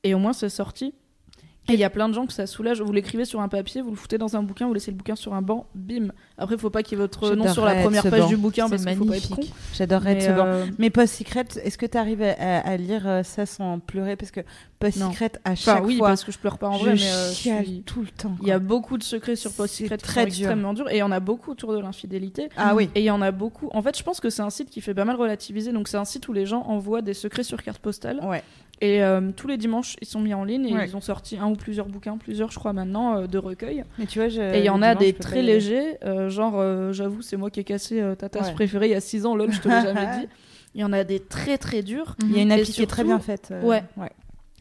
Et 0.03 0.15
au 0.15 0.19
moins, 0.19 0.33
c'est 0.33 0.49
sorti. 0.49 0.95
Et 1.69 1.75
il 1.75 1.79
y 1.79 1.85
a 1.85 1.91
plein 1.91 2.09
de 2.09 2.15
gens 2.15 2.27
que 2.27 2.33
ça 2.33 2.47
soulage. 2.49 2.81
Vous 2.81 2.91
l'écrivez 2.93 3.25
sur 3.25 3.41
un 3.41 3.49
papier, 3.49 3.81
vous 3.81 3.91
le 3.91 3.97
foutez 3.97 4.19
dans 4.19 4.35
un 4.35 4.43
bouquin, 4.43 4.67
vous 4.67 4.75
laissez 4.75 4.91
le 4.91 4.97
bouquin 4.97 5.15
sur 5.15 5.35
un 5.35 5.43
banc, 5.43 5.67
bim. 5.77 6.09
Après, 6.37 6.59
faut 6.59 6.71
pas 6.71 6.83
qu'il 6.83 6.99
y 6.99 7.01
ait 7.01 7.05
votre 7.05 7.33
nom 7.37 7.47
sur 7.53 7.65
la 7.65 7.77
première 7.77 8.03
page 8.03 8.21
banc. 8.23 8.27
du 8.29 8.37
bouquin 8.37 8.69
parce 8.69 8.85
qu'il 8.85 8.97
faut 8.97 9.05
pas 9.05 9.17
être 9.19 9.29
con. 9.31 9.43
J'adorerais 9.75 10.21
ce 10.21 10.31
banc. 10.31 10.47
euh, 10.47 10.67
Mais 10.79 10.91
Post 10.91 11.15
Secret, 11.15 11.45
est-ce 11.63 11.79
que 11.79 11.87
tu 11.87 11.97
arrives 11.97 12.23
à, 12.23 12.77
lire 12.77 13.07
euh, 13.07 13.23
ça 13.23 13.47
sans 13.47 13.79
pleurer? 13.79 14.17
Parce 14.17 14.33
que 14.33 14.41
Post. 14.81 14.99
Secret, 14.99 15.33
à 15.45 15.51
Enfin, 15.53 15.55
chaque 15.55 15.85
oui, 15.85 15.99
fois, 15.99 16.09
parce 16.09 16.25
que 16.25 16.33
je 16.33 16.39
pleure 16.39 16.59
pas 16.59 16.69
en 16.69 16.79
je 16.79 16.85
vrai, 16.87 16.95
mais 16.95 17.03
euh, 17.13 17.29
je 17.29 17.35
suis- 17.35 17.83
tout 17.83 18.01
le 18.01 18.09
temps. 18.09 18.35
il 18.43 18.49
y 18.49 18.53
a 18.53 18.59
beaucoup 18.59 18.99
de 18.99 19.05
secrets 19.05 19.37
sur 19.37 19.53
Post 19.53 19.75
Secret 19.77 19.97
qui 19.99 20.03
très 20.03 20.23
sont 20.23 20.27
dur. 20.29 20.37
extrêmement 20.39 20.73
durs. 20.75 20.89
Et 20.91 20.97
il 20.97 21.01
y 21.01 21.03
en 21.03 21.13
a 21.13 21.21
beaucoup 21.21 21.53
autour 21.53 21.73
de 21.73 21.79
l'infidélité. 21.79 22.49
Ah 22.57 22.75
oui. 22.75 22.89
Et 22.97 23.01
il 23.01 23.05
y 23.05 23.11
en 23.11 23.23
a 23.23 23.31
beaucoup. 23.31 23.69
En 23.75 23.83
fait, 23.83 23.97
je 23.97 24.03
pense 24.03 24.19
que 24.19 24.31
c'est 24.31 24.43
un 24.43 24.51
site 24.51 24.71
qui 24.71 24.81
fait 24.81 24.95
pas 24.95 25.05
mal 25.05 25.15
relativiser. 25.17 25.71
Donc, 25.73 25.87
c'est 25.87 25.99
un 25.99 26.05
site 26.05 26.27
où 26.27 26.33
les 26.33 26.47
gens 26.47 26.63
envoient 26.63 27.03
des 27.03 27.15
secrets 27.15 27.45
sur 27.45 27.63
carte 27.63 27.79
postale. 27.79 28.19
Ouais. 28.25 28.43
Et 28.83 29.03
euh, 29.03 29.31
tous 29.37 29.47
les 29.47 29.59
dimanches, 29.59 29.97
ils 30.01 30.07
sont 30.07 30.21
mis 30.21 30.33
en 30.33 30.43
ligne 30.45 30.65
et 30.67 30.73
Ouais. 30.75 30.87
ils 30.89 30.97
ont 30.97 31.01
sorti 31.03 31.37
un 31.37 31.49
ou 31.49 31.55
plusieurs 31.55 31.87
bouquins, 31.87 32.17
plusieurs, 32.17 32.51
je 32.51 32.59
crois, 32.59 32.73
maintenant, 32.73 33.19
euh, 33.19 33.27
de 33.27 33.37
recueils. 33.37 33.85
Mais 33.99 34.07
tu 34.07 34.19
vois, 34.21 34.29
je, 34.29 34.41
et 34.41 34.61
il 34.61 34.65
y 34.65 34.71
en 34.71 34.81
a 34.81 34.95
des 34.95 35.13
très 35.13 35.43
légers, 35.43 35.99
euh, 36.05 36.31
genre, 36.31 36.93
j'avoue, 36.93 37.21
c'est 37.23 37.37
moi 37.37 37.51
qui 37.51 37.61
ai 37.61 37.65
cassé 37.65 38.03
ta 38.19 38.29
tasse 38.29 38.49
Ouais. 38.49 38.55
préférée 38.55 38.87
il 38.89 38.93
y 38.93 38.95
a 38.95 39.01
6 39.01 39.27
ans, 39.27 39.37
lol, 39.37 39.53
je 39.53 39.61
te 39.61 39.69
l'ai 39.69 39.83
jamais 39.83 40.07
dit. 40.21 40.29
Il 40.75 40.81
y 40.81 40.85
en 40.85 40.93
a 40.93 41.03
des 41.05 41.21
très 41.21 41.59
très 41.59 41.83
durs. 41.83 42.17
Il 42.23 42.33
y 42.35 42.39
a 42.39 42.43
une 42.43 42.53
appli 42.53 42.73
qui 42.73 42.81
est 42.83 42.87
très 42.87 43.05
bien 43.05 43.19
faite. 43.19 43.53
Ouais. 43.63 43.83
ouais. 43.97 44.11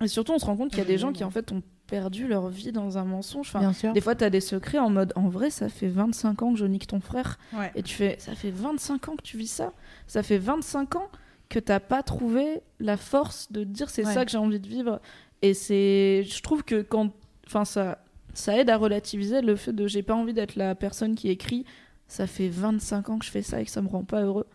Et 0.03 0.07
surtout, 0.07 0.33
on 0.33 0.39
se 0.39 0.45
rend 0.45 0.55
compte 0.57 0.69
qu'il 0.69 0.79
y 0.79 0.81
a 0.81 0.85
des 0.85 0.97
gens 0.97 1.11
qui, 1.11 1.23
en 1.23 1.29
fait, 1.29 1.51
ont 1.51 1.61
perdu 1.87 2.27
leur 2.27 2.49
vie 2.49 2.71
dans 2.71 2.97
un 2.97 3.03
mensonge. 3.03 3.47
Enfin, 3.49 3.59
Bien 3.59 3.73
sûr. 3.73 3.93
des 3.93 4.01
fois, 4.01 4.15
tu 4.15 4.23
as 4.23 4.29
des 4.29 4.41
secrets 4.41 4.79
en 4.79 4.89
mode, 4.89 5.11
en 5.15 5.27
vrai, 5.29 5.49
ça 5.49 5.69
fait 5.69 5.87
25 5.87 6.41
ans 6.41 6.53
que 6.53 6.59
je 6.59 6.65
nique 6.65 6.87
ton 6.87 6.99
frère. 6.99 7.37
Ouais. 7.53 7.71
Et 7.75 7.83
tu 7.83 7.93
fais, 7.95 8.15
ça 8.19 8.33
fait 8.35 8.51
25 8.51 9.09
ans 9.09 9.15
que 9.15 9.21
tu 9.23 9.37
vis 9.37 9.47
ça? 9.47 9.71
Ça 10.07 10.23
fait 10.23 10.37
25 10.37 10.95
ans 10.95 11.07
que 11.49 11.59
t'as 11.59 11.79
pas 11.79 12.03
trouvé 12.03 12.61
la 12.79 12.95
force 12.97 13.51
de 13.51 13.63
dire 13.63 13.89
c'est 13.89 14.05
Ouais. 14.05 14.13
ça 14.13 14.23
que 14.25 14.31
j'ai 14.31 14.37
envie 14.37 14.59
de 14.59 14.67
vivre. 14.67 14.99
Et 15.41 15.53
c'est, 15.53 16.23
je 16.23 16.41
trouve 16.41 16.63
que 16.63 16.81
quand, 16.81 17.11
enfin 17.47 17.65
ça, 17.65 17.99
ça 18.33 18.57
aide 18.57 18.69
à 18.69 18.77
relativiser 18.77 19.41
le 19.41 19.55
fait 19.55 19.73
de 19.73 19.87
j'ai 19.87 20.03
pas 20.03 20.13
envie 20.13 20.33
d'être 20.33 20.55
la 20.55 20.75
personne 20.75 21.15
qui 21.15 21.29
écrit. 21.29 21.65
Ça 22.07 22.27
fait 22.27 22.49
25 22.49 23.09
ans 23.09 23.19
que 23.19 23.25
je 23.25 23.31
fais 23.31 23.41
ça 23.41 23.61
et 23.61 23.65
que 23.65 23.71
ça 23.71 23.81
me 23.81 23.87
rend 23.87 24.03
pas 24.03 24.21
heureux. 24.23 24.45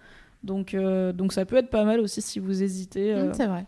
Donc, 0.42 0.74
euh, 0.74 1.12
donc 1.12 1.32
ça 1.32 1.44
peut 1.44 1.56
être 1.56 1.70
pas 1.70 1.84
mal 1.84 2.00
aussi 2.00 2.20
si 2.22 2.38
vous 2.38 2.62
hésitez. 2.62 3.12
euh, 3.14 3.30
Mm, 3.30 3.34
c'est 3.34 3.46
vrai. 3.46 3.66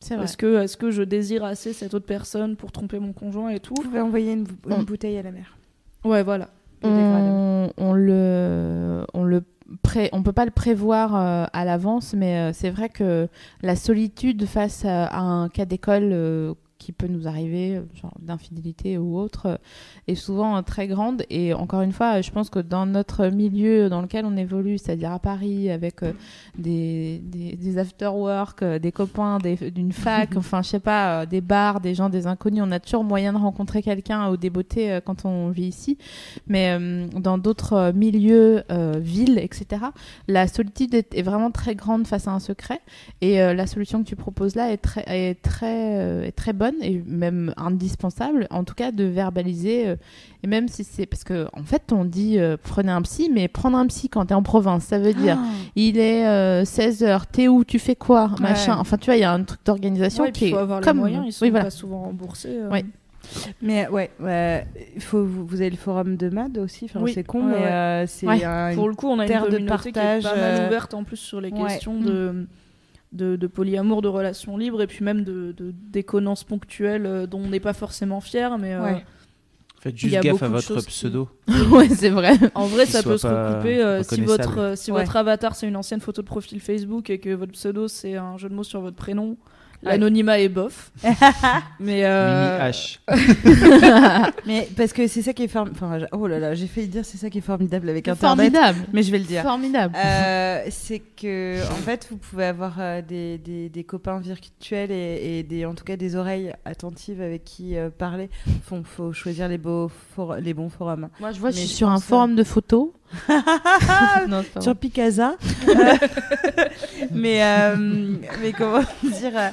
C'est 0.00 0.14
vrai. 0.16 0.24
est-ce 0.24 0.36
que, 0.36 0.62
est-ce 0.62 0.76
que 0.76 0.90
je 0.90 1.02
désire 1.02 1.44
assez 1.44 1.72
cette 1.72 1.94
autre 1.94 2.04
personne 2.06 2.56
pour 2.56 2.72
tromper 2.72 2.98
mon 2.98 3.12
conjoint 3.12 3.48
et 3.50 3.60
tout? 3.60 3.74
Vous 3.76 3.82
pouvez 3.84 4.00
envoyer 4.00 4.32
une, 4.32 4.44
bou- 4.44 4.56
une 4.68 4.72
On- 4.74 4.82
bouteille 4.82 5.16
à 5.16 5.22
la 5.22 5.30
mer. 5.32 5.56
Ouais, 6.04 6.22
voilà. 6.22 6.48
On 6.82 7.92
le, 7.94 9.04
on 9.14 9.24
le 9.24 9.42
pré, 9.82 10.08
on 10.12 10.22
peut 10.22 10.32
pas 10.32 10.44
le 10.44 10.50
prévoir 10.50 11.14
euh, 11.14 11.44
à 11.52 11.64
l'avance, 11.64 12.14
mais 12.14 12.38
euh, 12.38 12.52
c'est 12.52 12.70
vrai 12.70 12.88
que 12.88 13.28
la 13.62 13.76
solitude 13.76 14.46
face 14.46 14.84
à, 14.84 15.06
à 15.06 15.20
un 15.20 15.48
cas 15.48 15.64
d'école 15.64 16.10
euh, 16.12 16.54
qui 16.78 16.92
peut 16.92 17.06
nous 17.06 17.26
arriver, 17.26 17.80
genre 18.00 18.14
d'infidélité 18.20 18.98
ou 18.98 19.18
autre, 19.18 19.46
euh, 19.46 19.56
est 20.08 20.14
souvent 20.14 20.56
euh, 20.56 20.62
très 20.62 20.86
grande. 20.86 21.24
Et 21.30 21.54
encore 21.54 21.82
une 21.82 21.92
fois, 21.92 22.20
je 22.20 22.30
pense 22.30 22.50
que 22.50 22.58
dans 22.58 22.86
notre 22.86 23.28
milieu 23.28 23.88
dans 23.88 24.02
lequel 24.02 24.24
on 24.24 24.36
évolue, 24.36 24.78
c'est-à-dire 24.78 25.12
à 25.12 25.18
Paris, 25.18 25.70
avec 25.70 26.02
euh, 26.02 26.12
des, 26.58 27.20
des, 27.24 27.56
des 27.56 27.78
after-work, 27.78 28.62
des 28.64 28.92
copains 28.92 29.38
des- 29.38 29.70
d'une 29.70 29.92
fac, 29.92 30.30
enfin, 30.36 30.62
je 30.62 30.68
sais 30.68 30.80
pas, 30.80 31.26
des 31.26 31.40
bars, 31.40 31.80
des 31.80 31.94
gens, 31.94 32.08
des 32.08 32.26
inconnus, 32.26 32.62
on 32.64 32.72
a 32.72 32.80
toujours 32.80 33.04
moyen 33.04 33.32
de 33.32 33.38
rencontrer 33.38 33.82
quelqu'un 33.82 34.30
ou 34.30 34.36
des 34.36 34.50
beautés 34.50 34.98
quand 35.04 35.24
on 35.24 35.50
vit 35.50 35.66
ici. 35.66 35.98
Mais 36.46 36.70
euh, 36.78 37.06
dans 37.08 37.38
d'autres 37.38 37.92
milieux, 37.94 38.62
euh, 38.70 38.98
villes, 39.00 39.38
etc., 39.38 39.82
la 40.28 40.46
solitude 40.48 40.94
est, 40.94 41.14
est 41.14 41.22
vraiment 41.22 41.50
très 41.50 41.74
grande 41.74 42.06
face 42.06 42.28
à 42.28 42.32
un 42.32 42.40
secret. 42.40 42.80
Et 43.20 43.40
euh, 43.42 43.54
la 43.54 43.66
solution 43.66 44.02
que 44.02 44.08
tu 44.08 44.16
proposes 44.16 44.54
là 44.54 44.72
est 44.72 44.76
très, 44.78 45.04
est 45.06 45.42
très, 45.42 46.26
est 46.26 46.32
très 46.32 46.52
bonne 46.52 46.75
et 46.82 47.02
même 47.06 47.52
indispensable, 47.56 48.46
en 48.50 48.64
tout 48.64 48.74
cas 48.74 48.92
de 48.92 49.04
verbaliser. 49.04 49.88
euh, 49.88 49.96
et 50.42 50.46
même 50.46 50.68
si 50.68 50.84
c'est 50.84 51.06
parce 51.06 51.24
que 51.24 51.46
en 51.52 51.62
fait 51.64 51.92
on 51.92 52.04
dit 52.04 52.38
euh, 52.38 52.56
prenez 52.62 52.92
un 52.92 53.02
psy, 53.02 53.30
mais 53.32 53.48
prendre 53.48 53.76
un 53.78 53.86
psy 53.86 54.08
quand 54.08 54.26
t'es 54.26 54.34
en 54.34 54.42
province, 54.42 54.84
ça 54.84 54.98
veut 54.98 55.12
dire 55.14 55.38
il 55.74 55.98
est 55.98 56.24
16h, 56.64 57.22
t'es 57.32 57.48
où, 57.48 57.64
tu 57.64 57.78
fais 57.78 57.96
quoi, 57.96 58.30
machin. 58.40 58.76
Enfin 58.78 58.96
tu 58.96 59.06
vois, 59.06 59.16
il 59.16 59.20
y 59.20 59.24
a 59.24 59.32
un 59.32 59.42
truc 59.44 59.60
d'organisation 59.64 60.24
Ouais, 60.24 60.32
qui 60.32 60.50
faut 60.50 60.56
est 60.56 60.60
avoir 60.60 60.80
comme 60.80 60.96
les 60.96 61.00
moyens, 61.00 61.24
ils 61.26 61.32
sont 61.32 61.44
oui, 61.44 61.50
voilà. 61.50 61.64
pas 61.66 61.70
souvent 61.70 62.00
remboursés. 62.02 62.48
euh. 62.60 62.70
Ouais. 62.70 62.84
Mais 63.60 63.88
ouais, 63.88 64.10
ouais, 64.20 64.64
il 64.94 65.02
faut, 65.02 65.24
vous, 65.24 65.44
vous 65.44 65.60
avez 65.60 65.70
le 65.70 65.76
forum 65.76 66.16
de 66.16 66.28
MAD 66.28 66.58
aussi, 66.58 66.84
enfin, 66.84 67.00
Oui, 67.02 67.10
c'est 67.12 67.24
con, 67.24 67.40
ouais, 67.40 67.46
mais 67.54 67.58
ouais. 67.58 67.72
euh, 67.72 68.04
c'est 68.06 68.26
Ouais. 68.26 68.44
un- 68.44 68.72
Pour 68.76 68.88
le 68.88 68.94
coup, 68.94 69.08
on 69.08 69.18
a 69.18 69.22
une 69.24 69.28
terre 69.28 69.48
de 69.48 69.58
partage, 69.66 70.22
qui 70.22 70.28
est 70.28 70.30
pas 70.30 70.36
mal 70.36 70.60
euh, 70.60 70.66
ouverte 70.68 70.94
en 70.94 71.02
plus 71.02 71.16
sur 71.16 71.40
les 71.40 71.50
ouais. 71.50 71.62
questions 71.66 71.98
de, 71.98 72.46
de, 73.12 73.36
de 73.36 73.46
polyamour, 73.46 74.02
de 74.02 74.08
relations 74.08 74.56
libres 74.56 74.82
et 74.82 74.86
puis 74.86 75.04
même 75.04 75.24
de, 75.24 75.52
de 75.56 75.72
déconnances 75.90 76.44
ponctuelles 76.44 77.06
euh, 77.06 77.26
dont 77.26 77.40
on 77.40 77.48
n'est 77.48 77.60
pas 77.60 77.72
forcément 77.72 78.20
fier. 78.20 78.58
Mais 78.58 78.74
euh, 78.74 78.82
Ouais. 78.82 79.04
Faites 79.80 79.94
Il 79.94 79.98
juste 79.98 80.14
y 80.14 80.16
a 80.16 80.20
gaffe 80.20 80.32
beaucoup 80.32 80.44
à 80.44 80.48
de 80.48 80.52
votre 80.54 80.66
choses 80.66 80.84
qui- 80.86 80.90
pseudo. 80.92 81.28
ouais, 81.70 81.88
c'est 81.90 82.08
vrai. 82.10 82.32
en 82.54 82.66
vrai, 82.66 82.86
ça 82.86 83.02
peut 83.02 83.18
se 83.18 83.26
recouper 83.26 83.82
euh, 83.82 84.02
si, 84.02 84.20
votre, 84.22 84.58
euh, 84.58 84.74
si 84.76 84.90
Ouais. 84.90 85.00
votre 85.02 85.16
avatar 85.16 85.54
c'est 85.54 85.68
une 85.68 85.76
ancienne 85.76 86.00
photo 86.00 86.22
de 86.22 86.26
profil 86.26 86.60
Facebook 86.60 87.10
et 87.10 87.18
que 87.20 87.30
votre 87.30 87.52
pseudo 87.52 87.86
c'est 87.86 88.16
un 88.16 88.36
jeu 88.38 88.48
de 88.48 88.54
mots 88.54 88.64
sur 88.64 88.80
votre 88.80 88.96
prénom. 88.96 89.36
L'anonymat 89.82 90.40
est 90.40 90.48
bof. 90.48 90.90
mais 91.80 92.04
euh, 92.04 92.58
Mimi 92.58 92.70
H. 92.72 92.98
Mais 94.46 94.68
parce 94.76 94.92
que 94.92 95.06
c'est 95.06 95.22
ça 95.22 95.32
qui 95.32 95.44
est 95.44 95.48
formidable. 95.48 95.78
Enfin, 95.84 96.06
oh 96.12 96.26
là 96.26 96.38
là, 96.38 96.54
j'ai 96.54 96.66
failli 96.66 96.88
dire 96.88 97.04
c'est 97.04 97.18
ça 97.18 97.30
qui 97.30 97.38
est 97.38 97.42
formidable 97.42 97.88
avec 97.88 98.08
Internet, 98.08 98.52
Formidable. 98.52 98.78
mais 98.92 99.02
je 99.02 99.10
vais 99.12 99.18
le 99.18 99.24
dire. 99.24 99.42
Formidable. 99.42 99.94
Euh, 99.96 100.64
c'est 100.70 101.00
que 101.00 101.60
en 101.70 101.76
fait 101.76 102.06
vous 102.10 102.16
pouvez 102.16 102.44
avoir 102.46 102.74
euh, 102.78 103.02
des, 103.02 103.38
des, 103.38 103.68
des 103.68 103.84
copains 103.84 104.18
virtuels 104.20 104.90
et, 104.90 105.38
et 105.38 105.42
des 105.42 105.64
en 105.66 105.74
tout 105.74 105.84
cas 105.84 105.96
des 105.96 106.16
oreilles 106.16 106.52
attentives 106.64 107.20
avec 107.20 107.44
qui 107.44 107.76
euh, 107.76 107.90
parler. 107.90 108.30
Faut, 108.64 108.82
faut 108.84 109.12
choisir 109.12 109.48
les 109.48 109.58
beaux 109.58 109.90
for- 110.14 110.36
les 110.36 110.54
bons 110.54 110.70
forums. 110.70 111.08
Moi, 111.20 111.32
je 111.32 111.40
vois, 111.40 111.50
je 111.50 111.56
suis 111.58 111.68
sur 111.68 111.88
un 111.88 112.00
forum 112.00 112.34
de 112.34 112.44
photos. 112.44 112.90
non, 114.28 114.44
Sur. 114.60 114.76
Picasa. 114.76 115.36
Euh, 115.68 115.96
mais 117.12 117.42
euh, 117.42 117.76
mais 118.40 118.52
comment 118.52 118.80
dire 119.02 119.32
euh, 119.34 119.50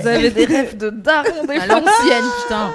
vous 0.00 0.06
avez 0.06 0.30
des 0.30 0.44
rêves 0.44 0.76
de 0.76 0.90
des 0.90 1.10
à 1.10 1.66
l'ancienne, 1.66 2.24
putain. 2.42 2.70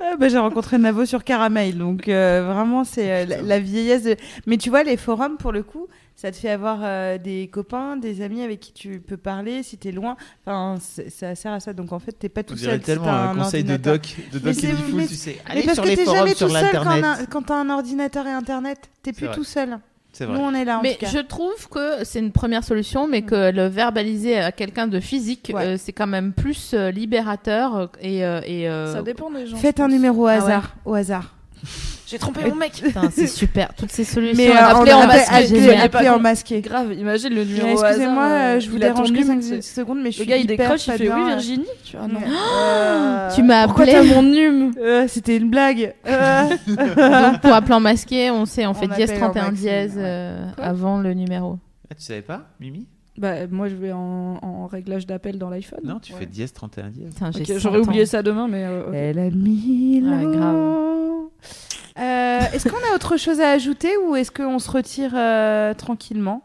Ah, 0.00 0.16
bah, 0.18 0.28
j'ai 0.28 0.38
rencontré 0.38 0.78
Navo 0.78 1.04
sur 1.06 1.24
Caramel, 1.24 1.78
donc 1.78 2.08
euh, 2.08 2.44
vraiment 2.52 2.84
c'est 2.84 3.26
la, 3.26 3.42
la 3.42 3.60
vieillesse. 3.60 4.02
De... 4.04 4.16
Mais 4.46 4.56
tu 4.56 4.70
vois, 4.70 4.82
les 4.82 4.96
forums 4.96 5.36
pour 5.36 5.52
le 5.52 5.62
coup, 5.62 5.88
ça 6.16 6.30
te 6.30 6.36
fait 6.36 6.50
avoir 6.50 6.78
euh, 6.82 7.18
des 7.18 7.48
copains, 7.48 7.96
des 7.96 8.22
amis 8.22 8.42
avec 8.42 8.60
qui 8.60 8.72
tu 8.72 9.00
peux 9.00 9.16
parler 9.16 9.62
si 9.62 9.76
t'es 9.78 9.90
loin. 9.92 10.16
Enfin, 10.46 10.76
c'est- 10.80 11.10
ça 11.10 11.34
sert 11.34 11.52
à 11.52 11.60
ça. 11.60 11.72
Donc 11.72 11.92
en 11.92 11.98
fait, 11.98 12.12
t'es 12.12 12.28
pas 12.28 12.42
tout 12.42 12.54
On 12.54 12.56
seul. 12.56 12.64
dirait 12.66 12.78
si 12.78 12.84
tellement 12.84 13.04
t'as 13.06 13.30
un 13.30 13.34
conseil 13.36 13.64
de 13.64 13.76
doc, 13.76 14.16
de 14.32 14.38
Mais 14.38 14.52
doc 14.52 14.54
c'est- 14.54 14.66
et 14.68 14.72
Diffoul, 14.72 14.94
mais- 14.94 15.06
tu 15.06 15.14
sais. 15.16 15.38
Mais 15.54 15.62
parce 15.62 15.74
sur 15.74 15.82
que 15.84 15.88
t'es 15.94 16.04
jamais 16.04 16.34
tout 16.34 16.48
seul 16.48 16.66
quand, 16.72 16.86
un- 16.86 17.24
quand 17.26 17.42
t'as 17.42 17.56
un 17.56 17.68
ordinateur 17.70 18.26
et 18.26 18.32
internet. 18.32 18.78
T'es 19.02 19.12
plus 19.12 19.26
vrai. 19.26 19.34
tout 19.34 19.44
seul. 19.44 19.78
C'est 20.16 20.26
Nous, 20.28 20.34
vrai. 20.34 20.42
on 20.44 20.54
est 20.54 20.64
là 20.64 20.78
en 20.78 20.82
Mais 20.82 20.92
tout 20.94 21.00
cas. 21.00 21.08
je 21.08 21.18
trouve 21.18 21.68
que 21.68 22.04
c'est 22.04 22.20
une 22.20 22.30
première 22.30 22.62
solution, 22.62 23.08
mais 23.08 23.22
que 23.22 23.50
le 23.50 23.66
verbaliser 23.66 24.38
à 24.38 24.52
quelqu'un 24.52 24.86
de 24.86 25.00
physique, 25.00 25.50
Ouais. 25.52 25.66
euh, 25.66 25.76
c'est 25.76 25.92
quand 25.92 26.06
même 26.06 26.32
plus 26.32 26.70
euh, 26.72 26.92
libérateur 26.92 27.90
et, 28.00 28.24
euh, 28.24 28.40
et 28.46 28.68
euh, 28.68 28.92
Ça 28.94 29.02
dépend 29.02 29.28
des 29.32 29.48
gens. 29.48 29.56
Faites 29.56 29.80
un 29.80 29.88
numéro 29.88 30.22
au 30.22 30.26
Ah 30.28 30.36
ouais. 30.36 30.42
hasard. 30.44 30.76
Au 30.84 30.94
hasard. 30.94 31.34
J'ai 32.06 32.18
trompé 32.18 32.40
mon 32.48 32.54
mec. 32.54 32.72
Putain, 32.72 33.10
c'est 33.14 33.26
super. 33.42 33.72
Toutes 33.74 33.90
ces 33.90 34.04
solutions. 34.04 34.36
Mais 34.36 34.50
euh, 34.50 34.58
appelez 34.66 34.92
on 34.92 34.98
en 34.98 35.10
génial. 35.42 35.80
appelez 35.80 36.04
Pas 36.08 36.16
en 36.16 36.18
masqué. 36.20 36.60
Grave, 36.60 36.92
imagine 36.92 37.34
le 37.34 37.44
numéro 37.44 37.82
Excusez-moi, 37.82 38.24
euh, 38.24 38.56
euh, 38.56 38.60
je 38.60 38.70
vous 38.70 38.78
dérange 38.78 39.08
ton 39.08 39.14
que 39.14 39.18
numéro, 39.18 39.40
5 39.40 39.42
c'est- 39.42 39.62
secondes, 39.62 39.98
mais 40.02 40.10
je 40.12 40.18
Le 40.18 40.24
suis 40.24 40.26
gars 40.26 40.36
il 40.36 40.46
décroche, 40.46 40.86
il 40.86 40.92
fait 40.94 41.08
oui 41.12 41.24
Virginie. 41.26 41.66
Tu 41.84 41.96
vois, 41.96 42.06
non. 42.06 42.20
Euh, 42.56 43.30
Tu 43.34 43.42
m'as 43.42 43.64
Pourquoi 43.66 43.84
appelé. 43.84 43.96
t'as 44.08 44.14
mon 44.14 44.22
nume 44.22 44.74
euh, 44.80 45.06
C'était 45.08 45.36
une 45.36 45.48
blague. 45.50 45.94
Donc 46.66 47.40
pour 47.40 47.52
appeler 47.52 47.74
en 47.74 47.80
masqué, 47.80 48.30
on 48.30 48.44
sait, 48.44 48.66
on, 48.66 48.70
On 48.70 48.74
fait 48.74 48.88
dièse 48.88 49.10
appelle 49.10 49.22
en 49.24 49.30
31 49.30 49.42
maximum, 49.50 49.54
dièse 49.70 49.98
avant 50.58 50.98
le 50.98 51.14
numéro. 51.14 51.58
Ah, 51.90 51.94
tu 51.94 52.02
savais 52.02 52.22
pas, 52.22 52.42
Mimi? 52.60 52.86
Bah 53.16 53.46
moi 53.48 53.68
je 53.68 53.74
vais 53.76 53.92
en, 53.92 54.38
en 54.42 54.66
réglage 54.66 55.06
d'appel 55.06 55.38
dans 55.38 55.48
l'iPhone. 55.48 55.80
Non, 55.84 56.00
tu 56.00 56.12
Ouais. 56.12 56.20
fais 56.20 56.26
dièse 56.26 56.52
31 56.52 56.90
dièse. 56.90 57.14
Putain, 57.14 57.30
j'ai 57.32 57.40
Ok, 57.42 57.46
100 57.46 57.58
J'aurais 57.58 57.78
oublié 57.78 58.06
ça 58.06 58.22
demain, 58.22 58.48
mais 58.48 58.64
euh. 58.64 58.90
Elle 58.92 59.18
a 59.20 59.30
mille 59.30 60.08
Ouais, 60.08 60.36
grave. 60.36 60.56
ans. 60.56 61.30
Euh, 61.96 62.40
est-ce 62.52 62.68
qu'on 62.68 62.76
a 62.92 62.94
autre 62.96 63.16
chose 63.16 63.40
à 63.40 63.50
ajouter 63.50 63.90
ou 64.08 64.16
est-ce 64.16 64.32
qu'on 64.32 64.58
se 64.58 64.68
retire 64.70 65.12
euh, 65.14 65.74
tranquillement? 65.74 66.42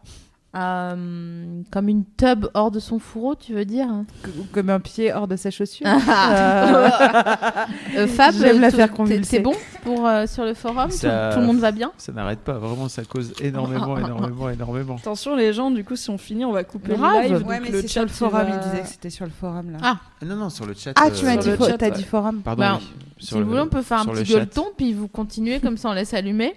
Euh, 0.55 1.61
comme 1.71 1.89
une 1.89 2.05
tub 2.17 2.47
hors 2.55 2.71
de 2.71 2.80
son 2.80 2.97
fourreau, 2.97 3.35
tu 3.35 3.53
veux 3.53 3.65
dire 3.65 3.88
C- 4.26 4.31
Comme 4.51 4.71
un 4.71 4.80
pied 4.80 5.13
hors 5.13 5.27
de 5.27 5.35
sa 5.35 5.51
chaussure 5.51 5.85
Ah. 5.88 5.99
Euh, 7.95 7.99
Euh, 8.03 8.07
Fab, 8.07 8.34
J'aime 8.34 8.59
la 8.59 8.71
faire. 8.71 8.89
C'est 9.23 9.39
bon 9.41 9.53
pour 9.84 10.07
euh, 10.07 10.26
sur 10.26 10.45
le 10.45 10.53
forum? 10.55 10.89
Ça- 10.89 11.30
tout, 11.30 11.35
tout 11.35 11.41
le 11.41 11.45
monde 11.47 11.59
va 11.59 11.71
bien? 11.71 11.91
Ça 11.97 12.11
n'arrête 12.11 12.39
pas, 12.39 12.53
vraiment, 12.53 12.89
ça 12.89 13.03
cause 13.03 13.34
énormément, 13.41 13.97
énormément, 13.99 14.49
énormément. 14.49 14.95
Attention 14.95 15.35
les 15.35 15.53
gens, 15.53 15.69
du 15.71 15.84
coup 15.84 15.95
si 15.95 16.09
on 16.09 16.17
finit, 16.17 16.45
on 16.45 16.51
va 16.51 16.63
couper 16.63 16.93
Grave. 16.95 17.23
le 17.30 17.38
live. 17.38 17.47
Ouais, 17.47 17.59
mais 17.59 17.69
le 17.69 17.81
c'est 17.81 17.88
chat 17.88 17.93
sur 17.93 18.01
le 18.03 18.07
il 18.09 18.13
forum, 18.13 18.47
il 18.51 18.69
disait 18.71 18.81
que 18.84 18.88
c'était 18.88 19.09
sur 19.09 19.26
le 19.26 19.31
forum 19.31 19.71
là. 19.71 19.77
Ah. 19.84 19.97
Non, 20.26 20.35
non, 20.35 20.49
sur 20.49 20.65
le 20.65 20.73
chat. 20.73 20.93
Ah, 20.95 21.11
tu 21.11 21.26
euh, 21.26 21.27
m'as 21.27 21.38
dit, 21.38 21.49
ouais. 21.49 21.91
dit 21.91 22.03
forum. 22.03 22.41
Pardon, 22.43 22.61
Bah, 22.61 22.77
oui. 22.80 22.88
Si 23.19 23.34
vous 23.34 23.39
le- 23.41 23.45
voulez, 23.45 23.59
on 23.61 23.67
peut 23.67 23.81
faire 23.81 23.99
un 23.99 24.05
petit 24.05 24.23
gueuleton, 24.34 24.65
puis 24.77 24.93
vous 24.93 25.07
continuez, 25.07 25.59
comme 25.59 25.77
ça 25.77 25.89
on 25.89 25.93
laisse 25.93 26.13
allumer. 26.13 26.55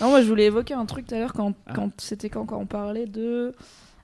Non, 0.00 0.08
moi 0.10 0.22
je 0.22 0.28
voulais 0.28 0.46
évoquer 0.46 0.74
un 0.74 0.86
truc 0.86 1.06
tout 1.06 1.14
à 1.14 1.18
l'heure 1.18 1.32
quand, 1.32 1.54
Ah. 1.66 1.72
quand 1.74 1.90
c'était 2.00 2.30
quand, 2.30 2.46
quand 2.46 2.58
on 2.58 2.66
parlait 2.66 3.06
de 3.06 3.54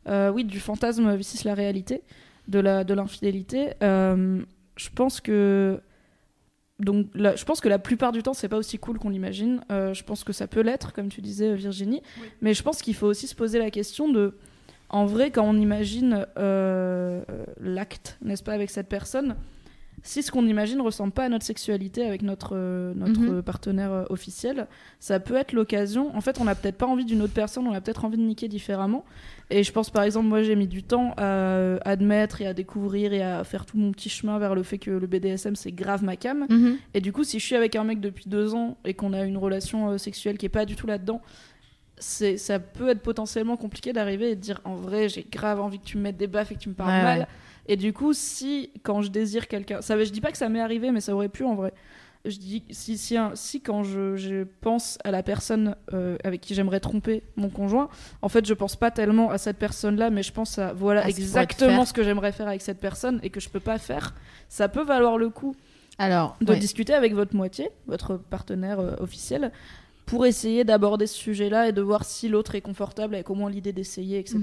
euh, 0.09 0.31
oui 0.31 0.45
du 0.45 0.61
fantasme 0.61 1.11
versus 1.17 1.45
la 1.45 1.55
réalité 1.55 2.03
de 2.49 2.59
la 2.61 2.85
de 2.85 2.95
l'infidélité. 2.95 3.71
Euh, 3.83 4.41
je 4.77 4.89
pense 4.95 5.21
que 5.21 5.81
donc 6.79 7.07
la- 7.15 7.35
je 7.35 7.45
pense 7.45 7.61
que 7.61 7.69
la 7.69 7.79
plupart 7.79 8.13
du 8.13 8.23
temps 8.23 8.35
c'est 8.35 8.49
pas 8.49 8.59
aussi 8.59 8.79
cool 8.79 8.99
qu'on 8.99 9.09
l'imagine. 9.09 9.63
Euh, 9.73 9.95
je 9.95 10.05
pense 10.05 10.23
que 10.25 10.33
ça 10.33 10.47
peut 10.47 10.61
l'être 10.61 10.93
comme 10.93 11.09
tu 11.09 11.21
disais 11.23 11.55
Virginie, 11.55 12.03
mais 12.41 12.53
je 12.55 12.63
pense 12.63 12.83
qu'il 12.83 12.95
faut 12.95 13.07
aussi 13.07 13.27
se 13.27 13.35
poser 13.35 13.59
la 13.59 13.71
question 13.71 14.09
de 14.11 14.35
en 14.91 15.07
vrai 15.07 15.31
quand 15.31 15.43
on 15.45 15.57
imagine 15.59 16.27
euh, 16.39 17.23
l'acte 17.61 18.19
n'est-ce 18.23 18.43
pas 18.45 18.53
avec 18.53 18.71
cette 18.71 18.89
personne 18.89 19.35
si 20.07 20.23
ce 20.23 20.31
qu'on 20.31 20.47
imagine 20.47 20.81
ressemble 20.81 21.13
pas 21.13 21.25
à 21.25 21.29
notre 21.29 21.45
sexualité 21.45 22.07
avec 22.07 22.23
notre, 22.23 22.51
euh, 22.55 22.95
notre 22.95 23.21
Mhm. 23.21 23.43
partenaire 23.43 23.93
euh, 23.93 24.05
officiel, 24.09 24.69
ça 25.01 25.19
peut 25.21 25.35
être 25.35 25.53
l'occasion. 25.53 26.15
En 26.17 26.21
fait, 26.21 26.41
on 26.41 26.45
n'a 26.45 26.55
peut-être 26.55 26.77
pas 26.79 26.87
envie 26.87 27.05
d'une 27.05 27.23
autre 27.23 27.33
personne, 27.33 27.67
on 27.67 27.73
a 27.73 27.81
peut-être 27.81 28.05
envie 28.05 28.17
de 28.17 28.23
niquer 28.23 28.47
différemment. 28.49 29.05
Et 29.51 29.63
je 29.65 29.73
pense, 29.73 29.91
par 29.91 30.05
exemple, 30.05 30.27
moi, 30.29 30.43
j'ai 30.43 30.55
mis 30.57 30.69
du 30.69 30.83
temps 30.83 31.13
à 31.17 31.25
euh, 31.25 31.79
admettre 31.85 32.41
et 32.41 32.47
à 32.47 32.55
découvrir 32.55 33.13
et 33.13 33.23
à 33.23 33.43
faire 33.45 33.67
tout 33.67 33.77
mon 33.77 33.91
petit 33.93 34.09
chemin 34.09 34.39
vers 34.39 34.55
le 34.55 34.63
fait 34.63 34.79
que 34.79 34.91
le 34.93 35.07
BDSM, 35.07 35.57
c'est 35.57 35.73
grave 35.73 36.05
ma 36.05 36.17
cam. 36.17 36.47
Mhm. 36.49 36.77
Et 36.95 37.01
du 37.01 37.13
coup, 37.13 37.25
si 37.25 37.39
je 37.41 37.45
suis 37.45 37.57
avec 37.57 37.75
un 37.77 37.85
mec 37.85 38.01
depuis 38.01 38.25
deux 38.29 38.55
ans 38.55 38.77
et 38.85 38.95
qu'on 38.95 39.13
a 39.13 39.23
une 39.25 39.37
relation 39.37 39.99
sexuelle 39.99 40.39
qui 40.39 40.47
est 40.47 40.51
pas 40.51 40.65
du 40.67 40.77
tout 40.77 40.87
là-dedans, 40.87 41.21
ça 41.99 42.59
peut 42.59 42.89
être 42.91 43.01
potentiellement 43.01 43.57
compliqué 43.57 43.93
d'arriver 43.93 44.31
et 44.31 44.37
de 44.37 44.41
dire 44.41 44.61
en 44.65 44.75
vrai, 44.77 45.09
j'ai 45.09 45.27
grave 45.31 45.61
envie 45.61 45.79
que 45.79 45.85
tu 45.87 45.97
me 45.97 46.03
mettes 46.03 46.19
des 46.19 46.27
baffes 46.27 46.53
et 46.53 46.55
que 46.55 46.61
tu 46.61 46.69
me 46.69 46.75
parles 46.75 46.91
Ouais, 46.91 47.03
mal. 47.03 47.19
ouais. 47.21 47.27
Et 47.67 47.77
du 47.77 47.93
coup, 47.93 48.13
si 48.13 48.71
quand 48.83 49.03
je 49.03 49.09
désire 49.11 49.49
quelqu'un, 49.49 49.81
ça, 49.83 50.03
je 50.03 50.11
dis 50.11 50.21
pas 50.21 50.31
que 50.31 50.39
ça 50.39 50.49
m'est 50.49 50.61
arrivé, 50.61 50.91
mais 50.93 51.01
ça 51.01 51.15
aurait 51.15 51.29
pu 51.29 51.45
en 51.45 51.55
vrai. 51.55 51.73
Je 52.25 52.39
dis 52.39 52.65
si 52.71 52.99
si, 52.99 53.17
un- 53.17 53.37
si 53.37 53.61
quand 53.61 53.85
je, 53.85 54.17
je 54.17 54.45
pense 54.61 54.99
à 55.05 55.13
la 55.13 55.23
personne 55.23 55.77
euh, 55.93 56.17
avec 56.25 56.41
qui 56.41 56.55
j'aimerais 56.55 56.81
tromper 56.81 57.23
mon 57.37 57.51
conjoint, 57.51 57.89
en 58.21 58.29
fait, 58.29 58.45
je 58.47 58.55
pense 58.55 58.75
pas 58.75 58.91
tellement 58.91 59.31
à 59.31 59.39
cette 59.39 59.59
personne-là, 59.59 60.11
mais 60.11 60.25
je 60.25 60.33
pense 60.33 60.59
à 60.59 60.73
voilà 60.73 61.03
À 61.05 61.09
exactement 61.09 61.85
ce 61.85 61.93
que 61.93 62.03
j'aimerais 62.03 62.33
faire 62.33 62.49
avec 62.49 62.63
cette 62.63 62.81
personne 62.81 63.21
et 63.23 63.31
que 63.31 63.39
je 63.39 63.49
peux 63.49 63.61
pas 63.61 63.79
faire. 63.79 64.15
Ça 64.49 64.69
peut 64.69 64.83
valoir 64.83 65.19
le 65.19 65.29
coup 65.31 65.55
Alors, 65.99 66.37
de 66.41 66.53
ouais. 66.53 66.59
discuter 66.59 66.95
avec 66.95 67.15
votre 67.15 67.37
moitié, 67.37 67.71
votre 67.87 68.17
partenaire 68.17 68.81
euh, 68.81 68.97
officiel, 68.99 69.53
pour 70.05 70.27
essayer 70.27 70.65
d'aborder 70.65 71.07
ce 71.07 71.17
sujet-là 71.17 71.69
et 71.69 71.73
de 71.73 71.83
voir 71.83 72.05
si 72.05 72.29
l'autre 72.29 72.55
est 72.57 72.61
confortable 72.61 73.15
avec 73.17 73.31
au 73.31 73.35
moins 73.35 73.51
l'idée 73.51 73.73
d'essayer, 73.73 74.19
etc. 74.19 74.41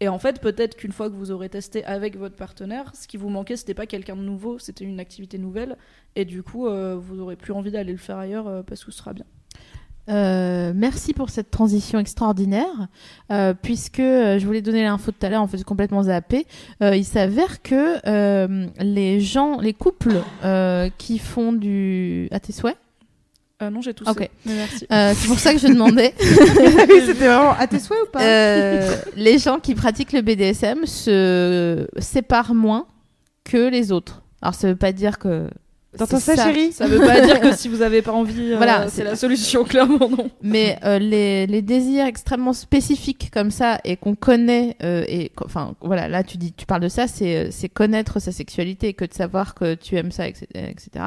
Et 0.00 0.08
en 0.08 0.18
fait, 0.18 0.40
peut-être 0.40 0.76
qu'une 0.76 0.92
fois 0.92 1.08
que 1.08 1.14
vous 1.14 1.30
aurez 1.30 1.48
testé 1.48 1.84
avec 1.84 2.16
votre 2.16 2.36
partenaire, 2.36 2.92
ce 2.94 3.06
qui 3.06 3.16
vous 3.16 3.28
manquait, 3.28 3.56
c'était 3.56 3.74
pas 3.74 3.86
quelqu'un 3.86 4.16
de 4.16 4.22
nouveau, 4.22 4.58
c'était 4.58 4.84
une 4.84 5.00
activité 5.00 5.38
nouvelle, 5.38 5.76
et 6.16 6.24
du 6.24 6.42
coup, 6.42 6.66
euh, 6.66 6.96
vous 6.98 7.20
aurez 7.20 7.36
plus 7.36 7.52
envie 7.52 7.70
d'aller 7.70 7.92
le 7.92 7.98
faire 7.98 8.18
ailleurs 8.18 8.48
euh, 8.48 8.62
parce 8.62 8.84
que 8.84 8.90
ce 8.90 8.98
sera 8.98 9.12
bien. 9.12 9.24
Euh, 10.10 10.72
merci 10.74 11.14
pour 11.14 11.30
cette 11.30 11.50
transition 11.50 11.98
extraordinaire, 11.98 12.88
puisque 13.62 14.00
euh, 14.00 14.38
je 14.38 14.44
voulais 14.44 14.60
donner 14.60 14.82
l'info 14.82 15.12
tout 15.12 15.24
à 15.24 15.30
l'heure, 15.30 15.42
en 15.42 15.46
fait, 15.46 15.62
complètement 15.64 16.02
zappé. 16.02 16.46
Il 16.80 17.04
s'avère 17.04 17.62
que 17.62 18.00
les 18.82 19.20
gens, 19.20 19.60
les 19.60 19.72
couples 19.74 20.20
qui 20.98 21.18
font 21.18 21.52
du. 21.52 22.28
à 22.32 22.40
tes 22.40 22.52
souhaits 22.52 22.76
Ah 23.60 23.70
non, 23.70 23.80
j'ai 23.80 23.94
tout 23.94 24.04
Ok. 24.08 24.28
Mais 24.46 24.54
merci. 24.54 24.86
Euh, 24.92 25.14
C'est 25.16 25.28
pour 25.28 25.38
ça 25.38 25.52
que 25.52 25.58
je 25.58 25.68
demandais. 25.68 26.12
oui, 26.20 27.02
c'était 27.06 27.26
vraiment 27.26 27.52
à 27.52 27.66
tes 27.66 27.78
souhaits 27.78 28.00
ou 28.02 28.10
pas? 28.10 28.20
Euh, 28.22 28.96
les 29.16 29.38
gens 29.38 29.60
qui 29.60 29.74
pratiquent 29.74 30.12
le 30.12 30.22
BDSM 30.22 30.86
se 30.86 31.86
séparent 31.98 32.54
moins 32.54 32.86
que 33.44 33.68
les 33.68 33.92
autres. 33.92 34.22
Alors, 34.42 34.54
ça 34.54 34.68
veut 34.68 34.76
pas 34.76 34.92
dire 34.92 35.18
que. 35.18 35.48
T'entends 35.98 36.18
c'est 36.18 36.36
ça, 36.36 36.44
chérie 36.46 36.72
Ça 36.72 36.86
veut 36.86 36.98
pas 36.98 37.20
dire 37.20 37.40
que 37.40 37.54
si 37.56 37.68
vous 37.68 37.82
avez 37.82 38.02
pas 38.02 38.12
envie, 38.12 38.52
euh, 38.52 38.56
Voilà, 38.56 38.84
c'est 38.88 38.96
c'est- 38.96 39.04
la 39.04 39.16
solution, 39.16 39.64
clairement 39.64 40.08
non. 40.08 40.30
Mais 40.42 40.78
euh, 40.84 40.98
les, 40.98 41.46
les 41.46 41.62
désirs 41.62 42.06
extrêmement 42.06 42.52
spécifiques 42.52 43.30
comme 43.32 43.50
ça 43.50 43.78
et 43.84 43.96
qu'on 43.96 44.14
connaît 44.14 44.76
euh, 44.82 45.04
et 45.08 45.30
enfin 45.44 45.74
voilà 45.80 46.08
là 46.08 46.22
tu 46.22 46.36
dis 46.36 46.52
tu 46.52 46.66
parles 46.66 46.82
de 46.82 46.88
ça 46.88 47.06
c'est 47.06 47.36
euh, 47.36 47.48
c'est 47.50 47.68
connaître 47.68 48.18
sa 48.20 48.32
sexualité 48.32 48.92
que 48.94 49.04
de 49.04 49.12
savoir 49.14 49.54
que 49.54 49.74
tu 49.74 49.96
aimes 49.96 50.10
ça 50.12 50.26
etc 50.28 50.46
etc. 50.54 51.04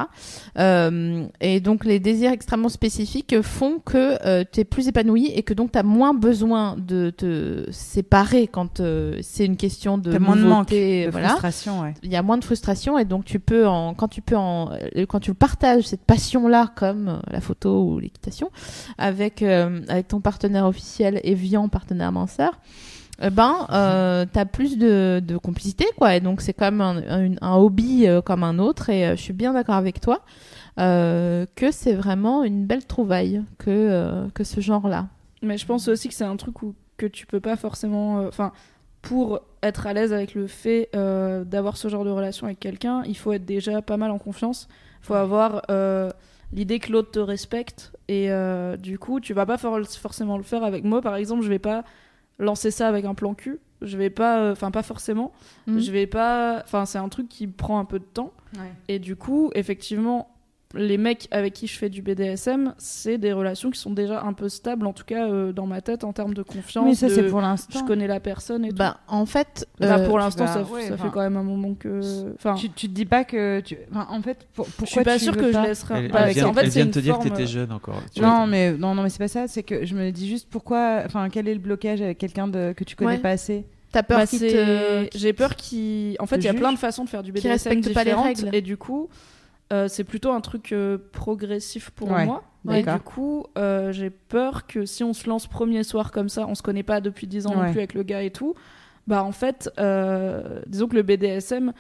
Euh, 0.58 1.26
et 1.42 1.60
donc 1.60 1.86
les 1.86 2.00
désirs 2.00 2.32
extrêmement 2.32 2.70
spécifiques 2.70 3.42
font 3.42 3.80
que 3.84 4.44
tu 4.44 4.62
es 4.62 4.64
plus 4.66 4.88
épanoui 4.88 5.32
et 5.36 5.44
que 5.44 5.54
donc 5.54 5.72
tu 5.72 5.80
as 5.80 5.84
moins 5.84 6.14
besoin 6.14 6.76
de 6.78 7.10
te 7.10 7.66
séparer 7.72 8.48
quand 8.48 8.80
euh, 8.80 9.18
c'est 9.22 9.46
une 9.46 9.58
question 9.58 9.98
de 9.98 10.12
T'as 10.12 10.20
moins 10.20 10.36
de 10.36 10.44
manque, 10.44 10.70
de 10.70 11.10
voilà 11.10 11.30
frustration, 11.30 11.82
ouais. 11.82 11.94
il 12.04 12.12
y 12.12 12.16
a 12.16 12.22
moins 12.24 12.38
de 12.38 12.44
frustration 12.44 12.98
et 12.98 13.06
donc 13.06 13.26
tu 13.26 13.40
peux 13.40 13.68
en 13.68 13.94
quand 13.94 14.08
tu 14.08 14.22
peux 14.22 14.36
en 14.38 14.72
euh, 14.72 14.77
quand 15.08 15.20
tu 15.20 15.34
partages 15.34 15.84
cette 15.84 16.04
passion 16.04 16.48
là 16.48 16.72
comme 16.76 17.08
euh, 17.10 17.18
la 17.32 17.42
photo 17.42 17.84
ou 17.84 18.00
l'équitation 18.00 18.50
avec 18.98 19.42
euh, 19.42 19.82
avec 19.88 20.08
ton 20.08 20.22
partenaire 20.22 20.66
officiel 20.66 21.20
Evian 21.24 21.70
partenaire 21.70 22.12
minceur 22.12 22.60
eh 23.22 23.30
ben 23.32 23.66
euh, 23.72 24.26
t'as 24.32 24.46
plus 24.46 24.78
de, 24.78 25.22
de 25.26 25.38
complicité 25.38 25.86
quoi 25.98 26.16
et 26.16 26.20
donc 26.20 26.42
c'est 26.42 26.54
comme 26.54 26.82
un, 26.82 27.02
un, 27.42 27.56
hobby 27.56 28.08
euh, 28.08 28.22
comme 28.22 28.44
un 28.44 28.60
autre 28.60 28.90
et 28.90 29.08
euh, 29.08 29.16
je 29.16 29.22
suis 29.22 29.34
bien 29.34 29.54
d'accord 29.54 29.76
avec 29.76 30.00
toi 30.00 30.22
euh, 30.80 31.46
que 31.56 31.72
c'est 31.72 31.94
vraiment 31.94 32.44
une 32.44 32.66
belle 32.68 32.86
trouvaille 32.86 33.44
que 33.58 33.72
euh, 33.72 34.28
que 34.36 34.44
ce 34.44 34.62
genre 34.62 34.88
là 34.88 35.08
Mais 35.42 35.58
je 35.58 35.66
pense 35.66 35.88
aussi 35.88 36.08
que 36.08 36.14
c'est 36.14 36.24
un 36.26 36.36
truc 36.38 36.62
où, 36.62 36.76
que 36.98 37.08
tu 37.08 37.26
peux 37.26 37.40
pas 37.40 37.56
forcément. 37.56 38.20
euh, 38.20 38.28
Enfin, 38.28 38.52
pour 39.08 39.42
être 39.64 39.88
à 39.88 39.94
l'aise 39.94 40.14
avec 40.14 40.36
le 40.36 40.48
fait 40.48 40.90
euh, 40.96 41.44
d'avoir 41.44 41.78
ce 41.78 41.88
genre 41.88 42.04
de 42.06 42.10
relation 42.10 42.46
avec 42.48 42.60
quelqu'un, 42.60 43.04
il 43.06 43.18
faut 43.18 43.34
être 43.34 43.46
déjà 43.46 43.82
pas 43.82 43.98
mal 43.98 44.12
en 44.12 44.18
confiance. 44.18 44.68
Il 45.02 45.06
faut 45.08 45.14
avoir 45.14 45.62
euh, 45.72 46.10
l'idée 46.54 46.80
que 46.80 46.92
l'autre 46.92 47.12
te 47.12 47.20
respecte. 47.20 47.92
Et 48.08 48.32
euh, 48.32 48.78
du 48.78 49.00
coup, 49.00 49.20
tu 49.20 49.34
vas 49.34 49.46
pas 49.46 49.58
for- 49.58 49.80
forcément 49.88 50.38
le 50.38 50.44
faire 50.44 50.64
avec 50.64 50.84
moi. 50.84 51.02
Par 51.02 51.16
exemple, 51.16 51.44
je 51.44 51.50
vais 51.50 51.60
pas 51.60 51.84
lancer 52.40 52.72
ça 52.72 52.88
avec 52.88 53.06
un 53.06 53.14
plan 53.16 53.34
cul. 53.34 53.60
Je 53.82 53.98
vais 53.98 54.10
pas. 54.10 54.52
Enfin, 54.52 54.72
pas 54.72 54.84
forcément. 54.84 55.32
Mhm. 55.68 55.80
Je 55.80 55.92
vais 55.92 56.08
pas. 56.08 56.62
Enfin, 56.64 56.86
c'est 56.86 56.98
un 56.98 57.10
truc 57.10 57.30
qui 57.30 57.48
prend 57.48 57.80
un 57.80 57.86
peu 57.86 58.00
de 58.00 58.06
temps. 58.06 58.34
Et 58.88 59.00
du 59.00 59.16
coup, 59.16 59.52
effectivement, 59.56 60.30
les 60.76 60.98
mecs 60.98 61.28
avec 61.32 61.54
qui 61.54 61.66
je 61.68 61.78
fais 61.78 61.90
du 61.90 62.02
BDSM, 62.02 62.74
c'est 62.78 63.18
des 63.18 63.32
relations 63.32 63.70
qui 63.72 63.80
sont 63.80 63.92
déjà 63.94 64.22
un 64.24 64.34
peu 64.34 64.50
stables, 64.50 64.86
en 64.86 64.92
tout 64.94 65.06
cas 65.06 65.26
euh, 65.30 65.54
dans 65.54 65.66
ma 65.66 65.80
tête, 65.82 66.04
en 66.04 66.12
termes 66.12 66.34
de 66.34 66.44
confiance. 66.44 66.86
Mais 66.86 66.94
ça, 66.96 67.08
de- 67.08 67.14
c'est 67.14 67.24
pour 67.28 67.40
l'instant. 67.40 67.80
Je 67.80 67.86
connais 67.86 68.08
la 68.08 68.20
personne 68.20 68.66
et 68.66 68.72
bah 68.72 68.98
en 69.08 69.26
fait. 69.26 69.66
Là, 69.80 70.00
euh, 70.00 70.08
pour 70.08 70.18
l'instant, 70.20 70.46
vas- 70.46 70.54
ça, 70.54 70.64
ouais, 70.64 70.84
ça 70.88 70.96
enfin, 70.96 71.06
fait 71.06 71.10
quand 71.12 71.22
même 71.22 71.38
un 71.38 71.44
moment 71.44 71.74
que. 71.74 72.02
Enfin, 72.36 72.56
Tu, 72.56 72.70
tu 72.72 72.90
te 72.90 72.94
dis 72.94 73.06
pas 73.06 73.24
que. 73.24 73.62
Tu... 73.62 73.78
enfin, 73.92 74.08
en 74.10 74.22
fait, 74.22 74.46
pour, 74.54 74.66
pourquoi 74.68 74.86
je 74.86 74.92
suis 74.92 75.04
pas 75.04 75.20
sûre 75.20 75.38
que 75.38 75.52
pas 75.52 75.64
je 75.64 75.68
laisserai. 75.70 76.00
Elle, 76.06 76.12
pas- 76.12 76.28
elle 76.28 76.34
vient, 76.34 76.48
en 76.48 76.54
fait, 76.54 76.64
elle 76.64 76.70
vient 76.70 76.84
de 76.84 76.88
une 76.90 76.94
te 76.94 77.00
dire 77.00 77.16
forme- 77.16 77.30
que 77.30 77.34
t'étais 77.36 77.48
jeune 77.48 77.72
encore. 77.72 78.02
Tu 78.14 78.22
Non, 78.22 78.36
vois. 78.40 78.48
mais 78.48 78.74
non, 78.74 78.94
non, 78.94 79.04
mais 79.04 79.10
c'est 79.10 79.20
pas 79.20 79.28
ça. 79.30 79.48
C'est 79.48 79.64
que 79.64 79.86
je 79.86 79.96
me 79.96 80.12
dis 80.12 80.28
juste 80.28 80.48
pourquoi. 80.50 81.04
Enfin, 81.06 81.30
quel 81.30 81.48
est 81.48 81.54
le 81.54 81.62
blocage 81.62 82.02
avec 82.02 82.18
quelqu'un 82.18 82.48
de 82.50 82.74
que 82.76 82.84
tu 82.84 82.96
connais 82.98 83.12
Ouais. 83.12 83.18
pas 83.20 83.30
assez? 83.30 83.66
T'as 83.94 84.04
peur 84.04 84.18
Bah, 84.20 84.28
qu'il 84.28 84.40
te 84.40 85.08
J'ai 85.16 85.32
peur 85.32 85.56
qu'il. 85.56 86.18
En 86.20 86.26
fait, 86.26 86.36
il 86.36 86.44
y 86.44 86.50
a 86.50 86.54
plein 86.54 86.74
de 86.74 86.78
façons 86.78 87.06
de 87.06 87.10
faire 87.10 87.24
du 87.24 87.32
BDSM 87.32 87.52
respecte 87.52 87.94
pas 87.94 88.04
les 88.04 88.10
différentes, 88.12 88.26
règles. 88.38 88.50
Et 88.54 88.62
du 88.62 88.76
coup, 88.76 89.08
euh, 89.74 89.88
c'est 89.88 90.04
plutôt 90.04 90.32
un 90.32 90.42
truc 90.42 90.72
euh, 90.72 90.98
progressif 91.12 91.90
pour 91.92 92.10
Ouais, 92.12 92.26
moi. 92.26 92.44
Et 92.72 92.84
du 92.84 93.00
coup, 93.00 93.46
euh, 93.58 93.92
j'ai 93.94 94.10
peur 94.10 94.68
que 94.68 94.86
si 94.86 95.04
on 95.04 95.14
se 95.14 95.30
lance 95.30 95.48
premier 95.48 95.84
soir 95.84 96.12
comme 96.12 96.28
ça, 96.30 96.46
on 96.48 96.56
se 96.56 96.62
connaît 96.62 96.84
pas 96.84 97.00
depuis 97.02 97.26
10 97.28 97.48
ans 97.48 97.56
non 97.56 97.62
plus 97.72 97.80
avec 97.80 97.94
le 97.94 98.04
gars 98.04 98.22
et 98.24 98.32
tout, 98.32 98.56
bah 99.08 99.24
en 99.24 99.32
fait, 99.32 99.70
euh, 99.80 100.62
disons 100.68 100.88
que 100.88 100.96
le 100.96 101.02
BDSM, 101.04 101.72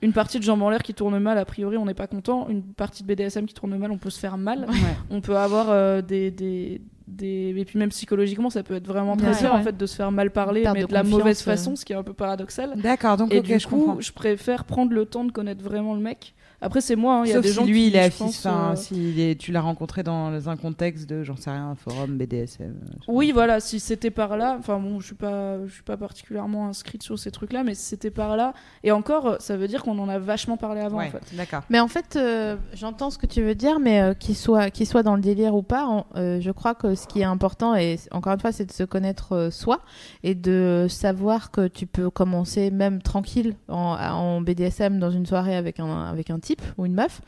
une 0.00 0.12
partie 0.14 0.38
de 0.38 0.44
jambes 0.44 0.62
en 0.62 0.70
l'air 0.70 0.82
qui 0.82 0.94
tourne 0.94 1.18
mal, 1.18 1.36
a 1.36 1.44
priori, 1.44 1.76
on 1.76 1.84
n'est 1.84 1.92
pas 1.92 2.06
content. 2.06 2.48
Une 2.48 2.62
partie 2.62 3.02
de 3.02 3.08
BDSM 3.08 3.44
qui 3.44 3.52
tourne 3.52 3.76
mal, 3.76 3.90
on 3.90 3.98
peut 3.98 4.08
se 4.08 4.18
faire 4.18 4.38
mal. 4.38 4.60
Ouais. 4.66 4.76
On 5.10 5.20
peut 5.20 5.36
avoir 5.36 5.66
euh, 5.68 6.00
des, 6.00 6.30
des, 6.30 6.80
des. 7.06 7.52
Et 7.54 7.64
puis 7.66 7.78
même 7.78 7.90
psychologiquement, 7.90 8.48
ça 8.48 8.62
peut 8.62 8.74
être 8.76 8.86
vraiment 8.86 9.18
très 9.18 9.34
sûr, 9.34 9.50
dur 9.50 9.54
en 9.58 9.62
fait 9.62 9.76
de 9.76 9.84
se 9.84 9.94
faire 9.94 10.10
mal 10.10 10.30
parler, 10.30 10.64
mais 10.72 10.82
de 10.82 10.86
de 10.86 10.94
la 10.94 11.02
mauvaise 11.02 11.42
façon, 11.42 11.76
ce 11.76 11.84
qui 11.84 11.92
est 11.92 11.96
un 11.96 12.02
peu 12.02 12.14
paradoxal. 12.14 12.80
D'accord, 12.80 13.18
donc 13.18 13.30
Et 13.34 13.42
du 13.42 13.58
je 13.58 13.66
coup, 13.68 13.76
comprends. 13.76 14.00
je 14.00 14.12
préfère 14.12 14.64
prendre 14.64 14.92
le 14.94 15.04
temps 15.04 15.24
de 15.24 15.32
connaître 15.32 15.62
vraiment 15.62 15.94
le 15.94 16.00
mec. 16.00 16.34
Après, 16.62 16.80
c'est 16.80 16.96
moi, 16.96 17.16
hein, 17.20 17.22
il 17.24 17.28
y 17.28 17.32
a 17.32 17.36
Sauf 17.36 17.42
des 17.42 17.48
si 17.48 17.54
gens 17.54 17.64
lui, 17.64 17.72
qui, 17.82 17.86
il 17.88 17.96
est 17.96 18.16
pense, 18.18 18.38
enfin, 18.46 18.72
euh, 18.72 18.76
si 18.76 19.20
est- 19.20 19.34
tu 19.40 19.50
l'as 19.50 19.62
rencontré 19.62 20.02
dans 20.02 20.48
un 20.48 20.56
contexte 20.56 21.08
de, 21.08 21.22
j'en 21.24 21.36
sais 21.36 21.50
rien, 21.50 21.70
un 21.70 21.74
forum 21.74 22.18
BDSM. 22.18 22.74
euh, 22.82 22.94
Oui, 23.08 23.28
pas. 23.28 23.32
voilà, 23.34 23.60
si 23.60 23.80
c'était 23.80 24.10
par 24.10 24.36
là, 24.36 24.56
enfin 24.58 24.78
bon, 24.78 25.00
je 25.00 25.06
suis 25.06 25.14
pas, 25.14 25.64
je 25.66 25.72
suis 25.72 25.82
pas 25.82 25.96
particulièrement 25.96 26.66
inscrite 26.68 27.02
sur 27.02 27.18
ces 27.18 27.30
trucs-là, 27.30 27.64
mais 27.64 27.74
si 27.74 27.84
c'était 27.84 28.10
par 28.10 28.36
là, 28.36 28.52
et 28.84 28.92
encore, 28.92 29.36
ça 29.40 29.56
veut 29.56 29.68
dire 29.68 29.82
qu'on 29.82 29.98
en 29.98 30.08
a 30.10 30.18
vachement 30.18 30.56
parlé 30.58 30.80
avant, 30.82 30.98
Ouais, 30.98 31.06
en 31.06 31.10
fait. 31.10 31.34
d'accord. 31.34 31.62
Mais 31.70 31.80
en 31.80 31.88
fait, 31.88 32.16
euh, 32.16 32.56
j'entends 32.74 33.08
ce 33.10 33.16
que 33.16 33.26
tu 33.26 33.40
veux 33.42 33.54
dire, 33.54 33.80
mais 33.80 34.00
euh, 34.02 34.12
qu'il 34.14 34.36
soit, 34.36 34.70
qu'il 34.70 34.86
soit 34.86 35.02
dans 35.02 35.14
le 35.16 35.22
délire 35.22 35.54
ou 35.54 35.62
pas, 35.62 36.04
euh, 36.16 36.40
je 36.42 36.50
crois 36.50 36.74
que 36.74 36.94
ce 36.94 37.06
qui 37.06 37.20
est 37.20 37.24
important, 37.24 37.74
et 37.74 37.98
encore 38.10 38.34
une 38.34 38.40
fois, 38.40 38.52
c'est 38.52 38.66
de 38.66 38.72
se 38.72 38.82
connaître 38.84 39.32
euh, 39.34 39.50
soi 39.50 39.80
et 40.24 40.34
de 40.34 40.86
savoir 40.90 41.50
que 41.50 41.68
tu 41.68 41.86
peux 41.86 42.10
commencer 42.10 42.70
même 42.70 43.00
tranquille 43.00 43.54
en, 43.68 43.96
en 43.98 44.40
BDSM 44.42 44.98
dans 44.98 45.10
une 45.10 45.24
soirée 45.24 45.56
avec 45.56 45.80
un, 45.80 46.04
avec 46.04 46.28
un 46.28 46.38
type 46.38 46.49
ou 46.78 46.86
une 46.86 46.94
meuf, 46.94 47.20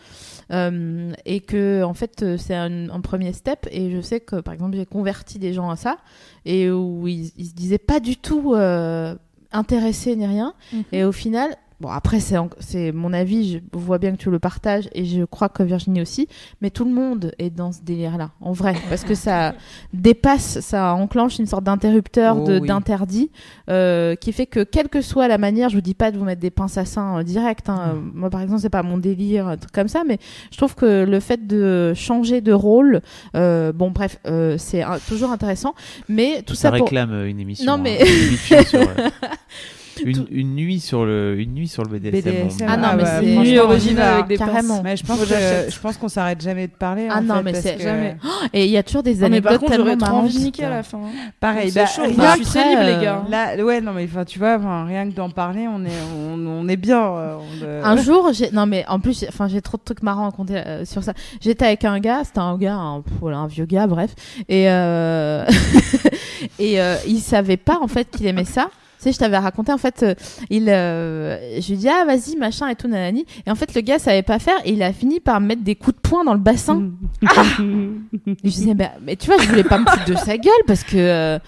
euh, 0.51 1.13
et 1.25 1.41
que 1.41 1.83
en 1.83 1.95
fait, 1.95 2.23
euh, 2.23 2.37
c'est 2.37 2.55
un, 2.55 2.89
un 2.91 3.01
premier 3.01 3.33
step. 3.33 3.67
Et 3.71 3.91
je 3.91 4.01
sais 4.01 4.21
que, 4.21 4.37
par 4.41 4.55
exemple, 4.55 4.77
j'ai 4.77 4.87
converti 4.87 5.39
des 5.39 5.53
gens 5.53 5.71
à 5.71 5.77
ça, 5.77 5.99
et 6.45 6.71
où 6.71 7.07
ils, 7.09 7.33
ils 7.37 7.47
se 7.47 7.55
disaient 7.55 7.79
pas 7.79 8.01
du 8.01 8.17
tout 8.17 8.55
euh, 8.55 9.15
intéressés 9.53 10.17
ni 10.17 10.27
rien. 10.27 10.55
Et 10.93 11.05
au 11.05 11.13
final, 11.13 11.57
bon 11.83 11.89
après 11.89 12.21
c'est 12.21 12.93
mon 12.93 13.13
avis, 13.13 13.55
je 13.55 13.59
vois 13.73 13.99
bien 13.99 14.13
que 14.13 14.17
tu 14.17 14.31
le 14.31 14.39
partages 14.39 14.89
et 14.93 15.05
je 15.05 15.25
crois 15.25 15.49
que 15.49 15.63
Virginie 15.65 16.01
aussi, 16.01 16.29
mais 16.61 16.71
tout 16.71 16.85
le 16.85 16.93
monde 16.93 17.33
est 17.39 17.51
dans 17.51 17.73
ce 17.73 17.83
délire 17.83 18.17
là, 18.17 18.31
en 18.41 18.53
vrai, 18.53 18.75
parce 18.89 19.03
que 19.03 19.15
ça 19.15 19.55
dépasse, 19.93 20.61
ça 20.61 20.95
enclenche 20.95 21.39
une 21.39 21.47
sorte 21.47 21.65
d'interrupteur 21.65 22.37
Oh 22.39 22.45
oui. 22.49 22.67
d'interdit 22.67 23.31
euh, 23.69 24.15
qui 24.15 24.33
fait 24.33 24.47
que 24.47 24.63
quelle 24.63 24.89
que 24.89 25.01
soit 25.01 25.27
la 25.27 25.39
manière, 25.39 25.69
je 25.69 25.75
vous 25.75 25.81
dis 25.83 25.95
pas 25.95 26.13
de 26.13 26.19
vous 26.19 26.25
mettre 26.25 26.41
des 26.41 26.51
pinces 26.51 26.79
à 26.79 26.85
seins 26.85 27.19
euh, 27.19 27.23
direct, 27.25 27.69
hein, 27.69 28.01
moi 28.15 28.31
par 28.31 28.41
exemple 28.41 28.61
c'est 28.61 28.71
pas 28.71 28.85
mon 28.85 28.97
délire, 28.99 29.49
un 29.49 29.57
truc 29.57 29.73
comme 29.73 29.89
ça, 29.89 30.05
mais 30.07 30.19
je 30.53 30.57
trouve 30.57 30.77
que 30.77 31.05
le 31.05 31.21
fait 31.21 31.47
de 31.47 31.93
changer 31.97 32.41
de 32.41 32.53
rôle, 32.53 33.03
euh, 33.35 33.73
bon 33.73 33.91
bref, 33.91 34.19
euh, 34.27 34.57
c'est 34.57 34.85
toujours 35.09 35.33
intéressant, 35.33 35.75
mais 36.09 36.43
tout 36.43 36.55
ça, 36.55 36.69
ça, 36.69 36.71
réclame 36.71 37.27
une 37.27 37.41
émission. 37.41 37.67
Non, 37.67 37.73
hein, 37.73 37.81
mais- 37.83 38.01
une, 38.01 38.27
émission 38.29 38.63
sur, 38.65 38.81
euh, 38.81 39.09
une, 40.05 40.13
Tout- 40.17 40.27
une 40.31 40.55
nuit 40.55 40.81
sur 40.81 41.05
le, 41.05 41.39
une 41.39 41.55
nuit 41.55 41.69
sur 41.69 41.83
le 41.83 41.89
BDSM. 41.99 42.21
BDSM, 42.33 42.67
Ah 42.69 42.77
non, 42.77 42.89
ah 42.91 42.95
mais 42.97 43.03
bah, 43.03 43.09
c'est- 43.21 43.27
franchement, 43.35 43.43
Nuit 43.43 43.59
originale 43.59 44.15
avec 44.15 44.27
des 44.27 44.37
Carrément. 44.37 44.81
Mais 44.83 44.97
je 44.97 45.05
pense 45.05 45.21
que 45.21 45.27
je 45.27 45.79
pense 45.81 45.97
qu'on 45.97 46.09
s'arrête 46.09 46.41
jamais 46.41 46.67
de 46.67 46.73
parler. 46.73 47.09
Ah 47.11 47.19
en 47.19 47.23
non, 47.23 47.35
fait, 47.37 47.43
mais 47.43 47.55
c'est 47.55 47.77
que- 47.77 47.83
jamais. 47.83 48.17
et 48.53 48.65
il 48.65 48.71
y 48.71 48.77
a 48.77 48.83
toujours 48.83 49.03
des 49.03 49.23
Ah, 49.23 49.29
mais 49.29 49.41
par 49.41 49.53
anecdotes 49.53 49.61
contre, 49.71 49.75
j'aurais 49.83 49.91
tellement 49.97 50.07
trop 50.07 50.17
envie 50.17 50.29
de 50.29 50.35
marrantes. 50.35 50.45
niquer 50.47 50.65
à 50.65 50.71
la 50.71 50.83
fin. 50.83 50.99
hein. 50.99 51.31
Pareil, 51.41 51.71
C'est 51.71 51.81
bah, 51.81 51.87
chaud. 51.87 52.03
rien 52.05 52.15
Bah, 52.17 52.33
je 52.35 52.39
que- 52.41 52.45
suis 52.45 52.53
célib, 52.53 52.79
après, 52.79 52.97
les 52.99 53.03
gars. 53.05 53.25
Là, 53.29 53.57
ouais, 53.65 53.81
non, 53.81 53.93
mais 53.93 54.05
enfin, 54.05 54.25
tu 54.25 54.39
vois, 54.39 54.57
enfin, 54.59 54.85
rien 54.85 55.09
que 55.11 55.15
d'en 55.15 55.31
parler, 55.31 55.67
on 55.69 55.85
est, 55.85 55.91
on, 56.17 56.39
on 56.47 56.69
est 56.69 56.77
bien. 56.77 57.03
euh, 57.03 57.37
on, 57.39 57.65
euh, 57.65 57.83
Un 57.85 57.97
jour, 57.97 58.31
j'ai 58.33 58.51
non 58.53 58.67
mais 58.67 58.85
en 58.89 58.99
plus, 59.01 59.25
enfin 59.29 59.49
j'ai 59.49 59.61
trop 59.61 59.77
de 59.77 59.83
trucs 59.85 60.03
marrants 60.03 60.23
à 60.23 60.31
raconter 60.31 60.57
euh, 60.57 60.85
sur 60.85 61.03
ça. 61.03 61.13
J'étais 61.41 61.65
avec 61.67 61.85
un 61.85 61.99
gars, 62.01 62.23
c'était 62.25 62.39
un 62.41 62.57
gars, 62.57 62.75
un, 62.77 63.03
un 63.27 63.47
vieux 63.47 63.67
gars, 63.67 63.87
bref, 63.87 64.15
et 64.49 64.71
euh... 64.71 65.45
et 66.59 66.81
euh, 66.81 66.97
il 67.07 67.21
savait 67.21 67.57
pas 67.57 67.79
en 67.81 67.89
fait 67.89 68.09
qu'il 68.11 68.27
aimait 68.27 68.45
ça. 68.45 68.69
Tu 69.03 69.09
sais, 69.09 69.13
je 69.15 69.19
t'avais 69.19 69.39
raconté 69.39 69.73
en 69.73 69.79
fait, 69.79 70.05
euh, 70.05 70.15
il, 70.49 70.69
euh, 70.69 71.61
je 71.61 71.71
lui 71.73 71.77
dis 71.77 71.89
ah 71.89 72.05
vas-y 72.07 72.37
machin 72.37 72.69
et 72.69 72.77
tout 72.77 72.87
nanani, 72.87 73.27
et 73.45 73.51
en 73.51 73.57
fait 73.57 73.75
le 73.75 73.81
gars 73.81 73.99
savait 73.99 74.23
pas 74.23 74.39
faire 74.39 74.55
et 74.65 74.73
il 74.75 74.83
a 74.85 74.93
fini 74.93 75.19
par 75.19 75.41
me 75.41 75.49
mettre 75.49 75.63
des 75.65 75.75
coups 75.75 75.97
de 75.97 76.01
poing 76.01 76.23
dans 76.25 76.35
le 76.35 76.39
bassin. 76.39 76.91
Et 77.21 77.27
je 78.45 78.49
disais 78.49 78.75
bah, 78.75 78.93
mais 79.03 79.17
tu 79.17 79.27
vois, 79.27 79.39
je 79.39 79.49
voulais 79.49 79.65
pas 79.65 79.79
me 79.79 79.87
foutre 79.87 80.05
de 80.05 80.15
sa 80.15 80.37
gueule 80.39 80.53
parce 80.69 80.85
que 80.85 80.97
euh, 80.97 81.39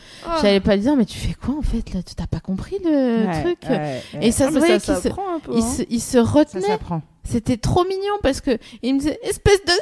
j'allais 0.42 0.58
pas 0.58 0.74
lui 0.74 0.82
dire 0.82 0.96
mais 0.96 1.04
tu 1.04 1.16
fais 1.18 1.34
quoi 1.34 1.54
en 1.56 1.62
fait 1.62 1.94
là, 1.94 2.02
tu 2.02 2.16
t'as 2.16 2.26
pas 2.26 2.40
compris 2.40 2.76
le 2.84 3.26
ouais, 3.26 3.42
truc? 3.42 3.58
ouais, 3.70 3.76
ouais. 3.78 4.02
Et 4.20 4.32
ça 4.32 4.46
Ah, 4.48 4.52
se 4.52 4.58
voyait 4.58 4.78
ça 4.80 4.94
qu'il 4.94 4.96
se, 4.96 5.08
s'apprend 5.08 5.36
un 5.36 5.38
peu. 5.38 5.52
il 5.54 5.62
hein. 5.62 5.66
se, 5.76 5.82
il 5.90 6.00
se 6.00 6.10
ça 6.12 6.22
retenait 6.24 6.60
s'apprend. 6.62 7.02
C'était 7.24 7.56
trop 7.56 7.84
mignon 7.84 8.14
parce 8.22 8.40
que 8.40 8.58
il 8.82 8.94
me 8.94 9.00
disait 9.00 9.18
espèce 9.22 9.64
de 9.64 9.72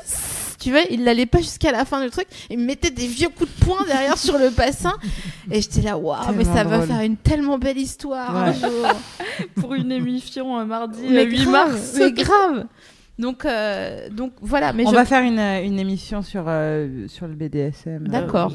tu 0.59 0.70
vois, 0.70 0.82
il 0.90 1.02
l'allait 1.02 1.27
pas 1.27 1.39
jusqu'à 1.39 1.73
la 1.73 1.85
fin 1.85 2.05
du 2.05 2.10
truc, 2.10 2.28
il 2.48 2.59
me 2.59 2.64
mettait 2.64 2.90
des 2.93 3.09
vieux 3.09 3.28
coups 3.28 3.51
de 3.59 3.64
poing 3.64 3.85
derrière 3.85 4.16
sur 4.16 4.39
le 4.39 4.51
bassin 4.51 4.94
et 5.51 5.60
j'étais 5.60 5.81
là 5.82 5.98
waouh, 5.98 6.32
mais 6.36 6.44
ça 6.44 6.62
va 6.62 6.82
faire 6.86 7.01
une 7.01 7.16
tellement 7.16 7.59
belle 7.59 7.78
histoire 7.78 8.36
un 8.36 8.52
jour. 8.52 8.86
Pour 9.56 9.74
une 9.74 9.90
émission 9.90 10.56
un 10.56 10.64
mardi 10.64 11.02
mais 11.09 11.24
euh, 11.24 11.31
8 11.31 11.44
grave, 11.44 11.73
mars. 11.73 11.94
mais 11.98 12.12
grave. 12.12 12.66
Donc, 13.19 13.44
euh, 13.44 14.09
donc 14.10 14.32
voilà. 14.40 14.73
Mais 14.73 14.86
On 14.86 14.90
je... 14.90 14.94
va 14.94 15.05
faire 15.05 15.23
une, 15.23 15.39
euh, 15.39 15.64
une 15.64 15.78
émission 15.78 16.23
sur, 16.23 16.44
euh, 16.47 17.06
sur 17.09 17.27
le 17.27 17.35
BDSM. 17.35 18.09
D'accord. 18.09 18.52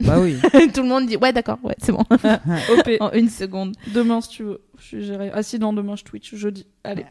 Bah 0.00 0.20
oui. 0.20 0.36
Tout 0.74 0.82
le 0.82 0.88
monde 0.88 1.06
dit 1.06 1.16
ouais, 1.16 1.32
d'accord, 1.32 1.58
ouais, 1.62 1.74
c'est 1.78 1.92
bon. 1.92 2.04
OP. 2.10 2.90
en 3.00 3.10
une 3.12 3.28
seconde. 3.28 3.74
Demain, 3.94 4.20
si 4.20 4.28
tu 4.28 4.42
veux. 4.44 4.60
Je 4.78 4.84
suis 4.84 5.04
gérée. 5.04 5.32
Ah 5.34 5.42
si, 5.42 5.58
non, 5.58 5.72
demain, 5.72 5.96
je 5.96 6.04
Twitch, 6.04 6.36
jeudi. 6.36 6.64
Allez. 6.84 7.04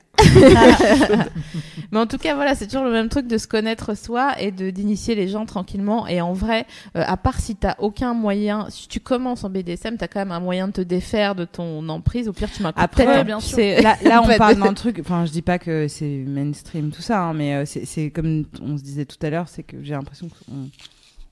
Mais 1.92 2.00
en 2.00 2.08
tout 2.08 2.18
cas, 2.18 2.34
voilà, 2.34 2.56
c'est 2.56 2.66
toujours 2.68 2.86
le 2.86 2.94
même 2.94 3.10
truc 3.10 3.28
de 3.28 3.38
se 3.38 3.46
connaître 3.46 3.94
soi 3.94 4.40
et 4.40 4.52
de 4.52 4.70
d'initier 4.70 5.16
les 5.16 5.28
gens 5.28 5.46
tranquillement. 5.46 6.08
Et 6.08 6.22
en 6.22 6.32
vrai, 6.32 6.66
euh, 6.96 7.04
à 7.06 7.18
part 7.18 7.42
si 7.42 7.58
t'as 7.58 7.76
aucun 7.80 8.14
moyen, 8.14 8.68
si 8.70 8.88
tu 8.88 9.02
commences 9.02 9.44
en 9.44 9.50
BDSM, 9.50 9.98
t'as 9.98 10.08
quand 10.08 10.22
même 10.22 10.32
un 10.32 10.40
moyen 10.40 10.68
de 10.70 10.74
te 10.74 10.82
défaire 10.82 11.36
de 11.36 11.44
ton 11.44 11.90
emprise. 11.90 12.30
Au 12.30 12.34
pire, 12.34 12.50
tu 12.50 12.64
m'as 12.64 12.72
Après, 12.78 13.26
bien 13.26 13.42
sûr. 13.42 13.82
Là, 13.82 13.98
là, 14.02 14.22
on 14.24 14.38
parle 14.38 14.56
d'un 14.56 14.74
truc. 14.74 15.00
Enfin, 15.02 15.26
je 15.26 15.32
dis 15.32 15.42
pas 15.42 15.60
que 15.60 15.90
c'est 15.90 16.24
mainstream 16.26 16.92
tout 16.92 17.02
ça, 17.02 17.22
hein, 17.22 17.34
mais 17.34 17.54
euh, 17.54 17.66
c'est 17.66 17.86
c'est 17.86 18.12
comme 18.12 18.46
on 18.62 18.78
se 18.78 18.84
disait 18.84 19.06
tout 19.06 19.18
à 19.22 19.30
l'heure, 19.30 19.50
c'est 19.50 19.64
que 19.64 19.84
j'ai 19.84 19.94
l'impression 19.94 20.30
qu'on 20.30 20.70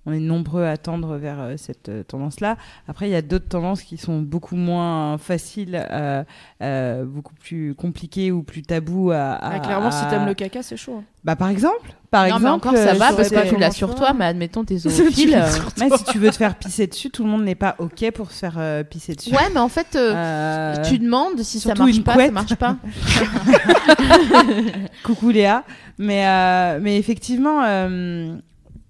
on 0.06 0.14
est 0.14 0.20
nombreux 0.20 0.66
à 0.66 0.78
tendre 0.78 1.18
vers 1.18 1.40
euh, 1.40 1.54
cette 1.58 1.90
euh, 1.90 2.04
tendance-là. 2.04 2.58
Après, 2.88 3.08
il 3.08 3.12
y 3.12 3.16
a 3.16 3.22
d'autres 3.22 3.48
tendances 3.48 3.82
qui 3.82 3.98
sont 3.98 4.20
beaucoup 4.22 4.56
moins 4.56 5.18
faciles, 5.18 5.86
euh, 5.92 6.24
euh, 6.62 7.06
beaucoup 7.06 7.34
plus 7.36 7.74
compliquées 7.76 8.32
ou 8.32 8.44
plus 8.44 8.62
tabous 8.62 9.12
à. 9.12 9.34
à- 9.34 9.56
Ah, 9.56 9.60
clairement, 9.60 9.92
si 9.92 10.04
à- 10.06 10.10
t'aimes 10.10 10.26
le 10.28 10.34
caca, 10.34 10.62
c'est 10.64 10.78
chaud. 10.78 10.98
hein. 11.00 11.04
Bah, 11.24 11.36
par 11.36 11.50
exemple. 11.50 11.94
Par 12.12 12.22
non, 12.22 12.28
exemple. 12.28 12.44
mais 12.44 12.50
encore 12.52 12.74
ça 12.74 12.92
euh, 12.92 12.94
va 12.94 13.12
parce 13.14 13.30
que 13.30 13.50
tu 13.50 13.58
l'as 13.58 13.72
sur 13.72 13.96
toi, 13.96 14.14
mais 14.14 14.26
admettons 14.26 14.64
t'es 14.64 14.78
zoophile. 14.88 15.34
euh, 15.36 15.50
Mais 15.80 15.90
si 15.98 16.04
tu 16.06 16.20
veux 16.20 16.30
te 16.30 16.36
faire 16.36 16.56
pisser 16.56 16.86
dessus, 16.88 17.10
tout 17.10 17.24
le 17.24 17.30
monde 17.30 17.44
n'est 17.44 17.56
pas 17.56 17.76
ok 17.80 18.12
pour 18.12 18.32
se 18.32 18.38
faire 18.40 18.56
euh, 18.60 18.84
pisser 18.84 19.16
dessus. 19.16 19.32
Ouais, 19.32 19.50
mais 19.54 19.60
en 19.60 19.70
fait, 19.70 19.96
euh, 19.96 20.14
Euh, 20.16 20.76
tu 20.84 21.00
demandes 21.00 21.40
si 21.42 21.60
ça 21.60 21.74
marche 21.74 22.02
pas, 22.04 22.14
couette. 22.14 22.28
ça 22.28 22.32
marche 22.32 22.56
pas. 22.56 22.78
Coucou 25.04 25.30
Léa. 25.32 25.64
Mais, 25.98 26.26
euh, 26.28 26.80
mais 26.82 26.98
effectivement, 26.98 27.64
euh, 27.64 28.36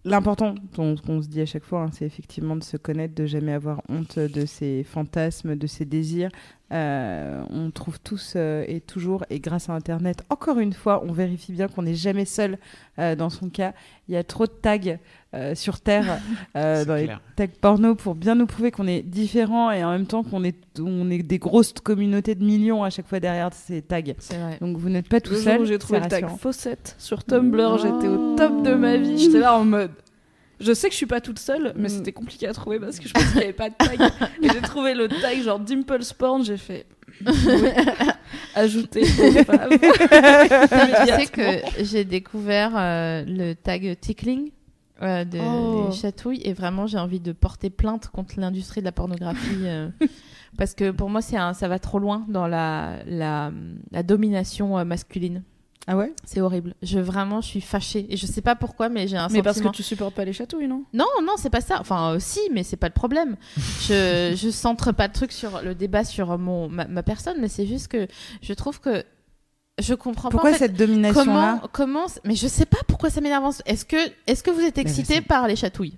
l'important, 0.06 0.56
qu'on 0.76 1.22
se 1.22 1.28
dit 1.28 1.42
à 1.42 1.46
chaque 1.46 1.64
fois, 1.64 1.82
hein, 1.82 1.90
c'est 1.92 2.06
effectivement 2.06 2.56
de 2.56 2.64
se 2.64 2.78
connaître, 2.78 3.16
de 3.16 3.26
jamais 3.26 3.52
avoir 3.52 3.82
honte 3.90 4.20
de 4.20 4.46
ses 4.46 4.84
fantasmes, 4.84 5.56
de 5.56 5.68
ses 5.68 5.84
désirs. 5.84 6.30
Euh, 6.72 7.44
on 7.50 7.70
trouve 7.72 8.00
tous 8.00 8.34
euh, 8.36 8.64
et 8.68 8.82
toujours, 8.82 9.24
et 9.30 9.40
grâce 9.40 9.70
à 9.70 9.74
Internet, 9.74 10.24
encore 10.30 10.60
une 10.60 10.74
fois, 10.74 11.04
on 11.06 11.12
vérifie 11.12 11.52
bien 11.52 11.68
qu'on 11.68 11.84
n'est 11.84 11.96
jamais 11.96 12.26
seul 12.26 12.58
euh, 13.00 13.16
dans 13.16 13.30
son 13.30 13.50
cas. 13.50 13.74
Il 14.08 14.14
y 14.14 14.18
a 14.18 14.24
trop 14.24 14.46
de 14.46 14.52
tags 14.52 14.98
euh, 15.36 15.56
sur 15.56 15.80
Terre, 15.82 16.20
euh, 16.56 16.86
dans 16.86 16.96
les 16.96 17.06
clair. 17.06 17.22
tags 17.36 17.48
porno, 17.62 17.96
pour 17.96 18.16
bien 18.16 18.36
nous 18.36 18.46
prouver 18.46 18.72
qu'on 18.72 18.88
est 18.88 19.02
différents 19.02 19.72
et 19.72 19.84
en 19.84 19.92
même 19.92 20.06
temps 20.08 20.24
qu'on 20.24 20.44
est, 20.44 20.56
on 20.80 21.10
est 21.12 21.24
des 21.24 21.40
grosses 21.40 21.74
communautés 21.74 22.36
de 22.36 22.44
millions 22.44 22.84
à 22.84 22.90
chaque 22.90 23.08
fois 23.08 23.20
derrière 23.20 23.50
ces 23.54 23.82
tags. 23.82 24.02
C'est 24.20 24.38
vrai. 24.38 24.58
Donc 24.62 24.78
vous 24.78 24.90
n'êtes 24.90 25.10
pas 25.10 25.20
tout 25.22 25.36
seul. 25.36 25.66
j'ai 25.66 25.78
trouvé 25.78 26.00
le 26.00 26.08
tag. 26.08 26.28
Fawcett 26.40 26.96
sur 26.98 27.24
Tumblr, 27.24 27.78
j'étais 27.80 28.08
au 28.08 28.36
top 28.36 28.64
de 28.64 28.74
ma 28.74 28.98
vie. 28.98 29.18
J'étais 29.18 29.40
là 29.40 29.58
en 29.58 29.66
mode. 29.66 29.92
Je 30.62 30.72
sais 30.72 30.88
que 30.88 30.94
je 30.94 30.98
suis 30.98 31.06
pas 31.06 31.20
toute 31.20 31.38
seule, 31.40 31.74
mais 31.76 31.88
Mm. 31.90 31.90
c'était 31.90 32.14
compliqué 32.14 32.48
à 32.48 32.54
trouver 32.54 32.80
parce 32.80 32.98
que 33.00 33.10
je 33.10 33.14
pensais 33.14 33.26
qu'il 33.28 33.38
n'y 33.40 33.44
avait 33.44 33.52
pas 33.54 33.70
de 33.70 33.76
tag. 33.76 34.00
Et 34.42 34.48
j'ai 34.48 34.62
trouvé 34.62 34.94
le 34.94 35.10
tag 35.10 35.42
genre 35.44 35.60
Dimple 35.60 36.00
Porn, 36.18 36.46
j'ai 36.46 36.56
fait. 36.56 36.86
oui, 37.26 37.34
Ajouter. 38.56 39.02
Tu 39.02 39.08
sais 39.12 39.44
que 41.32 41.84
j'ai 41.84 42.06
découvert 42.06 42.72
euh, 42.76 43.24
le 43.28 43.54
tag 43.54 43.98
tickling 44.00 44.52
euh, 45.02 45.26
de, 45.26 45.40
Oh. 45.40 45.88
des 45.90 45.96
chatouilles 45.96 46.42
et 46.44 46.54
vraiment 46.54 46.88
j'ai 46.88 46.98
envie 46.98 47.20
de 47.20 47.32
porter 47.32 47.70
plainte 47.70 48.08
contre 48.08 48.40
l'industrie 48.40 48.82
de 48.82 48.86
la 48.86 48.92
pornographie 48.92 49.66
euh, 49.68 49.90
parce 50.58 50.74
que 50.74 50.92
pour 50.92 51.10
moi 51.10 51.22
c'est 51.22 51.38
un, 51.38 51.54
ça 51.54 51.68
va 51.68 51.80
trop 51.80 52.00
loin 52.00 52.26
dans 52.30 52.48
la, 52.48 53.00
la, 53.06 53.52
la 53.92 54.04
domination 54.04 54.78
euh, 54.78 54.86
masculine. 54.86 55.44
Ah 55.88 55.96
ouais? 55.98 56.14
C'est 56.24 56.42
horrible. 56.42 56.74
Je 56.82 56.98
vraiment 56.98 57.42
je 57.42 57.48
suis 57.48 57.62
fâchée 57.62 58.08
et 58.10 58.18
je 58.18 58.26
sais 58.26 58.42
pas 58.42 58.56
pourquoi 58.56 58.90
mais 58.90 59.08
j'ai 59.08 59.18
un 59.18 59.28
Mais 59.30 59.44
parce 59.44 59.62
que 59.62 59.68
tu 59.68 59.84
supportes 59.84 60.16
pas 60.16 60.26
les 60.26 60.34
chatouilles, 60.34 60.68
non? 60.68 60.84
Non 60.94 61.06
non 61.24 61.34
c'est 61.38 61.52
pas 61.52 61.62
ça. 61.62 61.78
Enfin 61.80 62.14
euh, 62.14 62.18
si 62.20 62.40
mais 62.54 62.64
c'est 62.64 62.76
pas 62.78 62.88
le 62.88 62.94
problème. 62.94 63.36
Je 63.82 64.34
je 64.36 64.50
centre 64.50 64.92
pas 64.94 65.06
le 65.08 65.14
truc 65.14 65.32
sur 65.32 65.62
le 65.62 65.76
débat 65.76 66.04
sur 66.04 66.40
mon 66.40 66.70
ma, 66.70 66.88
ma 66.88 67.04
personne 67.04 67.38
mais 67.40 67.50
c'est 67.50 67.68
juste 67.68 67.88
que 67.90 68.08
je 68.42 68.54
trouve 68.54 68.80
que 68.80 69.04
je 69.80 69.94
comprends 69.94 70.30
Pourquoi 70.30 70.52
pas 70.52 70.56
en 70.56 70.60
fait, 70.60 70.66
cette 70.68 70.78
domination-là 70.78 71.60
Comment, 71.62 71.70
comment, 71.72 72.06
mais 72.24 72.36
je 72.36 72.48
sais 72.48 72.66
pas 72.66 72.78
pourquoi 72.88 73.10
ça 73.10 73.20
m'énerve. 73.22 73.54
Est-ce 73.66 73.86
que, 73.86 73.98
est-ce 74.28 74.42
que 74.44 74.52
vous 74.52 74.62
êtes 74.62 74.78
excité 74.78 75.22
par 75.22 75.48
les 75.48 75.56
chatouilles? 75.56 75.98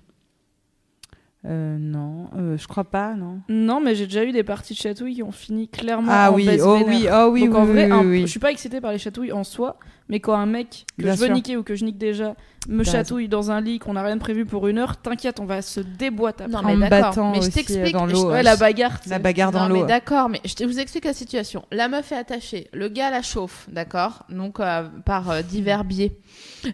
Euh, 1.46 1.76
non, 1.78 2.28
euh, 2.36 2.56
je 2.58 2.66
crois 2.66 2.82
pas, 2.84 3.14
non. 3.14 3.40
Non, 3.48 3.80
mais 3.80 3.94
j'ai 3.94 4.06
déjà 4.06 4.24
eu 4.24 4.32
des 4.32 4.42
parties 4.42 4.74
de 4.74 4.78
chatouilles 4.78 5.14
qui 5.14 5.22
ont 5.22 5.30
fini 5.30 5.68
clairement 5.68 6.10
Ah 6.12 6.32
en 6.32 6.34
oui, 6.34 6.44
baisse 6.46 6.60
oh 6.64 6.78
vénère. 6.78 6.88
oui, 6.88 7.08
oh 7.12 7.28
oui, 7.30 7.40
Donc 7.46 7.54
oui, 7.54 7.60
en 7.60 7.64
vrai, 7.64 7.84
oui, 7.86 7.92
un- 7.92 8.04
oui, 8.06 8.20
je 8.22 8.26
suis 8.26 8.40
pas 8.40 8.50
excitée 8.50 8.80
par 8.80 8.90
les 8.90 8.98
chatouilles 8.98 9.30
en 9.32 9.44
soi, 9.44 9.78
mais 10.08 10.20
quand 10.20 10.34
un 10.34 10.46
mec 10.46 10.84
que 10.98 11.04
Bien 11.04 11.14
je 11.14 11.18
veux 11.20 11.26
sûr. 11.26 11.34
niquer 11.34 11.56
ou 11.56 11.62
que 11.62 11.74
je 11.74 11.84
nique 11.84 11.98
déjà 11.98 12.34
me 12.68 12.84
T'as 12.84 12.92
chatouille 12.92 13.28
dans 13.28 13.50
un 13.50 13.60
lit 13.62 13.78
qu'on 13.78 13.94
n'a 13.94 14.02
rien 14.02 14.18
prévu 14.18 14.44
pour 14.44 14.66
une 14.68 14.76
heure, 14.78 14.96
t'inquiète, 14.98 15.40
on 15.40 15.46
va 15.46 15.62
se 15.62 15.80
déboîter 15.80 16.44
après. 16.44 16.52
Non, 16.52 16.58
En 16.68 16.76
mais 16.76 16.76
me 16.76 16.90
battant 16.90 17.30
Mais 17.30 17.36
je 17.36 17.40
aussi, 17.48 17.50
t'explique. 17.52 17.92
dans 17.94 18.06
je- 18.08 18.12
l'eau, 18.12 18.30
Ouais, 18.30 18.42
la 18.42 18.56
bagarre. 18.56 19.00
tu 19.00 19.08
La 19.08 19.18
bagarre 19.18 19.52
dans 19.52 19.68
non, 19.68 19.74
mais 19.74 19.80
l'eau. 19.80 19.86
d'accord, 19.86 20.28
mais 20.28 20.40
je 20.44 20.54
te- 20.54 20.64
vous 20.64 20.78
explique 20.78 21.04
la 21.06 21.14
situation. 21.14 21.64
La 21.72 21.88
meuf 21.88 22.12
est 22.12 22.16
attachée, 22.16 22.68
le 22.74 22.88
gars 22.88 23.10
la 23.10 23.22
chauffe, 23.22 23.66
d'accord 23.72 24.24
Donc 24.28 24.60
euh, 24.60 24.82
par 25.06 25.30
euh, 25.30 25.40
divers 25.42 25.84
biais. 25.84 26.12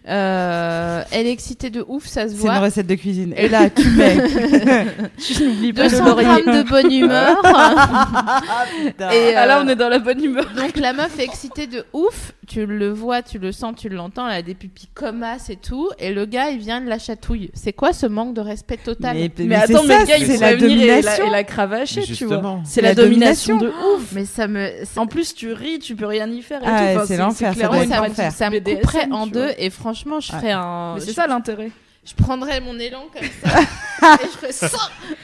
Euh, 0.09 1.01
elle 1.11 1.27
est 1.27 1.31
excitée 1.31 1.69
de 1.69 1.85
ouf, 1.87 2.05
ça 2.07 2.23
se 2.23 2.29
C'est 2.29 2.41
une 2.41 2.41
voit. 2.41 2.59
recette 2.59 2.87
de 2.87 2.95
cuisine. 2.95 3.33
Et 3.37 3.47
là, 3.47 3.69
tu 3.69 3.87
mets. 3.91 4.17
Tu 5.17 5.43
n'oublies 5.43 5.71
pas 5.73 5.83
le 5.83 5.89
200 5.91 6.05
laurier. 6.05 6.25
grammes 6.25 6.63
de 6.63 6.69
bonne 6.69 6.91
humeur. 6.91 7.37
et 9.13 9.35
Ah 9.35 9.45
là, 9.45 9.59
euh, 9.59 9.63
on 9.63 9.67
est 9.67 9.75
dans 9.75 9.89
la 9.89 9.99
bonne 9.99 10.23
humeur. 10.23 10.45
Donc 10.55 10.75
la 10.77 10.93
meuf 10.93 11.17
est 11.19 11.23
excitée 11.23 11.67
de 11.67 11.85
ouf, 11.93 12.33
tu 12.47 12.65
le 12.65 12.89
vois, 12.91 13.21
tu 13.25 13.39
le 13.39 13.51
sens, 13.51 13.73
tu 13.77 13.89
l'entends, 13.89 14.27
elle 14.27 14.35
a 14.37 14.41
des 14.41 14.53
pupilles 14.55 14.89
comme 14.93 15.23
as 15.23 15.49
et 15.49 15.55
tout, 15.55 15.89
et 15.99 16.13
le 16.13 16.25
gars 16.25 16.49
il 16.51 16.59
vient 16.59 16.79
de 16.81 16.87
la 16.87 16.99
chatouille. 16.99 17.49
C'est 17.53 17.73
quoi 17.73 17.91
ce 17.93 18.05
manque 18.05 18.33
de 18.33 18.41
respect 18.41 18.77
total 18.77 19.17
Mais, 19.17 19.31
Mais, 19.37 19.45
mais 19.45 19.55
attends, 19.55 19.83
mais 19.83 19.99
le 19.99 20.05
gars, 20.05 20.17
il 20.17 20.39
la 20.39 20.55
venir 20.55 20.71
et 20.83 20.87
la, 20.87 21.01
domination. 21.01 21.27
et 21.27 21.29
la 21.29 21.43
cravacher, 21.43 22.03
tu 22.03 22.25
vois. 22.25 22.59
C'est 22.63 22.81
La 22.81 22.89
la, 22.89 22.95
domination, 22.95 23.57
domination. 23.57 23.77
de 23.91 23.95
ouf. 23.97 24.11
Mais 24.13 24.25
ça 24.25 24.47
me 24.47 24.69
En 24.97 25.07
plus, 25.07 25.33
tu 25.35 25.51
ris, 25.53 25.79
tu 25.79 25.95
peux 25.95 26.05
rien 26.05 26.29
y 26.29 26.41
faire 26.41 26.61
et 26.61 26.65
Ah 26.67 26.91
Enfin, 26.95 27.05
c'est 27.05 27.17
l'enfer, 27.17 27.53
ça 27.55 28.09
ça, 28.13 28.31
ça 28.31 28.49
me 28.49 28.59
BDSM, 28.59 28.79
couperait 28.81 29.07
en 29.11 29.27
deux 29.27 29.49
et 29.57 29.69
franchement 29.69 30.19
je 30.19 30.31
ferais 30.31 30.51
un 30.51 30.95
c'est 30.99 31.13
ça 31.13 31.27
l'intérêt. 31.27 31.71
je 32.05 32.13
prendrais 32.13 32.61
mon 32.61 32.77
élan 32.79 33.05
comme 33.13 33.27
ça 33.51 33.61
et 34.21 34.25
je 34.25 34.37
ferais 34.37 34.51
ça 34.51 34.67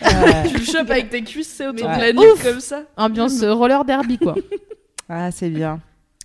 Ouais. 0.02 0.50
Tu 0.50 0.58
le 0.58 0.66
chopes 0.66 0.90
avec 0.90 1.10
tes 1.10 1.22
cuisses, 1.24 1.54
c'est 1.56 1.68
autour 1.68 1.88
de 1.88 2.00
la 2.00 2.12
nuque 2.14 2.42
comme 2.44 2.60
ça. 2.60 2.82
ambiance 2.98 3.44
roller 3.44 3.86
derby 3.86 4.18
quoi 4.18 4.36
Ah, 5.08 5.30
c'est 5.32 5.50
bien. 5.50 5.80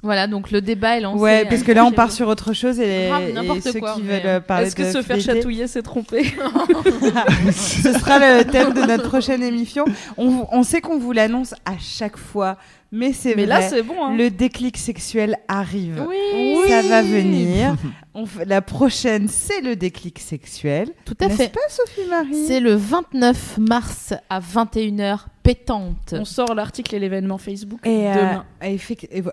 Voilà 0.06 0.26
donc 0.26 0.50
le 0.50 0.60
débat 0.62 0.96
est 0.96 1.00
lancé 1.00 1.20
Ouais, 1.20 1.42
euh, 1.44 1.48
parce 1.50 1.62
que 1.62 1.72
là, 1.72 1.84
on 1.84 1.92
part 1.92 2.10
sur 2.10 2.28
autre 2.28 2.52
chose 2.54 2.80
et, 2.80 3.08
Grave, 3.08 3.28
et 3.28 3.32
n'importe 3.34 3.60
ceux 3.60 3.78
quoi, 3.78 3.94
qui 3.94 4.02
mais- 4.02 4.18
veulent 4.20 4.26
euh, 4.30 4.40
parler 4.40 4.68
Est-ce 4.68 4.76
que 4.76 4.82
de 4.84 4.90
se 4.90 5.02
faire 5.02 5.20
chatouiller, 5.20 5.66
c'est 5.66 5.82
tromper 5.82 6.24
Ce 7.52 7.92
sera 7.92 8.18
le 8.18 8.44
thème 8.44 8.72
de 8.72 8.80
notre 8.82 9.08
prochaine 9.08 9.42
émission. 9.42 9.84
On, 10.16 10.46
on 10.50 10.62
sait 10.62 10.80
qu'on 10.80 10.98
vous 10.98 11.12
l'annonce 11.12 11.54
à 11.64 11.74
chaque 11.78 12.16
fois, 12.16 12.56
mais 12.97 13.12
c'est 13.12 13.35
Mais 13.36 13.44
vrai. 13.47 13.60
là, 13.60 13.62
c'est 13.62 13.82
bon. 13.82 13.94
Hein. 14.05 14.16
le 14.16 14.31
déclic 14.31 14.77
sexuel 14.77 15.36
arrive. 15.48 16.05
oui 16.09 16.56
Ça 16.68 16.82
va 16.82 17.02
venir. 17.02 17.77
On 18.14 18.24
fait- 18.24 18.47
la 18.47 18.62
prochaine, 18.62 19.28
c'est 19.28 19.60
le 19.60 19.77
déclic 19.77 20.18
sexuel. 20.18 20.89
tout 21.05 21.16
à 21.20 21.28
fait 21.28 21.48
pas, 21.52 21.60
Sophie 21.68 22.09
Marie 22.09 22.47
c'est 22.47 22.60
le 22.60 22.74
29 22.74 23.59
mars 23.59 24.14
à 24.31 24.40
21h 24.40 25.27
pétante 25.43 26.14
On 26.18 26.24
sort 26.24 26.55
l'article 26.55 26.94
et 26.94 26.98
l'événement 26.98 27.36
Facebook 27.39 27.81
Et, 27.86 28.09
euh, 28.09 28.14
demain. 28.14 28.44
et, 28.62 28.78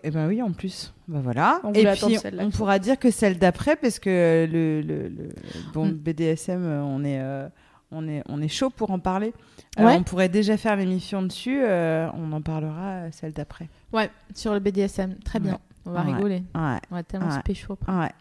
et 0.05 0.11
ben 0.11 0.27
oui, 0.27 0.41
en 0.41 0.51
plus. 0.51 0.93
Bah 1.07 1.19
voilà. 1.23 1.59
On 1.63 1.71
et 1.73 1.85
puis, 1.85 2.17
on 2.39 2.49
pourra 2.51 2.77
dire 2.79 2.99
que 2.99 3.09
celle 3.09 3.37
d'après, 3.39 3.75
parce 3.77 3.99
que 3.99 4.47
le, 4.51 4.81
le, 4.81 5.07
le- 5.07 5.29
bon, 5.73 5.85
Mm. 5.87 5.91
BDSM, 5.93 6.63
euh, 6.63 6.81
on 6.83 7.03
est, 7.03 7.19
euh, 7.19 7.47
on, 7.93 8.07
est, 8.07 8.23
on 8.29 8.41
est 8.41 8.47
chaud 8.47 8.69
pour 8.69 8.91
en 8.91 8.99
parler. 8.99 9.33
Euh, 9.79 9.85
Ouais. 9.85 9.95
on 9.95 10.03
pourrait 10.03 10.29
déjà 10.29 10.55
faire 10.57 10.75
l'émission 10.75 11.21
dessus. 11.23 11.59
euh, 11.63 12.07
on 12.15 12.31
en 12.31 12.41
parlera 12.41 12.89
euh, 12.89 13.09
celle 13.11 13.33
d'après. 13.33 13.69
ouais 13.91 14.09
sur 14.35 14.53
le 14.53 14.59
BDSM 14.59 15.15
très 15.25 15.39
bien 15.39 15.53
Ouais. 15.53 15.57
on 15.87 15.91
va 15.91 16.01
Ouais. 16.03 16.13
rigoler 16.13 16.43
Ouais. 16.55 16.77
on 16.91 16.95
va 16.95 17.03
tellement 17.03 17.27
Ouais. 17.29 17.33
se 17.37 17.39
pécho 17.39 17.73
après. 17.73 17.91
Ouais. 17.91 18.11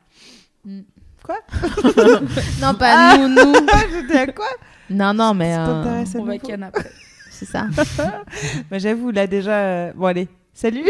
Mm. 0.65 0.81
Quoi 1.25 1.37
non 2.61 2.75
pas 2.75 3.17
nous 3.19 3.29
nous 3.29 3.55
J'étais 3.93 4.19
à 4.19 4.27
quoi 4.29 4.47
non 4.91 5.13
non 5.15 5.35
mais 5.35 5.55
euh, 5.57 6.05
On 6.19 6.25
va 6.25 6.35
après. 6.67 6.91
c'est 7.31 7.45
ça 7.47 7.67
Bah, 8.71 8.79
J'avoue, 8.79 9.11
là 9.11 9.27
déjà. 9.27 9.57
euh, 9.59 9.93
Bon, 9.95 10.07
allez. 10.07 10.29
Salut. 10.55 10.85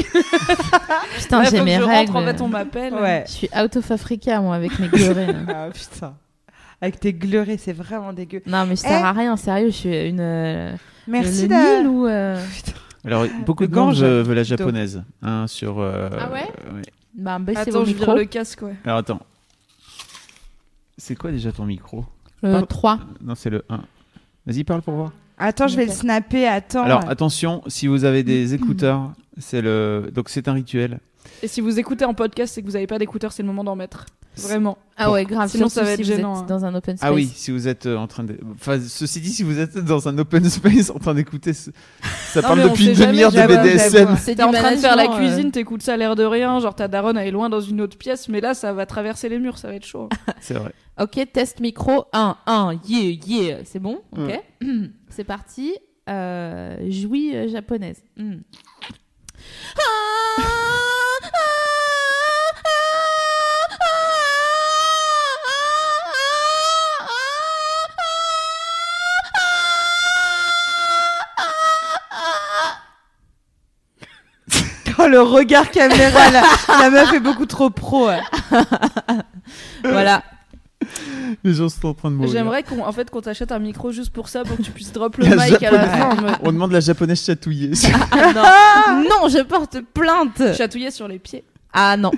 putain 1.18 1.44
j'ai 1.44 1.60
mes 1.62 1.76
je 1.76 1.82
règles 1.82 2.10
rentre, 2.12 2.16
en 2.16 2.24
fait, 2.32 2.40
on 2.40 2.48
m'appelle. 2.48 2.94
Ouais. 2.94 3.24
Je 3.26 3.32
suis 3.32 3.48
out 3.56 3.76
of 3.76 3.90
Africa, 3.90 4.40
moi, 4.40 4.56
avec 4.56 4.76
mes 4.78 4.88
là. 4.88 5.32
ah 5.48 5.68
putain. 5.72 6.14
Avec 6.82 7.00
tes 7.00 7.14
gleurés, 7.14 7.56
c'est 7.56 7.72
vraiment 7.72 8.12
dégueu. 8.12 8.42
non, 8.44 8.66
mais 8.66 8.76
je 8.76 8.80
sers 8.82 8.90
Eh. 9.00 9.04
à 9.04 9.12
rien, 9.12 9.36
sérieux. 9.38 9.68
Je 9.70 9.76
suis 9.76 10.08
une. 10.08 10.20
euh, 10.20 10.74
Merci 11.08 11.48
le 11.48 11.54
Nil 11.80 11.86
ou. 11.88 12.06
euh, 12.06 12.38
Alors, 13.04 13.24
beaucoup 13.46 13.62
Le 13.62 13.68
de 13.68 13.74
veut 13.74 14.22
veut 14.22 14.34
la 14.34 14.42
japonaise. 14.42 15.02
Hein, 15.22 15.46
sur, 15.46 15.78
euh, 15.80 16.08
Ah 16.20 16.30
ouais 16.30 16.42
ouais. 16.74 16.82
Bah, 17.14 17.38
baissez 17.38 17.60
Attends, 17.60 17.78
vos 17.80 17.84
je 17.84 17.90
vire 17.92 17.98
micros. 18.00 18.16
le 18.16 18.24
casque, 18.26 18.62
ouais. 18.62 18.74
Alors, 18.84 18.98
attends. 18.98 19.20
C'est 20.98 21.14
quoi 21.16 21.30
déjà 21.32 21.52
ton 21.52 21.64
micro? 21.66 22.04
Le 22.42 22.60
3. 22.62 22.98
Non, 23.24 23.34
c'est 23.34 23.50
le 23.50 23.64
1. 23.68 23.80
Vas-y, 24.46 24.64
parle 24.64 24.82
pour 24.82 24.94
voir. 24.94 25.12
Attends, 25.38 25.68
je 25.68 25.76
vais 25.76 25.86
le 25.86 25.92
snapper. 25.92 26.46
Attends. 26.46 26.82
Alors, 26.84 27.08
attention, 27.08 27.62
si 27.66 27.86
vous 27.86 28.04
avez 28.04 28.22
des 28.22 28.54
écouteurs, 28.54 29.12
c'est 29.38 29.62
le 29.62 30.10
donc 30.12 30.28
c'est 30.28 30.48
un 30.48 30.52
rituel. 30.52 30.98
Et 31.42 31.48
si 31.48 31.60
vous 31.60 31.78
écoutez 31.78 32.04
en 32.04 32.14
podcast 32.14 32.56
et 32.58 32.62
que 32.62 32.66
vous 32.66 32.72
n'avez 32.74 32.86
pas 32.86 32.98
d'écouteurs, 32.98 33.32
c'est 33.32 33.42
le 33.42 33.48
moment 33.48 33.64
d'en 33.64 33.76
mettre. 33.76 34.06
Vraiment. 34.36 34.78
Ah 34.96 35.10
ouais, 35.10 35.26
grave. 35.26 35.50
Sinon, 35.50 35.68
surtout 35.68 35.74
ça 35.80 35.84
va 35.84 35.90
être 35.92 36.02
si 36.02 36.10
vous 36.10 36.16
gênant, 36.16 36.36
êtes 36.36 36.42
hein. 36.42 36.46
dans 36.48 36.64
un 36.64 36.74
open 36.74 36.96
space. 36.96 37.06
Ah 37.10 37.12
oui, 37.12 37.30
si 37.34 37.50
vous 37.50 37.68
êtes 37.68 37.84
euh, 37.84 37.96
en 37.98 38.06
train 38.06 38.24
de. 38.24 38.38
Enfin, 38.54 38.80
ceci 38.80 39.20
dit, 39.20 39.28
si 39.30 39.42
vous 39.42 39.58
êtes 39.58 39.76
dans 39.76 40.08
un 40.08 40.16
open 40.16 40.42
space 40.48 40.88
en 40.88 40.98
train 40.98 41.12
d'écouter, 41.12 41.52
ce- 41.52 41.70
ça 42.32 42.40
Non, 42.40 42.48
parle 42.48 42.62
depuis 42.70 42.86
une 42.86 42.94
demi-heure 42.94 43.30
de 43.30 43.36
BDSM. 43.46 44.16
C'est 44.18 44.36
T'es 44.36 44.42
en 44.42 44.52
train 44.52 44.72
de 44.74 44.78
faire 44.78 44.96
la 44.96 45.04
management, 45.04 45.26
euh. 45.26 45.34
cuisine, 45.34 45.50
t'écoutes 45.52 45.82
ça 45.82 45.94
à 45.94 45.96
l'air 45.98 46.16
de 46.16 46.24
rien, 46.24 46.60
genre 46.60 46.74
ta 46.74 46.88
daronne 46.88 47.18
elle 47.18 47.28
est 47.28 47.32
loin 47.32 47.50
dans 47.50 47.60
une 47.60 47.82
autre 47.82 47.98
pièce, 47.98 48.28
mais 48.30 48.40
là 48.40 48.54
ça 48.54 48.72
va 48.72 48.86
traverser 48.86 49.28
les 49.28 49.38
murs, 49.38 49.58
ça 49.58 49.68
va 49.68 49.74
être 49.74 49.84
chaud. 49.84 50.08
C'est 50.40 50.54
vrai. 50.54 50.72
Ok, 50.98 51.20
test 51.32 51.60
micro 51.60 52.06
1, 52.14 52.36
1, 52.46 52.72
yeah, 52.88 53.18
yeah, 53.26 53.56
c'est 53.64 53.80
bon? 53.80 54.00
Ok. 54.16 54.40
c'est 55.10 55.24
parti. 55.24 55.74
Euh, 56.08 56.76
jouis 56.90 57.36
euh, 57.36 57.48
japonaise. 57.48 58.02
Hmm. 58.16 58.36
Oh, 75.04 75.08
le 75.08 75.20
regard 75.22 75.70
caméra, 75.70 76.30
la, 76.30 76.42
la 76.80 76.90
meuf 76.90 77.12
est 77.12 77.20
beaucoup 77.20 77.46
trop 77.46 77.70
pro. 77.70 78.08
ouais. 78.08 78.20
Voilà. 79.84 80.22
Les 81.44 81.54
gens 81.54 81.68
sont 81.68 81.88
en 81.88 81.94
train 81.94 82.10
de 82.10 82.16
mourir. 82.16 82.32
J'aimerais 82.32 82.62
qu'on 82.62 82.84
en 82.84 82.92
fait, 82.92 83.08
qu'on 83.10 83.20
t'achète 83.20 83.52
un 83.52 83.58
micro 83.58 83.92
juste 83.92 84.10
pour 84.12 84.28
ça, 84.28 84.42
pour 84.42 84.56
que 84.56 84.62
tu 84.62 84.70
puisses 84.72 84.92
drop 84.92 85.16
le 85.18 85.26
La 85.26 85.46
mic 85.48 85.62
à 85.62 85.70
la 85.70 85.88
fin. 85.88 86.16
On 86.42 86.52
demande 86.52 86.72
la 86.72 86.80
japonaise 86.80 87.24
chatouillée. 87.24 87.70
Ah, 88.10 88.32
non. 88.34 89.02
non, 89.02 89.28
je 89.28 89.42
porte 89.42 89.78
plainte. 89.94 90.42
Chatouiller 90.56 90.90
sur 90.90 91.06
les 91.08 91.18
pieds. 91.18 91.44
Ah 91.72 91.96
non. 91.96 92.10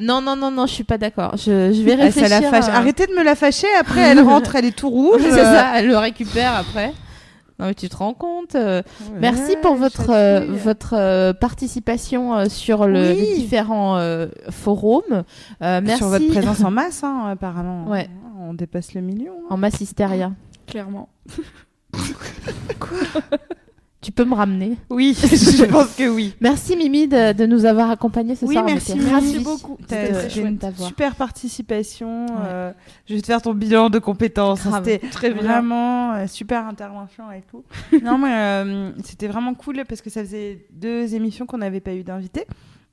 Non, 0.00 0.20
non, 0.20 0.36
non, 0.36 0.52
non, 0.52 0.66
je 0.66 0.74
suis 0.74 0.84
pas 0.84 0.96
d'accord. 0.96 1.32
Je, 1.36 1.72
je 1.72 1.82
vais 1.82 1.94
Ah, 1.94 2.10
ça 2.12 2.20
réfléchir. 2.20 2.40
la 2.40 2.50
fâche. 2.50 2.68
à- 2.72 2.76
Arrêtez 2.76 3.06
de 3.08 3.12
me 3.14 3.24
la 3.24 3.34
fâcher. 3.34 3.66
Après, 3.80 4.00
elle 4.00 4.20
rentre, 4.20 4.54
elle 4.54 4.64
est 4.66 4.76
tout 4.76 4.88
rouge. 4.90 5.20
C'est 5.22 5.32
ça, 5.42 5.72
elle 5.74 5.88
le 5.88 5.98
récupère 5.98 6.54
après. 6.54 6.92
Non 7.58 7.66
mais 7.66 7.74
tu 7.74 7.88
te 7.88 7.96
rends 7.96 8.14
compte 8.14 8.54
euh, 8.54 8.82
Merci 9.20 9.56
pour 9.62 9.74
votre 9.74 10.10
euh, 10.10 10.46
votre 10.52 10.94
euh, 10.94 11.32
participation 11.32 12.36
euh, 12.36 12.48
sur 12.48 12.86
le, 12.86 13.00
Oui. 13.10 13.16
les 13.16 13.34
différents 13.36 13.96
euh, 13.96 14.28
forums. 14.50 15.02
Euh, 15.10 15.80
merci 15.82 15.96
Sur 15.96 16.06
votre 16.08 16.28
présence 16.28 16.62
en 16.62 16.70
masse, 16.70 17.02
hein, 17.02 17.26
apparemment. 17.32 17.86
Ouais. 17.88 18.08
On 18.40 18.54
dépasse 18.54 18.94
le 18.94 19.00
million. 19.00 19.32
hein. 19.32 19.46
en 19.50 19.56
masse 19.56 19.80
hystéria. 19.80 20.32
Clairement. 20.66 21.08
Tu 24.00 24.12
peux 24.12 24.24
me 24.24 24.34
ramener 24.34 24.76
Oui, 24.90 25.16
je 25.20 25.64
pense 25.64 25.94
que 25.96 26.08
oui. 26.08 26.32
Merci 26.40 26.76
Mimi 26.76 27.08
de, 27.08 27.32
de 27.32 27.46
nous 27.46 27.64
avoir 27.64 27.90
accompagnés 27.90 28.36
ce 28.36 28.44
Oui, 28.44 28.54
soir. 28.54 28.64
Merci, 28.64 28.94
merci 28.96 29.40
beaucoup. 29.40 29.76
de 29.88 30.40
une 30.40 30.58
super 30.78 31.16
participation. 31.16 32.26
Ouais. 32.26 32.32
euh, 32.46 32.72
je 33.08 33.14
vais 33.14 33.20
te 33.20 33.26
faire 33.26 33.42
ton 33.42 33.54
bilan 33.54 33.90
de 33.90 33.98
compétences. 33.98 34.60
C'était 34.60 34.98
Très 35.10 35.30
vraiment 35.30 36.12
euh, 36.14 36.26
super 36.28 36.64
intervention 36.66 37.32
et 37.32 37.42
tout. 37.50 37.64
non, 38.04 38.18
mais 38.18 38.32
euh, 38.32 38.92
c'était 39.02 39.26
vraiment 39.26 39.54
cool 39.54 39.82
parce 39.88 40.00
que 40.00 40.10
ça 40.10 40.20
faisait 40.20 40.64
deux 40.72 41.14
émissions 41.16 41.46
qu'on 41.46 41.58
n'avait 41.58 41.80
pas 41.80 41.94
eu 41.94 42.04
d'invités. 42.04 42.46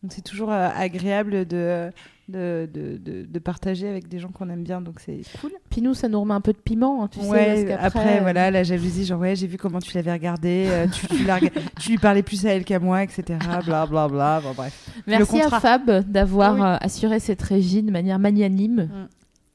Donc 0.06 0.14
c'est 0.14 0.22
toujours 0.22 0.52
euh, 0.52 0.70
agréable 0.76 1.48
de, 1.48 1.90
de, 2.30 2.70
de, 2.72 2.98
de, 2.98 3.26
de 3.28 3.40
partager 3.40 3.88
avec 3.90 4.08
des 4.08 4.20
gens 4.20 4.28
qu'on 4.30 4.52
aime 4.52 4.62
bien. 4.64 4.82
Donc 4.82 5.00
c'est 5.04 5.22
cool. 5.42 5.50
Puis 5.72 5.82
nous, 5.82 5.96
ça 5.96 6.08
nous 6.08 6.22
remet 6.22 6.36
un 6.36 6.42
peu 6.42 6.54
de 6.54 6.60
piment, 6.60 7.04
hein, 7.04 7.08
tu 7.12 7.20
sais. 7.22 7.26
parce 7.28 7.60
après, 7.62 7.66
qu'après, 8.04 8.18
euh, 8.20 8.22
voilà, 8.22 8.52
la 8.52 8.62
jalousie, 8.62 9.04
genre, 9.04 9.20
ouais, 9.20 9.36
j'ai 9.36 9.48
vu 9.48 9.58
comment 9.58 9.80
tu 9.80 9.96
l'avais 9.96 10.12
regardé, 10.14 10.66
euh, 10.70 10.86
tu, 10.88 11.08
tu, 11.08 11.24
la 11.26 11.38
rega- 11.38 11.50
tu 11.80 11.90
lui 11.90 11.98
parlais 11.98 12.22
plus 12.22 12.46
à 12.46 12.52
elle 12.52 12.64
qu'à 12.66 12.78
moi, 12.78 13.02
etc. 13.02 13.24
Bla 13.66 13.88
bla 13.88 14.08
bla. 14.08 14.42
Bon, 14.44 14.54
bref. 14.56 14.88
Merci 15.08 15.42
à. 15.42 15.50
Fab 15.60 15.90
d'avoir 16.08 16.54
Oui. 16.54 16.62
euh, 16.62 16.78
assuré 16.82 17.20
cette 17.20 17.42
régie 17.42 17.82
de 17.82 17.90
manière 17.92 18.20
magnanime, 18.20 19.08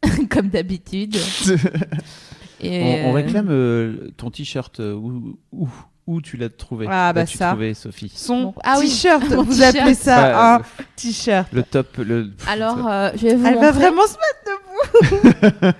comme 0.30 0.48
d'habitude. 0.48 1.16
Et, 2.62 3.04
on, 3.04 3.10
on 3.10 3.12
réclame 3.12 3.48
euh, 3.50 4.10
ton 4.18 4.30
t-shirt. 4.30 4.80
euh, 4.80 4.98
où, 6.10 6.20
tu 6.20 6.36
l'as 6.36 6.48
trouvé 6.48 6.86
Ah, 6.90 7.12
bah 7.12 7.24
ça. 7.26 7.50
trouvé, 7.50 7.74
Sophie 7.74 8.12
Son 8.14 8.52
ah 8.64 8.76
oui, 8.78 8.86
t-shirt, 8.88 9.22
mon 9.30 9.42
vous 9.42 9.62
appelez 9.62 9.94
ça 9.94 10.16
Bah, 10.32 10.54
un 10.56 10.62
t-shirt. 10.96 11.48
Le 11.52 11.62
top. 11.62 11.96
Le... 11.98 12.30
Alors, 12.48 12.86
euh, 12.88 13.10
je 13.14 13.28
vais 13.28 13.34
vous 13.36 13.46
Elle 13.46 13.58
va 13.58 13.70
vraiment 13.70 14.02
se 14.06 14.14
mettre 14.14 15.74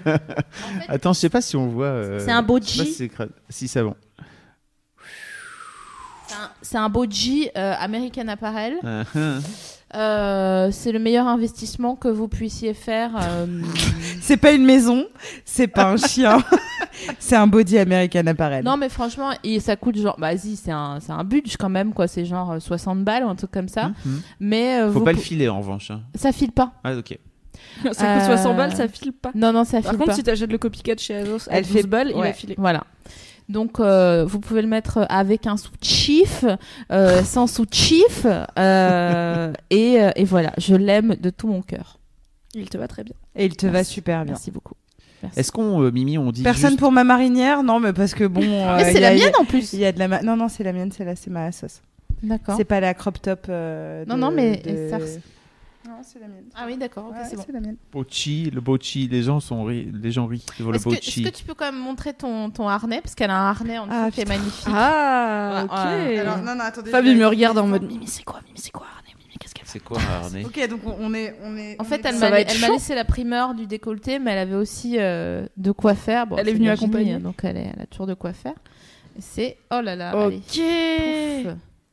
Attends, 0.89 1.13
je 1.13 1.19
sais 1.19 1.29
pas 1.29 1.41
si 1.41 1.57
on 1.57 1.67
voit. 1.69 1.87
euh, 1.87 2.19
C'est 2.25 2.31
un 2.31 2.43
beau 2.43 2.59
G. 2.61 2.85
Si, 2.85 3.11
si 3.49 3.69
c'est 3.69 3.83
bon. 3.83 3.95
C'est 6.63 6.77
un- 6.79 6.85
un 6.85 6.89
beau 6.89 7.07
G 7.11 7.51
euh, 7.57 7.75
American 7.79 8.29
Apparel. 8.29 8.75
Euh, 9.95 10.69
c'est 10.71 10.93
le 10.93 10.99
meilleur 11.01 11.27
investissement 11.27 11.97
que 11.97 12.07
vous 12.09 12.29
puissiez 12.29 12.75
faire. 12.75 13.11
euh, 13.21 13.47
C'est 14.21 14.37
pas 14.37 14.53
une 14.53 14.65
maison, 14.65 15.05
c'est 15.45 15.67
pas 15.67 15.91
un 15.91 15.97
chien, 16.09 16.39
c'est 17.19 17.35
un 17.35 17.49
body 17.49 17.77
American 17.79 18.25
Apparel. 18.27 18.65
Non, 18.65 18.77
mais 18.77 18.89
franchement, 18.89 19.31
et 19.43 19.59
ça 19.59 19.75
coûte 19.75 19.99
genre. 19.99 20.15
Bah, 20.19 20.37
si, 20.37 20.55
c'est 20.57 20.71
un, 20.71 20.99
c'est 21.01 21.11
un 21.13 21.25
budget 21.25 21.57
quand 21.59 21.69
même, 21.71 21.93
quoi. 21.93 22.07
C'est 22.07 22.25
genre 22.25 22.53
euh, 22.53 22.61
60 22.61 23.03
balles 23.03 23.25
ou 23.25 23.29
un 23.29 23.35
truc 23.35 23.51
comme 23.51 23.69
ça. 23.69 23.87
Hum, 23.87 23.95
hum. 24.07 24.21
Mais 24.39 24.81
euh, 24.81 24.93
Faut 24.93 25.01
vous 25.01 25.05
pas 25.05 25.13
le 25.13 25.19
filer 25.19 25.49
en 25.49 25.59
revanche. 25.59 25.91
hein. 25.91 26.03
ça 26.15 26.31
file 26.31 26.53
pas. 26.53 26.73
Ah, 26.85 26.95
ok. 26.95 27.19
Ça 27.83 27.89
coûte 27.91 28.05
Euh, 28.05 28.27
60 28.37 28.57
balles, 28.57 28.77
ça 28.77 28.87
file 28.89 29.13
pas. 29.13 29.33
Non, 29.35 29.53
non, 29.53 29.65
ça 29.65 29.81
Par 29.83 29.91
file 29.91 29.99
contre, 29.99 30.11
pas. 30.11 30.17
si 30.17 30.23
t'achètes 30.23 30.53
le 30.53 30.59
copycat 30.59 30.95
chez 30.99 31.17
Azos 31.17 31.49
Elle 31.51 31.65
12 31.65 31.73
fait- 31.73 31.83
balles, 31.89 32.11
il 32.15 32.17
ouais. 32.17 32.29
a 32.29 32.33
filé. 32.33 32.55
Voilà. 32.59 32.85
Donc, 33.51 33.81
euh, 33.81 34.25
vous 34.25 34.39
pouvez 34.41 34.63
le 34.63 34.69
mettre 34.69 35.05
avec 35.11 35.47
un 35.47 35.57
sous-chief, 35.57 36.45
euh, 36.93 37.23
sans 37.25 37.47
sous-chief. 37.47 38.27
euh, 38.59 39.53
et, 39.71 39.99
et 40.17 40.25
voilà, 40.25 40.53
je 40.59 40.75
l'aime 40.77 41.17
de 41.21 41.31
tout 41.31 41.49
mon 41.49 41.61
cœur. 41.63 41.99
Il 42.55 42.69
te 42.71 42.79
va 42.79 42.89
très 42.89 43.05
bien. 43.05 43.15
Et 43.37 43.47
il 43.47 43.57
te 43.57 43.67
va 43.67 43.85
super 43.85 44.25
bien. 44.25 44.33
Merci 44.35 44.51
beaucoup. 44.51 44.75
Est-ce 45.37 45.53
qu'on, 45.53 45.83
euh, 45.83 45.91
Mimi, 45.91 46.17
on 46.17 46.33
dit. 46.33 46.43
Personne 46.43 46.71
juste- 46.71 46.81
pour 46.81 46.93
ma 46.93 47.05
marinière? 47.05 47.63
Non, 47.63 47.79
mais 47.79 47.93
parce 47.93 48.15
que 48.15 48.25
bon. 48.25 48.41
euh, 48.43 48.77
Mais 48.77 48.83
il 48.83 48.87
c'est 48.87 48.95
y 48.95 48.97
a- 48.99 49.01
la 49.01 49.09
a- 49.09 49.15
mienne 49.15 49.35
en 49.39 49.45
plus. 49.45 49.73
Il 49.75 49.81
y 49.81 49.85
a 49.85 49.93
de 49.93 49.99
la 49.99 50.09
ma- 50.09 50.23
Non, 50.23 50.37
non, 50.37 50.49
c'est 50.49 50.65
la 50.65 50.73
mienne, 50.73 50.91
c'est 50.97 51.05
la, 51.05 51.15
c'est 51.15 51.31
ma 51.31 51.53
sauce. 51.53 51.83
D'accord. 52.23 52.55
C'est 52.57 52.65
pas 52.65 52.81
la 52.81 52.95
crop 52.95 53.21
top. 53.21 53.47
euh, 53.49 54.05
Non, 54.07 54.17
non, 54.17 54.31
mais 54.31 54.57
de- 54.59 54.89
ça 54.91 54.97
res- 54.99 55.21
Non, 55.89 55.97
c'est 56.03 56.19
la 56.21 56.29
mienne. 56.29 56.45
Ah 56.55 56.65
oui, 56.67 56.77
d'accord, 56.77 57.07
ok, 57.09 57.15
Ouais, 57.15 57.25
c'est 57.29 57.37
bon. 57.37 57.43
c'est 57.47 57.53
la 57.53 57.61
mienne. 57.61 57.77
Bochi, 57.91 58.51
le 58.51 58.61
bochi, 58.61 59.09
les 59.09 59.23
gens 59.23 59.41
sont 59.41 59.65
ri- 59.65 59.91
les 59.93 60.11
gens 60.13 60.27
rient 60.27 60.45
devant 60.59 60.71
le 60.71 60.77
Est-ce 60.77 60.85
que, 60.85 60.91
est-ce 60.91 61.01
bochi. 61.07 61.23
que 61.23 61.29
tu 61.31 61.45
peux 61.45 61.55
quand 61.55 61.65
même 61.73 61.81
montrer 61.81 62.13
ton, 62.13 62.51
ton 62.51 62.69
harnais? 62.69 63.01
Parce 63.01 63.15
qu'elle 63.15 63.31
a 63.31 63.39
un 63.39 63.49
harnais 63.51 63.79
en 63.79 63.87
dessous 63.87 63.99
Ah, 63.99 64.11
qui 64.11 64.21
est 64.21 64.29
magnifique. 64.29 64.69
Ah, 64.71 65.53
Ouais, 65.55 65.63
ok. 65.65 65.71
ouais. 66.11 66.19
Alors, 66.19 66.39
non, 66.39 66.55
non, 66.55 66.61
attendez. 66.65 66.91
Fab, 66.91 67.03
je 67.05 67.11
il 67.11 67.15
vais- 67.17 67.21
me 67.23 67.27
regarde 67.27 67.57
en 67.59 67.67
mode 67.67 67.83
Mimi, 67.85 68.07
c'est 68.07 68.25
quoi? 68.25 68.41
Mimi, 68.47 68.59
c'est 68.59 68.71
quoi 68.71 68.87
Arnaud 68.95 69.19
Mimi, 69.19 69.35
qu'est-ce 69.41 69.55
qu'elle 69.55 69.65
fait? 69.65 69.71
C'est 69.73 69.79
quoi 69.85 69.99
un 70.01 70.25
harnais? 70.25 70.45
Ok, 70.45 70.69
donc 70.69 70.81
on, 70.85 71.15
est, 71.15 71.37
on 71.45 71.57
est. 71.57 71.77
En 71.81 71.83
on 71.83 71.85
fait, 71.85 72.05
est 72.05 72.09
elle 72.09 72.19
m'a 72.61 72.69
laissé 72.69 72.95
la 72.95 73.05
primeur 73.07 73.55
du 73.55 73.67
décolleté, 73.67 74.19
mais 74.19 74.33
elle 74.33 74.39
avait 74.39 74.57
aussi 74.57 74.97
euh, 74.99 75.47
de 75.57 75.73
quoi 75.73 75.95
faire. 75.95 76.27
Bon, 76.27 76.37
Elle 76.37 76.49
est 76.51 76.53
venue 76.55 76.69
accompagner. 76.69 77.19
Donc 77.19 77.37
elle, 77.43 77.57
est, 77.57 77.71
elle 77.75 77.83
a 77.83 77.87
toujours 77.87 78.07
de 78.07 78.15
quoi 78.15 78.35
faire. 78.35 78.55
C'est. 79.19 79.57
Oh 79.73 79.81
là 79.81 79.97
là. 79.97 80.27
Ok. 80.27 80.61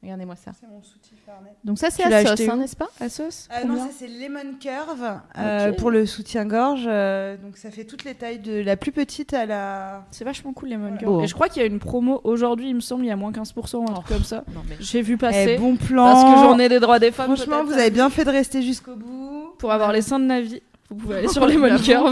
Regardez-moi 0.03 0.35
ça. 0.35 0.51
C'est 0.59 0.67
mon 0.67 0.81
soutif. 0.83 1.17
Donc 1.63 1.79
ça, 1.79 1.89
c'est 1.89 2.03
à 2.03 2.23
sauce, 2.23 2.47
hein, 2.47 2.57
n'est-ce 2.57 2.75
pas? 2.75 2.87
Asos 2.99 3.47
Euh, 3.51 3.65
non, 3.65 3.77
ça 3.77 3.89
c'est 3.97 4.07
Lemon 4.07 4.53
Curve 4.59 5.19
euh, 5.37 5.73
pour 5.73 5.89
le 5.89 6.05
soutien-gorge. 6.05 6.85
euh, 6.87 7.35
donc 7.37 7.57
ça 7.57 7.71
fait 7.71 7.83
toutes 7.83 8.03
les 8.03 8.13
tailles 8.13 8.39
de 8.39 8.61
la 8.61 8.77
plus 8.77 8.91
petite 8.91 9.33
à 9.33 9.45
la. 9.47 10.05
C'est 10.11 10.23
vachement 10.23 10.53
cool. 10.53 10.69
Beau, 11.03 11.19
hein. 11.19 11.23
Et 11.23 11.27
je 11.27 11.33
crois 11.33 11.49
qu'il 11.49 11.61
y 11.61 11.65
a 11.65 11.67
une 11.67 11.79
promo 11.79 12.21
aujourd'hui, 12.23 12.69
il 12.69 12.75
me 12.75 12.79
semble, 12.79 13.05
il 13.05 13.07
y 13.07 13.11
a 13.11 13.15
moins 13.15 13.31
15% 13.31 13.75
ou 13.77 13.83
un 13.89 13.93
truc 13.95 14.07
comme 14.07 14.23
ça. 14.23 14.43
Mais. 14.69 14.75
J'ai 14.79 15.01
vu 15.01 15.13
Eh, 15.15 15.17
passer. 15.17 15.57
bon 15.57 15.75
plan. 15.77 16.05
Parce 16.05 16.23
que 16.23 16.39
j'en 16.41 16.59
ai 16.59 16.69
des 16.69 16.79
droits 16.79 16.99
des 16.99 17.11
femmes. 17.11 17.35
Franchement, 17.35 17.63
vous 17.63 17.73
avez 17.73 17.89
bien 17.91 18.09
fait 18.11 18.23
de 18.23 18.29
rester 18.29 18.61
jusqu'au 18.61 18.95
bout. 18.95 19.53
Pour 19.57 19.71
avoir 19.71 19.91
les 19.91 20.03
seins 20.03 20.19
de 20.19 20.25
Navi, 20.25 20.61
vous 20.89 20.95
pouvez 20.95 21.15
aller 21.17 21.27
sur 21.27 21.45
les 21.45 21.57
Monkers. 21.57 22.11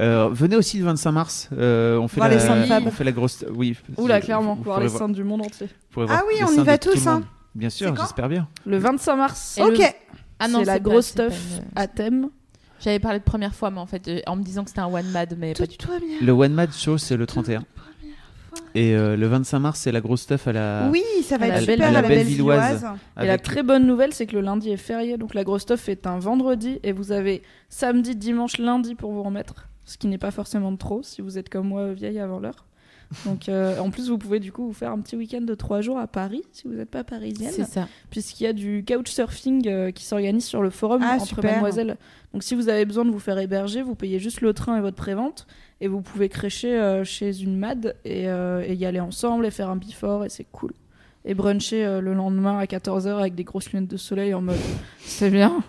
Euh, 0.00 0.28
venez 0.30 0.54
aussi 0.56 0.78
le 0.78 0.84
25 0.84 1.12
mars. 1.12 1.48
euh, 1.56 1.98
on 1.98 2.06
fait 2.08 2.16
Voir 2.20 2.28
la, 2.28 2.36
les 2.36 2.86
on 2.86 2.90
fait 2.90 3.04
la 3.04 3.12
grosse. 3.12 3.44
Oui. 3.52 3.76
Oula, 3.96 4.18
vous- 4.20 4.24
clairement, 4.24 4.54
vous 4.54 4.62
voir 4.62 4.76
pourrez 4.78 4.88
les 4.88 4.96
seins 4.96 5.08
du 5.08 5.24
monde 5.24 5.40
entier. 5.42 5.68
vous 5.92 6.02
Ah 6.02 6.06
voir 6.06 6.22
oui, 6.28 6.34
on 6.46 6.52
y 6.60 6.64
va 6.64 6.78
tous, 6.78 7.04
hein. 7.06 7.22
Bien 7.54 7.70
sûr, 7.70 7.94
j'espère 7.96 8.28
bien. 8.28 8.46
Le 8.66 8.78
25 8.78 9.16
mars. 9.16 9.58
Et 9.58 9.62
le- 9.62 9.68
Ok. 9.68 9.94
Ah 10.38 10.46
non, 10.46 10.60
c'est 10.60 10.66
la 10.66 10.78
grosse 10.78 11.10
pas 11.12 11.30
stuff 11.30 11.42
une- 11.58 11.64
à 11.74 11.86
thème. 11.88 12.28
J'avais 12.80 13.00
parlé 13.00 13.18
de 13.18 13.24
première 13.24 13.54
fois, 13.56 13.70
mais 13.72 13.80
en 13.80 13.86
fait, 13.86 14.06
euh, 14.06 14.20
en 14.28 14.36
me 14.36 14.42
disant 14.44 14.62
que 14.62 14.68
c'était 14.70 14.80
un 14.82 14.86
one 14.92 15.10
mad, 15.10 15.34
mais 15.36 15.52
pas 15.54 15.66
du 15.66 15.76
tout. 15.76 15.88
Le 16.22 16.32
One 16.32 16.52
Mad 16.54 16.72
Show, 16.72 16.96
c'est 16.96 17.16
le 17.16 17.26
31. 17.26 17.64
Et 18.74 18.94
euh, 18.94 19.16
le 19.16 19.26
25 19.26 19.58
mars, 19.58 19.80
c'est 19.80 19.92
la 19.92 20.00
grosse 20.00 20.22
stuff 20.22 20.46
à 20.48 20.52
la. 20.52 20.88
Oui, 20.92 21.02
ça 21.22 21.38
va 21.38 21.46
À 21.46 21.48
être 21.48 21.54
la 21.54 21.60
super 21.60 21.76
belle- 21.76 21.82
à 21.84 21.88
à 21.88 21.90
la, 21.92 22.02
la 22.02 22.08
belle 22.08 22.26
villoise. 22.26 22.84
Et 23.20 23.26
la 23.26 23.38
très 23.38 23.62
bonne 23.62 23.86
nouvelle, 23.86 24.12
c'est 24.12 24.26
que 24.26 24.34
le 24.34 24.40
lundi 24.42 24.70
est 24.70 24.76
férié, 24.76 25.16
donc 25.16 25.34
la 25.34 25.44
grosse 25.44 25.62
stuff 25.62 25.88
est 25.88 26.06
un 26.06 26.18
vendredi 26.18 26.78
et 26.82 26.92
vous 26.92 27.12
avez 27.12 27.42
samedi, 27.68 28.14
dimanche, 28.14 28.58
lundi 28.58 28.94
pour 28.94 29.12
vous 29.12 29.22
remettre, 29.22 29.68
ce 29.84 29.96
qui 29.96 30.06
n'est 30.06 30.18
pas 30.18 30.30
forcément 30.30 30.74
trop 30.76 31.02
si 31.02 31.22
vous 31.22 31.38
êtes 31.38 31.48
comme 31.48 31.68
moi 31.68 31.92
vieille 31.92 32.18
avant 32.20 32.38
l'heure. 32.40 32.66
Donc 33.24 33.48
euh, 33.48 33.78
en 33.78 33.88
plus, 33.88 34.10
vous 34.10 34.18
pouvez 34.18 34.38
du 34.38 34.52
coup 34.52 34.66
vous 34.66 34.74
faire 34.74 34.92
un 34.92 34.98
petit 35.00 35.16
week-end 35.16 35.40
de 35.40 35.54
trois 35.54 35.80
jours 35.80 35.98
à 35.98 36.06
Paris 36.06 36.42
si 36.52 36.68
vous 36.68 36.74
n'êtes 36.74 36.90
pas 36.90 37.04
parisienne, 37.04 37.50
C'est 37.54 37.64
ça. 37.64 37.88
puisqu'il 38.10 38.44
y 38.44 38.46
a 38.46 38.52
du 38.52 38.84
couchsurfing 38.86 39.66
euh, 39.66 39.90
qui 39.92 40.04
s'organise 40.04 40.44
sur 40.44 40.60
le 40.60 40.68
forum 40.68 41.00
Ah, 41.02 41.14
entre 41.14 41.24
super. 41.26 41.52
mademoiselles. 41.52 41.96
Donc 42.32 42.42
si 42.42 42.54
vous 42.54 42.68
avez 42.68 42.84
besoin 42.84 43.04
de 43.04 43.10
vous 43.10 43.18
faire 43.18 43.38
héberger, 43.38 43.82
vous 43.82 43.94
payez 43.94 44.18
juste 44.18 44.40
le 44.42 44.52
train 44.52 44.76
et 44.76 44.80
votre 44.80 44.96
prévente 44.96 45.46
et 45.80 45.88
vous 45.88 46.02
pouvez 46.02 46.28
crécher 46.28 46.74
euh, 46.78 47.02
chez 47.04 47.40
une 47.42 47.56
mad 47.56 47.96
et, 48.04 48.28
euh, 48.28 48.62
et 48.66 48.74
y 48.74 48.84
aller 48.84 49.00
ensemble 49.00 49.46
et 49.46 49.50
faire 49.50 49.70
un 49.70 49.76
before 49.76 50.24
et 50.24 50.28
c'est 50.28 50.46
cool. 50.52 50.72
et 51.24 51.32
bruncher 51.34 51.84
euh, 51.86 52.00
le 52.00 52.12
lendemain 52.14 52.58
à 52.58 52.64
14h 52.64 53.18
avec 53.18 53.34
des 53.34 53.44
grosses 53.44 53.72
lunettes 53.72 53.90
de 53.90 53.96
soleil 53.96 54.34
en 54.34 54.42
mode 54.42 54.56
c'est 55.00 55.30
bien, 55.30 55.62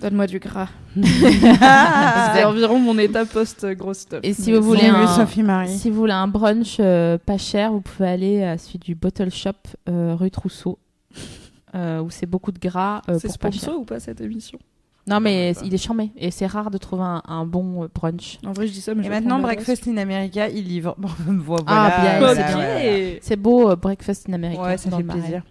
donne-moi 0.00 0.26
du 0.26 0.38
gras. 0.38 0.68
C'était 1.02 2.44
environ 2.44 2.78
mon 2.78 2.98
état 2.98 3.24
post-gros 3.24 3.94
stop. 3.94 4.20
Et 4.22 4.34
si 4.34 4.52
vous 4.52 4.60
voulez 4.62 4.86
un, 4.86 5.06
Sophie 5.06 5.42
Marie. 5.42 5.76
si 5.78 5.88
vous 5.88 5.96
voulez 5.96 6.12
un 6.12 6.28
brunch 6.28 6.76
euh, 6.80 7.16
pas 7.16 7.38
cher, 7.38 7.72
vous 7.72 7.80
pouvez 7.80 8.08
aller 8.08 8.42
à 8.44 8.58
celui 8.58 8.78
du 8.80 8.94
Bottle 8.94 9.30
Shop 9.30 9.52
euh, 9.88 10.14
rue 10.14 10.30
Trousseau. 10.30 10.78
euh, 11.74 12.00
où 12.02 12.10
c'est 12.10 12.26
beaucoup 12.26 12.52
de 12.52 12.58
gras 12.58 13.00
euh, 13.08 13.18
c'est 13.20 13.28
sponsor 13.28 13.78
ou 13.78 13.84
pas 13.84 14.00
cette 14.00 14.20
émission? 14.20 14.58
Non 15.10 15.20
mais 15.20 15.54
il 15.64 15.74
est 15.74 15.78
charmé 15.78 16.12
et 16.16 16.30
c'est 16.30 16.46
rare 16.46 16.70
de 16.70 16.78
trouver 16.78 17.02
un, 17.02 17.22
un 17.26 17.44
bon 17.44 17.84
euh, 17.84 17.88
brunch. 17.92 18.38
En 18.46 18.52
vrai, 18.52 18.66
je 18.68 18.72
dis 18.72 18.80
ça, 18.80 18.94
mais 18.94 19.02
Et 19.02 19.06
je 19.06 19.10
maintenant. 19.10 19.40
Breakfast 19.40 19.86
in 19.88 19.96
America, 19.96 20.48
il 20.48 20.64
livre. 20.66 20.96
Bon, 21.00 21.08
voilà, 21.26 21.64
Ah, 21.66 22.00
bien, 22.00 22.18
voilà, 22.20 22.46
c'est 22.46 22.52
voilà. 22.54 23.18
C'est 23.20 23.36
beau 23.36 23.70
euh, 23.70 23.76
breakfast 23.76 24.28
in 24.28 24.32
America. 24.34 24.62
Ouais, 24.62 24.76
ça 24.78 24.88
dans 24.88 24.98
fait 24.98 25.02
plaisir. 25.04 25.42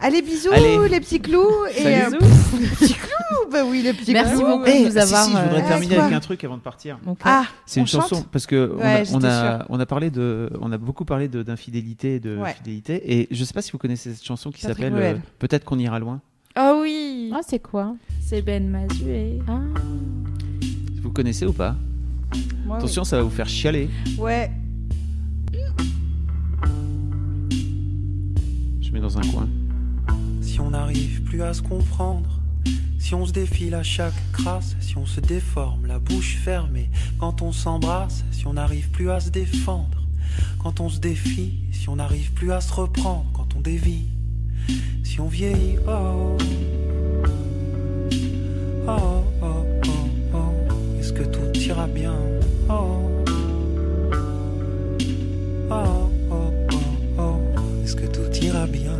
Allez, 0.00 0.22
bisous, 0.22 0.50
Allez. 0.52 0.88
les 0.88 1.00
petits 1.00 1.20
clous. 1.20 1.42
Et, 1.76 1.82
Salut. 1.82 2.14
euh, 2.14 2.18
pff, 2.20 2.60
les 2.60 2.66
petits 2.68 2.94
clous, 2.94 3.50
bah 3.50 3.62
oui, 3.66 3.82
les 3.82 3.92
petits 3.92 4.12
Merci 4.12 4.36
clous. 4.36 4.46
beaucoup 4.46 4.64
Eh, 4.66 4.84
de 4.84 4.88
nous 4.90 4.96
avoir. 4.96 5.24
si, 5.24 5.30
si, 5.32 5.36
je 5.36 5.42
voudrais 5.42 5.62
euh, 5.64 5.66
terminer 5.68 5.96
avec 5.98 6.12
un 6.14 6.20
truc 6.20 6.44
avant 6.44 6.56
de 6.56 6.62
partir. 6.62 6.98
Ah, 7.24 7.44
C'est 7.66 7.80
une 7.80 7.86
chanson 7.88 8.24
parce 8.30 8.46
que 8.46 8.72
on, 8.76 8.78
Ouais, 8.78 9.02
a, 9.02 9.12
on, 9.12 9.24
a, 9.24 9.66
on 9.68 9.80
a 9.80 9.86
parlé 9.86 10.10
de, 10.10 10.50
on 10.60 10.70
a 10.70 10.78
beaucoup 10.78 11.04
parlé 11.04 11.26
de- 11.26 11.42
d'infidélité, 11.42 12.14
et 12.14 12.20
de 12.20 12.36
Ouais. 12.38 12.54
fidélité, 12.54 13.20
et 13.20 13.26
je 13.32 13.42
sais 13.44 13.52
pas 13.52 13.60
si 13.62 13.72
vous 13.72 13.78
connaissez 13.78 14.14
cette 14.14 14.24
chanson 14.24 14.50
qui 14.52 14.60
s'appelle 14.60 14.94
euh, 14.94 15.14
Peut-être 15.40 15.64
qu'on 15.64 15.78
ira 15.80 15.98
loin. 15.98 16.20
Ah 16.60 16.74
oui 16.76 17.30
Ah, 17.32 17.38
c'est 17.46 17.60
quoi? 17.60 17.94
C'est 18.20 18.42
Ben 18.42 18.68
Mazué. 18.68 19.38
Ah. 19.46 19.60
Vous 21.00 21.12
connaissez 21.12 21.46
ou 21.46 21.52
pas? 21.52 21.76
Moi, 22.66 22.74
oui. 22.74 22.82
Attention, 22.82 23.04
ça 23.04 23.18
va 23.18 23.22
vous 23.22 23.30
faire 23.30 23.48
chialer. 23.48 23.88
Ouais. 24.18 24.50
Je 28.80 28.90
mets 28.90 28.98
dans 28.98 29.16
un 29.16 29.20
coin. 29.30 29.48
Si 30.40 30.58
on 30.58 30.70
n'arrive 30.70 31.22
plus 31.22 31.42
à 31.44 31.54
se 31.54 31.62
comprendre, 31.62 32.40
si 32.98 33.14
on 33.14 33.24
se 33.24 33.32
défile 33.32 33.76
à 33.76 33.84
chaque 33.84 34.20
crasse, 34.32 34.74
si 34.80 34.98
on 34.98 35.06
se 35.06 35.20
déforme, 35.20 35.86
la 35.86 36.00
bouche 36.00 36.38
fermée, 36.38 36.90
quand 37.20 37.40
on 37.40 37.52
s'embrasse, 37.52 38.24
si 38.32 38.48
on 38.48 38.54
n'arrive 38.54 38.90
plus 38.90 39.12
à 39.12 39.20
se 39.20 39.30
défendre, 39.30 40.08
quand 40.58 40.80
on 40.80 40.88
se 40.88 40.98
défie, 40.98 41.60
si 41.70 41.88
on 41.88 41.94
n'arrive 41.94 42.32
plus 42.32 42.50
à 42.50 42.60
se 42.60 42.72
reprendre, 42.72 43.26
quand 43.32 43.54
on 43.54 43.60
dévie, 43.60 44.06
si 45.02 45.20
on 45.20 45.28
vieillit, 45.28 45.76
oh, 45.86 46.36
oh, 48.86 49.24
oh, 49.42 49.66
oh, 49.86 50.34
oh, 50.34 50.98
est-ce 50.98 51.12
que 51.12 51.22
tout 51.22 51.58
ira 51.58 51.86
bien, 51.86 52.16
oh, 52.68 53.24
oh, 55.70 56.10
oh, 56.30 56.52
oh, 56.72 56.78
oh, 57.18 57.40
est-ce 57.84 57.96
que 57.96 58.06
tout 58.06 58.44
ira 58.44 58.66
bien? 58.66 58.98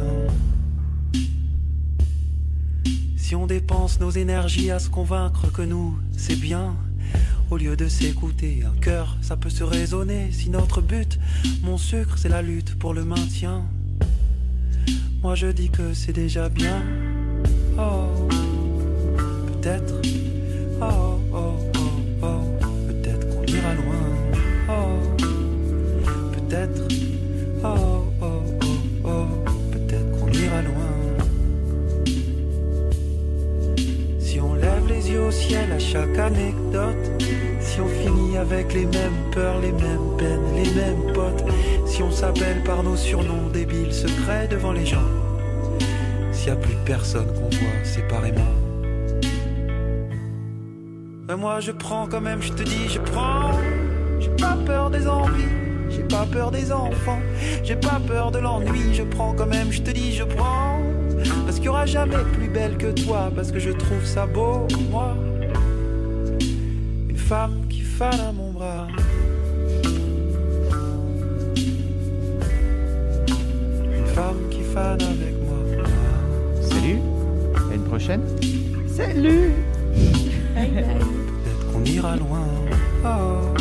Si 3.16 3.35
on 3.35 3.47
dépense 3.47 4.01
nos 4.01 4.11
énergies 4.11 4.70
à 4.70 4.78
se 4.78 4.89
convaincre 4.89 5.53
que 5.53 5.62
nous, 5.62 5.99
c'est 6.16 6.40
bien, 6.40 6.74
au 7.51 7.57
lieu 7.57 7.77
de 7.77 7.89
s'écouter, 7.89 8.62
un 8.65 8.78
cœur, 8.81 9.16
ça 9.23 9.36
peut 9.36 9.51
se 9.51 9.65
raisonner. 9.65 10.31
Si 10.32 10.51
notre 10.51 10.81
but, 10.81 11.19
mon 11.62 11.78
sucre, 11.78 12.19
c'est 12.19 12.28
la 12.28 12.43
lutte 12.43 12.78
pour 12.78 12.95
le 12.95 13.05
maintien, 13.05 13.65
moi 15.23 15.35
je 15.35 15.49
dis 15.49 15.70
que 15.70 15.95
c'est 15.95 16.12
déjà 16.12 16.49
bien. 16.49 16.82
Oh, 17.78 18.28
peut-être, 19.47 19.95
oh, 20.81 21.19
oh, 21.32 21.55
oh, 21.77 22.23
oh, 22.23 22.40
peut-être 22.89 23.28
qu'on 23.31 23.45
ira 23.45 23.74
loin. 23.74 23.95
Oh, 24.69 25.16
peut-être, 26.32 26.89
oh, 27.65 28.05
oh, 28.20 28.27
oh, 28.65 28.85
oh, 29.05 29.27
peut-être 29.73 30.11
qu'on 30.19 30.32
ira 30.32 30.62
loin. 30.62 30.95
Si 34.19 34.40
on 34.40 34.55
lève 34.55 34.86
les 34.89 35.11
yeux 35.11 35.23
au 35.23 35.31
ciel 35.31 35.70
à 35.73 35.78
chaque 35.78 36.19
anecdote, 36.19 37.18
si 37.79 37.83
on 37.83 37.89
finit 37.89 38.37
avec 38.37 38.75
les 38.75 38.87
mêmes 38.87 39.31
peurs, 39.31 39.61
les 39.61 39.71
mêmes 39.71 40.17
peines, 40.19 40.53
les 40.57 40.71
mêmes 40.73 41.13
potes, 41.13 41.45
si 41.87 42.03
on 42.03 42.11
s'appelle 42.11 42.65
par 42.65 42.83
nos 42.83 42.97
surnoms 42.97 43.49
débiles 43.53 43.93
secrets 43.93 44.49
devant 44.49 44.73
les 44.73 44.85
gens, 44.85 45.09
s'il 46.33 46.49
y 46.49 46.51
a 46.51 46.57
plus 46.57 46.75
personne 46.85 47.27
qu'on 47.27 47.57
voit 47.57 47.85
séparément. 47.85 48.53
Mais 51.29 51.37
moi 51.37 51.61
je 51.61 51.71
prends 51.71 52.09
quand 52.09 52.21
même, 52.21 52.43
je 52.43 52.53
te 52.53 52.65
dis, 52.65 52.89
je 52.89 52.99
prends. 52.99 53.53
J'ai 54.19 54.31
pas 54.31 54.57
peur 54.67 54.91
des 54.91 55.07
envies, 55.07 55.55
j'ai 55.89 56.03
pas 56.03 56.27
peur 56.27 56.51
des 56.51 56.73
enfants, 56.73 57.21
j'ai 57.63 57.77
pas 57.77 58.01
peur 58.09 58.33
de 58.33 58.41
l'ennui, 58.41 58.93
je 58.93 59.05
prends 59.05 59.35
quand 59.35 59.47
même, 59.47 59.71
je 59.71 59.83
te 59.83 59.93
dis, 59.93 60.13
je 60.13 60.25
prends. 60.25 60.81
Parce 61.45 61.59
qu'il 61.59 61.67
y 61.67 61.69
aura 61.69 61.87
jamais 61.87 62.25
plus 62.33 62.49
belle 62.49 62.77
que 62.77 62.91
toi, 62.91 63.31
parce 63.37 63.53
que 63.53 63.61
je 63.61 63.71
trouve 63.71 64.05
ça 64.05 64.27
beau, 64.27 64.67
moi. 64.91 65.15
Une 67.29 67.37
femme 67.37 67.61
qui 67.69 67.83
fane 67.83 68.21
à 68.21 68.33
mon 68.33 68.53
bras. 68.53 68.89
Une 73.85 74.07
femme 74.15 74.49
qui 74.51 74.63
fane 74.63 75.03
avec 75.03 75.35
moi. 75.45 75.59
Salut, 76.63 77.01
à 77.71 77.75
une 77.75 77.85
prochaine. 77.85 78.23
Salut. 78.87 79.53
Peut-être 80.55 81.71
qu'on 81.71 81.85
ira 81.85 82.17
loin. 82.17 82.47
Oh, 83.05 83.53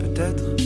peut-être. 0.00 0.65